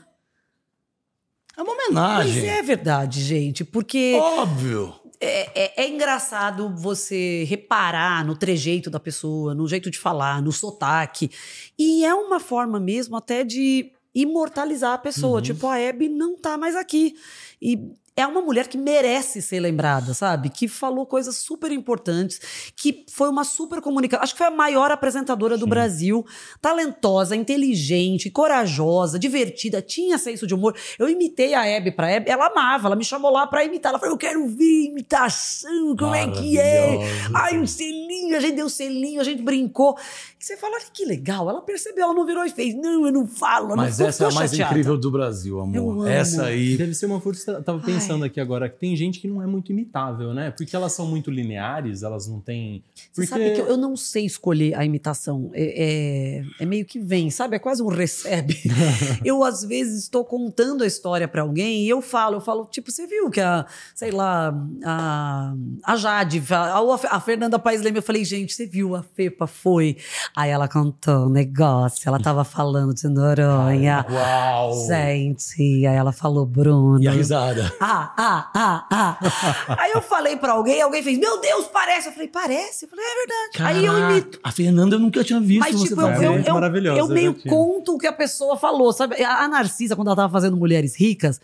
É 1.56 1.62
uma 1.62 1.74
Mas 1.74 1.86
homenagem. 1.88 2.48
é 2.48 2.62
verdade, 2.62 3.20
gente, 3.22 3.64
porque 3.64 4.16
Óbvio. 4.18 4.94
é, 5.20 5.64
é- 5.64 5.84
é 5.84 5.88
engraçado 5.88 6.74
você 6.74 7.44
reparar 7.44 8.24
no 8.24 8.34
trejeito 8.34 8.88
da 8.88 8.98
pessoa, 8.98 9.54
no 9.54 9.68
jeito 9.68 9.90
de 9.90 9.98
falar, 9.98 10.40
no 10.40 10.50
sotaque. 10.52 11.30
E 11.78 12.02
é 12.04 12.14
uma 12.14 12.40
forma 12.40 12.80
mesmo 12.80 13.16
até 13.16 13.44
de 13.44 13.92
imortalizar 14.14 14.94
a 14.94 14.98
pessoa. 14.98 15.36
Uhum. 15.36 15.42
Tipo, 15.42 15.66
a 15.66 15.78
Hebe 15.78 16.08
não 16.08 16.36
tá 16.38 16.56
mais 16.56 16.74
aqui. 16.74 17.14
E 17.60 17.92
é 18.20 18.26
uma 18.26 18.40
mulher 18.42 18.68
que 18.68 18.76
merece 18.78 19.40
ser 19.42 19.60
lembrada, 19.60 20.12
sabe? 20.14 20.48
Que 20.50 20.68
falou 20.68 21.06
coisas 21.06 21.36
super 21.36 21.72
importantes, 21.72 22.72
que 22.76 23.04
foi 23.10 23.28
uma 23.28 23.44
super 23.44 23.80
comunicadora. 23.80 24.24
Acho 24.24 24.34
que 24.34 24.38
foi 24.38 24.46
a 24.46 24.50
maior 24.50 24.90
apresentadora 24.90 25.56
do 25.56 25.64
Sim. 25.64 25.70
Brasil. 25.70 26.26
Talentosa, 26.60 27.34
inteligente, 27.34 28.30
corajosa, 28.30 29.18
divertida, 29.18 29.80
tinha 29.82 30.18
senso 30.18 30.46
de 30.46 30.54
humor. 30.54 30.74
Eu 30.98 31.08
imitei 31.08 31.54
a 31.54 31.64
Hebe 31.66 31.90
pra 31.92 32.10
Hebe, 32.10 32.30
ela 32.30 32.46
amava, 32.46 32.88
ela 32.88 32.96
me 32.96 33.04
chamou 33.04 33.30
lá 33.30 33.46
pra 33.46 33.64
imitar. 33.64 33.90
Ela 33.90 33.98
falou: 33.98 34.14
Eu 34.14 34.18
quero 34.18 34.46
ver 34.48 34.84
imitação, 34.86 35.96
como 35.96 36.14
é 36.14 36.28
que 36.30 36.58
é? 36.58 36.98
Ai, 37.34 37.58
um 37.58 37.66
selinho, 37.66 38.36
a 38.36 38.40
gente 38.40 38.56
deu 38.56 38.68
selinho, 38.68 39.20
a 39.20 39.24
gente 39.24 39.42
brincou. 39.42 39.96
E 40.40 40.44
você 40.44 40.56
fala, 40.56 40.74
olha 40.76 40.84
que 40.92 41.04
legal. 41.04 41.48
Ela 41.50 41.60
percebeu, 41.60 42.04
ela 42.04 42.14
não 42.14 42.24
virou 42.24 42.44
e 42.46 42.50
fez, 42.50 42.74
não, 42.74 43.04
eu 43.06 43.12
não 43.12 43.26
falo. 43.26 43.72
eu 43.72 43.76
Mas 43.76 43.98
não 43.98 44.06
essa 44.06 44.24
é 44.24 44.28
a 44.28 44.30
mais 44.32 44.50
chateada." 44.50 44.70
incrível 44.72 44.96
do 44.96 45.10
Brasil, 45.10 45.56
Eu 45.56 45.62
amor. 45.62 45.92
amo. 45.92 46.06
Essa 46.06 46.44
aí. 46.46 46.76
Deve 46.76 46.94
ser 46.94 47.06
uma 47.06 47.20
força. 47.20 47.60
Tava 47.62 47.78
pensando 47.80 48.09
aqui 48.24 48.40
agora 48.40 48.68
que 48.68 48.78
tem 48.78 48.94
gente 48.96 49.20
que 49.20 49.28
não 49.28 49.42
é 49.42 49.46
muito 49.46 49.72
imitável, 49.72 50.34
né? 50.34 50.50
Porque 50.50 50.74
elas 50.74 50.92
são 50.92 51.06
muito 51.06 51.30
lineares, 51.30 52.02
elas 52.02 52.26
não 52.26 52.40
têm. 52.40 52.82
Você 52.94 53.08
Porque 53.14 53.26
sabe 53.26 53.50
que 53.52 53.60
eu, 53.60 53.76
não 53.76 53.96
sei 53.96 54.24
escolher 54.26 54.74
a 54.74 54.84
imitação. 54.84 55.50
É, 55.54 56.40
é- 56.40 56.44
é 56.60 56.66
meio 56.66 56.84
que 56.84 56.98
vem, 56.98 57.30
sabe? 57.30 57.56
É 57.56 57.58
quase 57.58 57.82
um 57.82 57.88
recebe. 57.88 58.56
eu, 59.24 59.42
às 59.44 59.62
vezes, 59.64 60.02
estou 60.04 60.24
contando 60.24 60.82
a 60.84 60.86
história 60.86 61.26
pra 61.28 61.42
alguém 61.42 61.84
e 61.84 61.88
eu 61.88 62.00
falo, 62.02 62.36
eu 62.36 62.40
falo, 62.40 62.66
tipo, 62.66 62.90
você 62.90 63.06
viu 63.06 63.30
que 63.30 63.40
a, 63.40 63.66
sei 63.94 64.10
lá, 64.10 64.54
a, 64.84 65.54
a 65.84 65.96
Jade, 65.96 66.42
a, 66.50 66.78
a 66.78 66.98
Fe- 66.98 67.08
a 67.10 67.20
Fernanda 67.20 67.58
Paes 67.58 67.82
Leme, 67.82 67.98
eu 67.98 68.02
falei, 68.02 68.24
gente, 68.24 68.52
você 68.52 68.66
viu, 68.66 68.94
a 68.94 69.02
Fepa 69.02 69.46
foi. 69.46 69.96
Aí 70.36 70.50
ela 70.50 70.68
contou 70.68 71.26
um 71.26 71.30
negócio, 71.30 72.08
ela 72.08 72.18
tava 72.18 72.44
falando 72.44 72.94
de 72.94 73.08
Noronha. 73.08 74.04
Uau! 74.10 74.86
Gente, 74.86 75.86
aí 75.86 75.96
ela 75.96 76.12
falou, 76.12 76.46
Bruno. 76.46 77.02
E 77.02 77.08
a 77.08 77.12
risada. 77.12 77.72
Ah, 77.80 77.99
ah, 78.16 78.50
ah, 78.54 78.86
ah, 78.90 79.18
ah. 79.20 79.76
Aí 79.80 79.92
eu 79.92 80.02
falei 80.02 80.36
pra 80.36 80.52
alguém, 80.52 80.80
alguém 80.80 81.02
fez, 81.02 81.18
meu 81.18 81.40
Deus, 81.40 81.66
parece. 81.66 82.08
Eu 82.08 82.12
falei, 82.12 82.28
parece? 82.28 82.84
Eu 82.84 82.88
falei, 82.88 83.04
é 83.04 83.14
verdade. 83.16 83.62
Aí 83.62 83.84
eu 83.84 83.92
Caraca, 83.92 84.12
imito. 84.12 84.40
A 84.42 84.52
Fernanda 84.52 84.96
eu 84.96 85.00
nunca 85.00 85.24
tinha 85.24 85.40
visto 85.40 85.60
Mas, 85.60 85.82
tipo, 85.82 86.00
eu, 86.00 86.08
eu, 86.08 86.84
eu, 86.84 86.96
eu 86.96 87.08
meio 87.08 87.34
conto 87.42 87.94
o 87.94 87.98
que 87.98 88.06
a 88.06 88.12
pessoa 88.12 88.56
falou, 88.56 88.92
sabe? 88.92 89.22
A 89.22 89.46
Narcisa, 89.48 89.96
quando 89.96 90.08
ela 90.08 90.16
tava 90.16 90.32
fazendo 90.32 90.56
Mulheres 90.56 90.94
Ricas, 90.94 91.40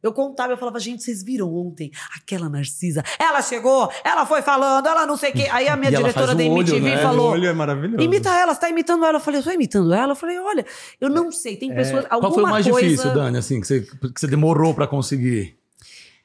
eu 0.00 0.12
contava, 0.12 0.52
eu 0.52 0.56
falava, 0.56 0.78
gente, 0.78 1.02
vocês 1.02 1.24
viram 1.24 1.52
ontem 1.52 1.90
aquela 2.16 2.48
Narcisa? 2.48 3.02
Ela 3.18 3.42
chegou, 3.42 3.90
ela 4.04 4.24
foi 4.24 4.42
falando, 4.42 4.86
ela 4.86 5.04
não 5.04 5.16
sei 5.16 5.30
o 5.30 5.32
quê. 5.32 5.48
Aí 5.50 5.66
a 5.66 5.74
minha 5.76 5.90
diretora 5.90 6.36
da 6.36 6.44
o 6.44 6.52
olho, 6.52 6.60
MTV 6.60 6.80
né? 6.80 7.02
falou. 7.02 7.30
O 7.30 7.32
olho 7.32 7.48
é 7.48 7.52
maravilhoso. 7.52 8.02
Imita 8.02 8.30
ela, 8.30 8.54
você 8.54 8.60
tá 8.60 8.70
imitando 8.70 9.04
ela. 9.04 9.16
Eu 9.16 9.20
falei, 9.20 9.40
eu 9.40 9.44
tô 9.44 9.50
imitando 9.50 9.92
ela. 9.92 10.12
Eu 10.12 10.16
falei, 10.16 10.38
olha, 10.38 10.64
eu 11.00 11.08
não 11.08 11.32
sei, 11.32 11.56
tem 11.56 11.74
pessoas. 11.74 12.06
Qual 12.06 12.22
alguma 12.22 12.34
foi 12.34 12.44
o 12.44 12.46
mais 12.46 12.68
coisa... 12.68 12.88
difícil, 12.88 13.12
Dani, 13.12 13.38
assim, 13.38 13.60
que 13.60 13.66
você, 13.66 13.80
que 13.80 14.20
você 14.20 14.28
demorou 14.28 14.72
pra 14.72 14.86
conseguir? 14.86 15.57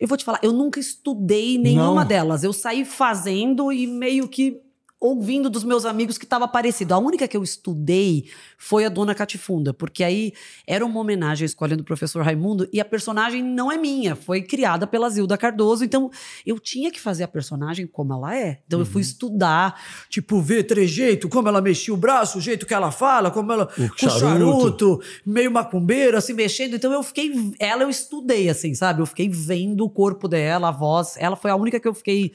Eu 0.03 0.07
vou 0.09 0.17
te 0.17 0.25
falar, 0.25 0.41
eu 0.43 0.51
nunca 0.51 0.81
estudei 0.81 1.57
nenhuma 1.57 2.01
Não? 2.01 2.05
delas. 2.05 2.43
Eu 2.43 2.51
saí 2.51 2.83
fazendo 2.83 3.71
e 3.71 3.87
meio 3.87 4.27
que 4.27 4.61
ouvindo 5.05 5.49
dos 5.49 5.65
meus 5.65 5.83
amigos 5.83 6.17
que 6.17 6.23
estava 6.23 6.47
parecido. 6.47 6.93
A 6.93 6.97
única 6.97 7.27
que 7.27 7.35
eu 7.35 7.43
estudei 7.43 8.29
foi 8.57 8.85
a 8.85 8.89
Dona 8.89 9.13
Catifunda, 9.13 9.73
porque 9.73 10.01
aí 10.01 10.31
era 10.65 10.85
uma 10.85 10.97
homenagem 11.01 11.43
à 11.43 11.45
escola 11.45 11.75
do 11.75 11.83
professor 11.83 12.23
Raimundo 12.23 12.69
e 12.71 12.79
a 12.79 12.85
personagem 12.85 13.43
não 13.43 13.69
é 13.69 13.77
minha, 13.77 14.15
foi 14.15 14.41
criada 14.41 14.87
pela 14.87 15.09
Zilda 15.09 15.37
Cardoso, 15.37 15.83
então 15.83 16.09
eu 16.45 16.57
tinha 16.57 16.89
que 16.89 17.01
fazer 17.01 17.23
a 17.25 17.27
personagem 17.27 17.85
como 17.85 18.13
ela 18.13 18.33
é. 18.37 18.59
Então 18.65 18.79
eu 18.79 18.85
fui 18.85 19.01
Uhum. 19.01 19.07
estudar, 19.09 19.81
tipo, 20.09 20.39
ver 20.41 20.63
trejeito, 20.63 21.27
como 21.27 21.49
ela 21.49 21.59
mexia 21.61 21.93
o 21.93 21.97
braço, 21.97 22.37
o 22.37 22.41
jeito 22.41 22.65
que 22.65 22.73
ela 22.73 22.89
fala, 22.89 23.29
como 23.29 23.51
ela 23.51 23.67
O 23.77 23.81
o 23.83 23.97
charuto. 23.97 24.19
charuto, 24.19 25.01
meio 25.25 25.51
macumbeiro, 25.51 26.15
assim, 26.17 26.31
mexendo. 26.31 26.75
Então 26.77 26.93
eu 26.93 27.03
fiquei. 27.03 27.33
Ela 27.59 27.83
eu 27.83 27.89
estudei, 27.89 28.47
assim, 28.47 28.73
sabe? 28.73 29.01
Eu 29.01 29.05
fiquei 29.05 29.27
vendo 29.27 29.83
o 29.83 29.89
corpo 29.89 30.29
dela, 30.29 30.69
a 30.69 30.71
voz. 30.71 31.15
Ela 31.17 31.35
foi 31.35 31.51
a 31.51 31.55
única 31.57 31.77
que 31.79 31.87
eu 31.87 31.93
fiquei 31.93 32.31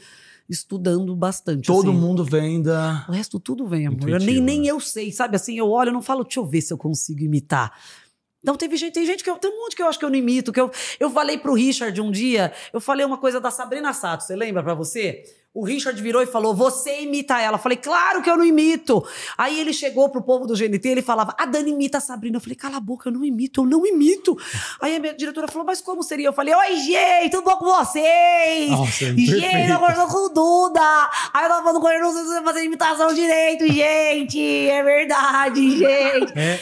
estudando 0.48 1.14
bastante. 1.14 1.66
Todo 1.66 1.90
assim. 1.90 1.98
mundo 1.98 2.24
vem 2.24 2.62
da. 2.62 3.04
O 3.08 3.12
resto 3.12 3.38
tudo 3.38 3.66
vem, 3.66 3.86
amor. 3.86 4.00
Eu 4.02 4.06
nem, 4.06 4.16
Intuitivo, 4.16 4.44
nem 4.44 4.60
né? 4.62 4.66
eu 4.66 4.80
sei, 4.80 5.12
sabe? 5.12 5.36
Assim, 5.36 5.58
eu 5.58 5.68
olho, 5.70 5.90
eu 5.90 5.92
não 5.92 6.02
falo, 6.02 6.24
deixa 6.24 6.40
eu 6.40 6.46
ver 6.46 6.60
se 6.60 6.72
eu 6.72 6.78
consigo 6.78 7.20
imitar. 7.22 7.78
Então 8.42 8.56
teve 8.56 8.76
gente, 8.76 8.94
tem 8.94 9.04
gente 9.04 9.24
que 9.24 9.28
eu, 9.28 9.36
tem 9.36 9.50
um 9.50 9.62
monte 9.62 9.74
que 9.74 9.82
eu 9.82 9.86
acho 9.86 9.98
que 9.98 10.04
eu 10.04 10.10
não 10.10 10.16
imito, 10.16 10.52
que 10.52 10.60
eu, 10.60 10.70
eu 10.98 11.10
falei 11.10 11.38
pro 11.38 11.54
Richard 11.54 12.00
um 12.00 12.10
dia, 12.10 12.52
eu 12.72 12.80
falei 12.80 13.04
uma 13.04 13.18
coisa 13.18 13.40
da 13.40 13.50
Sabrina 13.50 13.92
Sato, 13.92 14.22
você 14.22 14.36
lembra 14.36 14.62
pra 14.62 14.74
você? 14.74 15.24
O 15.59 15.64
Richard 15.64 16.01
virou 16.01 16.22
e 16.22 16.26
falou: 16.26 16.55
"Você 16.55 17.02
imita 17.02 17.40
ela". 17.40 17.56
Eu 17.56 17.60
falei: 17.60 17.76
"Claro 17.76 18.22
que 18.22 18.30
eu 18.30 18.36
não 18.36 18.44
imito". 18.44 19.05
Aí 19.36 19.59
ele 19.59 19.72
chegou 19.72 20.09
pro 20.09 20.22
povo 20.22 20.47
do 20.47 20.55
GNT, 20.55 20.89
ele 20.89 21.02
falava: 21.02 21.35
"A 21.36 21.44
Dani 21.47 21.72
imita 21.72 21.98
a 21.98 22.01
Sabrina". 22.01 22.36
Eu 22.36 22.40
falei: 22.40 22.55
"Cala 22.55 22.76
a 22.76 22.80
boca, 22.80 23.09
eu 23.09 23.12
não 23.12 23.24
imito, 23.24 23.62
eu 23.62 23.66
não 23.66 23.85
imito". 23.85 24.39
Aí 24.80 24.94
a 24.94 25.01
minha 25.01 25.14
diretora 25.14 25.48
falou: 25.48 25.66
"Mas 25.66 25.80
como 25.80 26.01
seria?". 26.05 26.28
Eu 26.28 26.32
falei: 26.32 26.55
"Oi, 26.55 26.76
gente, 26.76 27.30
tudo 27.32 27.43
bom 27.43 27.56
com 27.56 27.64
vocês?". 27.64 28.70
Nossa, 28.70 29.05
é 29.05 29.16
gente, 29.16 29.70
eu 29.70 29.78
conversando 29.80 30.12
com 30.12 30.26
o 30.26 30.28
Duda. 30.28 31.10
Aí 31.35 31.44
eu 31.44 31.48
tava 31.48 31.62
falando 31.64 31.80
com 31.80 31.89
ele, 31.89 32.02
não 32.02 32.12
sei 32.12 32.22
se 32.22 32.28
você 32.28 32.35
vai 32.35 32.44
fazer 32.44 32.64
imitação 32.64 33.12
direito, 33.12 33.66
gente. 33.72 34.68
É 34.68 34.82
verdade, 34.82 35.60
gente. 35.76 36.39
É. 36.39 36.60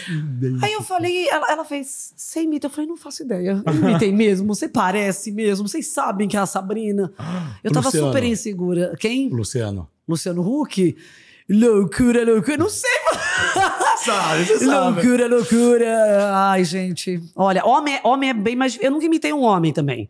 Aí 0.63 0.73
eu 0.73 0.83
falei, 0.83 1.29
ela, 1.29 1.51
ela 1.51 1.65
fez, 1.65 2.15
você 2.17 2.43
imita? 2.43 2.67
Eu 2.67 2.71
falei, 2.71 2.89
não 2.89 2.97
faço 2.97 3.23
ideia. 3.23 3.63
Eu 3.67 3.75
imitei 3.75 4.11
mesmo, 4.11 4.55
você 4.55 4.69
parece 4.69 5.31
mesmo, 5.31 5.69
vocês 5.69 5.87
sabem 5.89 6.27
que 6.27 6.37
é 6.37 6.41
a 6.41 6.47
Sabrina. 6.47 7.13
Eu 7.63 7.71
tava 7.73 7.89
Luciano. 7.89 8.07
super 8.07 8.25
insegura. 8.25 8.86
Quem? 8.99 9.29
Luciano. 9.29 9.89
Luciano 10.09 10.43
Huck? 10.43 10.97
Loucura, 11.49 12.25
loucura. 12.25 12.57
Não 12.57 12.69
sei. 12.69 12.91
Sabe, 14.05 14.45
você 14.45 14.67
loucura, 14.67 15.29
loucura. 15.29 16.31
Ai, 16.51 16.65
gente. 16.65 17.21
Olha, 17.35 17.65
homem, 17.65 17.95
é- 17.97 18.01
homem 18.05 18.31
é 18.31 18.35
bem 18.35 18.55
mais. 18.57 18.79
Eu 18.81 18.91
nunca 18.91 19.07
imitei 19.07 19.33
um 19.33 19.43
homem 19.43 19.73
também. 19.73 20.09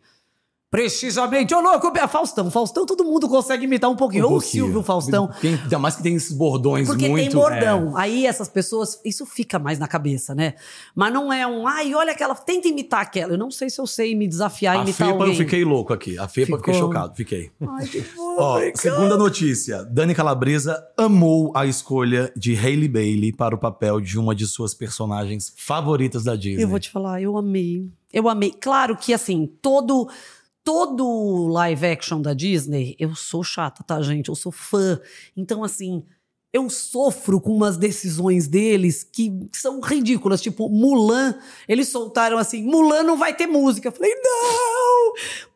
Precisamente, 0.69 1.55
ô 1.55 1.61
louco, 1.61 1.91
Faustão. 2.09 2.51
Faustão, 2.51 2.85
todo 2.85 3.05
mundo 3.05 3.29
consegue 3.29 3.63
imitar 3.63 3.89
um 3.89 3.95
pouquinho. 3.95 4.27
Ou 4.29 4.35
o 4.35 4.41
Silvio 4.41 4.83
Faustão. 4.83 5.29
Tem, 5.39 5.55
ainda 5.55 5.79
mais 5.79 5.95
que 5.95 6.03
tem 6.03 6.13
esses 6.15 6.33
bordões 6.33 6.87
Porque 6.87 7.07
muito. 7.07 7.23
tem 7.23 7.31
bordão. 7.31 7.95
Aí 7.95 8.25
essas 8.25 8.49
pessoas, 8.49 8.99
isso 9.05 9.25
fica 9.25 9.57
mais 9.57 9.79
na 9.79 9.87
cabeça, 9.87 10.35
né? 10.35 10.55
Mas 10.93 11.13
não 11.13 11.31
é 11.31 11.47
um, 11.47 11.65
ai, 11.65 11.95
olha 11.95 12.11
aquela, 12.11 12.35
tenta 12.35 12.67
imitar 12.67 12.99
aquela. 12.99 13.33
Eu 13.33 13.37
não 13.37 13.49
sei 13.49 13.69
se 13.69 13.79
eu 13.79 13.87
sei 13.87 14.13
me 14.13 14.27
desafiar 14.27 14.75
a 14.75 14.79
A 14.79 14.83
imitar 14.83 15.07
Fepa 15.07 15.11
alguém. 15.23 15.29
eu 15.29 15.37
fiquei 15.37 15.63
louco 15.63 15.93
aqui. 15.93 16.19
A 16.19 16.27
Fepa 16.27 16.53
eu 16.53 16.57
fiquei 16.57 16.73
Ficou. 16.73 16.89
chocado, 16.89 17.15
fiquei. 17.15 17.49
Ai, 17.61 17.87
que 17.87 18.03
Ó, 18.37 18.59
segunda 18.75 19.15
notícia. 19.15 19.85
Dani 19.85 20.13
Calabresa 20.13 20.85
amou 20.97 21.53
a 21.55 21.65
escolha 21.65 22.29
de 22.35 22.57
Hailey 22.57 22.89
Bailey 22.89 23.31
para 23.31 23.55
o 23.55 23.57
papel 23.57 24.01
de 24.01 24.19
uma 24.19 24.35
de 24.35 24.45
suas 24.45 24.73
personagens 24.73 25.53
favoritas 25.55 26.25
da 26.25 26.35
Disney. 26.35 26.61
Eu 26.61 26.67
vou 26.67 26.79
te 26.79 26.89
falar, 26.89 27.21
eu 27.21 27.37
amei. 27.37 27.89
Eu 28.11 28.29
amei. 28.29 28.51
Claro 28.51 28.95
que, 28.95 29.13
assim, 29.13 29.49
todo 29.61 30.07
todo 30.67 31.47
live 31.47 31.85
action 31.85 32.21
da 32.21 32.33
Disney, 32.33 32.93
eu 32.99 33.15
sou 33.15 33.41
chata, 33.41 33.85
tá, 33.85 34.01
gente? 34.01 34.27
Eu 34.27 34.35
sou 34.35 34.51
fã. 34.51 34.99
Então, 35.33 35.63
assim, 35.63 36.03
eu 36.51 36.69
sofro 36.69 37.39
com 37.39 37.55
umas 37.55 37.77
decisões 37.77 38.49
deles 38.49 39.01
que 39.01 39.31
são 39.53 39.79
ridículas. 39.79 40.41
Tipo, 40.41 40.67
Mulan, 40.67 41.35
eles 41.69 41.87
soltaram 41.87 42.37
assim: 42.37 42.63
Mulan 42.63 43.03
não 43.03 43.15
vai 43.15 43.33
ter 43.33 43.47
música. 43.47 43.87
Eu 43.87 43.93
falei, 43.93 44.13
não! 44.15 44.66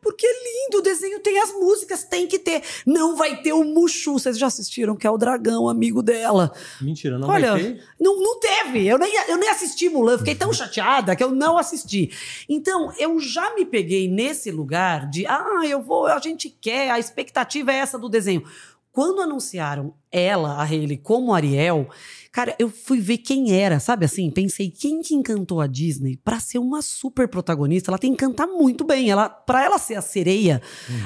Porque 0.00 0.26
é 0.26 0.32
lindo, 0.32 0.78
o 0.78 0.82
desenho 0.82 1.20
tem 1.20 1.38
as 1.38 1.52
músicas, 1.52 2.04
tem 2.04 2.26
que 2.26 2.38
ter. 2.38 2.62
Não 2.86 3.16
vai 3.16 3.40
ter 3.40 3.52
o 3.52 3.64
Mushu. 3.64 4.14
Vocês 4.14 4.36
já 4.38 4.46
assistiram, 4.46 4.96
que 4.96 5.06
é 5.06 5.10
o 5.10 5.18
dragão, 5.18 5.68
amigo 5.68 6.02
dela. 6.02 6.52
Mentira, 6.80 7.18
não 7.18 7.28
Olha, 7.28 7.52
vai 7.52 7.62
ter? 7.62 7.84
não, 8.00 8.20
não 8.20 8.40
teve. 8.40 8.86
Eu 8.86 8.98
nem, 8.98 9.12
eu 9.28 9.36
nem 9.36 9.48
assisti 9.48 9.88
Mulan. 9.88 10.18
Fiquei 10.18 10.34
tão 10.34 10.52
chateada 10.52 11.14
que 11.14 11.22
eu 11.22 11.30
não 11.30 11.56
assisti. 11.56 12.10
Então, 12.48 12.92
eu 12.98 13.18
já 13.20 13.54
me 13.54 13.64
peguei 13.64 14.08
nesse 14.08 14.50
lugar 14.50 15.08
de, 15.08 15.26
ah, 15.26 15.62
eu 15.64 15.80
vou, 15.80 16.06
a 16.06 16.18
gente 16.18 16.50
quer, 16.50 16.90
a 16.90 16.98
expectativa 16.98 17.72
é 17.72 17.76
essa 17.76 17.98
do 17.98 18.08
desenho. 18.08 18.44
Quando 18.92 19.22
anunciaram 19.22 19.94
ela, 20.10 20.56
a 20.56 20.62
Hailey, 20.64 20.98
como 20.98 21.32
Ariel, 21.32 21.88
cara, 22.30 22.54
eu 22.58 22.68
fui 22.68 23.00
ver 23.00 23.18
quem 23.18 23.58
era, 23.58 23.80
sabe 23.80 24.04
assim? 24.04 24.30
Pensei, 24.30 24.70
quem 24.70 25.00
que 25.00 25.14
encantou 25.14 25.62
a 25.62 25.66
Disney 25.66 26.18
pra 26.18 26.38
ser 26.38 26.58
uma 26.58 26.82
super 26.82 27.26
protagonista? 27.26 27.90
Ela 27.90 27.96
tem 27.98 28.12
que 28.12 28.18
cantar 28.18 28.46
muito 28.46 28.84
bem. 28.84 29.08
Ela, 29.10 29.30
pra 29.30 29.64
ela 29.64 29.78
ser 29.78 29.94
a 29.94 30.02
sereia, 30.02 30.60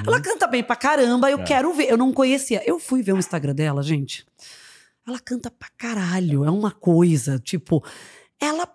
ela 0.05 0.19
canta 0.19 0.45
bem 0.47 0.61
pra 0.61 0.75
caramba. 0.75 1.31
Eu 1.31 1.39
É. 1.39 1.43
quero 1.43 1.73
ver. 1.73 1.89
Eu 1.89 1.95
não 1.97 2.11
conhecia. 2.11 2.61
Eu 2.65 2.77
fui 2.77 3.01
ver 3.01 3.13
o 3.13 3.17
Instagram 3.17 3.55
dela, 3.55 3.81
gente. 3.81 4.25
Ela 5.07 5.19
canta 5.19 5.49
pra 5.49 5.69
caralho. 5.77 6.43
É 6.43 6.51
uma 6.51 6.71
coisa, 6.71 7.39
tipo, 7.39 7.81
ela 8.37 8.67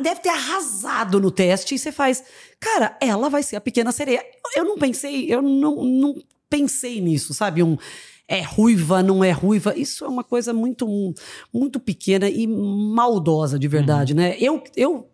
deve 0.00 0.20
ter 0.22 0.30
arrasado 0.30 1.20
no 1.20 1.30
teste 1.30 1.76
e 1.76 1.78
você 1.78 1.92
faz, 1.92 2.24
cara, 2.58 2.98
ela 3.00 3.28
vai 3.30 3.44
ser 3.44 3.54
a 3.54 3.60
pequena 3.60 3.92
sereia. 3.92 4.24
Eu 4.56 4.64
não 4.64 4.76
pensei, 4.76 5.32
eu 5.32 5.40
não, 5.40 5.84
não 5.84 6.14
pensei 6.50 7.00
nisso, 7.00 7.32
sabe? 7.32 7.62
Um 7.62 7.76
é 8.28 8.42
ruiva, 8.42 9.02
não 9.02 9.22
é 9.22 9.30
ruiva. 9.30 9.76
Isso 9.76 10.04
é 10.04 10.08
uma 10.08 10.24
coisa 10.24 10.52
muito 10.52 10.86
muito 11.52 11.78
pequena 11.80 12.28
e 12.28 12.46
maldosa 12.46 13.58
de 13.58 13.68
verdade, 13.68 14.12
Uhum. 14.12 14.18
né? 14.18 14.36
Eu 14.40 14.62
eu 14.76 15.08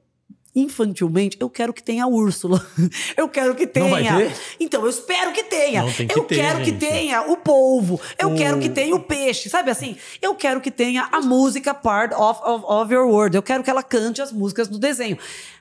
infantilmente, 0.54 1.36
eu 1.40 1.48
quero 1.48 1.72
que 1.72 1.82
tenha 1.82 2.04
a 2.04 2.06
Úrsula. 2.06 2.64
Eu 3.16 3.28
quero 3.28 3.54
que 3.54 3.68
Não 3.78 3.88
vai 3.90 4.02
tenha. 4.02 4.16
ter? 4.16 4.36
Então, 4.60 4.82
eu 4.82 4.90
espero 4.90 5.32
que 5.32 5.42
tenha. 5.44 5.82
Não, 5.82 5.92
tem 5.92 6.06
que 6.06 6.18
eu 6.18 6.24
ter, 6.24 6.34
quero 6.36 6.58
que 6.60 6.64
gente. 6.70 6.78
tenha 6.86 7.22
o 7.30 7.36
polvo. 7.36 8.00
Eu 8.18 8.32
O- 8.32 8.36
quero 8.36 8.58
que 8.58 8.68
tenha 8.68 8.94
o 8.94 9.00
peixe. 9.00 9.48
Sabe 9.48 9.70
assim? 9.70 9.96
Eu 10.20 10.34
quero 10.34 10.60
que 10.60 10.70
tenha 10.70 11.08
a 11.12 11.20
música 11.20 11.72
part 11.72 12.14
of, 12.14 12.40
of, 12.44 12.64
of 12.66 12.92
your 12.92 13.06
world. 13.06 13.34
Eu 13.36 13.42
quero 13.42 13.62
que 13.62 13.70
ela 13.70 13.82
cante 13.82 14.20
as 14.20 14.32
músicas 14.32 14.68
do 14.68 14.78
desenho. 14.78 15.16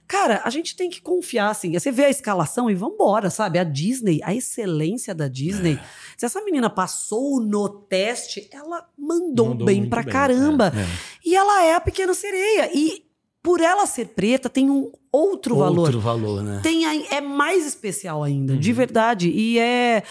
Cara, 0.07 0.41
a 0.43 0.49
gente 0.49 0.75
tem 0.75 0.89
que 0.89 0.99
confiar, 1.01 1.49
assim. 1.51 1.71
Você 1.71 1.89
vê 1.91 2.05
a 2.05 2.09
escalação 2.09 2.69
e 2.69 2.75
vambora, 2.75 3.29
sabe? 3.29 3.57
A 3.59 3.63
Disney, 3.63 4.19
a 4.23 4.35
excelência 4.35 5.15
da 5.15 5.27
Disney. 5.29 5.75
É. 5.81 5.83
Se 6.17 6.25
essa 6.25 6.41
menina 6.43 6.69
passou 6.69 7.39
no 7.39 7.69
teste, 7.69 8.49
ela 8.51 8.85
mandou, 8.97 9.49
Mandou 9.49 9.65
bem 9.65 9.87
pra 9.87 10.03
bem, 10.03 10.11
caramba. 10.11 10.73
É. 10.75 10.85
E 11.25 11.33
ela 11.35 11.63
é 11.63 11.73
a 11.75 11.79
pequena 11.81 12.13
sereia. 12.13 12.69
E 12.73 13.05
por 13.43 13.59
ela 13.59 13.85
ser 13.85 14.09
preta, 14.09 14.49
tem 14.49 14.69
um 14.69 14.91
outro, 15.11 15.57
valor 15.57 15.79
Outro 15.79 15.99
valor, 15.99 16.43
né? 16.43 16.59
tem 16.61 16.85
é 17.09 17.19
mais 17.21 17.65
especial 17.65 18.23
ainda, 18.23 18.53
Uhum. 18.53 18.59
de 18.59 18.73
verdade. 18.73 19.29
E 19.29 19.57
é. 19.59 20.03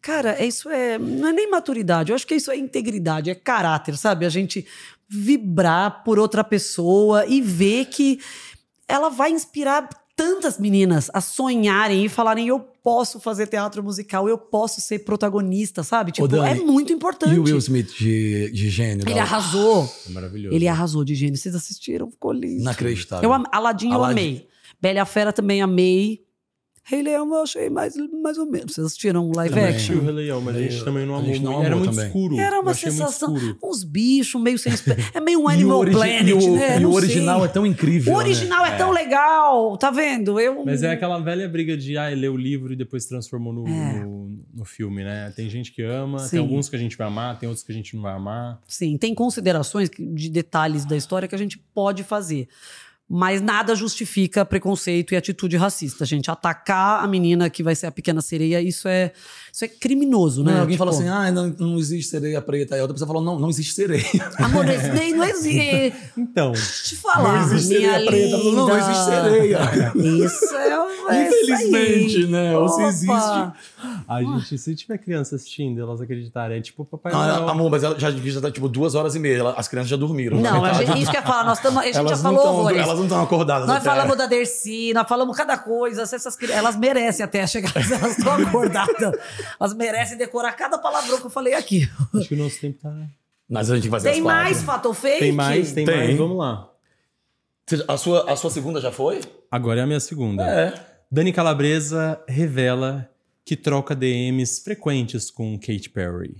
Cara, 0.00 0.44
isso 0.44 0.68
é. 0.68 0.98
Não 0.98 1.28
é 1.28 1.32
nem 1.32 1.48
maturidade, 1.50 2.10
eu 2.10 2.16
acho 2.16 2.26
que 2.26 2.34
isso 2.34 2.50
é 2.50 2.56
integridade, 2.56 3.30
é 3.30 3.34
caráter, 3.36 3.96
sabe? 3.96 4.26
A 4.26 4.28
gente 4.28 4.66
vibrar 5.08 6.02
por 6.04 6.18
outra 6.18 6.42
pessoa 6.42 7.24
e 7.26 7.40
ver 7.40 7.84
que 7.86 8.18
ela 8.88 9.08
vai 9.10 9.30
inspirar 9.30 9.88
tantas 10.16 10.58
meninas 10.58 11.08
a 11.14 11.20
sonharem 11.20 12.04
e 12.04 12.08
falarem: 12.08 12.48
eu 12.48 12.66
posso 12.82 13.20
fazer 13.20 13.46
teatro 13.46 13.82
musical, 13.82 14.28
eu 14.28 14.36
posso 14.36 14.80
ser 14.80 15.00
protagonista, 15.00 15.82
sabe? 15.82 16.12
Tipo, 16.12 16.26
Dani, 16.28 16.60
é 16.60 16.64
muito 16.64 16.92
importante. 16.92 17.34
E 17.34 17.38
o 17.38 17.44
Will 17.44 17.58
Smith 17.58 17.92
de, 17.96 18.50
de 18.50 18.68
gênio? 18.68 19.08
Ele 19.08 19.18
arrasou. 19.18 19.88
É 20.08 20.12
maravilhoso. 20.12 20.54
Ele 20.54 20.66
arrasou 20.68 21.04
de 21.04 21.14
gênio. 21.14 21.36
Vocês 21.36 21.54
assistiram? 21.54 22.10
Ficou 22.10 22.32
lindo. 22.32 22.62
Inacreditável. 22.62 23.28
Eu 23.28 23.32
am... 23.32 23.44
Aladdin 23.52 23.88
eu 23.88 23.94
Aladdin. 23.94 24.12
amei. 24.12 24.48
Bela 24.80 25.04
Fera 25.04 25.32
também 25.32 25.62
amei. 25.62 26.24
Rei 26.84 27.00
Leão 27.00 27.32
eu 27.32 27.42
achei 27.42 27.70
mais, 27.70 27.94
mais 28.22 28.36
ou 28.38 28.46
menos. 28.50 28.74
Vocês 28.74 28.86
assistiram 28.88 29.28
o 29.28 29.32
live 29.36 29.54
Também. 29.54 29.70
Assistiu 29.70 29.94
o 29.94 29.98
action? 30.00 30.14
Rei 30.14 30.24
Leão, 30.24 30.40
mas 30.40 30.56
a 30.56 30.58
gente 30.60 30.84
também 30.84 31.06
não 31.06 31.14
amou 31.14 31.28
não 31.40 31.52
muito. 31.52 31.62
Era 31.64 31.74
amou 31.74 31.78
muito 31.78 31.90
também. 31.94 32.06
escuro. 32.06 32.38
Era 32.40 32.56
Eu 32.56 32.62
uma 32.62 32.74
sensação. 32.74 33.34
Uns 33.62 33.84
bichos 33.84 34.40
meio 34.42 34.58
sem. 34.58 34.72
É 35.14 35.20
meio 35.20 35.38
um 35.38 35.42
E 35.42 35.44
o, 35.44 35.48
Animal 35.48 35.84
Planet, 35.84 36.26
e 36.28 36.32
o- 36.32 36.56
né? 36.56 36.80
e 36.80 36.84
o 36.84 36.92
original 36.92 37.38
sei. 37.40 37.48
é 37.48 37.52
tão 37.52 37.64
incrível. 37.64 38.12
O 38.12 38.16
né? 38.18 38.24
original 38.24 38.66
é. 38.66 38.76
tão 38.76 38.90
legal, 38.90 39.76
tá 39.76 39.90
vendo? 39.92 40.40
Eu. 40.40 40.64
Mas 40.64 40.82
é 40.82 40.90
aquela 40.90 41.18
velha 41.20 41.48
briga 41.48 41.76
de 41.76 41.96
ah, 41.96 42.08
ler 42.08 42.30
o 42.30 42.36
livro 42.36 42.72
e 42.72 42.76
depois 42.76 43.06
transformou 43.06 43.52
no, 43.52 43.68
É. 43.68 44.00
no, 44.04 44.40
no 44.52 44.64
filme, 44.64 45.04
né? 45.04 45.32
Tem 45.36 45.48
gente 45.48 45.70
que 45.70 45.82
ama, 45.82 46.18
Sim. 46.18 46.30
tem 46.30 46.38
alguns 46.40 46.68
que 46.68 46.74
a 46.74 46.78
gente 46.78 46.96
vai 46.96 47.06
amar, 47.06 47.38
tem 47.38 47.48
outros 47.48 47.64
que 47.64 47.70
a 47.70 47.74
gente 47.74 47.94
não 47.94 48.02
vai 48.02 48.14
amar. 48.14 48.60
Sim, 48.66 48.96
tem 48.98 49.14
considerações 49.14 49.88
de 49.88 50.28
detalhes 50.28 50.84
da 50.84 50.96
história 50.96 51.28
que 51.28 51.34
a 51.34 51.38
gente 51.38 51.58
pode 51.72 52.02
fazer. 52.02 52.48
Mas 53.08 53.42
nada 53.42 53.74
justifica 53.74 54.44
preconceito 54.44 55.12
e 55.12 55.16
atitude 55.16 55.56
racista, 55.56 56.04
gente. 56.04 56.30
Atacar 56.30 57.04
a 57.04 57.06
menina 57.06 57.50
que 57.50 57.62
vai 57.62 57.74
ser 57.74 57.86
a 57.86 57.92
pequena 57.92 58.22
sereia, 58.22 58.60
isso 58.60 58.88
é, 58.88 59.12
isso 59.52 59.64
é 59.66 59.68
criminoso, 59.68 60.42
né? 60.42 60.52
Não, 60.52 60.60
alguém 60.62 60.76
Tipo, 60.76 60.84
fala 60.86 60.96
assim, 60.96 61.08
ah, 61.08 61.30
não, 61.30 61.54
não 61.58 61.78
existe 61.78 62.10
sereia 62.10 62.40
preta. 62.40 62.74
Aí 62.74 62.80
outra 62.80 62.94
pessoa 62.94 63.06
falou, 63.06 63.22
não, 63.22 63.38
não 63.38 63.50
existe 63.50 63.74
sereia. 63.74 64.02
Amor, 64.38 64.64
não 64.64 64.94
nem- 64.94 65.14
não 65.14 65.24
existe. 65.24 65.92
Então, 66.16 66.52
Te 66.52 66.96
falar, 66.96 67.46
Não 67.46 67.52
existe 67.56 67.76
minha 67.76 67.90
sereia 67.92 68.06
preta. 68.10 68.36
linda. 68.36 68.52
Não, 68.56 68.68
não 68.68 68.78
existe 68.78 69.04
sereia. 69.04 69.58
Isso 70.26 70.54
é, 70.56 70.70
é 71.16 71.26
Infelizmente, 71.28 72.26
né? 72.28 72.56
Ou 72.56 72.68
se 72.68 72.82
existe. 72.82 73.10
a 74.08 74.22
gente, 74.22 74.56
se 74.58 74.74
tiver 74.74 74.98
criança 74.98 75.36
assistindo, 75.36 75.80
elas 75.80 76.00
acreditarem. 76.00 76.58
É 76.58 76.60
tipo 76.60 76.84
Papai 76.84 77.12
Ah, 77.14 77.16
Noel. 77.38 77.48
amor, 77.50 77.70
mas 77.70 77.82
ela 77.84 77.98
já, 77.98 78.10
já 78.10 78.40
tá 78.40 78.50
tipo 78.50 78.68
duas 78.68 78.94
horas 78.94 79.14
e 79.14 79.18
meia. 79.18 79.50
As 79.50 79.68
crianças 79.68 79.90
já 79.90 79.96
dormiram. 79.96 80.40
Não, 80.40 80.64
a 80.64 80.72
gente, 80.72 80.98
isso 81.02 81.10
que 81.10 81.16
eu 81.16 81.20
ia 81.20 81.26
falar. 81.26 81.44
Nós 81.44 81.58
tamo, 81.60 81.78
a 81.80 81.84
gente 81.84 81.96
elas 81.98 82.10
já 82.10 82.16
não 82.16 82.22
falou 82.22 82.42
tão- 82.42 82.54
horrores. 82.56 82.80
Elas 82.82 82.96
não 82.96 83.04
estão 83.04 83.22
acordadas. 83.22 83.66
Nós 83.68 83.76
até. 83.78 83.90
falamos 83.90 84.16
da 84.16 84.26
Dercy, 84.26 84.92
nós 84.94 85.06
falamos 85.08 85.36
cada 85.36 85.58
coisa. 85.58 86.02
Essas, 86.02 86.36
elas 86.48 86.76
merecem 86.76 87.24
até 87.24 87.46
chegar, 87.46 87.72
elas 87.76 88.16
estão 88.18 88.32
acordadas. 88.42 89.12
Elas 89.60 89.74
merecem 89.74 90.16
decorar 90.16 90.52
cada 90.52 90.78
palavrão 90.78 91.18
que 91.18 91.26
eu 91.26 91.30
falei 91.30 91.54
aqui. 91.54 91.88
Acho 92.14 92.28
que 92.28 92.34
o 92.34 92.38
nosso 92.38 92.60
tempo 92.60 92.78
tá. 92.82 92.92
Mas 93.48 93.70
a 93.70 93.76
gente 93.76 93.88
vai 93.88 94.00
fazer 94.00 94.12
Tem 94.12 94.20
mais 94.22 94.62
fato 94.62 94.86
ou 94.86 94.94
fake? 94.94 95.18
Tem 95.18 95.32
mais, 95.32 95.72
tem, 95.72 95.84
Tem. 95.84 95.96
mais. 95.96 96.16
Vamos 96.16 96.38
lá. 96.38 96.70
A 97.88 97.96
sua, 97.96 98.30
a 98.30 98.36
sua 98.36 98.50
segunda 98.50 98.80
já 98.80 98.90
foi? 98.90 99.20
Agora 99.50 99.80
é 99.80 99.82
a 99.82 99.86
minha 99.86 100.00
segunda. 100.00 100.42
É. 100.44 100.74
Dani 101.10 101.32
Calabresa 101.32 102.20
revela 102.26 103.08
que 103.44 103.56
troca 103.56 103.94
DMs 103.94 104.62
frequentes 104.62 105.30
com 105.30 105.58
Katy 105.58 105.90
Perry. 105.90 106.36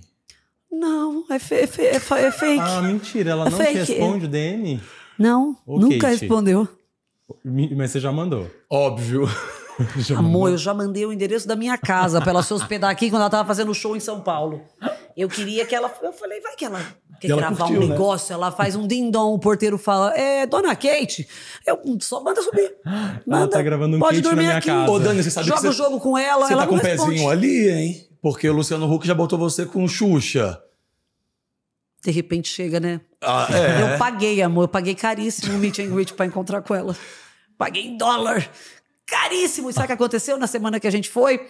Não, 0.71 1.25
é, 1.29 1.37
fe- 1.39 1.61
é 1.61 1.67
fe- 1.67 1.85
é 1.87 1.99
fa- 1.99 2.19
é 2.19 2.31
fake. 2.31 2.59
Ah, 2.61 2.81
mentira, 2.81 3.31
ela 3.31 3.47
É 3.47 3.49
não 3.49 3.57
fake. 3.57 3.71
te 3.71 3.77
responde 3.93 4.25
o 4.25 4.27
DM? 4.27 4.81
não, 5.17 5.55
Ô, 5.65 5.79
nunca 5.79 6.07
Kate. 6.07 6.21
respondeu. 6.21 6.67
Mas 7.43 7.91
você 7.91 7.99
já 7.99 8.11
mandou. 8.11 8.49
Óbvio. 8.69 9.27
Já 9.97 10.17
Amor, 10.19 10.31
mandou? 10.31 10.49
eu 10.49 10.57
já 10.57 10.73
mandei 10.73 11.05
o 11.05 11.11
endereço 11.13 11.47
da 11.47 11.55
minha 11.55 11.77
casa 11.77 12.21
pra 12.21 12.31
ela 12.31 12.43
se 12.43 12.53
hospedar 12.53 12.89
aqui 12.91 13.09
quando 13.09 13.21
ela 13.21 13.29
tava 13.29 13.47
fazendo 13.47 13.73
show 13.73 13.95
em 13.95 13.99
São 13.99 14.21
Paulo. 14.21 14.61
Eu 15.17 15.27
queria 15.29 15.65
que 15.65 15.73
ela. 15.75 15.91
Eu 16.01 16.13
falei, 16.13 16.39
vai 16.41 16.55
que 16.55 16.65
ela 16.65 16.79
quer 17.19 17.29
ela 17.29 17.41
gravar 17.41 17.57
curtiu, 17.65 17.77
um 17.77 17.83
né? 17.87 17.87
negócio, 17.93 18.33
ela 18.33 18.51
faz 18.51 18.75
um 18.75 18.85
dindom, 18.85 19.33
o 19.33 19.39
porteiro 19.39 19.77
fala, 19.77 20.13
é, 20.17 20.45
dona 20.45 20.75
Kate, 20.75 21.27
eu 21.65 21.79
só 22.01 22.21
manda 22.21 22.41
subir. 22.41 22.75
Manda, 23.25 23.47
tá 23.47 23.61
gravando 23.61 23.95
um 23.97 23.99
pode 23.99 24.17
Kate 24.17 24.23
na 24.23 24.29
dormir 24.29 24.45
minha 24.45 24.57
aqui. 24.57 24.67
casa. 24.67 24.91
Ô, 24.91 24.99
Dani, 24.99 25.23
você 25.23 25.31
sabe 25.31 25.47
Joga 25.47 25.61
que 25.61 25.67
o 25.67 25.71
você, 25.71 25.77
jogo 25.77 25.99
com 25.99 26.17
ela, 26.17 26.45
você 26.47 26.53
ela 26.53 26.61
tá 26.63 26.67
com 26.67 26.75
não 26.75 26.81
um 26.83 26.85
responde. 26.85 27.11
pezinho 27.11 27.29
ali, 27.29 27.69
hein? 27.69 28.07
Porque 28.21 28.49
o 28.49 28.53
Luciano 28.53 28.91
Huck 28.91 29.07
já 29.07 29.13
botou 29.13 29.39
você 29.39 29.65
com 29.65 29.87
Xuxa. 29.87 30.61
De 32.03 32.11
repente 32.11 32.49
chega, 32.49 32.79
né? 32.79 32.99
Ah, 33.21 33.47
é. 33.49 33.93
Eu 33.93 33.97
paguei, 33.97 34.41
amor, 34.41 34.63
eu 34.65 34.67
paguei 34.67 34.93
caríssimo 34.93 35.55
o 35.55 35.57
meet 35.57 35.79
and 35.79 35.89
greet 35.89 36.13
pra 36.13 36.25
encontrar 36.25 36.61
com 36.61 36.75
ela. 36.75 36.95
Paguei 37.57 37.85
em 37.85 37.97
dólar. 37.97 38.49
Caríssimo. 39.05 39.69
E 39.69 39.73
sabe 39.73 39.85
o 39.85 39.87
que 39.87 39.93
aconteceu 39.93 40.37
na 40.37 40.47
semana 40.47 40.79
que 40.79 40.87
a 40.87 40.91
gente 40.91 41.09
foi? 41.09 41.47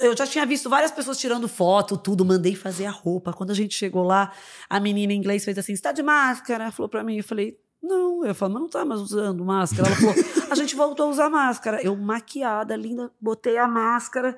Eu 0.00 0.16
já 0.16 0.26
tinha 0.26 0.46
visto 0.46 0.70
várias 0.70 0.90
pessoas 0.90 1.18
tirando 1.18 1.46
foto, 1.46 1.96
tudo, 1.96 2.24
mandei 2.24 2.54
fazer 2.54 2.86
a 2.86 2.90
roupa. 2.90 3.32
Quando 3.32 3.50
a 3.50 3.54
gente 3.54 3.74
chegou 3.74 4.02
lá, 4.02 4.32
a 4.68 4.80
menina 4.80 5.12
em 5.12 5.16
inglês 5.16 5.44
fez 5.44 5.58
assim: 5.58 5.76
"Você 5.76 5.82
tá 5.82 5.92
de 5.92 6.02
máscara? 6.02 6.72
Falou 6.72 6.88
pra 6.88 7.04
mim, 7.04 7.18
eu 7.18 7.24
falei, 7.24 7.58
não, 7.84 8.24
eu 8.24 8.34
falei, 8.34 8.54
mas 8.54 8.62
não 8.62 8.68
tá 8.68 8.84
mais 8.84 9.00
usando 9.00 9.44
máscara. 9.44 9.86
Ela 9.86 9.96
falou, 9.96 10.14
a 10.50 10.54
gente 10.54 10.74
voltou 10.74 11.06
a 11.06 11.10
usar 11.10 11.28
máscara. 11.28 11.82
Eu, 11.82 11.94
maquiada, 11.94 12.74
linda, 12.74 13.10
botei 13.20 13.58
a 13.58 13.68
máscara, 13.68 14.36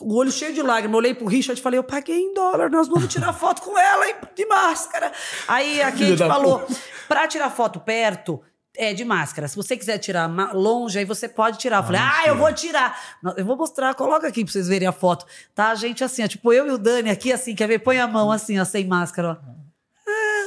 o 0.00 0.14
olho 0.14 0.30
cheio 0.30 0.52
de 0.52 0.60
lágrimas. 0.60 0.98
Olhei 0.98 1.14
pro 1.14 1.26
Richard 1.26 1.58
e 1.58 1.62
falei, 1.62 1.78
eu 1.78 1.84
paguei 1.84 2.18
em 2.18 2.34
dólar, 2.34 2.70
nós 2.70 2.86
vamos 2.86 3.08
tirar 3.08 3.32
foto 3.32 3.62
com 3.62 3.78
ela 3.78 4.04
de 4.34 4.44
máscara. 4.44 5.10
Aí 5.48 5.80
a 5.80 5.90
Kate 5.90 6.18
falou, 6.18 6.66
pra 7.08 7.26
tirar 7.26 7.48
foto 7.48 7.80
perto, 7.80 8.42
é 8.76 8.92
de 8.94 9.04
máscara. 9.04 9.48
Se 9.48 9.56
você 9.56 9.76
quiser 9.76 9.98
tirar 9.98 10.26
longe, 10.54 10.98
aí 10.98 11.04
você 11.04 11.28
pode 11.28 11.58
tirar. 11.58 11.78
Eu 11.78 11.84
falei, 11.84 12.00
ah, 12.00 12.22
eu 12.26 12.36
vou 12.36 12.52
tirar. 12.52 12.98
Não, 13.22 13.34
Eu 13.36 13.44
vou 13.44 13.56
mostrar, 13.56 13.94
coloca 13.94 14.26
aqui 14.28 14.44
pra 14.44 14.52
vocês 14.52 14.68
verem 14.68 14.86
a 14.88 14.92
foto. 14.92 15.26
Tá, 15.54 15.70
a 15.70 15.74
gente 15.74 16.04
assim, 16.04 16.22
ó, 16.22 16.28
tipo 16.28 16.52
eu 16.52 16.66
e 16.66 16.70
o 16.70 16.78
Dani 16.78 17.10
aqui, 17.10 17.32
assim, 17.32 17.54
quer 17.54 17.66
ver? 17.66 17.78
Põe 17.80 17.98
a 17.98 18.06
mão 18.06 18.30
assim, 18.30 18.58
ó, 18.58 18.64
sem 18.64 18.86
máscara, 18.86 19.38
ó. 19.42 19.56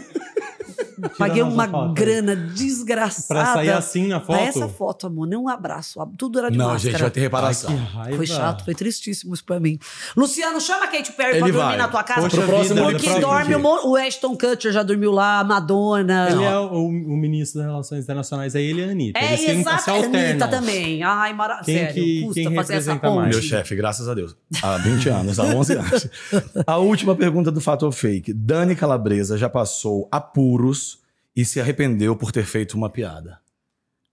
Paguei 1.19 1.43
uma 1.43 1.69
foto 1.69 1.93
grana 1.95 2.35
desgraçada. 2.37 3.25
Pra 3.29 3.53
sair 3.55 3.71
assim 3.71 4.09
na 4.09 4.21
Pra 4.21 4.37
foto? 4.39 4.49
essa 4.49 4.69
foto, 4.69 5.07
amor. 5.07 5.27
Nem 5.27 5.39
um 5.39 5.49
abraço. 5.49 6.01
Tudo 6.19 6.39
era 6.39 6.51
de 6.51 6.57
Não, 6.59 6.67
máscara. 6.69 6.93
gente, 6.93 7.01
vai 7.01 7.11
ter 7.11 7.21
Ai, 7.21 7.25
reparação. 7.25 7.71
que 7.71 7.77
raiva. 7.97 8.17
Foi 8.17 8.27
chato, 8.27 8.65
foi 8.65 8.75
tristíssimo 8.75 9.35
isso 9.35 9.45
pra 9.45 9.59
mim. 9.61 9.79
Luciano, 10.17 10.61
chama 10.61 10.85
a 10.85 10.89
Katy 10.89 11.13
Perry 11.13 11.31
Ele 11.31 11.39
pra 11.41 11.47
dormir 11.49 11.63
vai. 11.65 11.77
na 11.77 11.89
tua 11.89 12.03
casa. 12.03 12.21
Poxa 12.23 12.37
Pro 12.37 12.47
próximo 12.47 12.87
vida, 12.87 12.99
porque 12.99 13.21
dorme 13.21 13.55
o, 13.57 13.91
o 13.91 13.97
Ashton 13.97 14.37
Kutcher 14.37 14.73
já 14.73 14.83
dormiu 14.83 15.13
lá, 15.13 15.41
a 15.41 15.45
Madonna. 15.45 16.29
Ele 16.31 16.45
é 16.45 16.59
o, 16.59 16.87
o 16.87 17.17
ministro 17.17 17.61
das 17.61 17.69
Relações 17.71 18.05
Internacionais, 18.05 18.55
é 18.55 18.63
ele 18.63 18.81
e 18.81 18.85
a 18.85 18.91
Anitta. 18.91 19.19
É, 19.19 19.35
Eles 19.35 19.61
exato. 19.61 19.91
A. 19.91 19.95
Anitta 19.95 20.49
também. 20.49 21.03
Ai, 21.03 21.33
maravilha. 21.33 21.79
Sério, 21.79 21.95
que- 21.95 22.23
custa 22.23 22.41
quem 22.43 22.55
fazer 22.55 22.75
essa 22.75 22.93
representa 22.93 23.07
ponte. 23.09 23.17
mais? 23.25 23.35
Meu 23.37 23.43
chefe, 23.43 23.75
graças 23.77 24.09
a 24.09 24.15
Deus. 24.15 24.37
Há 24.63 24.77
20 24.79 25.09
anos, 25.09 25.39
há 25.39 25.45
11 25.45 25.73
anos. 25.75 26.09
A 26.67 26.77
última 26.79 27.15
pergunta 27.15 27.51
do 27.51 27.61
Fato 27.61 27.85
ou 27.87 27.93
Fake. 27.93 28.33
Dani 28.33 28.75
Calabresa 28.75 29.37
já 29.37 29.49
passou 29.49 30.09
apuros 30.11 30.94
e 31.36 31.44
se 31.44 31.61
arrependeu 31.61 32.16
por 32.16 32.31
ter 32.31 32.44
feito 32.44 32.77
uma 32.77 32.89
piada. 32.90 33.40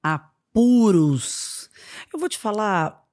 Apuros. 0.02 1.69
Eu 2.14 2.19
vou 2.19 2.27
te 2.27 2.38
falar, 2.38 3.03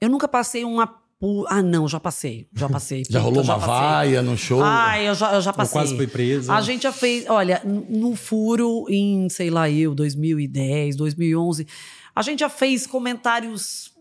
eu 0.00 0.08
nunca 0.08 0.28
passei 0.28 0.64
um 0.64 0.80
apuro. 0.80 1.46
Ah, 1.48 1.62
não, 1.62 1.88
já 1.88 1.98
passei. 1.98 2.48
Já 2.54 2.68
passei. 2.70 3.02
Já 3.08 3.18
rolou 3.18 3.42
uma 3.42 3.54
passei. 3.54 3.68
vaia 3.68 4.22
no 4.22 4.36
show? 4.36 4.62
Ai, 4.62 5.08
eu 5.08 5.14
já, 5.14 5.34
eu 5.34 5.40
já 5.40 5.52
passei. 5.52 5.72
quase 5.72 5.96
foi 5.96 6.06
presa. 6.06 6.54
A 6.54 6.60
gente 6.60 6.82
já 6.82 6.92
fez, 6.92 7.28
olha, 7.28 7.60
no 7.64 8.14
furo 8.14 8.86
em, 8.88 9.28
sei 9.28 9.50
lá, 9.50 9.68
eu, 9.68 9.94
2010, 9.94 10.94
2011, 10.96 11.66
a 12.14 12.22
gente 12.22 12.40
já 12.40 12.48
fez 12.48 12.86
comentários 12.86 13.92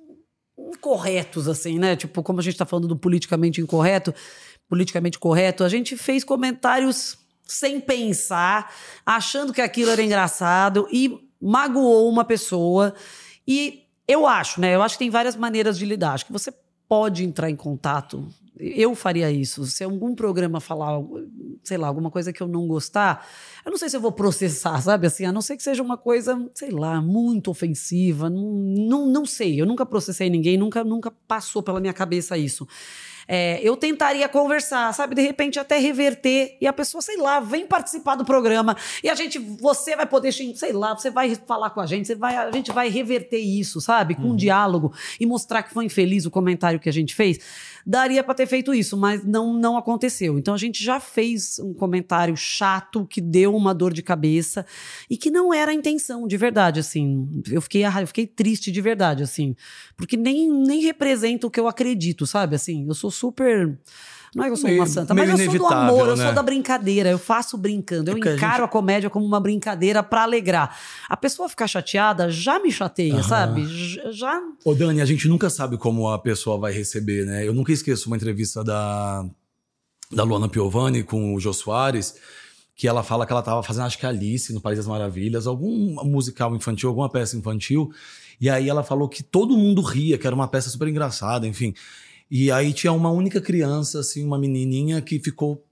incorretos, 0.58 1.48
assim, 1.48 1.80
né? 1.80 1.96
Tipo, 1.96 2.22
como 2.24 2.40
a 2.40 2.44
gente 2.44 2.58
tá 2.58 2.66
falando 2.66 2.88
do 2.88 2.96
politicamente 2.98 3.62
incorreto, 3.62 4.14
politicamente 4.70 5.18
correto, 5.20 5.64
a 5.64 5.70
gente 5.70 5.96
fez 5.98 6.24
comentários 6.24 7.18
sem 7.48 7.80
pensar, 7.80 8.74
achando 9.06 9.54
que 9.54 9.62
aquilo 9.62 9.92
era 9.92 10.04
engraçado 10.04 10.88
e 10.92 11.28
magoou 11.42 12.10
uma 12.10 12.26
pessoa. 12.26 12.94
E 13.48 13.84
eu 14.08 14.28
acho, 14.28 14.60
né? 14.62 14.76
Eu 14.76 14.82
acho 14.82 14.96
que 14.96 15.00
tem 15.00 15.10
várias 15.10 15.36
maneiras 15.36 15.78
de 15.78 15.86
lidar. 15.86 16.14
Acho 16.14 16.26
que 16.26 16.32
você 16.32 16.54
pode 16.88 17.24
entrar 17.24 17.50
em 17.50 17.56
contato. 17.56 18.28
Eu 18.60 18.96
faria 18.96 19.30
isso. 19.32 19.66
Se 19.66 19.84
algum 19.84 20.16
programa 20.16 20.60
falar, 20.60 21.00
sei 21.64 21.78
lá, 21.78 21.88
alguma 21.88 22.10
coisa 22.10 22.34
que 22.34 22.42
eu 22.42 22.48
não 22.48 22.68
gostar, 22.68 23.28
eu 23.64 23.70
não 23.70 23.78
sei 23.78 23.90
se 23.90 23.96
eu 23.96 24.02
vou 24.02 24.12
processar, 24.12 24.80
sabe? 24.82 25.08
Assim, 25.08 25.26
a 25.26 25.32
não 25.32 25.42
ser 25.42 25.58
que 25.58 25.64
seja 25.64 25.84
uma 25.84 25.98
coisa, 25.98 26.50
sei 26.54 26.72
lá, 26.72 27.02
muito 27.02 27.52
ofensiva. 27.52 28.30
Não, 28.30 28.42
não, 28.44 29.06
não 29.06 29.26
sei. 29.26 29.62
Eu 29.62 29.66
nunca 29.66 29.86
processei 29.86 30.30
ninguém, 30.30 30.58
nunca, 30.58 30.84
nunca 30.84 31.12
passou 31.28 31.62
pela 31.62 31.80
minha 31.80 31.94
cabeça 31.94 32.38
isso. 32.38 32.68
É, 33.28 33.60
eu 33.62 33.76
tentaria 33.76 34.28
conversar, 34.30 34.94
sabe? 34.94 35.16
De 35.16 35.22
repente 35.22 35.60
até 35.60 35.78
reverter 35.78 36.58
e 36.62 36.68
a 36.68 36.72
pessoa, 36.72 37.02
sei 37.02 37.18
lá, 37.18 37.40
vem 37.40 37.68
participar 37.68 38.16
do 38.16 38.24
programa 38.24 38.76
e 39.04 39.10
a 39.10 39.16
gente, 39.16 39.38
você 39.38 39.96
vai 39.96 40.06
poder, 40.06 40.32
sei 40.32 40.72
lá, 40.72 40.96
você 40.96 41.10
vai 41.10 41.36
falar 41.36 41.72
com 41.72 41.82
a 41.82 41.86
gente, 41.86 42.08
você 42.08 42.16
vai, 42.16 42.38
a 42.38 42.52
gente 42.52 42.72
vai 42.72 42.90
reverter 42.90 43.40
isso, 43.40 43.82
sabe? 43.82 44.16
Com 44.16 44.30
um 44.30 44.36
diálogo 44.36 44.94
e 45.20 45.26
mostrar 45.26 45.64
que 45.64 45.74
foi 45.74 45.86
infeliz 45.86 46.26
o 46.26 46.32
comentário 46.32 46.80
que 46.80 46.90
a 46.90 46.94
gente 46.94 47.14
fez. 47.14 47.40
Daria 47.86 48.22
para 48.22 48.34
ter 48.34 48.46
feito 48.46 48.74
isso, 48.74 48.98
mas 48.98 49.24
não, 49.24 49.54
não 49.54 49.78
aconteceu. 49.78 50.38
Então 50.38 50.54
a 50.54 50.58
gente 50.58 50.84
já 50.84 51.00
fez 51.00 51.58
um 51.60 51.74
comentário 51.74 52.36
chato 52.36 53.06
que 53.06 53.22
deu 53.22 53.56
uma 53.56 53.74
dor 53.74 53.94
de 53.94 54.04
cabeça 54.04 54.66
e 55.10 55.16
que 55.16 55.32
não 55.32 55.54
era 55.54 55.72
a 55.72 55.74
intenção, 55.74 56.28
de 56.28 56.36
verdade, 56.36 56.82
assim. 56.82 57.42
Eu 57.50 57.62
fiquei, 57.62 57.86
eu 57.86 58.08
fiquei 58.08 58.28
triste 58.28 58.74
de 58.74 58.82
verdade, 58.82 59.24
assim, 59.24 59.56
porque 59.96 60.18
nem, 60.18 60.52
nem 60.52 60.82
representa 60.82 61.48
o 61.48 61.50
que 61.50 61.60
eu 61.60 61.68
acredito, 61.68 62.28
sabe? 62.28 62.58
Assim, 62.58 62.86
eu 62.86 62.94
sou 62.94 63.10
super. 63.18 63.78
Não 64.36 64.44
é 64.44 64.48
que 64.48 64.54
eu 64.54 64.58
sou 64.58 64.70
Meio- 64.70 64.82
uma 64.82 64.88
santa, 64.88 65.14
mas 65.16 65.30
eu 65.30 65.38
sou 65.50 65.58
do 65.58 65.66
amor, 65.68 66.10
eu 66.10 66.16
né? 66.16 66.26
sou 66.26 66.34
da 66.34 66.44
brincadeira, 66.44 67.10
eu 67.10 67.18
faço 67.18 67.58
brincando, 67.58 68.12
eu 68.12 68.14
É 68.14 68.16
porque 68.18 68.30
a 68.30 68.36
encaro 68.36 68.64
a, 68.66 68.68
comédia 68.68 69.10
como 69.10 69.26
uma 69.26 69.40
brincadeira 69.40 70.04
pra 70.04 70.24
alegrar. 70.24 70.78
A 71.10 71.18
pessoa 71.18 71.50
ficar 71.50 71.66
chateada 71.68 72.30
já 72.30 72.60
me 72.60 72.72
chateia, 72.72 73.16
Aham. 73.16 73.24
sabe? 73.24 73.66
Já. 74.14 74.40
Ô, 74.64 74.76
Dani, 74.76 75.02
a 75.02 75.06
gente 75.06 75.28
nunca 75.28 75.50
sabe 75.50 75.78
como 75.78 76.08
a 76.10 76.20
pessoa 76.20 76.58
vai 76.60 76.72
receber, 76.72 77.26
né? 77.26 77.48
Eu 77.48 77.54
nunca 77.54 77.72
esqueço 77.72 78.08
uma 78.08 78.16
entrevista 78.18 78.64
da, 78.64 79.26
da 80.12 80.24
Luana 80.24 80.48
Piovani 80.50 81.04
com 81.04 81.34
o 81.34 81.40
Jô 81.40 81.54
Soares. 81.54 82.16
que 82.76 82.88
ela 82.88 83.02
fala 83.02 83.26
que 83.26 83.32
ela 83.32 83.42
tava 83.42 83.64
fazendo, 83.64 83.86
acho 83.88 83.98
que 83.98 84.06
Alice 84.06 84.54
no 84.54 84.62
País 84.62 84.78
das 84.78 84.86
Maravilhas, 84.86 85.48
algum 85.48 85.96
musical 86.06 86.56
infantil, 86.56 86.90
alguma 86.90 87.10
peça 87.10 87.36
infantil. 87.36 87.90
E 88.40 88.52
aí 88.52 88.70
ela 88.70 88.84
falou 88.84 89.10
que 89.10 89.24
todo 89.24 89.58
mundo 89.58 89.82
ria, 89.82 90.16
que 90.16 90.28
era 90.28 90.36
uma 90.36 90.48
peça 90.48 90.70
super 90.70 90.88
engraçada, 90.88 91.48
enfim. 91.48 91.74
E 92.30 92.52
aí 92.52 92.74
tinha 92.74 92.92
uma 92.92 93.10
única 93.10 93.40
criança, 93.40 94.00
assim, 94.00 94.26
uma 94.26 94.38
menininha 94.38 95.02
que 95.02 95.20
ficou 95.20 95.64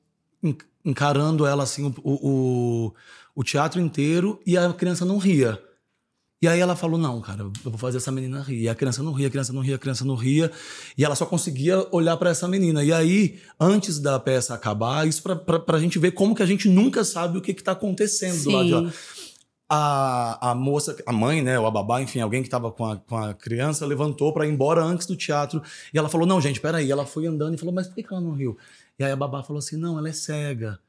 encarando 0.83 1.45
ela, 1.45 1.63
assim, 1.63 1.85
o, 1.85 1.93
o, 2.03 2.93
o 3.35 3.43
teatro 3.43 3.81
inteiro 3.81 4.39
e 4.45 4.57
a 4.57 4.71
criança 4.71 5.03
não 5.03 5.17
ria. 5.17 5.61
E 6.41 6.47
aí 6.47 6.59
ela 6.59 6.75
falou: 6.75 6.99
Não, 6.99 7.19
cara, 7.21 7.41
eu 7.41 7.51
vou 7.63 7.77
fazer 7.77 7.97
essa 7.97 8.11
menina 8.11 8.41
rir. 8.41 8.61
E 8.61 8.69
a 8.69 8.75
criança 8.75 9.01
não 9.01 9.13
ria, 9.13 9.27
a 9.27 9.29
criança 9.31 9.51
não 9.51 9.61
ria, 9.61 9.75
a 9.75 9.79
criança 9.79 10.05
não 10.05 10.15
ria. 10.15 10.51
E 10.97 11.03
ela 11.03 11.15
só 11.15 11.25
conseguia 11.25 11.87
olhar 11.91 12.15
para 12.17 12.29
essa 12.29 12.47
menina. 12.47 12.83
E 12.83 12.93
aí, 12.93 13.39
antes 13.59 13.99
da 13.99 14.19
peça 14.19 14.53
acabar, 14.53 15.07
isso 15.07 15.23
pra, 15.23 15.35
pra, 15.35 15.59
pra 15.59 15.79
gente 15.79 15.97
ver 15.97 16.11
como 16.11 16.35
que 16.35 16.43
a 16.43 16.45
gente 16.45 16.69
nunca 16.69 17.03
sabe 17.03 17.37
o 17.37 17.41
que, 17.41 17.53
que 17.53 17.63
tá 17.63 17.71
acontecendo 17.71 18.35
Sim. 18.35 18.43
do 18.43 18.51
lado 18.51 18.65
de 18.67 18.73
lá. 18.73 18.93
A, 19.67 20.51
a 20.51 20.55
moça, 20.55 20.95
a 21.07 21.11
mãe, 21.11 21.41
né, 21.41 21.57
a 21.57 21.71
babá, 21.71 21.99
enfim, 21.99 22.19
alguém 22.19 22.43
que 22.43 22.49
tava 22.49 22.71
com 22.71 22.85
a, 22.85 22.97
com 22.97 23.17
a 23.17 23.33
criança, 23.33 23.85
levantou 23.85 24.31
para 24.31 24.45
ir 24.45 24.51
embora 24.51 24.83
antes 24.83 25.07
do 25.07 25.15
teatro. 25.15 25.61
E 25.93 25.97
ela 25.97 26.07
falou: 26.07 26.27
Não, 26.27 26.39
gente, 26.39 26.61
peraí. 26.61 26.91
Ela 26.91 27.05
foi 27.05 27.25
andando 27.25 27.55
e 27.55 27.57
falou: 27.57 27.73
Mas 27.73 27.87
por 27.87 27.95
que 27.95 28.05
ela 28.09 28.21
não 28.21 28.31
riu? 28.31 28.57
E 28.99 29.03
aí 29.03 29.11
a 29.11 29.15
babá 29.15 29.41
falou 29.43 29.59
assim: 29.59 29.77
Não, 29.77 29.97
ela 29.97 30.09
é 30.09 30.13
cega. 30.13 30.79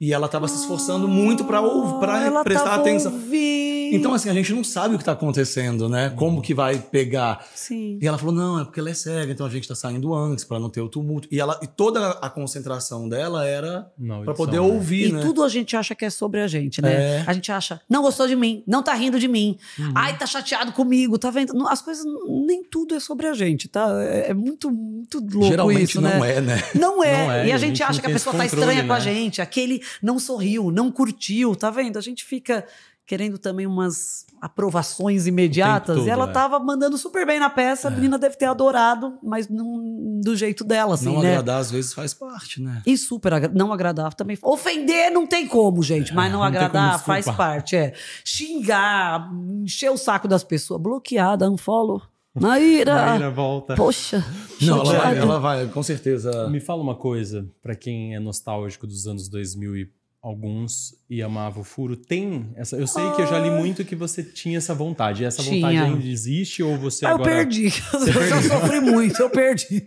E 0.00 0.12
ela 0.14 0.28
tava 0.28 0.48
se 0.48 0.56
esforçando 0.56 1.06
muito 1.06 1.44
para 1.44 1.58
Ah, 1.58 2.42
prestar 2.42 2.64
tava 2.64 2.80
atenção. 2.80 3.12
ouvindo. 3.12 3.70
Então, 3.92 4.14
assim, 4.14 4.30
a 4.30 4.32
gente 4.32 4.52
não 4.54 4.62
sabe 4.62 4.94
o 4.94 4.98
que 4.98 5.04
tá 5.04 5.12
acontecendo, 5.12 5.88
né? 5.88 6.10
Como 6.16 6.40
que 6.40 6.54
vai 6.54 6.78
pegar. 6.78 7.44
Sim. 7.54 7.98
E 8.00 8.06
ela 8.06 8.16
falou: 8.16 8.32
não, 8.34 8.60
é 8.60 8.64
porque 8.64 8.78
ela 8.80 8.88
é 8.88 8.94
cega, 8.94 9.32
então 9.32 9.44
a 9.44 9.50
gente 9.50 9.66
tá 9.66 9.74
saindo 9.74 10.14
antes 10.14 10.44
para 10.44 10.58
não 10.60 10.70
ter 10.70 10.80
o 10.80 10.88
tumulto. 10.88 11.28
E, 11.30 11.40
ela, 11.40 11.58
e 11.62 11.66
toda 11.66 12.10
a 12.12 12.30
concentração 12.30 13.08
dela 13.08 13.46
era 13.46 13.90
para 14.24 14.32
poder 14.32 14.60
né? 14.60 14.60
ouvir, 14.60 15.08
E 15.08 15.12
né? 15.12 15.20
tudo 15.20 15.42
a 15.42 15.48
gente 15.48 15.76
acha 15.76 15.94
que 15.94 16.04
é 16.04 16.10
sobre 16.10 16.40
a 16.40 16.46
gente, 16.46 16.80
né? 16.80 16.92
É. 17.18 17.24
A 17.26 17.32
gente 17.32 17.50
acha, 17.50 17.80
não 17.88 18.02
gostou 18.02 18.26
de 18.28 18.36
mim, 18.36 18.62
não 18.66 18.82
tá 18.82 18.94
rindo 18.94 19.18
de 19.18 19.26
mim. 19.28 19.58
Uhum. 19.78 19.92
Ai, 19.94 20.16
tá 20.16 20.24
chateado 20.24 20.72
comigo, 20.72 21.18
tá 21.18 21.30
vendo? 21.30 21.52
As 21.68 21.82
coisas, 21.82 22.04
nem 22.46 22.62
tudo 22.62 22.94
é 22.94 23.00
sobre 23.00 23.26
a 23.26 23.34
gente, 23.34 23.68
tá? 23.68 23.88
É, 24.04 24.30
é 24.30 24.34
muito, 24.34 24.70
muito 24.70 25.18
louco 25.18 25.48
Geralmente 25.48 25.82
isso, 25.90 26.00
não 26.00 26.20
né? 26.20 26.36
é, 26.36 26.40
né? 26.40 26.62
Não 26.74 27.02
é. 27.04 27.26
Não 27.26 27.32
é, 27.32 27.48
E 27.48 27.52
a 27.52 27.56
a 27.56 27.58
gente 27.58 27.70
gente 27.70 27.82
acha 27.82 28.00
que 28.00 28.06
a 28.06 28.10
pessoa 28.10 28.32
esse 28.32 28.38
tá 28.38 28.44
estranha 28.46 28.82
controle, 28.82 28.86
com 28.88 28.92
a 28.94 28.98
né? 28.98 29.04
gente. 29.04 29.42
Aquele 29.42 29.80
não 30.02 30.18
sorriu, 30.18 30.70
não 30.70 30.90
curtiu, 30.90 31.54
tá 31.54 31.70
vendo? 31.70 31.98
A 31.98 32.02
gente 32.02 32.24
fica 32.24 32.66
querendo 33.10 33.38
também 33.38 33.66
umas 33.66 34.24
aprovações 34.40 35.26
imediatas. 35.26 35.96
todo, 35.96 36.06
e 36.06 36.10
ela 36.10 36.30
é. 36.30 36.32
tava 36.32 36.60
mandando 36.60 36.96
super 36.96 37.26
bem 37.26 37.40
na 37.40 37.50
peça, 37.50 37.88
a 37.88 37.90
menina 37.90 38.16
deve 38.16 38.36
ter 38.36 38.44
adorado, 38.44 39.18
mas 39.20 39.48
não, 39.48 40.20
do 40.20 40.36
jeito 40.36 40.62
dela, 40.62 40.94
assim, 40.94 41.06
não 41.06 41.20
né? 41.20 41.30
agradar 41.30 41.60
às 41.60 41.72
vezes 41.72 41.92
faz 41.92 42.14
parte, 42.14 42.62
né? 42.62 42.82
E 42.86 42.96
super 42.96 43.34
agra- 43.34 43.52
não 43.52 43.72
agradável 43.72 44.16
também. 44.16 44.38
Ofender 44.40 45.10
não 45.10 45.26
tem 45.26 45.48
como, 45.48 45.82
gente, 45.82 46.14
mas 46.14 46.30
não, 46.30 46.38
não 46.38 46.46
agradar 46.46 47.02
faz 47.02 47.26
parte. 47.26 47.74
É. 47.74 47.92
Xingar, 48.24 49.28
encher 49.62 49.90
o 49.90 49.96
saco 49.96 50.28
das 50.28 50.44
pessoas, 50.44 50.80
bloqueada, 50.80 51.50
unfollow. 51.50 52.00
Naira! 52.40 52.94
Maíra, 53.06 53.30
volta. 53.30 53.74
Poxa, 53.74 54.24
Não, 54.60 54.80
ela 54.80 54.98
vai, 54.98 55.18
ela 55.18 55.38
vai, 55.38 55.66
com 55.68 55.82
certeza. 55.82 56.48
Me 56.48 56.60
fala 56.60 56.82
uma 56.82 56.94
coisa, 56.94 57.46
pra 57.62 57.74
quem 57.74 58.14
é 58.14 58.20
nostálgico 58.20 58.86
dos 58.86 59.06
anos 59.06 59.28
2000 59.28 59.76
e 59.76 59.88
alguns 60.22 60.94
e 61.08 61.22
amava 61.22 61.60
o 61.60 61.64
furo, 61.64 61.96
tem 61.96 62.50
essa. 62.54 62.76
Eu 62.76 62.86
sei 62.86 63.10
que 63.12 63.22
eu 63.22 63.26
já 63.26 63.38
li 63.38 63.50
muito 63.50 63.84
que 63.84 63.96
você 63.96 64.22
tinha 64.22 64.58
essa 64.58 64.74
vontade. 64.74 65.24
Essa 65.24 65.42
vontade 65.42 65.60
Tinha. 65.74 65.84
ainda 65.84 66.06
existe 66.06 66.62
ou 66.62 66.76
você 66.76 67.06
Ah, 67.06 67.10
eu 67.10 67.14
agora 67.14 67.30
perdi. 67.30 67.64
Eu 67.94 68.28
já 68.28 68.42
sofri 68.42 68.80
muito, 68.80 69.20
eu 69.20 69.30
perdi. 69.30 69.86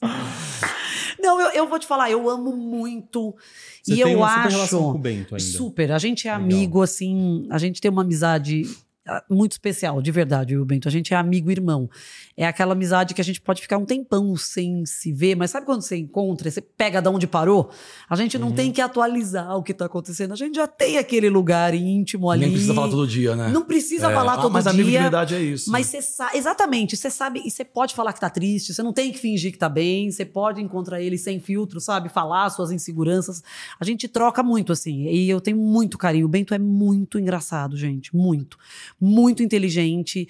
Não, 1.22 1.38
eu, 1.38 1.50
eu 1.50 1.68
vou 1.68 1.78
te 1.78 1.86
falar, 1.86 2.10
eu 2.10 2.30
amo 2.30 2.56
muito. 2.56 3.34
Você 3.82 3.92
e 3.92 4.02
tem 4.02 4.12
eu 4.12 4.18
uma 4.18 4.28
super 4.28 4.40
acho. 4.46 4.56
relação 4.56 4.92
com 4.92 4.98
o 4.98 4.98
Bento 4.98 5.34
ainda? 5.34 5.44
Super. 5.44 5.92
A 5.92 5.98
gente 5.98 6.26
é 6.26 6.32
Legal. 6.32 6.44
amigo, 6.44 6.82
assim, 6.82 7.46
a 7.50 7.58
gente 7.58 7.78
tem 7.78 7.90
uma 7.90 8.00
amizade 8.00 8.62
ah, 8.66 8.89
muito 9.28 9.52
especial, 9.52 10.00
de 10.02 10.10
verdade, 10.10 10.54
viu, 10.54 10.64
Bento? 10.64 10.88
A 10.88 10.90
gente 10.90 11.12
é 11.12 11.16
amigo 11.16 11.50
e 11.50 11.52
irmão. 11.52 11.88
É 12.36 12.46
aquela 12.46 12.72
amizade 12.72 13.14
que 13.14 13.20
a 13.20 13.24
gente 13.24 13.40
pode 13.40 13.60
ficar 13.62 13.76
um 13.78 13.84
tempão 13.84 14.36
sem 14.36 14.84
se 14.86 15.12
ver, 15.12 15.34
mas 15.36 15.50
sabe 15.50 15.66
quando 15.66 15.82
você 15.82 15.96
encontra, 15.96 16.50
você 16.50 16.60
pega 16.60 17.00
de 17.02 17.08
onde 17.08 17.26
parou? 17.26 17.70
A 18.08 18.16
gente 18.16 18.36
Uhum. 18.36 18.44
não 18.46 18.52
tem 18.52 18.70
que 18.72 18.80
atualizar 18.80 19.56
o 19.56 19.62
que 19.62 19.74
tá 19.74 19.86
acontecendo. 19.86 20.32
A 20.32 20.36
gente 20.36 20.54
já 20.56 20.66
tem 20.66 20.98
aquele 20.98 21.28
lugar 21.28 21.74
íntimo 21.74 22.30
ali. 22.30 22.42
Nem 22.42 22.50
precisa 22.52 22.74
falar 22.74 22.88
todo 22.88 23.06
dia, 23.06 23.34
né? 23.36 23.48
Não 23.50 23.64
precisa 23.64 24.10
É. 24.10 24.14
falar 24.14 24.34
Ah, 24.34 24.38
todo 24.38 24.52
mas 24.52 24.64
dia. 24.64 24.72
amigo 24.72 24.90
de 24.90 24.98
verdade 24.98 25.34
é 25.34 25.40
isso. 25.42 25.70
Mas 25.70 25.86
você 25.86 26.00
sabe, 26.02 26.36
exatamente, 26.38 26.96
você 26.96 27.10
sabe, 27.10 27.42
e 27.44 27.50
você 27.50 27.64
pode 27.64 27.94
falar 27.94 28.12
que 28.12 28.20
tá 28.20 28.30
triste, 28.30 28.72
você 28.72 28.82
não 28.82 28.92
tem 28.92 29.12
que 29.12 29.18
fingir 29.18 29.52
que 29.52 29.58
tá 29.58 29.68
bem, 29.68 30.10
você 30.10 30.24
pode 30.24 30.60
encontrar 30.62 31.00
ele 31.02 31.18
sem 31.18 31.40
filtro, 31.40 31.80
sabe? 31.80 32.08
Falar 32.08 32.48
suas 32.50 32.70
inseguranças. 32.70 33.42
A 33.78 33.84
gente 33.84 34.06
troca 34.08 34.42
muito, 34.42 34.72
assim, 34.72 35.06
e 35.08 35.28
eu 35.28 35.40
tenho 35.40 35.56
muito 35.56 35.98
carinho. 35.98 36.26
O 36.26 36.28
Bento 36.28 36.54
é 36.54 36.58
muito 36.58 37.18
engraçado, 37.18 37.76
gente, 37.76 38.14
muito. 38.14 38.58
Muito 39.00 39.42
inteligente. 39.42 40.28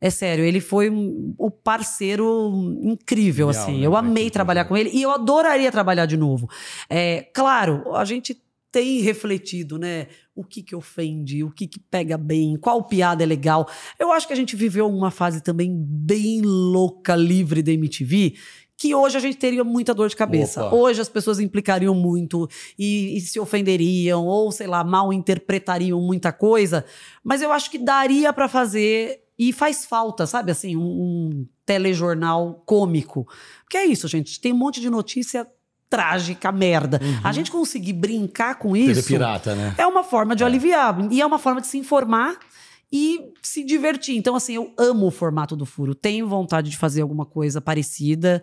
É 0.00 0.10
sério, 0.10 0.44
ele 0.44 0.60
foi 0.60 0.88
um- 0.88 1.34
o 1.36 1.50
parceiro 1.50 2.78
incrível, 2.82 3.48
assim. 3.48 3.80
né, 3.80 3.86
Eu 3.86 3.90
pra 3.90 4.00
amei 4.00 4.30
trabalhar 4.30 4.64
com 4.64 4.76
ele 4.76 4.90
e 4.92 5.02
eu 5.02 5.10
adoraria 5.10 5.72
trabalhar 5.72 6.06
de 6.06 6.16
novo. 6.16 6.48
É, 6.88 7.22
claro, 7.34 7.94
a 7.94 8.04
gente 8.04 8.40
tem 8.70 9.00
refletido, 9.00 9.78
né? 9.78 10.06
O 10.36 10.44
que 10.44 10.62
que 10.62 10.76
ofende, 10.76 11.42
o 11.42 11.50
que 11.50 11.66
que 11.66 11.80
pega 11.80 12.16
bem, 12.18 12.56
qual 12.56 12.84
piada 12.84 13.22
é 13.24 13.26
legal. 13.26 13.66
Eu 13.98 14.12
acho 14.12 14.26
que 14.26 14.32
a 14.32 14.36
gente 14.36 14.54
viveu 14.54 14.88
uma 14.88 15.10
fase 15.10 15.42
também 15.42 15.74
bem 15.74 16.42
louca, 16.42 17.16
livre 17.16 17.62
da 17.62 17.72
MTV, 17.72 18.34
que 18.78 18.94
hoje 18.94 19.16
a 19.16 19.20
gente 19.20 19.36
teria 19.36 19.64
muita 19.64 19.92
dor 19.92 20.08
de 20.08 20.14
cabeça. 20.14 20.64
Opa. 20.64 20.76
Hoje 20.76 21.00
as 21.00 21.08
pessoas 21.08 21.40
implicariam 21.40 21.96
muito 21.96 22.48
e, 22.78 23.16
e 23.16 23.20
se 23.20 23.40
ofenderiam, 23.40 24.24
ou 24.24 24.52
sei 24.52 24.68
lá, 24.68 24.84
mal 24.84 25.12
interpretariam 25.12 26.00
muita 26.00 26.32
coisa. 26.32 26.84
Mas 27.24 27.42
eu 27.42 27.50
acho 27.50 27.72
que 27.72 27.76
daria 27.76 28.32
pra 28.32 28.48
fazer 28.48 29.24
e 29.36 29.52
faz 29.52 29.84
falta, 29.84 30.28
sabe? 30.28 30.52
Assim, 30.52 30.76
um, 30.76 30.80
um 30.82 31.46
telejornal 31.66 32.62
cômico. 32.64 33.26
Porque 33.64 33.76
é 33.76 33.84
isso, 33.84 34.06
gente. 34.06 34.40
Tem 34.40 34.52
um 34.52 34.56
monte 34.56 34.80
de 34.80 34.88
notícia 34.88 35.44
trágica, 35.90 36.52
merda. 36.52 37.00
A 37.24 37.32
gente 37.32 37.50
conseguir 37.50 37.94
brincar 37.94 38.60
com 38.60 38.76
isso. 38.76 39.08
pirata, 39.08 39.56
né? 39.56 39.74
É 39.76 39.86
uma 39.88 40.04
forma 40.04 40.36
de 40.36 40.44
aliviar. 40.44 40.96
E 41.10 41.20
é 41.20 41.26
uma 41.26 41.38
forma 41.38 41.60
de 41.60 41.66
se 41.66 41.78
informar 41.78 42.38
e 42.90 43.32
se 43.42 43.62
divertir. 43.64 44.16
Então, 44.16 44.34
assim, 44.34 44.54
eu 44.54 44.72
amo 44.78 45.06
o 45.06 45.10
formato 45.10 45.54
do 45.54 45.66
furo. 45.66 45.94
Tenho 45.94 46.26
vontade 46.28 46.70
de 46.70 46.76
fazer 46.76 47.02
alguma 47.02 47.26
coisa 47.26 47.60
parecida. 47.60 48.42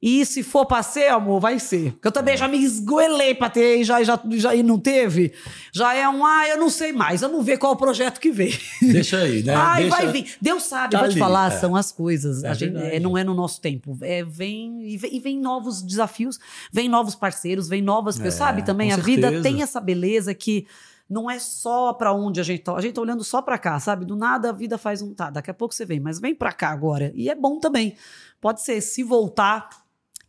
E 0.00 0.26
se 0.26 0.42
for 0.42 0.66
pra 0.66 0.82
ser, 0.82 1.08
amor, 1.08 1.40
vai 1.40 1.58
ser. 1.58 1.92
Porque 1.92 2.08
eu 2.08 2.12
também 2.12 2.36
já 2.36 2.46
me 2.46 2.62
esgoelei 2.62 3.34
pra 3.34 3.48
ter 3.48 3.80
e 3.80 3.84
já, 3.84 4.02
já, 4.04 4.20
já 4.32 4.54
e 4.54 4.62
não 4.62 4.78
teve. 4.78 5.32
Já 5.72 5.94
é 5.94 6.06
um, 6.06 6.24
ah, 6.24 6.46
eu 6.48 6.58
não 6.58 6.68
sei 6.68 6.92
mais. 6.92 7.22
Vamos 7.22 7.44
ver 7.44 7.56
qual 7.56 7.72
o 7.72 7.76
projeto 7.76 8.20
que 8.20 8.30
vem. 8.30 8.52
Deixa 8.82 9.18
aí, 9.18 9.42
né? 9.42 9.54
Ai, 9.54 9.82
Deixa... 9.84 9.96
vai 9.96 10.12
vir. 10.12 10.36
Deus 10.40 10.64
sabe, 10.64 10.92
Tá 10.92 10.98
vou 10.98 11.08
te 11.08 11.12
ali, 11.12 11.18
falar, 11.18 11.50
é. 11.50 11.56
são 11.58 11.74
as 11.74 11.90
coisas. 11.90 12.44
É 12.44 12.48
a 12.48 12.54
gente, 12.54 12.74
verdade. 12.74 12.96
é, 12.96 13.00
não 13.00 13.16
é 13.16 13.24
no 13.24 13.32
nosso 13.32 13.58
tempo. 13.58 13.96
É, 14.02 14.22
vem, 14.22 14.82
e 14.86 14.98
vem 14.98 15.16
e 15.16 15.18
vem 15.18 15.40
novos 15.40 15.80
desafios, 15.80 16.38
vem 16.70 16.90
novos 16.90 17.14
parceiros, 17.14 17.66
vem 17.66 17.80
novas 17.80 18.16
pessoas. 18.16 18.34
É, 18.34 18.38
sabe 18.38 18.62
também? 18.62 18.92
A 18.92 18.96
vida 18.98 19.28
certeza. 19.28 19.42
tem 19.42 19.62
essa 19.62 19.80
beleza 19.80 20.34
que 20.34 20.66
não 21.08 21.30
é 21.30 21.38
só 21.38 21.92
pra 21.92 22.12
onde 22.12 22.40
a 22.40 22.42
gente 22.42 22.62
tá. 22.62 22.74
A 22.74 22.80
gente 22.80 22.94
tá 22.94 23.00
olhando 23.00 23.22
só 23.22 23.40
pra 23.40 23.58
cá, 23.58 23.78
sabe? 23.78 24.04
Do 24.04 24.16
nada 24.16 24.50
a 24.50 24.52
vida 24.52 24.76
faz 24.76 25.02
um 25.02 25.14
tá. 25.14 25.30
Daqui 25.30 25.50
a 25.50 25.54
pouco 25.54 25.74
você 25.74 25.84
vem, 25.84 26.00
mas 26.00 26.18
vem 26.20 26.34
pra 26.34 26.52
cá 26.52 26.70
agora. 26.70 27.12
E 27.14 27.30
é 27.30 27.34
bom 27.34 27.58
também. 27.60 27.96
Pode 28.40 28.62
ser, 28.62 28.80
se 28.80 29.02
voltar. 29.02 29.68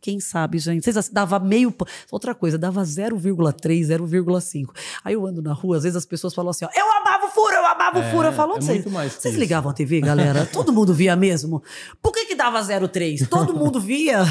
Quem 0.00 0.20
sabe, 0.20 0.58
gente? 0.58 0.84
Vocês 0.84 1.08
dava 1.08 1.40
meio. 1.40 1.74
Outra 2.10 2.32
coisa, 2.32 2.56
dava 2.56 2.82
0,3, 2.82 3.80
0,5. 3.88 4.68
Aí 5.02 5.14
eu 5.14 5.26
ando 5.26 5.42
na 5.42 5.52
rua, 5.52 5.76
às 5.76 5.82
vezes 5.82 5.96
as 5.96 6.06
pessoas 6.06 6.32
falam 6.34 6.50
assim: 6.50 6.64
ó, 6.64 6.68
eu 6.72 6.97
amava 7.08 7.26
o 7.26 7.28
furo, 7.30 7.54
eu 7.54 7.66
amava 7.66 7.98
o 7.98 8.02
É, 8.02 8.10
furo. 8.10 8.28
Eu 8.28 8.32
falo, 8.32 8.56
é 8.56 8.60
vocês, 8.60 8.84
vocês 8.84 9.34
ligavam 9.34 9.70
a 9.70 9.74
TV, 9.74 10.00
galera? 10.00 10.46
Todo 10.52 10.72
mundo 10.72 10.92
via 10.94 11.16
mesmo? 11.16 11.62
Por 12.02 12.12
que 12.12 12.26
que 12.26 12.34
dava 12.34 12.60
0,3? 12.60 13.28
Todo 13.28 13.54
mundo 13.54 13.80
via? 13.80 14.22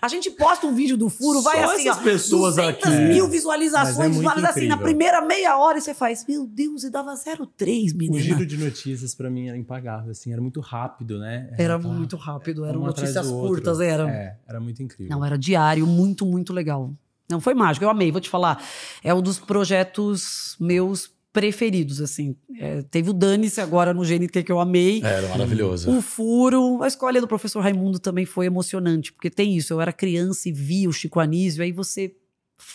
A 0.00 0.08
gente 0.08 0.30
posta 0.30 0.66
um 0.66 0.74
vídeo 0.74 0.96
do 0.96 1.08
furo, 1.08 1.42
vai 1.42 1.58
Só 1.62 1.72
assim, 1.74 1.88
essas 1.88 2.00
ó, 2.00 2.04
pessoas 2.04 2.56
200 2.56 2.84
aqui. 2.84 2.96
mil 3.02 3.26
é 3.26 3.28
visualizações, 3.28 3.96
muito 4.16 4.18
visualiza 4.18 4.48
assim, 4.48 4.66
na 4.66 4.76
primeira 4.78 5.20
meia 5.20 5.56
hora 5.58 5.78
e 5.78 5.80
você 5.80 5.94
faz, 5.94 6.24
meu 6.26 6.46
Deus, 6.46 6.84
e 6.84 6.90
dava 6.90 7.12
0,3, 7.14 7.92
O 7.92 7.96
menina. 7.96 8.20
giro 8.22 8.46
de 8.46 8.56
notícias 8.56 9.14
pra 9.14 9.28
mim 9.30 9.48
era 9.48 9.56
impagável, 9.56 10.10
assim, 10.10 10.32
era 10.32 10.40
muito 10.40 10.60
rápido, 10.60 11.18
né? 11.18 11.50
Era 11.58 11.76
aquela- 11.76 11.92
muito 11.92 12.16
rápido, 12.16 12.64
eram 12.64 12.80
notícias 12.80 13.26
curtas, 13.28 13.80
eram. 13.80 14.08
É, 14.08 14.36
era 14.48 14.60
muito 14.60 14.82
incrível. 14.82 15.14
Não, 15.16 15.24
era 15.24 15.36
diário, 15.36 15.86
muito, 15.86 16.24
muito 16.26 16.52
legal. 16.52 16.92
Não, 17.28 17.40
foi 17.40 17.54
mágico, 17.54 17.84
eu 17.84 17.90
amei, 17.90 18.10
vou 18.10 18.20
te 18.20 18.28
falar. 18.28 18.60
É 19.04 19.14
um 19.14 19.22
dos 19.22 19.38
projetos 19.38 20.56
meus 20.58 21.10
preferidos, 21.32 22.00
assim. 22.00 22.34
É, 22.58 22.82
teve 22.82 23.10
o 23.10 23.12
Dane-se 23.12 23.60
agora 23.60 23.94
no 23.94 24.02
GNT 24.02 24.42
que 24.42 24.50
eu 24.50 24.60
amei. 24.60 25.00
Era 25.02 25.28
maravilhoso. 25.28 25.90
O 25.90 26.02
furo, 26.02 26.82
a 26.82 26.88
escolha 26.88 27.20
do 27.20 27.28
professor 27.28 27.60
Raimundo 27.60 27.98
também 27.98 28.24
foi 28.26 28.46
emocionante, 28.46 29.12
porque 29.12 29.30
tem 29.30 29.56
isso, 29.56 29.72
eu 29.72 29.80
era 29.80 29.92
criança 29.92 30.48
e 30.48 30.52
vi 30.52 30.88
o 30.88 30.92
Chico 30.92 31.20
Anísio, 31.20 31.62
aí 31.62 31.72
você 31.72 32.14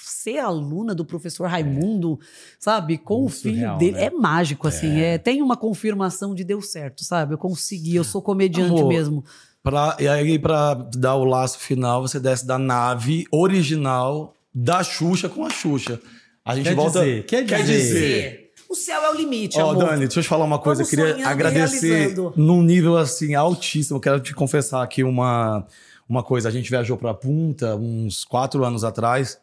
ser 0.03 0.39
aluna 0.39 0.95
do 0.95 1.05
professor 1.05 1.47
Raimundo, 1.47 2.19
sabe, 2.59 2.97
com 2.97 3.19
Muito 3.19 3.27
o 3.27 3.35
filho 3.35 3.55
surreal, 3.55 3.77
dele, 3.77 3.91
né? 3.91 4.05
é 4.05 4.09
mágico, 4.09 4.67
assim, 4.67 4.99
é. 4.99 5.19
tem 5.19 5.41
uma 5.41 5.55
confirmação 5.55 6.33
de 6.33 6.43
deu 6.43 6.61
certo, 6.61 7.03
sabe, 7.03 7.35
eu 7.35 7.37
consegui, 7.37 7.95
eu 7.95 8.03
sou 8.03 8.21
comediante 8.21 8.71
Amor, 8.71 8.87
mesmo. 8.87 9.23
Pra, 9.61 9.95
e 9.99 10.07
aí, 10.07 10.39
pra 10.39 10.73
dar 10.73 11.15
o 11.15 11.23
laço 11.23 11.59
final, 11.59 12.01
você 12.01 12.19
desce 12.19 12.47
da 12.47 12.57
nave 12.57 13.25
original 13.31 14.33
da 14.53 14.83
Xuxa 14.83 15.27
com 15.29 15.45
a 15.45 15.49
Xuxa. 15.49 15.99
A 16.43 16.55
gente 16.55 16.69
Quer 16.69 16.75
volta. 16.75 16.99
dizer, 16.99 17.25
quer 17.25 17.43
dizer. 17.43 18.44
O 18.69 18.75
céu 18.75 19.01
é 19.03 19.11
o 19.11 19.15
limite, 19.15 19.59
Ó. 19.59 19.73
Dani, 19.73 19.99
deixa 20.05 20.19
eu 20.19 20.23
te 20.23 20.29
falar 20.29 20.45
uma 20.45 20.59
coisa. 20.59 20.83
Vamos 20.83 20.93
eu 20.93 21.15
queria 21.15 21.27
agradecer 21.27 21.87
realizando. 21.87 22.33
num 22.35 22.61
nível 22.61 22.97
assim 22.97 23.35
altíssimo. 23.35 23.97
Eu 23.97 24.01
quero 24.01 24.19
te 24.19 24.33
confessar 24.33 24.81
aqui 24.83 25.03
uma, 25.03 25.65
uma 26.07 26.23
coisa. 26.23 26.49
A 26.49 26.51
gente 26.51 26.69
viajou 26.69 26.97
pra 26.97 27.13
Punta 27.13 27.75
uns 27.75 28.25
quatro 28.25 28.63
anos 28.65 28.83
atrás 28.83 29.39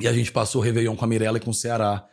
e 0.00 0.06
a 0.06 0.12
gente 0.12 0.30
passou 0.30 0.60
o 0.60 0.64
Réveillon 0.64 0.94
com 0.94 1.04
a 1.04 1.08
Mirella 1.08 1.38
e 1.38 1.40
com 1.40 1.50
o 1.50 1.54
Ceará, 1.54 2.06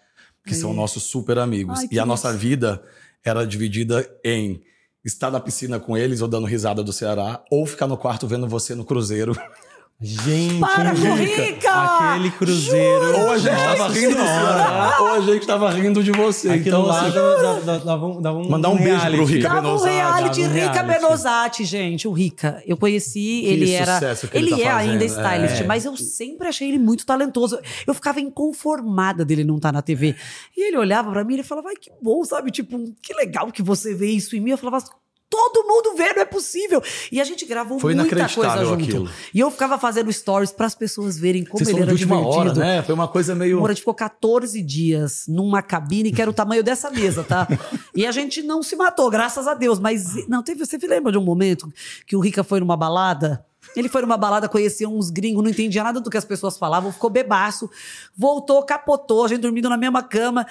que 0.46 0.56
são 0.56 0.72
Ai. 0.72 0.76
nossos 0.76 1.04
super 1.04 1.38
amigos. 1.38 1.80
Ai, 1.80 1.88
e 1.92 2.00
a 2.00 2.06
nossa 2.06 2.30
isso. 2.30 2.40
vida 2.40 2.82
era 3.24 3.46
dividida 3.46 4.08
em 4.24 4.62
estar 5.04 5.30
na 5.30 5.40
piscina 5.40 5.80
com 5.80 5.96
eles 5.96 6.22
ou 6.22 6.28
dando 6.28 6.48
risada 6.48 6.84
do 6.84 6.92
Ceará, 6.92 7.44
ou 7.52 7.66
ficar 7.66 7.88
no 7.88 7.98
quarto 7.98 8.28
vendo 8.28 8.48
você 8.48 8.74
no 8.74 8.84
cruzeiro. 8.84 9.36
Gente, 10.02 10.60
Para, 10.60 10.92
Rica, 10.92 11.16
Rica! 11.16 11.72
aquele 12.12 12.30
cruzeiro. 12.32 13.18
ou 13.18 13.32
a 13.32 13.38
gente 13.38 13.56
tava 13.56 13.88
rindo 13.88 14.10
do 14.10 14.16
Senhora. 14.18 14.58
Ceará, 14.58 14.98
ou 15.00 15.08
a 15.14 15.20
gente 15.22 15.48
tava 15.48 15.70
rindo 15.72 16.04
de 16.04 16.12
você. 16.12 16.50
Aquilo 16.50 16.68
então, 16.68 16.82
lá 16.86 17.02
assim, 17.02 17.12
dava, 17.16 17.36
dava- 17.62 17.80
dava- 17.80 18.22
dava 18.22 18.38
um 18.40 18.50
Mandar 18.50 18.70
um 18.72 18.76
beijo 18.76 18.90
reality. 18.92 19.16
pro 19.16 19.26
Rica 19.26 19.48
Dava 19.50 19.74
um 19.74 19.78
reality, 19.82 20.42
dava 20.42 20.54
um 20.54 20.60
Rica. 20.68 20.84
Benozati, 20.84 21.64
gente. 21.64 22.08
O 22.10 22.12
Rica. 22.12 22.62
Eu 22.68 22.76
conheci, 22.76 23.46
ele 23.46 23.72
era. 23.72 24.00
que 24.16 24.38
Ele, 24.38 24.52
ele 24.54 24.62
tá 24.64 24.70
é 24.70 24.72
ainda 24.74 25.08
fazendo, 25.08 25.24
stylist, 25.24 25.62
é. 25.62 25.64
mas 25.64 25.86
eu 25.86 25.96
sempre 25.96 26.50
achei 26.50 26.68
ele 26.68 26.78
muito 26.80 27.06
talentoso. 27.06 27.58
Eu 27.88 27.94
ficava 27.94 28.20
inconformada 28.20 29.24
dele 29.24 29.46
não 29.46 29.56
estar 29.56 29.72
na 29.72 29.82
TV. 29.82 30.14
E 30.58 30.68
ele 30.68 30.78
olhava 30.78 31.10
pra 31.10 31.24
mim 31.24 31.34
e 31.34 31.36
ele 31.38 31.44
falava, 31.44 31.70
ai, 31.70 31.76
que 31.80 31.90
bom, 32.02 32.22
sabe? 32.26 32.52
Tipo, 32.52 32.78
que 33.02 33.14
legal 33.14 33.50
que 33.50 33.64
você 33.64 33.96
vê 33.96 34.08
isso 34.08 34.36
em 34.36 34.42
mim. 34.42 34.52
Eu 34.52 34.58
falava, 34.58 34.84
todo 35.30 35.68
mundo 35.68 35.96
vê, 35.96 36.14
não 36.14 36.22
é 36.22 36.26
possível. 36.26 36.82
E 37.12 37.20
a 37.20 37.24
gente 37.24 37.46
gravou 37.46 37.80
Foi 37.80 37.96
muita 37.96 38.16
coisa 38.30 38.66
junto. 38.66 38.74
aquilo. 38.84 39.10
E 39.34 39.40
eu 39.40 39.50
ficava 39.52 39.78
fazendo 39.78 40.12
stories 40.12 40.52
pras 40.52 40.76
pessoas 40.76 41.18
verem 41.18 41.44
como 41.44 41.58
Vocês 41.64 41.70
ele 41.70 41.80
era 41.80 41.88
de 41.88 42.04
última 42.04 42.18
divertido. 42.18 42.40
hora, 42.40 42.54
né? 42.54 42.84
Foi 42.84 42.96
uma 42.96 43.08
coisa 43.08 43.36
meio. 43.36 43.58
Amor, 43.58 43.70
a 43.70 43.74
gente 43.74 43.82
ficou 43.82 43.94
14 43.94 44.62
dias 44.62 45.26
numa 45.28 45.62
cabine 45.62 46.12
que 46.12 46.22
era 46.22 46.30
o 46.30 46.34
tamanho 46.34 46.64
dessa 46.64 46.90
mesa, 46.90 47.24
tá? 47.24 47.48
E 47.96 48.06
a 48.06 48.12
gente 48.12 48.42
não 48.42 48.62
se 48.62 48.76
matou, 48.76 49.10
graças 49.10 49.48
a 49.48 49.54
Deus. 49.54 49.80
Mas, 49.80 50.28
não, 50.28 50.44
teve, 50.44 50.66
você 50.66 50.78
lembra 50.86 51.12
de 51.12 51.18
um 51.18 51.24
momento 51.24 51.72
que 52.06 52.16
o 52.16 52.20
Rica 52.20 52.44
foi 52.44 52.60
numa 52.60 52.76
balada? 52.76 53.46
Ele 53.76 53.90
foi 53.90 54.02
numa 54.02 54.18
balada, 54.18 54.48
conhecia 54.48 54.88
uns 54.88 55.10
gringos, 55.10 55.44
não 55.44 55.50
entendia 55.50 55.84
nada 55.84 56.00
do 56.00 56.10
que 56.10 56.18
as 56.18 56.26
pessoas 56.26 56.58
falavam, 56.58 56.92
ficou 56.92 57.10
bebaço, 57.10 57.70
voltou, 58.16 58.64
capotou, 58.64 59.26
a 59.26 59.28
gente 59.28 59.42
dormindo 59.42 59.70
na 59.70 59.78
mesma 59.78 60.02
cama. 60.02 60.46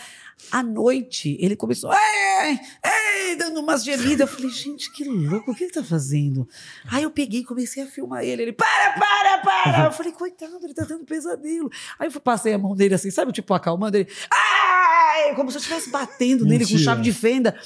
À 0.50 0.62
noite, 0.62 1.38
ele 1.40 1.56
começou, 1.56 1.90
ei, 1.92 2.58
ei, 2.84 3.36
dando 3.36 3.60
umas 3.60 3.84
gemidas. 3.84 4.20
Eu 4.20 4.26
falei, 4.26 4.50
gente, 4.50 4.92
que 4.92 5.04
louco, 5.04 5.52
o 5.52 5.54
que 5.54 5.64
ele 5.64 5.72
tá 5.72 5.82
fazendo? 5.82 6.46
Aí 6.90 7.02
eu 7.02 7.10
peguei 7.10 7.40
e 7.40 7.44
comecei 7.44 7.82
a 7.82 7.86
filmar 7.86 8.24
ele. 8.24 8.42
Ele, 8.42 8.52
para, 8.52 8.92
para, 8.98 9.38
para. 9.38 9.84
Eu 9.86 9.92
falei, 9.92 10.12
coitado, 10.12 10.58
ele 10.62 10.74
tá 10.74 10.84
tendo 10.84 11.04
pesadelo. 11.04 11.70
Aí 11.98 12.10
eu 12.12 12.20
passei 12.20 12.52
a 12.52 12.58
mão 12.58 12.74
dele 12.74 12.94
assim, 12.94 13.10
sabe, 13.10 13.32
tipo, 13.32 13.54
acalmando 13.54 13.96
ele. 13.96 14.08
Ai! 14.30 15.34
Como 15.34 15.50
se 15.50 15.56
eu 15.56 15.60
estivesse 15.60 15.90
batendo 15.90 16.44
nele 16.44 16.64
com 16.64 16.72
Mentira. 16.72 16.90
chave 16.90 17.02
de 17.02 17.12
fenda. 17.12 17.56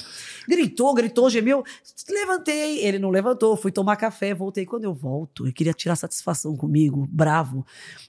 Gritou, 0.49 0.95
gritou, 0.95 1.29
gemeu. 1.29 1.63
Levantei. 2.09 2.79
Ele 2.79 2.97
não 2.97 3.11
levantou. 3.11 3.55
Fui 3.55 3.71
tomar 3.71 3.95
café, 3.97 4.33
voltei. 4.33 4.65
Quando 4.65 4.83
eu 4.85 4.93
volto, 4.95 5.45
ele 5.45 5.53
queria 5.53 5.73
tirar 5.73 5.95
satisfação 5.95 6.57
comigo, 6.57 7.07
bravo. 7.11 7.63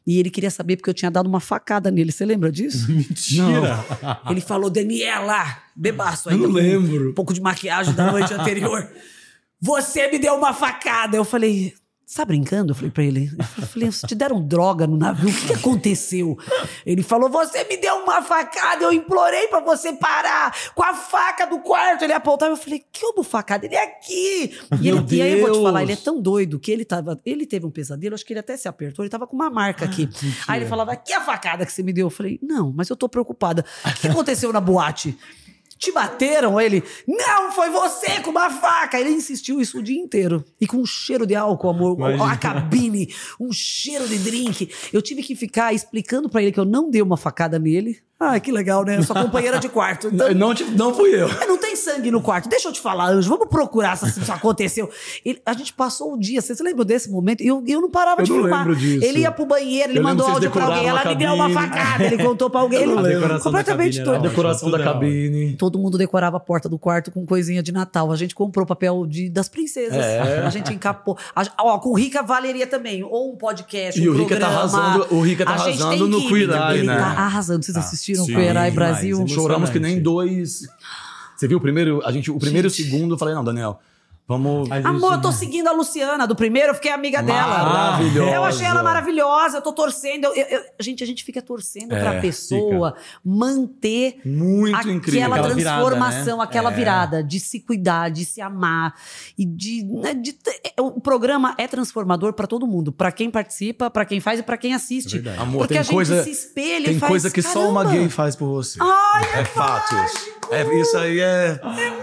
E 0.06 0.18
ele 0.18 0.30
queria 0.30 0.50
saber 0.50 0.76
porque 0.76 0.88
eu 0.88 0.94
tinha 0.94 1.10
dado 1.10 1.26
uma 1.26 1.38
facada 1.40 1.90
nele. 1.90 2.10
Você 2.10 2.24
lembra 2.24 2.50
disso? 2.50 2.86
Mentira. 2.90 3.84
Ele 4.30 4.40
falou, 4.40 4.70
Daniela, 4.70 5.44
bebaço 5.76 6.30
Eu 6.30 6.34
ainda. 6.34 6.46
não 6.46 6.54
lembro. 6.54 7.10
Um 7.10 7.14
pouco 7.14 7.34
de 7.34 7.42
maquiagem 7.42 7.92
da 7.92 8.10
noite 8.10 8.32
anterior. 8.32 8.90
Você 9.60 10.10
me 10.10 10.18
deu 10.18 10.34
uma 10.36 10.54
facada. 10.54 11.18
Eu 11.18 11.24
falei, 11.24 11.74
você 12.10 12.16
tá 12.16 12.24
brincando? 12.24 12.72
Eu 12.72 12.74
falei 12.74 12.90
pra 12.90 13.04
ele. 13.04 13.30
Eu 13.38 13.66
falei, 13.68 13.88
te 13.88 14.16
deram 14.16 14.44
droga 14.44 14.84
no 14.84 14.96
navio, 14.96 15.28
o 15.28 15.32
que, 15.32 15.46
que 15.46 15.52
aconteceu? 15.52 16.36
Ele 16.84 17.04
falou, 17.04 17.30
você 17.30 17.62
me 17.62 17.76
deu 17.76 17.94
uma 17.98 18.20
facada, 18.20 18.82
eu 18.82 18.92
implorei 18.92 19.46
pra 19.46 19.60
você 19.60 19.92
parar 19.92 20.52
com 20.74 20.82
a 20.82 20.92
faca 20.92 21.46
do 21.46 21.60
quarto. 21.60 22.02
Ele 22.02 22.12
apontava, 22.12 22.50
eu 22.50 22.56
falei, 22.56 22.84
que 22.92 23.00
como 23.00 23.22
facada? 23.22 23.64
Ele 23.64 23.76
é 23.76 23.84
aqui. 23.84 24.58
E, 24.80 24.88
ele, 24.88 25.06
e 25.08 25.22
aí 25.22 25.38
eu 25.38 25.46
vou 25.46 25.56
te 25.56 25.62
falar, 25.62 25.84
ele 25.84 25.92
é 25.92 25.96
tão 25.96 26.20
doido 26.20 26.58
que 26.58 26.72
ele 26.72 26.84
tava, 26.84 27.20
ele 27.24 27.46
teve 27.46 27.64
um 27.64 27.70
pesadelo, 27.70 28.16
acho 28.16 28.26
que 28.26 28.32
ele 28.32 28.40
até 28.40 28.56
se 28.56 28.66
apertou, 28.66 29.04
ele 29.04 29.10
tava 29.10 29.24
com 29.24 29.36
uma 29.36 29.48
marca 29.48 29.84
aqui. 29.84 30.08
aí 30.48 30.58
ele 30.58 30.68
falava, 30.68 30.96
que 30.96 31.12
a 31.12 31.20
facada 31.20 31.64
que 31.64 31.72
você 31.72 31.80
me 31.80 31.92
deu? 31.92 32.08
Eu 32.08 32.10
falei, 32.10 32.40
não, 32.42 32.72
mas 32.72 32.88
eu 32.88 32.96
tô 32.96 33.08
preocupada. 33.08 33.64
O 33.86 34.00
que 34.00 34.08
aconteceu 34.08 34.52
na 34.52 34.60
boate? 34.60 35.16
Te 35.80 35.90
bateram? 35.90 36.60
Ele, 36.60 36.84
não, 37.08 37.50
foi 37.52 37.70
você 37.70 38.20
com 38.20 38.30
uma 38.30 38.50
faca. 38.50 39.00
Ele 39.00 39.08
insistiu 39.08 39.58
isso 39.62 39.78
o 39.78 39.82
dia 39.82 39.98
inteiro. 39.98 40.44
E 40.60 40.66
com 40.66 40.76
um 40.76 40.84
cheiro 40.84 41.26
de 41.26 41.34
álcool, 41.34 41.70
amor. 41.70 41.96
Imagina. 41.96 42.32
A 42.32 42.36
cabine, 42.36 43.14
um 43.40 43.50
cheiro 43.50 44.06
de 44.06 44.18
drink. 44.18 44.70
Eu 44.92 45.00
tive 45.00 45.22
que 45.22 45.34
ficar 45.34 45.72
explicando 45.72 46.28
pra 46.28 46.42
ele 46.42 46.52
que 46.52 46.60
eu 46.60 46.66
não 46.66 46.90
dei 46.90 47.00
uma 47.00 47.16
facada 47.16 47.58
nele. 47.58 47.98
Ah, 48.22 48.38
que 48.38 48.52
legal, 48.52 48.84
né? 48.84 49.00
Sou 49.02 49.16
companheira 49.16 49.58
de 49.58 49.66
quarto. 49.70 50.08
Então, 50.12 50.34
Não, 50.34 50.52
não, 50.76 50.94
fui 50.94 51.08
eu. 51.14 51.26
é, 51.26 51.46
Não 51.46 51.56
tem 51.56 51.74
sangue 51.74 52.10
no 52.10 52.20
quarto. 52.20 52.50
Deixa 52.50 52.68
eu 52.68 52.72
te 52.72 52.78
falar, 52.80 53.06
Anjo. 53.08 53.30
Vamos 53.30 53.48
procurar 53.48 53.96
se 53.96 54.06
isso 54.20 54.30
aconteceu. 54.30 54.90
Ele- 55.24 55.40
a 55.46 55.54
gente 55.54 55.72
passou 55.72 56.12
o 56.12 56.18
dia. 56.18 56.42
Vocês 56.42 56.60
lembram 56.60 56.84
desse 56.84 57.10
momento? 57.10 57.42
E 57.42 57.46
eu, 57.46 57.64
eu 57.66 57.80
não 57.80 57.90
parava 57.90 58.20
Eu 58.20 58.26
de 58.26 58.30
não 58.32 58.40
filmar. 58.42 58.58
lembro 58.60 58.76
disso. 58.76 59.02
Ele 59.06 59.20
ia 59.20 59.30
pro 59.32 59.46
banheiro, 59.46 59.92
ele 59.92 60.00
Eu 60.00 60.02
mandou 60.02 60.26
áudio 60.26 60.50
pra 60.50 60.64
alguém. 60.66 60.86
Ela 60.86 61.02
me 61.04 61.14
deu 61.14 61.32
uma 61.32 61.50
cabine. 61.50 61.60
facada. 61.78 62.04
Ele 62.04 62.22
contou 62.22 62.50
pra 62.50 62.60
alguém. 62.60 62.82
Eu 62.82 62.94
não 62.96 63.06
Ele, 63.10 63.38
completamente 63.40 64.04
todo. 64.04 64.16
A 64.16 64.18
decoração 64.18 64.70
da 64.70 64.76
hora. 64.76 64.84
cabine. 64.84 65.56
Todo 65.56 65.78
mundo 65.78 65.96
decorava 65.96 66.36
a 66.36 66.40
porta 66.40 66.68
do 66.68 66.78
quarto 66.78 67.10
com 67.10 67.24
coisinha 67.24 67.62
de 67.62 67.72
Natal. 67.72 68.12
A 68.12 68.16
gente 68.16 68.34
comprou 68.34 68.66
papel 68.66 69.06
de, 69.06 69.30
das 69.30 69.48
princesas. 69.48 69.96
É. 69.96 70.42
A 70.44 70.50
gente 70.50 70.70
encapou. 70.74 71.16
A- 71.34 71.46
ó, 71.58 71.78
com 71.78 71.88
o 71.88 71.94
Rica 71.94 72.22
valeria 72.22 72.66
também. 72.66 73.02
Ou 73.02 73.32
um 73.32 73.36
podcast, 73.36 73.98
E 73.98 74.10
um 74.10 74.12
o 74.12 74.16
Rica 74.18 74.38
tá 74.38 74.46
arrasando- 74.46 75.06
o 75.10 75.20
Rica 75.22 75.44
tá 75.46 75.52
arrasando 75.52 76.06
no 76.06 76.18
Ele 76.36 76.86
né? 76.86 76.96
tá 76.98 77.06
arrasando. 77.22 77.64
Vocês 77.64 77.76
Ah, 77.78 77.80
assistiram 78.12 78.64
sim. 78.64 78.70
Brasil? 78.70 79.28
Choramos 79.28 79.70
que 79.70 79.78
nem 79.78 80.00
dois. 80.00 80.62
Você 81.36 81.48
viu 81.48 81.58
o 81.58 81.60
primeiro? 81.60 82.02
A 82.04 82.12
gente, 82.12 82.30
o 82.30 82.38
primeiro 82.38 82.66
e 82.66 82.68
o 82.68 82.70
segundo, 82.70 83.14
eu 83.14 83.18
falei, 83.18 83.34
não, 83.34 83.42
Daniel, 83.42 83.80
vamos. 84.38 84.70
Amor, 84.70 85.14
eu 85.14 85.20
tô 85.20 85.32
seguindo 85.32 85.66
a 85.68 85.72
Luciana 85.72 86.26
do 86.26 86.36
primeiro, 86.36 86.68
eu 86.70 86.74
fiquei 86.74 86.92
amiga 86.92 87.20
dela. 87.22 87.64
Maravilhosa. 87.64 88.30
Eu 88.30 88.44
achei 88.44 88.66
ela 88.66 88.82
maravilhosa, 88.82 89.58
eu 89.58 89.62
tô 89.62 89.72
torcendo. 89.72 90.24
eu- 90.26 90.34
eu- 90.46 90.62
gente, 90.80 91.02
a 91.02 91.06
gente 91.06 91.24
fica 91.24 91.42
torcendo 91.42 91.92
É, 91.94 92.00
pra 92.00 92.20
pessoa 92.20 92.94
manter 93.24 94.20
Muito 94.24 94.76
aquela 94.76 94.92
incrível. 94.94 95.20
Aquela 95.32 95.48
virada, 95.54 95.80
transformação, 95.80 96.38
né? 96.38 96.44
aquela 96.44 96.70
É. 96.70 96.74
virada 96.74 97.22
de 97.24 97.40
se 97.40 97.60
cuidar, 97.60 98.10
de 98.10 98.24
se 98.24 98.40
amar 98.40 98.94
e 99.36 99.44
de, 99.44 99.84
né, 99.84 100.14
de 100.14 100.32
ter- 100.32 100.60
o 100.78 101.00
programa 101.00 101.54
é 101.58 101.66
transformador 101.66 102.32
pra 102.32 102.46
todo 102.46 102.66
mundo, 102.66 102.92
Pra 102.92 103.10
quem 103.10 103.30
participa, 103.30 103.90
pra 103.90 104.04
quem 104.04 104.20
faz 104.20 104.40
e 104.40 104.42
pra 104.42 104.56
quem 104.56 104.74
assiste. 104.74 105.16
É 105.16 105.20
verdade. 105.20 105.38
Amor, 105.42 105.58
Porque 105.60 105.74
tem 105.74 105.80
a 105.80 105.82
gente 105.82 105.92
coisa, 105.94 106.22
se 106.22 106.30
espelha 106.30 106.84
tem 106.86 106.96
e 106.96 106.98
faz, 107.00 107.10
coisa 107.10 107.30
que 107.30 107.40
só 107.42 107.68
uma 107.68 107.82
"Caramba, 107.82 108.00
gay 108.00 108.08
faz 108.08 108.36
por 108.36 108.46
você. 108.48 108.78
Ai, 108.80 109.40
é 109.40 109.44
fato 109.44 109.94
isso. 110.04 110.30
É, 110.50 110.80
isso 110.80 110.98
aí 110.98 111.18
é. 111.20 111.60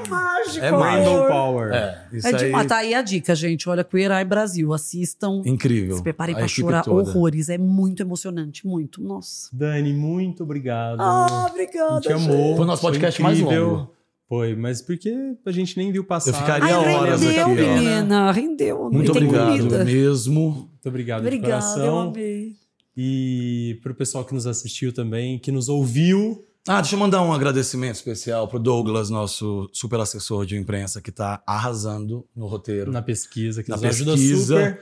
mágico. 0.10 0.66
É. 0.66 0.70
Rainbow 0.70 1.28
Power. 1.28 1.74
É, 1.74 1.98
isso 2.18 2.28
É 2.28 2.34
de 2.34 2.46
aí. 2.46 2.52
matar 2.52 2.78
aí 2.78 2.94
a 2.94 3.02
dica, 3.02 3.34
gente. 3.36 3.68
Olha, 3.70 3.84
Queer 3.84 4.12
Eye 4.12 4.26
Brasil, 4.26 4.74
assistam. 4.74 5.42
Incrível. 5.46 5.98
Se 5.98 6.04
preparem 6.04 6.34
A 6.36 6.38
pra 6.40 6.46
equipe 6.46 6.62
chorar 6.62 6.84
toda. 6.84 7.10
horrores. 7.10 7.50
É 7.50 7.58
muito 7.58 8.02
emocionante, 8.04 8.66
muito. 8.68 9.02
Nossa. 9.02 9.50
Dani, 9.54 9.94
muito 9.94 10.44
obrigado. 10.44 11.00
Ah, 11.02 11.44
a 11.44 11.46
obrigada. 11.52 12.02
gente 12.02 12.12
amou. 12.14 12.56
Foi 12.56 12.66
o 12.66 12.68
nosso 12.68 12.82
podcast 12.82 13.22
mais 13.22 13.40
longo. 13.40 13.92
Foi, 14.30 14.56
mas 14.58 14.82
porque 14.82 15.10
a 15.46 15.52
gente 15.52 15.78
nem 15.78 15.90
viu 15.92 16.04
passar. 16.04 16.32
Eu 16.32 16.34
ficaria 16.34 16.76
Ai, 16.78 16.96
horas 16.96 17.22
rendeu, 17.22 17.42
aqui, 17.46 17.62
ó. 17.62 17.74
menina. 17.76 18.32
Rendeu. 18.34 18.90
Muito 18.92 19.08
e 19.08 19.10
obrigado 19.12 19.58
comida. 19.58 19.86
mesmo. 19.86 20.50
Muito 20.52 20.90
obrigado 20.90 21.22
de 21.22 21.28
Obrigada, 21.28 21.54
eu 21.56 21.60
coração. 21.62 22.00
amei. 22.10 22.56
E 22.96 23.80
pro 23.84 23.94
pessoal 23.94 24.26
que 24.26 24.34
nos 24.34 24.46
assistiu 24.48 24.92
também, 24.92 25.38
que 25.40 25.52
nos 25.52 25.70
ouviu. 25.70 26.44
Ah, 26.68 26.82
deixa 26.82 26.96
eu 26.96 27.00
mandar 27.00 27.22
um 27.22 27.32
agradecimento 27.34 27.96
especial 27.96 28.48
pro 28.48 28.60
Douglas, 28.60 29.10
nosso 29.10 29.70
super 29.72 30.00
assessor 30.00 30.46
de 30.46 30.58
imprensa, 30.58 31.02
que 31.02 31.12
tá 31.12 31.42
arrasando 31.48 32.26
no 32.36 32.46
roteiro. 32.48 32.92
na 32.92 33.02
pesquisa, 33.02 33.64
que 33.64 33.70
Na 33.70 33.76
nos 33.78 33.86
ajuda 33.86 34.12
pesquisa, 34.12 34.56
super. 34.58 34.82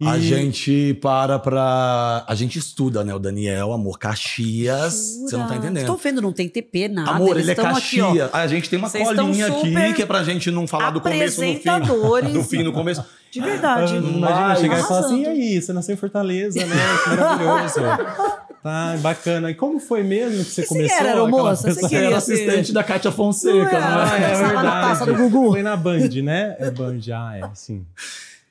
E 0.00 0.08
A 0.08 0.18
gente 0.18 0.94
para 1.00 1.38
pra. 1.38 2.24
A 2.26 2.34
gente 2.34 2.58
estuda, 2.58 3.04
né? 3.04 3.14
O 3.14 3.18
Daniel, 3.18 3.72
amor, 3.72 3.96
Caxias. 3.96 5.18
Você 5.22 5.36
não 5.36 5.46
tá 5.46 5.54
entendendo. 5.54 5.78
Estou 5.82 5.96
vendo, 5.96 6.20
não 6.20 6.32
tem 6.32 6.48
TP, 6.48 6.88
nada. 6.88 7.12
Amor, 7.12 7.30
Eles 7.30 7.42
ele 7.42 7.50
é 7.50 7.54
estão 7.54 7.76
aqui, 7.76 8.00
ó. 8.00 8.06
Caxias. 8.08 8.30
a 8.34 8.46
gente 8.48 8.68
tem 8.70 8.76
uma 8.78 8.88
Vocês 8.88 9.04
colinha 9.06 9.46
aqui 9.46 9.92
que 9.94 10.02
é 10.02 10.06
pra 10.06 10.24
gente 10.24 10.50
não 10.50 10.66
falar 10.66 10.90
do 10.90 11.00
começo 11.00 11.40
no 11.40 11.46
fim. 11.46 11.52
apresentadores. 11.68 12.32
Do 12.32 12.42
fim 12.42 12.62
no 12.64 12.72
começo. 12.72 13.04
De 13.30 13.40
verdade. 13.40 13.96
Imagina 13.96 14.20
Mas- 14.20 14.58
chegar 14.60 14.80
e 14.80 14.82
falar 14.82 15.00
assim, 15.00 15.22
e 15.22 15.26
aí, 15.26 15.62
você 15.62 15.72
nasceu 15.72 15.94
em 15.94 15.96
Fortaleza, 15.96 16.58
né? 16.66 16.74
Que 17.04 17.10
maravilhoso. 17.10 17.80
tá, 18.64 18.96
bacana. 19.00 19.50
E 19.50 19.54
como 19.54 19.78
foi 19.78 20.02
mesmo 20.02 20.38
que 20.44 20.50
você 20.50 20.62
Você 20.62 20.68
começou? 20.68 20.96
era, 20.96 21.10
aquela 21.10 21.28
moça? 21.28 21.72
Você 21.72 21.80
queria 21.88 22.06
Era 22.08 22.20
ser- 22.20 22.32
assistente 22.32 22.72
da 22.72 22.82
Kátia 22.82 23.12
Fonseca, 23.12 23.54
Não 23.54 23.68
era? 23.68 23.80
não 23.80 23.98
Ah, 24.00 24.18
é? 24.18 24.22
é 24.24 24.28
Passava 24.30 24.52
na 24.54 24.60
verdade. 24.62 24.88
taça 24.88 25.06
do 25.06 25.14
Gugu. 25.14 25.50
Foi 25.52 25.62
na 25.62 25.76
Band, 25.76 26.08
né? 26.22 26.56
É 26.58 26.70
Band, 26.70 26.98
ah, 27.14 27.38
é, 27.38 27.50
sim. 27.54 27.84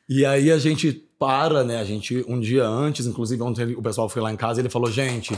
E 0.07 0.25
aí 0.25 0.51
a 0.51 0.57
gente 0.57 0.91
para, 1.19 1.63
né? 1.63 1.79
A 1.79 1.83
gente, 1.83 2.23
um 2.27 2.39
dia 2.39 2.65
antes, 2.65 3.05
inclusive, 3.07 3.41
ontem 3.41 3.73
o 3.73 3.81
pessoal 3.81 4.07
foi 4.07 4.21
lá 4.21 4.31
em 4.31 4.35
casa 4.37 4.59
e 4.59 4.61
ele 4.61 4.69
falou, 4.69 4.89
gente. 4.91 5.33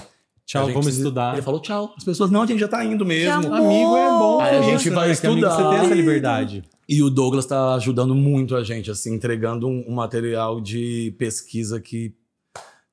Tchau, 0.45 0.66
gente 0.66 0.74
vamos 0.74 0.86
precisa- 0.86 1.08
estudar. 1.08 1.34
Ele 1.34 1.42
falou 1.42 1.60
tchau. 1.60 1.94
As 1.98 2.04
pessoas, 2.04 2.30
não, 2.30 2.44
a 2.44 2.45
gente 2.45 2.60
já 2.60 2.68
tá 2.68 2.84
indo 2.86 3.04
mesmo. 3.06 3.34
Amigo 3.52 3.98
é 3.98 4.10
bom. 4.10 4.40
Aí 4.42 4.58
a 4.58 4.62
gente 4.62 4.90
vai 4.92 5.08
né? 5.10 5.16
Que 5.16 5.26
amigo 5.26 5.48
estudar. 5.48 5.70
Você 5.70 5.76
tem 5.78 5.86
essa 5.86 5.95
liberdade. 5.95 6.64
E 6.88 7.02
o 7.02 7.10
Douglas 7.10 7.48
tá 7.48 7.74
ajudando 7.74 8.14
muito 8.14 8.56
a 8.56 8.64
gente, 8.64 8.92
assim, 8.92 9.16
entregando 9.16 9.68
um, 9.68 9.84
um 9.88 9.95
material 9.95 10.62
de 10.62 11.16
pesquisa 11.18 11.80
que 11.80 12.14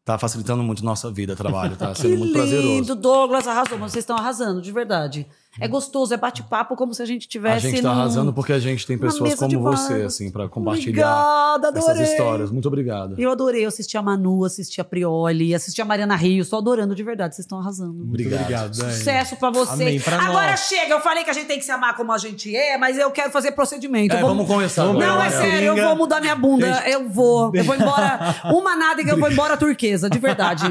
tá 0.05 0.19
facilitando 0.19 0.63
muito 0.63 0.85
nossa 0.85 1.11
vida, 1.11 1.37
trabalho, 1.37 1.77
tá 1.77 1.95
sendo 1.97 2.19
muito 2.19 2.33
prazeroso. 2.33 2.69
lindo, 2.69 2.95
Douglas 2.95 3.47
arrasou, 3.47 3.79
mas 3.79 3.93
vocês 3.93 4.03
estão 4.03 4.17
arrasando, 4.17 4.61
de 4.61 4.73
verdade. 4.73 5.27
É 5.61 5.69
gostoso, 5.69 6.15
é 6.15 6.17
bate-papo 6.17 6.75
como 6.77 6.95
se 6.95 7.03
a 7.03 7.05
gente 7.05 7.29
tivesse 7.29 7.67
A 7.67 7.71
gente 7.71 7.83
tá 7.83 7.89
num- 7.93 8.01
arrasando 8.01 8.33
porque 8.33 8.53
a 8.55 8.59
gente 8.59 8.87
tem 8.87 8.97
pessoas 8.97 9.35
como 9.35 9.61
você, 9.61 10.03
assim, 10.03 10.31
pra 10.31 10.49
compartilhar 10.49 11.55
Obrigada, 11.57 11.79
essas 11.79 12.01
histórias. 12.09 12.51
Muito 12.51 12.67
obrigado. 12.69 13.15
Eu 13.21 13.31
adorei, 13.31 13.65
eu 13.65 13.69
assisti 13.69 13.97
a 13.99 14.03
Manu, 14.03 14.45
assisti 14.47 14.81
a 14.81 14.85
Prioli, 14.85 15.55
assisti 15.55 15.83
a 15.83 15.85
Mariana 15.85 16.17
Rios, 16.17 16.49
tô 16.49 16.57
adorando 16.57 16.95
de 16.95 17.03
verdade, 17.03 17.35
vocês 17.35 17.45
estão 17.45 17.59
arrasando. 17.59 17.93
Muito 17.93 18.09
Obrigado. 18.09 18.41
obrigado. 18.41 18.75
Sucesso 18.75 19.37
pra 19.37 19.51
vocês. 19.51 19.81
Amém, 19.81 20.01
pra 20.01 20.17
Agora 20.23 20.51
nós. 20.53 20.61
chega, 20.61 20.91
eu 20.95 21.01
falei 21.01 21.23
que 21.23 21.31
a 21.31 21.35
gente 21.35 21.47
tem 21.47 21.59
que 21.59 21.65
se 21.65 21.71
amar 21.71 21.97
como 21.97 22.13
a 22.13 22.19
gente 22.19 22.55
é, 22.57 22.79
mas 22.79 22.97
eu 22.97 23.11
quero 23.11 23.31
fazer 23.31 23.53
procedimento. 23.53 24.15
É, 24.17 24.21
vou- 24.21 24.31
vamos 24.31 24.47
começar 24.47 24.85
Vamos 24.85 25.03
agora. 25.03 25.19
Não, 25.19 25.23
é 25.25 25.31
sério, 25.31 25.77
eu 25.77 25.87
vou 25.87 25.97
mudar 25.97 26.21
minha 26.21 26.35
bunda. 26.35 26.83
Eu 26.89 27.09
vou. 27.11 27.53
Eu 27.55 27.65
vou 27.65 27.75
embora. 27.75 28.37
Uma 28.55 28.75
nada 28.75 29.05
que 29.05 29.11
eu 29.11 29.19
vou 29.19 29.31
embora 29.31 29.57
turquesa, 29.57 30.09
de 30.09 30.19
verdade. 30.19 30.65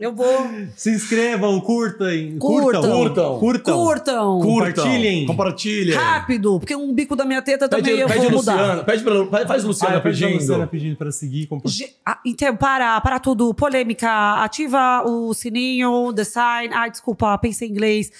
Eu 0.00 0.14
vou. 0.14 0.48
Se 0.76 0.90
inscrevam, 0.90 1.60
curtem. 1.60 2.38
Curtam. 2.38 2.80
Curtam. 2.82 3.38
Curtam. 3.38 3.78
Curtam. 3.78 4.40
Compartilhem. 4.40 5.26
Compartilhem. 5.26 5.94
Rápido, 5.94 6.58
porque 6.58 6.74
um 6.74 6.90
bico 6.94 7.14
da 7.14 7.26
minha 7.26 7.42
teta 7.42 7.68
Pede, 7.68 7.82
também 7.82 8.00
eu 8.00 8.08
pede 8.08 8.20
vou 8.20 8.30
mudar. 8.38 8.52
Luciana. 8.54 8.84
Pede 8.84 9.02
pra, 9.04 9.46
faz 9.46 9.62
Luciana 9.62 9.96
Ah, 9.98 10.00
pedindo. 10.00 10.26
pedindo. 10.28 10.40
Luciana 10.40 10.66
pedindo 10.66 10.96
pra 10.96 11.12
seguir. 11.12 11.46
compa- 11.48 11.68
Ge- 11.68 11.90
ah, 12.06 12.18
Então, 12.24 12.56
para, 12.56 12.98
para 13.02 13.18
tudo. 13.18 13.52
Polêmica. 13.52 14.42
Ativa 14.42 15.02
o 15.06 15.34
sininho, 15.34 16.14
the 16.14 16.24
sign. 16.24 16.72
Ai, 16.72 16.90
desculpa, 16.90 17.36
pensei 17.36 17.68
em 17.68 17.70
inglês. 17.70 18.10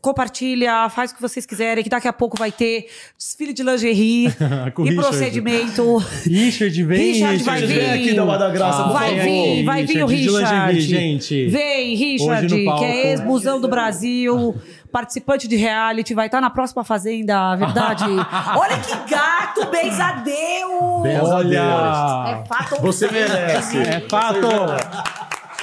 Compartilha, 0.00 0.88
faz 0.88 1.10
o 1.10 1.14
que 1.14 1.20
vocês 1.20 1.44
quiserem, 1.44 1.84
que 1.84 1.90
daqui 1.90 2.08
a 2.08 2.12
pouco 2.12 2.38
vai 2.38 2.50
ter 2.50 2.88
desfile 3.18 3.52
de 3.52 3.62
lingerie 3.62 4.26
e 4.78 4.82
Richard. 4.82 4.94
procedimento. 4.94 5.98
Richard, 6.24 6.82
vem, 6.84 7.12
Richard 7.12 7.36
Richard. 7.36 7.44
vai 7.44 7.60
Vem 7.60 7.78
vir. 7.78 7.90
aqui 7.90 8.14
dar 8.14 8.24
uma 8.24 8.38
da 8.38 8.48
graça, 8.48 8.84
por 8.84 8.92
vai 8.94 9.10
favor. 9.10 9.24
vir, 9.24 9.64
vai 9.64 9.84
vir 9.84 10.02
o 10.02 10.06
Richard 10.06 10.72
lingerie, 10.72 10.80
gente. 10.80 11.46
Vem, 11.48 11.94
Richard, 11.96 12.64
palco. 12.64 12.78
que 12.80 12.84
é 12.86 13.10
ex-musão 13.10 13.60
do 13.60 13.68
Brasil, 13.68 14.56
participante 14.90 15.46
de 15.46 15.56
reality, 15.56 16.14
vai 16.14 16.26
estar 16.26 16.40
na 16.40 16.48
próxima 16.48 16.82
Fazenda, 16.82 17.54
verdade? 17.54 18.04
Olha 18.56 18.78
que 18.78 19.10
gato, 19.10 19.66
beizadeus! 19.70 21.28
Olha! 21.30 22.42
É 22.42 22.48
fato 22.48 22.74
ou 22.76 22.80
Você 22.80 23.10
merece. 23.10 23.76
É 23.78 24.00
fato! 24.08 24.38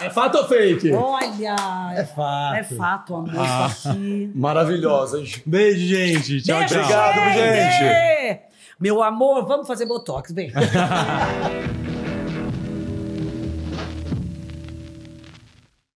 É 0.02 0.10
fato 0.10 0.38
ou 0.40 0.48
fake? 0.48 0.92
Olha! 0.94 1.56
É 1.96 2.04
fato. 2.04 2.56
É 2.56 2.64
fato, 2.64 3.16
amor, 3.16 3.30
Ah. 3.38 3.66
aqui. 3.68 4.32
Maravilhosas. 4.36 5.42
Beijo, 5.46 5.86
gente. 5.88 6.42
Tchau, 6.42 6.60
Beijo, 6.60 6.74
tchau. 6.74 6.84
Obrigado, 6.84 7.34
gente. 7.36 8.40
Meu 8.80 9.04
amor, 9.04 9.46
vamos 9.46 9.68
fazer 9.68 9.86
botox, 9.86 10.32
vem. 10.32 10.52